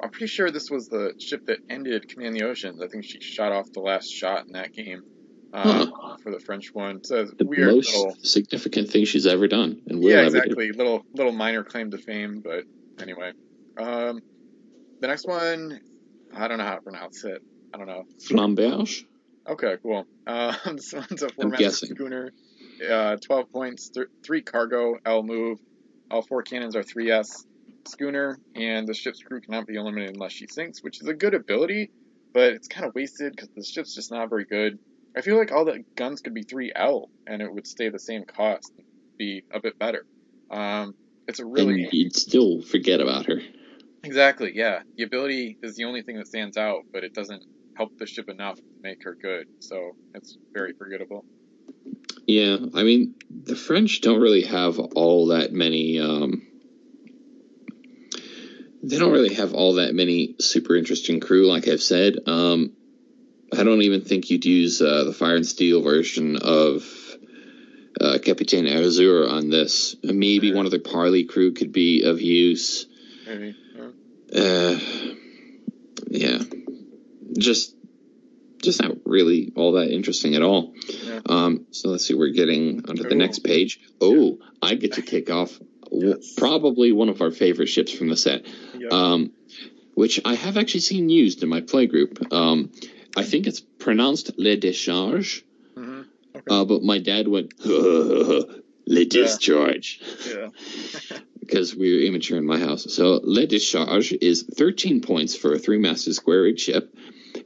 I'm 0.01 0.09
pretty 0.09 0.27
sure 0.27 0.49
this 0.49 0.71
was 0.71 0.87
the 0.87 1.13
ship 1.19 1.45
that 1.47 1.59
ended 1.69 2.09
Command 2.09 2.35
the 2.35 2.43
Oceans. 2.43 2.81
I 2.81 2.87
think 2.87 3.03
she 3.03 3.19
shot 3.19 3.51
off 3.51 3.71
the 3.71 3.81
last 3.81 4.07
shot 4.09 4.45
in 4.47 4.53
that 4.53 4.73
game. 4.73 5.03
Um, 5.53 5.91
For 6.23 6.31
the 6.31 6.39
French 6.39 6.73
one, 6.73 7.03
so 7.03 7.23
it's 7.23 7.33
The 7.33 7.45
weird 7.45 7.75
most 7.75 7.93
little 7.93 8.15
significant 8.23 8.89
thing 8.89 9.03
she's 9.03 9.27
ever 9.27 9.49
done, 9.49 9.81
and 9.87 10.01
yeah, 10.01 10.21
exactly. 10.21 10.71
Little 10.71 11.05
little 11.13 11.33
minor 11.33 11.65
claim 11.65 11.91
to 11.91 11.97
fame, 11.97 12.39
but 12.41 12.63
anyway. 13.01 13.33
Um, 13.77 14.21
the 15.01 15.07
next 15.07 15.27
one, 15.27 15.81
I 16.33 16.47
don't 16.47 16.57
know 16.57 16.63
how 16.63 16.75
to 16.75 16.81
pronounce 16.81 17.25
it. 17.25 17.43
I 17.73 17.77
don't 17.77 17.87
know. 17.87 18.05
Flamberge. 18.19 19.05
Okay, 19.47 19.75
cool. 19.81 20.05
Um, 20.27 20.55
this 20.75 20.93
one's 20.93 21.23
a 21.23 21.29
four-master 21.29 21.87
schooner. 21.87 22.31
Uh, 22.89 23.17
twelve 23.17 23.51
points, 23.51 23.89
th- 23.89 24.07
three 24.23 24.41
cargo, 24.41 24.95
L 25.05 25.23
move. 25.23 25.59
All 26.09 26.21
four 26.21 26.43
cannons 26.43 26.75
are 26.75 26.83
3S 26.83 27.45
schooner, 27.87 28.37
and 28.53 28.87
the 28.87 28.93
ship's 28.93 29.23
crew 29.23 29.39
cannot 29.39 29.65
be 29.65 29.75
eliminated 29.75 30.15
unless 30.15 30.33
she 30.33 30.45
sinks, 30.47 30.83
which 30.83 31.01
is 31.01 31.07
a 31.07 31.13
good 31.13 31.33
ability, 31.33 31.89
but 32.33 32.53
it's 32.53 32.67
kind 32.67 32.85
of 32.85 32.93
wasted 32.93 33.33
because 33.33 33.49
the 33.55 33.63
ship's 33.63 33.95
just 33.95 34.11
not 34.11 34.29
very 34.29 34.45
good. 34.45 34.77
I 35.15 35.21
feel 35.21 35.37
like 35.37 35.51
all 35.51 35.65
the 35.65 35.83
guns 35.95 36.21
could 36.21 36.33
be 36.33 36.43
3L, 36.43 37.07
and 37.27 37.41
it 37.41 37.53
would 37.53 37.67
stay 37.67 37.89
the 37.89 37.99
same 37.99 38.25
cost, 38.25 38.73
be 39.17 39.43
a 39.53 39.59
bit 39.59 39.79
better. 39.79 40.05
Um, 40.49 40.95
it's 41.27 41.39
a 41.39 41.45
really 41.45 41.83
and 41.83 41.93
you'd 41.93 42.15
still 42.15 42.61
forget 42.61 42.99
about 42.99 43.27
her. 43.27 43.41
Exactly, 44.03 44.51
yeah. 44.55 44.81
The 44.97 45.03
ability 45.03 45.57
is 45.61 45.75
the 45.75 45.85
only 45.85 46.01
thing 46.01 46.17
that 46.17 46.27
stands 46.27 46.57
out, 46.57 46.83
but 46.91 47.03
it 47.03 47.13
doesn't 47.13 47.43
help 47.81 47.97
the 47.97 48.05
ship 48.05 48.29
enough 48.29 48.57
to 48.57 48.63
make 48.83 49.03
her 49.03 49.15
good, 49.15 49.47
so 49.59 49.95
it's 50.13 50.37
very 50.53 50.73
forgettable. 50.73 51.25
Yeah, 52.27 52.57
I 52.75 52.83
mean, 52.83 53.15
the 53.27 53.55
French 53.55 54.01
don't 54.01 54.21
really 54.21 54.43
have 54.43 54.77
all 54.77 55.27
that 55.27 55.51
many. 55.51 55.99
Um, 55.99 56.45
they 58.83 58.99
don't 58.99 59.11
really 59.11 59.33
have 59.33 59.55
all 59.55 59.75
that 59.75 59.95
many 59.95 60.35
super 60.39 60.75
interesting 60.75 61.19
crew, 61.19 61.47
like 61.47 61.67
I've 61.67 61.81
said. 61.81 62.17
Um, 62.27 62.73
I 63.51 63.63
don't 63.63 63.81
even 63.81 64.01
think 64.01 64.29
you'd 64.29 64.45
use 64.45 64.79
uh, 64.79 65.03
the 65.05 65.13
Fire 65.13 65.35
and 65.35 65.45
Steel 65.45 65.81
version 65.81 66.37
of 66.37 66.85
uh, 67.99 68.19
Capitaine 68.23 68.65
Azur 68.65 69.27
on 69.27 69.49
this. 69.49 69.95
Maybe 70.03 70.53
one 70.53 70.65
of 70.65 70.71
the 70.71 70.79
Parley 70.79 71.23
crew 71.23 71.53
could 71.53 71.71
be 71.71 72.03
of 72.03 72.21
use. 72.21 72.85
Maybe. 73.25 73.55
Uh, 74.33 74.79
yeah, 76.11 76.37
just 77.37 77.75
just 78.61 78.79
not 78.81 78.95
really 79.05 79.51
all 79.55 79.71
that 79.73 79.89
interesting 79.89 80.35
at 80.35 80.43
all. 80.43 80.73
Yeah. 81.03 81.19
Um, 81.25 81.65
so 81.71 81.89
let's 81.89 82.05
see, 82.07 82.13
we're 82.13 82.29
getting 82.29 82.87
onto 82.87 83.01
the 83.03 83.15
next 83.15 83.39
page. 83.39 83.79
Oh, 83.99 84.37
I 84.61 84.75
get 84.75 84.93
to 84.93 85.01
kick 85.01 85.29
off 85.31 85.59
Yes. 85.91 86.35
probably 86.37 86.91
one 86.91 87.09
of 87.09 87.21
our 87.21 87.31
favorite 87.31 87.67
ships 87.67 87.91
from 87.91 88.07
the 88.09 88.15
set, 88.15 88.45
um, 88.91 89.31
which 89.95 90.21
I 90.23 90.35
have 90.35 90.57
actually 90.57 90.81
seen 90.81 91.09
used 91.09 91.41
in 91.43 91.49
my 91.49 91.61
play 91.61 91.87
group. 91.87 92.31
Um, 92.31 92.71
I 93.17 93.23
think 93.23 93.47
it's 93.47 93.59
pronounced 93.59 94.31
Le 94.37 94.55
Décharge, 94.57 95.41
Mhm. 95.75 96.05
uh, 96.49 96.63
but 96.65 96.83
my 96.83 96.99
dad 96.99 97.27
went 97.27 97.53
Le 97.65 99.05
Discharge 99.05 99.99
Yeah. 100.29 100.49
because 101.39 101.75
we 101.79 101.93
were 101.93 101.99
immature 102.01 102.37
in 102.37 102.45
my 102.45 102.59
house. 102.59 102.93
So 102.93 103.19
Le 103.23 103.47
Discharge 103.47 104.13
is 104.21 104.43
13 104.43 105.01
points 105.01 105.35
for 105.35 105.53
a 105.53 105.59
three-masted 105.59 106.13
square 106.13 106.43
rig 106.43 106.59
ship. 106.59 106.95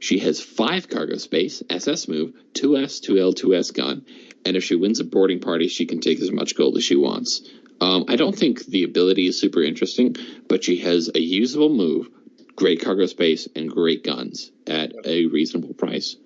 She 0.00 0.18
has 0.20 0.40
five 0.40 0.88
cargo 0.88 1.16
space, 1.16 1.62
SS 1.68 2.08
move, 2.08 2.32
2S, 2.54 3.00
2L, 3.00 3.34
2S 3.34 3.74
gun, 3.74 4.04
and 4.44 4.56
if 4.56 4.64
she 4.64 4.74
wins 4.74 5.00
a 5.00 5.04
boarding 5.04 5.40
party, 5.40 5.68
she 5.68 5.86
can 5.86 6.00
take 6.00 6.20
as 6.20 6.30
much 6.30 6.54
gold 6.56 6.76
as 6.76 6.84
she 6.84 6.96
wants. 6.96 7.48
Um, 7.80 8.04
I 8.08 8.16
don't 8.16 8.36
think 8.36 8.64
the 8.64 8.84
ability 8.84 9.26
is 9.26 9.38
super 9.38 9.62
interesting, 9.62 10.16
but 10.48 10.64
she 10.64 10.78
has 10.78 11.10
a 11.14 11.20
usable 11.20 11.68
move, 11.68 12.08
great 12.54 12.80
cargo 12.80 13.06
space, 13.06 13.48
and 13.54 13.70
great 13.70 14.02
guns 14.02 14.50
at 14.66 14.92
a 15.04 15.26
reasonable 15.26 15.74
price. 15.74 16.16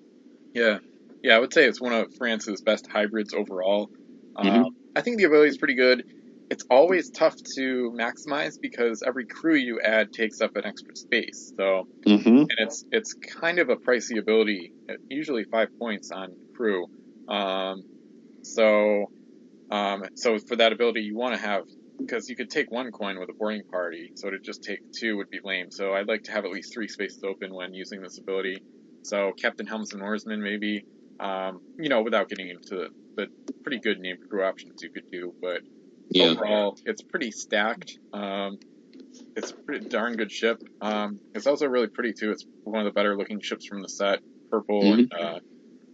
Yeah. 0.53 0.79
Yeah, 1.23 1.35
I 1.35 1.39
would 1.39 1.53
say 1.53 1.65
it's 1.65 1.81
one 1.81 1.93
of 1.93 2.13
France's 2.15 2.61
best 2.61 2.87
hybrids 2.87 3.33
overall. 3.33 3.91
Um, 4.35 4.47
Mhm. 4.47 4.69
I 4.95 5.01
think 5.01 5.17
the 5.17 5.25
ability 5.25 5.49
is 5.49 5.57
pretty 5.57 5.75
good. 5.75 6.05
It's 6.51 6.65
always 6.69 7.11
tough 7.11 7.35
to 7.55 7.93
maximize 7.99 8.55
because 8.61 9.03
every 9.07 9.25
crew 9.27 9.55
you 9.55 9.81
add 9.81 10.13
takes 10.13 10.41
up 10.41 10.51
an 10.55 10.65
extra 10.67 10.95
space. 10.95 11.53
So, 11.59 11.85
Mm-hmm. 12.07 12.45
and 12.57 12.67
it's 12.67 12.85
it's 12.91 13.13
kind 13.41 13.59
of 13.59 13.69
a 13.69 13.77
pricey 13.77 14.19
ability. 14.19 14.73
Usually 15.09 15.45
five 15.51 15.69
points 15.79 16.11
on 16.11 16.35
crew. 16.55 16.87
Um, 17.29 17.83
so, 18.43 19.07
um, 19.71 20.03
so 20.15 20.37
for 20.47 20.57
that 20.57 20.73
ability, 20.73 21.01
you 21.01 21.15
want 21.17 21.35
to 21.35 21.41
have 21.41 21.63
because 21.99 22.29
you 22.29 22.35
could 22.35 22.49
take 22.49 22.71
one 22.71 22.91
coin 22.91 23.19
with 23.19 23.29
a 23.29 23.33
boarding 23.39 23.63
party, 23.71 24.11
so 24.15 24.29
to 24.29 24.37
just 24.45 24.63
take 24.63 24.79
two 24.99 25.17
would 25.17 25.29
be 25.31 25.39
lame. 25.43 25.67
So 25.71 25.93
I'd 25.93 26.07
like 26.07 26.23
to 26.23 26.31
have 26.33 26.45
at 26.45 26.51
least 26.51 26.73
three 26.73 26.87
spaces 26.87 27.19
open 27.25 27.53
when 27.53 27.73
using 27.73 28.01
this 28.01 28.17
ability. 28.19 28.57
So 29.03 29.33
Captain 29.41 29.67
Helms 29.67 29.93
and 29.93 30.01
Oarsman 30.03 30.41
maybe, 30.41 30.83
um, 31.19 31.59
you 31.77 31.89
know, 31.89 32.01
without 32.03 32.29
getting 32.29 32.49
into 32.49 32.61
the, 32.71 32.89
the 33.17 33.27
pretty 33.63 33.79
good 33.81 33.99
named 33.99 34.19
crew 34.29 34.43
options 34.43 34.75
you 34.81 34.89
could 34.93 35.05
do, 35.11 35.33
but 35.41 35.61
Yeah. 36.11 36.25
overall 36.31 36.77
it's 36.85 37.01
pretty 37.01 37.31
stacked. 37.31 37.97
Um, 38.13 38.59
it's 39.35 39.51
a 39.51 39.55
pretty 39.55 39.87
darn 39.87 40.15
good 40.17 40.31
ship. 40.31 40.61
Um, 40.81 41.19
it's 41.33 41.47
also 41.47 41.67
really 41.67 41.87
pretty 41.87 42.13
too. 42.13 42.31
It's 42.31 42.45
one 42.63 42.85
of 42.85 42.85
the 42.85 42.91
better 42.97 43.15
looking 43.17 43.39
ships 43.41 43.65
from 43.65 43.81
the 43.81 43.89
set, 43.89 44.19
purple 44.49 44.93
and 44.93 45.13
uh, 45.13 45.39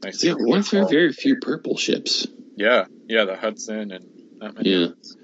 nice. 0.04 0.24
Yeah, 0.24 0.34
one 0.34 0.60
of 0.60 0.68
very, 0.70 0.86
very 0.90 1.14
few 1.14 1.38
purple 1.40 1.78
ships. 1.78 2.28
Yeah, 2.56 2.86
yeah, 3.08 3.26
the 3.26 3.36
Hudson 3.36 3.92
and 3.92 4.06
not 4.38 4.56
many 4.56 4.72
Yeah. 4.72 4.86
others. 4.86 5.18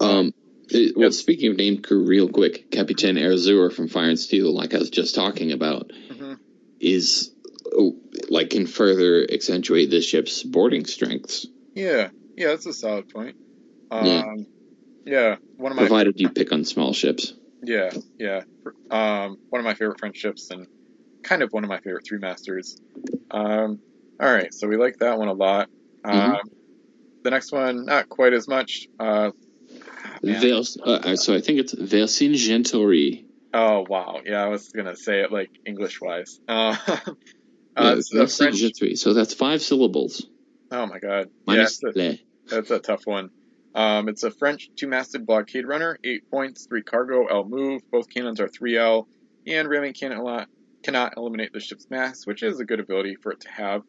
Um, 0.00 0.32
it- 0.70 0.96
well, 0.96 1.04
Yep. 1.06 1.12
speaking 1.12 1.50
of 1.52 1.56
named 1.56 1.84
crew, 1.84 2.04
real 2.04 2.28
quick, 2.28 2.70
Capitaine 2.70 3.16
Azur 3.16 3.72
from 3.72 3.86
Fire 3.88 4.08
and 4.08 4.18
Steel, 4.18 4.52
like 4.52 4.74
I 4.74 4.78
was 4.78 4.90
just 4.90 5.14
talking 5.14 5.52
about, 5.52 5.92
Mhm. 6.10 6.38
is 6.80 7.32
oh, 7.74 7.96
like 8.28 8.50
can 8.50 8.66
further 8.66 9.24
accentuate 9.30 9.88
this 9.90 10.04
ship's 10.04 10.42
boarding 10.42 10.84
strengths, 10.84 11.46
Yeah, 11.74 12.10
yeah, 12.36 12.48
that's 12.48 12.66
a 12.66 12.72
solid 12.72 13.08
point. 13.08 13.36
Um, 13.92 14.06
Yeah. 14.06 14.34
yeah. 15.04 15.36
one 15.56 15.72
of 15.72 15.76
my 15.76 15.82
provided 15.82 16.18
you 16.20 16.30
pick 16.30 16.50
on 16.52 16.64
small 16.64 16.92
ships. 16.92 17.34
yeah, 17.62 17.90
yeah, 18.18 18.42
um, 18.90 19.36
one 19.50 19.60
of 19.60 19.64
my 19.64 19.74
favorite 19.74 20.00
French 20.00 20.16
ships 20.16 20.50
and 20.50 20.66
kind 21.22 21.42
of 21.42 21.50
one 21.52 21.62
of 21.64 21.68
my 21.68 21.78
favorite 21.80 22.04
three 22.08 22.18
masters. 22.18 22.76
Um, 23.30 23.80
all 24.20 24.32
right, 24.32 24.52
so 24.52 24.66
we 24.68 24.76
like 24.76 24.96
that 24.98 25.18
one 25.18 25.28
a 25.28 25.32
lot. 25.32 25.68
Um, 26.04 26.38
the 27.22 27.30
next 27.30 27.52
one, 27.52 27.84
not 27.84 28.08
quite 28.08 28.32
as 28.32 28.48
much. 28.48 28.88
Uh, 28.98 29.30
man. 30.22 30.40
Vers, 30.40 30.76
uh, 30.82 31.16
so 31.16 31.34
I 31.34 31.40
think 31.40 31.60
it's 31.60 31.74
Vercingetorix. 31.74 33.24
oh 33.54 33.84
wow, 33.88 34.20
yeah, 34.24 34.42
I 34.42 34.48
was 34.48 34.68
gonna 34.68 34.96
say 34.96 35.20
it 35.20 35.30
like 35.30 35.50
English 35.66 36.00
wise. 36.00 36.40
Uh, 36.48 36.76
uh, 37.76 37.94
is 37.96 38.10
a 38.12 38.26
French. 38.26 38.98
So 38.98 39.12
that's 39.12 39.34
five 39.34 39.60
syllables. 39.62 40.26
Oh 40.70 40.86
my 40.86 40.98
god, 40.98 41.26
yeah, 41.26 41.30
Minus 41.46 41.80
it's 41.82 41.96
a- 41.96 42.18
That's 42.48 42.70
a 42.70 42.78
tough 42.80 43.02
one. 43.04 43.30
Um, 43.74 44.08
it's 44.08 44.22
a 44.22 44.30
French 44.30 44.68
two-masted 44.76 45.26
blockade 45.26 45.66
runner, 45.66 45.98
eight 46.04 46.30
points, 46.30 46.66
three 46.66 46.82
cargo, 46.82 47.26
L 47.26 47.44
move. 47.44 47.82
Both 47.90 48.08
cannons 48.10 48.40
are 48.40 48.48
3L, 48.48 49.06
and 49.46 49.68
ramming 49.68 49.94
cannot 49.94 50.48
cannot 50.82 51.14
eliminate 51.16 51.52
the 51.52 51.60
ship's 51.60 51.86
mass, 51.90 52.26
which 52.26 52.42
is 52.42 52.58
a 52.58 52.64
good 52.64 52.80
ability 52.80 53.16
for 53.22 53.32
it 53.32 53.40
to 53.40 53.48
have. 53.50 53.82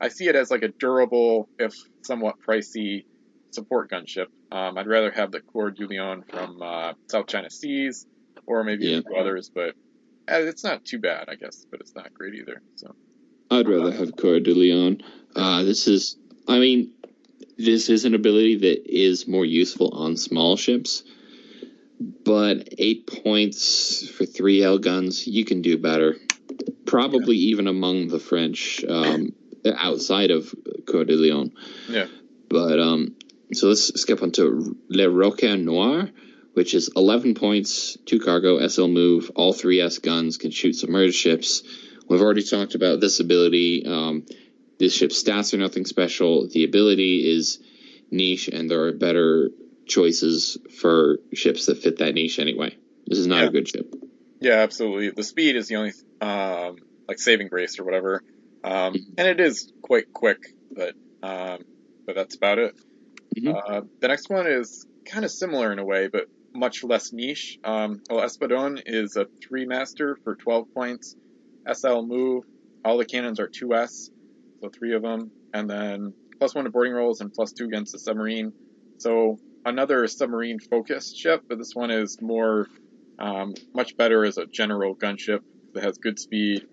I 0.00 0.08
see 0.08 0.28
it 0.28 0.34
as 0.36 0.50
like 0.50 0.62
a 0.62 0.68
durable, 0.68 1.48
if 1.58 1.74
somewhat 2.02 2.36
pricey, 2.46 3.04
support 3.50 3.90
gunship. 3.90 4.26
Um, 4.50 4.78
I'd 4.78 4.86
rather 4.86 5.10
have 5.10 5.30
the 5.30 5.40
Coeur 5.40 5.70
du 5.70 5.86
Lion 5.86 6.24
from 6.28 6.62
uh, 6.62 6.92
South 7.10 7.26
China 7.26 7.50
Seas, 7.50 8.06
or 8.46 8.64
maybe 8.64 8.86
Yeah. 8.86 8.98
a 8.98 9.02
few 9.02 9.16
others, 9.16 9.50
but 9.54 9.74
uh, 10.30 10.40
it's 10.40 10.64
not 10.64 10.84
too 10.86 10.98
bad, 10.98 11.28
I 11.28 11.34
guess. 11.34 11.66
But 11.70 11.80
it's 11.80 11.94
not 11.94 12.14
great 12.14 12.34
either. 12.34 12.62
So 12.76 12.94
I'd 13.50 13.68
rather 13.68 13.92
have 13.92 14.16
Coeur 14.16 14.40
de 14.40 14.54
Lion. 14.54 15.02
Uh, 15.36 15.64
this 15.64 15.86
is, 15.86 16.16
I 16.48 16.58
mean, 16.60 16.92
this 17.58 17.88
is 17.90 18.04
an 18.04 18.14
ability 18.14 18.56
that 18.56 18.86
is 18.86 19.26
more 19.26 19.44
useful 19.44 19.90
on 19.92 20.16
small 20.16 20.56
ships, 20.56 21.02
but 22.24 22.68
eight 22.78 23.06
points 23.24 24.08
for 24.08 24.24
three 24.24 24.62
L 24.62 24.78
guns, 24.78 25.26
you 25.26 25.44
can 25.44 25.60
do 25.62 25.76
better. 25.76 26.16
Probably 26.86 27.36
even 27.36 27.66
among 27.66 28.08
the 28.08 28.20
French, 28.20 28.84
um, 28.88 29.32
outside 29.76 30.30
of 30.30 30.54
Coeur 30.86 31.04
de 31.04 31.16
Lion. 31.16 31.52
yeah, 31.88 32.06
But 32.48 32.78
um, 32.78 33.16
so 33.52 33.68
let's 33.68 34.00
skip 34.00 34.22
on 34.22 34.30
to 34.32 34.76
Le 34.88 35.10
Requin 35.10 35.64
Noir, 35.64 36.10
which 36.54 36.74
is 36.74 36.90
11 36.96 37.34
points, 37.34 37.98
two 38.06 38.20
cargo, 38.20 38.66
SL 38.66 38.86
move, 38.86 39.30
all 39.34 39.52
three 39.52 39.80
S 39.80 39.98
guns, 39.98 40.38
can 40.38 40.50
shoot 40.50 40.74
submerged 40.74 41.14
ships. 41.16 41.62
We've 42.08 42.22
already 42.22 42.42
talked 42.42 42.74
about 42.74 43.00
this 43.00 43.20
ability. 43.20 43.84
Um, 43.86 44.24
this 44.78 44.94
ship's 44.94 45.22
stats 45.22 45.52
are 45.54 45.58
nothing 45.58 45.84
special. 45.84 46.48
The 46.48 46.64
ability 46.64 47.28
is 47.30 47.58
niche, 48.10 48.48
and 48.48 48.70
there 48.70 48.82
are 48.84 48.92
better 48.92 49.50
choices 49.86 50.58
for 50.80 51.18
ships 51.34 51.66
that 51.66 51.78
fit 51.78 51.98
that 51.98 52.14
niche 52.14 52.38
anyway. 52.38 52.76
This 53.06 53.18
is 53.18 53.26
not 53.26 53.42
Yeah. 53.42 53.48
a 53.48 53.52
good 53.52 53.68
ship. 53.68 53.94
Yeah, 54.40 54.54
absolutely. 54.60 55.10
The 55.10 55.22
speed 55.24 55.56
is 55.56 55.68
the 55.68 55.76
only 55.76 55.92
um, 56.20 56.76
like 57.08 57.18
saving 57.18 57.48
grace 57.48 57.78
or 57.78 57.84
whatever, 57.84 58.22
um, 58.64 58.94
and 59.16 59.26
it 59.28 59.40
is 59.40 59.72
quite 59.82 60.12
quick, 60.12 60.54
but 60.70 60.94
um, 61.22 61.64
but 62.06 62.14
that's 62.14 62.36
about 62.36 62.58
it. 62.58 62.74
Mhm. 63.36 63.54
Uh, 63.54 63.82
the 64.00 64.08
next 64.08 64.28
one 64.30 64.46
is 64.46 64.86
kind 65.04 65.24
of 65.24 65.30
similar 65.30 65.72
in 65.72 65.78
a 65.78 65.84
way, 65.84 66.08
but 66.08 66.28
much 66.54 66.82
less 66.84 67.12
niche. 67.12 67.58
Um, 67.64 68.02
L'Espadon 68.10 68.80
is 68.86 69.16
a 69.16 69.26
three 69.42 69.64
master 69.66 70.16
for 70.24 70.34
12 70.36 70.72
points. 70.74 71.16
SL 71.70 72.02
move. 72.02 72.44
All 72.84 72.96
the 72.98 73.04
cannons 73.04 73.38
are 73.40 73.48
2S, 73.48 74.10
so 74.60 74.68
three 74.68 74.94
of 74.94 75.02
them, 75.02 75.30
and 75.52 75.68
then 75.68 76.14
plus 76.38 76.54
one 76.54 76.64
to 76.64 76.70
boarding 76.70 76.92
rolls 76.92 77.20
and 77.20 77.32
plus 77.32 77.52
two 77.52 77.64
against 77.64 77.92
the 77.92 77.98
submarine. 77.98 78.52
So 78.98 79.38
another 79.64 80.06
submarine 80.06 80.58
focused 80.60 81.16
ship, 81.16 81.42
but 81.48 81.58
this 81.58 81.74
one 81.74 81.90
is 81.90 82.20
more 82.20 82.66
um, 83.18 83.54
much 83.74 83.96
better 83.96 84.24
as 84.24 84.38
a 84.38 84.46
general 84.46 84.94
gunship 84.94 85.40
that 85.74 85.84
has 85.84 85.98
good 85.98 86.18
speed, 86.18 86.66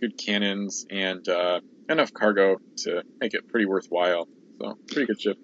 good 0.00 0.16
cannons, 0.18 0.86
and 0.90 1.26
uh, 1.28 1.60
enough 1.88 2.12
cargo 2.12 2.56
to 2.78 3.02
make 3.20 3.34
it 3.34 3.48
pretty 3.48 3.66
worthwhile. 3.66 4.28
So 4.60 4.78
pretty 4.88 5.06
good 5.06 5.20
ship. 5.20 5.38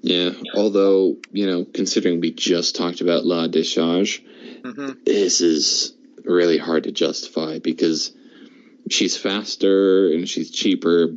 Yeah. 0.00 0.30
Although 0.54 1.16
you 1.30 1.46
know, 1.46 1.64
considering 1.64 2.20
we 2.20 2.32
just 2.32 2.76
talked 2.76 3.00
about 3.00 3.24
La 3.24 3.48
Décharge, 3.48 4.22
hmm 4.64 4.92
this 5.04 5.40
is 5.40 5.94
really 6.24 6.58
hard 6.58 6.84
to 6.84 6.92
justify 6.92 7.58
because 7.58 8.12
she's 8.90 9.16
faster 9.16 10.08
and 10.12 10.28
she's 10.28 10.50
cheaper, 10.50 11.16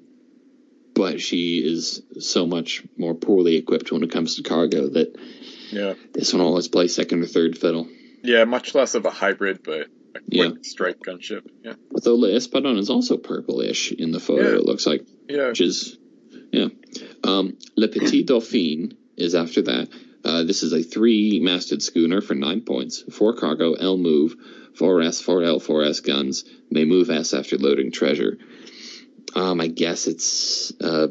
but 0.94 1.20
she 1.22 1.58
is 1.66 2.02
so 2.20 2.46
much 2.46 2.84
more 2.98 3.14
poorly 3.14 3.56
equipped 3.58 3.92
when 3.92 4.04
it 4.04 4.12
comes 4.12 4.36
to 4.36 4.44
cargo 4.44 4.88
that 4.90 5.16
Yeah, 5.72 5.96
this 6.14 6.34
one 6.34 6.42
always 6.42 6.68
plays 6.68 6.94
second 6.96 7.24
or 7.24 7.26
third 7.28 7.58
fiddle. 7.58 7.88
yeah, 8.24 8.44
much 8.46 8.74
less 8.76 8.96
of 8.96 9.06
a 9.06 9.10
hybrid, 9.12 9.60
but 9.64 9.88
a 10.16 10.20
quick 10.20 10.24
Yeah. 10.32 10.52
strike 10.62 11.00
gunship. 11.00 11.42
Yeah, 11.64 11.74
Though 12.04 12.16
La 12.16 12.30
Espadon 12.30 12.78
is 12.78 12.90
also 12.90 13.18
purplish 13.18 13.92
in 13.92 14.12
the 14.12 14.20
photo, 14.20 14.52
Yeah. 14.52 14.56
it 14.60 14.66
looks 14.66 14.86
like, 14.88 15.06
yeah, 15.28 15.50
which 15.50 15.62
is, 15.62 15.98
yeah. 16.52 16.70
Um, 17.24 17.58
Le 17.76 17.88
Petit 17.88 18.24
Dauphine 18.24 18.94
is 19.18 19.36
after 19.36 19.62
that. 19.64 19.90
Uh, 20.26 20.44
this 20.44 20.64
is 20.64 20.74
a 20.74 20.82
three-masted 20.82 21.84
schooner 21.84 22.20
for 22.20 22.34
nine 22.34 22.62
points, 22.62 23.04
four 23.14 23.36
cargo, 23.36 23.74
L 23.74 23.98
move, 23.98 24.36
4S, 24.74 25.24
4L, 25.24 25.62
4S 25.64 26.04
guns, 26.06 26.44
may 26.72 26.84
move 26.84 27.10
S 27.10 27.34
after 27.34 27.58
loading 27.58 27.92
treasure. 27.92 28.38
Um, 29.36 29.62
I 29.62 29.68
guess 29.68 30.08
it's, 30.08 30.74
uh, 30.82 31.08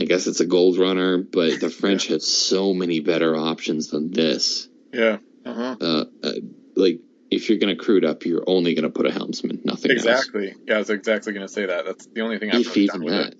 I 0.00 0.04
guess 0.04 0.26
it's 0.26 0.40
a 0.40 0.46
gold 0.46 0.78
runner, 0.78 1.18
but 1.18 1.60
the 1.60 1.70
French 1.80 2.06
have 2.08 2.22
so 2.22 2.72
many 2.72 3.00
better 3.00 3.34
options 3.36 3.88
than 3.88 4.10
this. 4.12 4.68
yeah. 4.92 5.18
Uh-huh. 5.44 5.76
Uh, 5.80 6.04
uh, 6.24 6.32
like, 6.74 7.00
if 7.30 7.48
you're 7.48 7.58
gonna 7.58 7.76
crude 7.76 8.04
up, 8.04 8.24
you're 8.24 8.44
only 8.46 8.74
gonna 8.74 8.90
put 8.90 9.06
a 9.06 9.12
helmsman, 9.12 9.60
nothing 9.64 9.90
else. 9.92 10.04
Exactly. 10.04 10.54
Yeah, 10.66 10.74
I 10.76 10.78
was 10.78 10.90
exactly 10.90 11.32
going 11.32 11.46
to 11.46 11.52
say 11.52 11.66
that. 11.66 11.84
That's 11.84 12.06
the 12.06 12.20
only 12.22 12.38
thing 12.38 12.50
I've 12.50 12.60
If 12.62 12.76
even 12.76 12.86
done 13.00 13.04
with 13.04 13.14
that. 13.14 13.32
it. 13.32 13.38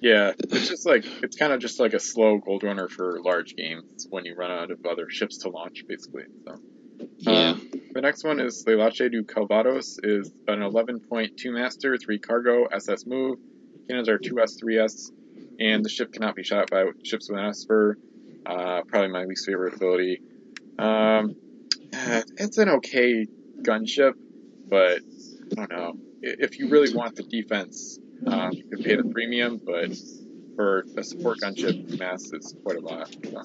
Yeah, 0.00 0.32
it's 0.38 0.68
just 0.68 0.86
like 0.86 1.04
it's 1.22 1.36
kind 1.36 1.52
of 1.52 1.60
just 1.60 1.80
like 1.80 1.94
a 1.94 2.00
slow 2.00 2.38
gold 2.38 2.62
runner 2.62 2.88
for 2.88 3.18
large 3.22 3.54
games 3.56 4.06
when 4.10 4.24
you 4.24 4.34
run 4.34 4.50
out 4.50 4.70
of 4.70 4.84
other 4.84 5.08
ships 5.08 5.38
to 5.38 5.50
launch, 5.50 5.84
basically. 5.88 6.24
So 6.46 6.56
Yeah. 7.18 7.50
Um, 7.50 7.70
the 7.92 8.02
next 8.02 8.24
one 8.24 8.40
is 8.40 8.64
Leilache 8.66 9.10
du 9.10 9.24
Calvados 9.24 9.98
is 10.02 10.30
an 10.48 10.60
11.2 10.60 11.30
master, 11.46 11.96
three 11.96 12.18
cargo, 12.18 12.66
SS 12.66 13.06
move. 13.06 13.38
Cannons 13.88 14.08
are 14.08 14.18
2S, 14.18 14.62
3S, 14.62 15.10
and 15.58 15.84
the 15.84 15.88
ship 15.88 16.12
cannot 16.12 16.34
be 16.34 16.42
shot 16.42 16.70
by 16.70 16.84
ships 17.04 17.30
with 17.30 17.38
an 17.38 17.46
Esper. 17.46 17.96
Uh, 18.44 18.82
probably 18.86 19.08
my 19.08 19.24
least 19.24 19.46
favorite 19.46 19.74
ability. 19.74 20.20
Um, 20.78 21.36
eh, 21.92 22.22
it's 22.36 22.58
an 22.58 22.68
okay 22.68 23.26
gunship, 23.62 24.12
but 24.68 25.00
I 25.52 25.54
don't 25.54 25.70
know. 25.70 25.92
If 26.22 26.58
you 26.58 26.68
really 26.68 26.94
want 26.94 27.16
the 27.16 27.22
defense, 27.22 27.98
um, 28.26 28.52
you 28.52 28.64
can 28.64 28.82
pay 28.82 28.96
the 28.96 29.04
premium, 29.04 29.60
but 29.64 29.96
for 30.56 30.86
a 30.96 31.04
support 31.04 31.38
gunship, 31.40 31.98
mass 31.98 32.32
it's 32.32 32.54
quite 32.64 32.76
a 32.76 32.80
lot. 32.80 33.14
So. 33.24 33.44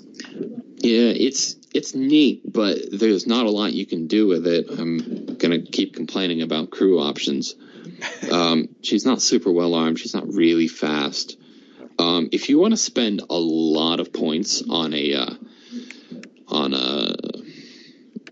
Yeah, 0.77 1.11
it's 1.11 1.57
it's 1.73 1.93
neat, 1.93 2.41
but 2.51 2.77
there's 2.91 3.27
not 3.27 3.45
a 3.45 3.51
lot 3.51 3.73
you 3.73 3.85
can 3.85 4.07
do 4.07 4.27
with 4.27 4.47
it. 4.47 4.67
I'm 4.69 5.35
gonna 5.35 5.61
keep 5.61 5.95
complaining 5.95 6.41
about 6.41 6.71
crew 6.71 6.99
options. 6.99 7.55
Um, 8.31 8.69
she's 8.81 9.05
not 9.05 9.21
super 9.21 9.51
well 9.51 9.75
armed. 9.75 9.99
She's 9.99 10.13
not 10.13 10.27
really 10.27 10.67
fast. 10.67 11.37
Um, 11.99 12.29
if 12.31 12.49
you 12.49 12.57
want 12.57 12.71
to 12.71 12.77
spend 12.77 13.21
a 13.29 13.37
lot 13.37 13.99
of 13.99 14.11
points 14.13 14.63
on 14.67 14.93
a 14.93 15.13
uh, 15.13 15.33
on 16.47 16.73
a 16.73 17.15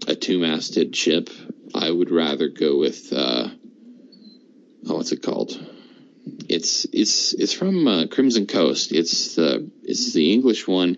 a 0.08 0.16
two 0.16 0.40
masted 0.40 0.96
ship, 0.96 1.30
I 1.76 1.92
would 1.92 2.10
rather 2.10 2.50
go 2.50 2.78
with 2.78 3.14
uh, 3.14 3.50
oh, 4.88 4.96
what's 4.96 5.12
it 5.12 5.22
called? 5.22 5.60
It's 6.48 6.86
it's 6.92 7.34
it's 7.34 7.54
from 7.54 7.88
uh, 7.88 8.08
Crimson 8.08 8.48
Coast. 8.48 8.92
It's 8.92 9.36
the 9.36 9.70
it's 9.84 10.14
the 10.14 10.34
English 10.34 10.68
one, 10.68 10.98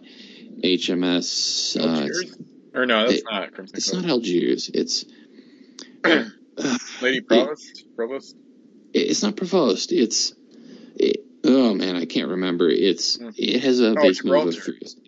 HMS. 0.64 1.80
Uh, 1.80 2.02
Algiers? 2.02 2.38
Or 2.74 2.86
no, 2.86 3.08
that's 3.08 3.20
it- 3.20 3.24
not 3.30 3.52
Crimson 3.54 3.78
it's 3.78 3.92
Coast. 3.92 4.02
not 4.04 4.10
Algiers. 4.12 4.70
It's 4.74 5.06
Lady 7.02 7.22
Provost? 7.22 7.86
Provost? 7.96 8.36
it's 8.94 9.24
not 9.24 9.36
Provost. 9.36 9.92
It's 9.92 10.34
it, 10.96 11.26
oh 11.52 11.74
man, 11.74 11.96
I 11.96 12.06
can't 12.06 12.30
remember. 12.30 12.70
It's 12.70 13.18
it 13.38 13.62
has 13.64 13.80
a 13.80 13.92
Oh, 13.92 13.96
base 13.96 14.24
move 14.24 14.48
of 14.48 14.58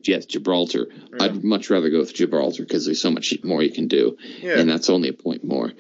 Yes, 0.04 0.26
Gibraltar. 0.26 0.88
Yeah. 0.92 1.24
I'd 1.26 1.44
much 1.44 1.70
rather 1.70 1.90
go 1.90 2.00
with 2.00 2.14
Gibraltar 2.14 2.64
because 2.64 2.86
there's 2.86 3.02
so 3.02 3.12
much 3.12 3.34
more 3.44 3.64
you 3.64 3.72
can 3.72 3.88
do, 3.88 4.18
Yeah, 4.42 4.60
and 4.60 4.70
that's 4.70 4.90
only 4.90 5.10
a 5.10 5.14
point 5.14 5.44
more. 5.44 5.72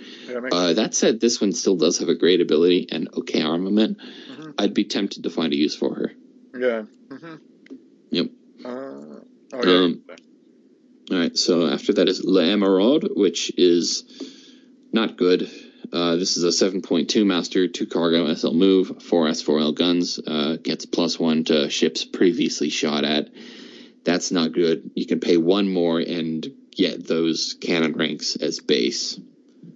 Uh, 0.51 0.73
that 0.73 0.95
said, 0.95 1.19
this 1.19 1.39
one 1.41 1.51
still 1.53 1.75
does 1.75 1.99
have 1.99 2.09
a 2.09 2.15
great 2.15 2.41
ability 2.41 2.87
and 2.91 3.09
okay 3.17 3.41
armament. 3.41 3.97
Mhm. 3.99 4.53
I'd 4.57 4.73
be 4.73 4.85
tempted 4.85 5.23
to 5.23 5.29
find 5.29 5.51
a 5.53 5.55
use 5.55 5.75
for 5.75 5.93
her. 5.95 6.11
Yeah. 6.57 6.83
hmm 7.09 7.35
Yep. 8.11 8.29
Uh, 8.63 8.69
oh, 8.69 9.21
yeah. 9.53 9.59
Um, 9.59 10.01
All 11.11 11.17
right, 11.17 11.37
so 11.37 11.67
after 11.67 11.93
that 11.93 12.07
is 12.07 12.23
L'Emeraude, 12.23 13.09
which 13.15 13.51
is 13.57 14.05
not 14.93 15.17
good. 15.17 15.49
Uh, 15.93 16.15
this 16.15 16.37
is 16.37 16.43
a 16.43 16.65
7.2 16.65 17.23
master, 17.25 17.67
2 17.67 17.85
cargo, 17.85 18.33
SL 18.33 18.53
move, 18.53 19.03
4 19.03 19.27
S4L 19.27 19.75
guns, 19.75 20.19
uh, 20.25 20.57
gets 20.61 20.87
plus 20.87 21.19
1 21.19 21.43
to 21.45 21.69
ships 21.69 22.03
previously 22.03 22.69
shot 22.69 23.03
at. 23.05 23.29
That's 24.03 24.31
not 24.31 24.53
good. 24.53 24.89
You 24.95 25.05
can 25.05 25.19
pay 25.19 25.37
one 25.37 25.69
more 25.69 25.99
and 25.99 26.45
get 26.75 27.07
those 27.07 27.55
cannon 27.61 27.93
ranks 27.93 28.35
as 28.35 28.59
base 28.59 29.19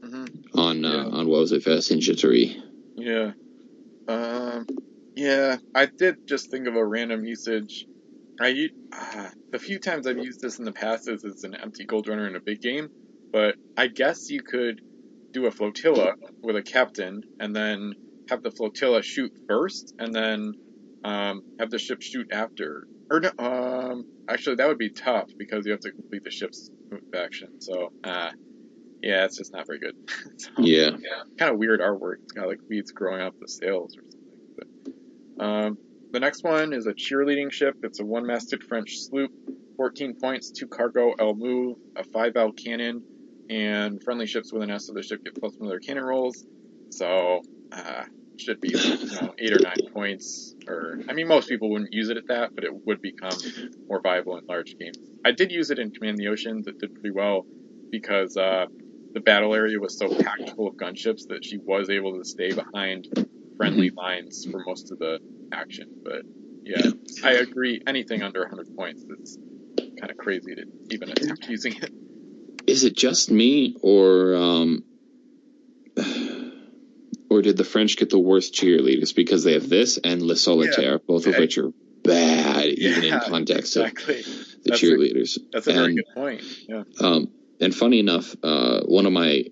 hmm 0.04 0.26
on 0.56 0.84
uh, 0.84 0.90
Yeah. 0.92 1.04
on 1.06 1.28
Wozefest 1.28 1.92
Injittery. 1.92 2.60
Yeah. 2.96 3.34
Um, 4.08 4.66
yeah, 5.16 5.58
I 5.76 5.86
did 5.86 6.28
just 6.28 6.50
think 6.50 6.68
of 6.68 6.76
a 6.76 6.84
random 6.84 7.26
usage. 7.26 7.86
I 8.40 8.70
uh, 8.92 9.30
the 9.52 9.60
few 9.60 9.80
times 9.80 10.08
I've 10.08 10.18
used 10.18 10.42
this 10.42 10.60
in 10.60 10.66
the 10.66 10.72
past 10.72 11.08
is 11.08 11.24
as 11.24 11.44
an 11.44 11.56
empty 11.56 11.86
gold 11.86 12.08
runner 12.08 12.28
in 12.28 12.36
a 12.36 12.40
big 12.40 12.62
game, 12.62 12.90
but 13.32 13.56
I 13.76 13.88
guess 13.88 14.30
you 14.30 14.42
could 14.42 14.82
do 15.38 15.46
a 15.46 15.52
flotilla 15.52 16.14
with 16.42 16.56
a 16.56 16.64
captain 16.64 17.22
and 17.40 17.56
then 17.56 17.94
have 18.30 18.42
the 18.42 18.52
flotilla 18.52 19.02
shoot 19.04 19.32
first 19.48 19.94
and 20.00 20.14
then 20.14 20.54
um, 21.04 21.42
have 21.60 21.70
the 21.70 21.80
ship 21.80 22.00
shoot 22.02 22.28
after. 22.32 22.88
Or 23.10 23.20
no, 23.22 23.32
um, 23.40 24.04
actually 24.30 24.56
that 24.56 24.68
would 24.68 24.78
be 24.78 24.90
tough 24.92 25.30
because 25.38 25.66
you 25.66 25.72
have 25.72 25.82
to 25.82 25.92
complete 25.92 26.24
the 26.24 26.32
ship's 26.32 26.70
move 26.92 27.02
action. 27.16 27.50
So, 27.60 27.90
uh, 28.04 28.32
yeah, 29.02 29.26
it's 29.26 29.38
just 29.38 29.54
not 29.54 29.68
very 29.68 29.80
good. 29.80 29.94
so, 30.38 30.50
Yeah. 30.58 30.92
kind 31.40 31.52
of 31.54 31.58
weird 31.60 31.80
artwork. 31.80 32.16
It's 32.24 32.34
got 32.34 32.48
like 32.48 32.60
weeds 32.70 32.92
growing 32.92 33.22
off 33.22 33.34
the 33.40 33.48
sails 33.48 33.96
or 33.98 34.04
something. 34.58 34.66
But, 35.38 35.46
um, 35.46 35.78
the 36.14 36.20
next 36.20 36.44
one 36.44 36.74
is 36.74 36.88
a 36.88 36.94
cheerleading 36.94 37.52
ship. 37.52 37.76
It's 37.84 38.00
a 38.00 38.06
one-masted 38.06 38.64
French 38.64 38.98
sloop, 38.98 39.30
14 39.78 40.16
points, 40.20 40.52
two 40.52 40.68
cargo, 40.68 41.14
L 41.20 41.36
move, 41.36 41.78
a 41.96 42.04
5L 42.04 42.52
cannon, 42.64 43.04
and 43.50 44.02
friendly 44.04 44.28
ships 44.28 44.52
with 44.52 44.64
an 44.64 44.72
S 44.72 44.90
of 44.90 44.96
the 44.96 45.04
ship 45.04 45.24
get 45.24 45.36
plus 45.40 45.54
one 45.58 45.68
of 45.68 45.72
their 45.72 45.80
cannon 45.80 46.04
rolls. 46.04 46.46
So, 46.90 47.42
uh, 47.72 48.04
should 48.40 48.62
be 48.62 48.70
you 48.70 49.22
know 49.22 49.34
eight 49.40 49.54
or 49.54 49.60
nine 49.60 49.92
points. 49.94 50.56
Or 50.68 51.00
I 51.10 51.14
mean, 51.14 51.28
most 51.28 51.50
people 51.50 51.70
wouldn't 51.72 51.94
use 51.94 52.10
it 52.10 52.18
at 52.18 52.28
that, 52.28 52.52
but 52.56 52.64
it 52.64 52.72
would 52.86 53.02
become 53.02 53.38
more 53.90 54.02
viable 54.02 54.38
in 54.38 54.46
large 54.48 54.76
games. 54.80 54.98
I 55.26 55.32
did 55.32 55.52
use 55.52 55.72
it 55.72 55.80
in 55.80 55.92
Command 55.92 56.18
the 56.18 56.28
Oceans. 56.28 56.68
It 56.68 56.80
did 56.80 56.94
pretty 56.94 57.12
well 57.12 57.46
because 57.92 58.38
uh, 58.38 58.66
the 59.14 59.20
battle 59.20 59.54
area 59.54 59.80
was 59.80 59.98
so 59.98 60.08
packed 60.10 60.52
full 60.56 60.68
of 60.68 60.76
gunships 60.76 61.28
that 61.30 61.44
she 61.44 61.58
was 61.58 61.90
able 61.90 62.18
to 62.18 62.26
stay 62.26 62.52
behind 62.52 63.08
friendly 63.58 63.90
lines 63.90 64.48
for 64.50 64.64
most 64.66 64.92
of 64.92 65.00
the 65.00 65.20
action. 65.52 65.88
But 66.04 66.22
yeah, 66.64 66.92
I 67.24 67.34
agree. 67.34 67.82
Anything 67.88 68.22
under 68.22 68.42
100 68.42 68.76
points, 68.76 69.04
it's 69.10 69.38
kind 70.00 70.12
of 70.12 70.18
crazy 70.18 70.56
to 70.56 70.64
even 70.92 71.10
attempt 71.10 71.48
using 71.50 71.74
it. 71.76 71.92
Is 72.68 72.84
it 72.84 72.96
just 72.96 73.32
me, 73.32 73.78
or 73.82 74.36
um, 74.36 74.84
or 77.30 77.42
did 77.42 77.58
the 77.58 77.64
French 77.64 77.98
get 77.98 78.10
the 78.10 78.20
worst 78.20 78.54
cheerleaders 78.54 79.16
because 79.16 79.44
they 79.44 79.54
have 79.54 79.70
this 79.70 79.98
and 79.98 80.22
Le 80.22 80.36
Solitaire, 80.36 80.92
yeah. 80.94 80.98
both 81.08 81.28
of 81.28 81.34
yeah. 81.34 81.40
which 81.40 81.58
are 81.58 81.72
bad, 82.04 82.66
yeah, 82.78 82.90
even 82.90 83.04
in 83.06 83.20
context 83.20 83.76
exactly. 83.78 84.20
of 84.20 84.26
the 84.26 84.60
that's 84.66 84.82
cheerleaders. 84.82 85.38
A, 85.38 85.42
that's 85.54 85.68
a 85.68 85.74
very 85.74 85.96
good 85.96 86.06
point. 86.14 86.44
Yeah. 86.68 86.84
Um, 87.00 87.30
and 87.60 87.74
funny 87.74 88.00
enough, 88.00 88.36
uh, 88.44 88.82
one 88.82 89.06
of 89.06 89.14
my 89.14 89.46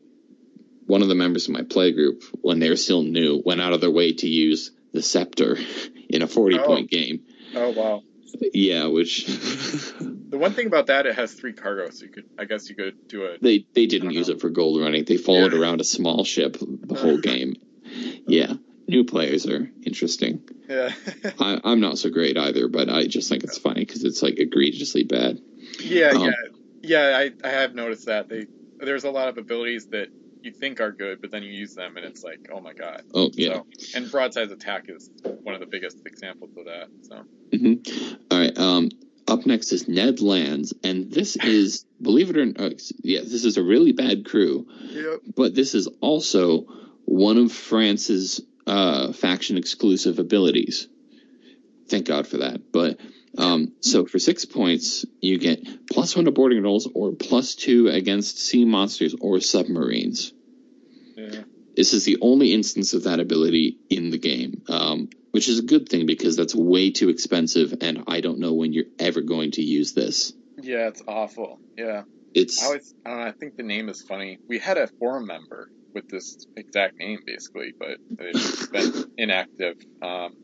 one 0.88 1.02
of 1.02 1.08
the 1.08 1.16
members 1.16 1.48
of 1.48 1.54
my 1.54 1.64
play 1.64 1.92
group, 1.92 2.24
when 2.42 2.60
they 2.60 2.70
were 2.70 2.76
still 2.76 3.02
new, 3.02 3.42
went 3.44 3.60
out 3.60 3.74
of 3.74 3.82
their 3.82 3.92
way 3.92 4.14
to 4.14 4.28
use 4.28 4.72
the 4.94 5.02
scepter 5.02 5.58
in 6.10 6.22
a 6.22 6.28
forty 6.28 6.60
oh. 6.60 6.66
point 6.66 6.90
game. 6.90 7.22
Oh 7.56 7.72
wow! 7.72 8.04
Yeah, 8.54 8.88
which 8.88 9.26
the 9.28 10.38
one 10.38 10.54
thing 10.54 10.68
about 10.68 10.88
that 10.88 11.06
it 11.06 11.16
has 11.16 11.34
three 11.34 11.54
cargos. 11.54 11.96
So 11.96 12.06
you 12.06 12.12
could, 12.12 12.30
I 12.38 12.46
guess, 12.46 12.70
you 12.70 12.76
could 12.76 13.08
do 13.08 13.26
it. 13.26 13.42
They 13.42 13.66
they 13.74 13.86
didn't 13.86 14.12
use 14.12 14.28
know. 14.28 14.36
it 14.36 14.42
for 14.42 14.50
gold 14.50 14.82
running. 14.82 15.06
They 15.06 15.18
followed 15.18 15.54
yeah. 15.54 15.60
around 15.60 15.82
a 15.82 15.84
small 15.84 16.24
ship 16.24 16.58
the 16.60 16.96
whole 16.96 17.18
game. 17.22 17.56
Yeah, 18.28 18.54
new 18.88 19.06
players 19.06 19.48
are 19.48 19.70
interesting. 19.86 20.48
Yeah, 20.70 20.92
I, 21.40 21.60
am 21.64 21.80
not 21.80 21.98
so 21.98 22.10
great 22.10 22.38
either, 22.38 22.68
but 22.68 22.90
I 22.90 23.08
just 23.08 23.30
think 23.30 23.44
it's 23.44 23.58
funny 23.58 23.82
because 23.82 24.04
it's 24.04 24.22
like 24.22 24.40
egregiously 24.40 25.04
bad. 25.04 25.40
Yeah, 25.80 26.10
um, 26.10 26.22
yeah, 26.22 26.32
yeah. 26.82 27.18
I 27.18 27.32
I 27.48 27.52
have 27.52 27.76
noticed 27.76 28.08
that 28.08 28.30
they 28.30 28.48
there's 28.78 29.04
a 29.04 29.12
lot 29.12 29.30
of 29.30 29.38
abilities 29.38 29.88
that 29.88 30.10
you 30.46 30.52
think 30.52 30.80
are 30.80 30.92
good, 30.92 31.22
but 31.22 31.32
then 31.32 31.44
you 31.44 31.52
use 31.52 31.76
them 31.76 31.98
and 31.98 32.06
it's 32.06 32.24
like, 32.24 32.48
oh 32.54 32.62
my 32.62 32.74
god. 32.74 33.04
Oh 33.14 33.30
yeah. 33.34 33.62
So, 33.78 33.98
and 33.98 34.12
broadside 34.12 34.52
attack 34.52 34.86
is 34.88 35.10
one 35.24 35.56
of 35.56 35.60
the 35.60 35.68
biggest 35.68 36.06
examples 36.06 36.52
of 36.58 36.66
that. 36.66 36.88
So. 37.02 37.24
Mm-hmm. 37.52 38.16
All 38.32 38.40
right. 38.40 38.58
Um, 38.58 38.90
up 39.28 39.46
next 39.46 39.72
is 39.72 39.88
Ned 39.88 40.22
Lands, 40.22 40.74
and 40.84 41.12
this 41.12 41.36
is, 41.44 41.86
believe 42.02 42.30
it 42.30 42.38
or 42.38 42.46
not, 42.46 42.74
yeah, 43.04 43.22
this 43.22 43.46
is 43.46 43.58
a 43.58 43.64
really 43.64 43.92
bad 43.92 44.26
crew. 44.26 44.68
Yep. 44.92 45.20
But 45.36 45.56
this 45.56 45.74
is 45.74 45.88
also 46.02 46.68
one 47.06 47.38
of 47.38 47.52
France's 47.52 48.42
uh, 48.68 49.14
faction 49.14 49.58
exclusive 49.58 50.20
abilities. 50.20 50.88
Thank 51.88 52.08
God 52.08 52.28
for 52.28 52.38
that. 52.38 52.72
But 52.72 53.00
um, 53.38 53.74
so 53.82 54.06
for 54.06 54.20
six 54.20 54.46
points, 54.46 55.06
you 55.22 55.38
get 55.38 55.88
plus 55.92 56.16
one 56.16 56.26
to 56.26 56.32
boarding 56.32 56.64
rolls 56.64 56.90
or 56.94 57.12
plus 57.12 57.56
two 57.56 57.88
against 57.90 58.40
sea 58.40 58.66
monsters 58.66 59.16
or 59.20 59.40
submarines. 59.40 60.34
Yeah. 61.16 61.44
This 61.76 61.94
is 61.94 62.06
the 62.06 62.18
only 62.22 62.54
instance 62.54 62.94
of 62.94 63.04
that 63.04 63.20
ability 63.20 63.78
in 63.90 64.10
the 64.10 64.18
game, 64.18 64.64
um, 64.70 65.10
which 65.32 65.50
is 65.50 65.60
a 65.60 65.64
good 65.64 65.90
thing 65.90 66.06
because 66.06 66.38
that's 66.38 66.56
way 66.56 66.92
too 66.92 67.10
expensive, 67.10 67.74
and 67.82 68.06
I 68.08 68.22
don't 68.22 68.40
know 68.40 68.54
when 68.54 68.72
you're 68.72 68.86
ever 68.98 69.22
going 69.22 69.52
to 69.52 69.62
use 69.62 69.94
this. 69.94 70.32
Yeah, 70.58 70.88
it's 70.88 71.04
awful. 71.06 71.60
Yeah, 71.78 72.04
it's. 72.34 72.64
I 72.64 72.68
always, 72.68 72.94
I 73.06 73.10
don't 73.10 73.20
know. 73.20 73.26
I 73.26 73.32
think 73.32 73.58
the 73.58 73.64
name 73.64 73.90
is 73.90 74.02
funny. 74.02 74.40
We 74.48 74.60
had 74.60 74.78
a 74.78 74.88
forum 74.88 75.26
member 75.26 75.70
with 75.94 76.08
this 76.08 76.46
exact 76.56 76.98
name, 76.98 77.20
basically, 77.26 77.74
but 77.78 77.98
it's 78.20 78.68
been 78.68 79.12
inactive. 79.18 79.78
Um, 80.02 80.36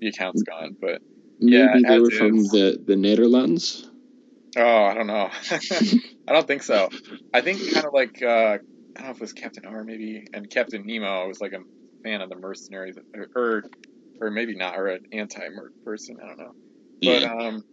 the 0.00 0.08
account's 0.08 0.42
gone, 0.42 0.76
but 0.80 1.02
Maybe 1.40 1.56
yeah, 1.56 1.88
they 1.88 2.00
were 2.00 2.10
from 2.10 2.36
the, 2.44 2.82
the 2.84 2.96
Netherlands. 2.96 3.88
Oh, 4.56 4.84
I 4.84 4.94
don't 4.94 5.06
know. 5.06 5.30
I 6.28 6.32
don't 6.32 6.46
think 6.46 6.62
so. 6.62 6.88
I 7.34 7.40
think 7.40 7.72
kind 7.72 7.86
of 7.86 7.92
like 7.92 8.22
uh, 8.22 8.26
I 8.26 8.58
don't 8.94 9.04
know 9.04 9.10
if 9.10 9.16
it 9.16 9.20
was 9.20 9.32
Captain 9.32 9.64
R 9.66 9.84
maybe, 9.84 10.26
and 10.32 10.50
Captain 10.50 10.84
Nemo 10.84 11.28
was 11.28 11.40
like 11.40 11.52
a 11.52 11.60
fan 12.02 12.20
of 12.20 12.28
the 12.28 12.36
mercenaries, 12.36 12.96
or 13.14 13.28
or, 13.34 13.64
or 14.20 14.30
maybe 14.30 14.56
not, 14.56 14.76
or 14.76 14.88
an 14.88 15.06
anti-merc 15.12 15.84
person. 15.84 16.18
I 16.22 16.26
don't 16.26 16.38
know. 16.38 16.52
But 17.02 17.22
yeah. 17.22 17.34
um, 17.34 17.64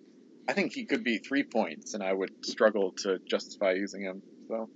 I 0.47 0.53
think 0.53 0.73
he 0.73 0.85
could 0.85 1.03
be 1.03 1.17
three 1.17 1.43
points, 1.43 1.93
and 1.95 2.03
I 2.03 2.13
would 2.13 2.45
struggle 2.45 2.93
to 2.99 3.19
justify 3.27 3.73
using 3.73 4.01
him. 4.01 4.21
So. 4.47 4.69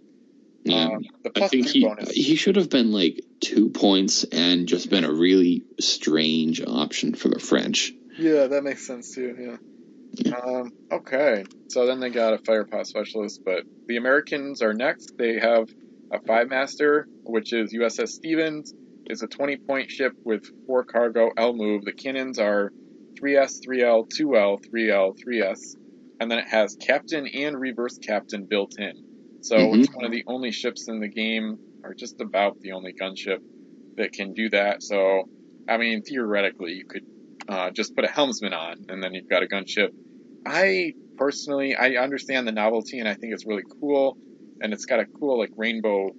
Yeah, 0.66 0.88
um, 0.88 1.04
I 1.38 1.48
think 1.48 1.70
he 1.70 1.86
bonus. 1.86 2.12
he 2.12 2.36
should 2.36 2.58
have 2.58 2.70
been 2.70 2.92
like 2.92 3.24
two 3.40 3.70
points 3.70 4.26
and 4.26 4.68
just 4.68 4.90
been 4.90 5.06
a 5.06 5.12
really 5.12 5.64
strange 5.80 6.62
option 6.62 7.16
for 7.16 7.30
the 7.30 7.40
French. 7.40 7.94
Yeah, 8.20 8.48
that 8.48 8.64
makes 8.64 8.86
sense 8.86 9.16
too. 9.16 9.36
Yeah. 9.40 10.36
Um, 10.36 10.72
okay, 10.92 11.46
so 11.70 11.86
then 11.86 12.00
they 12.00 12.10
got 12.10 12.34
a 12.34 12.38
firepot 12.38 12.86
specialist, 12.86 13.42
but 13.46 13.64
the 13.88 13.98
Americans 13.98 14.62
are 14.62 14.74
next. 14.74 15.18
They 15.18 15.40
have 15.40 15.70
a 16.12 16.20
five 16.20 16.50
master, 16.50 17.08
which 17.24 17.54
is 17.54 17.74
USS 17.74 18.10
Stevens. 18.10 18.74
It's 19.06 19.22
a 19.22 19.28
20 19.28 19.58
point 19.58 19.90
ship 19.90 20.14
with 20.24 20.46
four 20.68 20.84
cargo 20.84 21.32
L 21.38 21.54
move. 21.54 21.86
The 21.86 21.94
cannons 21.94 22.40
are 22.40 22.72
3S, 23.22 23.66
3L, 23.66 24.10
2L, 24.10 24.60
3L, 24.70 25.16
3S, 25.18 25.76
and 26.20 26.30
then 26.30 26.40
it 26.40 26.48
has 26.50 26.76
captain 26.76 27.26
and 27.28 27.60
reverse 27.60 27.98
captain 27.98 28.46
built 28.46 28.76
in. 28.78 29.04
So 29.42 29.56
mm-hmm. 29.56 29.82
it's 29.82 29.96
one 29.96 30.06
of 30.06 30.12
the 30.12 30.26
only 30.28 30.52
ships 30.52 30.90
in 30.90 31.00
the 31.00 31.08
game, 31.08 31.58
or 31.84 31.94
just 31.94 32.20
about 32.20 32.60
the 32.60 32.74
only 32.74 32.94
gunship 32.94 33.40
that 33.96 34.12
can 34.12 34.34
do 34.34 34.50
that. 34.50 34.84
So, 34.84 35.30
I 35.68 35.78
mean, 35.78 36.02
theoretically, 36.02 36.74
you 36.74 36.86
could 36.86 37.06
uh, 37.50 37.72
just 37.72 37.96
put 37.96 38.06
a 38.06 38.08
helmsman 38.08 38.54
on, 38.54 38.86
and 38.90 39.04
then 39.04 39.14
you've 39.14 39.30
got 39.30 39.42
a 39.44 39.48
gunship. 39.48 39.90
I 40.46 40.94
personally, 41.18 41.76
I 41.76 41.96
understand 41.96 42.48
the 42.48 42.52
novelty, 42.52 43.00
and 43.00 43.10
I 43.10 43.16
think 43.16 43.34
it's 43.34 43.46
really 43.46 43.64
cool, 43.80 44.18
and 44.62 44.72
it's 44.72 44.86
got 44.86 45.00
a 45.00 45.06
cool 45.06 45.40
like 45.40 45.50
rainbow 45.58 46.12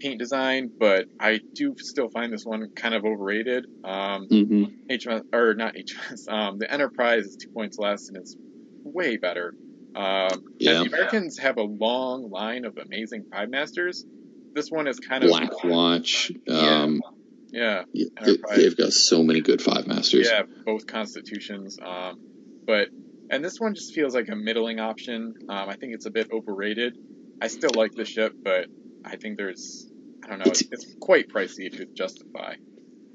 paint 0.00 0.18
design, 0.18 0.70
but 0.78 1.06
I 1.20 1.40
do 1.52 1.74
still 1.78 2.08
find 2.08 2.32
this 2.32 2.44
one 2.44 2.70
kind 2.74 2.94
of 2.94 3.04
overrated. 3.04 3.66
Um, 3.84 4.26
mm-hmm. 4.28 4.64
HMS 4.90 5.24
or 5.34 5.54
not 5.54 5.74
HMS, 5.74 6.28
um, 6.32 6.58
the 6.58 6.72
Enterprise 6.72 7.26
is 7.26 7.36
two 7.36 7.50
points 7.50 7.78
less, 7.78 8.08
and 8.08 8.16
it's 8.16 8.34
way 8.82 9.18
better. 9.18 9.54
Um, 9.94 10.44
yeah. 10.58 10.82
The 10.82 10.86
Americans 10.86 11.38
have 11.38 11.58
a 11.58 11.62
long 11.62 12.30
line 12.30 12.64
of 12.64 12.78
amazing 12.78 13.26
five 13.30 13.50
masters. 13.50 14.06
This 14.54 14.70
one 14.70 14.86
is 14.88 14.98
kind 14.98 15.24
of 15.24 15.30
Black 15.30 15.62
Watch. 15.62 16.32
Um, 16.48 17.00
yeah 17.02 17.10
yeah, 17.52 17.84
they, 17.92 18.64
have 18.64 18.76
got 18.76 18.92
so 18.92 19.22
many 19.22 19.40
good 19.40 19.60
five 19.60 19.86
masters. 19.86 20.28
Yeah, 20.30 20.42
both 20.64 20.86
constitutions. 20.86 21.78
Um, 21.82 22.20
but 22.66 22.88
and 23.30 23.44
this 23.44 23.58
one 23.60 23.74
just 23.74 23.94
feels 23.94 24.14
like 24.14 24.28
a 24.28 24.36
middling 24.36 24.80
option. 24.80 25.34
Um, 25.48 25.68
I 25.68 25.76
think 25.76 25.94
it's 25.94 26.06
a 26.06 26.10
bit 26.10 26.30
overrated. 26.32 26.98
I 27.40 27.48
still 27.48 27.70
like 27.74 27.92
the 27.92 28.04
ship, 28.04 28.34
but 28.42 28.66
I 29.04 29.16
think 29.16 29.38
there's 29.38 29.90
I 30.24 30.28
don't 30.28 30.38
know. 30.38 30.44
It's, 30.46 30.62
it's, 30.62 30.84
it's 30.84 30.94
quite 31.00 31.28
pricey 31.28 31.70
to 31.76 31.86
justify. 31.86 32.54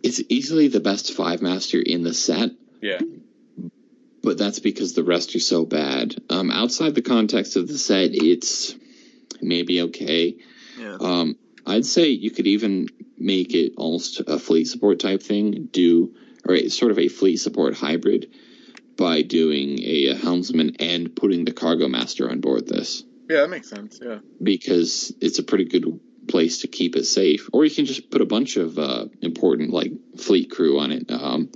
It's 0.03 0.21
easily 0.29 0.67
the 0.67 0.79
best 0.79 1.13
five 1.13 1.41
master 1.41 1.79
in 1.79 2.03
the 2.03 2.13
set. 2.13 2.51
Yeah. 2.81 2.99
But 4.21 4.37
that's 4.37 4.59
because 4.59 4.93
the 4.93 5.03
rest 5.03 5.35
are 5.35 5.39
so 5.39 5.65
bad. 5.65 6.15
Um, 6.29 6.49
outside 6.49 6.95
the 6.95 7.01
context 7.01 7.55
of 7.55 7.67
the 7.67 7.77
set, 7.77 8.09
it's 8.13 8.75
maybe 9.41 9.81
okay. 9.83 10.37
Yeah. 10.79 10.97
Um, 10.99 11.37
I'd 11.65 11.85
say 11.85 12.09
you 12.09 12.31
could 12.31 12.47
even 12.47 12.87
make 13.17 13.53
it 13.53 13.73
almost 13.77 14.21
a 14.27 14.39
fleet 14.39 14.65
support 14.65 14.99
type 14.99 15.23
thing, 15.23 15.69
do 15.71 16.15
or 16.47 16.57
sort 16.69 16.91
of 16.91 16.99
a 16.99 17.07
fleet 17.07 17.37
support 17.37 17.75
hybrid 17.75 18.31
by 18.97 19.23
doing 19.23 19.79
a, 19.79 20.07
a 20.07 20.15
helmsman 20.15 20.75
and 20.79 21.15
putting 21.15 21.45
the 21.45 21.51
cargo 21.51 21.87
master 21.87 22.29
on 22.29 22.39
board 22.39 22.67
this. 22.67 23.03
Yeah, 23.29 23.41
that 23.41 23.49
makes 23.49 23.69
sense. 23.69 23.99
Yeah, 24.01 24.19
because 24.41 25.13
it's 25.21 25.39
a 25.39 25.43
pretty 25.43 25.65
good 25.65 25.99
place 26.27 26.61
to 26.61 26.67
keep 26.67 26.95
it 26.95 27.05
safe. 27.05 27.49
Or 27.51 27.65
you 27.65 27.73
can 27.73 27.85
just 27.85 28.09
put 28.09 28.21
a 28.21 28.25
bunch 28.25 28.57
of 28.57 28.77
uh, 28.77 29.05
important 29.21 29.71
like 29.71 29.91
fleet 30.17 30.51
crew 30.51 30.79
on 30.79 30.91
it. 30.91 31.11
Um, 31.11 31.51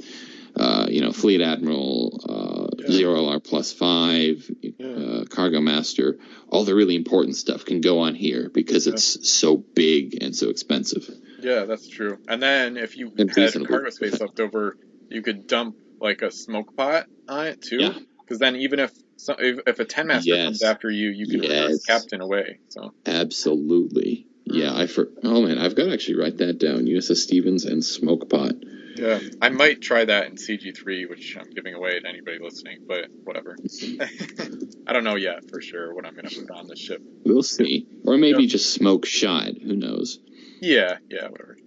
uh, 0.56 0.88
you 0.90 1.02
know, 1.02 1.12
fleet 1.12 1.42
admiral, 1.42 2.20
uh, 2.28 2.69
yeah. 2.82 2.92
zero 2.92 3.28
R 3.28 3.40
plus 3.40 3.74
five, 3.74 4.50
yeah. 4.62 4.88
uh, 4.88 5.26
cargo 5.26 5.60
master, 5.60 6.18
all 6.48 6.64
the 6.64 6.76
really 6.76 6.96
important 6.96 7.36
stuff 7.36 7.66
can 7.66 7.82
go 7.82 8.00
on 8.00 8.16
here 8.16 8.50
because 8.50 8.88
yeah. 8.88 8.94
it's 8.94 9.30
so 9.30 9.58
big 9.58 10.22
and 10.22 10.36
so 10.36 10.50
expensive. 10.50 11.10
Yeah, 11.40 11.66
that's 11.66 11.88
true. 11.88 12.18
And 12.28 12.42
then 12.42 12.78
if 12.78 12.98
you 12.98 13.12
and 13.18 13.30
had 13.30 13.54
cargo 13.68 13.90
space 13.90 14.20
left 14.20 14.40
over, 14.40 14.78
you 15.10 15.22
could 15.22 15.48
dump 15.48 15.78
like 16.00 16.22
a 16.22 16.32
smoke 16.32 16.76
pot 16.76 17.08
on 17.28 17.48
it 17.48 17.62
too. 17.62 17.94
Because 18.20 18.40
then 18.40 18.56
even 18.58 18.80
if, 18.80 18.92
if, 19.28 19.60
if 19.66 19.80
a 19.80 19.86
ten 19.86 20.08
master 20.08 20.30
yes. 20.30 20.46
comes 20.46 20.64
after 20.64 20.90
you, 20.90 21.10
you 21.10 21.28
can 21.28 21.44
yes. 21.44 21.84
captain 21.86 22.22
away. 22.22 22.60
So 22.70 22.94
absolutely. 23.06 24.28
Yeah, 24.46 24.76
I 24.76 24.88
for 24.88 25.10
oh 25.24 25.42
man, 25.42 25.58
I've 25.60 25.76
got 25.76 25.86
to 25.86 25.94
actually 25.94 26.18
write 26.18 26.38
that 26.38 26.58
down. 26.58 26.86
USS 26.86 27.18
Stevens 27.18 27.66
and 27.66 27.84
smoke 27.84 28.30
pot. 28.30 28.54
Yeah, 29.00 29.20
I 29.42 29.50
might 29.50 29.82
try 29.82 30.06
that 30.06 30.28
in 30.28 30.36
CG3, 30.36 31.10
which 31.10 31.38
I'm 31.40 31.50
giving 31.52 31.74
away 31.74 32.00
to 32.00 32.08
anybody 32.08 32.38
listening, 32.42 32.80
but 32.88 33.08
whatever. 33.24 33.56
I 34.88 34.94
don't 34.94 35.04
know 35.04 35.16
yet 35.16 35.50
for 35.50 35.62
sure 35.62 35.94
what 35.94 36.06
I'm 36.06 36.16
going 36.16 36.28
to 36.28 36.42
put 36.42 36.52
on 36.52 36.68
this 36.68 36.80
ship. 36.80 37.02
We'll 37.26 37.44
see. 37.44 37.88
Or 38.06 38.18
maybe 38.18 38.44
yep. 38.44 38.52
just 38.52 38.74
smoke 38.74 39.06
shot. 39.06 39.54
Who 39.62 39.76
knows? 39.76 40.20
Yeah, 40.62 40.98
yeah, 41.10 41.28
whatever. 41.28 41.58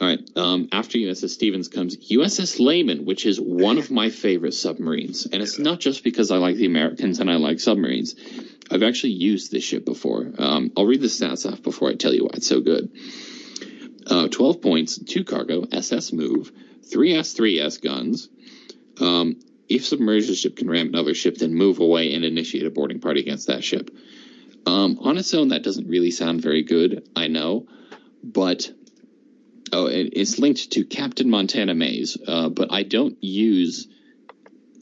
All 0.00 0.06
right. 0.06 0.30
Um, 0.36 0.68
after 0.70 0.96
USS 0.98 1.30
Stevens 1.30 1.68
comes 1.68 1.96
USS 1.96 2.60
Lehman, 2.60 3.04
which 3.04 3.26
is 3.26 3.40
one 3.40 3.78
of 3.78 3.90
my 3.90 4.10
favorite 4.10 4.54
submarines. 4.54 5.26
And 5.26 5.42
it's 5.42 5.58
not 5.58 5.80
just 5.80 6.04
because 6.04 6.30
I 6.30 6.36
like 6.36 6.56
the 6.56 6.66
Americans 6.66 7.18
and 7.18 7.28
I 7.28 7.36
like 7.36 7.58
submarines. 7.58 8.14
I've 8.70 8.84
actually 8.84 9.14
used 9.14 9.50
this 9.50 9.64
ship 9.64 9.84
before. 9.84 10.30
Um, 10.38 10.72
I'll 10.76 10.86
read 10.86 11.00
the 11.00 11.08
stats 11.08 11.50
off 11.50 11.62
before 11.62 11.88
I 11.88 11.94
tell 11.94 12.14
you 12.14 12.24
why 12.24 12.34
it's 12.34 12.46
so 12.46 12.60
good. 12.60 12.92
Uh, 14.06 14.28
12 14.28 14.62
points, 14.62 14.98
2 14.98 15.24
cargo, 15.24 15.66
SS 15.70 16.12
move, 16.12 16.52
three 16.90 17.12
S3S 17.14 17.82
guns. 17.82 18.28
Um, 19.00 19.36
if 19.68 19.86
submerged, 19.86 20.34
ship 20.36 20.56
can 20.56 20.68
ram 20.70 20.88
another 20.88 21.14
ship, 21.14 21.36
then 21.36 21.54
move 21.54 21.78
away 21.78 22.14
and 22.14 22.24
initiate 22.24 22.66
a 22.66 22.70
boarding 22.70 23.00
party 23.00 23.20
against 23.20 23.48
that 23.48 23.62
ship. 23.62 23.90
Um, 24.66 24.98
on 25.00 25.18
its 25.18 25.32
own, 25.34 25.48
that 25.48 25.62
doesn't 25.62 25.88
really 25.88 26.10
sound 26.10 26.40
very 26.42 26.62
good, 26.62 27.08
I 27.14 27.28
know, 27.28 27.66
but 28.22 28.70
Oh, 29.70 29.84
it, 29.84 30.14
it's 30.14 30.38
linked 30.38 30.70
to 30.72 30.84
Captain 30.86 31.28
Montana 31.28 31.74
Maze, 31.74 32.16
uh, 32.26 32.48
but 32.48 32.72
I 32.72 32.84
don't 32.84 33.22
use 33.22 33.86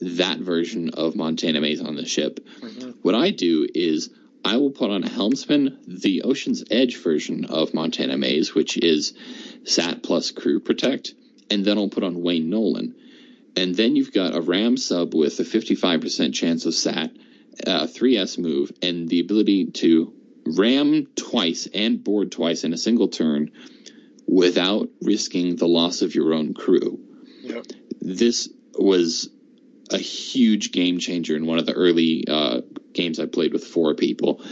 that 0.00 0.38
version 0.38 0.90
of 0.90 1.16
Montana 1.16 1.60
Maze 1.60 1.80
on 1.80 1.96
the 1.96 2.04
ship. 2.06 2.38
Mhm. 2.60 2.94
What 3.02 3.16
I 3.16 3.30
do 3.32 3.66
is 3.74 4.10
I 4.44 4.58
will 4.58 4.70
put 4.70 4.90
on 4.90 5.02
a 5.02 5.08
helmsman 5.08 5.78
the 5.88 6.22
Ocean's 6.22 6.62
Edge 6.70 6.98
version 6.98 7.46
of 7.46 7.74
Montana 7.74 8.16
Maze, 8.16 8.54
which 8.54 8.76
is 8.76 9.12
Sat 9.64 10.04
plus 10.04 10.30
Crew 10.30 10.60
Protect, 10.60 11.14
and 11.50 11.64
then 11.64 11.78
I'll 11.78 11.88
put 11.88 12.04
on 12.04 12.22
Wayne 12.22 12.50
Nolan. 12.50 12.94
And 13.56 13.74
then 13.74 13.96
you've 13.96 14.12
got 14.12 14.36
a 14.36 14.40
Ram 14.40 14.76
sub 14.76 15.14
with 15.14 15.40
a 15.40 15.42
55% 15.42 16.34
chance 16.34 16.66
of 16.66 16.74
Sat, 16.74 17.10
a 17.66 17.86
3S 17.86 18.38
move, 18.38 18.70
and 18.82 19.08
the 19.08 19.20
ability 19.20 19.70
to 19.72 20.12
ram 20.44 21.06
twice 21.16 21.66
and 21.72 22.02
board 22.02 22.30
twice 22.30 22.64
in 22.64 22.72
a 22.72 22.78
single 22.78 23.08
turn 23.08 23.50
without 24.26 24.88
risking 25.00 25.56
the 25.56 25.68
loss 25.68 26.02
of 26.02 26.14
your 26.14 26.34
own 26.34 26.54
crew. 26.54 27.00
Yep. 27.42 27.66
This 28.00 28.48
was 28.74 29.30
a 29.90 29.98
huge 29.98 30.72
game 30.72 30.98
changer 30.98 31.36
in 31.36 31.46
one 31.46 31.58
of 31.58 31.66
the 31.66 31.72
early 31.72 32.24
uh, 32.28 32.60
games 32.92 33.20
I 33.20 33.26
played 33.26 33.52
with 33.52 33.64
four 33.64 33.94
people, 33.94 34.42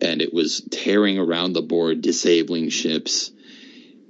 and 0.00 0.22
it 0.22 0.32
was 0.32 0.62
tearing 0.70 1.18
around 1.18 1.52
the 1.52 1.62
board, 1.62 2.00
disabling 2.00 2.70
ships. 2.70 3.30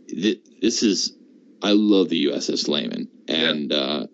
This 0.08 0.82
is, 0.82 1.12
I 1.62 1.72
love 1.72 2.08
the 2.08 2.24
USS 2.28 2.68
Layman, 2.68 3.08
and 3.26 3.72
uh, 3.72 4.06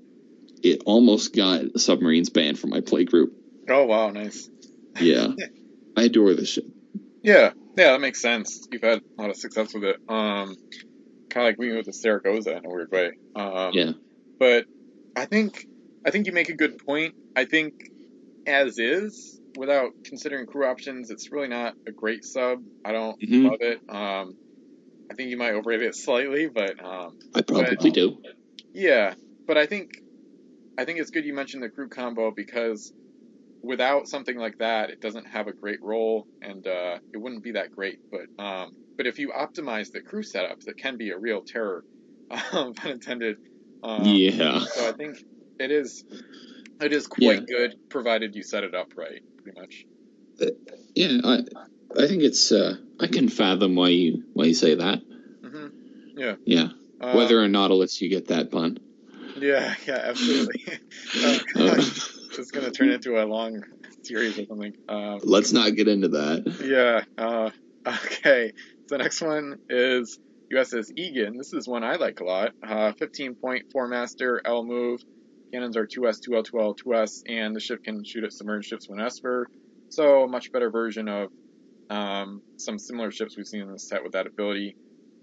it 0.63 0.83
almost 0.87 1.35
got 1.35 1.79
submarines 1.79 2.31
banned 2.31 2.59
from 2.59 2.71
my 2.71 2.81
play 2.81 3.05
group. 3.05 3.35
Oh 3.69 3.85
wow, 3.85 4.11
nice. 4.11 4.49
Yeah, 5.01 5.29
I 5.97 6.05
adore 6.05 6.35
this 6.35 6.49
ship. 6.49 6.65
Yeah, 7.23 7.53
yeah, 7.77 7.93
that 7.93 8.01
makes 8.01 8.21
sense. 8.21 8.61
You've 8.73 8.83
had 8.83 9.01
a 9.19 9.21
lot 9.21 9.31
of 9.31 9.37
success 9.37 9.75
with 9.75 9.85
it. 9.85 9.97
Um, 10.09 10.57
kind 11.31 11.47
of 11.47 11.51
like 11.53 11.59
we 11.59 11.75
with 11.75 11.87
the 11.87 11.93
Saragossa 11.93 12.57
in 12.57 12.65
a 12.65 12.69
weird 12.69 12.91
way. 12.91 13.13
Um, 13.35 13.71
Yeah, 13.73 13.93
but 14.39 14.65
I 15.17 15.27
think 15.27 15.67
I 16.07 16.11
think 16.11 16.27
you 16.27 16.33
make 16.33 16.49
a 16.49 16.57
good 16.57 16.79
point. 16.87 17.15
I 17.37 17.45
think 17.45 17.75
as 18.47 18.79
is, 18.79 19.41
without 19.57 19.91
considering 20.05 20.47
crew 20.47 20.67
options, 20.67 21.11
it's 21.11 21.33
really 21.33 21.49
not 21.49 21.75
a 21.87 21.93
great 21.93 22.25
sub. 22.25 22.59
I 22.85 22.93
don't 22.93 23.17
Mhm. 23.21 23.45
love 23.45 23.61
it. 23.61 23.81
Um, 23.89 24.37
I 25.11 25.15
think 25.15 25.31
you 25.31 25.37
might 25.37 25.53
overrate 25.53 25.83
it 25.83 25.95
slightly, 25.95 26.49
but 26.49 26.83
um, 26.85 27.19
I 27.35 27.43
probably 27.43 27.91
do. 27.91 28.19
yeah. 28.73 29.15
But 29.47 29.59
I 29.59 29.67
think 29.67 29.91
I 30.79 30.85
think 30.85 30.99
it's 30.99 31.11
good 31.11 31.25
you 31.25 31.35
mentioned 31.35 31.63
the 31.63 31.69
crew 31.69 31.89
combo 31.89 32.33
because 32.35 32.93
without 33.63 34.09
something 34.09 34.37
like 34.37 34.59
that, 34.59 34.91
it 34.91 35.01
doesn't 35.01 35.27
have 35.27 35.47
a 35.47 35.53
great 35.53 35.83
role, 35.83 36.27
and 36.43 36.67
uh, 36.67 36.99
it 37.13 37.19
wouldn't 37.19 37.43
be 37.43 37.53
that 37.53 37.71
great. 37.71 37.99
But 38.11 38.43
um, 38.43 38.71
but 38.97 39.07
if 39.07 39.19
you 39.19 39.33
optimize 39.37 39.91
the 39.91 40.01
crew 40.01 40.23
setups, 40.23 40.67
it 40.67 40.77
can 40.79 40.97
be 40.97 41.11
a 41.11 41.19
real 41.19 41.43
terror, 41.47 41.85
um, 42.53 42.75
pun 42.75 42.93
intended. 42.93 43.37
Um, 43.83 44.05
Yeah, 44.05 44.61
so 44.61 44.89
I 44.89 44.93
think 44.93 45.19
it 45.59 45.71
is 45.71 46.05
it 46.81 46.93
is 46.93 47.07
quite 47.07 47.43
Yeah. 47.49 47.57
good 47.57 47.77
provided 47.91 48.35
you 48.35 48.43
set 48.43 48.65
it 48.65 48.75
up 48.75 48.89
right, 48.97 49.23
pretty 49.43 49.61
much. 49.61 49.85
yeah. 50.95 51.19
I 51.25 51.45
I 52.03 52.07
think 52.09 52.23
it's. 52.23 52.51
Uh, 52.51 52.77
I 53.01 53.07
can 53.09 53.29
fathom 53.29 53.75
why 53.75 53.89
you 53.89 54.25
why 54.33 54.45
you 54.47 54.55
say 54.55 54.75
that. 54.77 55.01
hmm 55.43 55.67
Yeah, 56.17 56.69
Um, 57.01 57.17
whether 57.17 57.41
or 57.43 57.49
not 57.49 57.71
lets 57.71 58.01
you 58.01 58.09
get 58.09 58.29
that 58.29 58.51
pun. 58.51 58.79
yeah, 59.37 59.75
yeah, 59.87 60.01
absolutely. 60.05 60.63
oh, 61.17 61.41
Uh, 61.57 61.85
it's 62.39 62.51
gonna 62.51 62.71
turn 62.71 62.91
into 62.91 63.21
a 63.21 63.25
long 63.25 63.63
series 64.03 64.39
or 64.39 64.45
something. 64.47 64.75
Um, 64.89 65.19
let's 65.25 65.53
not 65.53 65.75
get 65.75 65.89
into 65.89 66.09
that. 66.09 66.45
yeah. 66.65 67.05
Uh, 67.23 67.51
okay. 67.87 68.53
The 68.89 68.99
next 68.99 69.21
one 69.23 69.59
is 69.69 70.19
USS 70.53 70.91
Egan. 70.97 71.37
This 71.37 71.53
is 71.53 71.67
one 71.67 71.83
I 71.85 71.97
like 71.97 72.21
a 72.21 72.25
lot. 72.25 72.53
Uh, 72.67 72.93
15 72.99 73.35
point 73.37 73.65
four 73.73 73.89
master 73.89 74.41
L 74.45 74.65
move. 74.65 75.01
Cannons 75.53 75.77
are 75.77 75.87
2S, 75.87 76.19
2L, 76.29 76.45
2L, 76.45 76.77
2S, 76.77 77.23
and 77.29 77.55
the 77.55 77.61
ship 77.61 77.83
can 77.85 78.03
shoot 78.05 78.25
at 78.25 78.33
submerged 78.33 78.67
ships 78.69 78.89
when 78.89 79.01
esper. 79.01 79.47
So 79.89 80.25
a 80.25 80.29
much 80.29 80.51
better 80.51 80.71
version 80.71 81.09
of 81.09 81.29
um, 81.91 82.43
some 82.57 82.79
similar 82.79 83.11
ships 83.11 83.37
we've 83.37 83.47
seen 83.47 83.63
in 83.63 83.71
the 83.71 83.79
set 83.79 84.03
with 84.03 84.13
that 84.13 84.27
ability. 84.27 84.77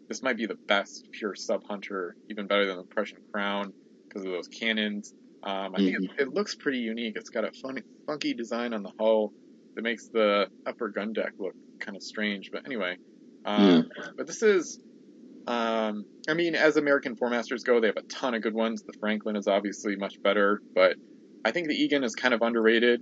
This 0.07 0.21
might 0.21 0.37
be 0.37 0.45
the 0.45 0.55
best 0.67 1.07
pure 1.11 1.35
sub 1.35 1.63
hunter, 1.67 2.15
even 2.29 2.47
better 2.47 2.65
than 2.65 2.77
the 2.77 2.83
Prussian 2.83 3.19
Crown 3.31 3.73
because 4.07 4.25
of 4.25 4.31
those 4.31 4.47
cannons. 4.47 5.13
Um, 5.43 5.73
I 5.73 5.77
think 5.77 5.95
it, 5.95 6.09
it 6.19 6.33
looks 6.33 6.53
pretty 6.55 6.79
unique. 6.79 7.15
It's 7.15 7.29
got 7.29 7.45
a 7.45 7.51
funny, 7.51 7.81
funky 8.05 8.33
design 8.33 8.73
on 8.73 8.83
the 8.83 8.91
hull 8.99 9.33
that 9.75 9.81
makes 9.81 10.07
the 10.07 10.47
upper 10.65 10.89
gun 10.89 11.13
deck 11.13 11.33
look 11.39 11.55
kind 11.79 11.95
of 11.95 12.03
strange. 12.03 12.51
But 12.51 12.65
anyway, 12.65 12.97
um, 13.45 13.89
but 14.17 14.27
this 14.27 14.43
is, 14.43 14.79
um, 15.47 16.05
I 16.27 16.33
mean, 16.35 16.55
as 16.55 16.77
American 16.77 17.15
Four 17.15 17.29
Masters 17.29 17.63
go, 17.63 17.79
they 17.79 17.87
have 17.87 17.97
a 17.97 18.03
ton 18.03 18.35
of 18.35 18.43
good 18.43 18.53
ones. 18.53 18.83
The 18.83 18.93
Franklin 18.99 19.35
is 19.35 19.47
obviously 19.47 19.95
much 19.95 20.21
better, 20.21 20.61
but 20.75 20.95
I 21.43 21.51
think 21.51 21.67
the 21.69 21.75
Egan 21.75 22.03
is 22.03 22.13
kind 22.15 22.33
of 22.33 22.41
underrated. 22.41 23.01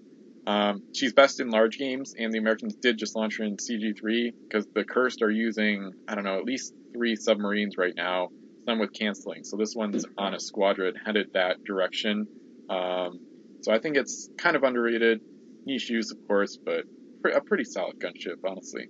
Um, 0.49 0.81
she's 0.95 1.13
best 1.13 1.39
in 1.39 1.51
large 1.51 1.77
games, 1.77 2.15
and 2.17 2.33
the 2.33 2.39
Americans 2.39 2.73
did 2.73 2.97
just 2.97 3.15
launch 3.15 3.37
her 3.37 3.43
in 3.43 3.57
CG3 3.57 4.33
because 4.47 4.65
the 4.73 4.83
Cursed 4.83 5.21
are 5.21 5.29
using, 5.29 5.93
I 6.07 6.15
don't 6.15 6.23
know, 6.23 6.39
at 6.39 6.43
least 6.43 6.73
three 6.91 7.15
submarines 7.15 7.77
right 7.77 7.93
now, 7.95 8.29
some 8.65 8.79
with 8.79 8.91
canceling. 8.91 9.43
So 9.43 9.57
this 9.57 9.75
one's 9.75 10.05
on 10.17 10.33
a 10.33 10.39
squadron 10.39 10.95
headed 10.95 11.33
that 11.33 11.63
direction. 11.63 12.27
Um, 12.67 13.19
so 13.61 13.71
I 13.71 13.77
think 13.77 13.95
it's 13.95 14.27
kind 14.39 14.55
of 14.55 14.63
underrated. 14.63 15.21
Niche 15.67 15.91
use, 15.91 16.09
of 16.09 16.17
course, 16.27 16.57
but 16.57 16.85
a 17.31 17.41
pretty 17.41 17.63
solid 17.63 17.99
gunship, 17.99 18.37
honestly. 18.43 18.89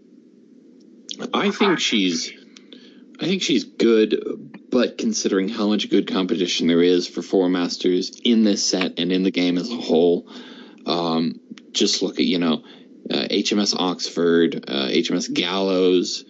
I 1.34 1.52
think 1.52 1.82
she's. 1.82 2.32
I 3.20 3.26
think 3.26 3.42
she's 3.42 3.66
good, 3.66 4.16
but 4.72 4.98
considering 4.98 5.50
how 5.50 5.68
much 5.68 5.90
good 5.90 6.08
competition 6.08 6.68
there 6.68 6.82
is 6.82 7.06
for 7.06 7.22
four 7.22 7.50
masters 7.50 8.18
in 8.24 8.46
this 8.46 8.66
set 8.66 8.98
and 8.98 9.12
in 9.12 9.24
the 9.24 9.32
game 9.32 9.58
as 9.58 9.70
a 9.70 9.76
whole, 9.76 10.26
um, 10.86 11.40
just 11.72 12.02
look 12.02 12.20
at 12.20 12.26
you 12.26 12.40
know 12.40 12.64
uh, 13.10 13.28
HMS 13.30 13.76
Oxford, 13.78 14.66
uh, 14.68 14.88
HMS 14.88 15.34
Gallows, 15.34 16.24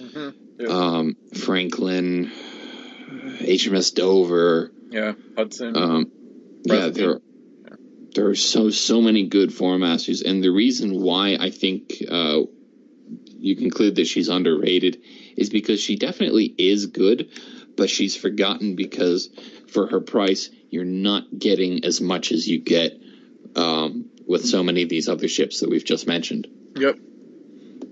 hmm 0.00 0.30
Yeah. 0.58 0.66
um, 0.68 1.16
Franklin, 1.34 2.30
HMS 3.40 3.94
Dover. 3.94 4.72
yeah, 4.90 5.12
Hudson. 5.36 5.76
Um, 5.76 6.12
yeah, 6.64 6.88
there 6.88 7.20
there 8.14 8.28
are 8.28 8.34
so 8.34 8.70
so 8.70 9.00
many 9.02 9.26
good 9.28 9.52
four 9.52 9.78
masters, 9.78 10.22
and 10.22 10.42
the 10.42 10.50
reason 10.50 11.00
why 11.00 11.36
I 11.38 11.50
think 11.50 11.94
uh, 12.10 12.40
you 13.38 13.56
conclude 13.56 13.96
that 13.96 14.06
she's 14.06 14.28
underrated 14.28 15.02
is 15.36 15.50
because 15.50 15.80
she 15.80 15.96
definitely 15.96 16.46
is 16.58 16.86
good, 16.86 17.28
but 17.76 17.90
she's 17.90 18.16
forgotten 18.16 18.74
because 18.74 19.28
for 19.68 19.86
her 19.86 20.00
price, 20.00 20.50
you're 20.70 20.84
not 20.84 21.24
getting 21.38 21.84
as 21.84 22.00
much 22.00 22.32
as 22.32 22.48
you 22.48 22.58
get 22.58 22.98
um, 23.56 24.10
with 24.26 24.44
so 24.46 24.62
many 24.62 24.82
of 24.82 24.88
these 24.88 25.08
other 25.08 25.28
ships 25.28 25.60
that 25.60 25.70
we've 25.70 25.84
just 25.84 26.06
mentioned. 26.06 26.46
yep. 26.76 26.96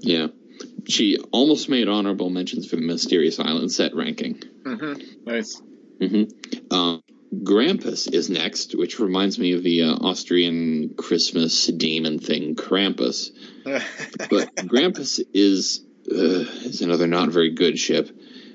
Yeah, 0.01 0.27
she 0.87 1.19
almost 1.33 1.69
made 1.69 1.89
honorable 1.89 2.29
mentions 2.31 2.69
for 2.69 2.77
the 2.77 2.83
Mysterious 2.83 3.41
Island 3.41 3.73
set 3.73 3.95
ranking. 3.95 4.43
hmm 4.65 4.95
Nice. 5.25 5.61
hmm 6.01 6.25
Um, 6.71 7.03
Grampus 7.35 8.13
is 8.13 8.29
next, 8.31 8.77
which 8.77 9.01
reminds 9.01 9.39
me 9.39 9.53
of 9.53 9.63
the 9.65 9.83
uh, 9.83 9.95
Austrian 9.95 10.95
Christmas 10.97 11.67
demon 11.67 12.19
thing, 12.19 12.55
Krampus. 12.55 13.31
But 14.31 14.55
Grampus 14.57 15.21
is 15.33 15.85
uh, 16.11 16.45
is 16.69 16.83
another 16.83 17.07
not 17.07 17.31
very 17.31 17.51
good 17.55 17.79
ship. 17.79 18.11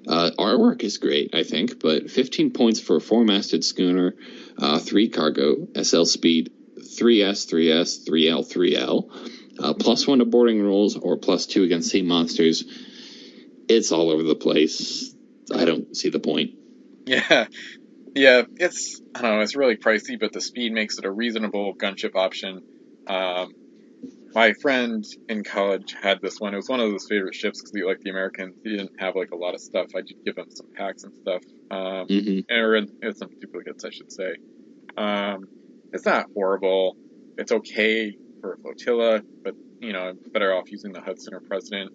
Uh, 0.08 0.32
artwork 0.38 0.82
is 0.84 0.98
great, 0.98 1.34
I 1.36 1.44
think, 1.44 1.80
but 1.80 2.10
15 2.10 2.52
points 2.52 2.80
for 2.80 2.96
a 2.98 3.02
four-masted 3.02 3.64
schooner, 3.66 4.16
uh, 4.58 4.80
three 4.80 5.10
cargo, 5.10 5.68
SL 5.82 6.04
speed, 6.06 6.52
3S, 7.00 7.52
3S, 7.52 8.08
3L, 8.08 8.52
3L, 8.52 9.64
uh, 9.64 9.74
plus 9.74 10.08
one 10.08 10.20
to 10.20 10.26
boarding 10.26 10.62
rolls 10.62 10.96
or 10.98 11.18
plus 11.18 11.46
two 11.46 11.64
against 11.64 11.90
sea 11.90 12.02
monsters. 12.02 12.64
It's 13.68 13.92
all 13.92 14.10
over 14.10 14.24
the 14.24 14.36
place. 14.36 15.14
I 15.54 15.66
don't 15.66 15.96
see 15.96 16.10
the 16.10 16.20
point. 16.20 16.52
yeah. 17.06 17.48
Yeah, 18.16 18.42
it's 18.58 19.02
I 19.16 19.22
don't 19.22 19.36
know, 19.36 19.42
it's 19.42 19.56
really 19.56 19.78
pricey, 19.78 20.20
but 20.20 20.34
the 20.34 20.42
speed 20.42 20.74
makes 20.74 20.98
it 20.98 21.06
a 21.06 21.12
reasonable 21.12 21.76
gunship 21.76 22.16
option. 22.16 22.62
Um, 23.08 23.54
my 24.34 24.54
friend 24.62 25.04
in 25.28 25.44
college 25.44 25.96
had 26.00 26.20
this 26.22 26.40
one. 26.40 26.54
It 26.54 26.58
was 26.58 26.70
one 26.70 26.80
of 26.80 26.92
his 26.92 27.06
favorite 27.08 27.36
ships 27.36 27.62
because 27.62 27.72
he 27.74 27.84
liked 27.84 28.02
the 28.02 28.10
Americans. 28.10 28.56
He 28.64 28.72
didn't 28.72 28.92
have 29.00 29.16
like 29.16 29.32
a 29.32 29.36
lot 29.36 29.54
of 29.54 29.62
stuff. 29.62 29.88
I 29.96 30.02
did 30.02 30.18
give 30.26 30.38
him 30.38 30.50
some 30.50 30.68
packs 30.76 31.04
and 31.04 31.14
stuff. 31.22 31.44
Um, 31.72 32.08
hmm 32.08 32.40
or 32.52 32.76
in, 32.76 32.88
in 33.02 33.14
some 33.14 33.30
duplicates, 33.40 33.86
I 33.86 33.92
should 33.92 34.12
say. 34.12 34.36
Um, 34.98 35.48
it's 35.94 36.06
not 36.06 36.28
horrible. 36.34 36.98
It's 37.38 37.52
okay 37.52 38.16
for 38.42 38.54
a 38.54 38.58
flotilla, 38.58 39.22
but 39.44 39.56
you 39.80 39.94
know, 39.94 40.10
I'm 40.10 40.20
better 40.34 40.54
off 40.54 40.72
using 40.72 40.92
the 40.92 41.02
Hudson 41.02 41.34
or 41.34 41.42
President. 41.42 41.92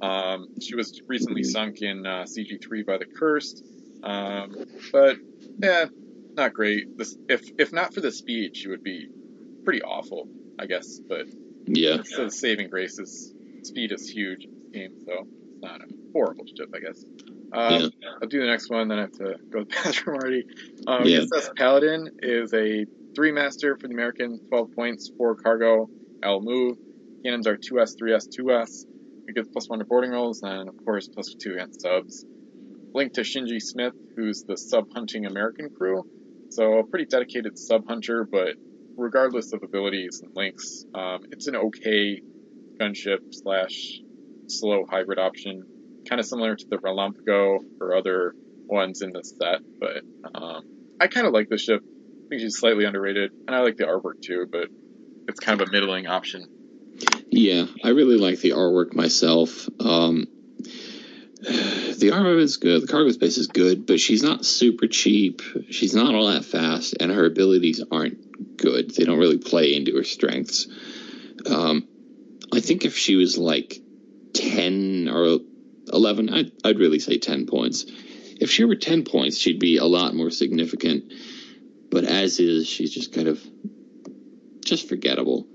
Um, 0.00 0.46
she 0.60 0.74
was 0.76 1.00
recently 1.08 1.42
sunk 1.42 1.82
in 1.82 2.06
uh, 2.06 2.24
CG3 2.24 2.86
by 2.86 2.98
the 2.98 3.06
Cursed, 3.18 3.64
um, 4.02 4.54
but 4.92 5.16
yeah, 5.58 5.86
not 6.36 6.52
great. 6.52 6.96
This, 6.96 7.16
if 7.28 7.42
if 7.58 7.72
not 7.72 7.94
for 7.94 8.00
the 8.00 8.12
speed, 8.12 8.56
she 8.56 8.68
would 8.68 8.82
be 8.82 9.08
pretty 9.64 9.82
awful, 9.82 10.28
I 10.58 10.66
guess. 10.66 11.00
But 11.08 11.26
Yeah. 11.66 11.96
it's 11.96 12.14
the 12.16 12.30
saving 12.30 12.68
grace 12.68 12.98
is 12.98 13.34
speed 13.62 13.92
is 13.92 14.08
huge 14.08 14.44
in 14.44 14.50
this 14.54 14.68
game, 14.72 14.90
so 15.04 15.12
it's 15.12 15.62
not 15.62 15.80
a 15.80 15.86
horrible 16.12 16.44
ship, 16.56 16.68
I 16.74 16.78
guess. 16.80 17.04
Um, 17.52 17.90
I'll 18.22 18.28
do 18.28 18.40
the 18.40 18.46
next 18.46 18.70
one, 18.70 18.88
then 18.88 18.98
I 18.98 19.02
have 19.02 19.12
to 19.12 19.36
go 19.52 19.60
to 19.60 19.64
the 19.64 19.74
bathroom 19.84 20.16
already. 20.16 20.44
Um, 20.86 21.06
Yeah. 21.06 21.20
USS 21.20 21.48
Paladin 21.56 22.10
is 22.22 22.52
a 22.54 22.86
three 23.18 23.32
master 23.32 23.76
for 23.76 23.88
the 23.88 23.94
American, 23.94 24.38
12 24.48 24.68
points, 24.76 25.10
four 25.18 25.34
cargo, 25.34 25.88
L 26.22 26.40
move. 26.40 26.76
Cannons 27.24 27.48
are 27.48 27.56
2S, 27.56 27.94
3S, 28.00 28.28
2S. 28.28 28.84
It 29.26 29.34
gets 29.34 29.48
plus 29.48 29.68
one 29.68 29.80
to 29.80 29.84
boarding 29.84 30.12
rolls, 30.12 30.40
and 30.44 30.68
of 30.68 30.76
course, 30.84 31.08
plus 31.12 31.34
two 31.34 31.54
against 31.54 31.80
subs. 31.80 32.24
Link 32.94 33.14
to 33.14 33.22
Shinji 33.22 33.60
Smith, 33.60 33.94
who's 34.16 34.44
the 34.44 34.56
sub 34.56 34.84
hunting 34.94 35.26
American 35.26 35.68
crew. 35.76 36.04
So, 36.50 36.78
a 36.78 36.86
pretty 36.86 37.06
dedicated 37.06 37.58
sub 37.58 37.88
hunter, 37.88 38.24
but 38.24 38.54
regardless 38.96 39.52
of 39.52 39.64
abilities 39.64 40.20
and 40.22 40.30
links, 40.36 40.84
um, 40.94 41.22
it's 41.32 41.48
an 41.48 41.56
okay 41.56 42.22
gunship 42.80 43.18
slash 43.32 43.98
slow 44.46 44.84
hybrid 44.88 45.18
option. 45.18 45.64
Kind 46.08 46.20
of 46.20 46.26
similar 46.26 46.54
to 46.54 46.66
the 46.70 46.76
Relampago 46.76 47.58
or 47.80 47.96
other 47.96 48.34
ones 48.68 49.02
in 49.02 49.10
this 49.12 49.34
set, 49.42 49.58
but 49.80 50.04
um, 50.40 50.62
I 51.00 51.08
kind 51.08 51.26
of 51.26 51.32
like 51.32 51.48
this 51.48 51.62
ship. 51.62 51.82
I 52.28 52.36
think 52.36 52.42
she's 52.42 52.58
slightly 52.58 52.84
underrated, 52.84 53.32
and 53.46 53.56
I 53.56 53.60
like 53.60 53.78
the 53.78 53.84
artwork 53.84 54.20
too, 54.20 54.46
but 54.52 54.68
it's 55.28 55.40
kind 55.40 55.58
of 55.58 55.66
a 55.66 55.72
middling 55.72 56.08
option. 56.08 56.46
Yeah, 57.30 57.64
I 57.82 57.88
really 57.88 58.18
like 58.18 58.40
the 58.40 58.50
artwork 58.50 58.92
myself. 58.92 59.66
Um, 59.80 60.26
the 61.40 62.10
armor 62.12 62.36
is 62.36 62.58
good. 62.58 62.82
The 62.82 62.86
cargo 62.86 63.10
space 63.12 63.38
is 63.38 63.46
good, 63.46 63.86
but 63.86 63.98
she's 63.98 64.22
not 64.22 64.44
super 64.44 64.86
cheap. 64.86 65.40
She's 65.70 65.94
not 65.94 66.14
all 66.14 66.26
that 66.26 66.44
fast, 66.44 66.96
and 67.00 67.10
her 67.10 67.24
abilities 67.24 67.82
aren't 67.90 68.58
good. 68.58 68.94
They 68.94 69.04
don't 69.04 69.18
really 69.18 69.38
play 69.38 69.74
into 69.74 69.96
her 69.96 70.04
strengths. 70.04 70.66
Um, 71.46 71.88
I 72.52 72.60
think 72.60 72.84
if 72.84 72.94
she 72.94 73.16
was 73.16 73.38
like 73.38 73.80
ten 74.34 75.08
or 75.08 75.38
eleven, 75.90 76.28
I'd, 76.28 76.52
I'd 76.62 76.78
really 76.78 76.98
say 76.98 77.16
ten 77.16 77.46
points. 77.46 77.86
If 77.88 78.50
she 78.50 78.64
were 78.64 78.76
ten 78.76 79.04
points, 79.04 79.38
she'd 79.38 79.60
be 79.60 79.78
a 79.78 79.86
lot 79.86 80.14
more 80.14 80.30
significant. 80.30 81.10
But 81.90 82.04
as 82.04 82.38
is, 82.40 82.66
she's 82.66 82.92
just 82.92 83.12
kind 83.12 83.28
of 83.28 83.42
just 84.64 84.88
forgettable. 84.88 85.46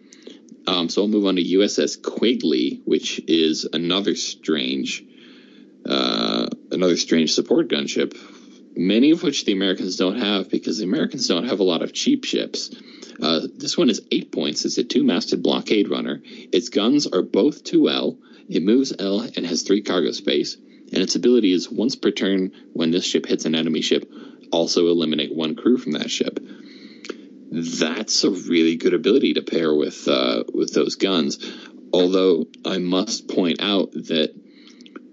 Um, 0.66 0.90
so 0.90 1.02
I'll 1.02 1.08
move 1.08 1.26
on 1.26 1.36
to 1.36 1.44
USS 1.44 2.02
Quigley, 2.02 2.82
which 2.86 3.22
is 3.28 3.68
another 3.72 4.16
strange, 4.16 5.04
uh, 5.86 6.48
another 6.72 6.98
strange 6.98 7.34
support 7.34 7.70
gunship. 7.70 8.18
Many 8.76 9.12
of 9.12 9.22
which 9.22 9.46
the 9.46 9.52
Americans 9.52 9.98
don't 9.98 10.20
have 10.20 10.50
because 10.50 10.80
the 10.80 10.86
Americans 10.86 11.28
don't 11.28 11.48
have 11.48 11.60
a 11.60 11.64
lot 11.64 11.84
of 11.84 11.94
cheap 11.94 12.24
ships. 12.24 12.74
Uh, 13.22 13.42
this 13.56 13.78
one 13.78 13.90
is 13.90 14.02
eight 14.12 14.32
points. 14.32 14.66
It's 14.66 14.78
a 14.78 14.84
two-masted 14.84 15.44
blockade 15.44 15.90
runner. 15.90 16.22
Its 16.24 16.70
guns 16.70 17.06
are 17.06 17.22
both 17.22 17.64
2L. 17.64 18.18
It 18.50 18.64
moves 18.64 18.94
L 18.98 19.22
and 19.22 19.46
has 19.46 19.62
three 19.62 19.82
cargo 19.82 20.12
space. 20.12 20.56
And 20.56 21.02
its 21.02 21.16
ability 21.16 21.52
is 21.52 21.70
once 21.70 21.96
per 21.96 22.12
turn 22.12 22.52
when 22.74 22.92
this 22.92 23.06
ship 23.06 23.26
hits 23.26 23.46
an 23.46 23.56
enemy 23.56 23.82
ship, 23.82 24.12
also 24.54 24.88
eliminate 24.88 25.36
one 25.36 25.56
crew 25.56 25.78
from 25.78 25.94
that 25.94 26.10
ship 26.10 26.40
that's 27.54 28.24
a 28.24 28.32
really 28.32 28.78
good 28.78 28.94
ability 28.96 29.36
to 29.36 29.44
pair 29.44 29.74
with 29.74 30.08
uh, 30.08 30.44
with 30.54 30.74
those 30.74 30.96
guns. 30.96 31.38
Although 31.94 32.48
I 32.66 32.80
must 32.80 33.28
point 33.28 33.62
out 33.62 33.92
that 33.92 34.34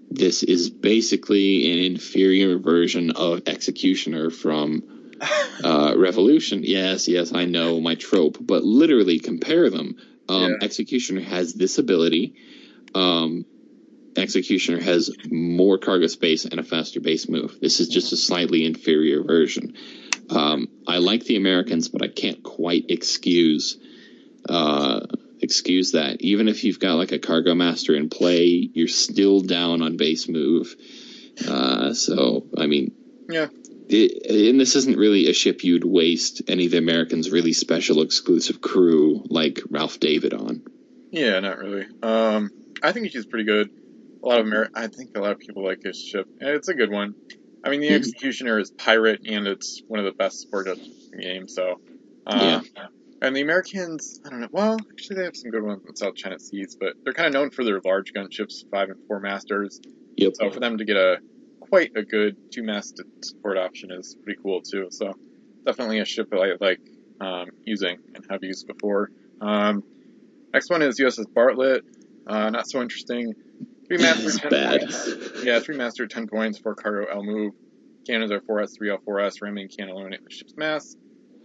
this 0.09 0.41
is 0.41 0.71
basically 0.71 1.71
an 1.71 1.91
inferior 1.93 2.57
version 2.57 3.11
of 3.11 3.43
Executioner 3.45 4.31
from 4.31 5.17
uh, 5.63 5.93
Revolution. 5.95 6.63
Yes, 6.63 7.07
yes, 7.07 7.31
I 7.33 7.45
know 7.45 7.79
my 7.79 7.93
trope, 7.95 8.37
but 8.41 8.63
literally 8.63 9.19
compare 9.19 9.69
them. 9.69 9.97
Um, 10.27 10.41
Yeah. 10.43 10.65
Executioner 10.65 11.21
has 11.21 11.53
this 11.53 11.77
ability. 11.77 12.33
Um, 12.95 13.45
Executioner 14.15 14.81
has 14.81 15.09
more 15.29 15.77
cargo 15.77 16.07
space 16.07 16.45
and 16.45 16.59
a 16.59 16.63
faster 16.63 16.99
base 16.99 17.29
move. 17.29 17.57
This 17.61 17.79
is 17.79 17.87
just 17.87 18.11
a 18.13 18.17
slightly 18.17 18.65
inferior 18.65 19.23
version. 19.23 19.75
Um, 20.29 20.67
I 20.87 20.97
like 20.97 21.23
the 21.25 21.35
Americans, 21.37 21.89
but 21.89 22.01
I 22.03 22.07
can't 22.07 22.41
quite 22.43 22.85
excuse 22.89 23.77
uh, 24.47 25.01
excuse 25.41 25.91
that. 25.93 26.21
Even 26.21 26.47
if 26.47 26.63
you've 26.63 26.79
got 26.79 26.95
like 26.95 27.11
a 27.11 27.19
cargo 27.19 27.53
master 27.55 27.95
in 27.95 28.09
play, 28.09 28.69
you're 28.73 28.87
still 28.87 29.41
down 29.41 29.81
on 29.81 29.97
base 29.97 30.27
move. 30.27 30.75
Uh, 31.47 31.93
so 31.93 32.47
I 32.57 32.67
mean, 32.67 32.91
Yeah. 33.29 33.47
it, 33.89 34.49
and 34.51 34.59
this 34.59 34.75
isn't 34.75 34.97
really 34.97 35.27
a 35.27 35.33
ship 35.33 35.63
you'd 35.63 35.83
waste 35.83 36.43
any 36.47 36.65
of 36.65 36.71
the 36.71 36.77
Americans' 36.77 37.29
really 37.31 37.53
special 37.53 38.01
exclusive 38.01 38.61
crew 38.61 39.23
like 39.29 39.61
Ralph 39.69 39.99
David 39.99 40.33
on. 40.33 40.63
Yeah, 41.11 41.39
not 41.39 41.57
really. 41.57 41.85
Um, 42.01 42.51
I 42.81 42.91
think 42.93 43.11
she's 43.11 43.25
pretty 43.25 43.45
good. 43.45 43.69
A 44.23 44.27
lot 44.27 44.39
of 44.39 44.45
Amer- 44.45 44.69
I 44.75 44.87
think 44.87 45.11
a 45.15 45.19
lot 45.19 45.31
of 45.31 45.39
people 45.39 45.63
like 45.65 45.81
this 45.81 45.99
ship. 46.01 46.27
It's 46.39 46.67
a 46.67 46.73
good 46.73 46.91
one. 46.91 47.15
I 47.63 47.69
mean, 47.69 47.81
the 47.81 47.89
Mhm. 47.89 47.95
Executioner 47.95 48.59
is 48.59 48.71
pirate, 48.71 49.21
and 49.25 49.47
it's 49.47 49.81
one 49.87 49.99
of 49.99 50.05
the 50.05 50.11
best 50.11 50.39
sport 50.39 50.67
games. 51.17 51.53
So, 51.55 51.79
uh, 52.25 52.61
and 53.21 53.35
the 53.35 53.41
Americans, 53.41 54.19
I 54.25 54.29
don't 54.29 54.41
know. 54.41 54.47
Well, 54.51 54.77
actually, 54.91 55.17
they 55.17 55.23
have 55.25 55.35
some 55.35 55.51
good 55.51 55.63
ones 55.63 55.83
in 55.87 55.95
South 55.95 56.15
China 56.15 56.39
Seas, 56.39 56.75
but 56.79 56.93
they're 57.03 57.13
kind 57.13 57.27
of 57.27 57.33
known 57.33 57.51
for 57.51 57.63
their 57.63 57.79
large 57.83 58.13
gunships, 58.13 58.67
five 58.69 58.89
and 58.89 58.99
four 59.07 59.19
masters. 59.19 59.79
Yep. 60.17 60.33
So 60.35 60.49
for 60.51 60.59
them 60.59 60.77
to 60.77 60.85
get 60.85 60.97
a 60.97 61.19
quite 61.59 61.91
a 61.95 62.03
good 62.03 62.35
two-masted 62.51 63.05
support 63.23 63.57
option 63.57 63.91
is 63.91 64.15
pretty 64.23 64.39
cool 64.41 64.61
too. 64.61 64.87
So 64.91 65.13
definitely 65.65 65.99
a 65.99 66.05
ship 66.05 66.29
that 66.31 66.37
I 66.37 66.55
like 66.63 66.81
um, 67.21 67.49
using 67.63 67.97
and 68.15 68.25
have 68.29 68.43
used 68.43 68.67
before. 68.67 69.11
Um, 69.39 69.83
next 70.53 70.69
one 70.69 70.81
is 70.81 70.99
USS 70.99 71.31
Bartlett. 71.33 71.85
Uh, 72.27 72.49
not 72.49 72.67
so 72.67 72.81
interesting. 72.81 73.35
Three 73.97 73.97
master, 74.03 74.39
10 74.39 74.49
bad. 74.49 74.79
points. 74.81 75.43
Yeah, 75.43 75.59
three 75.59 75.75
master, 75.75 76.07
ten 76.07 76.27
points, 76.27 76.57
four 76.57 76.75
cargo 76.75 77.11
L 77.11 77.23
move. 77.23 77.53
Cannons 78.07 78.31
are 78.31 78.39
4S, 78.39 78.77
3L, 78.79 78.99
4S. 79.03 79.41
Ramming 79.41 79.67
can 79.69 79.89
eliminate 79.89 80.23
the 80.23 80.31
ship's 80.31 80.55
mass. 80.55 80.95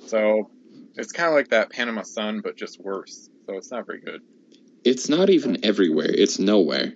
So 0.07 0.50
it's 0.94 1.10
kind 1.12 1.28
of 1.28 1.34
like 1.34 1.49
that 1.49 1.70
Panama 1.70 2.02
Sun, 2.02 2.41
but 2.42 2.57
just 2.57 2.81
worse. 2.81 3.28
So 3.47 3.57
it's 3.57 3.70
not 3.70 3.84
very 3.86 4.00
good. 4.00 4.23
It's 4.84 5.08
not 5.08 5.28
even 5.28 5.65
everywhere. 5.65 6.08
It's 6.08 6.39
nowhere. 6.39 6.92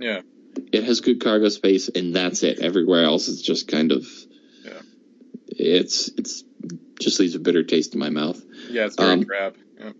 Yeah. 0.00 0.22
It 0.72 0.84
has 0.84 1.00
good 1.00 1.22
cargo 1.22 1.48
space, 1.50 1.88
and 1.88 2.16
that's 2.16 2.42
it. 2.42 2.60
Everywhere 2.60 3.04
else 3.04 3.28
it's 3.28 3.42
just 3.42 3.68
kind 3.68 3.92
of. 3.92 4.06
Yeah. 4.64 4.80
It's 5.48 6.08
it's 6.16 6.44
just 7.00 7.20
leaves 7.20 7.34
a 7.34 7.40
bitter 7.40 7.62
taste 7.62 7.92
in 7.92 8.00
my 8.00 8.08
mouth. 8.10 8.40
Yeah, 8.70 8.86
it's 8.86 8.96
very 8.96 9.12
Um, 9.12 9.20
drab. 9.24 9.56
Yeah. 9.78 9.90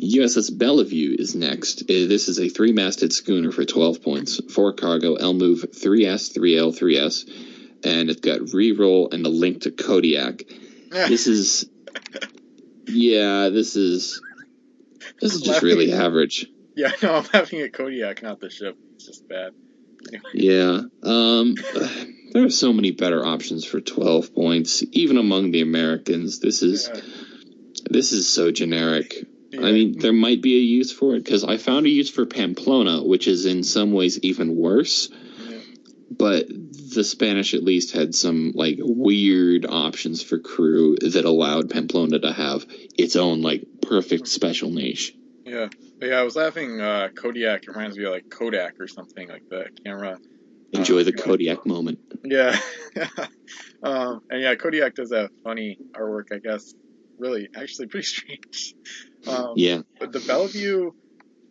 USS 0.00 0.56
Bellevue 0.56 1.16
is 1.18 1.34
next. 1.34 1.82
Uh, 1.82 2.06
This 2.06 2.28
is 2.28 2.38
a 2.38 2.48
three-masted 2.48 3.12
schooner 3.12 3.50
for 3.50 3.64
12 3.64 4.02
points, 4.02 4.40
four 4.52 4.72
cargo, 4.74 5.14
L 5.14 5.32
move, 5.32 5.62
3S, 5.72 6.36
3L, 6.36 6.76
3S, 6.78 7.24
and 7.84 8.10
it's 8.10 8.20
got 8.20 8.40
reroll 8.40 9.12
and 9.12 9.24
a 9.24 9.30
link 9.30 9.62
to 9.62 9.70
Kodiak. 9.70 10.42
This 10.90 11.26
is, 11.26 11.68
yeah, 12.86 13.48
this 13.48 13.76
is, 13.76 14.20
this 15.20 15.34
is 15.34 15.42
just 15.42 15.62
really 15.62 15.92
average. 15.92 16.46
Yeah, 16.74 16.92
no, 17.02 17.14
I'm 17.16 17.24
having 17.24 17.62
a 17.62 17.70
Kodiak, 17.70 18.22
not 18.22 18.40
the 18.40 18.50
ship. 18.50 18.76
It's 18.96 19.06
just 19.06 19.26
bad. 19.28 19.52
Yeah, 20.34 20.82
um, 21.02 21.54
there 22.32 22.44
are 22.44 22.50
so 22.50 22.72
many 22.72 22.90
better 22.92 23.24
options 23.24 23.64
for 23.64 23.80
12 23.80 24.34
points, 24.34 24.84
even 24.92 25.16
among 25.16 25.52
the 25.52 25.62
Americans. 25.62 26.38
This 26.38 26.62
is, 26.62 26.90
Yeah. 26.94 27.00
this 27.90 28.12
is 28.12 28.28
so 28.28 28.50
generic. 28.52 29.24
I 29.58 29.72
mean, 29.72 29.98
there 29.98 30.12
might 30.12 30.42
be 30.42 30.56
a 30.56 30.60
use 30.60 30.92
for 30.92 31.14
it 31.14 31.24
because 31.24 31.44
I 31.44 31.56
found 31.56 31.86
a 31.86 31.90
use 31.90 32.10
for 32.10 32.26
Pamplona, 32.26 33.02
which 33.02 33.28
is 33.28 33.46
in 33.46 33.62
some 33.62 33.92
ways 33.92 34.18
even 34.20 34.56
worse. 34.56 35.08
Yeah. 35.48 35.58
But 36.10 36.46
the 36.48 37.04
Spanish 37.04 37.54
at 37.54 37.62
least 37.62 37.92
had 37.92 38.14
some 38.14 38.52
like 38.54 38.78
weird 38.80 39.66
options 39.66 40.22
for 40.22 40.38
crew 40.38 40.96
that 41.00 41.24
allowed 41.24 41.70
Pamplona 41.70 42.18
to 42.20 42.32
have 42.32 42.64
its 42.96 43.16
own 43.16 43.42
like 43.42 43.64
perfect 43.82 44.28
special 44.28 44.70
niche. 44.70 45.14
Yeah. 45.44 45.68
But 45.98 46.08
yeah, 46.08 46.20
I 46.20 46.22
was 46.22 46.36
laughing. 46.36 46.80
Uh, 46.80 47.08
Kodiak 47.14 47.66
reminds 47.68 47.96
me 47.96 48.04
of 48.04 48.12
like 48.12 48.28
Kodak 48.30 48.80
or 48.80 48.86
something 48.88 49.28
like 49.28 49.48
the 49.48 49.66
camera. 49.84 50.18
Enjoy 50.72 51.00
Uh, 51.00 51.04
the 51.04 51.12
Kodiak 51.12 51.64
moment. 51.64 52.00
Yeah. 52.24 52.58
um, 53.82 54.22
and 54.30 54.42
yeah, 54.42 54.54
Kodiak 54.56 54.94
does 54.94 55.12
have 55.12 55.30
funny 55.44 55.78
artwork, 55.92 56.32
I 56.32 56.38
guess. 56.38 56.74
Really, 57.18 57.48
actually, 57.56 57.88
pretty 57.88 58.06
strange. 58.06 58.74
Um, 59.26 59.54
Yeah, 59.56 59.80
But 59.98 60.12
the 60.12 60.20
Bellevue 60.20 60.92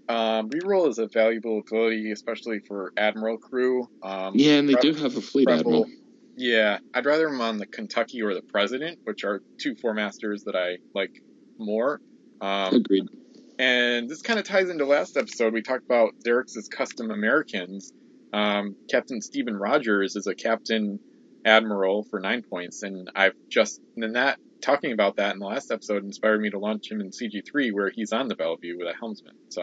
um, 0.08 0.50
reroll 0.50 0.88
is 0.88 1.00
a 1.00 1.08
valuable 1.08 1.60
ability, 1.60 2.12
especially 2.12 2.60
for 2.60 2.94
Admiral 2.96 3.38
crew. 3.38 3.90
Um, 4.04 4.34
yeah, 4.36 4.54
and 4.54 4.70
they 4.70 4.76
do 4.76 4.94
have 4.94 5.18
a 5.18 5.22
fleet 5.22 5.50
admiral. 5.50 5.88
Yeah, 6.38 6.80
I'd 6.94 7.06
rather 7.06 7.28
them 7.28 7.42
on 7.42 7.58
the 7.58 7.66
Kentucky 7.66 8.22
or 8.22 8.34
the 8.34 8.42
President, 8.42 9.00
which 9.04 9.24
are 9.24 9.42
two 9.58 9.76
four 9.76 9.94
masters 9.94 10.44
that 10.44 10.56
I 10.56 10.78
like 10.94 11.22
more. 11.58 12.02
Um, 12.42 12.76
Agreed. 12.76 13.06
and 13.58 14.10
this 14.10 14.22
kind 14.22 14.38
of 14.38 14.46
ties 14.46 14.70
into 14.70 14.86
last 14.86 15.18
episode. 15.18 15.54
We 15.54 15.62
talked 15.62 15.86
about 15.86 16.14
Xerx's 16.24 16.68
custom 16.68 17.10
Americans. 17.10 17.92
Um, 18.34 18.76
Captain 18.92 19.22
Stephen 19.22 19.56
Rogers 19.56 20.16
is 20.18 20.28
a 20.28 20.36
captain 20.36 21.00
admiral 21.46 22.04
for 22.04 22.20
nine 22.20 22.44
points, 22.44 22.84
and 22.84 23.10
I've 23.16 23.36
just 23.50 23.80
and 23.96 24.16
that 24.16 24.40
talking 24.62 24.92
about 24.92 25.18
that 25.18 25.34
in 25.34 25.40
the 25.40 25.46
last 25.46 25.72
episode 25.72 26.04
inspired 26.04 26.42
me 26.42 26.50
to 26.50 26.60
launch 26.60 26.90
him 26.92 27.02
in 27.02 27.10
CG3, 27.12 27.72
where 27.74 27.90
he's 27.94 28.12
on 28.12 28.28
the 28.28 28.36
Bellevue 28.36 28.78
with 28.78 28.88
a 28.88 28.94
helmsman. 28.98 29.36
So, 29.50 29.62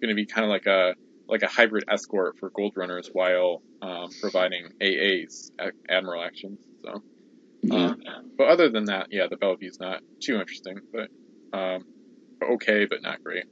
going 0.00 0.08
to 0.10 0.14
be 0.14 0.26
kind 0.26 0.44
of 0.44 0.50
like 0.50 0.66
a 0.66 0.94
like 1.28 1.42
a 1.42 1.46
hybrid 1.48 1.84
escort 1.88 2.38
for 2.38 2.50
Gold 2.50 2.72
Runners 2.76 3.10
while 3.12 3.62
um, 3.82 4.08
providing 4.20 4.68
AAs, 4.80 5.50
Admiral 5.88 6.22
actions. 6.22 6.58
So, 6.82 7.02
Yeah. 7.62 7.90
uh, 7.90 7.94
but 8.36 8.48
other 8.48 8.70
than 8.70 8.86
that, 8.86 9.08
yeah, 9.10 9.26
the 9.28 9.36
Bellevue's 9.36 9.78
not 9.78 10.00
too 10.20 10.36
interesting, 10.40 10.78
but 10.92 11.10
um, 11.52 11.84
okay, 12.54 12.86
but 12.86 13.02
not 13.02 13.22
great. 13.22 13.44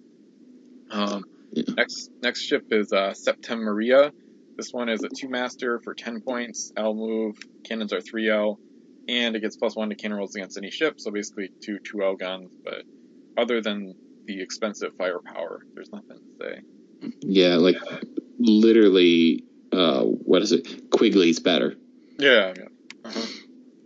Um, 0.91 1.25
Yeah. 1.53 1.65
Next 1.77 2.11
next 2.23 2.43
ship 2.43 2.65
is 2.70 2.93
uh, 2.93 3.12
Septem 3.15 3.61
Maria. 3.61 4.12
This 4.57 4.73
one 4.73 4.89
is 4.89 5.03
a 5.03 5.09
two 5.09 5.28
master 5.28 5.81
for 5.85 5.95
10 5.95 6.23
points. 6.23 6.73
L 6.77 6.95
move, 6.95 7.36
cannons 7.65 7.93
are 7.93 8.01
3L, 8.01 8.57
and 9.09 9.36
it 9.36 9.41
gets 9.41 9.57
plus 9.57 9.76
one 9.76 9.89
to 9.91 9.94
cannon 9.94 10.18
rolls 10.18 10.35
against 10.35 10.57
any 10.59 10.70
ship, 10.70 11.01
so 11.01 11.10
basically 11.10 11.51
two 11.62 11.78
2L 11.78 12.18
guns, 12.18 12.51
but 12.65 12.83
other 13.36 13.60
than 13.60 13.94
the 14.26 14.41
expensive 14.43 14.93
firepower, 14.97 15.60
there's 15.75 15.93
nothing 15.93 16.18
to 16.18 16.44
say. 16.44 17.10
Yeah, 17.20 17.57
like 17.57 17.76
literally, 18.39 19.44
uh, 19.73 20.02
what 20.02 20.43
is 20.43 20.52
it? 20.52 20.91
Quigley's 20.91 21.39
better. 21.41 21.75
Yeah, 22.18 22.55
yeah. 22.57 22.65
Uh-huh. 23.05 23.26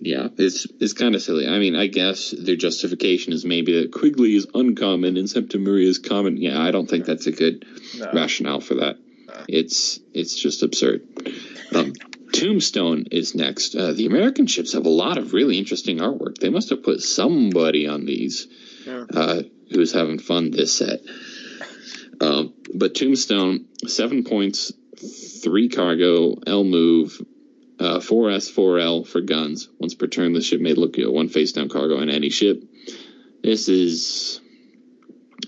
Yeah, 0.03 0.29
it's 0.39 0.67
it's 0.81 0.95
kind 0.95 1.15
of 1.15 1.21
silly. 1.21 1.47
I 1.47 1.59
mean, 1.59 1.77
I 1.77 1.87
guess 1.89 2.31
their 2.31 2.57
justification 2.57 3.35
is 3.35 3.45
maybe 3.45 3.83
that 3.83 3.93
Quigley 3.93 4.35
is 4.35 4.47
uncommon 4.55 5.19
and 5.19 5.29
Septimaria 5.29 5.87
is 5.87 5.99
common. 5.99 6.39
Yeah, 6.39 6.59
I 6.59 6.71
don't 6.71 6.89
think 6.89 7.05
that's 7.05 7.27
a 7.27 7.33
good 7.33 7.67
No. 7.99 8.11
rationale 8.15 8.61
for 8.61 8.77
that. 8.77 8.97
No. 9.29 9.35
It's 9.49 10.01
it's 10.15 10.41
just 10.41 10.63
absurd. 10.63 11.03
Um, 11.75 11.93
Tombstone 12.33 13.07
is 13.11 13.35
next. 13.35 13.75
Uh, 13.75 13.93
the 13.93 14.07
American 14.07 14.47
ships 14.47 14.73
have 14.75 14.87
a 14.87 14.91
lot 14.91 15.19
of 15.19 15.33
really 15.33 15.59
interesting 15.59 15.99
artwork. 15.99 16.39
They 16.39 16.51
must 16.51 16.71
have 16.71 16.83
put 16.83 17.01
somebody 17.01 17.87
on 17.87 18.05
these 18.07 18.47
Yeah. 18.87 19.05
uh, 19.13 19.43
who's 19.71 19.93
having 19.93 20.19
fun 20.19 20.51
this 20.51 20.73
set. 20.75 21.01
Um, 22.21 22.53
but 22.75 22.95
Tombstone, 22.95 23.67
seven 23.87 24.25
points, 24.25 24.73
three 25.43 25.69
cargo, 25.69 26.37
L 26.47 26.65
move, 26.65 27.21
uh, 27.79 27.99
4S, 28.01 28.51
4L 28.51 29.07
for 29.07 29.21
guns. 29.23 29.69
Once 29.79 29.95
per 29.95 30.07
turn, 30.07 30.33
the 30.35 30.43
ship 30.43 30.61
may 30.61 30.75
look 30.75 30.99
at 30.99 31.11
one 31.13 31.29
face 31.29 31.53
down 31.53 31.69
cargo 31.69 31.99
on 31.99 32.11
any 32.11 32.29
ship. 32.31 32.63
This 33.43 33.69
is 33.69 34.41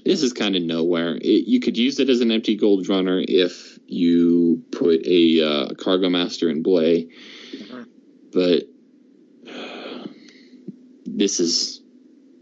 this 0.05 0.23
is 0.23 0.33
kind 0.33 0.57
of 0.57 0.63
nowhere. 0.63 1.15
It, 1.17 1.47
you 1.47 1.61
could 1.61 1.77
use 1.77 2.01
it 2.01 2.09
as 2.09 2.23
an 2.23 2.33
empty 2.33 2.57
gold 2.57 2.89
runner 2.89 3.23
if 3.23 3.72
you 3.93 4.65
put 4.73 5.07
a 5.07 5.43
uh, 5.43 5.75
cargo 5.75 6.09
master 6.09 6.49
in 6.49 6.63
Blay, 6.63 7.09
but 8.33 8.65
this 11.05 11.41
is 11.41 11.83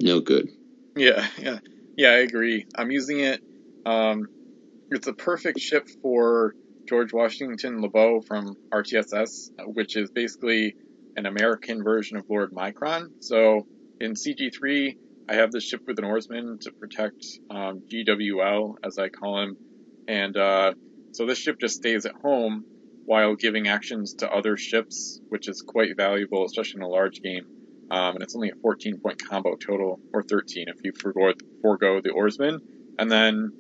no 0.01 0.21
good. 0.21 0.49
Yeah, 0.97 1.27
yeah, 1.39 1.59
yeah. 1.97 2.11
I 2.11 2.19
agree. 2.19 2.67
I'm 2.75 2.91
using 2.91 3.21
it. 3.21 3.43
Um, 3.85 4.29
it's 4.91 5.07
a 5.07 5.13
perfect 5.13 5.61
ship 5.61 5.89
for 6.03 6.55
George 6.89 7.13
Washington 7.13 7.81
LeBeau 7.81 8.21
from 8.21 8.57
RTSS, 8.73 9.51
which 9.67 9.97
is 9.97 10.11
basically 10.11 10.77
an 11.17 11.27
American 11.27 11.83
version 11.83 12.17
of 12.17 12.25
Lord 12.29 12.53
Micron. 12.53 13.11
So 13.21 13.67
in 14.01 14.15
CG3, 14.15 14.97
I 15.29 15.35
have 15.35 15.53
this 15.53 15.65
ship 15.65 15.83
with 15.87 15.99
an 15.99 16.05
oarsman 16.05 16.59
to 16.63 16.73
protect 16.73 17.25
um, 17.51 17.83
GWL, 17.89 18.75
as 18.85 18.99
I 18.99 19.09
call 19.09 19.41
him, 19.43 19.57
and 20.09 20.37
uh, 20.37 20.73
so 21.13 21.27
this 21.27 21.39
ship 21.39 21.59
just 21.61 21.77
stays 21.77 22.07
at 22.07 22.15
home 22.15 22.65
while 23.05 23.35
giving 23.35 23.69
actions 23.69 24.15
to 24.15 24.31
other 24.31 24.57
ships, 24.57 25.21
which 25.29 25.49
is 25.49 25.63
quite 25.63 25.97
valuable, 25.97 26.45
especially 26.45 26.79
in 26.79 26.83
a 26.83 26.89
large 26.89 27.21
game. 27.23 27.47
Um, 27.91 28.15
and 28.15 28.23
it's 28.23 28.37
only 28.37 28.51
a 28.51 28.55
14 28.63 29.01
point 29.01 29.21
combo 29.29 29.57
total, 29.57 29.99
or 30.13 30.23
13 30.23 30.67
if 30.69 30.77
you 30.85 30.93
forego, 30.93 31.33
forego 31.61 32.01
the 32.01 32.11
oarsman. 32.11 32.61
And 32.99 33.11
then 33.11 33.53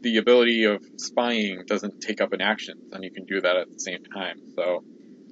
the 0.00 0.16
ability 0.16 0.64
of 0.64 0.82
spying 0.96 1.64
doesn't 1.66 2.00
take 2.00 2.20
up 2.20 2.32
an 2.32 2.40
action, 2.40 2.78
and 2.92 3.04
you 3.04 3.10
can 3.10 3.24
do 3.26 3.40
that 3.40 3.56
at 3.56 3.70
the 3.70 3.78
same 3.78 4.04
time. 4.04 4.38
So 4.56 4.84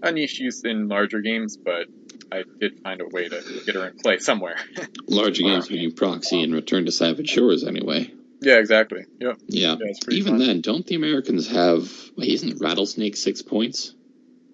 a 0.02 0.12
niche 0.12 0.38
use 0.40 0.64
in 0.64 0.88
larger 0.88 1.20
games, 1.20 1.56
but 1.56 1.86
I 2.30 2.44
did 2.60 2.80
find 2.80 3.00
a 3.00 3.06
way 3.06 3.28
to 3.28 3.62
get 3.64 3.74
her 3.76 3.86
in 3.86 3.96
play 3.96 4.18
somewhere. 4.18 4.56
Larger 5.08 5.42
games 5.42 5.70
you 5.70 5.92
proxy 5.92 6.42
and 6.42 6.52
return 6.52 6.84
to 6.86 6.92
Savage 6.92 7.30
Shores 7.30 7.64
anyway. 7.64 8.10
Yeah, 8.40 8.58
exactly. 8.58 9.04
Yep. 9.20 9.38
Yeah. 9.48 9.76
Yeah, 9.80 9.92
Even 10.10 10.38
fun. 10.38 10.46
then, 10.46 10.60
don't 10.60 10.86
the 10.86 10.94
Americans 10.94 11.48
have? 11.48 11.90
Wait, 12.16 12.28
isn't 12.30 12.60
Rattlesnake 12.60 13.16
six 13.16 13.42
points? 13.42 13.94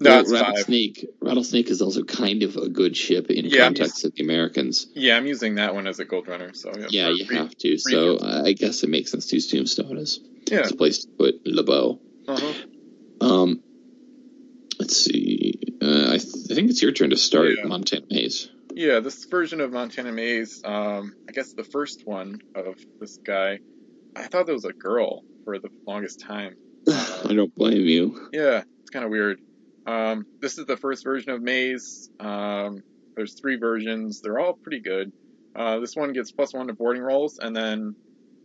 No, 0.00 0.18
it's 0.20 0.32
five. 0.32 0.40
Rattlesnake. 0.40 1.06
Rattlesnake 1.20 1.68
is 1.70 1.80
also 1.80 2.02
kind 2.02 2.42
of 2.42 2.56
a 2.56 2.68
good 2.68 2.96
ship 2.96 3.30
in 3.30 3.44
Yeah, 3.46 3.64
context 3.64 4.04
of 4.04 4.12
the 4.16 4.24
Americans. 4.24 4.88
Yeah, 4.94 5.16
I'm 5.16 5.26
using 5.26 5.54
that 5.56 5.74
one 5.74 5.86
as 5.86 6.00
a 6.00 6.04
gold 6.04 6.26
runner. 6.26 6.52
So 6.54 6.72
yeah, 6.76 6.86
Yeah, 6.90 7.08
you 7.10 7.24
have 7.36 7.56
to. 7.58 7.78
So 7.78 8.18
I 8.20 8.52
guess 8.52 8.82
it 8.82 8.90
makes 8.90 9.12
sense 9.12 9.26
to 9.28 9.36
use 9.36 9.46
Tombstone 9.48 9.98
as, 9.98 10.18
Yeah. 10.50 10.60
as 10.60 10.72
a 10.72 10.76
place 10.76 11.04
to 11.04 11.08
put 11.16 11.46
LeBeau. 11.46 12.00
Uh-huh. 12.26 12.52
Um, 13.20 13.62
let's 14.80 14.96
see. 14.96 15.54
Uh, 15.80 16.08
I, 16.14 16.18
th- 16.18 16.50
I 16.50 16.54
think 16.54 16.70
it's 16.70 16.82
your 16.82 16.92
turn 16.92 17.10
to 17.10 17.16
start 17.16 17.50
Yeah. 17.58 17.66
Montana 17.66 18.04
Maze. 18.10 18.48
Yeah, 18.74 19.00
this 19.00 19.24
version 19.26 19.60
of 19.60 19.72
Montana 19.72 20.12
Maze, 20.12 20.62
um, 20.64 21.14
I 21.28 21.32
guess 21.32 21.52
the 21.52 21.64
first 21.64 22.06
one 22.06 22.40
of 22.54 22.76
this 23.00 23.18
guy, 23.18 23.58
I 24.16 24.24
thought 24.24 24.46
that 24.46 24.52
was 24.52 24.64
a 24.64 24.72
girl 24.72 25.22
for 25.44 25.58
the 25.58 25.68
longest 25.86 26.20
time. 26.20 26.56
I 26.88 27.32
don't 27.34 27.54
blame 27.54 27.86
you. 27.86 28.28
Yeah, 28.32 28.62
it's 28.80 28.90
kind 28.90 29.04
of 29.04 29.10
weird. 29.10 29.40
Um, 29.86 30.26
this 30.40 30.58
is 30.58 30.66
the 30.66 30.76
first 30.76 31.04
version 31.04 31.30
of 31.30 31.42
Maze. 31.42 32.10
Um, 32.18 32.82
there's 33.16 33.38
three 33.38 33.56
versions. 33.56 34.20
They're 34.20 34.38
all 34.38 34.54
pretty 34.54 34.80
good. 34.80 35.12
Uh, 35.54 35.80
this 35.80 35.94
one 35.94 36.12
gets 36.12 36.32
plus 36.32 36.54
one 36.54 36.68
to 36.68 36.72
boarding 36.72 37.02
rolls, 37.02 37.38
and 37.38 37.54
then 37.54 37.94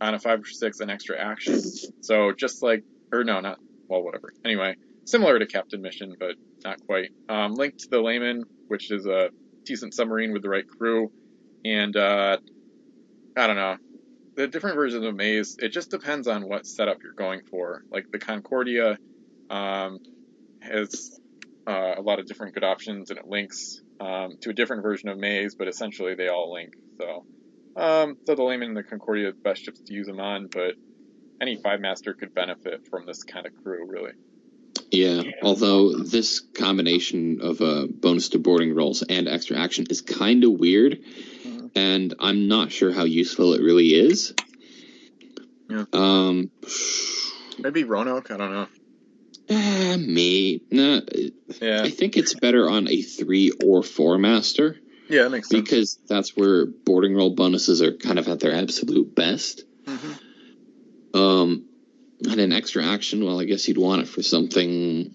on 0.00 0.14
a 0.14 0.18
five 0.18 0.40
or 0.40 0.46
six, 0.46 0.80
an 0.80 0.90
extra 0.90 1.18
action. 1.18 1.60
So 2.02 2.32
just 2.32 2.62
like, 2.62 2.84
or 3.12 3.24
no, 3.24 3.40
not 3.40 3.58
well, 3.88 4.02
whatever. 4.02 4.32
Anyway, 4.44 4.76
similar 5.04 5.38
to 5.38 5.46
Captain 5.46 5.80
Misson, 5.80 6.16
but 6.18 6.36
not 6.64 6.84
quite. 6.86 7.10
Um, 7.28 7.54
linked 7.54 7.80
to 7.80 7.88
the 7.88 8.00
Layman, 8.00 8.44
which 8.66 8.90
is 8.90 9.06
a 9.06 9.30
decent 9.68 9.94
submarine 9.94 10.32
with 10.32 10.42
the 10.42 10.48
right 10.48 10.66
crew, 10.66 11.12
and 11.64 11.96
uh, 11.96 12.38
I 13.36 13.46
don't 13.46 13.56
know. 13.56 13.76
The 14.34 14.48
different 14.48 14.76
versions 14.76 15.04
of 15.04 15.14
Maze, 15.14 15.56
it 15.58 15.70
just 15.70 15.90
depends 15.90 16.26
on 16.26 16.48
what 16.48 16.66
setup 16.66 17.02
you're 17.02 17.12
going 17.12 17.42
for. 17.50 17.82
Like 17.90 18.10
the 18.10 18.18
Concordia 18.18 18.96
um, 19.50 19.98
has 20.60 21.20
uh, 21.66 21.94
a 21.96 22.02
lot 22.02 22.18
of 22.18 22.26
different 22.26 22.54
good 22.54 22.64
options, 22.64 23.10
and 23.10 23.18
it 23.18 23.26
links 23.26 23.80
um, 24.00 24.38
to 24.40 24.50
a 24.50 24.52
different 24.52 24.82
version 24.82 25.08
of 25.08 25.18
Maze, 25.18 25.54
but 25.54 25.68
essentially 25.68 26.14
they 26.14 26.28
all 26.28 26.52
link. 26.52 26.74
So, 26.98 27.24
um, 27.76 28.16
so 28.26 28.34
the 28.34 28.42
Layman 28.42 28.68
and 28.68 28.76
the 28.76 28.82
Concordia 28.82 29.28
are 29.28 29.32
the 29.32 29.38
best 29.38 29.64
ships 29.64 29.80
to 29.80 29.92
use 29.92 30.06
them 30.06 30.20
on, 30.20 30.48
but 30.50 30.74
any 31.40 31.56
five 31.56 31.80
master 31.80 32.14
could 32.14 32.34
benefit 32.34 32.88
from 32.88 33.06
this 33.06 33.22
kind 33.22 33.46
of 33.46 33.52
crew, 33.62 33.86
really. 33.88 34.12
Yeah, 34.90 35.22
although 35.42 35.98
this 35.98 36.40
combination 36.40 37.40
of 37.42 37.60
uh, 37.60 37.86
bonus 37.90 38.30
to 38.30 38.38
boarding 38.38 38.74
rolls 38.74 39.02
and 39.02 39.28
extra 39.28 39.58
action 39.58 39.86
is 39.90 40.00
kind 40.00 40.44
of 40.44 40.52
weird, 40.52 41.00
Mhm. 41.44 41.70
and 41.74 42.14
I'm 42.18 42.48
not 42.48 42.72
sure 42.72 42.90
how 42.92 43.04
useful 43.04 43.52
it 43.54 43.60
really 43.62 43.94
is. 43.94 44.32
Yeah. 45.68 45.84
Um, 45.92 46.50
Maybe 47.58 47.84
Roanoke, 47.84 48.30
I 48.30 48.36
don't 48.38 48.52
know. 48.52 48.66
eh, 49.50 49.96
me, 49.96 50.62
nah, 50.70 51.00
Yeah, 51.60 51.82
I 51.82 51.90
think 51.90 52.16
it's 52.16 52.34
better 52.34 52.68
on 52.68 52.88
a 52.88 53.02
three 53.02 53.50
or 53.64 53.82
four 53.82 54.16
master 54.18 54.76
yeah, 55.10 55.24
that 55.24 55.30
makes 55.30 55.48
sense. 55.48 55.62
because 55.62 55.98
that's 56.08 56.36
where 56.36 56.66
boarding 56.66 57.14
roll 57.14 57.34
bonuses 57.34 57.82
are 57.82 57.92
kind 57.96 58.18
of 58.18 58.28
at 58.28 58.40
their 58.40 58.54
absolute 58.54 59.14
best. 59.14 59.64
hmm 59.86 60.12
Um, 61.14 61.64
and 62.22 62.40
an 62.40 62.52
extra 62.52 62.84
action, 62.84 63.24
well, 63.24 63.40
I 63.40 63.44
guess 63.44 63.68
you'd 63.68 63.78
want 63.78 64.02
it 64.02 64.08
for 64.08 64.22
something. 64.22 65.14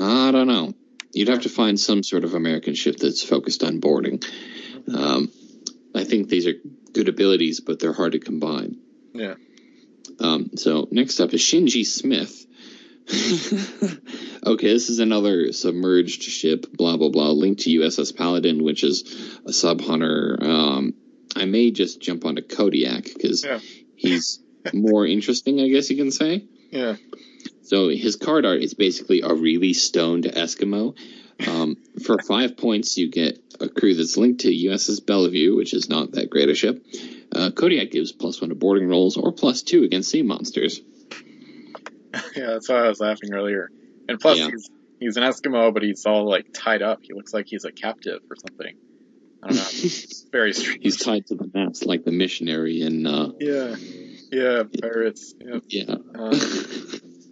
I 0.00 0.30
don't 0.30 0.46
know. 0.46 0.74
You'd 1.12 1.28
have 1.28 1.42
to 1.42 1.48
find 1.48 1.78
some 1.78 2.02
sort 2.02 2.24
of 2.24 2.34
American 2.34 2.74
ship 2.74 2.96
that's 2.96 3.22
focused 3.22 3.62
on 3.64 3.80
boarding. 3.80 4.22
Um, 4.94 5.30
I 5.94 6.04
think 6.04 6.28
these 6.28 6.46
are 6.46 6.54
good 6.92 7.08
abilities, 7.08 7.60
but 7.60 7.80
they're 7.80 7.92
hard 7.92 8.12
to 8.12 8.18
combine. 8.18 8.78
Yeah. 9.14 9.34
Um, 10.20 10.50
so 10.56 10.88
next 10.90 11.20
up 11.20 11.32
is 11.34 11.40
Shinji 11.40 11.84
Smith. 11.86 12.44
okay, 14.46 14.66
this 14.72 14.90
is 14.90 14.98
another 14.98 15.52
submerged 15.52 16.22
ship. 16.22 16.66
Blah 16.72 16.96
blah 16.96 17.10
blah. 17.10 17.30
Linked 17.30 17.62
to 17.62 17.70
USS 17.70 18.16
Paladin, 18.16 18.62
which 18.64 18.82
is 18.84 19.38
a 19.46 19.52
sub 19.52 19.80
hunter. 19.80 20.38
Um, 20.40 20.94
I 21.34 21.44
may 21.44 21.70
just 21.70 22.00
jump 22.00 22.24
onto 22.24 22.42
Kodiak 22.42 23.04
because 23.04 23.44
Yeah. 23.44 23.60
he's 23.94 24.40
more 24.74 25.06
interesting, 25.06 25.60
I 25.60 25.68
guess 25.68 25.90
you 25.90 25.96
can 25.96 26.10
say. 26.10 26.44
Yeah, 26.70 26.96
So 27.62 27.88
his 27.88 28.16
card 28.16 28.44
art 28.44 28.60
is 28.62 28.74
basically 28.74 29.20
a 29.22 29.32
really 29.32 29.72
stoned 29.72 30.24
Eskimo. 30.24 30.96
Um, 31.46 31.76
for 32.04 32.18
five 32.22 32.56
points, 32.56 32.96
you 32.96 33.10
get 33.10 33.38
a 33.60 33.68
crew 33.68 33.94
that's 33.94 34.16
linked 34.16 34.40
to 34.40 34.48
USS 34.48 35.04
Bellevue, 35.04 35.54
which 35.56 35.74
is 35.74 35.88
not 35.88 36.12
that 36.12 36.30
great 36.30 36.48
a 36.48 36.54
ship. 36.54 36.84
Uh, 37.34 37.50
Kodiak 37.50 37.90
gives 37.90 38.10
plus 38.12 38.40
one 38.40 38.50
to 38.50 38.56
boarding 38.56 38.88
rolls 38.88 39.16
or 39.16 39.32
plus 39.32 39.62
two 39.62 39.84
against 39.84 40.10
sea 40.10 40.22
monsters. 40.22 40.80
yeah, 42.36 42.46
that's 42.46 42.68
why 42.68 42.76
I 42.84 42.88
was 42.88 43.00
laughing 43.00 43.32
earlier. 43.34 43.70
And 44.08 44.18
plus, 44.18 44.38
Yeah. 44.38 44.48
he's 44.50 44.70
he's 44.98 45.16
an 45.16 45.22
Eskimo, 45.24 45.72
but 45.74 45.82
he's 45.82 46.06
all 46.06 46.28
like 46.28 46.46
tied 46.54 46.82
up. 46.82 47.00
He 47.02 47.12
looks 47.12 47.34
like 47.34 47.46
he's 47.46 47.64
a 47.64 47.72
captive 47.72 48.20
or 48.30 48.36
something. 48.36 48.76
I 49.42 49.48
don't 49.48 49.56
know. 49.56 49.62
It's 49.68 50.22
very 50.32 50.52
strange. 50.54 50.78
He's 50.82 50.96
tied 50.96 51.26
to 51.26 51.34
the 51.34 51.50
mast 51.52 51.84
like 51.86 52.04
the 52.04 52.12
missionary 52.12 52.80
in. 52.82 53.06
Uh, 53.06 53.32
Yeah, 53.40 53.74
yeah, 54.36 54.62
pirates. 54.82 55.34
Yeah, 55.40 55.58
yeah. 55.68 55.94
um, 56.14 56.40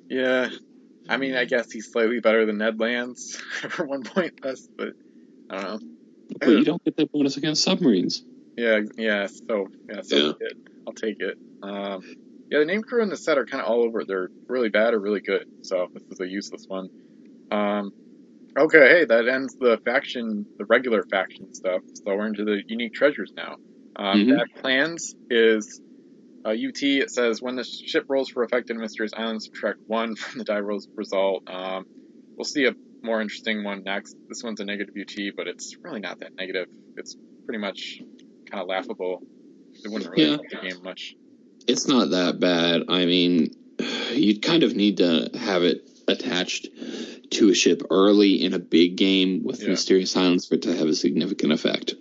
Yeah, 0.08 0.48
I 1.08 1.16
mean, 1.18 1.34
I 1.34 1.44
guess 1.44 1.70
he's 1.70 1.88
slightly 1.90 2.20
better 2.20 2.46
than 2.46 2.58
Ned 2.58 2.80
Lands 2.80 3.36
for 3.68 3.86
one 3.86 4.02
point 4.02 4.32
less, 4.42 4.68
but 4.78 4.94
I 5.50 5.54
don't 5.60 5.64
know. 5.64 5.78
But 6.40 6.48
you 6.48 6.64
don't 6.64 6.82
get 6.84 6.96
that 6.96 7.12
bonus 7.12 7.36
against 7.36 7.62
submarines. 7.62 8.24
Yeah, 8.56 8.80
yeah. 8.96 9.26
So 9.48 9.66
yeah, 9.88 10.00
so 10.02 10.16
Yeah. 10.16 10.32
It. 10.40 10.56
I'll 10.86 10.94
take 10.94 11.16
it. 11.20 11.36
Um, 11.62 12.02
yeah, 12.50 12.58
the 12.60 12.64
name 12.64 12.82
crew 12.82 13.02
in 13.02 13.08
the 13.08 13.16
set 13.16 13.38
are 13.38 13.46
kind 13.46 13.62
of 13.62 13.68
all 13.70 13.82
over. 13.82 14.04
They're 14.04 14.30
really 14.48 14.68
bad 14.68 14.94
or 14.94 15.00
really 15.00 15.20
good. 15.20 15.44
So 15.62 15.88
this 15.92 16.02
is 16.10 16.20
a 16.20 16.28
useless 16.28 16.64
one. 16.68 16.88
Um, 17.50 17.90
okay, 18.58 18.88
hey, 18.88 19.04
that 19.04 19.28
ends 19.28 19.56
the 19.60 19.78
faction, 19.84 20.46
the 20.58 20.66
regular 20.68 21.04
faction 21.10 21.52
stuff. 21.52 21.82
So 21.94 22.16
we're 22.16 22.26
into 22.26 22.44
the 22.44 22.62
unique 22.68 22.92
treasures 22.92 23.32
now. 23.36 23.56
Um, 23.96 24.26
Mhm. 24.26 24.36
Back 24.36 24.62
plans 24.62 25.14
is 25.30 25.80
uh, 26.44 26.50
UT. 26.50 26.82
It 26.82 27.10
says 27.10 27.40
when 27.42 27.56
the 27.56 27.64
ship 27.64 28.04
rolls 28.08 28.28
for 28.28 28.42
affected 28.42 28.76
mysterious 28.76 29.12
Island, 29.16 29.42
subtract 29.42 29.78
one 29.86 30.16
from 30.16 30.38
the 30.38 30.44
die 30.44 30.60
rolls 30.60 30.88
result. 30.94 31.44
Um, 31.48 31.86
we'll 32.36 32.44
see 32.44 32.66
a 32.66 32.74
more 33.02 33.20
interesting 33.20 33.64
one 33.64 33.82
next. 33.84 34.16
This 34.28 34.42
one's 34.42 34.60
a 34.60 34.64
negative 34.64 34.94
UT, 34.98 35.14
but 35.36 35.46
it's 35.46 35.76
really 35.82 36.00
not 36.00 36.20
that 36.20 36.34
negative. 36.36 36.68
It's 36.96 37.16
pretty 37.44 37.58
much 37.60 38.00
kind 38.50 38.62
of 38.62 38.68
laughable. 38.68 39.22
It 39.84 39.90
wouldn't 39.90 40.10
really 40.10 40.22
Yeah. 40.24 40.36
help 40.36 40.48
the 40.50 40.56
game 40.68 40.82
much. 40.82 41.14
It's 41.66 41.86
not 41.86 42.10
that 42.10 42.40
bad. 42.40 42.84
I 42.88 43.04
mean, 43.06 43.54
you'd 44.12 44.42
kind 44.42 44.62
of 44.62 44.74
need 44.74 44.98
to 44.98 45.30
have 45.38 45.62
it 45.62 45.88
attached 46.06 46.68
to 47.30 47.48
a 47.50 47.54
ship 47.54 47.82
early 47.90 48.42
in 48.44 48.52
a 48.54 48.58
big 48.58 48.96
game 48.96 49.42
with 49.42 49.62
Yeah. 49.62 49.68
Mysterious 49.70 50.16
Islands 50.16 50.46
for 50.46 50.54
it 50.56 50.62
to 50.62 50.76
have 50.76 50.86
a 50.88 50.94
significant 50.94 51.52
effect. 51.52 51.94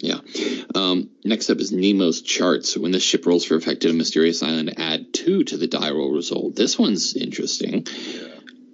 Yeah. 0.00 0.20
Yeah. 0.34 0.64
Um, 0.74 1.10
next 1.24 1.50
up 1.50 1.58
is 1.58 1.72
Nemo's 1.72 2.22
charts. 2.22 2.76
When 2.76 2.90
the 2.90 3.00
ship 3.00 3.26
rolls 3.26 3.44
for 3.44 3.54
effect 3.54 3.84
affected 3.84 3.94
Mysterious 3.94 4.42
Island, 4.42 4.74
add 4.78 5.12
two 5.12 5.44
to 5.44 5.56
the 5.56 5.66
die 5.66 5.90
roll 5.90 6.12
result. 6.12 6.56
This 6.56 6.78
one's 6.78 7.14
interesting. 7.16 7.86
Yeah. 7.86 8.28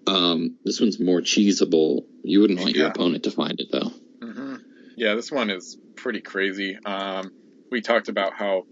Um, 0.06 0.56
this 0.64 0.80
one's 0.80 1.00
more 1.00 1.20
cheesable. 1.20 2.04
You 2.22 2.40
wouldn't 2.40 2.60
want 2.60 2.76
your 2.76 2.88
opponent 2.88 3.24
to 3.24 3.30
find 3.30 3.58
it 3.60 3.68
though. 3.72 3.90
hmm 4.22 4.56
Yeah, 4.96 5.14
this 5.14 5.32
one 5.32 5.50
is 5.50 5.76
pretty 5.96 6.20
crazy. 6.20 6.78
Um, 6.84 7.32
we 7.70 7.80
talked 7.80 8.08
about 8.08 8.34
how 8.34 8.66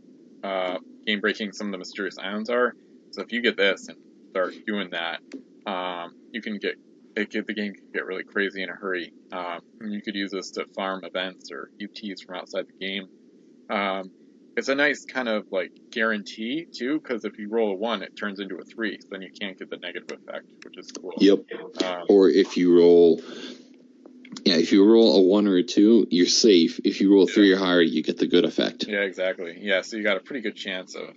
uh, 0.44 0.78
game 1.06 1.20
breaking 1.20 1.52
some 1.52 1.68
of 1.68 1.72
the 1.72 1.78
mysterious 1.78 2.18
islands 2.18 2.50
are. 2.50 2.74
So 3.10 3.22
if 3.22 3.32
you 3.32 3.42
get 3.42 3.56
this 3.56 3.88
and 3.88 3.98
start 4.30 4.54
doing 4.66 4.90
that, 4.90 5.20
um, 5.66 6.14
you 6.30 6.40
can 6.40 6.58
get 6.58 6.76
it 7.16 7.30
get 7.30 7.46
the 7.46 7.54
game 7.54 7.72
can 7.74 7.82
get 7.92 8.06
really 8.06 8.24
crazy 8.24 8.62
in 8.62 8.68
a 8.68 8.74
hurry. 8.74 9.12
Um, 9.32 9.60
you 9.80 10.02
could 10.02 10.14
use 10.14 10.30
this 10.32 10.50
to 10.52 10.66
farm 10.74 11.02
events 11.04 11.50
or 11.52 11.70
UTs 11.80 12.22
from 12.24 12.36
outside 12.36 12.64
the 12.66 12.86
game. 12.86 13.06
Um, 13.70 14.10
it's 14.56 14.68
a 14.68 14.74
nice 14.74 15.04
kind 15.04 15.28
of 15.28 15.44
like 15.50 15.72
guarantee 15.92 16.66
too, 16.72 17.00
because 17.00 17.24
if 17.24 17.38
you 17.38 17.48
roll 17.50 17.72
a 17.72 17.76
one, 17.76 18.02
it 18.02 18.12
turns 18.18 18.38
into 18.40 18.56
a 18.56 18.64
three, 18.64 18.98
so 19.00 19.06
then 19.10 19.22
you 19.22 19.30
can't 19.40 19.58
get 19.58 19.70
the 19.70 19.78
negative 19.82 20.18
effect, 20.26 20.46
which 20.64 20.74
is 20.76 20.90
cool. 20.92 21.12
Yep. 21.18 21.40
Um, 21.84 22.06
Or 22.08 22.28
if 22.28 22.56
you 22.56 22.76
roll, 22.78 23.20
yeah, 24.44 24.56
if 24.56 24.72
you 24.72 24.84
roll 24.84 25.16
a 25.16 25.22
one 25.22 25.48
or 25.48 25.56
a 25.56 25.62
two, 25.64 26.06
you're 26.10 26.26
safe. 26.26 26.78
If 26.84 27.00
you 27.00 27.12
roll 27.12 27.26
three 27.26 27.52
or 27.52 27.58
higher, 27.58 27.82
you 27.82 28.02
get 28.02 28.18
the 28.18 28.28
good 28.28 28.44
effect. 28.44 28.86
Yeah, 28.86 29.00
exactly. 29.00 29.56
Yeah, 29.60 29.80
so 29.80 29.96
you 29.96 30.04
got 30.04 30.16
a 30.16 30.20
pretty 30.20 30.42
good 30.42 30.56
chance 30.56 30.94
of 30.94 31.08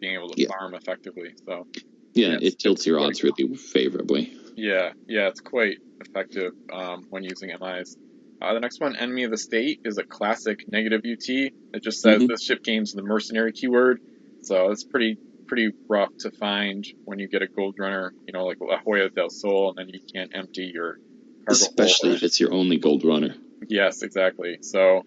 being 0.00 0.14
able 0.14 0.30
to 0.30 0.40
Yeah. 0.40 0.48
farm 0.48 0.74
effectively. 0.74 1.34
So 1.46 1.66
Yeah, 2.14 2.38
Yes, 2.40 2.54
it 2.54 2.58
tilts 2.58 2.86
your 2.86 2.98
odds 2.98 3.22
really 3.22 3.54
favorably. 3.54 4.36
Yeah, 4.56 4.92
yeah, 5.08 5.28
it's 5.28 5.40
quite 5.40 5.78
effective 6.00 6.52
um, 6.72 7.04
when 7.10 7.24
using 7.24 7.50
MIs. 7.50 7.96
Uh, 8.40 8.54
the 8.54 8.60
next 8.60 8.80
one, 8.80 8.96
Enemy 8.96 9.24
of 9.24 9.30
the 9.30 9.36
State, 9.36 9.80
is 9.84 9.98
a 9.98 10.04
classic 10.04 10.60
negative 10.66 11.02
UT. 11.04 11.52
It 11.72 11.82
just 11.82 12.00
says 12.00 12.22
Mhm. 12.22 12.28
this 12.28 12.42
ship 12.42 12.62
gains 12.62 12.92
the 12.92 13.02
mercenary 13.02 13.52
keyword, 13.52 14.00
so 14.40 14.70
it's 14.70 14.84
pretty 14.84 15.18
pretty 15.46 15.72
rough 15.88 16.10
to 16.20 16.30
find 16.38 16.84
when 17.06 17.18
you 17.18 17.28
get 17.28 17.42
a 17.42 17.48
gold 17.56 17.74
runner, 17.76 18.14
you 18.26 18.32
know, 18.32 18.44
like 18.46 18.58
La 18.60 18.80
Joya 18.86 19.10
del 19.16 19.30
Sol, 19.30 19.74
and 19.76 19.78
then 19.78 19.88
you 19.92 19.98
can't 20.14 20.30
empty 20.32 20.70
your 20.72 20.96
cargo 21.44 21.64
Especially 21.64 22.12
if 22.12 22.22
it's 22.22 22.38
your 22.38 22.52
only 22.52 22.78
gold 22.78 23.04
runner. 23.04 23.34
Yes, 23.68 24.02
exactly. 24.02 24.58
So 24.62 25.02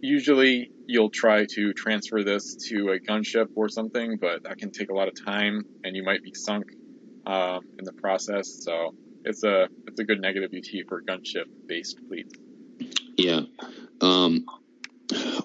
usually 0.00 0.70
you'll 0.86 1.10
try 1.10 1.46
to 1.54 1.72
transfer 1.74 2.22
this 2.22 2.56
to 2.68 2.90
a 2.90 3.00
gunship 3.00 3.48
or 3.56 3.68
something, 3.68 4.18
but 4.20 4.42
that 4.44 4.58
can 4.58 4.70
take 4.70 4.90
a 4.90 4.94
lot 4.94 5.08
of 5.08 5.14
time, 5.24 5.62
and 5.82 5.96
you 5.96 6.04
might 6.04 6.22
be 6.22 6.32
sunk 6.34 6.64
um, 7.26 7.64
in 7.78 7.84
the 7.84 7.92
process. 7.92 8.62
So 8.64 8.94
it's 9.24 9.44
a 9.44 9.68
it's 9.86 10.00
a 10.00 10.04
good 10.04 10.20
negative 10.20 10.50
UT 10.54 10.88
for 10.88 11.02
gunship 11.02 11.44
based 11.66 11.98
fleets. 12.08 12.34
Yeah. 13.16 13.42
Um, 14.00 14.46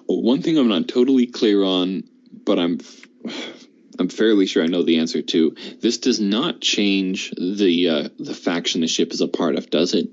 one 0.06 0.42
thing 0.42 0.58
I'm 0.58 0.68
not 0.68 0.88
totally 0.88 1.26
clear 1.26 1.62
on, 1.62 2.04
but 2.44 2.58
I'm 2.58 2.78
I'm 3.98 4.08
fairly 4.08 4.46
sure 4.46 4.62
I 4.62 4.66
know 4.66 4.82
the 4.82 4.98
answer 4.98 5.22
to. 5.22 5.54
This 5.80 5.98
does 5.98 6.20
not 6.20 6.60
change 6.60 7.30
the 7.30 7.88
uh, 7.88 8.08
the 8.18 8.34
faction 8.34 8.80
the 8.80 8.88
ship 8.88 9.12
is 9.12 9.20
a 9.20 9.28
part 9.28 9.56
of, 9.56 9.70
does 9.70 9.94
it? 9.94 10.08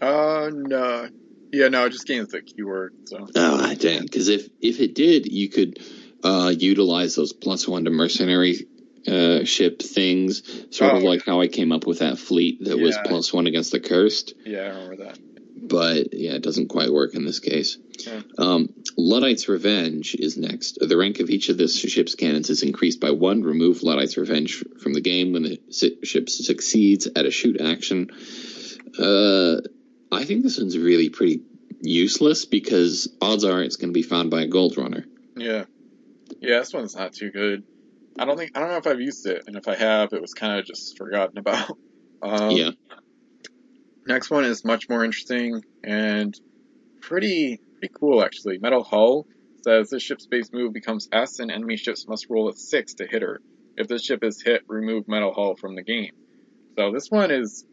Uh, 0.00 0.50
no. 0.52 1.08
Yeah, 1.50 1.68
no, 1.68 1.86
it 1.86 1.90
just 1.90 2.06
gains 2.06 2.28
the 2.28 2.42
keyword. 2.42 2.94
So 3.06 3.26
Oh, 3.34 3.74
dang! 3.74 4.02
Because 4.02 4.28
if 4.28 4.48
if 4.60 4.80
it 4.80 4.94
did, 4.94 5.26
you 5.26 5.48
could 5.48 5.78
uh, 6.22 6.52
utilize 6.56 7.14
those 7.14 7.32
plus 7.32 7.66
one 7.66 7.84
to 7.84 7.90
mercenary 7.90 8.66
uh, 9.08 9.44
ship 9.44 9.80
things, 9.82 10.42
sort 10.76 10.94
of 10.94 11.02
Oh. 11.02 11.06
like 11.06 11.24
how 11.24 11.40
I 11.40 11.48
came 11.48 11.72
up 11.72 11.86
with 11.86 12.00
that 12.00 12.18
fleet 12.18 12.64
that 12.64 12.78
was 12.78 12.96
plus 13.04 13.32
one 13.32 13.46
against 13.46 13.72
the 13.72 13.80
cursed. 13.80 14.34
yeah, 14.44 14.60
I 14.62 14.68
remember 14.68 14.96
that. 15.04 15.18
But 15.60 16.14
yeah, 16.14 16.32
it 16.32 16.42
doesn't 16.42 16.68
quite 16.68 16.90
work 16.90 17.14
in 17.14 17.24
this 17.24 17.40
case. 17.40 17.78
Yeah. 18.06 18.20
Um, 18.38 18.72
Luddite's 18.96 19.48
Revenge 19.48 20.14
is 20.14 20.36
next. 20.38 20.78
The 20.80 20.96
rank 20.96 21.18
of 21.20 21.30
each 21.30 21.48
of 21.48 21.58
this 21.58 21.76
ship's 21.78 22.14
cannons 22.14 22.48
is 22.48 22.62
increased 22.62 23.00
by 23.00 23.10
one. 23.10 23.42
Remove 23.42 23.82
Luddite's 23.82 24.16
Revenge 24.16 24.64
from 24.80 24.94
the 24.94 25.00
game 25.00 25.32
when 25.32 25.42
the 25.42 25.58
ship 26.04 26.30
succeeds 26.30 27.08
at 27.14 27.26
a 27.26 27.30
shoot 27.30 27.60
action. 27.60 28.08
Uh, 28.98 29.56
I 30.10 30.24
think 30.24 30.42
this 30.42 30.58
one's 30.58 30.78
really 30.78 31.08
pretty 31.10 31.42
useless 31.80 32.44
because 32.44 33.08
odds 33.20 33.44
are 33.44 33.62
it's 33.62 33.76
going 33.76 33.90
to 33.90 33.94
be 33.94 34.02
found 34.02 34.30
by 34.30 34.42
a 34.42 34.46
gold 34.46 34.76
runner. 34.78 35.04
Yeah, 35.36 35.64
yeah, 36.40 36.60
this 36.60 36.72
one's 36.72 36.96
not 36.96 37.12
too 37.12 37.30
good. 37.30 37.64
I 38.18 38.24
don't 38.24 38.36
think 38.36 38.52
I 38.56 38.60
don't 38.60 38.70
know 38.70 38.76
if 38.76 38.86
I've 38.86 39.00
used 39.00 39.26
it, 39.26 39.44
and 39.46 39.56
if 39.56 39.68
I 39.68 39.76
have, 39.76 40.12
it 40.12 40.20
was 40.20 40.34
kind 40.34 40.58
of 40.58 40.64
just 40.64 40.96
forgotten 40.96 41.38
about. 41.38 41.76
Um, 42.20 42.50
yeah. 42.50 42.70
Next 44.08 44.28
one 44.28 44.44
is 44.44 44.64
much 44.64 44.88
more 44.88 45.04
interesting 45.04 45.62
and 45.84 46.34
pretty 47.00 47.60
pretty 47.78 47.94
cool 47.94 48.24
actually. 48.24 48.58
Metal 48.58 48.82
Hull 48.82 49.28
says 49.62 49.90
this 49.90 50.02
ship's 50.02 50.26
base 50.26 50.50
move 50.52 50.72
becomes 50.72 51.08
S 51.12 51.38
and 51.38 51.48
enemy 51.48 51.76
ships 51.76 52.08
must 52.08 52.26
roll 52.28 52.48
a 52.48 52.56
six 52.56 52.94
to 52.94 53.06
hit 53.06 53.22
her. 53.22 53.40
If 53.76 53.86
this 53.86 54.04
ship 54.04 54.24
is 54.24 54.42
hit, 54.42 54.62
remove 54.66 55.06
Metal 55.06 55.32
Hull 55.32 55.54
from 55.54 55.76
the 55.76 55.84
game. 55.84 56.10
So 56.76 56.90
this 56.90 57.08
one 57.08 57.30
is 57.30 57.64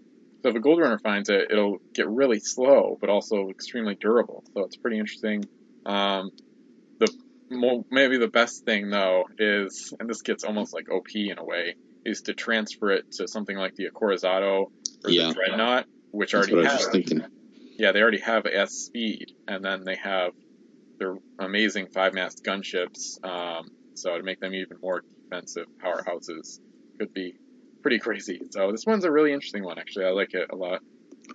so 0.43 0.49
if 0.49 0.55
a 0.55 0.59
gold 0.59 0.79
runner 0.79 0.99
finds 0.99 1.29
it, 1.29 1.47
it'll 1.49 1.79
get 1.93 2.07
really 2.07 2.39
slow, 2.39 2.99
but 3.01 3.09
also 3.09 3.49
extremely 3.49 3.95
durable. 3.95 4.43
So 4.53 4.63
it's 4.65 4.77
pretty 4.77 4.99
interesting. 4.99 5.45
Um, 5.87 6.29
maybe 7.49 8.17
the 8.17 8.27
best 8.27 8.65
thing 8.65 8.89
though 8.89 9.25
is, 9.37 9.93
and 9.99 10.09
this 10.09 10.21
gets 10.21 10.43
almost 10.43 10.73
like 10.73 10.89
OP 10.91 11.07
in 11.15 11.37
a 11.37 11.43
way, 11.45 11.75
is 12.05 12.21
to 12.23 12.33
transfer 12.33 12.91
it 12.91 13.05
to 13.13 13.27
something 13.27 13.57
like 13.57 13.75
the 13.75 13.87
Acorazado 13.89 14.65
or 15.03 15.09
Yeah. 15.09 15.29
the 15.29 15.33
Dreadnought, 15.33 15.85
which 16.11 16.31
That's 16.31 16.47
already 16.47 16.55
what 16.55 16.59
I 16.59 16.63
was 16.63 16.71
have 16.71 16.79
just 16.81 16.91
thinking. 16.91 17.25
yeah, 17.77 17.91
they 17.91 18.01
already 18.01 18.19
have 18.19 18.45
S 18.45 18.71
speed, 18.73 19.27
and 19.47 19.63
then 19.63 19.83
they 19.83 19.95
have 19.95 20.31
their 20.99 21.15
amazing 21.39 21.87
five 21.93 22.13
mast 22.13 22.43
gunships. 22.45 23.23
Um, 23.23 23.67
so 23.95 24.17
to 24.17 24.23
make 24.23 24.39
them 24.39 24.53
even 24.53 24.77
more 24.81 25.01
defensive 25.29 25.65
powerhouses 25.83 26.59
could 26.99 27.13
be 27.13 27.35
pretty 27.81 27.99
crazy. 27.99 28.39
So 28.51 28.71
this 28.71 28.85
one's 28.85 29.03
a 29.03 29.11
really 29.11 29.33
interesting 29.33 29.63
one, 29.63 29.77
actually. 29.77 30.05
I 30.05 30.11
like 30.11 30.33
it 30.33 30.49
a 30.51 30.55
lot. 30.55 30.81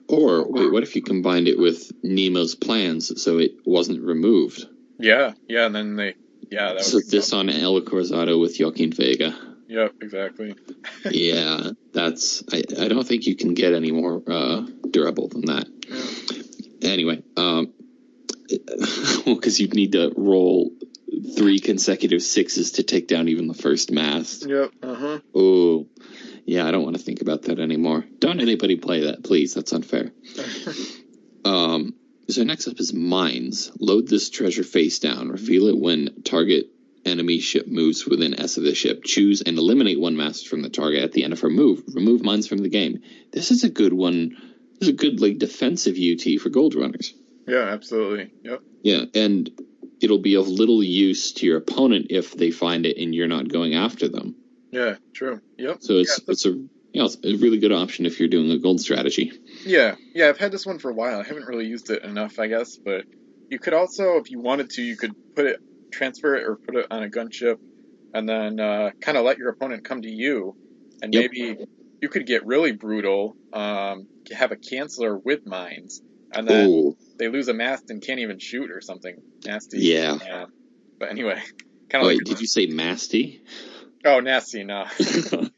Or 0.09 0.51
wait, 0.51 0.73
what 0.73 0.83
if 0.83 0.95
you 0.97 1.03
combined 1.03 1.49
it 1.49 1.59
with 1.59 1.91
Nemo's 2.03 2.55
plans 2.55 3.23
so 3.23 3.39
it 3.39 3.53
wasn't 3.65 4.03
removed? 4.03 4.67
Yeah, 5.01 5.33
yeah, 5.49 5.67
and 5.67 5.75
then 5.75 5.97
they, 5.97 6.15
yeah, 6.51 6.75
that 6.75 6.85
So 6.85 6.97
was 6.97 7.09
this 7.09 7.33
on 7.33 7.49
El 7.49 7.81
Acorazado 7.81 8.41
with 8.41 8.57
Joaquin 8.59 8.93
Vega. 8.93 9.35
Yep, 9.69 9.95
exactly. 10.03 10.55
yeah, 11.11 11.71
that's. 11.93 12.43
I, 12.53 12.65
I 12.79 12.89
don't 12.89 13.07
think 13.07 13.27
you 13.27 13.37
can 13.37 13.55
get 13.55 13.73
any 13.73 13.93
more 13.93 14.23
uh, 14.27 14.67
durable 14.91 15.29
than 15.29 15.47
that. 15.47 15.67
Anyway, 16.83 17.23
um, 17.37 17.73
well, 19.27 19.37
because 19.37 19.61
you'd 19.61 19.75
need 19.75 19.93
to 19.93 20.13
roll 20.17 20.73
three 21.37 21.61
consecutive 21.61 22.23
sixes 22.23 22.73
to 22.73 22.83
take 22.83 23.07
down 23.07 23.29
even 23.29 23.47
the 23.47 23.55
first 23.55 23.93
mast. 23.93 24.49
Yep. 24.49 24.71
Uh 24.83 24.95
huh. 24.95 25.19
Oh, 25.35 25.87
yeah, 26.45 26.67
I 26.67 26.73
don't 26.73 26.83
want 26.83 26.97
to 26.97 27.03
think 27.03 27.23
about 27.23 27.43
that 27.43 27.61
anymore. 27.61 28.05
Don't 28.19 28.41
anybody 28.41 28.77
play 28.77 29.05
that, 29.05 29.23
please. 29.23 29.55
That's 29.55 29.73
unfair. 29.73 30.11
Um, 31.43 31.95
so 32.31 32.45
next 32.45 32.69
up 32.69 32.79
is 32.81 32.93
mines. 32.93 33.71
Load 33.79 34.09
this 34.09 34.31
treasure 34.31 34.65
face 34.65 34.99
down. 34.99 35.29
Reveal 35.29 35.69
it 35.69 35.79
when 35.79 36.23
target 36.23 36.67
enemy 37.05 37.41
ship 37.41 37.67
moves 37.67 38.07
within 38.07 38.39
S 38.39 38.57
of 38.57 38.65
the 38.65 38.75
ship. 38.75 39.05
Choose 39.05 39.43
and 39.43 39.59
eliminate 39.59 40.01
one 40.01 40.17
mast 40.17 40.49
from 40.49 40.63
the 40.63 40.69
target 40.69 41.03
at 41.03 41.13
the 41.13 41.25
end 41.25 41.33
of 41.33 41.41
her 41.41 41.51
move. 41.51 41.83
Remove 41.95 42.23
mines 42.23 42.47
from 42.47 42.59
the 42.59 42.69
game. 42.69 43.03
This 43.33 43.51
is 43.51 43.65
a 43.65 43.71
good 43.71 43.93
one. 43.93 44.37
This 44.79 44.89
is 44.89 44.95
a 44.95 44.97
good 44.97 45.21
like 45.21 45.39
defensive 45.39 45.97
UT 45.97 46.41
for 46.41 46.49
gold 46.51 46.75
runners. 46.75 47.15
yeah, 47.47 47.65
absolutely. 47.69 48.33
Yep. 48.43 48.63
Yeah, 48.83 49.05
and 49.15 49.51
it'll 50.01 50.19
be 50.19 50.37
of 50.37 50.49
little 50.49 50.83
use 50.83 51.33
to 51.33 51.47
your 51.47 51.59
opponent 51.59 52.07
if 52.11 52.33
they 52.33 52.51
find 52.51 52.87
it 52.87 52.97
and 52.97 53.15
you're 53.15 53.29
not 53.29 53.49
going 53.49 53.75
after 53.75 54.09
them. 54.09 54.37
Yeah, 54.71 54.97
true. 55.13 55.41
Yep. 55.59 55.79
So 55.81 55.95
it's 55.95 56.19
yeah, 56.19 56.33
it's 56.33 56.47
a 56.47 56.65
you 56.93 57.01
know, 57.01 57.07
it's 57.07 57.17
a 57.25 57.37
really 57.37 57.59
good 57.59 57.73
option 57.73 58.07
if 58.07 58.19
you're 58.19 58.29
doing 58.29 58.51
a 58.51 58.59
gold 58.59 58.81
strategy. 58.81 59.33
Yeah, 59.65 59.95
yeah. 60.15 60.29
I've 60.29 60.39
had 60.39 60.53
this 60.53 60.67
one 60.67 60.79
for 60.79 60.91
a 60.91 60.95
while. 60.95 61.21
I 61.21 61.25
haven't 61.25 61.47
really 61.47 61.67
used 61.67 61.91
it 61.91 62.03
enough, 62.03 62.39
I 62.39 62.49
guess. 62.49 62.79
But 62.85 63.05
you 63.49 63.59
could 63.59 63.75
also, 63.75 64.17
if 64.17 64.31
you 64.31 64.41
wanted 64.41 64.71
to, 64.71 64.83
you 64.83 64.97
could 64.97 65.13
put 65.37 65.47
it, 65.47 65.59
transfer 65.93 66.35
it, 66.37 66.45
or 66.45 66.59
put 66.67 66.77
it 66.77 66.87
on 66.91 67.03
a 67.03 67.09
gunship, 67.09 67.57
and 68.13 68.29
then 68.29 68.59
uh, 68.59 68.91
kind 69.01 69.17
of 69.19 69.25
let 69.25 69.39
your 69.39 69.51
opponent 69.51 69.85
come 69.85 70.03
to 70.03 70.11
you, 70.11 70.55
and 71.03 71.15
Yep. 71.15 71.31
maybe 71.33 71.65
you 72.01 72.09
could 72.09 72.27
get 72.27 72.47
really 72.47 72.73
brutal. 72.73 73.37
Um, 73.53 74.07
have 74.33 74.53
a 74.53 74.57
canceller 74.57 75.21
with 75.25 75.47
mines, 75.47 76.03
and 76.33 76.47
then 76.47 76.67
Oh, 76.69 76.97
they 77.19 77.29
lose 77.29 77.49
a 77.49 77.55
mast 77.55 77.85
and 77.91 78.03
can't 78.03 78.21
even 78.21 78.39
shoot 78.39 78.71
or 78.71 78.81
something 78.81 79.17
nasty. 79.45 79.79
Yeah. 79.81 80.19
Yeah. 80.25 80.47
But 80.99 81.11
anyway, 81.11 81.41
kind 81.91 82.05
of 82.05 82.09
wait, 82.09 82.19
like 82.19 82.25
did 82.27 82.41
you 82.41 82.47
say 82.47 82.67
masty? 82.67 83.41
oh 84.05 84.21
nasty 84.21 84.65
no. 84.65 84.87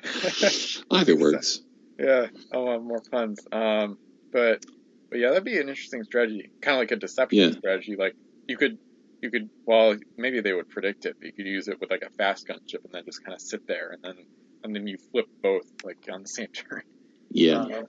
yeah. 0.40 0.48
Either 0.90 1.16
works. 1.16 1.60
Yeah, 1.98 2.26
I'll 2.52 2.70
have 2.72 2.82
more 2.82 3.02
puns. 3.10 3.40
Um, 3.52 3.98
but 4.32 4.64
but 5.10 5.18
yeah, 5.20 5.28
that'd 5.28 5.44
be 5.44 5.58
an 5.58 5.68
interesting 5.68 6.04
strategy, 6.04 6.50
kind 6.62 6.76
of 6.76 6.80
like 6.80 6.90
a 6.90 6.96
deception 6.96 7.52
Yeah. 7.52 7.58
strategy. 7.58 7.96
Like 7.98 8.14
you 8.48 8.56
could 8.56 8.78
you 9.20 9.30
could 9.30 9.48
well 9.66 9.96
maybe 10.16 10.40
they 10.40 10.52
would 10.52 10.68
predict 10.68 11.06
it, 11.06 11.16
but 11.20 11.26
you 11.26 11.32
could 11.32 11.46
use 11.46 11.68
it 11.68 11.78
with 11.80 11.90
like 11.90 12.02
a 12.02 12.10
fast 12.16 12.46
gunship 12.48 12.82
and 12.84 12.92
then 12.92 13.04
just 13.04 13.22
kind 13.24 13.34
of 13.34 13.40
sit 13.40 13.60
there 13.68 13.90
and 13.92 14.00
then 14.02 14.24
and 14.64 14.74
then 14.74 14.86
you 14.86 14.96
flip 15.12 15.26
both 15.42 15.62
like 15.84 15.98
on 16.10 16.22
the 16.22 16.28
same 16.28 16.48
turn. 16.54 16.82
Yeah, 17.30 17.58
Uh, 17.58 17.82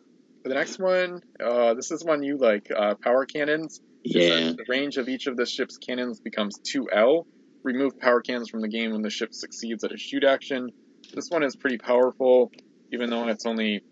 for 0.43 0.49
the 0.49 0.55
next 0.55 0.79
one, 0.79 1.21
uh, 1.43 1.73
this 1.73 1.91
is 1.91 2.03
one 2.03 2.21
you 2.23 2.37
like, 2.37 2.67
uh, 2.75 2.95
power 3.01 3.25
cannons. 3.25 3.79
Yeah, 4.03 4.51
The 4.51 4.65
range 4.67 4.97
of 4.97 5.07
each 5.07 5.27
of 5.27 5.37
the 5.37 5.45
ship's 5.45 5.77
cannons 5.77 6.19
becomes 6.19 6.59
2L. 6.59 7.25
Remove 7.63 7.97
power 7.97 8.21
cannons 8.21 8.49
from 8.49 8.59
the 8.61 8.67
game 8.67 8.91
when 8.91 9.01
the 9.01 9.09
ship 9.09 9.29
succeeds 9.33 9.83
at 9.85 9.93
a 9.93 9.97
shoot 9.97 10.25
action. 10.25 10.69
This 11.13 11.29
one 11.29 11.43
is 11.43 11.55
pretty 11.55 11.77
powerful, 11.77 12.51
even 12.91 13.09
though 13.09 13.27
it's 13.27 13.45
only 13.45 13.83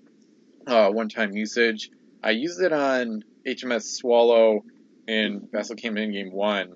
uh, 0.66 0.90
one-time 0.90 1.34
usage. 1.34 1.90
I 2.24 2.32
used 2.32 2.62
it 2.62 2.74
on 2.74 3.24
HMS 3.48 3.84
Swallow 3.84 4.64
in 5.08 5.48
Vessel 5.52 5.76
Came 5.76 5.98
in 5.98 6.12
Game 6.12 6.32
1, 6.32 6.74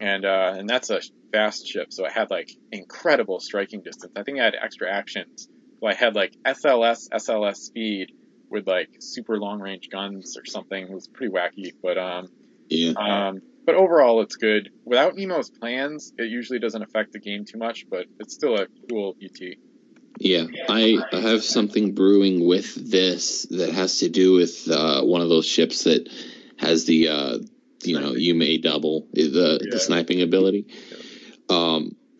and 0.00 0.24
uh, 0.24 0.54
and 0.56 0.68
that's 0.68 0.90
a 0.90 1.00
fast 1.32 1.66
ship, 1.66 1.92
so 1.92 2.04
it 2.04 2.12
had 2.12 2.30
like 2.30 2.50
incredible 2.70 3.40
striking 3.40 3.82
distance. 3.82 4.12
I 4.16 4.22
think 4.22 4.38
I 4.38 4.44
had 4.44 4.54
extra 4.60 4.90
actions. 4.90 5.48
So 5.80 5.86
I 5.86 5.94
had 5.94 6.14
like 6.14 6.36
SLS, 6.44 7.08
SLS 7.10 7.56
speed 7.56 8.12
with 8.50 8.66
like 8.66 8.90
super 9.00 9.38
long 9.38 9.60
range 9.60 9.88
guns 9.90 10.36
or 10.36 10.44
something. 10.44 10.84
It 10.84 10.92
was 10.92 11.08
pretty 11.08 11.32
wacky, 11.32 11.72
but 11.82 11.98
um, 11.98 12.28
yeah. 12.68 12.92
um, 12.92 13.42
but 13.64 13.74
overall, 13.76 14.20
it's 14.22 14.36
good. 14.36 14.70
Without 14.84 15.14
Nemo's 15.14 15.50
plans, 15.50 16.12
it 16.18 16.28
usually 16.30 16.58
doesn't 16.58 16.82
affect 16.82 17.12
the 17.12 17.20
game 17.20 17.44
too 17.44 17.58
much, 17.58 17.86
but 17.88 18.06
it's 18.18 18.34
still 18.34 18.56
a 18.56 18.66
cool 18.88 19.16
UT. 19.22 19.40
Yeah, 20.18 20.46
I 20.68 20.98
have 21.12 21.42
something 21.42 21.94
brewing 21.94 22.46
with 22.46 22.74
this 22.90 23.46
that 23.50 23.72
has 23.72 23.98
to 23.98 24.08
do 24.08 24.34
with 24.34 24.68
uh, 24.70 25.02
one 25.02 25.20
of 25.20 25.28
those 25.28 25.46
ships 25.46 25.84
that 25.84 26.08
has 26.58 26.84
the 26.84 27.08
uh, 27.08 27.38
you 27.82 27.98
know 27.98 28.12
you 28.12 28.34
may 28.34 28.58
double 28.58 29.08
the 29.12 29.58
Yeah. 29.62 29.70
the 29.70 29.78
sniping 29.80 30.22
ability. 30.22 30.66
Um, 31.48 31.96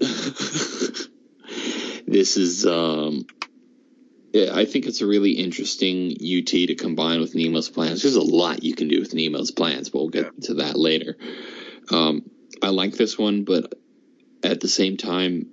this 2.06 2.36
is 2.36 2.66
um, 2.66 3.26
yeah, 4.32 4.50
I 4.54 4.64
think 4.64 4.86
it's 4.86 5.02
a 5.02 5.06
really 5.06 5.32
interesting 5.32 6.12
UT 6.12 6.46
to 6.46 6.74
combine 6.74 7.20
with 7.20 7.34
Nemo's 7.34 7.68
plans. 7.68 8.02
There's 8.02 8.16
a 8.16 8.22
lot 8.22 8.64
you 8.64 8.74
can 8.74 8.88
do 8.88 8.98
with 9.00 9.14
Nemo's 9.14 9.50
plans, 9.50 9.90
but 9.90 9.98
we'll 9.98 10.08
get 10.08 10.42
to 10.44 10.54
that 10.54 10.76
later. 10.76 11.16
Um, 11.90 12.22
I 12.62 12.68
like 12.68 12.94
this 12.94 13.18
one, 13.18 13.44
but 13.44 13.74
at 14.42 14.60
the 14.60 14.68
same 14.68 14.96
time, 14.96 15.50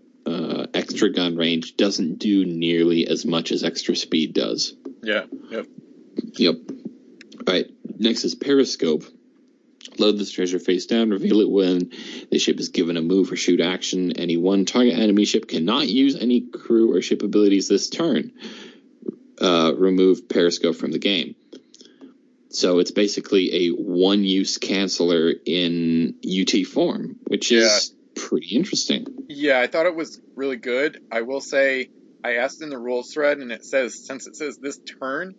extra 0.73 1.11
gun 1.11 1.35
range 1.35 1.77
doesn't 1.77 2.19
do 2.19 2.45
nearly 2.45 3.07
as 3.07 3.25
much 3.25 3.51
as 3.51 3.63
extra 3.63 3.95
speed 3.95 4.33
does. 4.33 4.75
Yeah, 5.03 5.25
yep. 5.49 5.67
Yep. 6.33 6.55
All 7.47 7.53
right. 7.53 7.67
Next 7.97 8.23
is 8.23 8.35
periscope. 8.35 9.03
Load 9.97 10.17
this 10.17 10.31
treasure 10.31 10.59
face 10.59 10.85
down. 10.85 11.09
Reveal 11.09 11.41
it 11.41 11.49
when 11.49 11.91
the 12.31 12.39
ship 12.39 12.59
is 12.59 12.69
given 12.69 12.97
a 12.97 13.01
move 13.01 13.31
or 13.31 13.35
shoot 13.35 13.59
action. 13.59 14.17
Any 14.17 14.37
one 14.37 14.65
target 14.65 14.93
enemy 14.97 15.25
ship 15.25 15.47
cannot 15.47 15.87
use 15.87 16.15
any 16.15 16.41
crew 16.41 16.95
or 16.95 17.01
ship 17.01 17.23
abilities 17.23 17.67
this 17.67 17.89
turn. 17.89 18.31
Uh, 19.41 19.73
remove 19.77 20.29
periscope 20.29 20.75
from 20.75 20.91
the 20.91 20.99
game. 20.99 21.35
So 22.49 22.79
it's 22.79 22.91
basically 22.91 23.67
a 23.67 23.69
one-use 23.69 24.57
canceller 24.57 25.33
in 25.45 26.15
UT 26.25 26.65
form, 26.65 27.17
which 27.27 27.51
is 27.51 27.93
pretty 28.15 28.55
interesting. 28.55 29.05
Yeah, 29.39 29.59
I 29.59 29.67
thought 29.67 29.85
it 29.85 29.95
was 29.95 30.19
really 30.35 30.57
good. 30.57 30.99
I 31.11 31.21
will 31.21 31.39
say, 31.39 31.87
I 32.23 32.35
asked 32.35 32.61
in 32.61 32.69
the 32.69 32.77
rules 32.77 33.11
thread, 33.11 33.37
and 33.37 33.51
it 33.51 33.63
says 33.63 34.05
since 34.05 34.27
it 34.27 34.35
says 34.35 34.57
this 34.61 34.79
turn, 35.01 35.33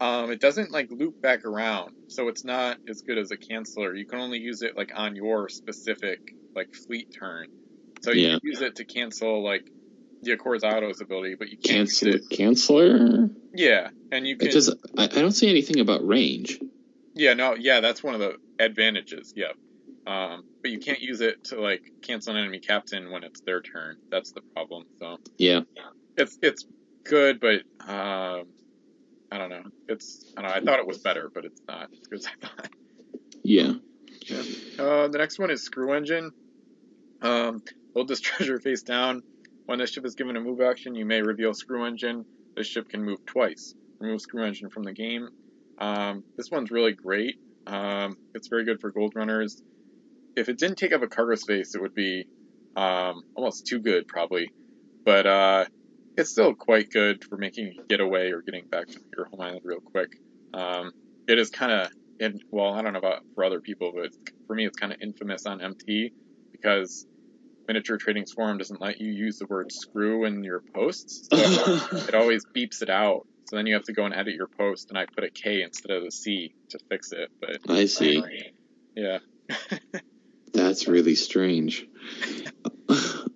um, 0.00 0.30
it 0.30 0.40
doesn't 0.40 0.70
like 0.70 0.88
loop 0.90 1.14
back 1.22 1.44
around, 1.44 1.90
so 2.06 2.28
it's 2.28 2.44
not 2.44 2.78
as 2.88 3.02
good 3.02 3.18
as 3.18 3.32
a 3.32 3.36
canceller. 3.36 3.98
You 3.98 4.06
can 4.06 4.20
only 4.20 4.38
use 4.38 4.62
it 4.62 4.76
like 4.76 4.92
on 4.94 5.16
your 5.16 5.48
specific 5.48 6.20
like 6.54 6.68
fleet 6.86 7.08
turn. 7.18 7.46
So 8.04 8.12
you 8.12 8.22
Yeah. 8.28 8.30
can 8.38 8.40
use 8.44 8.60
it 8.60 8.76
to 8.76 8.84
cancel 8.84 9.42
like 9.42 9.64
the 10.22 10.36
Acorazado's 10.36 11.00
ability, 11.00 11.34
but 11.36 11.48
you 11.48 11.56
can't 11.58 11.88
Cancel 11.88 12.08
use 12.08 12.26
it. 12.30 12.36
canceller. 12.36 13.34
Yeah, 13.54 13.90
and 14.12 14.26
you 14.26 14.36
can. 14.36 14.46
It 14.48 14.50
Because 14.50 14.74
I, 14.96 15.04
I 15.04 15.06
don't 15.08 15.32
see 15.32 15.50
anything 15.50 15.80
about 15.80 16.06
range. 16.06 16.60
Yeah, 17.14 17.34
no, 17.34 17.54
yeah, 17.56 17.80
that's 17.80 18.02
one 18.04 18.14
of 18.14 18.20
the 18.20 18.36
advantages. 18.60 19.32
Yep. 19.34 19.56
Um, 20.06 20.44
but 20.62 20.70
you 20.70 20.78
can't 20.78 21.00
use 21.00 21.20
it 21.20 21.44
to 21.44 21.60
like 21.60 21.82
cancel 22.02 22.34
an 22.34 22.40
enemy 22.42 22.58
captain 22.58 23.10
when 23.10 23.22
it's 23.24 23.40
their 23.40 23.60
turn. 23.60 23.96
That's 24.10 24.32
the 24.32 24.40
problem. 24.54 24.84
So 24.98 25.18
Yeah. 25.38 25.60
it's 26.16 26.38
it's 26.42 26.66
good, 27.04 27.38
but 27.40 27.62
um, 27.88 28.46
I 29.30 29.38
don't 29.38 29.50
know. 29.50 29.62
It's 29.88 30.32
I 30.36 30.42
don't 30.42 30.50
know. 30.50 30.56
I 30.56 30.60
thought 30.60 30.80
it 30.80 30.86
was 30.86 30.98
better, 30.98 31.30
but 31.32 31.44
it's 31.44 31.60
not 31.68 31.88
as 31.92 32.06
good 32.08 32.18
as 32.18 32.26
I 32.26 32.46
thought. 32.46 32.68
Yeah. 33.44 33.72
Uh, 34.78 35.08
the 35.08 35.18
next 35.18 35.38
one 35.38 35.50
is 35.50 35.62
Screw 35.62 35.92
Engine. 35.92 36.30
Um, 37.22 37.62
hold 37.94 38.08
this 38.08 38.20
treasure 38.28 38.58
face 38.60 38.82
down. 38.82 39.22
When 39.66 39.78
the 39.78 39.86
ship 39.86 40.04
is 40.04 40.14
given 40.16 40.36
a 40.36 40.40
move 40.40 40.60
action, 40.60 40.94
you 40.94 41.06
may 41.06 41.22
reveal 41.22 41.54
Screw 41.54 41.84
Engine. 41.86 42.24
This 42.56 42.66
ship 42.66 42.88
can 42.88 43.02
move 43.04 43.24
twice. 43.26 43.74
Remove 44.00 44.20
Screw 44.20 44.44
Engine 44.44 44.68
from 44.68 44.82
the 44.82 44.92
game. 44.92 45.28
Um, 45.78 46.24
this 46.36 46.50
one's 46.50 46.70
really 46.70 46.92
great. 46.92 47.36
Um, 47.66 48.16
it's 48.34 48.48
very 48.48 48.64
good 48.64 48.80
for 48.80 48.90
gold 48.90 49.14
runners. 49.14 49.62
If 50.36 50.48
it 50.48 50.58
didn't 50.58 50.76
take 50.76 50.92
up 50.92 51.02
a 51.02 51.08
cargo 51.08 51.34
space, 51.34 51.74
it 51.74 51.80
would 51.80 51.94
be 51.94 52.26
um, 52.76 53.22
almost 53.34 53.66
too 53.66 53.80
good, 53.80 54.08
probably. 54.08 54.50
But 55.04 55.26
uh, 55.26 55.64
it's 56.16 56.30
still 56.30 56.54
quite 56.54 56.90
good 56.90 57.24
for 57.24 57.36
making 57.36 57.74
a 57.78 57.86
getaway 57.88 58.30
or 58.30 58.42
getting 58.42 58.66
back 58.66 58.86
to 58.88 59.00
your 59.16 59.26
home 59.26 59.40
island 59.40 59.60
real 59.64 59.80
quick. 59.80 60.10
Um, 60.54 60.92
it 61.28 61.38
is 61.38 61.50
kind 61.50 61.72
of, 61.72 61.90
well, 62.50 62.72
I 62.72 62.82
don't 62.82 62.92
know 62.92 62.98
about 62.98 63.22
for 63.34 63.44
other 63.44 63.60
people, 63.60 63.92
but 63.94 64.10
for 64.46 64.54
me, 64.54 64.66
it's 64.66 64.78
kind 64.78 64.92
of 64.92 65.00
infamous 65.00 65.46
on 65.46 65.60
MT 65.60 66.12
because 66.52 67.06
Miniature 67.66 67.96
Trading 67.96 68.26
Forum 68.26 68.58
doesn't 68.58 68.80
let 68.80 69.00
you 69.00 69.10
use 69.10 69.38
the 69.38 69.46
word 69.46 69.72
screw 69.72 70.24
in 70.24 70.44
your 70.44 70.62
posts. 70.74 71.28
So 71.32 71.36
it 72.08 72.14
always 72.14 72.44
beeps 72.56 72.82
it 72.82 72.90
out. 72.90 73.26
So 73.48 73.56
then 73.56 73.66
you 73.66 73.74
have 73.74 73.84
to 73.84 73.92
go 73.92 74.04
and 74.04 74.14
edit 74.14 74.34
your 74.34 74.46
post, 74.46 74.88
and 74.88 74.98
I 74.98 75.06
put 75.14 75.24
a 75.24 75.30
K 75.30 75.62
instead 75.62 75.90
of 75.90 76.04
a 76.04 76.10
C 76.10 76.54
to 76.70 76.78
fix 76.88 77.12
it. 77.12 77.30
But 77.40 77.58
I 77.68 77.84
see. 77.84 78.22
yeah, 78.96 79.18
That's 80.52 80.86
really 80.88 81.14
strange. 81.14 81.86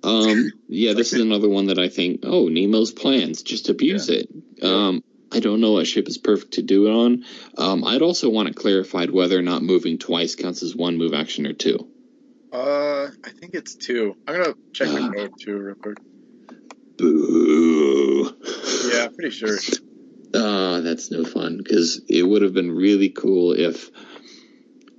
um, 0.02 0.52
yeah, 0.68 0.92
this 0.92 1.12
is 1.12 1.20
another 1.20 1.48
one 1.48 1.66
that 1.66 1.78
I 1.78 1.88
think, 1.88 2.20
oh, 2.24 2.48
Nemo's 2.48 2.92
plans, 2.92 3.42
just 3.42 3.68
abuse 3.68 4.08
it. 4.08 4.28
Um, 4.62 5.02
I 5.32 5.40
don't 5.40 5.60
know 5.60 5.72
what 5.72 5.86
ship 5.86 6.08
is 6.08 6.18
perfect 6.18 6.54
to 6.54 6.62
do 6.62 6.86
it 6.86 6.90
on. 6.90 7.24
Um, 7.58 7.84
I'd 7.84 8.02
also 8.02 8.28
want 8.30 8.48
it 8.48 8.56
clarified 8.56 9.10
whether 9.10 9.38
or 9.38 9.42
not 9.42 9.62
moving 9.62 9.98
twice 9.98 10.34
counts 10.34 10.62
as 10.62 10.76
one 10.76 10.98
move 10.98 11.14
action 11.14 11.46
or 11.46 11.52
two. 11.52 11.88
uh, 12.52 13.08
I 13.24 13.30
think 13.30 13.54
it's 13.54 13.74
two. 13.74 14.16
I'm 14.26 14.34
gonna 14.42 14.54
check 14.72 14.88
the 14.88 15.12
code 15.14 15.32
too 15.40 15.58
real 15.58 15.74
quick. 15.74 15.98
Boo. 16.96 18.34
Yeah, 18.92 19.08
pretty 19.08 19.30
sure. 19.30 19.58
Ah, 20.34 20.80
that's 20.80 21.10
no 21.10 21.24
fun 21.24 21.58
because 21.58 22.00
it 22.08 22.22
would 22.22 22.42
have 22.42 22.54
been 22.54 22.70
really 22.70 23.10
cool 23.10 23.52
if 23.52 23.90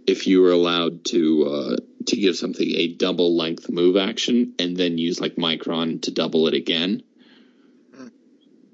if 0.06 0.28
you 0.28 0.42
were 0.42 0.52
allowed 0.52 1.04
to 1.06 1.46
uh, 1.46 1.76
to 2.08 2.18
give 2.18 2.36
something 2.36 2.70
a 2.70 2.94
double 2.94 3.38
length 3.38 3.70
move 3.70 3.98
action 3.98 4.54
and 4.60 4.76
then 4.76 4.98
use 4.98 5.20
like 5.20 5.36
Micron 5.36 6.02
to 6.04 6.12
double 6.12 6.48
it 6.48 6.54
again. 6.54 7.04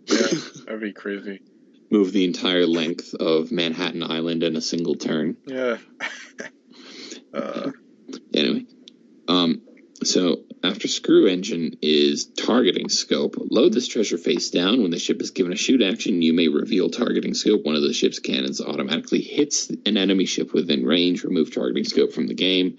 Yeah, 0.06 0.28
that'd 0.66 0.82
be 0.82 0.94
crazy. 0.94 1.42
Move 1.90 2.12
the 2.12 2.26
entire 2.26 2.66
length 2.66 3.14
of 3.14 3.52
Manhattan 3.52 4.04
Island 4.04 4.44
in 4.44 4.56
a 4.56 4.62
single 4.62 4.96
turn. 4.96 5.38
Yeah. 5.46 5.78
uh, 7.34 7.72
Anyway, 8.34 8.66
um, 9.28 9.62
so 10.04 10.44
after 10.64 10.88
screw 10.88 11.28
engine 11.28 11.78
is 11.82 12.26
targeting 12.26 12.90
scope. 12.90 13.36
Load 13.38 13.74
this 13.74 13.88
treasure 13.88 14.18
face 14.18 14.50
down. 14.50 14.82
When 14.82 14.92
the 14.92 15.00
ship 15.00 15.22
is 15.22 15.32
given 15.32 15.54
a 15.54 15.58
shoot 15.58 15.82
action, 15.82 16.22
you 16.22 16.34
may 16.34 16.48
reveal 16.48 16.90
targeting 16.90 17.34
scope. 17.34 17.64
One 17.64 17.76
of 17.76 17.82
the 17.82 17.94
ship's 17.94 18.20
cannons 18.20 18.62
automatically 18.62 19.22
hits 19.22 19.70
an 19.70 19.98
enemy 19.98 20.26
ship 20.26 20.54
within 20.54 20.86
range. 20.86 21.24
Remove 21.24 21.54
targeting 21.54 21.86
scope 21.86 22.12
from 22.12 22.28
the 22.28 22.34
game. 22.34 22.78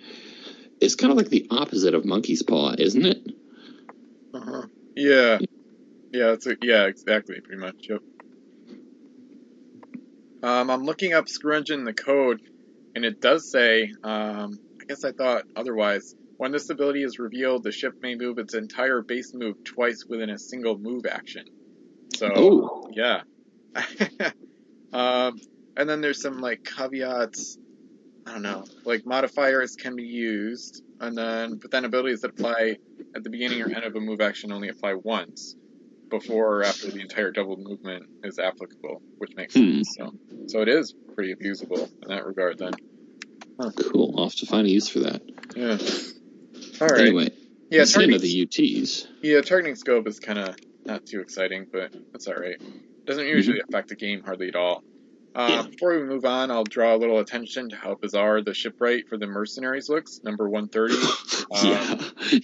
It's 0.84 0.96
kind 0.96 1.10
of 1.10 1.16
like 1.16 1.30
the 1.30 1.46
opposite 1.50 1.94
of 1.94 2.04
monkey's 2.04 2.42
paw, 2.42 2.74
isn't 2.76 3.04
it? 3.06 3.26
uh-huh. 4.34 4.66
Yeah. 4.94 5.38
Yeah, 6.12 6.26
that's 6.26 6.46
a, 6.46 6.56
yeah, 6.62 6.84
exactly, 6.84 7.40
pretty 7.40 7.60
much. 7.60 7.86
Yep. 7.88 8.00
Um, 10.42 10.70
I'm 10.70 10.84
looking 10.84 11.14
up 11.14 11.28
Screw 11.28 11.56
Engine 11.56 11.80
in 11.80 11.84
the 11.84 11.94
code, 11.94 12.40
and 12.94 13.04
it 13.04 13.20
does 13.20 13.50
say, 13.50 13.90
um, 14.02 14.58
I 14.80 14.84
guess 14.86 15.04
I 15.04 15.12
thought 15.12 15.44
otherwise. 15.56 16.14
When 16.36 16.52
this 16.52 16.68
ability 16.68 17.02
is 17.02 17.18
revealed, 17.18 17.62
the 17.62 17.72
ship 17.72 17.94
may 18.02 18.16
move 18.16 18.38
its 18.38 18.54
entire 18.54 19.00
base 19.00 19.32
move 19.34 19.62
twice 19.64 20.04
within 20.06 20.30
a 20.30 20.38
single 20.38 20.76
move 20.76 21.06
action. 21.06 21.46
So, 22.14 22.28
Oh, 22.34 22.90
yeah. 22.92 23.22
um, 24.92 25.40
and 25.76 25.88
then 25.88 26.00
there's 26.00 26.20
some 26.20 26.38
like 26.38 26.64
caveats. 26.64 27.56
I 28.26 28.32
don't 28.32 28.42
know, 28.42 28.64
like 28.84 29.04
modifiers 29.04 29.76
can 29.76 29.96
be 29.96 30.04
used, 30.04 30.82
and 31.00 31.16
then 31.16 31.56
but 31.60 31.70
then 31.70 31.84
abilities 31.84 32.20
that 32.22 32.30
apply 32.30 32.76
at 33.14 33.22
the 33.22 33.30
beginning 33.30 33.60
or 33.62 33.66
end 33.70 33.84
of 33.84 33.94
a 33.94 34.00
move 34.00 34.20
action 34.20 34.50
only 34.52 34.68
apply 34.68 34.94
once, 34.94 35.56
before 36.10 36.58
or 36.60 36.62
after 36.64 36.90
the 36.90 37.00
entire 37.00 37.30
double 37.30 37.56
movement 37.58 38.04
is 38.22 38.38
applicable, 38.38 39.02
which 39.18 39.32
makes 39.36 39.54
Hmm. 39.54 39.82
sense. 39.82 39.94
So, 39.98 40.12
so 40.46 40.62
it 40.62 40.68
is 40.68 40.94
pretty 41.14 41.34
abusable 41.34 41.88
in 42.02 42.08
that 42.08 42.24
regard. 42.24 42.58
Then, 42.58 42.72
cool. 43.92 44.14
I'll 44.16 44.24
have 44.24 44.34
to 44.36 44.46
find 44.46 44.66
a 44.66 44.70
use 44.70 44.88
for 44.88 45.00
that. 45.00 45.22
yeah. 45.54 45.78
All 46.80 46.88
right. 46.88 47.00
Anyway, 47.00 47.30
yeah, 47.70 47.78
that's 47.80 47.94
the 47.94 48.02
end 48.02 48.12
targeting, 48.12 48.14
of 48.14 48.22
the 48.22 48.46
UTs. 48.46 49.06
yeah, 49.22 49.40
targeting 49.42 49.74
scope 49.76 50.06
is 50.08 50.18
kind 50.18 50.38
of 50.38 50.56
not 50.86 51.04
too 51.06 51.20
exciting, 51.20 51.66
but 51.72 51.94
that's 52.12 52.26
all 52.26 52.34
right. 52.34 52.56
Doesn't 53.06 53.26
usually 53.26 53.60
affect 53.68 53.88
the 53.90 53.96
game 53.96 54.22
hardly 54.22 54.48
at 54.48 54.56
all. 54.56 54.82
Uh. 55.34 55.64
Before 55.64 55.98
we 55.98 56.04
move 56.04 56.24
on, 56.24 56.50
I'll 56.50 56.64
draw 56.64 56.94
a 56.94 56.98
little 56.98 57.18
attention 57.18 57.70
to 57.70 57.76
how 57.76 57.94
bizarre 57.96 58.40
the 58.42 58.54
shipwright 58.54 59.08
for 59.08 59.16
the 59.18 59.26
mercenaries 59.26 59.88
looks. 59.88 60.20
Number 60.22 60.48
130. 60.48 60.94
yeah. 61.66 61.98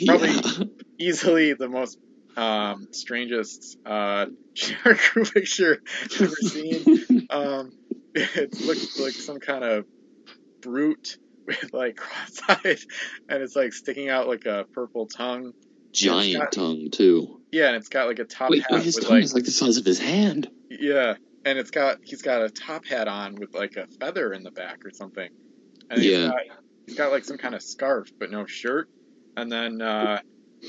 probably- 0.06 0.28
yeah. 0.30 0.64
Easily 0.98 1.52
the 1.54 1.68
most 1.68 1.98
um, 2.36 2.88
strangest 2.92 3.78
uh, 3.86 4.26
crew 4.82 5.24
picture 5.24 5.80
I've 6.04 6.22
ever 6.22 6.34
seen. 6.36 7.06
Um, 7.30 7.70
it 8.12 8.60
looks 8.62 8.98
like 8.98 9.12
some 9.12 9.38
kind 9.38 9.62
of 9.62 9.84
brute 10.62 11.16
with 11.46 11.72
like 11.72 11.96
cross-eyed, 11.96 12.78
and 13.28 13.40
it's 13.42 13.54
like 13.54 13.72
sticking 13.72 14.08
out 14.08 14.26
like 14.26 14.46
a 14.46 14.64
purple 14.72 15.06
tongue. 15.06 15.52
Giant 15.92 16.42
got- 16.42 16.52
tongue 16.52 16.90
too. 16.90 17.40
Yeah, 17.52 17.68
and 17.68 17.76
it's 17.76 17.88
got 17.88 18.08
like 18.08 18.18
a 18.18 18.24
top 18.24 18.50
Wait, 18.50 18.64
hat 18.68 18.82
his 18.82 18.96
with 18.96 19.04
tongue 19.04 19.14
like 19.16 19.24
is 19.24 19.34
like 19.34 19.44
the 19.44 19.52
size 19.52 19.76
of 19.76 19.84
his 19.84 20.00
hand. 20.00 20.50
yeah, 20.68 21.14
and 21.44 21.58
it's 21.58 21.70
got 21.70 21.98
he's 22.02 22.22
got 22.22 22.42
a 22.42 22.50
top 22.50 22.84
hat 22.86 23.08
on 23.08 23.34
with 23.36 23.54
like 23.54 23.76
a 23.76 23.86
feather 23.98 24.32
in 24.32 24.42
the 24.42 24.50
back 24.50 24.84
or 24.84 24.90
something. 24.90 25.28
And 25.88 26.00
he's 26.02 26.12
Yeah. 26.12 26.28
got 26.28 26.40
he's 26.86 26.96
got 26.96 27.12
like 27.12 27.24
some 27.24 27.38
kind 27.38 27.54
of 27.54 27.62
scarf 27.62 28.08
but 28.18 28.30
no 28.30 28.46
shirt, 28.46 28.88
and 29.36 29.50
then 29.50 29.80
uh, 29.80 30.20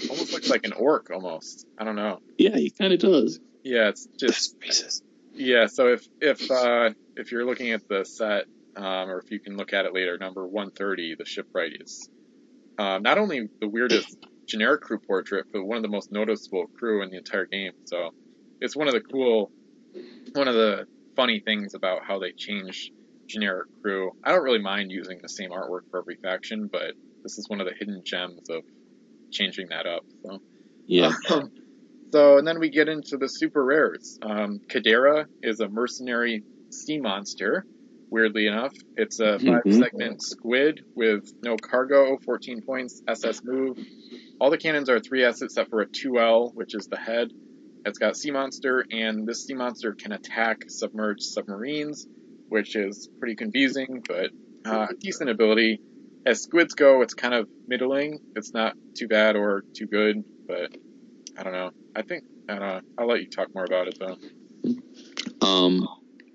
almost 0.09 0.33
looks 0.33 0.49
like 0.49 0.65
an 0.65 0.73
orc 0.73 1.09
almost. 1.11 1.65
I 1.77 1.83
don't 1.83 1.95
know. 1.95 2.19
Yeah, 2.37 2.55
he 2.57 2.69
kind 2.71 2.93
of 2.93 2.99
does. 2.99 3.39
Yeah, 3.63 3.89
it's 3.89 4.07
just 4.17 4.55
That's 4.59 4.81
racist. 4.83 5.01
yeah. 5.33 5.67
So 5.67 5.87
if 5.89 6.07
if 6.19 6.49
uh, 6.49 6.91
if 7.15 7.31
you're 7.31 7.45
looking 7.45 7.71
at 7.71 7.87
the 7.87 8.03
set, 8.05 8.45
um, 8.75 9.09
or 9.09 9.19
if 9.19 9.29
you 9.31 9.39
can 9.39 9.57
look 9.57 9.73
at 9.73 9.85
it 9.85 9.93
later, 9.93 10.17
number 10.17 10.45
130, 10.47 11.15
the 11.15 11.25
shipwright 11.25 11.73
is 11.79 12.09
um, 12.79 13.03
not 13.03 13.17
only 13.17 13.49
the 13.59 13.67
weirdest 13.67 14.17
generic 14.47 14.81
crew 14.81 14.99
portrait, 15.05 15.45
but 15.53 15.63
one 15.63 15.77
of 15.77 15.83
the 15.83 15.89
most 15.89 16.11
noticeable 16.11 16.65
crew 16.77 17.03
in 17.03 17.09
the 17.11 17.17
entire 17.17 17.45
game. 17.45 17.73
So 17.85 18.09
it's 18.59 18.75
one 18.75 18.87
of 18.87 18.93
the 18.93 19.01
cool, 19.01 19.51
one 20.33 20.47
of 20.47 20.55
the 20.55 20.85
funny 21.15 21.41
things 21.43 21.73
about 21.73 22.03
how 22.07 22.19
they 22.19 22.31
change 22.37 22.91
generic 23.29 23.67
crew. 23.81 24.11
I 24.23 24.31
don't 24.31 24.43
really 24.43 24.61
mind 24.61 24.91
using 24.91 25.19
the 25.21 25.29
same 25.29 25.51
artwork 25.51 25.81
for 25.89 25.99
every 25.99 26.17
faction, 26.21 26.69
but 26.71 26.93
this 27.23 27.37
is 27.37 27.45
one 27.47 27.61
of 27.61 27.67
the 27.67 27.73
hidden 27.77 28.01
gems 28.05 28.49
of 28.49 28.63
changing 29.31 29.67
that 29.69 29.85
up. 29.85 30.03
So. 30.25 30.39
Yeah. 30.87 31.11
Um, 31.29 31.51
so, 32.11 32.37
and 32.37 32.45
then 32.45 32.59
we 32.59 32.69
get 32.69 32.89
into 32.89 33.17
the 33.17 33.27
super 33.27 33.63
rares. 33.63 34.17
Um, 34.21 34.59
Kadera 34.69 35.27
is 35.41 35.61
a 35.61 35.69
mercenary 35.69 36.43
sea 36.69 36.99
monster. 36.99 37.65
Weirdly 38.09 38.47
enough, 38.47 38.73
it's 38.97 39.21
a 39.21 39.39
five 39.39 39.63
Mhm. 39.63 39.79
segment 39.79 40.21
squid 40.21 40.81
with 40.95 41.23
no 41.41 41.55
cargo, 41.55 42.17
14 42.25 42.61
points, 42.61 43.01
SS 43.07 43.41
move. 43.45 43.77
All 44.41 44.49
the 44.49 44.57
cannons 44.57 44.89
are 44.89 44.99
3S 44.99 45.41
except 45.41 45.69
for 45.69 45.79
a 45.81 45.87
2L, 45.87 46.51
which 46.53 46.75
is 46.75 46.87
the 46.87 46.97
head. 46.97 47.29
It's 47.85 47.97
got 47.97 48.15
sea 48.15 48.31
monster, 48.31 48.85
and 48.91 49.27
this 49.27 49.45
sea 49.45 49.53
monster 49.53 49.93
can 49.93 50.11
attack 50.11 50.63
submerged 50.67 51.23
submarines, 51.23 52.07
which 52.49 52.75
is 52.75 53.09
pretty 53.19 53.35
confusing, 53.35 54.03
but 54.07 54.31
uh, 54.65 54.87
decent 54.99 55.29
ability. 55.29 55.81
As 56.25 56.43
squids 56.43 56.75
go, 56.75 57.01
it's 57.01 57.15
kind 57.15 57.33
of 57.33 57.49
middling. 57.67 58.19
It's 58.35 58.53
not 58.53 58.75
too 58.95 59.07
bad 59.07 59.35
or 59.35 59.63
too 59.73 59.87
good, 59.87 60.23
but 60.47 60.71
I 61.37 61.43
don't 61.43 61.53
know. 61.53 61.71
I 61.95 62.03
think 62.03 62.23
I 62.47 62.53
don't 62.53 62.61
know. 62.61 62.81
I'll 62.99 63.07
let 63.07 63.21
you 63.21 63.29
talk 63.29 63.53
more 63.55 63.65
about 63.65 63.87
it 63.87 63.97
though. 63.99 64.17
Um, 65.45 65.87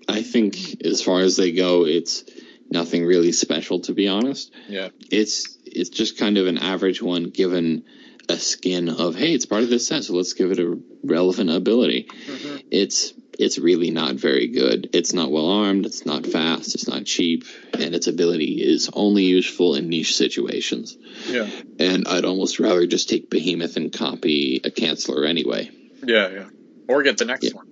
I 0.09 0.23
think 0.23 0.83
as 0.83 1.01
far 1.01 1.21
as 1.21 1.37
they 1.37 1.53
go, 1.53 1.85
it's 1.85 2.25
nothing 2.69 3.05
really 3.05 3.31
special 3.31 3.79
to 3.81 3.93
be 3.93 4.07
honest. 4.07 4.53
Yeah. 4.67 4.89
It's 5.09 5.57
it's 5.65 5.89
just 5.89 6.17
kind 6.17 6.37
of 6.37 6.47
an 6.47 6.57
average 6.57 7.01
one 7.01 7.29
given 7.29 7.85
a 8.29 8.37
skin 8.37 8.89
of 8.89 9.15
hey, 9.15 9.33
it's 9.33 9.45
part 9.45 9.63
of 9.63 9.69
this 9.69 9.87
set, 9.87 10.03
so 10.03 10.13
let's 10.13 10.33
give 10.33 10.51
it 10.51 10.59
a 10.59 10.77
relevant 11.03 11.49
ability. 11.49 12.07
hmm 12.25 12.57
It's 12.71 13.13
it's 13.39 13.59
really 13.59 13.91
not 13.91 14.15
very 14.15 14.47
good. 14.47 14.89
It's 14.93 15.13
not 15.13 15.31
well 15.31 15.47
armed, 15.49 15.85
it's 15.85 16.05
not 16.07 16.25
fast, 16.25 16.73
it's 16.73 16.87
not 16.87 17.05
cheap, 17.05 17.45
and 17.73 17.93
its 17.93 18.07
ability 18.07 18.63
is 18.63 18.89
only 18.93 19.25
useful 19.25 19.75
in 19.75 19.89
niche 19.89 20.15
situations. 20.15 20.97
Yeah. 21.29 21.47
And 21.79 22.07
I'd 22.07 22.25
almost 22.25 22.59
rather 22.59 22.87
just 22.87 23.09
take 23.09 23.29
Behemoth 23.29 23.77
and 23.77 23.93
copy 23.93 24.59
a 24.63 24.71
canceller 24.71 25.27
anyway. 25.29 25.69
Yeah. 26.03 26.29
Yeah. 26.29 26.49
Or 26.87 27.03
get 27.03 27.17
the 27.19 27.25
next 27.25 27.43
Yeah. 27.45 27.51
one. 27.53 27.67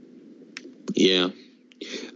Yeah. 0.94 1.30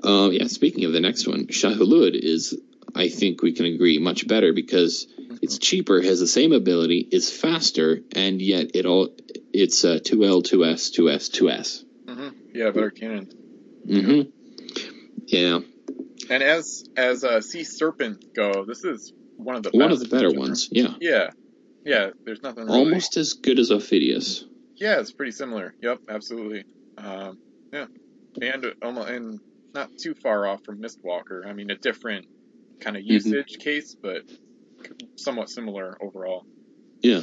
Uh, 0.04 0.30
yeah, 0.32 0.46
speaking 0.48 0.86
of 0.86 0.94
the 0.94 1.00
next 1.02 1.28
one, 1.28 1.48
Shahulud 1.48 2.14
is, 2.16 2.56
I 2.96 3.10
think 3.10 3.42
we 3.42 3.54
can 3.54 3.66
agree, 3.66 3.98
much 4.00 4.28
better 4.28 4.54
because 4.54 5.08
it's 5.42 5.58
cheaper, 5.58 6.02
has 6.02 6.20
the 6.20 6.28
same 6.28 6.52
ability, 6.54 7.08
is 7.12 7.32
faster, 7.32 8.00
and 8.16 8.42
yet 8.42 8.72
it 8.76 8.86
all 8.86 9.10
it's 9.54 9.84
uh, 9.84 10.00
2L, 10.04 10.44
2S, 10.44 10.92
2S, 10.98 11.32
2S. 11.32 11.84
hmm 12.08 12.30
Yeah. 12.54 12.72
Better 12.72 12.92
cannon. 12.92 13.30
hmm 13.88 14.22
Yeah, 15.28 15.60
And 16.30 16.44
as 16.44 16.84
as 16.96 17.24
uh, 17.24 17.42
sea 17.42 17.64
serpent 17.64 18.34
go, 18.36 18.66
this 18.66 18.84
is 18.84 19.14
one 19.38 19.56
of 19.56 19.64
the 19.64 19.72
one 19.72 19.92
of 19.92 20.00
the 20.00 20.08
better 20.08 20.32
ones. 20.32 20.70
Yeah, 20.72 20.94
Yeah. 21.00 21.30
Yeah. 21.86 22.10
There's 22.26 22.42
nothing 22.44 22.66
really. 22.66 22.80
almost 22.80 23.18
as 23.18 23.34
good 23.34 23.60
as 23.60 23.72
Ophidius. 23.72 24.44
Yeah, 24.76 25.00
it's 25.00 25.12
pretty 25.12 25.32
similar. 25.32 25.74
Yep, 25.82 26.00
absolutely. 26.10 26.64
Um, 26.98 27.38
yeah, 27.74 27.86
and 28.42 28.66
almost 28.82 29.10
and 29.10 29.40
not 29.74 29.90
too 30.02 30.14
far 30.16 30.48
off 30.48 30.64
from 30.64 30.82
Mistwalker. 30.82 31.46
I 31.46 31.54
mean, 31.54 31.70
a 31.70 31.76
different 31.76 32.26
kind 32.80 32.98
of 32.98 33.04
Mhm. 33.04 33.10
usage 33.10 33.58
case, 33.60 33.96
but 34.02 34.24
somewhat 35.16 35.50
similar 35.50 35.98
overall. 36.02 36.46
Yeah. 37.02 37.22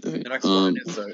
The 0.00 0.18
next 0.20 0.44
Um, 0.44 0.74
one 0.74 0.76
is 0.84 0.98
uh, 0.98 1.06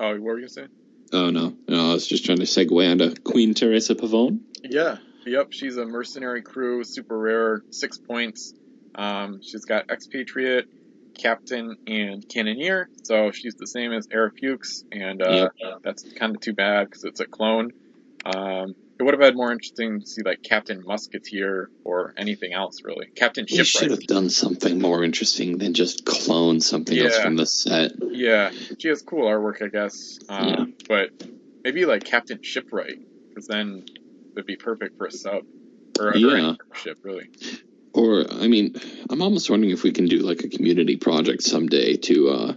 oh, 0.00 0.10
what 0.12 0.20
were 0.20 0.38
you 0.38 0.46
gonna 0.46 0.48
say? 0.48 0.66
oh 1.12 1.30
no, 1.30 1.56
no, 1.68 1.90
I 1.90 1.94
was 1.94 2.06
just 2.06 2.24
trying 2.24 2.38
to 2.38 2.44
segue 2.44 2.90
onto 2.90 3.14
Queen 3.22 3.54
Teresa 3.54 3.94
Pavone. 3.94 4.40
Yeah, 4.64 4.96
yep. 5.26 5.52
She's 5.52 5.76
a 5.76 5.84
mercenary 5.84 6.42
crew, 6.42 6.84
super 6.84 7.18
rare, 7.18 7.62
six 7.70 7.98
points. 7.98 8.54
Um, 8.94 9.40
she's 9.42 9.64
got 9.64 9.90
expatriate, 9.90 10.66
captain, 11.18 11.76
and 11.86 12.26
cannoneer. 12.28 12.88
So 13.02 13.30
she's 13.30 13.54
the 13.54 13.66
same 13.66 13.92
as 13.92 14.08
Air 14.10 14.32
Fuchs, 14.38 14.84
and 14.92 15.22
uh, 15.22 15.50
that's 15.82 16.02
kind 16.14 16.34
of 16.34 16.40
too 16.40 16.52
bad 16.54 16.88
because 16.88 17.04
it's 17.04 17.20
a 17.20 17.26
clone. 17.26 17.72
Um, 18.24 18.74
it 18.98 19.02
would 19.02 19.14
have 19.14 19.20
been 19.20 19.34
more 19.36 19.50
interesting 19.52 20.00
to 20.00 20.06
see 20.06 20.22
like 20.22 20.42
Captain 20.42 20.82
Musketeer 20.86 21.70
or 21.84 22.14
anything 22.16 22.52
else 22.52 22.82
really. 22.84 23.06
Captain 23.14 23.46
You 23.48 23.64
should 23.64 23.90
have 23.90 24.06
done 24.06 24.30
something 24.30 24.80
more 24.80 25.02
interesting 25.02 25.58
than 25.58 25.74
just 25.74 26.04
clone 26.04 26.60
something 26.60 26.96
else 26.98 27.16
Yeah. 27.16 27.22
from 27.24 27.36
the 27.36 27.46
set. 27.46 27.92
Yeah, 28.10 28.50
she 28.78 28.88
has 28.88 29.02
cool 29.02 29.24
artwork, 29.26 29.62
I 29.62 29.68
guess. 29.68 30.18
Um, 30.28 30.48
Yeah. 30.48 30.64
But 30.88 31.10
maybe 31.64 31.84
like 31.84 32.04
Captain 32.04 32.38
Shipwright, 32.42 32.98
because 33.28 33.46
then 33.46 33.84
it'd 34.32 34.46
be 34.46 34.56
perfect 34.56 34.98
for 34.98 35.06
a 35.06 35.12
sub 35.12 35.42
or, 35.98 36.08
or 36.10 36.16
Yeah. 36.16 36.36
any 36.48 36.58
ship 36.74 36.98
really. 37.02 37.28
Or, 37.94 38.24
I 38.32 38.48
mean, 38.48 38.74
I'm 39.10 39.20
almost 39.20 39.50
wondering 39.50 39.70
if 39.72 39.82
we 39.82 39.92
can 39.92 40.06
do 40.06 40.20
like 40.20 40.44
a 40.44 40.48
community 40.48 40.96
project 40.96 41.42
someday 41.42 41.96
to 41.96 42.28
uh, 42.30 42.54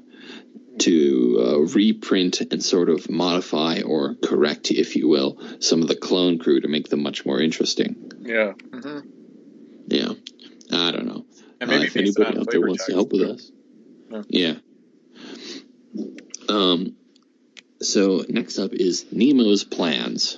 to 0.79 1.37
uh, 1.41 1.59
reprint 1.73 2.41
and 2.41 2.63
sort 2.63 2.89
of 2.89 3.09
modify 3.09 3.81
or 3.81 4.15
correct, 4.15 4.71
if 4.71 4.95
you 4.95 5.07
will, 5.07 5.39
some 5.59 5.81
of 5.81 5.87
the 5.87 5.95
clone 5.95 6.37
crew 6.39 6.59
to 6.61 6.67
make 6.67 6.89
them 6.89 7.01
much 7.03 7.25
more 7.25 7.39
interesting. 7.39 8.11
Yeah. 8.21 8.53
hmm 8.73 8.99
Yeah, 9.87 10.09
I 10.71 10.91
don't 10.91 11.05
know. 11.05 11.25
And 11.61 11.71
Uh, 11.71 11.75
if 11.75 11.95
anybody 11.95 12.37
out 12.37 12.49
there 12.51 12.61
wants 12.61 12.85
to 12.85 12.91
text, 12.91 12.95
help 12.95 13.11
with 13.11 13.21
too. 13.21 13.31
us, 13.31 13.51
Yeah. 14.29 14.53
yeah. 15.93 16.05
Um. 16.49 16.95
So 17.81 18.23
next 18.29 18.57
up 18.59 18.73
is 18.73 19.05
Nemo's 19.11 19.63
plans. 19.63 20.37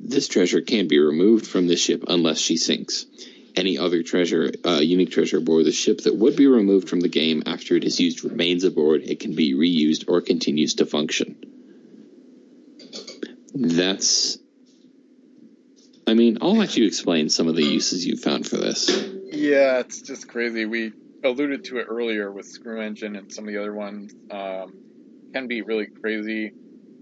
This 0.00 0.28
treasure 0.28 0.60
can 0.60 0.88
be 0.88 0.98
removed 0.98 1.46
from 1.46 1.66
the 1.66 1.76
ship 1.76 2.04
unless 2.08 2.38
she 2.38 2.56
sinks. 2.56 3.06
Any 3.56 3.78
other 3.78 4.02
treasure, 4.02 4.50
uh, 4.64 4.80
unique 4.80 5.12
treasure 5.12 5.38
aboard 5.38 5.64
the 5.64 5.72
ship 5.72 6.02
that 6.02 6.16
would 6.16 6.36
be 6.36 6.46
removed 6.46 6.88
from 6.88 7.00
the 7.00 7.08
game 7.08 7.44
after 7.46 7.76
it 7.76 7.84
is 7.84 8.00
used 8.00 8.24
remains 8.24 8.64
aboard. 8.64 9.02
It 9.02 9.20
can 9.20 9.34
be 9.34 9.54
reused 9.54 10.04
or 10.08 10.20
continues 10.20 10.74
to 10.76 10.86
function. 10.86 11.36
That's. 13.54 14.38
I 16.06 16.14
mean, 16.14 16.38
I'll 16.42 16.56
let 16.56 16.76
you 16.76 16.86
explain 16.86 17.28
some 17.28 17.48
of 17.48 17.54
the 17.54 17.62
uses 17.62 18.04
you 18.04 18.16
found 18.16 18.46
for 18.46 18.56
this. 18.56 18.90
Yeah, 19.30 19.78
it's 19.78 20.02
just 20.02 20.28
crazy. 20.28 20.66
We 20.66 20.92
alluded 21.22 21.64
to 21.64 21.78
it 21.78 21.86
earlier 21.88 22.30
with 22.30 22.46
Screw 22.46 22.80
Engine 22.80 23.16
and 23.16 23.32
some 23.32 23.46
of 23.46 23.54
the 23.54 23.60
other 23.60 23.72
ones. 23.72 24.12
Um, 24.30 24.74
can 25.32 25.48
be 25.48 25.62
really 25.62 25.86
crazy. 25.86 26.52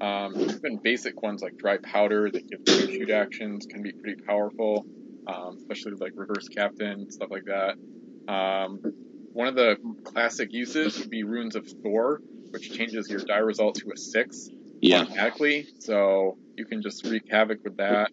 Um, 0.00 0.34
even 0.36 0.78
basic 0.82 1.22
ones 1.22 1.42
like 1.42 1.56
dry 1.58 1.76
powder 1.76 2.30
that 2.30 2.48
give 2.48 2.88
shoot 2.88 3.10
actions 3.10 3.66
can 3.66 3.82
be 3.82 3.92
pretty 3.92 4.20
powerful, 4.22 4.86
um, 5.26 5.56
especially 5.56 5.92
like 6.00 6.12
reverse 6.16 6.48
captain 6.48 7.10
stuff 7.10 7.28
like 7.30 7.44
that. 7.46 7.76
Um, 8.32 8.80
one 9.32 9.48
of 9.48 9.54
the 9.54 9.76
classic 10.04 10.48
uses 10.52 10.98
would 10.98 11.10
be 11.10 11.24
Runes 11.24 11.56
of 11.56 11.66
Thor, 11.82 12.20
which 12.50 12.70
changes 12.70 13.08
your 13.08 13.20
die 13.20 13.38
result 13.38 13.76
to 13.76 13.90
a 13.92 13.96
six 13.96 14.48
Yeah. 14.80 15.00
automatically. 15.02 15.66
So 15.80 16.36
you 16.56 16.66
can 16.66 16.82
just 16.82 17.04
wreak 17.04 17.22
havoc 17.30 17.58
with 17.64 17.76
that. 17.78 18.10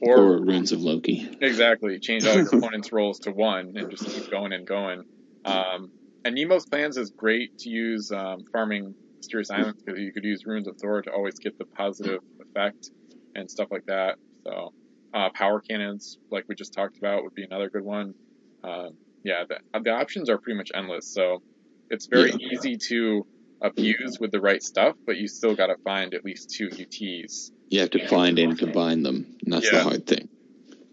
Or, 0.00 0.18
Or 0.18 0.40
Runes 0.44 0.72
of 0.72 0.80
Loki. 0.82 1.28
exactly 1.40 1.98
change 2.00 2.26
all 2.26 2.34
your 2.34 2.48
opponent's 2.52 2.92
rolls 2.92 3.18
to 3.20 3.30
one 3.30 3.72
and 3.76 3.90
just 3.90 4.06
keep 4.06 4.30
going 4.30 4.52
and 4.52 4.66
going. 4.66 5.04
Um, 5.44 5.90
and 6.24 6.34
Nemo's 6.34 6.66
plans 6.66 6.96
is 6.96 7.12
great 7.16 7.52
to 7.60 7.70
use 7.70 8.10
um, 8.10 8.38
farming 8.52 8.94
Mysterious 9.20 9.50
Islands 9.50 9.80
because 9.84 10.00
you 10.00 10.12
could 10.12 10.24
use 10.24 10.42
Runes 10.44 10.66
of 10.68 10.76
Thor 10.80 11.00
to 11.02 11.10
always 11.12 11.34
get 11.38 11.56
the 11.58 11.64
positive 11.76 12.20
effect 12.40 12.90
and 13.34 13.50
stuff 13.50 13.68
like 13.70 13.84
that. 13.86 14.16
So 14.46 14.72
uh, 15.16 15.30
power 15.34 15.60
cannons, 15.60 16.18
like 16.30 16.44
we 16.46 16.54
just 16.54 16.74
talked 16.74 16.98
about, 16.98 17.22
would 17.24 17.34
be 17.34 17.42
another 17.44 17.70
good 17.70 17.82
one. 17.82 18.14
Uh, 18.62 18.90
yeah, 19.24 19.44
the, 19.48 19.80
the 19.80 19.90
options 19.90 20.28
are 20.28 20.36
pretty 20.38 20.58
much 20.58 20.70
endless. 20.74 21.06
So 21.12 21.42
it's 21.88 22.06
very 22.06 22.32
easy 22.52 22.76
to 22.88 23.26
abuse 23.62 24.18
with 24.20 24.30
the 24.30 24.40
right 24.40 24.62
stuff, 24.62 24.94
but 25.06 25.16
you 25.16 25.26
still 25.26 25.54
got 25.54 25.68
to 25.68 25.76
find 25.84 26.12
at 26.12 26.22
least 26.24 26.50
two 26.50 26.68
UTs. 26.68 27.50
You 27.70 27.80
have 27.80 27.90
to 27.90 28.06
find 28.08 28.38
and 28.38 28.58
combine 28.58 29.02
them. 29.02 29.38
And 29.42 29.52
that's 29.54 29.64
Yeah. 29.72 29.78
the 29.78 29.84
hard 29.84 30.06
thing. 30.06 30.28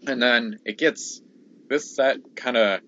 And 0.06 0.22
then 0.22 0.58
it 0.64 0.78
gets 0.78 1.20
this 1.68 1.94
set 1.94 2.16
kind 2.34 2.56
of 2.56 2.80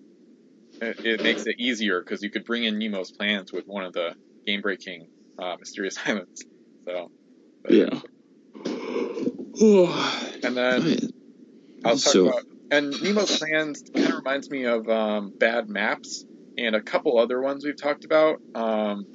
it, 0.81 1.05
it 1.05 1.23
makes 1.23 1.45
it 1.45 1.55
easier 1.59 2.01
because 2.01 2.21
you 2.23 2.29
could 2.31 2.45
bring 2.45 2.63
in 2.63 2.77
Nemo's 2.79 3.11
plans 3.11 3.51
with 3.53 3.65
one 3.67 3.85
of 3.85 3.93
the 3.93 4.15
game 4.45 4.61
breaking 4.61 5.07
uh, 5.39 5.55
mysterious 5.59 5.97
islands. 6.05 6.43
So 6.85 7.11
but- 7.63 7.73
Yeah. 7.73 8.01
and 10.43 10.55
then 10.57 11.11
I'll 11.85 11.97
talk 11.97 12.13
So- 12.13 12.27
about 12.29 12.43
and 12.69 12.91
Nemo's 13.01 13.37
plans 13.39 13.81
kind 13.95 14.09
of 14.09 14.15
reminds 14.17 14.49
me 14.49 14.65
of 14.65 14.89
um, 14.89 15.31
bad 15.37 15.69
maps 15.69 16.25
and 16.57 16.75
a 16.75 16.81
couple 16.81 17.17
other 17.17 17.39
ones 17.41 17.63
we've 17.63 17.81
talked 17.81 18.03
about, 18.03 18.41
um, 18.55 19.05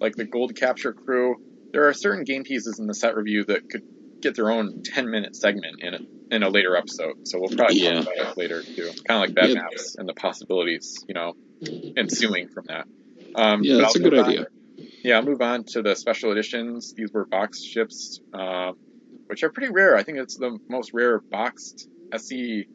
like 0.00 0.16
the 0.16 0.24
Gold 0.24 0.56
Capture 0.56 0.94
Crew. 0.94 1.36
There 1.72 1.88
are 1.88 1.92
certain 1.92 2.24
game 2.24 2.42
pieces 2.44 2.78
in 2.78 2.86
the 2.86 2.94
set 2.94 3.14
review 3.14 3.44
that 3.44 3.68
could 3.68 3.82
get 4.22 4.34
their 4.34 4.50
own 4.50 4.82
10 4.82 5.10
minute 5.10 5.36
segment 5.36 5.80
in 5.82 5.94
a, 5.94 5.98
in 6.34 6.42
a 6.42 6.48
later 6.48 6.74
episode. 6.74 7.28
So 7.28 7.38
we'll 7.38 7.50
probably 7.50 7.80
Yeah. 7.82 8.00
talk 8.00 8.14
about 8.14 8.32
it 8.32 8.36
later 8.38 8.62
too. 8.62 8.90
Kind 9.06 9.22
of 9.22 9.28
like 9.28 9.34
bad 9.34 9.52
maps 9.54 9.96
and 9.98 10.08
the 10.08 10.14
possibilities, 10.14 11.04
you 11.06 11.12
know, 11.14 11.34
ensuing 11.96 12.48
from 12.48 12.64
that. 12.68 12.86
Um, 13.34 13.62
Yeah, 13.62 13.76
that's 13.76 13.96
I'll 13.96 14.06
a 14.06 14.10
good 14.10 14.18
on- 14.18 14.24
idea. 14.30 14.46
yeah, 15.04 15.16
I'll 15.16 15.22
move 15.24 15.42
on 15.42 15.64
to 15.64 15.82
the 15.82 15.94
special 15.96 16.32
editions. 16.32 16.94
These 16.94 17.12
were 17.12 17.24
box 17.26 17.62
ships, 17.62 18.20
uh, 18.32 18.72
which 19.26 19.42
are 19.42 19.50
pretty 19.50 19.72
rare. 19.72 19.96
I 19.96 20.02
think 20.02 20.18
it's 20.18 20.36
the 20.36 20.58
most 20.68 20.92
rare 20.94 21.18
boxed 21.20 21.88
SE 22.12 22.66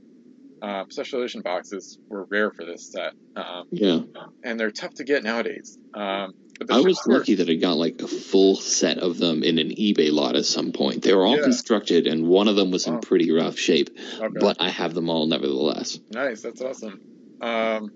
uh, 0.61 0.85
special 0.89 1.19
edition 1.21 1.41
boxes 1.41 1.99
were 2.09 2.25
rare 2.25 2.49
for 2.51 2.65
this 2.65 2.91
set, 2.91 3.13
um, 3.35 3.67
Yeah. 3.71 3.99
and 4.43 4.59
they're 4.59 4.71
tough 4.71 4.95
to 4.95 5.03
get 5.03 5.23
nowadays. 5.23 5.77
Um, 5.93 6.33
but 6.59 6.71
I 6.71 6.79
was 6.79 6.99
were- 7.05 7.19
lucky 7.19 7.35
that 7.35 7.47
I 7.47 7.53
got 7.53 7.77
like 7.77 8.01
a 8.01 8.07
full 8.07 8.55
set 8.55 8.97
of 8.97 9.19
them 9.19 9.43
in 9.43 9.59
an 9.59 9.69
eBay 9.69 10.11
lot 10.11 10.35
at 10.35 10.45
some 10.45 10.71
point. 10.71 11.03
They 11.03 11.13
were 11.13 11.25
all 11.27 11.37
Yeah. 11.37 11.43
constructed, 11.43 12.07
and 12.07 12.27
one 12.27 12.47
of 12.47 12.55
them 12.55 12.71
was 12.71 12.87
in 12.87 12.99
pretty 13.01 13.31
rough 13.31 13.57
shape, 13.59 13.91
Okay. 14.19 14.27
but 14.39 14.57
I 14.59 14.69
have 14.69 14.95
them 14.95 15.11
all 15.11 15.27
nevertheless. 15.27 15.99
Nice, 16.11 16.41
that's 16.41 16.61
awesome. 16.61 17.01
Um, 17.39 17.91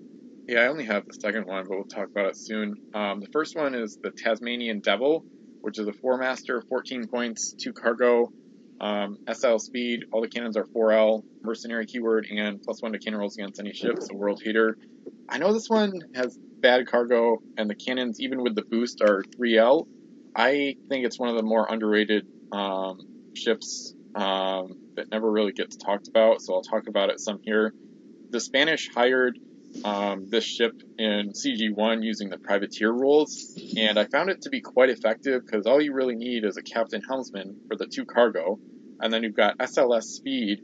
yeah, 0.46 0.60
I 0.60 0.66
only 0.68 0.84
have 0.84 1.04
the 1.06 1.14
second 1.14 1.46
one, 1.46 1.64
but 1.68 1.70
we'll 1.76 1.84
talk 1.84 2.08
about 2.10 2.26
it 2.26 2.36
soon. 2.36 2.76
Um, 2.94 3.18
the 3.18 3.28
first 3.32 3.56
one 3.56 3.74
is 3.74 3.98
the 4.00 4.12
Tasmanian 4.12 4.78
Devil, 4.78 5.24
which 5.62 5.80
is 5.80 5.88
a 5.88 5.92
four 5.92 6.16
master, 6.18 6.62
14 6.68 7.08
points, 7.08 7.52
two 7.54 7.72
cargo, 7.72 8.32
um, 8.80 9.18
SL 9.32 9.58
speed. 9.58 10.04
All 10.12 10.20
the 10.20 10.28
cannons 10.28 10.56
are 10.56 10.64
4L, 10.64 11.22
mercenary 11.42 11.86
keyword, 11.86 12.26
and 12.30 12.62
plus 12.62 12.82
one 12.82 12.92
to 12.92 12.98
cannon 12.98 13.20
rolls 13.20 13.36
against 13.36 13.60
any 13.60 13.72
ship. 13.72 13.96
So 14.00 14.14
world 14.14 14.40
hater. 14.42 14.76
I 15.28 15.38
know 15.38 15.52
this 15.52 15.68
one 15.68 16.00
has 16.14 16.36
bad 16.60 16.86
cargo, 16.86 17.38
and 17.56 17.68
the 17.68 17.74
cannons, 17.74 18.20
even 18.20 18.42
with 18.42 18.54
the 18.54 18.62
boost, 18.62 19.02
are 19.02 19.22
3L. 19.38 19.86
I 20.34 20.76
think 20.88 21.04
it's 21.04 21.18
one 21.18 21.28
of 21.28 21.36
the 21.36 21.42
more 21.42 21.66
underrated 21.68 22.26
um, 22.52 22.98
ships 23.34 23.94
um, 24.14 24.74
that 24.96 25.10
never 25.10 25.30
really 25.30 25.52
gets 25.52 25.76
talked 25.76 26.08
about. 26.08 26.40
So 26.40 26.54
I'll 26.54 26.62
talk 26.62 26.86
about 26.88 27.10
it 27.10 27.20
some 27.20 27.38
here 27.42 27.72
the 28.32 28.40
Spanish 28.40 28.88
hired 28.92 29.38
um, 29.84 30.26
this 30.28 30.44
ship 30.44 30.72
in 30.98 31.32
CG1 31.32 32.02
using 32.04 32.28
the 32.30 32.38
privateer 32.38 32.92
rules, 32.92 33.58
and 33.76 33.98
I 33.98 34.06
found 34.06 34.30
it 34.30 34.42
to 34.42 34.50
be 34.50 34.60
quite 34.60 34.90
effective 34.90 35.42
because 35.44 35.66
all 35.66 35.80
you 35.80 35.92
really 35.94 36.14
need 36.14 36.44
is 36.44 36.56
a 36.56 36.62
captain 36.62 37.02
helmsman 37.06 37.56
for 37.68 37.76
the 37.76 37.86
two 37.86 38.04
cargo, 38.04 38.58
and 39.00 39.12
then 39.12 39.22
you've 39.22 39.36
got 39.36 39.58
SLS 39.58 40.04
speed 40.04 40.60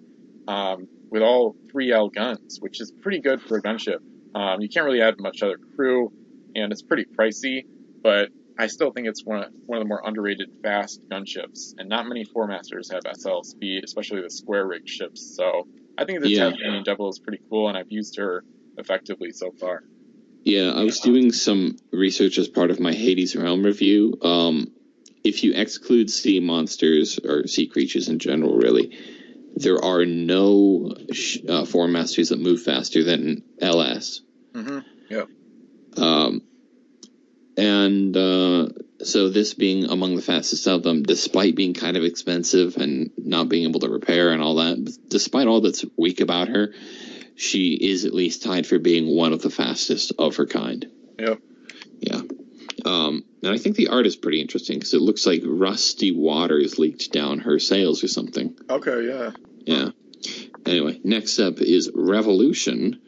um, 0.46 0.86
with 1.10 1.22
all 1.22 1.56
3L 1.74 2.12
guns, 2.14 2.58
which 2.60 2.80
is 2.80 2.92
pretty 3.02 3.20
good 3.20 3.40
for 3.42 3.58
a 3.58 3.62
gunship. 3.62 3.98
Um, 4.34 4.60
you 4.60 4.68
can't 4.68 4.84
really 4.86 5.02
add 5.02 5.14
much 5.18 5.42
other 5.42 5.58
crew, 5.76 6.12
and 6.54 6.72
it's 6.72 6.82
pretty 6.82 7.06
pricey, 7.18 7.64
but 8.02 8.28
I 8.58 8.66
still 8.66 8.90
think 8.90 9.06
it's 9.06 9.24
one 9.24 9.44
of, 9.44 9.50
one 9.66 9.78
of 9.78 9.84
the 9.84 9.88
more 9.88 10.02
underrated 10.04 10.48
fast 10.62 11.00
gunships, 11.10 11.74
and 11.78 11.88
not 11.88 12.06
many 12.06 12.24
four 12.24 12.46
masters 12.46 12.90
have 12.90 13.02
SL 13.16 13.42
speed, 13.42 13.84
especially 13.84 14.20
the 14.20 14.30
square 14.30 14.66
rigged 14.66 14.88
ships. 14.88 15.34
So 15.36 15.66
I 15.96 16.04
think 16.04 16.20
the 16.20 16.28
Yeah. 16.28 16.50
Tasmanian 16.50 16.84
Devil 16.84 17.08
is 17.08 17.18
pretty 17.20 17.40
cool, 17.50 17.68
and 17.68 17.76
I've 17.76 17.90
used 17.90 18.16
her 18.18 18.44
effectively 18.78 19.32
so 19.32 19.50
far. 19.50 19.82
Yeah, 20.44 20.70
I 20.70 20.82
was 20.82 21.00
doing 21.00 21.32
some 21.32 21.76
research 21.92 22.38
as 22.38 22.48
part 22.48 22.70
of 22.70 22.80
my 22.80 22.92
Hades 22.92 23.36
Realm 23.36 23.62
review. 23.62 24.18
Um, 24.22 24.72
if 25.24 25.44
you 25.44 25.52
exclude 25.54 26.10
sea 26.10 26.40
monsters 26.40 27.18
or 27.18 27.46
sea 27.46 27.66
creatures 27.66 28.08
in 28.08 28.18
general, 28.18 28.56
really, 28.56 28.96
there 29.56 29.84
are 29.84 30.06
no 30.06 30.94
sh- 31.12 31.38
uh, 31.48 31.64
form 31.64 31.92
masters 31.92 32.30
that 32.30 32.40
move 32.40 32.62
faster 32.62 33.04
than 33.04 33.42
LS. 33.60 34.22
Mm-hmm. 34.52 34.78
Um, 36.02 36.42
and 37.56 38.16
uh, 38.16 38.68
so 39.02 39.28
this 39.28 39.54
being 39.54 39.86
among 39.86 40.14
the 40.14 40.22
fastest 40.22 40.66
of 40.68 40.82
them, 40.82 41.02
despite 41.02 41.56
being 41.56 41.74
kind 41.74 41.96
of 41.96 42.04
expensive 42.04 42.76
and 42.76 43.10
not 43.16 43.48
being 43.48 43.68
able 43.68 43.80
to 43.80 43.88
repair 43.88 44.32
and 44.32 44.40
all 44.40 44.56
that, 44.56 44.96
despite 45.08 45.48
all 45.48 45.60
that's 45.60 45.84
weak 45.96 46.20
about 46.20 46.48
her, 46.48 46.72
she 47.38 47.74
is 47.74 48.04
at 48.04 48.12
least 48.12 48.42
tied 48.42 48.66
for 48.66 48.80
being 48.80 49.06
one 49.14 49.32
of 49.32 49.42
the 49.42 49.50
fastest 49.50 50.12
of 50.18 50.36
her 50.36 50.46
kind. 50.46 50.90
Yep. 51.20 51.40
Yeah. 52.00 52.20
Um, 52.84 53.24
and 53.44 53.54
I 53.54 53.58
think 53.58 53.76
the 53.76 53.88
art 53.88 54.06
is 54.06 54.16
pretty 54.16 54.40
interesting 54.40 54.76
because 54.76 54.92
it 54.92 55.00
looks 55.00 55.24
like 55.24 55.42
rusty 55.44 56.10
water 56.10 56.58
is 56.58 56.80
leaked 56.80 57.12
down 57.12 57.38
her 57.40 57.60
sails 57.60 58.02
or 58.02 58.08
something. 58.08 58.58
Okay, 58.68 59.06
yeah. 59.06 59.30
Yeah. 59.64 59.90
Anyway, 60.66 61.00
next 61.04 61.38
up 61.38 61.60
is 61.60 61.92
Revolution, 61.94 63.00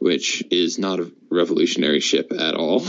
which 0.00 0.42
is 0.50 0.78
not 0.78 1.00
a 1.00 1.12
revolutionary 1.28 2.00
ship 2.00 2.32
at 2.32 2.54
all. 2.54 2.80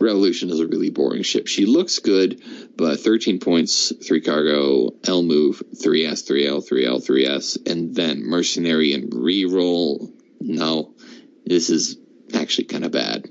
Revolution 0.00 0.50
is 0.50 0.60
a 0.60 0.66
really 0.66 0.90
boring 0.90 1.22
ship. 1.22 1.46
She 1.46 1.66
looks 1.66 1.98
good, 1.98 2.42
but 2.76 3.00
13 3.00 3.38
points, 3.40 3.92
3 4.06 4.20
cargo, 4.20 4.90
L 5.04 5.22
move, 5.22 5.62
3S, 5.74 6.28
3L, 6.28 6.66
3L, 6.68 7.06
3S, 7.06 7.70
and 7.70 7.94
then 7.94 8.24
mercenary 8.24 8.92
and 8.92 9.12
reroll. 9.12 10.12
No, 10.40 10.94
this 11.46 11.70
is 11.70 11.98
actually 12.34 12.64
kind 12.64 12.84
of 12.84 12.92
bad. 12.92 13.30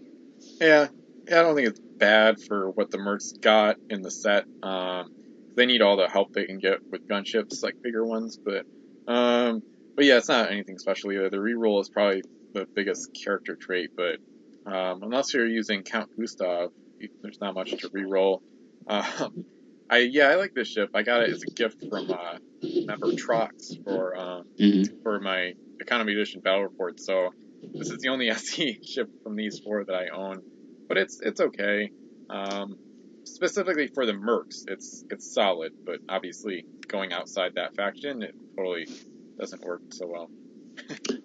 Yeah, 0.59 0.87
yeah, 1.27 1.39
I 1.39 1.43
don't 1.43 1.55
think 1.55 1.69
it's 1.69 1.79
bad 1.79 2.41
for 2.41 2.69
what 2.69 2.91
the 2.91 2.97
Mercs 2.97 3.39
got 3.39 3.77
in 3.89 4.01
the 4.01 4.11
set. 4.11 4.45
Um, 4.63 5.11
they 5.55 5.65
need 5.65 5.81
all 5.81 5.97
the 5.97 6.07
help 6.07 6.33
they 6.33 6.45
can 6.45 6.59
get 6.59 6.79
with 6.89 7.07
gunships, 7.07 7.63
like 7.63 7.81
bigger 7.81 8.05
ones, 8.05 8.37
but 8.37 8.65
um, 9.07 9.63
but 9.95 10.05
yeah, 10.05 10.17
it's 10.17 10.29
not 10.29 10.51
anything 10.51 10.77
special 10.77 11.11
either. 11.11 11.29
The 11.29 11.37
reroll 11.37 11.81
is 11.81 11.89
probably 11.89 12.23
the 12.53 12.65
biggest 12.65 13.13
character 13.13 13.55
trait, 13.55 13.91
but 13.95 14.17
um, 14.65 15.03
unless 15.03 15.33
you're 15.33 15.47
using 15.47 15.83
Count 15.83 16.09
Gustav, 16.19 16.69
there's 17.21 17.39
not 17.41 17.55
much 17.55 17.71
to 17.71 17.89
reroll. 17.89 18.39
Um, 18.87 19.45
I 19.89 19.99
yeah, 19.99 20.27
I 20.27 20.35
like 20.35 20.53
this 20.53 20.67
ship. 20.69 20.89
I 20.93 21.03
got 21.03 21.21
it 21.21 21.29
as 21.31 21.43
a 21.43 21.51
gift 21.53 21.77
from 21.89 22.11
uh, 22.11 22.37
member 22.85 23.07
Trox 23.07 23.73
for 23.83 24.15
um, 24.17 24.43
Mhm. 24.59 25.01
for 25.03 25.19
my 25.19 25.53
economy 25.79 26.13
edition 26.13 26.41
battle 26.41 26.63
report. 26.63 26.99
So 26.99 27.29
this 27.73 27.89
is 27.89 27.97
the 27.99 28.09
only 28.09 28.29
SE 28.31 28.79
ship 28.83 29.09
from 29.23 29.35
these 29.35 29.59
four 29.59 29.83
that 29.85 29.93
I 29.95 30.09
own, 30.09 30.41
but 30.87 30.97
it's 30.97 31.19
it's 31.21 31.41
okay. 31.41 31.91
Um, 32.29 32.75
specifically 33.25 33.87
for 33.93 34.05
the 34.05 34.13
Mercs, 34.13 34.63
it's 34.67 35.03
it's 35.09 35.33
solid, 35.33 35.73
but 35.85 35.99
obviously 36.07 36.65
going 36.87 37.11
outside 37.13 37.53
that 37.55 37.75
faction, 37.75 38.23
it 38.23 38.33
totally 38.55 38.87
doesn't 39.39 39.63
work 39.63 39.81
so 39.93 40.07
well. 40.07 40.29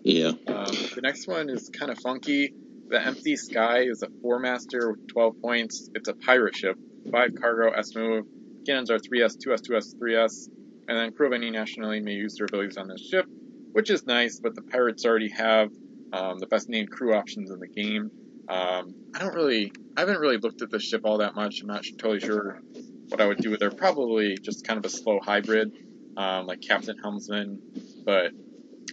Yeah. 0.03 0.29
Um, 0.47 0.67
the 0.95 1.01
next 1.03 1.27
one 1.27 1.51
is 1.51 1.69
kind 1.69 1.91
of 1.91 1.99
funky. 1.99 2.55
The 2.89 3.05
Empty 3.05 3.35
Sky 3.35 3.81
is 3.81 4.03
a 4.03 4.09
four 4.23 4.39
master 4.39 4.93
with 4.93 5.09
12 5.09 5.41
points. 5.43 5.91
It's 5.95 6.09
a 6.09 6.15
pirate 6.15 6.55
ship, 6.55 6.77
five 7.11 7.31
cargo, 7.35 7.71
S 7.73 7.95
move. 7.97 8.27
Cannons 8.65 8.91
are 8.93 8.99
3S, 8.99 9.39
2S, 9.45 9.69
2S, 9.69 9.97
3S. 9.97 10.49
and 10.89 10.97
then 10.97 11.13
crew 11.13 11.27
of 11.27 11.33
any 11.33 11.51
nationality 11.51 12.01
may 12.01 12.13
use 12.13 12.37
their 12.37 12.47
abilities 12.47 12.77
on 12.77 12.87
this 12.87 13.01
ship, 13.01 13.27
which 13.73 13.91
is 13.91 14.07
nice. 14.07 14.39
But 14.39 14.55
the 14.55 14.63
pirates 14.63 15.05
already 15.05 15.31
have 15.31 15.71
um, 16.13 16.39
the 16.39 16.47
best 16.47 16.69
named 16.69 16.91
crew 16.91 17.13
options 17.13 17.51
in 17.51 17.59
the 17.59 17.67
game. 17.67 18.11
Um, 18.49 18.95
I 19.15 19.19
don't 19.19 19.35
really, 19.35 19.73
I 19.97 20.01
haven't 20.01 20.21
really 20.21 20.39
looked 20.39 20.63
at 20.63 20.71
this 20.71 20.85
ship 20.85 21.01
all 21.05 21.19
that 21.19 21.35
much. 21.35 21.61
I'm 21.63 21.67
not 21.67 21.85
totally 21.99 22.21
sure 22.21 22.61
what 23.09 23.21
I 23.21 23.27
would 23.27 23.39
do 23.39 23.51
with 23.51 23.63
her. 23.63 23.71
Probably 23.71 24.37
just 24.41 24.65
kind 24.65 24.79
of 24.79 24.85
a 24.85 24.91
slow 24.91 25.19
hybrid, 25.21 25.73
um, 26.17 26.47
like 26.47 26.61
Captain 26.61 26.97
Helmsman, 27.03 27.61
but 28.05 28.31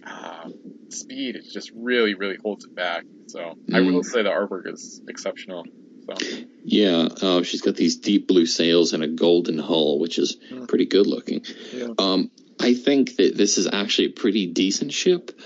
uh, 0.04 0.48
speed 0.94 1.36
it 1.36 1.44
just 1.50 1.70
really, 1.74 2.14
really 2.14 2.36
holds 2.36 2.64
it 2.64 2.74
back. 2.74 3.04
So 3.26 3.38
mm. 3.40 3.74
I 3.74 3.80
will 3.80 4.02
say 4.02 4.22
the 4.22 4.30
artwork 4.30 4.72
is 4.72 5.02
exceptional. 5.08 5.64
So. 6.06 6.14
Yeah, 6.62 7.08
uh, 7.22 7.42
she's 7.42 7.62
got 7.62 7.76
these 7.76 7.96
deep 7.96 8.28
blue 8.28 8.46
sails 8.46 8.92
and 8.92 9.02
a 9.02 9.08
golden 9.08 9.58
hull, 9.58 9.98
which 9.98 10.18
is 10.18 10.36
mm. 10.36 10.68
pretty 10.68 10.86
good 10.86 11.06
looking. 11.06 11.44
Yeah. 11.72 11.88
Um, 11.98 12.30
I 12.60 12.74
think 12.74 13.16
that 13.16 13.36
this 13.36 13.58
is 13.58 13.68
actually 13.72 14.08
a 14.08 14.10
pretty 14.12 14.46
decent 14.46 14.92
ship. 14.92 15.38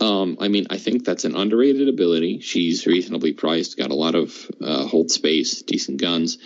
Um, 0.00 0.38
I 0.40 0.48
mean, 0.48 0.68
I 0.70 0.78
think 0.78 1.04
that's 1.04 1.24
an 1.24 1.34
underrated 1.34 1.88
ability. 1.88 2.40
She's 2.40 2.86
reasonably 2.86 3.32
priced, 3.32 3.76
got 3.76 3.90
a 3.90 3.94
lot 3.94 4.14
of 4.14 4.50
uh, 4.62 4.86
hold 4.86 5.10
space, 5.10 5.62
decent 5.62 6.00
guns. 6.00 6.38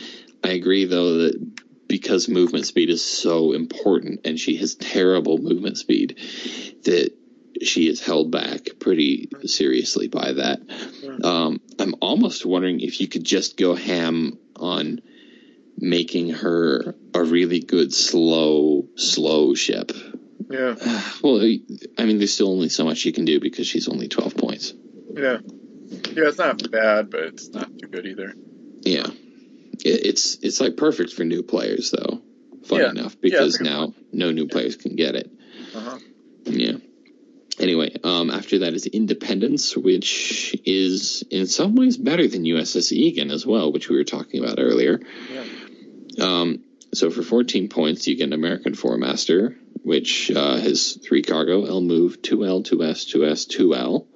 I 0.42 0.50
agree, 0.50 0.86
though, 0.86 1.18
that 1.18 1.62
because 1.86 2.28
movement 2.28 2.66
speed 2.66 2.88
is 2.88 3.04
so 3.04 3.52
important 3.52 4.20
and 4.24 4.38
she 4.40 4.56
has 4.56 4.74
terrible 4.74 5.36
movement 5.36 5.76
speed, 5.76 6.16
that 6.84 7.12
she 7.60 7.88
is 7.88 8.00
held 8.00 8.30
back 8.30 8.60
pretty 8.78 9.28
seriously 9.44 10.08
by 10.08 10.32
that. 10.32 10.60
Um, 11.24 11.60
I'm 11.78 11.94
almost 12.00 12.46
wondering 12.46 12.80
if 12.80 13.00
you 13.00 13.08
could 13.08 13.24
just 13.24 13.56
go 13.56 13.74
ham 13.74 14.38
on 14.56 15.00
making 15.76 16.30
her 16.30 16.94
a 17.14 17.22
really 17.22 17.60
good 17.60 17.92
slow, 17.92 18.88
slow 18.96 19.54
ship. 19.54 19.92
Yeah. 20.50 20.74
Well, 21.22 21.40
I 21.98 22.04
mean, 22.04 22.18
there's 22.18 22.34
still 22.34 22.50
only 22.50 22.68
so 22.68 22.84
much 22.84 23.04
you 23.04 23.12
can 23.12 23.24
do 23.24 23.38
because 23.38 23.66
she's 23.66 23.88
only 23.88 24.08
12 24.08 24.36
points. 24.36 24.74
Yeah. 25.14 25.38
Yeah, 25.88 26.28
it's 26.28 26.38
not 26.38 26.70
bad, 26.70 27.10
but 27.10 27.20
it's 27.20 27.48
not 27.50 27.68
too 27.78 27.86
good 27.86 28.06
either. 28.06 28.34
Yeah. 28.82 29.06
It's 29.84 30.38
it's 30.42 30.60
like 30.60 30.76
perfect 30.76 31.12
for 31.12 31.24
new 31.24 31.42
players 31.42 31.90
though. 31.90 32.22
Fun 32.64 32.80
yeah. 32.80 32.90
enough, 32.90 33.20
because 33.20 33.60
yeah, 33.60 33.70
now 33.70 33.94
no 34.12 34.30
new 34.30 34.46
players 34.46 34.76
can 34.76 34.94
get 34.96 35.14
it. 35.16 35.30
Uh-huh. 35.74 35.98
Yeah. 36.44 36.76
Anyway, 37.62 37.94
um, 38.02 38.28
after 38.28 38.58
that 38.58 38.74
is 38.74 38.86
Independence, 38.86 39.76
which 39.76 40.60
is 40.64 41.22
in 41.30 41.46
some 41.46 41.76
ways 41.76 41.96
better 41.96 42.26
than 42.26 42.42
USS 42.42 42.90
Egan 42.90 43.30
as 43.30 43.46
well, 43.46 43.72
which 43.72 43.88
we 43.88 43.96
were 43.96 44.04
talking 44.04 44.42
about 44.42 44.58
earlier. 44.58 45.00
Yeah. 45.30 45.44
Um, 46.20 46.64
so 46.92 47.08
for 47.08 47.22
14 47.22 47.68
points, 47.68 48.08
you 48.08 48.16
get 48.16 48.24
an 48.24 48.32
American 48.32 48.74
Four 48.74 48.98
Master, 48.98 49.56
which 49.84 50.32
uh, 50.32 50.56
has 50.56 50.98
three 51.06 51.22
cargo, 51.22 51.64
L 51.64 51.80
move, 51.80 52.20
2L, 52.20 52.66
2S, 52.68 53.14
2S, 53.14 53.56
2L. 53.56 54.06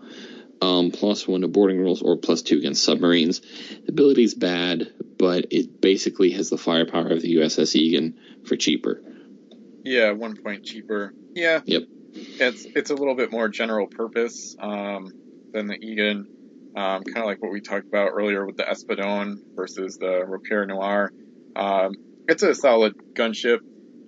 Um, 0.61 0.91
plus 0.91 1.29
one 1.29 1.43
to 1.43 1.49
boarding 1.49 1.79
rules 1.79 2.03
or 2.03 2.17
plus 2.17 2.41
two 2.41 2.57
against 2.57 2.83
submarines. 2.83 3.41
The 3.41 3.91
ability 3.91 4.25
is 4.25 4.35
bad, 4.35 4.91
but 5.19 5.49
it 5.51 5.83
basically 5.83 6.31
has 6.33 6.49
the 6.49 6.57
firepower 6.57 7.11
of 7.11 7.21
the 7.21 7.37
USS 7.37 7.77
Egan 7.77 8.19
for 8.47 8.57
cheaper. 8.57 9.03
Yeah, 9.85 10.13
one 10.13 10.35
point 10.35 10.65
cheaper. 10.65 11.13
Yeah. 11.35 11.61
Yep. 11.67 11.83
It's 12.17 12.67
it's 12.75 12.91
a 12.91 12.95
little 12.95 13.15
bit 13.15 13.31
more 13.31 13.49
general 13.49 13.87
purpose 13.87 14.57
um, 14.59 15.13
than 15.53 15.67
the 15.67 15.77
Egan. 15.77 16.29
Um, 16.77 17.05
kind 17.05 17.19
of 17.19 17.25
like 17.25 17.43
what 17.43 17.53
we 17.53 17.61
talked 17.61 17.87
about 17.87 18.11
earlier 18.13 18.45
with 18.45 18.57
the 18.57 18.65
Espadon 18.65 19.39
versus 19.55 19.97
the 19.97 20.25
Requin 20.27 20.69
Noir. 20.69 21.11
Um, 21.55 21.95
it's 22.29 22.43
a 22.43 22.55
solid 22.55 22.95
gunship. 23.15 23.61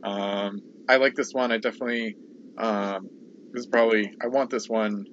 Um, 0.03 0.61
I 0.89 0.97
like 0.97 1.15
this 1.15 1.33
one. 1.33 1.51
I 1.51 1.57
definitely 1.59 2.17
um, 2.59 3.09
this 3.53 3.61
is 3.61 3.67
probably 3.67 4.15
I 4.23 4.29
want 4.29 4.51
this 4.51 4.69
one 4.69 5.07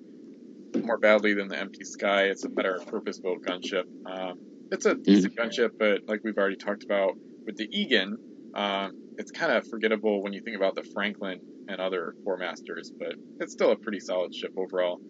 more 0.83 0.97
badly 0.97 1.33
than 1.33 1.47
the 1.47 1.57
Empty 1.57 1.85
Sky. 1.85 2.23
It's 2.23 2.43
a 2.43 2.49
better 2.49 2.81
purpose-built 2.85 3.43
gunship. 3.43 3.85
Um, 4.05 4.39
it's 4.71 4.85
a 4.85 4.95
decent 4.95 5.35
mm-hmm. 5.35 5.47
gunship, 5.47 5.71
but 5.79 6.01
like 6.07 6.21
we've 6.23 6.37
already 6.37 6.57
talked 6.57 6.83
about 6.83 7.13
with 7.45 7.55
the 7.55 7.67
Egan, 7.71 8.17
um, 8.55 8.93
it's 9.17 9.31
kind 9.31 9.51
of 9.51 9.67
forgettable 9.67 10.23
when 10.23 10.33
you 10.33 10.41
think 10.41 10.55
about 10.55 10.75
the 10.75 10.83
Franklin 10.83 11.39
and 11.67 11.79
other 11.79 12.15
Four 12.23 12.37
Masters, 12.37 12.91
but 12.97 13.15
it's 13.39 13.51
still 13.51 13.71
a 13.71 13.75
pretty 13.75 13.99
solid 13.99 14.33
ship 14.33 14.53
overall. 14.57 15.01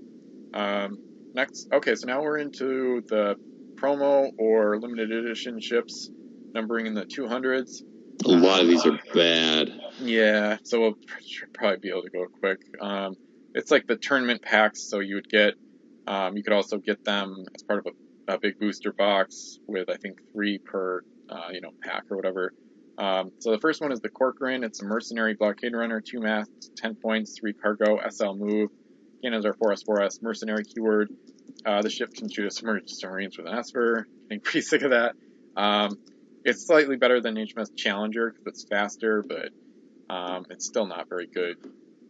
Um, 0.53 0.98
next, 1.33 1.67
okay, 1.72 1.95
so 1.95 2.07
now 2.07 2.22
we're 2.22 2.40
into 2.40 3.03
the 3.07 3.35
promo 3.75 4.32
or 4.38 4.80
limited 4.80 5.11
edition 5.11 5.59
ships, 5.59 6.09
numbering 6.53 6.88
in 6.88 6.93
the 6.93 7.06
200s. 7.06 7.83
A 8.24 8.30
lot 8.30 8.61
of 8.61 8.67
these 8.67 8.85
are 8.85 8.98
bad. 9.14 9.80
Yeah, 9.99 10.57
so 10.64 10.80
we'll 10.80 10.98
probably 11.53 11.77
be 11.77 11.90
able 11.90 12.03
to 12.03 12.09
go 12.09 12.25
quick. 12.40 12.61
Um, 12.82 13.15
it's 13.53 13.69
like 13.69 13.85
the 13.85 13.98
tournament 13.98 14.41
packs, 14.41 14.82
so 14.90 14.99
you 14.99 15.15
would 15.15 15.30
get, 15.30 15.53
um, 16.07 16.35
you 16.35 16.43
could 16.43 16.53
also 16.53 16.77
get 16.77 17.03
them 17.03 17.45
as 17.53 17.61
part 17.64 17.85
of 17.85 17.93
a, 18.27 18.33
a, 18.33 18.40
big 18.40 18.59
booster 18.59 18.93
box 18.93 19.59
with 19.67 19.90
I 19.90 19.98
think 19.98 20.19
three 20.33 20.57
per, 20.57 21.03
uh, 21.30 21.49
you 21.51 21.61
know, 21.61 21.72
pack 21.83 22.03
or 22.09 22.17
whatever. 22.17 22.53
Um, 22.98 23.32
so 23.40 23.51
the 23.51 23.59
first 23.59 23.82
one 23.82 23.91
is 23.91 23.99
the 23.99 24.09
Corcoran. 24.09 24.64
It's 24.64 24.82
a 24.82 24.85
mercenary 24.85 25.33
blockade 25.33 25.74
runner, 25.74 26.01
two 26.01 26.19
masts, 26.19 26.72
10 26.77 26.95
points, 26.95 27.38
three 27.38 27.53
cargo, 27.53 27.99
SL 28.09 28.33
move. 28.33 28.69
Again, 29.19 29.32
Cannons 29.41 29.45
are 29.45 29.53
4S, 29.53 29.85
4S, 29.85 30.22
mercenary 30.22 30.64
keyword. 30.64 31.09
Uh, 31.65 31.82
the 31.82 31.90
ship 31.90 32.14
can 32.14 32.30
shoot 32.30 32.45
a 32.45 32.51
submerged 32.51 32.90
submarines 32.90 33.38
with 33.38 33.48
an 33.48 33.57
Esper. 33.57 34.07
Getting 34.30 34.40
pretty 34.41 34.61
sick 34.67 34.83
of 34.83 34.91
that. 34.91 35.15
Um, 35.56 35.98
it's 36.43 36.65
slightly 36.65 36.95
better 36.95 37.22
than 37.22 37.35
HMS 37.35 37.75
Challenger 37.75 38.32
because 38.32 38.45
it's 38.45 38.64
faster, 38.65 39.24
but 39.24 39.49
um, 40.14 40.45
it's 40.49 40.65
still 40.65 40.85
not 40.85 41.09
very 41.09 41.25
good 41.25 41.57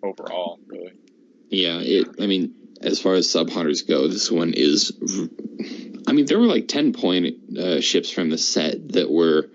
overall, 0.04 0.60
really. 0.68 0.94
Yeah, 1.50 1.80
it. 1.80 2.08
I 2.20 2.28
mean, 2.28 2.54
as 2.82 3.00
far 3.00 3.14
as 3.14 3.30
sub 3.30 3.50
hunters 3.50 3.84
go, 3.84 4.08
this 4.08 4.30
one 4.30 4.54
is. 4.54 4.92
I 6.08 6.12
mean, 6.12 6.26
there 6.26 6.38
were 6.38 6.48
like 6.48 6.68
ten 6.68 6.92
point 6.92 7.58
uh, 7.58 7.80
ships 7.80 8.10
from 8.10 8.30
the 8.30 8.38
set 8.38 8.90
that 8.90 9.10
were 9.10 9.50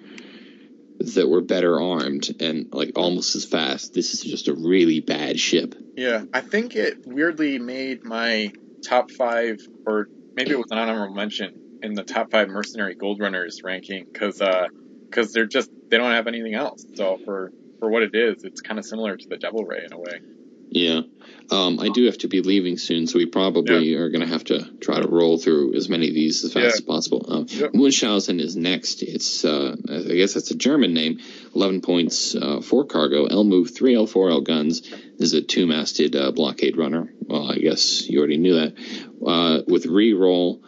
that 1.00 1.28
were 1.28 1.40
better 1.40 1.80
armed 1.80 2.28
and 2.40 2.66
like 2.72 2.92
almost 2.96 3.34
as 3.34 3.44
fast. 3.44 3.94
This 3.94 4.14
is 4.14 4.20
just 4.20 4.48
a 4.48 4.54
really 4.54 5.00
bad 5.00 5.40
ship. 5.40 5.74
Yeah, 5.96 6.24
I 6.32 6.40
think 6.40 6.76
it 6.76 6.98
weirdly 7.06 7.58
made 7.58 8.04
my 8.04 8.52
top 8.86 9.10
five, 9.10 9.58
or 9.86 10.08
maybe 10.36 10.52
it 10.52 10.58
was 10.58 10.70
an 10.70 10.78
honorable 10.78 11.14
mention 11.14 11.78
in 11.82 11.94
the 11.94 12.04
top 12.04 12.30
five 12.30 12.48
mercenary 12.48 12.94
gold 12.94 13.20
runners 13.20 13.60
ranking 13.64 14.06
because 14.12 14.38
because 14.38 15.28
uh, 15.28 15.30
they're 15.32 15.46
just 15.46 15.70
they 15.90 15.96
don't 15.96 16.12
have 16.12 16.26
anything 16.26 16.54
else. 16.54 16.84
So 16.94 17.18
for 17.24 17.50
for 17.78 17.88
what 17.88 18.02
it 18.02 18.14
is, 18.14 18.44
it's 18.44 18.60
kind 18.60 18.78
of 18.78 18.84
similar 18.84 19.16
to 19.16 19.28
the 19.28 19.36
Devil 19.36 19.64
Ray 19.64 19.84
in 19.84 19.92
a 19.92 19.98
way. 19.98 20.20
Yeah. 20.70 21.02
Um, 21.50 21.80
I 21.80 21.88
do 21.88 22.06
have 22.06 22.18
to 22.18 22.28
be 22.28 22.42
leaving 22.42 22.78
soon, 22.78 23.08
so 23.08 23.18
we 23.18 23.26
probably 23.26 23.90
yeah. 23.90 23.98
are 23.98 24.08
going 24.08 24.20
to 24.20 24.32
have 24.32 24.44
to 24.44 24.72
try 24.80 25.00
to 25.00 25.08
roll 25.08 25.36
through 25.36 25.74
as 25.74 25.88
many 25.88 26.08
of 26.08 26.14
these 26.14 26.44
as 26.44 26.52
fast 26.52 26.62
yeah. 26.62 26.68
as 26.68 26.80
possible. 26.80 27.26
Uh, 27.28 27.44
yep. 27.48 27.74
Munchausen 27.74 28.38
is 28.38 28.54
next. 28.54 29.02
It's, 29.02 29.44
uh, 29.44 29.74
I 29.88 30.14
guess 30.14 30.34
that's 30.34 30.52
a 30.52 30.56
German 30.56 30.94
name. 30.94 31.18
11 31.56 31.80
points, 31.80 32.36
uh, 32.36 32.60
4 32.60 32.84
cargo, 32.84 33.26
L 33.26 33.42
move, 33.42 33.74
3 33.74 33.94
L4 33.94 34.30
L 34.30 34.40
guns. 34.42 34.82
This 34.82 35.02
is 35.18 35.34
a 35.34 35.42
two 35.42 35.66
masted 35.66 36.14
uh, 36.14 36.30
blockade 36.30 36.76
runner. 36.76 37.12
Well, 37.18 37.50
I 37.50 37.56
guess 37.56 38.08
you 38.08 38.20
already 38.20 38.38
knew 38.38 38.54
that. 38.54 38.74
Uh, 39.26 39.62
with 39.66 39.86
re-roll, 39.86 40.62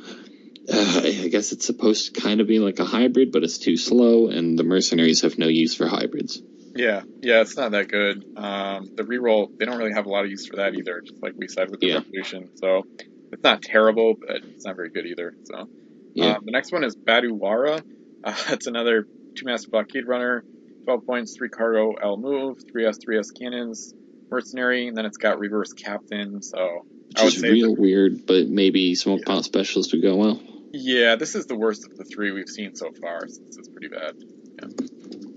uh, 0.69 1.01
I 1.05 1.29
guess 1.29 1.53
it's 1.53 1.65
supposed 1.65 2.15
to 2.15 2.21
kind 2.21 2.41
of 2.41 2.49
be 2.49 2.59
like 2.59 2.81
a 2.81 2.85
hybrid, 2.85 3.31
but 3.31 3.45
it's 3.45 3.59
too 3.59 3.77
slow, 3.77 4.29
and 4.29 4.59
the 4.59 4.65
mercenaries 4.65 5.21
have 5.21 5.39
no 5.39 5.47
use 5.47 5.77
for 5.77 5.87
hybrids. 5.87 6.43
Yeah, 6.75 7.03
yeah, 7.21 7.41
it's 7.41 7.57
not 7.57 7.73
that 7.73 7.89
good. 7.89 8.25
Um, 8.37 8.89
the 8.95 9.03
reroll, 9.03 9.49
they 9.59 9.65
don't 9.65 9.79
really 9.79 9.93
have 9.93 10.07
a 10.07 10.09
lot 10.09 10.25
of 10.25 10.31
use 10.31 10.47
for 10.47 10.57
that 10.57 10.75
either, 10.75 11.03
just 11.03 11.23
like 11.23 11.35
we 11.37 11.49
said 11.49 11.71
with 11.71 11.81
the 11.81 11.89
yeah. 11.89 11.95
Revolution. 11.97 12.51
So 12.57 12.85
it's 13.33 13.43
not 13.43 13.63
terrible, 13.63 14.15
but 14.19 14.37
it's 14.37 14.65
not 14.65 14.77
very 14.77 14.91
good 14.91 15.07
either. 15.07 15.35
So 15.45 15.69
yeah. 16.15 16.37
Um, 16.37 16.43
the 16.45 16.53
next 16.53 16.73
one 16.73 16.85
is 16.85 16.97
Baduwara. 16.97 17.83
Uh, 18.25 18.37
it's 18.51 18.69
another 18.69 19.05
two 19.35 19.45
master 19.45 19.69
blockade 19.69 20.07
runner, 20.07 20.45
12 20.85 21.05
points, 21.05 21.35
three 21.37 21.49
cargo, 21.49 21.95
L 21.95 22.17
move, 22.17 22.59
3S, 22.73 22.99
3S 23.05 23.37
cannons, 23.37 23.93
mercenary, 24.31 24.87
and 24.87 24.97
then 24.97 25.07
it's 25.07 25.17
got 25.17 25.41
reverse 25.41 25.73
captain. 25.73 26.41
So 26.41 26.85
Which 27.09 27.19
I 27.19 27.25
would 27.25 27.35
is 27.35 27.41
say 27.41 27.51
real 27.51 27.75
weird, 27.75 28.25
but 28.25 28.47
maybe 28.47 28.95
smoke 28.95 29.23
yeah. 29.27 29.35
pot 29.35 29.45
specialist 29.45 29.93
would 29.93 30.03
go 30.03 30.15
well. 30.15 30.41
Yeah, 30.73 31.17
this 31.17 31.35
is 31.35 31.47
the 31.47 31.57
worst 31.57 31.85
of 31.85 31.97
the 31.97 32.05
three 32.05 32.31
we've 32.31 32.49
seen 32.49 32.77
so 32.77 32.93
far. 32.93 33.27
So 33.27 33.43
this 33.45 33.57
is 33.57 33.69
pretty 33.69 33.89
bad. 33.89 34.15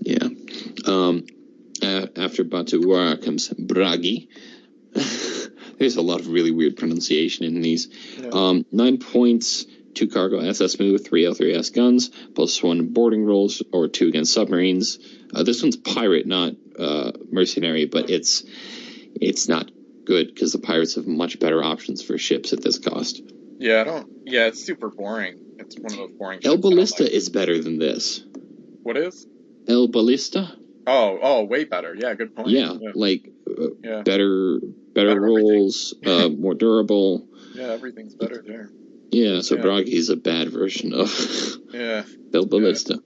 Yeah. 0.04 0.22
yeah. 0.22 0.28
Um, 0.86 1.24
after 1.82 2.44
Baduwara 2.44 3.22
comes 3.22 3.48
Bragi. 3.48 4.28
There's 5.78 5.96
a 5.96 6.02
lot 6.02 6.20
of 6.20 6.28
really 6.28 6.50
weird 6.50 6.76
pronunciation 6.76 7.44
in 7.44 7.60
these. 7.60 7.88
Yeah. 8.18 8.30
Um, 8.32 8.64
nine 8.72 8.98
points, 8.98 9.66
two 9.94 10.08
cargo 10.08 10.38
SS 10.38 10.78
move, 10.78 11.04
three 11.04 11.24
L3S 11.24 11.74
guns, 11.74 12.10
plus 12.34 12.62
one 12.62 12.88
boarding 12.92 13.24
rolls 13.24 13.62
or 13.72 13.88
two 13.88 14.08
against 14.08 14.32
submarines. 14.32 14.98
Uh, 15.34 15.42
this 15.42 15.62
one's 15.62 15.76
pirate, 15.76 16.26
not 16.26 16.54
uh, 16.78 17.12
mercenary, 17.30 17.84
but 17.86 18.10
it's 18.10 18.44
it's 19.20 19.48
not 19.48 19.70
good 20.04 20.28
because 20.28 20.52
the 20.52 20.58
pirates 20.58 20.94
have 20.94 21.06
much 21.06 21.38
better 21.38 21.62
options 21.62 22.02
for 22.02 22.16
ships 22.16 22.52
at 22.52 22.62
this 22.62 22.78
cost. 22.78 23.20
Yeah, 23.58 23.80
I 23.82 23.84
don't. 23.84 24.08
Yeah, 24.24 24.46
it's 24.46 24.64
super 24.64 24.88
boring. 24.88 25.56
It's 25.58 25.76
one 25.78 25.92
of 25.92 25.98
those 25.98 26.12
boring. 26.12 26.40
El 26.44 26.58
Ballista 26.58 27.02
like. 27.02 27.12
is 27.12 27.28
better 27.28 27.62
than 27.62 27.78
this. 27.78 28.24
What 28.82 28.96
is? 28.96 29.26
El 29.68 29.88
Ballista. 29.88 30.56
Oh, 30.86 31.18
oh, 31.20 31.44
way 31.44 31.64
better. 31.64 31.94
Yeah, 31.98 32.14
good 32.14 32.34
point. 32.34 32.48
Yeah, 32.50 32.72
like 32.94 33.28
uh, 33.48 33.68
Yeah. 33.82 34.02
better, 34.02 34.60
better, 34.94 35.08
Better 35.10 35.20
rolls, 35.20 35.94
uh, 36.04 36.28
more 36.28 36.54
durable. 36.54 37.28
Yeah, 37.54 37.68
everything's 37.72 38.14
better 38.14 38.42
there. 38.46 38.70
Yeah, 39.10 39.40
so 39.40 39.56
Yeah. 39.56 39.62
Broggy's 39.62 40.10
a 40.10 40.16
bad 40.16 40.50
version 40.50 40.92
of 40.92 41.10
Yeah, 41.72 42.04
Bill 42.30 42.44
Ballista. 42.44 43.00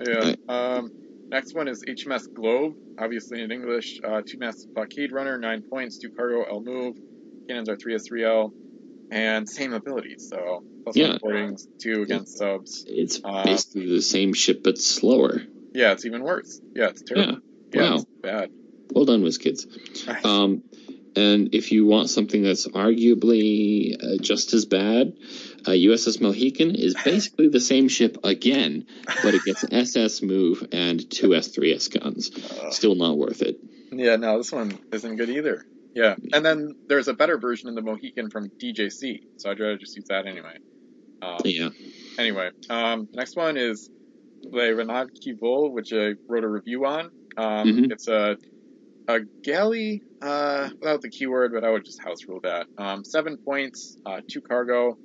yeah. 0.00 0.36
Um, 0.48 0.92
next 1.32 1.52
one 1.54 1.66
is 1.66 1.82
HMS 1.88 2.28
Globe, 2.32 2.74
obviously 2.96 3.42
in 3.42 3.50
English. 3.50 3.98
Uh, 4.04 4.22
two 4.24 4.38
mass 4.38 4.66
blockade 4.74 5.10
runner, 5.10 5.36
nine 5.36 5.64
points, 5.68 5.98
two 5.98 6.10
cargo, 6.16 6.44
L 6.44 6.62
move. 6.62 6.96
Cannons 7.48 7.68
are 7.68 7.76
3S3L, 7.76 8.52
and 9.10 9.48
same 9.48 9.72
abilities. 9.72 10.28
So 10.30 10.62
plus 10.84 10.96
Yeah. 10.96 11.08
one 11.08 11.18
boardings, 11.20 11.66
two 11.82 12.02
against 12.02 12.38
subs. 12.38 12.84
It's 12.86 13.20
Uh, 13.24 13.42
basically 13.42 13.88
the 13.88 14.02
same 14.02 14.32
ship 14.32 14.62
but 14.62 14.78
slower. 14.78 15.42
Yeah, 15.78 15.92
it's 15.92 16.04
even 16.04 16.24
worse. 16.24 16.60
Yeah, 16.74 16.88
it's 16.88 17.02
terrible. 17.02 17.38
Yeah, 17.72 17.80
Yeah, 17.82 17.90
wow. 17.90 17.94
it's 17.96 18.04
bad. 18.20 18.50
Well 18.92 19.04
done, 19.04 19.22
WizKids. 19.22 20.24
Um, 20.24 20.64
and 21.14 21.54
if 21.54 21.70
you 21.70 21.86
want 21.86 22.10
something 22.10 22.42
that's 22.42 22.66
arguably 22.66 23.94
uh, 24.02 24.20
just 24.20 24.54
as 24.54 24.64
bad, 24.66 25.12
uh, 25.66 25.70
USS 25.70 26.20
Mohican 26.20 26.74
is 26.74 26.94
basically 27.04 27.48
the 27.48 27.60
same 27.60 27.86
ship 27.88 28.18
again, 28.24 28.86
but 29.22 29.34
it 29.34 29.42
gets 29.44 29.64
SS 29.70 30.20
move 30.22 30.66
and 30.72 30.98
two 31.10 31.28
S3S 31.28 32.00
guns. 32.00 32.30
Uh, 32.34 32.70
Still 32.70 32.96
not 32.96 33.16
worth 33.16 33.42
it. 33.42 33.60
yeah, 33.92 34.16
no, 34.16 34.38
this 34.38 34.50
one 34.50 34.76
isn't 34.92 35.14
good 35.16 35.30
either. 35.30 35.64
Yeah, 35.94 36.16
and 36.32 36.44
then 36.44 36.74
there's 36.88 37.06
a 37.08 37.14
better 37.14 37.38
version 37.38 37.68
of 37.68 37.74
the 37.76 37.82
Mohican 37.82 38.30
from 38.30 38.50
DJC, 38.50 39.20
so 39.36 39.50
I'd 39.50 39.60
rather 39.60 39.76
just 39.78 39.94
use 39.96 40.06
that 40.08 40.26
anyway. 40.26 40.56
Um, 41.22 41.38
Yeah. 41.44 41.70
Anyway, 42.18 42.50
um, 42.68 43.08
next 43.12 43.36
one 43.36 43.56
is 43.56 43.90
Le 44.44 44.74
Renard 44.74 45.10
Kivol, 45.24 45.72
which 45.72 45.92
I 45.92 46.14
wrote 46.28 46.44
a 46.44 46.48
review 46.48 46.84
on. 46.86 47.10
Um, 47.36 47.68
Mhm. 47.68 47.92
It's 47.92 48.08
a 48.08 48.36
a 49.08 49.20
galley 49.42 50.02
uh, 50.20 50.68
without 50.80 51.00
the 51.00 51.08
keyword, 51.08 51.52
but 51.54 51.64
I 51.64 51.70
would 51.70 51.82
just 51.84 52.02
house 52.02 52.18
rule 52.28 52.40
that. 52.42 52.66
Um, 52.76 53.04
seven 53.04 53.38
points, 53.38 53.96
uh, 54.04 54.20
two 54.30 54.42
cargo, 54.42 54.98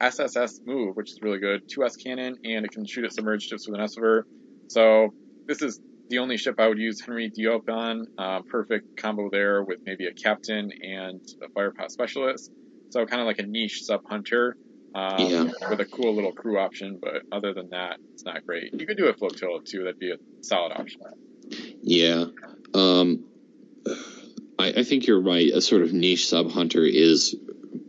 SSS 0.00 0.60
move, 0.66 0.96
which 0.96 1.12
is 1.12 1.18
really 1.22 1.38
good. 1.38 1.62
Two 1.68 1.84
S 1.84 1.96
cannon, 1.96 2.36
and 2.44 2.64
it 2.64 2.72
can 2.72 2.84
shoot 2.86 3.04
at 3.04 3.12
submerged 3.12 3.48
ships 3.48 3.68
with 3.68 3.78
an 3.78 3.84
SVR. 3.86 4.22
So 4.68 5.10
this 5.46 5.62
is 5.62 5.78
the 6.08 6.18
only 6.18 6.38
ship 6.38 6.56
I 6.58 6.66
would 6.68 6.78
use 6.78 7.00
Henry 7.00 7.30
Diop 7.30 7.68
on. 7.68 8.06
Uh, 8.18 8.40
perfect 8.48 8.86
combo 8.96 9.28
there 9.30 9.62
with 9.62 9.78
maybe 9.86 10.06
a 10.06 10.12
captain 10.14 10.70
and 10.82 11.20
a 11.42 11.48
firepower 11.54 11.88
specialist. 11.88 12.50
So 12.90 13.04
kind 13.06 13.20
of 13.20 13.26
like 13.26 13.38
a 13.38 13.46
niche 13.46 13.82
sub 13.84 14.00
hunter 14.08 14.56
um, 14.94 15.30
Yeah. 15.30 15.44
with 15.70 15.80
a 15.80 15.84
cool 15.84 16.14
little 16.14 16.32
crew 16.32 16.58
option. 16.58 16.98
But 17.00 17.22
other 17.32 17.52
than 17.54 17.70
that, 17.70 17.98
it's 18.12 18.24
not 18.24 18.46
great. 18.46 18.72
You 18.72 18.86
could 18.86 18.96
do 18.96 19.06
a 19.08 19.14
flotilla 19.14 19.60
too. 19.64 19.84
That'd 19.84 19.98
be 19.98 20.10
a 20.10 20.16
solid 20.42 20.72
option. 20.72 21.00
Yeah. 21.82 22.26
Um, 22.74 23.24
I, 24.58 24.72
I 24.78 24.82
think 24.84 25.06
you're 25.06 25.20
right. 25.22 25.50
A 25.52 25.60
sort 25.60 25.82
of 25.82 25.92
niche 25.92 26.28
sub 26.28 26.50
hunter 26.50 26.84
is, 26.84 27.34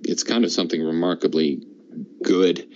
it's 0.04 0.24
kind 0.24 0.46
of 0.46 0.52
something 0.52 0.82
remarkably 0.82 1.64
good. 2.24 2.68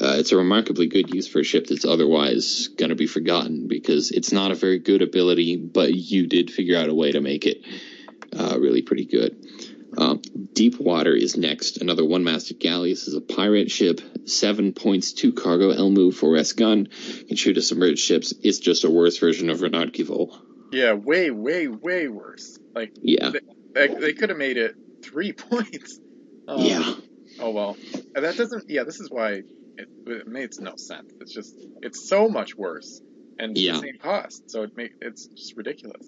Uh, 0.00 0.16
it's 0.18 0.32
a 0.32 0.36
remarkably 0.36 0.86
good 0.86 1.14
use 1.14 1.28
for 1.28 1.40
a 1.40 1.44
ship 1.44 1.66
that's 1.66 1.84
otherwise 1.84 2.68
going 2.68 2.88
to 2.88 2.94
be 2.94 3.06
forgotten 3.06 3.68
because 3.68 4.10
it's 4.10 4.32
not 4.32 4.50
a 4.50 4.54
very 4.54 4.78
good 4.78 5.02
ability, 5.02 5.56
but 5.56 5.92
you 5.92 6.26
did 6.26 6.50
figure 6.50 6.78
out 6.78 6.88
a 6.88 6.94
way 6.94 7.12
to 7.12 7.20
make 7.20 7.46
it 7.46 7.58
uh, 8.34 8.58
really 8.58 8.80
pretty 8.82 9.04
good. 9.04 9.36
Um, 9.98 10.22
Deep 10.52 10.80
Water 10.80 11.14
is 11.14 11.36
next. 11.36 11.78
Another 11.80 12.04
one 12.04 12.24
masted 12.24 12.58
galley. 12.58 12.90
This 12.90 13.08
is 13.08 13.14
a 13.14 13.20
pirate 13.20 13.70
ship. 13.70 14.00
Seven 14.26 14.72
points, 14.72 15.12
two 15.12 15.32
cargo, 15.32 15.72
move, 15.90 16.14
4S 16.14 16.56
gun. 16.56 16.88
Can 17.28 17.36
shoot 17.36 17.56
at 17.56 17.64
submerged 17.64 17.98
ships. 18.00 18.32
It's 18.42 18.58
just 18.58 18.84
a 18.84 18.90
worse 18.90 19.18
version 19.18 19.50
of 19.50 19.60
Renard 19.60 19.92
Kivol. 19.92 20.34
Yeah, 20.72 20.94
way, 20.94 21.30
way, 21.30 21.68
way 21.68 22.08
worse. 22.08 22.58
Like 22.74 22.92
Yeah. 23.02 23.32
they, 23.74 23.88
they 23.88 24.12
could 24.14 24.30
have 24.30 24.38
made 24.38 24.56
it 24.56 24.74
three 25.02 25.32
points. 25.50 25.98
Um, 26.48 26.60
Yeah. 26.60 26.94
Oh 27.40 27.50
well, 27.50 27.76
that 28.14 28.36
doesn't. 28.36 28.68
Yeah, 28.68 28.84
this 28.84 29.00
is 29.00 29.10
why 29.10 29.42
it, 29.78 29.88
it 30.06 30.26
makes 30.28 30.58
no 30.58 30.76
sense. 30.76 31.12
It's 31.20 31.32
just 31.32 31.54
it's 31.82 32.06
so 32.08 32.28
much 32.28 32.54
worse 32.56 33.00
and 33.38 33.56
Yeah. 33.56 33.72
the 33.72 33.78
same 33.80 33.98
cost. 33.98 34.50
So 34.50 34.62
it 34.62 34.76
make 34.76 34.92
it's 35.00 35.26
just 35.26 35.56
ridiculous. 35.56 36.06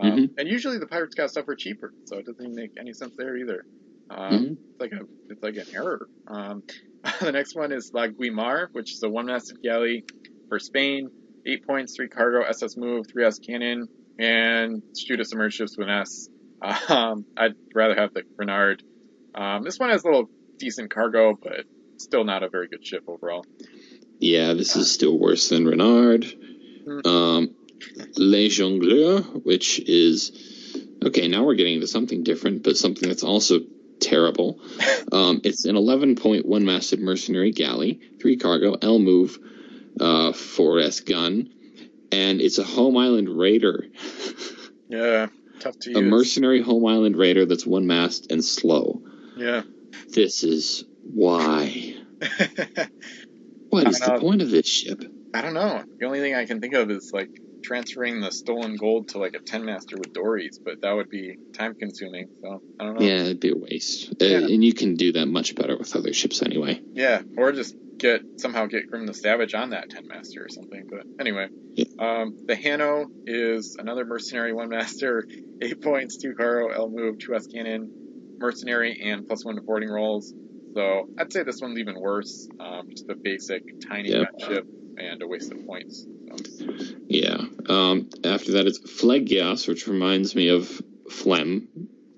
Um, 0.00 0.10
Mm-hmm. 0.12 0.24
And 0.38 0.48
usually 0.48 0.78
the 0.78 0.86
pirates 0.86 1.14
got 1.14 1.30
stuff 1.30 1.44
for 1.44 1.54
cheaper, 1.54 1.92
so 2.06 2.16
it 2.18 2.26
doesn't 2.26 2.54
make 2.54 2.72
any 2.78 2.92
sense 2.92 3.12
there 3.16 3.36
either. 3.36 3.64
Um, 4.10 4.32
Mhm. 4.32 4.50
It's 4.70 4.80
like 4.80 4.92
a 4.92 5.00
it's 5.28 5.42
like 5.42 5.56
an 5.56 5.66
error. 5.74 6.08
Um, 6.26 6.62
the 7.20 7.32
next 7.32 7.54
one 7.54 7.72
is 7.72 7.90
La 7.94 8.06
Guimar, 8.06 8.68
which 8.72 8.92
is 8.92 9.02
a 9.02 9.08
one-masted 9.08 9.62
galley 9.62 10.04
for 10.48 10.58
Spain. 10.58 11.10
Eight 11.46 11.66
points, 11.66 11.94
three 11.96 12.08
cargo, 12.08 12.42
SS 12.42 12.76
move, 12.76 13.06
three 13.10 13.24
S 13.24 13.38
cannon, 13.38 13.88
and 14.18 14.82
shoot 14.98 15.20
at 15.20 15.26
submerged 15.26 15.56
ships 15.56 15.76
with 15.78 15.88
an 15.88 15.94
S. 16.00 16.28
Um, 16.90 17.24
I'd 17.38 17.54
rather 17.74 17.94
have 17.94 18.12
the 18.12 18.22
Renard. 18.36 18.82
Um, 19.34 19.62
this 19.62 19.78
one 19.78 19.88
has 19.90 20.04
a 20.04 20.06
little 20.06 20.28
decent 20.58 20.90
cargo, 20.92 21.34
but 21.42 21.64
still 21.96 22.24
not 22.24 22.42
a 22.42 22.50
very 22.50 22.68
good 22.68 22.84
ship 22.86 23.04
overall. 23.06 23.46
Yeah, 24.18 24.52
this 24.52 24.76
is 24.76 24.90
still 24.92 25.18
worse 25.18 25.48
than 25.48 25.64
Renard. 25.64 26.26
Um, 27.06 27.54
Les 28.16 28.48
Jongleurs, 28.48 29.44
which 29.44 29.78
is 29.80 30.32
okay. 31.04 31.28
Now 31.28 31.44
we're 31.44 31.54
getting 31.54 31.74
into 31.76 31.86
something 31.86 32.22
different, 32.22 32.62
but 32.62 32.76
something 32.76 33.08
that's 33.08 33.22
also 33.24 33.60
terrible. 34.00 34.60
Um, 35.12 35.40
it's 35.42 35.64
an 35.64 35.74
11.1 35.74 36.44
masted 36.62 37.00
mercenary 37.00 37.50
galley, 37.50 37.98
three 38.20 38.36
cargo, 38.36 38.76
L 38.80 39.00
move, 39.00 39.36
uh, 40.00 40.30
4S 40.30 41.04
gun, 41.04 41.50
and 42.12 42.40
it's 42.40 42.58
a 42.58 42.62
home 42.62 42.96
island 42.96 43.28
raider, 43.28 43.86
Yeah, 44.88 45.26
tough 45.58 45.76
to 45.80 45.90
a 45.98 46.00
use. 46.00 46.08
mercenary 46.10 46.62
home 46.62 46.86
island 46.86 47.16
raider 47.16 47.44
that's 47.44 47.66
one 47.66 47.88
mast 47.88 48.30
and 48.30 48.44
slow. 48.44 49.02
yeah. 49.36 49.62
This 50.08 50.44
is 50.44 50.84
why. 51.02 51.96
what 53.70 53.88
is 53.88 53.98
the 53.98 54.18
point 54.20 54.42
of 54.42 54.50
this 54.50 54.68
ship? 54.68 55.02
I 55.34 55.42
don't 55.42 55.54
know. 55.54 55.82
The 55.98 56.06
only 56.06 56.20
thing 56.20 56.34
I 56.36 56.46
can 56.46 56.60
think 56.60 56.74
of 56.74 56.88
is 56.90 57.10
like 57.12 57.30
transferring 57.62 58.20
the 58.20 58.30
stolen 58.30 58.76
gold 58.76 59.08
to 59.08 59.18
like 59.18 59.34
a 59.34 59.40
ten 59.46 59.64
master 59.64 59.96
with 59.96 60.12
dories, 60.12 60.60
but 60.64 60.74
that 60.82 60.92
would 60.92 61.08
be 61.08 61.36
time 61.56 61.74
consuming. 61.74 62.26
So 62.42 62.62
I 62.78 62.84
don't 62.84 62.98
know. 62.98 63.06
Yeah, 63.06 63.22
it'd 63.22 63.40
be 63.40 63.50
a 63.50 63.56
waste. 63.56 64.12
Uh, 64.20 64.24
Yeah. 64.26 64.38
and 64.38 64.64
you 64.64 64.72
can 64.72 64.94
do 64.94 65.12
that 65.12 65.26
much 65.26 65.54
better 65.54 65.76
with 65.76 65.94
other 65.96 66.12
ships 66.12 66.42
anyway. 66.42 66.80
Yeah, 66.94 67.22
or 67.36 67.52
just 67.52 67.74
get 67.98 68.22
somehow 68.36 68.66
get 68.66 68.86
Grim 68.86 69.06
the 69.06 69.14
Savage 69.14 69.54
on 69.54 69.70
that 69.70 69.90
ten 69.90 70.04
master 70.08 70.42
or 70.44 70.48
something. 70.48 70.82
But 70.90 71.04
anyway, 71.20 71.48
Yeah. 71.76 71.84
um, 71.98 72.34
the 72.48 72.54
Hano 72.56 73.06
is 73.26 73.76
another 73.78 74.04
mercenary 74.04 74.52
one 74.52 74.68
master, 74.70 75.24
eight 75.62 75.80
points, 75.82 76.16
two 76.16 76.34
cargo, 76.34 76.68
L 76.74 76.88
move, 76.90 77.18
two 77.18 77.34
S 77.34 77.46
cannon, 77.46 77.90
mercenary, 78.40 78.98
and 79.02 79.26
plus 79.26 79.44
one 79.44 79.56
to 79.56 79.62
boarding 79.62 79.90
rolls. 79.90 80.32
So 80.76 81.08
I'd 81.18 81.32
say 81.32 81.42
this 81.42 81.60
one's 81.60 81.78
even 81.78 81.98
worse. 82.00 82.48
Um, 82.60 82.88
just 82.90 83.08
a 83.10 83.16
basic 83.22 83.62
tiny 83.88 84.10
gun 84.12 84.26
ship 84.48 84.64
and 85.00 85.22
a 85.22 85.26
waste 85.26 85.52
of 85.52 85.64
points. 85.66 86.06
So, 86.28 86.64
Yeah. 87.08 87.42
Um, 87.68 88.08
after 88.24 88.52
that, 88.52 88.66
it's 88.66 88.78
Phlegias, 88.78 89.66
which 89.68 89.86
reminds 89.86 90.34
me 90.34 90.48
of 90.48 90.80
Phlegm 91.10 91.68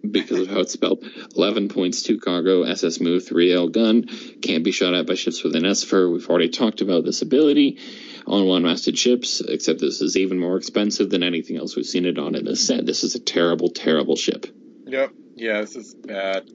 because 0.09 0.41
of 0.41 0.49
how 0.49 0.61
it's 0.61 0.73
spelled. 0.73 1.05
11 1.37 1.69
points, 1.69 2.03
2 2.03 2.19
cargo, 2.19 2.63
SS 2.65 3.01
move, 3.01 3.25
3L 3.25 3.69
gun. 3.73 4.05
Can't 4.43 4.65
be 4.65 4.73
shot 4.73 4.95
at 4.95 5.07
by 5.07 5.15
ships 5.15 5.43
with 5.43 5.55
an 5.57 5.63
SFR. 5.65 6.13
We've 6.13 6.29
already 6.29 6.49
talked 6.51 6.81
about 6.81 7.05
this 7.05 7.23
ability 7.23 7.79
on 8.27 8.47
one 8.47 8.63
masted 8.63 8.99
ships, 8.99 9.41
except 9.41 9.81
this 9.81 10.01
is 10.01 10.17
even 10.17 10.39
more 10.39 10.57
expensive 10.57 11.11
than 11.11 11.23
anything 11.23 11.57
else 11.57 11.75
we've 11.77 11.87
seen 11.87 12.05
it 12.05 12.19
on 12.19 12.35
in 12.35 12.45
this 12.45 12.67
set. 12.67 12.85
This 12.85 13.05
is 13.05 13.15
a 13.15 13.21
terrible, 13.21 13.69
terrible 13.71 14.17
ship. 14.17 14.47
Yep. 14.87 15.13
Yeah, 15.37 15.61
this 15.61 15.77
is 15.77 15.95
bad. 15.95 16.47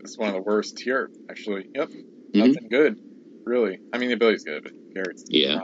This 0.00 0.12
is 0.12 0.18
one 0.18 0.28
of 0.28 0.34
the 0.34 0.42
worst 0.42 0.80
here, 0.80 1.10
actually. 1.28 1.66
Yep. 1.74 1.90
Mhm. 1.90 2.34
Nothing 2.34 2.68
good, 2.68 2.98
really. 3.44 3.78
I 3.92 3.98
mean, 3.98 4.08
the 4.08 4.14
ability's 4.14 4.44
good, 4.44 4.62
but 4.64 4.72
Yeah, 5.28 5.58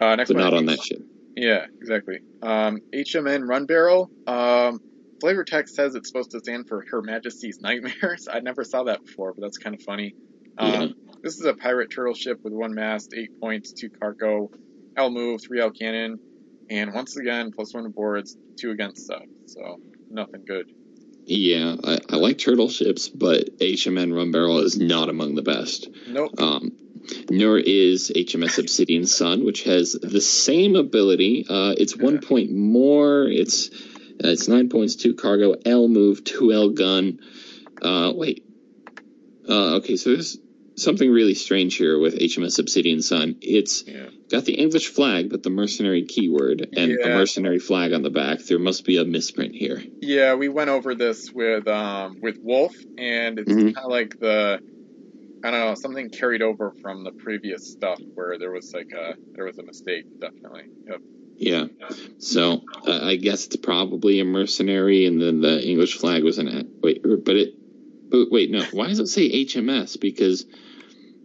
uh, 0.00 0.16
next 0.16 0.28
but 0.30 0.36
one. 0.36 0.44
not 0.44 0.54
on 0.54 0.66
think- 0.66 0.78
that 0.78 0.84
ship. 0.84 1.02
Yeah, 1.36 1.66
exactly. 1.80 2.18
Um, 2.42 2.80
HMN 2.92 3.48
Run 3.48 3.66
Barrel. 3.66 4.10
Um, 4.26 4.80
flavor 5.20 5.44
text 5.44 5.74
says 5.74 5.94
it's 5.94 6.08
supposed 6.08 6.32
to 6.32 6.40
stand 6.40 6.68
for 6.68 6.84
Her 6.90 7.02
Majesty's 7.02 7.60
Nightmares. 7.60 8.28
I 8.32 8.40
never 8.40 8.64
saw 8.64 8.82
that 8.84 9.04
before, 9.06 9.32
but 9.32 9.42
that's 9.42 9.56
kind 9.56 9.74
of 9.74 9.82
funny. 9.82 10.14
Um, 10.58 10.72
Yeah. 10.72 10.86
This 11.22 11.38
is 11.38 11.44
a 11.44 11.54
pirate 11.54 11.90
turtle 11.90 12.14
ship 12.14 12.40
with 12.42 12.52
one 12.52 12.74
mast, 12.74 13.14
eight 13.16 13.38
points, 13.40 13.72
two 13.72 13.90
cargo, 13.90 14.50
L 14.96 15.10
move, 15.10 15.40
three 15.42 15.60
L 15.60 15.70
cannon, 15.70 16.18
and 16.68 16.92
once 16.94 17.16
again, 17.16 17.52
plus 17.52 17.72
one 17.74 17.88
boards, 17.90 18.36
two 18.58 18.70
against 18.70 19.06
subs. 19.06 19.28
So 19.46 19.80
nothing 20.10 20.44
good. 20.46 20.72
Yeah, 21.26 21.76
I, 21.84 21.98
I 22.08 22.16
like 22.16 22.38
turtle 22.38 22.68
ships, 22.70 23.08
but 23.08 23.56
HMN 23.58 24.14
Run 24.14 24.32
Barrel 24.32 24.58
is 24.58 24.78
not 24.78 25.08
among 25.10 25.34
the 25.36 25.42
best. 25.42 25.88
Nope. 26.08 26.32
Um, 26.38 26.72
nor 27.30 27.58
is 27.58 28.10
HMS 28.14 28.58
Obsidian 28.58 29.06
Sun, 29.06 29.44
which 29.44 29.64
has 29.64 29.92
the 29.92 30.20
same 30.20 30.76
ability. 30.76 31.46
Uh, 31.48 31.74
it's 31.76 31.96
one 31.96 32.20
point 32.20 32.50
more. 32.52 33.24
It's 33.24 33.70
uh, 34.22 34.28
it's 34.28 34.48
nine 34.48 34.68
points, 34.68 34.96
two 34.96 35.14
cargo, 35.14 35.54
L 35.64 35.88
move, 35.88 36.24
two 36.24 36.52
L 36.52 36.70
gun. 36.70 37.20
Uh, 37.80 38.12
wait. 38.14 38.44
Uh, 39.48 39.76
okay, 39.76 39.96
so 39.96 40.10
there's 40.10 40.38
something 40.76 41.10
really 41.10 41.34
strange 41.34 41.74
here 41.76 41.98
with 41.98 42.18
HMS 42.18 42.58
Obsidian 42.58 43.02
Sun. 43.02 43.36
It's 43.42 43.84
Yeah. 43.86 44.08
got 44.30 44.44
the 44.44 44.54
English 44.54 44.88
flag, 44.88 45.28
but 45.30 45.42
the 45.42 45.50
mercenary 45.50 46.04
keyword 46.04 46.68
and 46.76 46.92
the 46.92 46.98
Yeah. 47.00 47.16
mercenary 47.16 47.58
flag 47.58 47.92
on 47.92 48.02
the 48.02 48.10
back. 48.10 48.40
There 48.44 48.58
must 48.58 48.84
be 48.84 48.96
a 48.98 49.04
misprint 49.04 49.54
here. 49.54 49.82
Yeah, 50.00 50.34
we 50.34 50.48
went 50.48 50.70
over 50.70 50.94
this 50.94 51.32
with 51.32 51.66
um 51.68 52.18
with 52.22 52.38
Wolf, 52.42 52.74
and 52.96 53.38
it's 53.38 53.52
Mhm. 53.52 53.74
kind 53.74 53.78
of 53.84 53.90
like 53.90 54.18
the 54.20 54.60
I 55.42 55.50
don't 55.50 55.60
know 55.60 55.74
something 55.74 56.10
carried 56.10 56.42
over 56.42 56.72
from 56.82 57.04
the 57.04 57.12
previous 57.12 57.70
stuff 57.70 57.98
where 58.14 58.38
there 58.38 58.50
was 58.52 58.72
like 58.74 58.90
a 58.92 59.14
there 59.32 59.44
was 59.44 59.58
a 59.58 59.62
mistake. 59.62 60.04
Definitely. 60.20 60.64
Yep. 60.86 61.00
Yeah. 61.36 61.64
So 62.18 62.60
uh, 62.86 63.00
I 63.02 63.16
guess 63.16 63.46
it's 63.46 63.56
probably 63.56 64.20
a 64.20 64.24
mercenary, 64.24 65.06
and 65.06 65.20
then 65.20 65.40
the 65.40 65.66
English 65.66 65.96
flag 65.98 66.22
was 66.24 66.38
an 66.38 66.48
a- 66.48 66.64
wait, 66.82 67.02
but 67.02 67.36
it. 67.36 67.54
But 68.10 68.26
wait, 68.30 68.50
no. 68.50 68.64
Why 68.72 68.88
does 68.88 68.98
it 68.98 69.06
say 69.06 69.30
HMS? 69.44 69.98
Because 70.00 70.44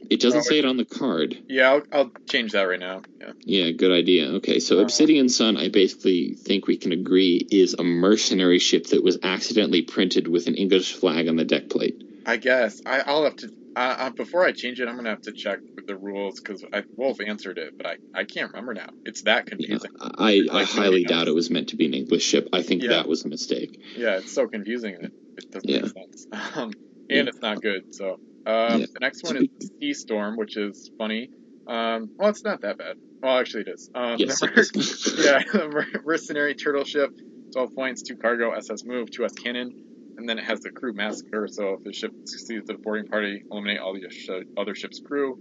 it 0.10 0.20
doesn't 0.22 0.42
Oh, 0.42 0.44
say 0.44 0.60
it 0.60 0.66
on 0.66 0.78
the 0.78 0.86
card. 0.86 1.36
Yeah, 1.50 1.72
I'll, 1.72 1.82
I'll 1.92 2.12
change 2.30 2.52
that 2.52 2.62
right 2.62 2.80
now. 2.80 3.02
Yeah. 3.20 3.32
Yeah, 3.42 3.72
good 3.72 3.92
idea. 3.92 4.28
Okay, 4.36 4.60
so 4.60 4.78
Uh, 4.78 4.84
Obsidian 4.84 5.28
Sun, 5.28 5.58
I 5.58 5.70
basically 5.70 6.36
think 6.36 6.68
we 6.68 6.78
can 6.78 6.92
agree 6.92 7.46
is 7.50 7.74
a 7.74 7.84
mercenary 7.84 8.60
ship 8.60 8.86
that 8.88 9.04
was 9.04 9.18
accidentally 9.24 9.82
printed 9.82 10.28
with 10.28 10.46
an 10.46 10.54
English 10.54 10.94
flag 10.94 11.28
on 11.28 11.38
the 11.38 11.44
deck 11.44 11.70
plate. 11.70 12.04
I 12.26 12.38
guess 12.38 12.80
I, 12.86 13.02
I'll 13.02 13.24
have 13.24 13.36
to. 13.38 13.50
Uh, 13.78 13.96
uh, 14.00 14.10
before 14.12 14.46
I 14.46 14.52
change 14.54 14.80
it, 14.80 14.88
I'm 14.88 14.96
gonna 14.96 15.10
have 15.10 15.22
to 15.22 15.34
check 15.34 15.60
the 15.88 15.98
rules 15.98 16.40
because 16.40 16.64
Wolf 16.96 17.18
answered 17.26 17.58
it, 17.58 17.74
but 17.78 17.86
I, 17.88 17.98
I 18.14 18.24
can't 18.24 18.52
remember 18.54 18.74
now. 18.74 18.90
It's 19.04 19.22
that 19.24 19.46
Yeah, 19.48 19.50
confusing. 19.50 19.92
I, 20.00 20.42
I 20.50 20.54
Like 20.54 20.68
highly 20.68 21.04
doubt 21.04 21.28
it 21.28 21.36
was 21.36 21.50
meant 21.52 21.70
to 21.70 21.76
be 21.76 21.86
an 21.86 21.94
English 21.94 22.24
ship. 22.24 22.48
I 22.54 22.62
think 22.64 22.84
Yeah. 22.84 22.90
that 22.92 23.08
was 23.08 23.26
a 23.26 23.28
mistake. 23.28 23.78
Yeah, 23.98 24.18
it's 24.18 24.34
so 24.34 24.48
confusing 24.48 24.98
that 25.02 25.12
it 25.38 25.46
doesn't 25.52 25.70
Yeah. 25.70 25.82
make 25.82 25.92
sense. 25.92 26.28
Um, 26.56 26.72
and 27.10 27.28
it's 27.28 27.42
not 27.42 27.62
good. 27.62 27.82
So 27.92 28.12
um, 28.46 28.80
Yeah. 28.82 28.86
the 28.94 29.00
next 29.02 29.24
one 29.24 29.38
is 29.38 29.72
Sea 29.80 29.94
Storm, 29.94 30.38
which 30.38 30.56
is 30.58 30.90
funny. 30.98 31.30
Um, 31.68 32.10
well, 32.18 32.30
it's 32.30 32.46
not 32.46 32.62
that 32.62 32.78
bad. 32.78 32.96
Well, 33.22 33.38
actually, 33.40 33.62
it 33.68 33.70
is. 33.74 33.90
Um, 33.94 34.18
Yes, 34.20 34.40
the 34.40 34.48
mer- 34.48 35.24
yeah, 35.24 35.40
the 35.52 35.68
mer- 35.70 36.02
mercenary 36.06 36.56
turtle 36.56 36.86
ship, 36.86 37.12
12 37.54 37.76
points, 37.76 38.02
2 38.04 38.16
cargo, 38.18 38.52
SS 38.54 38.86
move, 38.86 39.12
2 39.12 39.26
S 39.26 39.34
cannon, 39.34 39.72
and 40.18 40.28
then 40.28 40.38
it 40.40 40.46
has 40.46 40.60
the 40.62 40.72
crew 40.72 40.94
massacre. 40.94 41.48
So 41.50 41.74
if 41.76 41.84
the 41.84 41.94
ship 41.94 42.12
succeeds 42.26 42.70
at 42.70 42.76
a 42.76 42.80
boarding 42.80 43.08
party, 43.08 43.44
eliminate 43.52 43.80
all 43.80 43.94
the 43.94 44.08
sh- 44.10 44.30
other 44.58 44.76
ship's 44.76 45.00
crew. 45.00 45.38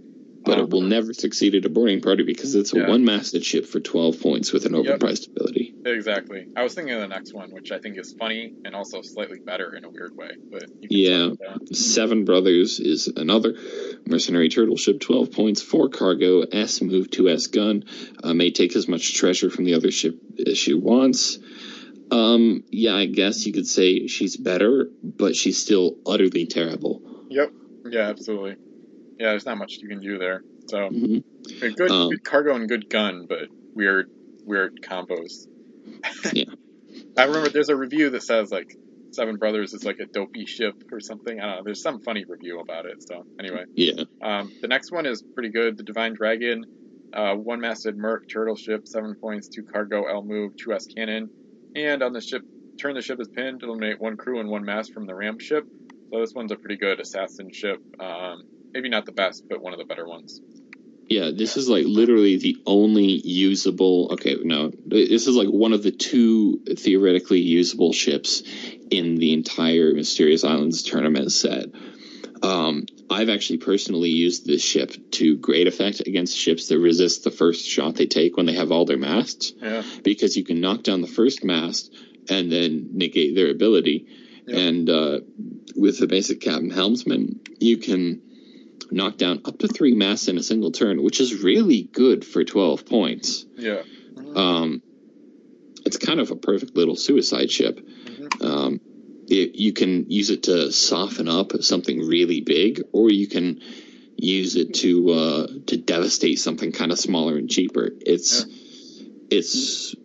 but 0.47 0.59
Um, 0.59 0.65
it 0.65 0.69
will 0.69 0.81
never 0.81 1.11
succeed 1.11 1.55
at 1.55 1.65
a 1.65 1.69
boarding 1.69 2.01
party 2.01 2.21
because 2.21 2.53
it's 2.53 2.71
a 2.71 2.77
Yeah. 2.77 2.87
one-masted 2.89 3.43
ship 3.43 3.65
for 3.65 3.79
12 3.79 4.19
points 4.19 4.53
with 4.53 4.67
an 4.67 4.75
Yep. 4.75 4.99
overpriced 4.99 5.27
ability. 5.35 5.73
Exactly. 5.85 6.45
I 6.55 6.61
was 6.61 6.75
thinking 6.75 6.93
of 6.93 7.01
the 7.01 7.07
next 7.07 7.33
one, 7.33 7.49
which 7.49 7.71
I 7.71 7.79
think 7.79 7.97
is 7.97 8.13
funny 8.19 8.53
and 8.63 8.75
also 8.75 9.01
slightly 9.01 9.39
better 9.43 9.73
in 9.75 9.83
a 9.85 9.89
weird 9.89 10.15
way. 10.15 10.29
But 10.51 10.65
Yeah. 10.87 11.29
talk 11.29 11.33
about 11.41 11.65
that. 11.65 11.75
Seven 11.75 12.25
Brothers 12.25 12.79
is 12.79 13.07
another 13.15 13.55
mercenary 14.07 14.49
turtle 14.49 14.77
ship, 14.77 14.99
12 14.99 15.31
points, 15.31 15.63
4 15.63 15.89
cargo, 15.89 16.41
S 16.41 16.79
move, 16.79 17.09
2S 17.09 17.47
gun. 17.47 17.83
Uh, 18.23 18.35
may 18.35 18.51
take 18.51 18.75
as 18.75 18.87
much 18.87 19.15
treasure 19.15 19.49
from 19.49 19.65
the 19.65 19.73
other 19.73 19.89
ship 19.89 20.19
as 20.45 20.59
she 20.59 20.75
wants. 20.75 21.39
Um, 22.11 22.63
yeah, 22.71 22.95
I 22.95 23.05
guess 23.07 23.45
you 23.45 23.53
could 23.53 23.67
say 23.67 24.07
she's 24.07 24.37
better, 24.37 24.89
but 25.03 25.35
she's 25.35 25.57
still 25.57 25.97
utterly 26.05 26.45
terrible. 26.45 27.01
Yep. 27.29 27.51
Yeah, 27.89 28.09
absolutely. 28.09 28.55
Yeah, 29.19 29.29
there's 29.31 29.45
not 29.45 29.57
much 29.57 29.77
you 29.81 29.87
can 29.87 29.99
do 30.01 30.17
there. 30.17 30.43
So 30.69 30.89
Mhm. 30.89 31.23
a 31.61 31.69
good, 31.71 31.91
Um, 31.91 32.09
good 32.09 32.23
cargo 32.23 32.55
and 32.55 32.67
good 32.67 32.89
gun, 32.89 33.25
but 33.27 33.47
weird, 33.75 34.09
weird 34.45 34.79
combos. 34.81 35.47
Yeah. 36.33 36.45
I 37.17 37.25
remember 37.25 37.49
there's 37.49 37.69
a 37.69 37.75
review 37.75 38.09
that 38.11 38.23
says 38.23 38.51
like 38.51 38.75
Seven 39.11 39.37
Brothers 39.37 39.73
is 39.73 39.85
like 39.85 39.99
a 39.99 40.05
dopey 40.05 40.45
ship 40.45 40.75
or 40.91 40.99
something. 40.99 41.39
I 41.39 41.45
don't 41.45 41.55
know. 41.57 41.61
There's 41.63 41.81
some 41.81 42.01
funny 42.01 42.25
review 42.27 42.59
about 42.59 42.85
it. 42.85 43.01
So 43.01 43.25
anyway, 43.39 43.63
Yeah. 43.73 44.03
um, 44.21 44.51
the 44.61 44.67
next 44.67 44.91
one 44.91 45.05
is 45.05 45.23
pretty 45.33 45.49
good. 45.49 45.77
The 45.77 45.83
Divine 45.83 46.13
Dragon, 46.13 46.65
uh, 47.13 47.35
one 47.35 47.61
masted 47.61 47.95
Merc 47.97 48.27
turtle 48.27 48.55
ship, 48.55 48.87
seven 48.87 49.15
points, 49.15 49.47
two 49.47 49.63
cargo, 49.63 50.03
L 50.05 50.23
move, 50.23 50.53
two 50.57 50.73
S 50.73 50.85
cannon, 50.87 51.29
and 51.75 52.01
on 52.01 52.13
the 52.13 52.21
ship, 52.21 52.43
turn 52.79 52.95
the 52.95 53.01
ship 53.01 53.19
as 53.19 53.27
pinned, 53.27 53.63
eliminate 53.63 53.99
one 53.99 54.17
crew 54.17 54.39
and 54.39 54.49
one 54.49 54.63
mast 54.63 54.93
from 54.93 55.05
the 55.05 55.15
ramp 55.15 55.41
ship. 55.41 55.65
So 56.11 56.19
this 56.19 56.33
one's 56.33 56.51
a 56.51 56.55
pretty 56.55 56.77
good 56.77 56.99
assassin 56.99 57.51
ship. 57.51 57.81
Um, 57.99 58.43
maybe 58.73 58.89
not 58.89 59.05
the 59.05 59.11
best, 59.11 59.43
but 59.49 59.61
one 59.61 59.73
of 59.73 59.79
the 59.79 59.85
better 59.85 60.07
ones. 60.07 60.41
Yeah, 61.07 61.29
this 61.35 61.55
is 61.55 61.69
like 61.69 61.85
literally 61.85 62.37
the 62.37 62.57
only 62.65 63.05
usable. 63.05 64.09
Okay, 64.13 64.37
no, 64.43 64.71
this 64.85 65.27
is 65.27 65.35
like 65.35 65.49
one 65.49 65.73
of 65.73 65.83
the 65.83 65.91
two 65.91 66.61
theoretically 66.77 67.41
usable 67.41 67.93
ships 67.93 68.41
in 68.89 69.15
the 69.15 69.33
entire 69.33 69.93
Mysterious 69.93 70.43
Islands 70.43 70.81
tournament 70.81 71.31
set. 71.31 71.65
Um, 72.41 72.85
I've 73.09 73.29
actually 73.29 73.57
personally 73.59 74.09
used 74.09 74.45
this 74.47 74.63
ship 74.63 74.91
to 75.11 75.37
great 75.37 75.67
effect 75.67 76.01
against 76.01 76.35
ships 76.37 76.67
that 76.69 76.79
resist 76.79 77.23
the 77.23 77.31
first 77.31 77.65
shot 77.67 77.95
they 77.95 78.07
take 78.07 78.35
when 78.37 78.45
they 78.47 78.53
have 78.55 78.71
all 78.71 78.85
their 78.85 78.97
masts, 78.97 79.53
Yeah, 79.61 79.83
because 80.03 80.35
you 80.35 80.43
can 80.43 80.59
knock 80.61 80.83
down 80.83 81.01
the 81.01 81.07
first 81.07 81.43
mast 81.43 81.93
and 82.29 82.51
then 82.51 82.89
negate 82.93 83.35
their 83.35 83.51
ability. 83.51 84.07
Yep. 84.47 84.57
And 84.57 84.89
uh, 84.89 85.19
with 85.75 85.99
the 85.99 86.07
basic 86.07 86.41
Captain 86.41 86.71
Helmsman, 86.71 87.41
you 87.59 87.77
can 87.77 88.21
knock 88.91 89.17
down 89.17 89.41
up 89.45 89.57
to 89.59 89.67
three 89.67 89.93
masts 89.95 90.27
in 90.27 90.37
a 90.37 90.43
single 90.43 90.71
turn, 90.71 91.01
which 91.03 91.19
is 91.19 91.43
really 91.43 91.83
good 91.83 92.23
for 92.25 92.43
12 92.43 92.85
points. 92.85 93.45
yeah. 93.55 93.81
Um, 94.35 94.81
it's 95.85 95.97
kind 95.97 96.19
of 96.19 96.31
a 96.31 96.35
perfect 96.35 96.75
little 96.75 96.95
suicide 96.95 97.51
ship. 97.51 97.79
Mhm. 97.79 98.43
Um, 98.43 98.79
it, 99.27 99.55
you 99.55 99.73
can 99.73 100.09
use 100.09 100.29
it 100.29 100.43
to 100.43 100.71
soften 100.71 101.27
up 101.27 101.51
something 101.61 102.07
really 102.07 102.41
big, 102.41 102.81
or 102.91 103.09
you 103.09 103.27
can 103.27 103.61
use 104.17 104.55
it 104.55 104.73
to 104.75 105.09
uh, 105.11 105.47
to 105.67 105.77
devastate 105.77 106.39
something 106.39 106.71
kind 106.71 106.91
of 106.91 106.99
smaller 106.99 107.37
and 107.37 107.49
cheaper. 107.49 107.89
It's 108.01 108.45
it's 109.29 109.95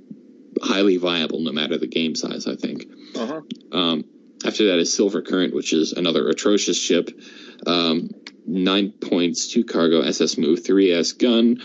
highly 0.63 0.97
viable 0.97 1.41
no 1.41 1.53
matter 1.53 1.79
the 1.79 1.87
game 1.87 2.15
size. 2.15 2.47
I 2.47 2.57
think. 2.57 2.87
Uh-huh. 3.17 3.43
Um, 3.73 4.05
after 4.45 4.69
that 4.69 4.79
is 4.79 4.95
Silver 4.95 5.21
Current, 5.23 5.55
which 5.55 5.73
is 5.73 5.93
another 5.93 6.29
atrocious 6.29 6.79
ship. 6.81 7.11
Um, 7.67 8.11
nine 8.47 8.93
points, 8.93 9.49
two 9.49 9.65
cargo, 9.65 10.01
SS 10.01 10.39
move, 10.39 10.65
three 10.65 10.93
S 10.93 11.13
gun, 11.13 11.61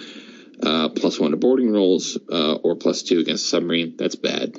uh, 0.62 0.90
plus 0.90 1.20
one 1.20 1.32
to 1.32 1.38
boarding 1.38 1.72
rolls, 1.72 2.18
uh, 2.30 2.56
or 2.56 2.76
plus 2.76 3.04
two 3.04 3.20
against 3.20 3.46
a 3.46 3.48
submarine. 3.48 3.96
That's 3.98 4.16
bad. 4.16 4.56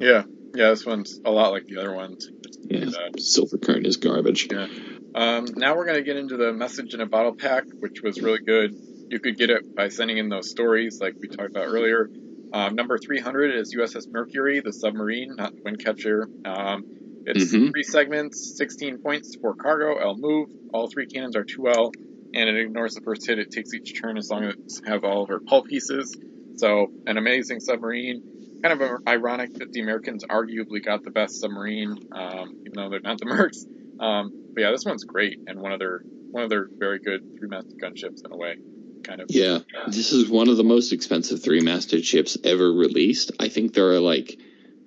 Yeah, 0.00 0.22
yeah. 0.54 0.70
This 0.70 0.84
one's 0.86 1.20
a 1.24 1.30
lot 1.30 1.50
like 1.52 1.66
the 1.66 1.78
other 1.78 1.92
ones. 1.94 2.28
Yeah, 2.62 2.84
bad. 2.84 3.20
Silver 3.20 3.58
Current 3.58 3.86
is 3.86 3.96
garbage. 3.96 4.48
Yeah. 4.50 4.66
Um, 5.14 5.46
now 5.56 5.74
we're 5.76 5.86
going 5.86 5.96
to 5.96 6.02
get 6.04 6.16
into 6.16 6.36
the 6.36 6.52
message 6.52 6.94
in 6.94 7.00
a 7.00 7.06
bottle 7.06 7.34
pack, 7.34 7.64
which 7.80 8.02
was 8.02 8.20
really 8.20 8.40
good. 8.40 8.74
You 9.10 9.20
could 9.20 9.36
get 9.38 9.50
it 9.50 9.74
by 9.74 9.88
sending 9.88 10.18
in 10.18 10.28
those 10.28 10.50
stories, 10.50 10.98
like 11.00 11.14
we 11.18 11.28
talked 11.28 11.50
about 11.50 11.64
earlier. 11.66 12.10
Um, 12.52 12.74
number 12.74 12.98
300 12.98 13.54
is 13.56 13.74
USS 13.74 14.06
Mercury, 14.10 14.60
the 14.60 14.72
submarine, 14.72 15.34
not 15.36 15.54
the 15.54 15.62
wind 15.64 15.82
catcher. 15.82 16.28
Um, 16.44 16.84
it's 17.26 17.52
Mhm. 17.52 17.70
three 17.72 17.82
segments, 17.82 18.56
16 18.56 18.98
points 18.98 19.36
for 19.40 19.54
cargo, 19.54 19.96
L 19.98 20.16
move. 20.16 20.48
All 20.72 20.88
three 20.88 21.06
cannons 21.06 21.36
are 21.36 21.44
2L, 21.44 21.92
and 22.34 22.48
it 22.48 22.56
ignores 22.56 22.94
the 22.94 23.00
first 23.02 23.26
hit. 23.26 23.38
It 23.38 23.50
takes 23.50 23.72
each 23.74 24.00
turn 24.00 24.16
as 24.18 24.30
long 24.30 24.44
as 24.44 24.54
it 24.54 24.88
have 24.88 25.04
all 25.04 25.22
of 25.22 25.28
her 25.30 25.40
hull 25.48 25.62
pieces. 25.62 26.16
So, 26.56 26.88
an 27.06 27.16
amazing 27.18 27.60
submarine. 27.60 28.22
Kind 28.62 28.80
of 28.80 29.00
ironic 29.06 29.54
that 29.54 29.72
the 29.72 29.80
Americans 29.80 30.24
arguably 30.24 30.84
got 30.84 31.04
the 31.04 31.10
best 31.10 31.38
submarine, 31.40 31.96
um, 32.12 32.56
even 32.66 32.74
though 32.74 32.90
they're 32.90 33.00
not 33.00 33.18
the 33.18 33.26
Mercs. 33.26 33.66
Um, 34.00 34.32
but 34.54 34.62
yeah, 34.62 34.70
this 34.72 34.84
one's 34.84 35.04
great 35.04 35.38
and 35.46 35.60
one 35.60 35.72
of 35.72 35.78
their 35.78 36.02
one 36.30 36.44
of 36.44 36.50
their 36.50 36.68
very 36.78 36.98
good 36.98 37.22
three-masted 37.38 37.78
gunships 37.82 38.24
in 38.24 38.32
a 38.32 38.36
way, 38.36 38.56
kind 39.04 39.20
of. 39.20 39.26
Yeah, 39.30 39.60
this 39.86 40.12
is 40.12 40.28
one 40.28 40.48
of 40.48 40.56
the 40.56 40.64
most 40.64 40.92
expensive 40.92 41.42
three 41.42 41.60
masted 41.60 42.04
ships 42.04 42.36
ever 42.44 42.70
released. 42.72 43.32
I 43.40 43.48
think 43.48 43.74
there 43.74 43.90
are 43.92 44.00
like 44.00 44.38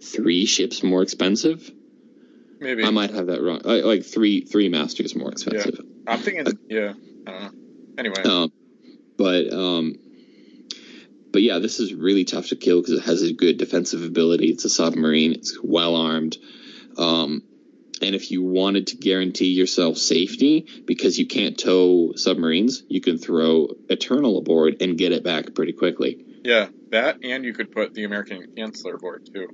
three 0.04 0.46
ships 0.46 0.84
more 0.84 1.02
expensive. 1.02 1.70
Maybe 2.60 2.84
I 2.84 2.92
might 2.92 3.12
have 3.12 3.28
that 3.28 3.42
wrong. 3.42 3.62
Like, 3.64 3.84
like 3.84 4.06
three 4.06 4.42
three 4.42 4.70
masters 4.70 5.16
more 5.16 5.32
expensive. 5.32 5.80
I'm 6.06 6.20
thinking, 6.20 6.46
yeah, 6.70 6.94
I 7.26 7.32
don't 7.32 7.42
know. 7.42 7.52
Anyway, 7.98 8.22
Um, 8.24 8.52
but 9.18 9.52
um, 9.54 9.96
but 11.32 11.42
yeah, 11.42 11.60
this 11.60 11.80
is 11.80 11.94
really 11.94 12.26
tough 12.26 12.48
to 12.48 12.56
kill 12.56 12.82
because 12.82 13.00
it 13.00 13.06
has 13.06 13.22
a 13.22 13.34
good 13.34 13.58
defensive 13.58 14.04
ability. 14.04 14.48
It's 14.48 14.66
a 14.66 14.70
submarine. 14.70 15.34
It's 15.34 15.58
well 15.64 15.96
armed. 15.96 16.38
Um, 16.98 17.44
and 18.02 18.16
if 18.16 18.32
you 18.32 18.42
wanted 18.44 18.88
to 18.88 18.98
guarantee 18.98 19.52
yourself 19.52 19.98
safety 19.98 20.66
because 20.86 21.20
you 21.20 21.28
can't 21.28 21.58
tow 21.58 22.14
submarines, 22.16 22.84
you 22.90 23.00
can 23.00 23.18
throw 23.18 23.70
Eternal 23.90 24.38
aboard 24.40 24.82
and 24.82 24.98
get 24.98 25.12
it 25.12 25.24
back 25.24 25.54
pretty 25.54 25.74
quickly. 25.74 26.26
yeah, 26.44 26.68
that 26.90 27.24
and 27.24 27.46
you 27.46 27.54
could 27.54 27.72
put 27.72 27.94
the 27.94 28.04
American 28.04 28.54
Chancellor 28.58 28.96
aboard 28.96 29.30
too. 29.32 29.48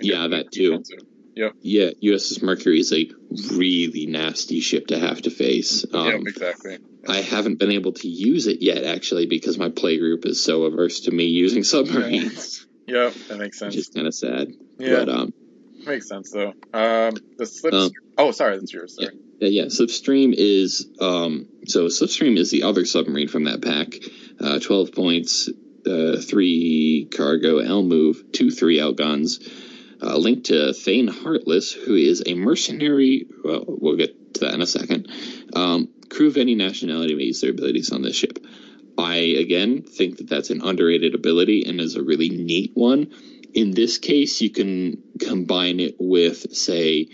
Yeah, 0.00 0.28
that 0.28 0.52
too. 0.52 0.70
Defensive. 0.70 0.98
Yeah, 1.36 1.90
USS 2.02 2.42
Mercury 2.42 2.80
is 2.80 2.92
a 2.92 3.10
really 3.54 4.06
nasty 4.06 4.60
ship 4.60 4.86
to 4.88 4.98
have 4.98 5.20
to 5.22 5.30
face. 5.30 5.84
Um, 5.92 6.06
yeah, 6.06 6.14
exactly. 6.14 6.78
I 7.06 7.18
haven't 7.20 7.58
been 7.58 7.70
able 7.70 7.92
to 7.92 8.08
use 8.08 8.46
it 8.46 8.62
yet, 8.62 8.84
actually, 8.84 9.26
because 9.26 9.58
my 9.58 9.68
play 9.68 9.98
group 9.98 10.24
is 10.26 10.42
so 10.42 10.64
averse 10.64 11.00
to 11.00 11.10
me 11.10 11.24
using 11.26 11.62
submarines, 11.62 12.66
Yeah, 12.86 13.10
that 13.28 13.38
makes 13.38 13.60
which 13.60 13.74
sense. 13.74 13.76
is 13.76 13.88
kind 13.88 14.06
of 14.06 14.14
sad. 14.14 14.48
Yeah, 14.78 15.04
But 15.04 15.08
um, 15.10 15.34
makes 15.84 16.08
sense 16.08 16.30
though. 16.30 16.54
Um, 16.72 17.14
the 17.36 17.44
slips. 17.46 17.76
Um, 17.76 17.90
oh, 18.16 18.30
sorry, 18.30 18.58
that's 18.58 18.72
yours. 18.72 18.94
Sorry. 18.96 19.14
Yeah, 19.40 19.48
yeah. 19.48 19.64
Slipstream 19.66 20.32
is 20.36 20.88
um, 21.00 21.46
so 21.66 21.86
Slipstream 21.86 22.38
is 22.38 22.50
the 22.50 22.62
other 22.62 22.84
submarine 22.86 23.28
from 23.28 23.44
that 23.44 23.60
pack. 23.60 23.92
Uh, 24.40 24.58
Twelve 24.60 24.92
points, 24.92 25.48
uh, 25.86 26.16
three 26.22 27.08
cargo, 27.14 27.58
L 27.58 27.82
move, 27.82 28.32
two 28.32 28.50
three 28.50 28.80
out 28.80 28.96
guns. 28.96 29.40
Uh, 30.02 30.16
linked 30.18 30.46
to 30.46 30.72
Thane 30.74 31.08
Heartless, 31.08 31.72
who 31.72 31.94
is 31.94 32.22
a 32.26 32.34
mercenary. 32.34 33.26
Well, 33.42 33.64
we'll 33.66 33.96
get 33.96 34.34
to 34.34 34.40
that 34.40 34.54
in 34.54 34.60
a 34.60 34.66
second. 34.66 35.10
Um, 35.54 35.88
crew 36.10 36.28
of 36.28 36.36
any 36.36 36.54
nationality 36.54 37.14
may 37.14 37.24
use 37.24 37.40
their 37.40 37.50
abilities 37.50 37.92
on 37.92 38.02
this 38.02 38.14
ship. 38.16 38.38
I 38.98 39.16
again 39.16 39.82
think 39.82 40.18
that 40.18 40.28
that's 40.28 40.50
an 40.50 40.62
underrated 40.62 41.14
ability 41.14 41.64
and 41.66 41.80
is 41.80 41.96
a 41.96 42.02
really 42.02 42.28
neat 42.28 42.72
one. 42.74 43.12
In 43.54 43.70
this 43.70 43.96
case, 43.98 44.40
you 44.42 44.50
can 44.50 45.02
combine 45.18 45.80
it 45.80 45.96
with, 45.98 46.54
say, 46.54 47.08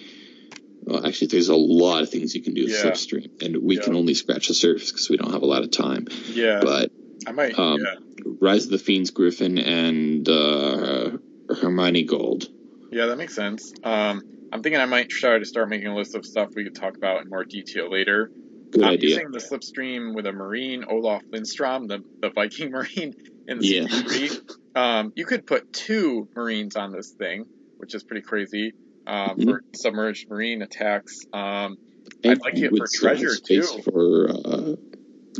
well, 0.82 1.06
actually, 1.06 1.28
there's 1.28 1.48
a 1.48 1.56
lot 1.56 2.02
of 2.02 2.10
things 2.10 2.34
you 2.34 2.42
can 2.42 2.54
do 2.54 2.62
with 2.64 2.72
Yeah. 2.72 2.90
Slipstream, 2.90 3.40
and 3.42 3.58
we 3.58 3.76
Yeah. 3.76 3.82
can 3.82 3.94
only 3.94 4.14
scratch 4.14 4.48
the 4.48 4.54
surface 4.54 4.90
because 4.90 5.08
we 5.08 5.16
don't 5.16 5.32
have 5.32 5.42
a 5.42 5.46
lot 5.46 5.62
of 5.62 5.70
time. 5.70 6.08
Yeah, 6.34 6.60
But 6.62 6.90
I 7.26 7.32
might. 7.32 7.56
um, 7.56 7.80
yeah, 7.80 7.94
Rise 8.40 8.64
of 8.64 8.72
the 8.72 8.78
Fiends 8.78 9.10
Griffin 9.10 9.58
and 9.58 10.28
uh, 10.28 11.12
Hermione 11.48 12.02
Gold. 12.04 12.48
Yeah, 12.92 13.06
that 13.06 13.16
makes 13.16 13.34
sense. 13.34 13.72
Um, 13.82 14.20
I'm 14.52 14.62
thinking 14.62 14.80
I 14.80 14.86
might 14.86 15.08
try 15.08 15.38
to 15.38 15.44
start 15.44 15.68
making 15.68 15.88
a 15.88 15.96
list 15.96 16.14
of 16.14 16.24
stuff 16.24 16.50
we 16.54 16.64
could 16.64 16.74
talk 16.74 16.96
about 16.96 17.22
in 17.22 17.30
more 17.30 17.44
detail 17.44 17.90
later. 17.90 18.30
Good 18.70 18.84
I'm 18.84 18.94
idea. 18.94 19.10
using 19.10 19.30
the 19.32 19.38
slipstream 19.40 20.14
with 20.14 20.26
a 20.26 20.32
Marine, 20.32 20.84
Olaf 20.88 21.22
Lindstrom, 21.32 21.86
the, 21.88 22.00
the 22.20 22.30
Viking 22.34 22.70
Marine 22.72 23.14
in 23.48 23.58
the 23.58 23.64
Yeah. 23.66 23.84
CP3. 23.84 24.38
Um, 24.74 25.12
you 25.16 25.24
could 25.26 25.46
put 25.46 25.64
two 25.72 26.28
Marines 26.36 26.76
on 26.76 26.92
this 26.92 27.14
thing, 27.18 27.44
which 27.78 27.94
is 27.94 28.04
pretty 28.04 28.22
crazy 28.22 28.72
um, 29.06 29.38
Mhm. 29.38 29.44
for 29.44 29.62
submerged 29.74 30.26
Marine 30.30 30.62
attacks. 30.62 31.18
Um, 31.32 31.76
I'd 32.24 32.40
like 32.40 32.58
it 32.58 32.70
for 32.76 32.86
treasure, 32.92 33.34
space 33.34 33.70
too. 33.70 33.82
For 33.82 34.30
uh, 34.30 34.76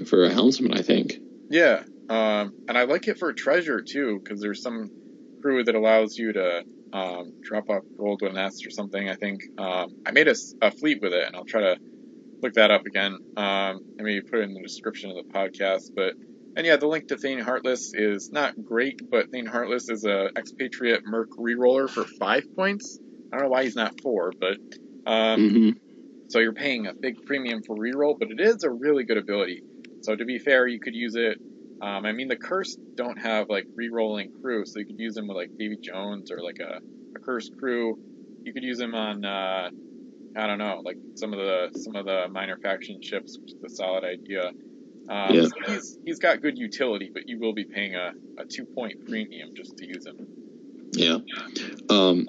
for 0.06 0.24
a 0.24 0.30
helmsman, 0.30 0.74
I 0.74 0.82
think. 0.82 1.18
yeah, 1.50 1.82
um, 2.08 2.52
and 2.68 2.76
I 2.76 2.84
like 2.84 3.08
it 3.08 3.18
for 3.18 3.32
treasure 3.32 3.82
too, 3.82 4.20
because 4.22 4.40
there's 4.40 4.62
some 4.62 4.90
crew 5.42 5.64
that 5.64 5.74
allows 5.74 6.16
you 6.18 6.32
to 6.32 6.64
um, 6.92 7.32
drop 7.42 7.64
off 7.68 7.82
gold 7.98 8.20
with 8.22 8.34
nest 8.34 8.66
or 8.66 8.70
something. 8.70 9.08
I 9.08 9.16
think 9.16 9.40
um, 9.58 9.88
I 10.06 10.12
made 10.12 10.28
a 10.28 10.70
fleet 10.72 10.98
with 11.02 11.12
it, 11.12 11.26
and 11.26 11.36
I'll 11.36 11.44
try 11.44 11.62
to 11.62 11.76
look 12.42 12.54
that 12.54 12.70
up 12.70 12.86
again. 12.86 13.18
Um, 13.36 13.80
and 13.98 14.06
maybe 14.06 14.22
put 14.22 14.40
it 14.40 14.44
in 14.44 14.54
the 14.54 14.62
description 14.62 15.10
of 15.10 15.16
the 15.16 15.24
podcast. 15.34 15.90
But 15.96 16.14
and 16.56 16.66
yeah, 16.66 16.76
the 16.76 16.86
link 16.88 17.08
to 17.08 17.16
Thane 17.16 17.40
Heartless 17.40 17.90
is 17.94 18.30
not 18.32 18.54
great, 18.62 19.00
but 19.10 19.30
Thane 19.32 19.46
Heartless 19.46 19.88
is 19.88 20.04
a 20.04 20.30
expatriate 20.36 21.02
merc 21.06 21.28
reroller 21.38 21.88
for 21.88 22.04
five 22.18 22.44
points. 22.56 23.00
I 23.32 23.36
don't 23.36 23.44
know 23.46 23.50
why 23.50 23.64
he's 23.64 23.76
not 23.76 23.94
four, 24.02 24.32
but 24.40 24.58
um, 25.06 25.40
hmm 25.40 25.70
so 26.28 26.38
you're 26.38 26.54
paying 26.54 26.86
a 26.86 26.94
big 27.02 27.16
premium 27.26 27.60
for 27.66 27.76
reroll, 27.76 28.16
but 28.18 28.30
it 28.30 28.40
is 28.40 28.62
a 28.64 28.70
really 28.70 29.04
good 29.04 29.18
ability. 29.18 29.62
So 30.00 30.16
to 30.16 30.24
be 30.24 30.38
fair, 30.38 30.66
you 30.66 30.80
could 30.80 30.94
use 30.94 31.14
it. 31.14 31.38
Um, 31.82 32.06
I 32.06 32.12
mean, 32.12 32.28
the 32.28 32.36
cursed 32.36 32.78
don't 32.96 33.18
have 33.18 33.48
like 33.48 33.66
rerolling 33.78 34.30
crew, 34.40 34.64
so 34.64 34.78
you 34.78 34.86
could 34.86 35.00
use 35.00 35.14
them 35.14 35.26
with 35.26 35.36
like 35.36 35.50
Davy 35.58 35.78
Jones 35.82 36.30
or 36.30 36.40
like 36.40 36.60
a, 36.60 36.78
a 37.16 37.20
cursed 37.20 37.50
crew. 37.58 37.98
You 38.44 38.52
could 38.52 38.62
use 38.62 38.78
them 38.78 38.94
on 38.94 39.24
uh, 39.24 39.70
I 40.36 40.46
don't 40.46 40.58
know, 40.58 40.80
like 40.84 40.96
some 41.16 41.32
of 41.32 41.40
the 41.40 41.70
some 41.78 41.96
of 41.96 42.06
the 42.06 42.28
minor 42.30 42.56
faction 42.62 43.00
ships, 43.02 43.38
which 43.40 43.54
is 43.54 43.72
a 43.72 43.74
solid 43.74 44.04
idea. 44.04 44.52
Um, 45.08 45.34
Yeah. 45.34 45.44
so 45.44 45.50
he's 45.66 45.98
he's 46.04 46.18
got 46.20 46.40
good 46.40 46.56
utility, 46.56 47.10
but 47.12 47.28
you 47.28 47.38
will 47.40 47.52
be 47.52 47.64
paying 47.64 47.96
a, 47.96 48.12
a 48.38 48.44
two 48.48 48.64
point 48.64 48.94
premium 49.06 49.50
just 49.56 49.76
to 49.78 49.86
use 49.86 50.06
him. 50.06 50.28
Yeah. 50.92 51.18
Um, 51.90 52.28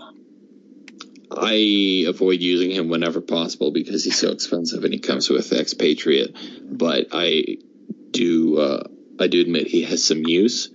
I 1.32 2.06
avoid 2.08 2.42
using 2.42 2.72
him 2.72 2.90
whenever 2.90 3.22
possible 3.22 3.72
because 3.72 4.04
he's 4.04 4.18
so 4.18 4.32
expensive 4.32 4.84
and 4.84 4.94
he 4.94 5.00
comes 5.00 5.30
with 5.30 5.52
expatriate. 5.54 6.36
But 6.64 7.08
I 7.12 7.58
do 8.12 8.58
uh, 8.58 8.84
I 9.20 9.28
do 9.28 9.42
admit 9.42 9.68
he 9.68 9.84
has 9.84 10.04
some 10.04 10.24
use. 10.26 10.70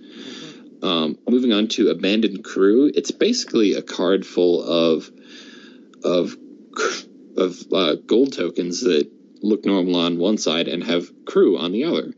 Um, 0.81 1.17
moving 1.27 1.51
on 1.51 1.67
to 1.69 1.89
abandoned 1.89 2.43
crew, 2.43 2.89
it's 2.93 3.11
basically 3.11 3.73
a 3.73 3.81
card 3.81 4.25
full 4.25 4.63
of 4.63 5.09
of 6.03 6.35
of 7.37 7.57
uh, 7.73 7.95
gold 8.05 8.33
tokens 8.33 8.81
that 8.81 9.09
look 9.41 9.65
normal 9.65 9.95
on 9.97 10.17
one 10.17 10.37
side 10.37 10.67
and 10.67 10.83
have 10.83 11.09
crew 11.25 11.57
on 11.57 11.71
the 11.71 11.85
other. 11.85 12.13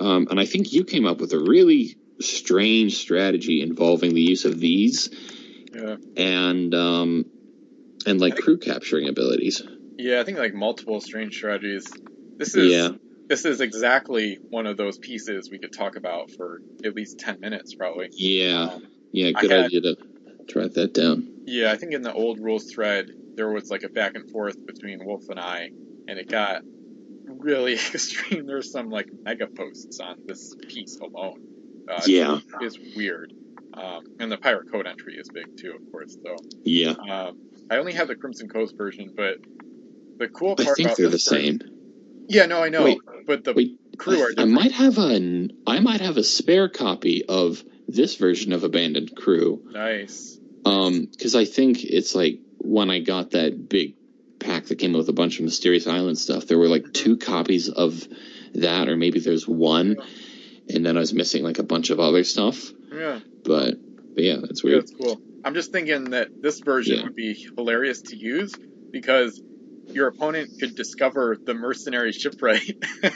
Um, 0.00 0.26
and 0.30 0.40
I 0.40 0.46
think 0.46 0.72
you 0.72 0.84
came 0.84 1.06
up 1.06 1.18
with 1.20 1.32
a 1.32 1.38
really 1.38 1.96
strange 2.20 2.96
strategy 2.96 3.60
involving 3.60 4.14
the 4.14 4.22
use 4.22 4.44
of 4.44 4.58
these 4.60 5.08
Yeah. 5.74 5.96
and 6.16 6.74
um, 6.74 7.26
and 8.06 8.20
like 8.20 8.36
crew 8.36 8.58
capturing 8.58 9.08
abilities. 9.08 9.62
Yeah, 9.96 10.20
I 10.20 10.24
think 10.24 10.38
like 10.38 10.54
multiple 10.54 11.00
strange 11.00 11.36
strategies. 11.36 11.86
This 12.36 12.54
is 12.54 12.70
Yeah. 12.72 12.90
This 13.28 13.44
is 13.44 13.60
exactly 13.60 14.38
one 14.50 14.66
of 14.66 14.76
those 14.76 14.98
pieces 14.98 15.50
we 15.50 15.58
could 15.58 15.72
talk 15.72 15.96
about 15.96 16.30
for 16.30 16.60
at 16.84 16.94
least 16.94 17.18
ten 17.18 17.40
minutes, 17.40 17.74
probably. 17.74 18.08
Yeah, 18.12 18.70
Um, 18.74 18.86
yeah, 19.12 19.30
good 19.32 19.50
had- 19.50 19.64
idea 19.66 19.80
to 19.82 19.96
write 20.54 20.74
that 20.74 20.92
down. 20.92 21.28
yeah, 21.46 21.72
I 21.72 21.76
think 21.76 21.92
in 21.94 22.02
the 22.02 22.12
old 22.12 22.38
rules 22.38 22.70
thread 22.72 23.10
there 23.36 23.50
was 23.50 23.70
like 23.70 23.82
a 23.82 23.88
back 23.88 24.14
and 24.14 24.30
forth 24.30 24.64
between 24.66 25.04
Wolf 25.04 25.28
and 25.30 25.40
I, 25.40 25.70
and 26.06 26.18
it 26.18 26.28
got 26.28 26.62
really 27.26 27.72
extreme. 27.94 28.46
There's 28.46 28.70
some 28.70 28.90
like 28.90 29.08
mega 29.24 29.46
posts 29.46 30.00
on 30.00 30.16
this 30.26 30.54
piece 30.68 30.98
alone. 31.00 31.40
Uh, 31.88 32.00
Yeah. 32.06 32.38
it's 32.60 32.78
weird. 32.96 33.32
Um, 33.74 34.04
and 34.20 34.30
the 34.30 34.36
pirate 34.38 34.70
code 34.70 34.86
entry 34.86 35.16
is 35.16 35.28
big 35.30 35.56
too, 35.58 35.72
of 35.72 35.90
course. 35.90 36.16
So 36.22 36.36
Yeah, 36.62 36.90
um, 37.10 37.38
I 37.70 37.78
only 37.78 37.92
have 37.94 38.06
the 38.06 38.14
Crimson 38.14 38.48
Coast 38.48 38.76
version, 38.76 39.12
but 39.16 39.38
the 40.18 40.28
cool 40.28 40.54
I 40.58 40.64
part 40.64 40.76
think 40.76 40.86
about 40.90 40.96
they're 40.98 41.06
the 41.06 41.12
version- 41.12 41.58
same. 41.60 41.60
Yeah, 42.28 42.46
no, 42.46 42.62
I 42.62 42.68
know, 42.70 42.84
Wait, 42.84 42.98
but 43.26 43.44
the 43.44 43.52
wait, 43.54 43.78
crew 43.98 44.22
are 44.22 44.30
I, 44.38 44.42
I 44.42 44.44
might 44.46 44.72
have 44.72 44.98
a 44.98 45.48
I 45.66 45.80
might 45.80 46.00
have 46.00 46.16
a 46.16 46.24
spare 46.24 46.68
copy 46.68 47.24
of 47.24 47.62
this 47.86 48.16
version 48.16 48.52
of 48.52 48.64
Abandoned 48.64 49.14
Crew. 49.16 49.62
Nice. 49.66 50.38
Um, 50.64 51.06
because 51.10 51.34
I 51.34 51.44
think 51.44 51.84
it's 51.84 52.14
like 52.14 52.40
when 52.58 52.90
I 52.90 53.00
got 53.00 53.32
that 53.32 53.68
big 53.68 53.96
pack 54.38 54.64
that 54.66 54.78
came 54.78 54.94
with 54.94 55.08
a 55.08 55.12
bunch 55.12 55.38
of 55.38 55.44
Mysterious 55.44 55.86
Island 55.86 56.18
stuff, 56.18 56.46
there 56.46 56.58
were 56.58 56.68
like 56.68 56.92
two 56.92 57.16
copies 57.18 57.68
of 57.68 58.02
that, 58.54 58.88
or 58.88 58.96
maybe 58.96 59.20
there's 59.20 59.46
one, 59.46 59.96
and 60.68 60.86
then 60.86 60.96
I 60.96 61.00
was 61.00 61.12
missing 61.12 61.44
like 61.44 61.58
a 61.58 61.62
bunch 61.62 61.90
of 61.90 62.00
other 62.00 62.24
stuff. 62.24 62.70
Yeah, 62.92 63.20
But, 63.44 63.74
but 64.14 64.24
yeah, 64.24 64.36
that's 64.40 64.62
yeah, 64.64 64.70
weird. 64.70 64.82
that's 64.82 64.94
cool. 64.94 65.20
I'm 65.44 65.52
just 65.54 65.72
thinking 65.72 66.10
that 66.10 66.28
this 66.40 66.60
version 66.60 66.96
Yeah. 66.98 67.02
would 67.04 67.16
be 67.16 67.34
hilarious 67.34 68.00
to 68.02 68.16
use 68.16 68.54
because 68.90 69.42
your 69.94 70.08
opponent 70.08 70.50
could 70.60 70.74
discover 70.74 71.36
the 71.42 71.54
mercenary 71.54 72.12
shipwright 72.12 72.62
at 73.02 73.12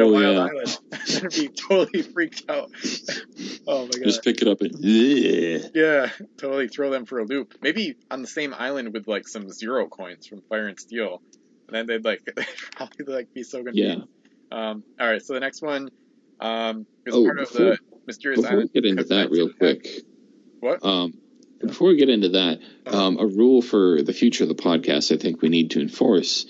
a 0.00 0.02
Oh, 0.02 0.12
wild 0.12 0.36
yeah. 0.36 0.42
island 0.50 0.78
and 1.22 1.30
be 1.32 1.48
totally 1.48 2.02
freaked 2.02 2.44
out. 2.48 2.70
oh 3.66 3.84
my 3.84 3.90
god. 3.90 4.02
Just 4.04 4.22
pick 4.24 4.42
it 4.42 4.48
up 4.48 4.60
and. 4.60 4.74
Ugh. 4.74 5.70
Yeah, 5.74 6.10
totally 6.38 6.68
throw 6.68 6.90
them 6.90 7.06
for 7.06 7.18
a 7.20 7.24
loop. 7.24 7.54
Maybe 7.62 7.96
on 8.10 8.22
the 8.22 8.28
same 8.28 8.52
island 8.54 8.92
with 8.92 9.06
like 9.08 9.26
some 9.28 9.50
zero 9.50 9.86
coins 9.88 10.26
from 10.26 10.42
Fire 10.48 10.66
and 10.66 10.78
Steel. 10.78 11.22
And 11.68 11.76
then 11.76 11.86
they'd 11.86 12.04
like 12.04 12.20
they'd 12.24 12.46
probably 12.76 13.06
like 13.14 13.32
be 13.32 13.42
so 13.44 13.62
confused. 13.62 14.00
Yeah. 14.00 14.04
Um, 14.70 14.82
all 14.98 15.06
right, 15.08 15.22
so 15.22 15.34
the 15.34 15.40
next 15.40 15.62
one 15.62 15.88
um, 16.40 16.84
is 17.06 17.14
Oh, 17.14 17.24
part 17.24 17.38
of 17.38 17.52
the 17.52 17.78
Mysterious 18.06 18.40
Before 18.40 18.56
we 18.56 18.62
Island. 18.62 18.72
get 18.74 18.84
into 18.84 19.04
that 19.04 19.30
real 19.30 19.48
quick, 19.52 19.86
What? 20.58 20.84
um, 20.84 21.12
before 21.60 21.88
we 21.88 21.96
get 21.96 22.08
into 22.08 22.30
that, 22.30 22.60
um, 22.86 23.18
a 23.18 23.26
rule 23.26 23.62
for 23.62 24.02
the 24.02 24.12
future 24.12 24.44
of 24.44 24.48
the 24.48 24.54
podcast 24.54 25.14
I 25.14 25.18
think 25.18 25.42
we 25.42 25.48
need 25.48 25.70
to 25.72 25.80
enforce 25.80 26.46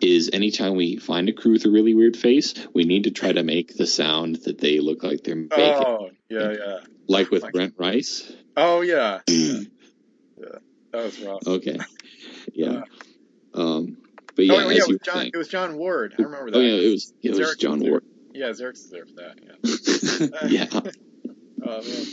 is 0.00 0.28
anytime 0.32 0.76
we 0.76 0.96
find 0.96 1.28
a 1.28 1.32
crew 1.32 1.52
with 1.52 1.64
a 1.64 1.70
really 1.70 1.94
weird 1.94 2.16
face, 2.16 2.54
we 2.74 2.84
need 2.84 3.04
to 3.04 3.10
try 3.10 3.32
to 3.32 3.42
make 3.42 3.76
the 3.76 3.86
sound 3.86 4.36
that 4.44 4.58
they 4.58 4.78
look 4.80 5.02
like 5.02 5.22
they're 5.24 5.36
making, 5.36 5.58
Oh, 5.58 6.10
yeah, 6.28 6.52
yeah. 6.52 6.78
like 7.08 7.30
with 7.30 7.42
like- 7.42 7.52
Brent 7.54 7.74
Rice. 7.78 8.30
Oh, 8.56 8.80
yeah. 8.82 9.20
That 10.92 11.04
was 11.04 11.20
rough. 11.20 11.46
Okay, 11.46 11.78
yeah. 12.54 12.82
Uh, 13.54 13.76
Um, 13.76 13.98
but 14.34 14.42
oh, 14.42 14.42
yeah, 14.44 14.54
yeah, 14.54 14.70
it 14.70 14.88
was 14.88 14.98
John. 15.04 15.14
saying. 15.16 15.30
It 15.34 15.36
was 15.36 15.48
John 15.48 15.76
Ward. 15.76 16.14
I 16.18 16.22
remember 16.22 16.50
that. 16.52 16.58
Oh 16.58 16.60
yeah, 16.62 16.74
it 16.88 16.90
was 16.90 17.12
it 17.22 17.30
was 17.36 17.56
John 17.56 17.80
there. 17.80 17.90
Ward. 17.90 18.04
Yeah, 18.32 18.52
Xerxes 18.54 18.90
there 18.90 19.04
for 19.06 19.14
that. 19.16 20.38
Yeah. 20.48 20.66
yeah. 20.72 20.80
Oh 21.68 21.82
man. 21.82 22.04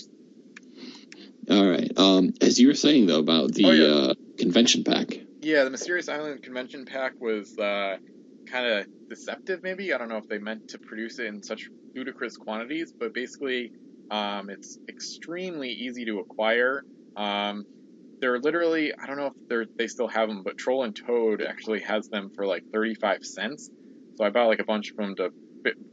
All 1.50 1.70
right. 1.70 1.92
Um, 1.98 2.34
as 2.42 2.60
you 2.60 2.68
were 2.68 2.74
saying 2.76 3.08
though 3.08 3.20
about 3.20 3.54
the 3.54 3.66
Oh, 3.66 3.72
yeah. 3.72 3.84
uh, 4.10 4.14
convention 4.38 4.84
pack. 4.84 5.08
Yeah, 5.42 5.64
the 5.66 5.70
Mysterious 5.70 6.08
Island 6.08 6.42
convention 6.42 6.86
pack 6.86 7.14
was 7.20 7.58
uh, 7.58 7.98
kind 8.50 8.66
of 8.66 8.86
deceptive, 9.10 9.62
maybe. 9.62 9.94
I 9.94 9.98
don't 9.98 10.08
know 10.10 10.18
if 10.18 10.28
they 10.30 10.38
meant 10.38 10.70
to 10.70 10.80
produce 10.80 11.20
it 11.20 11.26
in 11.26 11.44
such 11.44 11.68
ludicrous 11.96 12.38
quantities, 12.38 12.94
but 12.98 13.14
basically, 13.14 13.72
um, 14.10 14.50
it's 14.50 14.80
extremely 14.88 15.70
easy 15.70 16.06
to 16.06 16.20
acquire. 16.20 16.84
Um, 17.18 17.66
they're 18.22 18.40
literally, 18.40 18.94
I 19.02 19.06
don't 19.06 19.18
know 19.18 19.28
if 19.28 19.34
they're 19.50 19.66
they 19.78 19.88
still 19.88 20.08
have 20.08 20.30
them, 20.30 20.44
but 20.44 20.58
Troll 20.58 20.84
and 20.86 20.96
Toad 20.96 21.42
actually 21.42 21.82
has 21.82 22.08
them 22.08 22.30
for 22.36 22.46
like 22.46 22.64
35 22.74 23.18
cents. 23.24 23.70
So 24.16 24.24
I 24.24 24.30
bought 24.30 24.48
like 24.48 24.60
a 24.60 24.64
bunch 24.66 24.92
of 24.92 24.96
them 24.98 25.16
to 25.18 25.32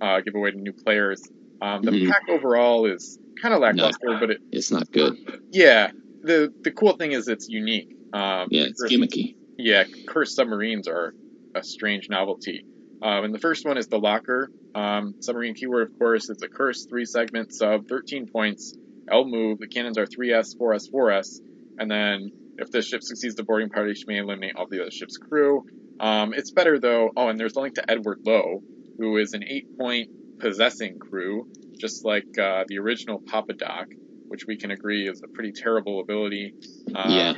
uh, 0.00 0.20
give 0.20 0.34
away 0.36 0.52
to 0.52 0.56
new 0.56 0.72
players. 0.86 1.20
Um, 1.60 1.82
the 1.82 1.90
Mhm. 1.90 2.08
pack 2.08 2.22
overall 2.28 2.86
is 2.86 3.18
kind 3.40 3.54
of 3.54 3.60
lackluster, 3.60 4.16
but 4.18 4.30
it, 4.30 4.38
It's 4.52 4.70
not 4.70 4.90
good. 4.92 5.16
yeah, 5.52 5.90
the 6.22 6.52
the 6.62 6.70
cool 6.70 6.96
thing 6.96 7.12
is 7.12 7.28
it's 7.28 7.48
unique. 7.48 7.88
Um, 8.12 8.48
Yeah, 8.50 8.64
it's 8.64 8.80
versus- 8.82 8.96
gimmicky. 8.96 9.36
yeah, 9.58 9.84
cursed 10.08 10.34
submarines 10.36 10.88
are 10.88 11.14
a 11.54 11.62
strange 11.62 12.08
novelty. 12.08 12.64
Um, 13.02 13.24
and 13.24 13.34
the 13.34 13.38
first 13.38 13.64
one 13.66 13.78
is 13.78 13.88
the 13.88 13.98
locker. 13.98 14.50
Um, 14.74 15.14
submarine 15.20 15.54
keyword, 15.54 15.88
of 15.88 15.98
course, 15.98 16.28
is 16.30 16.40
a 16.42 16.48
curse, 16.48 16.86
three 16.88 17.04
segment 17.04 17.52
sub, 17.54 17.86
13 17.88 18.26
points. 18.26 18.74
L 19.10 19.24
move. 19.24 19.58
The 19.58 19.66
cannons 19.66 19.98
are 19.98 20.06
3S, 20.06 20.54
4S, 20.56 20.88
4S. 20.90 21.40
And 21.78 21.90
then 21.90 22.30
if 22.58 22.70
the 22.70 22.80
ship 22.82 23.02
succeeds 23.02 23.34
the 23.34 23.42
boarding 23.42 23.70
party, 23.70 23.94
she 23.94 24.04
may 24.06 24.18
eliminate 24.18 24.54
all 24.56 24.66
the 24.68 24.80
other 24.82 24.90
ship's 24.92 25.16
crew. 25.16 25.62
Um, 25.98 26.32
it's 26.34 26.52
better 26.52 26.78
though. 26.78 27.10
Oh, 27.16 27.28
and 27.28 27.38
there's 27.40 27.56
a 27.56 27.60
link 27.60 27.74
to 27.74 27.90
Edward 27.90 28.18
Lowe, 28.24 28.62
who 28.98 29.16
is 29.16 29.32
an 29.32 29.42
eight 29.44 29.66
point 29.78 30.08
possessing 30.40 30.98
crew, 30.98 31.48
just 31.78 32.04
like 32.04 32.38
uh, 32.38 32.64
the 32.66 32.78
original 32.78 33.20
Papa 33.20 33.54
Doc, 33.54 33.88
which 34.28 34.46
we 34.46 34.56
can 34.56 34.70
agree 34.70 35.08
is 35.08 35.22
a 35.22 35.28
pretty 35.28 35.52
terrible 35.52 36.00
ability. 36.00 36.54
Uh, 36.94 37.08
yeah. 37.08 37.32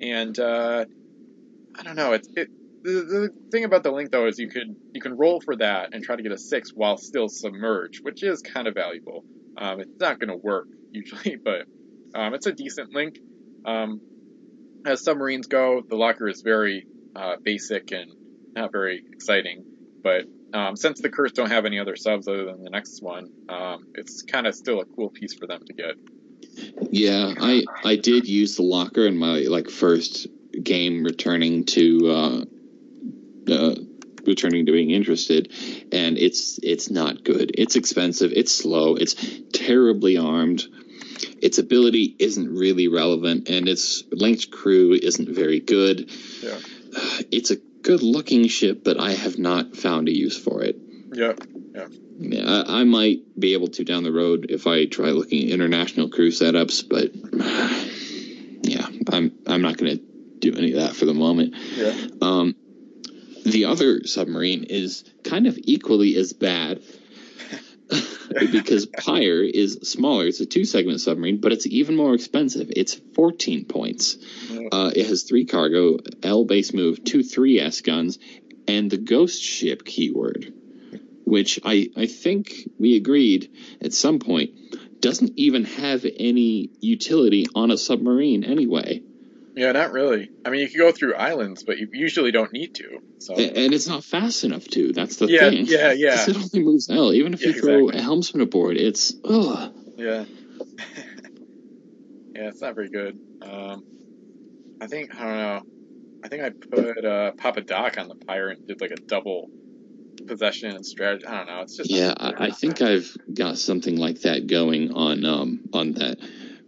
And 0.00 0.38
uh, 0.38 0.84
I 1.78 1.82
don't 1.82 1.96
know. 1.96 2.12
It's 2.12 2.28
it. 2.36 2.48
The, 2.82 2.90
the 2.90 3.30
thing 3.50 3.64
about 3.64 3.82
the 3.82 3.90
link 3.90 4.10
though 4.10 4.26
is 4.26 4.38
you 4.38 4.48
could 4.48 4.76
you 4.92 5.00
can 5.00 5.16
roll 5.16 5.40
for 5.40 5.56
that 5.56 5.94
and 5.94 6.04
try 6.04 6.16
to 6.16 6.22
get 6.22 6.32
a 6.32 6.38
six 6.38 6.70
while 6.70 6.98
still 6.98 7.28
submerged, 7.28 8.00
which 8.02 8.22
is 8.22 8.42
kind 8.42 8.68
of 8.68 8.74
valuable. 8.74 9.24
Um, 9.56 9.80
it's 9.80 9.98
not 9.98 10.20
going 10.20 10.28
to 10.28 10.36
work 10.36 10.68
usually, 10.90 11.36
but 11.44 11.66
um, 12.14 12.34
it's 12.34 12.46
a 12.46 12.52
decent 12.52 12.92
link. 12.92 13.18
Um, 13.64 14.00
as 14.86 15.02
submarines 15.02 15.46
go, 15.46 15.82
the 15.88 15.96
locker 15.96 16.28
is 16.28 16.42
very 16.42 16.86
uh, 17.16 17.36
basic 17.42 17.90
and 17.92 18.10
not 18.54 18.70
very 18.72 19.02
exciting. 19.12 19.64
But 20.02 20.24
um, 20.54 20.76
since 20.76 21.00
the 21.00 21.10
Curse 21.10 21.32
don't 21.32 21.50
have 21.50 21.66
any 21.66 21.78
other 21.80 21.96
subs 21.96 22.28
other 22.28 22.44
than 22.44 22.62
the 22.62 22.70
next 22.70 23.02
one, 23.02 23.30
um, 23.48 23.88
it's 23.94 24.22
kind 24.22 24.46
of 24.46 24.54
still 24.54 24.80
a 24.80 24.84
cool 24.84 25.10
piece 25.10 25.34
for 25.34 25.46
them 25.46 25.64
to 25.66 25.72
get. 25.72 25.96
Yeah, 26.90 27.34
I 27.40 27.64
I 27.84 27.96
did 27.96 28.28
use 28.28 28.56
the 28.56 28.62
locker 28.62 29.06
in 29.06 29.18
my 29.18 29.40
like 29.40 29.68
first 29.68 30.28
game 30.62 31.02
returning 31.02 31.64
to 31.64 32.08
uh, 32.08 33.52
uh, 33.52 33.74
returning 34.24 34.66
to 34.66 34.72
being 34.72 34.90
interested, 34.90 35.52
and 35.90 36.16
it's 36.16 36.60
it's 36.62 36.88
not 36.88 37.24
good. 37.24 37.50
It's 37.54 37.74
expensive. 37.74 38.32
It's 38.32 38.52
slow. 38.52 38.94
It's 38.94 39.16
terribly 39.52 40.16
armed. 40.16 40.64
Its 41.42 41.58
ability 41.58 42.14
isn't 42.20 42.54
really 42.54 42.86
relevant, 42.86 43.48
and 43.48 43.68
its 43.68 44.04
linked 44.12 44.52
crew 44.52 44.92
isn't 44.92 45.28
very 45.28 45.58
good. 45.58 46.10
Yeah. 46.40 46.58
It's 47.32 47.50
a 47.50 47.56
good 47.84 48.02
looking 48.02 48.48
ship, 48.48 48.82
but 48.82 48.98
I 48.98 49.12
have 49.12 49.38
not 49.38 49.76
found 49.76 50.08
a 50.08 50.12
use 50.12 50.36
for 50.36 50.62
it. 50.62 50.76
Yeah. 51.12 51.34
Yeah. 51.74 51.86
Yeah, 52.16 52.64
I, 52.66 52.80
I 52.80 52.84
might 52.84 53.38
be 53.38 53.54
able 53.54 53.68
to 53.68 53.84
down 53.84 54.04
the 54.04 54.12
road 54.12 54.46
if 54.48 54.66
I 54.66 54.86
try 54.86 55.10
looking 55.10 55.44
at 55.44 55.50
international 55.50 56.08
crew 56.08 56.30
setups, 56.30 56.88
but 56.88 57.10
yeah, 58.62 58.86
I'm 59.12 59.32
I'm 59.46 59.62
not 59.62 59.76
going 59.76 59.98
to 59.98 60.04
do 60.38 60.56
any 60.56 60.72
of 60.72 60.80
that 60.80 60.94
for 60.94 61.06
the 61.06 61.14
moment. 61.14 61.54
Yeah. 61.74 61.92
Um, 62.22 62.54
the 63.44 63.66
other 63.66 64.04
submarine 64.04 64.64
is 64.64 65.04
kind 65.24 65.46
of 65.46 65.58
equally 65.62 66.16
as 66.16 66.32
bad 66.32 66.82
because 68.52 68.86
Pyre 68.86 69.42
is 69.42 69.80
smaller. 69.82 70.26
It's 70.26 70.40
a 70.40 70.46
two 70.46 70.64
segment 70.64 71.00
submarine, 71.00 71.40
but 71.40 71.52
it's 71.52 71.66
even 71.66 71.96
more 71.96 72.14
expensive. 72.14 72.70
It's 72.74 72.94
14 73.14 73.64
points. 73.66 74.16
Uh, 74.72 74.90
it 74.94 75.06
has 75.06 75.22
three 75.22 75.44
cargo, 75.44 75.98
L 76.22 76.44
base 76.44 76.72
move, 76.72 77.04
two 77.04 77.18
3S 77.20 77.82
guns, 77.84 78.18
and 78.66 78.90
the 78.90 78.96
ghost 78.96 79.42
ship 79.42 79.84
keyword, 79.84 80.52
which 81.24 81.60
I, 81.64 81.90
I 81.96 82.06
think 82.06 82.70
we 82.78 82.96
agreed 82.96 83.50
at 83.82 83.92
some 83.92 84.18
point 84.18 85.00
doesn't 85.00 85.32
even 85.36 85.64
have 85.64 86.06
any 86.18 86.70
utility 86.80 87.46
on 87.54 87.70
a 87.70 87.76
submarine 87.76 88.42
anyway. 88.42 89.02
Yeah, 89.56 89.70
not 89.72 89.92
really. 89.92 90.30
I 90.44 90.50
mean, 90.50 90.60
you 90.62 90.68
can 90.68 90.78
go 90.78 90.90
through 90.90 91.14
islands, 91.14 91.62
but 91.62 91.78
you 91.78 91.88
usually 91.92 92.32
don't 92.32 92.52
need 92.52 92.74
to. 92.76 92.98
So. 93.18 93.34
And 93.34 93.72
it's 93.72 93.86
not 93.86 94.02
fast 94.04 94.42
enough 94.42 94.64
to. 94.68 94.92
That's 94.92 95.16
the 95.16 95.28
yeah, 95.28 95.50
thing. 95.50 95.66
Yeah, 95.66 95.92
yeah. 95.92 96.24
It 96.28 96.36
only 96.36 96.64
moves 96.64 96.90
L. 96.90 97.12
Even 97.12 97.34
if 97.34 97.42
Yeah, 97.42 97.48
you 97.48 97.60
throw 97.60 97.78
exactly. 97.84 98.00
a 98.00 98.02
helmsman 98.02 98.42
aboard, 98.42 98.76
it's 98.76 99.14
ugh. 99.24 99.72
Yeah. 99.96 100.24
yeah, 102.34 102.48
it's 102.48 102.60
not 102.60 102.74
very 102.74 102.90
good. 102.90 103.16
Um, 103.42 103.84
I 104.80 104.88
think 104.88 105.14
I 105.14 105.24
don't 105.24 105.36
know. 105.36 105.62
I 106.24 106.28
think 106.28 106.42
I 106.42 106.50
put 106.50 107.04
uh, 107.04 107.32
Papa 107.32 107.60
Doc 107.60 107.96
on 107.98 108.08
the 108.08 108.16
pirate 108.16 108.58
and 108.58 108.66
did 108.66 108.80
like 108.80 108.90
a 108.90 108.96
double 108.96 109.50
possession 110.26 110.74
and 110.74 110.84
strategy. 110.84 111.26
I 111.26 111.38
don't 111.38 111.46
know. 111.46 111.60
It's 111.60 111.76
just 111.76 111.90
Yeah, 111.90 112.14
I, 112.16 112.46
I 112.46 112.50
think 112.50 112.82
I've 112.82 113.14
got 113.32 113.58
something 113.58 113.96
like 113.96 114.22
that 114.22 114.46
going 114.46 114.92
on 114.92 115.24
um 115.24 115.60
on 115.72 115.92
that 115.92 116.18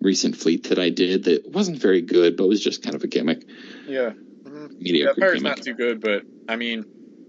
recent 0.00 0.36
fleet 0.36 0.68
that 0.68 0.78
I 0.78 0.90
did 0.90 1.24
that 1.24 1.50
wasn't 1.50 1.78
very 1.80 2.02
good, 2.02 2.36
but 2.36 2.48
was 2.48 2.62
just 2.62 2.82
kind 2.82 2.94
of 2.94 3.02
a 3.02 3.08
gimmick, 3.08 3.42
yeah. 3.86 4.10
hmm 4.46 4.66
Yeah, 4.78 5.02
mediocre 5.04 5.20
gimmick. 5.20 5.42
not 5.42 5.62
too 5.62 5.74
good, 5.74 6.00
but 6.00 6.22
I 6.48 6.56
mean, 6.56 6.84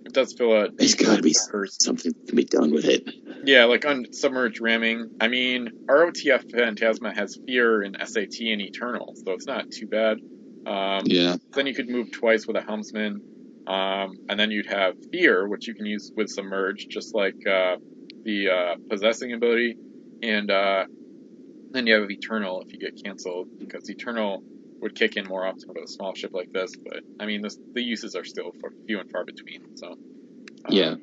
it 0.06 0.14
does 0.14 0.34
fill 0.34 0.54
a. 0.54 0.70
There's 0.72 0.96
got 0.96 1.18
to 1.18 1.22
be 1.22 1.34
something 1.34 2.14
can 2.28 2.36
be 2.36 2.46
done 2.46 2.72
with 2.72 2.86
it. 2.86 3.10
Yeah, 3.44 3.66
like 3.66 3.86
on 3.86 4.06
submerged 4.12 4.62
ramming. 4.62 5.10
I 5.20 5.28
mean, 5.28 5.70
ROTF 5.90 6.52
Phantasma 6.52 7.14
has 7.14 7.38
Fear 7.46 7.84
and 7.84 7.98
SAT 8.04 8.40
and 8.42 8.62
Eternal, 8.62 9.14
so 9.16 9.34
it's 9.34 9.48
not 9.48 9.70
too 9.72 9.88
bad. 9.88 10.18
Um, 10.66 11.04
Yeah, 11.06 11.36
Then 11.54 11.68
you 11.68 11.74
could 11.74 11.90
move 11.90 12.12
twice 12.12 12.46
with 12.48 12.58
a 12.58 12.62
helmsman, 12.62 13.22
um, 13.68 14.18
and 14.30 14.40
then 14.40 14.52
you'd 14.52 14.68
have 14.68 14.96
Fear, 15.12 15.48
which 15.48 15.68
you 15.68 15.76
can 15.76 15.86
use 15.86 16.12
with 16.16 16.30
Submerge, 16.30 16.88
just 16.90 17.16
like 17.16 17.36
uh, 17.50 17.78
the 18.26 18.50
uh, 18.50 18.76
possessing 18.90 19.34
ability, 19.34 19.78
and 20.22 20.52
uh, 20.52 20.86
then 21.78 21.88
you 21.88 21.94
have 22.00 22.10
Eternal 22.10 22.62
if 22.62 22.74
you 22.74 22.80
get 22.80 22.94
canceled, 23.06 23.48
because 23.60 23.90
Eternal 23.90 24.44
would 24.82 24.96
kick 24.96 25.16
in 25.18 25.26
more 25.26 25.46
often 25.46 25.70
with 25.70 25.84
a 25.84 25.88
small 25.88 26.14
ship 26.16 26.32
like 26.34 26.50
this. 26.54 26.72
But 26.86 27.02
I 27.20 27.26
mean, 27.26 27.42
this, 27.42 27.58
the 27.76 27.82
uses 27.84 28.16
are 28.16 28.24
still 28.26 28.52
few 28.88 29.00
and 29.00 29.10
far 29.12 29.26
between. 29.26 29.60
So 29.76 29.88
um, 29.90 29.96
Yeah. 30.76 30.96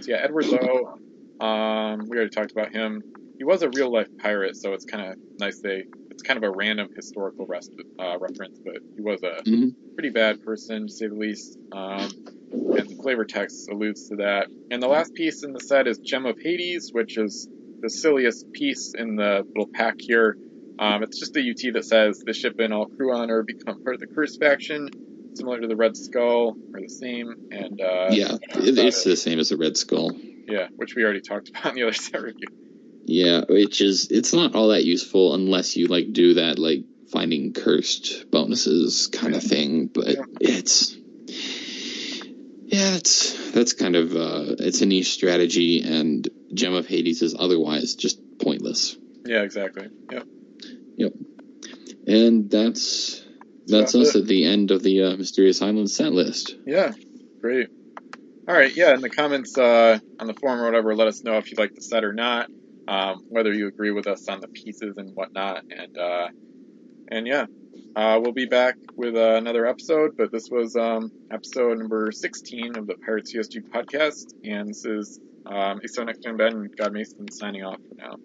So 0.00 0.12
yeah, 0.12 0.18
Edward 0.22 0.46
Lowe. 0.46 1.46
Um, 1.46 2.06
we 2.08 2.16
already 2.16 2.30
talked 2.30 2.52
about 2.52 2.72
him. 2.72 3.02
He 3.38 3.44
was 3.44 3.62
a 3.62 3.70
real 3.70 3.92
life 3.92 4.08
pirate, 4.20 4.56
so 4.56 4.72
it's 4.74 4.84
kind 4.84 5.08
of 5.08 5.16
nice 5.38 5.60
they. 5.60 5.84
It's 6.10 6.22
kind 6.22 6.42
of 6.42 6.42
a 6.44 6.54
random 6.56 6.88
historical 6.96 7.46
rest, 7.48 7.70
uh, 8.00 8.18
reference, 8.18 8.58
but 8.64 8.78
he 8.96 9.02
was 9.02 9.22
a 9.22 9.42
Mhm. 9.48 9.74
pretty 9.96 10.10
bad 10.10 10.40
person, 10.40 10.86
to 10.88 10.92
say 10.92 11.06
the 11.08 11.14
least. 11.14 11.56
Um, 11.72 12.10
and 12.52 12.88
the 12.88 12.96
flavor 13.02 13.24
text 13.24 13.68
alludes 13.70 14.06
to 14.08 14.16
that. 14.16 14.48
And 14.70 14.82
the 14.82 14.88
last 14.88 15.14
piece 15.14 15.42
in 15.42 15.52
the 15.52 15.60
set 15.60 15.86
is 15.86 15.98
Gem 15.98 16.26
of 16.26 16.36
Hades, 16.42 16.88
which 16.92 17.16
is 17.16 17.48
the 17.80 17.90
silliest 17.90 18.50
piece 18.52 18.92
in 18.96 19.16
the 19.16 19.42
little 19.46 19.68
pack 19.72 19.94
here. 19.98 20.36
Um, 20.78 21.02
it's 21.02 21.18
just 21.18 21.36
a 21.36 21.40
UT 21.40 21.72
that 21.74 21.84
says 21.84 22.22
the 22.24 22.32
ship 22.32 22.54
and 22.58 22.72
all 22.72 22.86
crew 22.86 23.12
on 23.12 23.28
her 23.28 23.42
become 23.42 23.82
part 23.82 23.94
of 23.94 24.00
the 24.00 24.06
Curse 24.06 24.36
faction, 24.36 24.88
similar 25.34 25.60
to 25.60 25.66
the 25.66 25.74
Red 25.76 25.96
Skull, 25.96 26.54
or 26.72 26.80
the 26.80 26.88
same. 26.88 27.34
And 27.50 27.80
uh, 27.80 28.06
yeah, 28.10 28.34
it, 28.34 28.78
it's 28.78 29.02
the 29.02 29.16
same 29.16 29.40
as 29.40 29.48
the 29.48 29.56
Red 29.56 29.76
Skull. 29.76 30.12
yeah, 30.46 30.68
which 30.76 30.94
we 30.94 31.02
already 31.02 31.20
talked 31.20 31.48
about 31.48 31.66
in 31.70 31.74
the 31.74 31.82
other 31.82 31.92
set 31.94 32.22
review. 32.22 32.46
Yeah, 33.04 33.42
which 33.48 33.80
is 33.80 34.08
it's 34.10 34.32
not 34.32 34.54
all 34.54 34.68
that 34.68 34.84
useful 34.84 35.34
unless 35.34 35.76
you 35.76 35.86
like 35.88 36.12
do 36.12 36.34
that 36.34 36.58
like 36.58 36.84
finding 37.10 37.54
cursed 37.54 38.30
bonuses 38.30 39.08
kind 39.08 39.34
of 39.34 39.42
thing. 39.42 39.86
But 39.86 40.08
Yeah. 40.08 40.22
it's 40.40 40.94
yeah, 41.26 42.96
it's 42.96 43.50
that's 43.52 43.72
kind 43.72 43.96
of 43.96 44.14
uh, 44.14 44.54
it's 44.58 44.82
a 44.82 44.86
niche 44.86 45.10
strategy, 45.12 45.82
and 45.82 46.28
Gem 46.52 46.74
of 46.74 46.86
Hades 46.86 47.22
is 47.22 47.34
otherwise 47.38 47.94
just 47.94 48.20
pointless. 48.38 48.96
Yeah, 49.24 49.42
exactly. 49.42 49.88
Yep. 50.10 50.26
Yep. 50.96 51.12
And 52.06 52.50
that's 52.50 53.24
that's 53.66 53.92
That's 53.92 53.94
us 53.94 54.14
it. 54.14 54.20
at 54.20 54.26
the 54.26 54.44
end 54.44 54.70
of 54.70 54.82
the 54.82 55.02
uh, 55.02 55.16
Mysterious 55.16 55.60
Island 55.60 55.90
set 55.90 56.12
list. 56.12 56.56
Yeah, 56.66 56.92
great. 57.40 57.68
All 58.48 58.54
right, 58.54 58.74
yeah, 58.74 58.94
in 58.94 59.02
the 59.02 59.10
comments 59.10 59.58
uh, 59.58 59.98
on 60.18 60.26
the 60.26 60.32
forum 60.32 60.60
or 60.60 60.64
whatever, 60.64 60.94
let 60.94 61.06
us 61.06 61.22
know 61.22 61.36
if 61.36 61.50
you 61.50 61.58
like 61.58 61.74
the 61.74 61.82
set 61.82 62.02
or 62.02 62.14
not, 62.14 62.48
um, 62.88 63.26
whether 63.28 63.52
you 63.52 63.68
agree 63.68 63.90
with 63.90 64.06
us 64.06 64.26
on 64.26 64.40
the 64.40 64.48
pieces 64.48 64.96
and 64.96 65.14
whatnot, 65.14 65.64
and 65.70 65.98
uh, 65.98 66.28
and 67.08 67.26
yeah, 67.26 67.44
uh, 67.94 68.18
we'll 68.22 68.32
be 68.32 68.46
back 68.46 68.76
with 68.96 69.14
uh, 69.16 69.34
another 69.34 69.66
episode. 69.66 70.16
But 70.16 70.32
this 70.32 70.48
was 70.50 70.76
um, 70.76 71.12
episode 71.30 71.78
number 71.78 72.10
16 72.10 72.78
of 72.78 72.86
the 72.86 72.94
Pirates 72.94 73.34
CSG 73.34 73.68
podcast, 73.68 74.32
and 74.44 74.70
this 74.70 74.86
is 74.86 75.20
um, 75.48 75.80
Aso 75.84 76.04
Next 76.06 76.22
Gen 76.24 76.36
Ben 76.36 76.68
God 76.78 76.92
Mason 76.94 77.26
signing 77.32 77.64
off 77.64 77.80
for 77.88 77.96
now. 78.02 78.16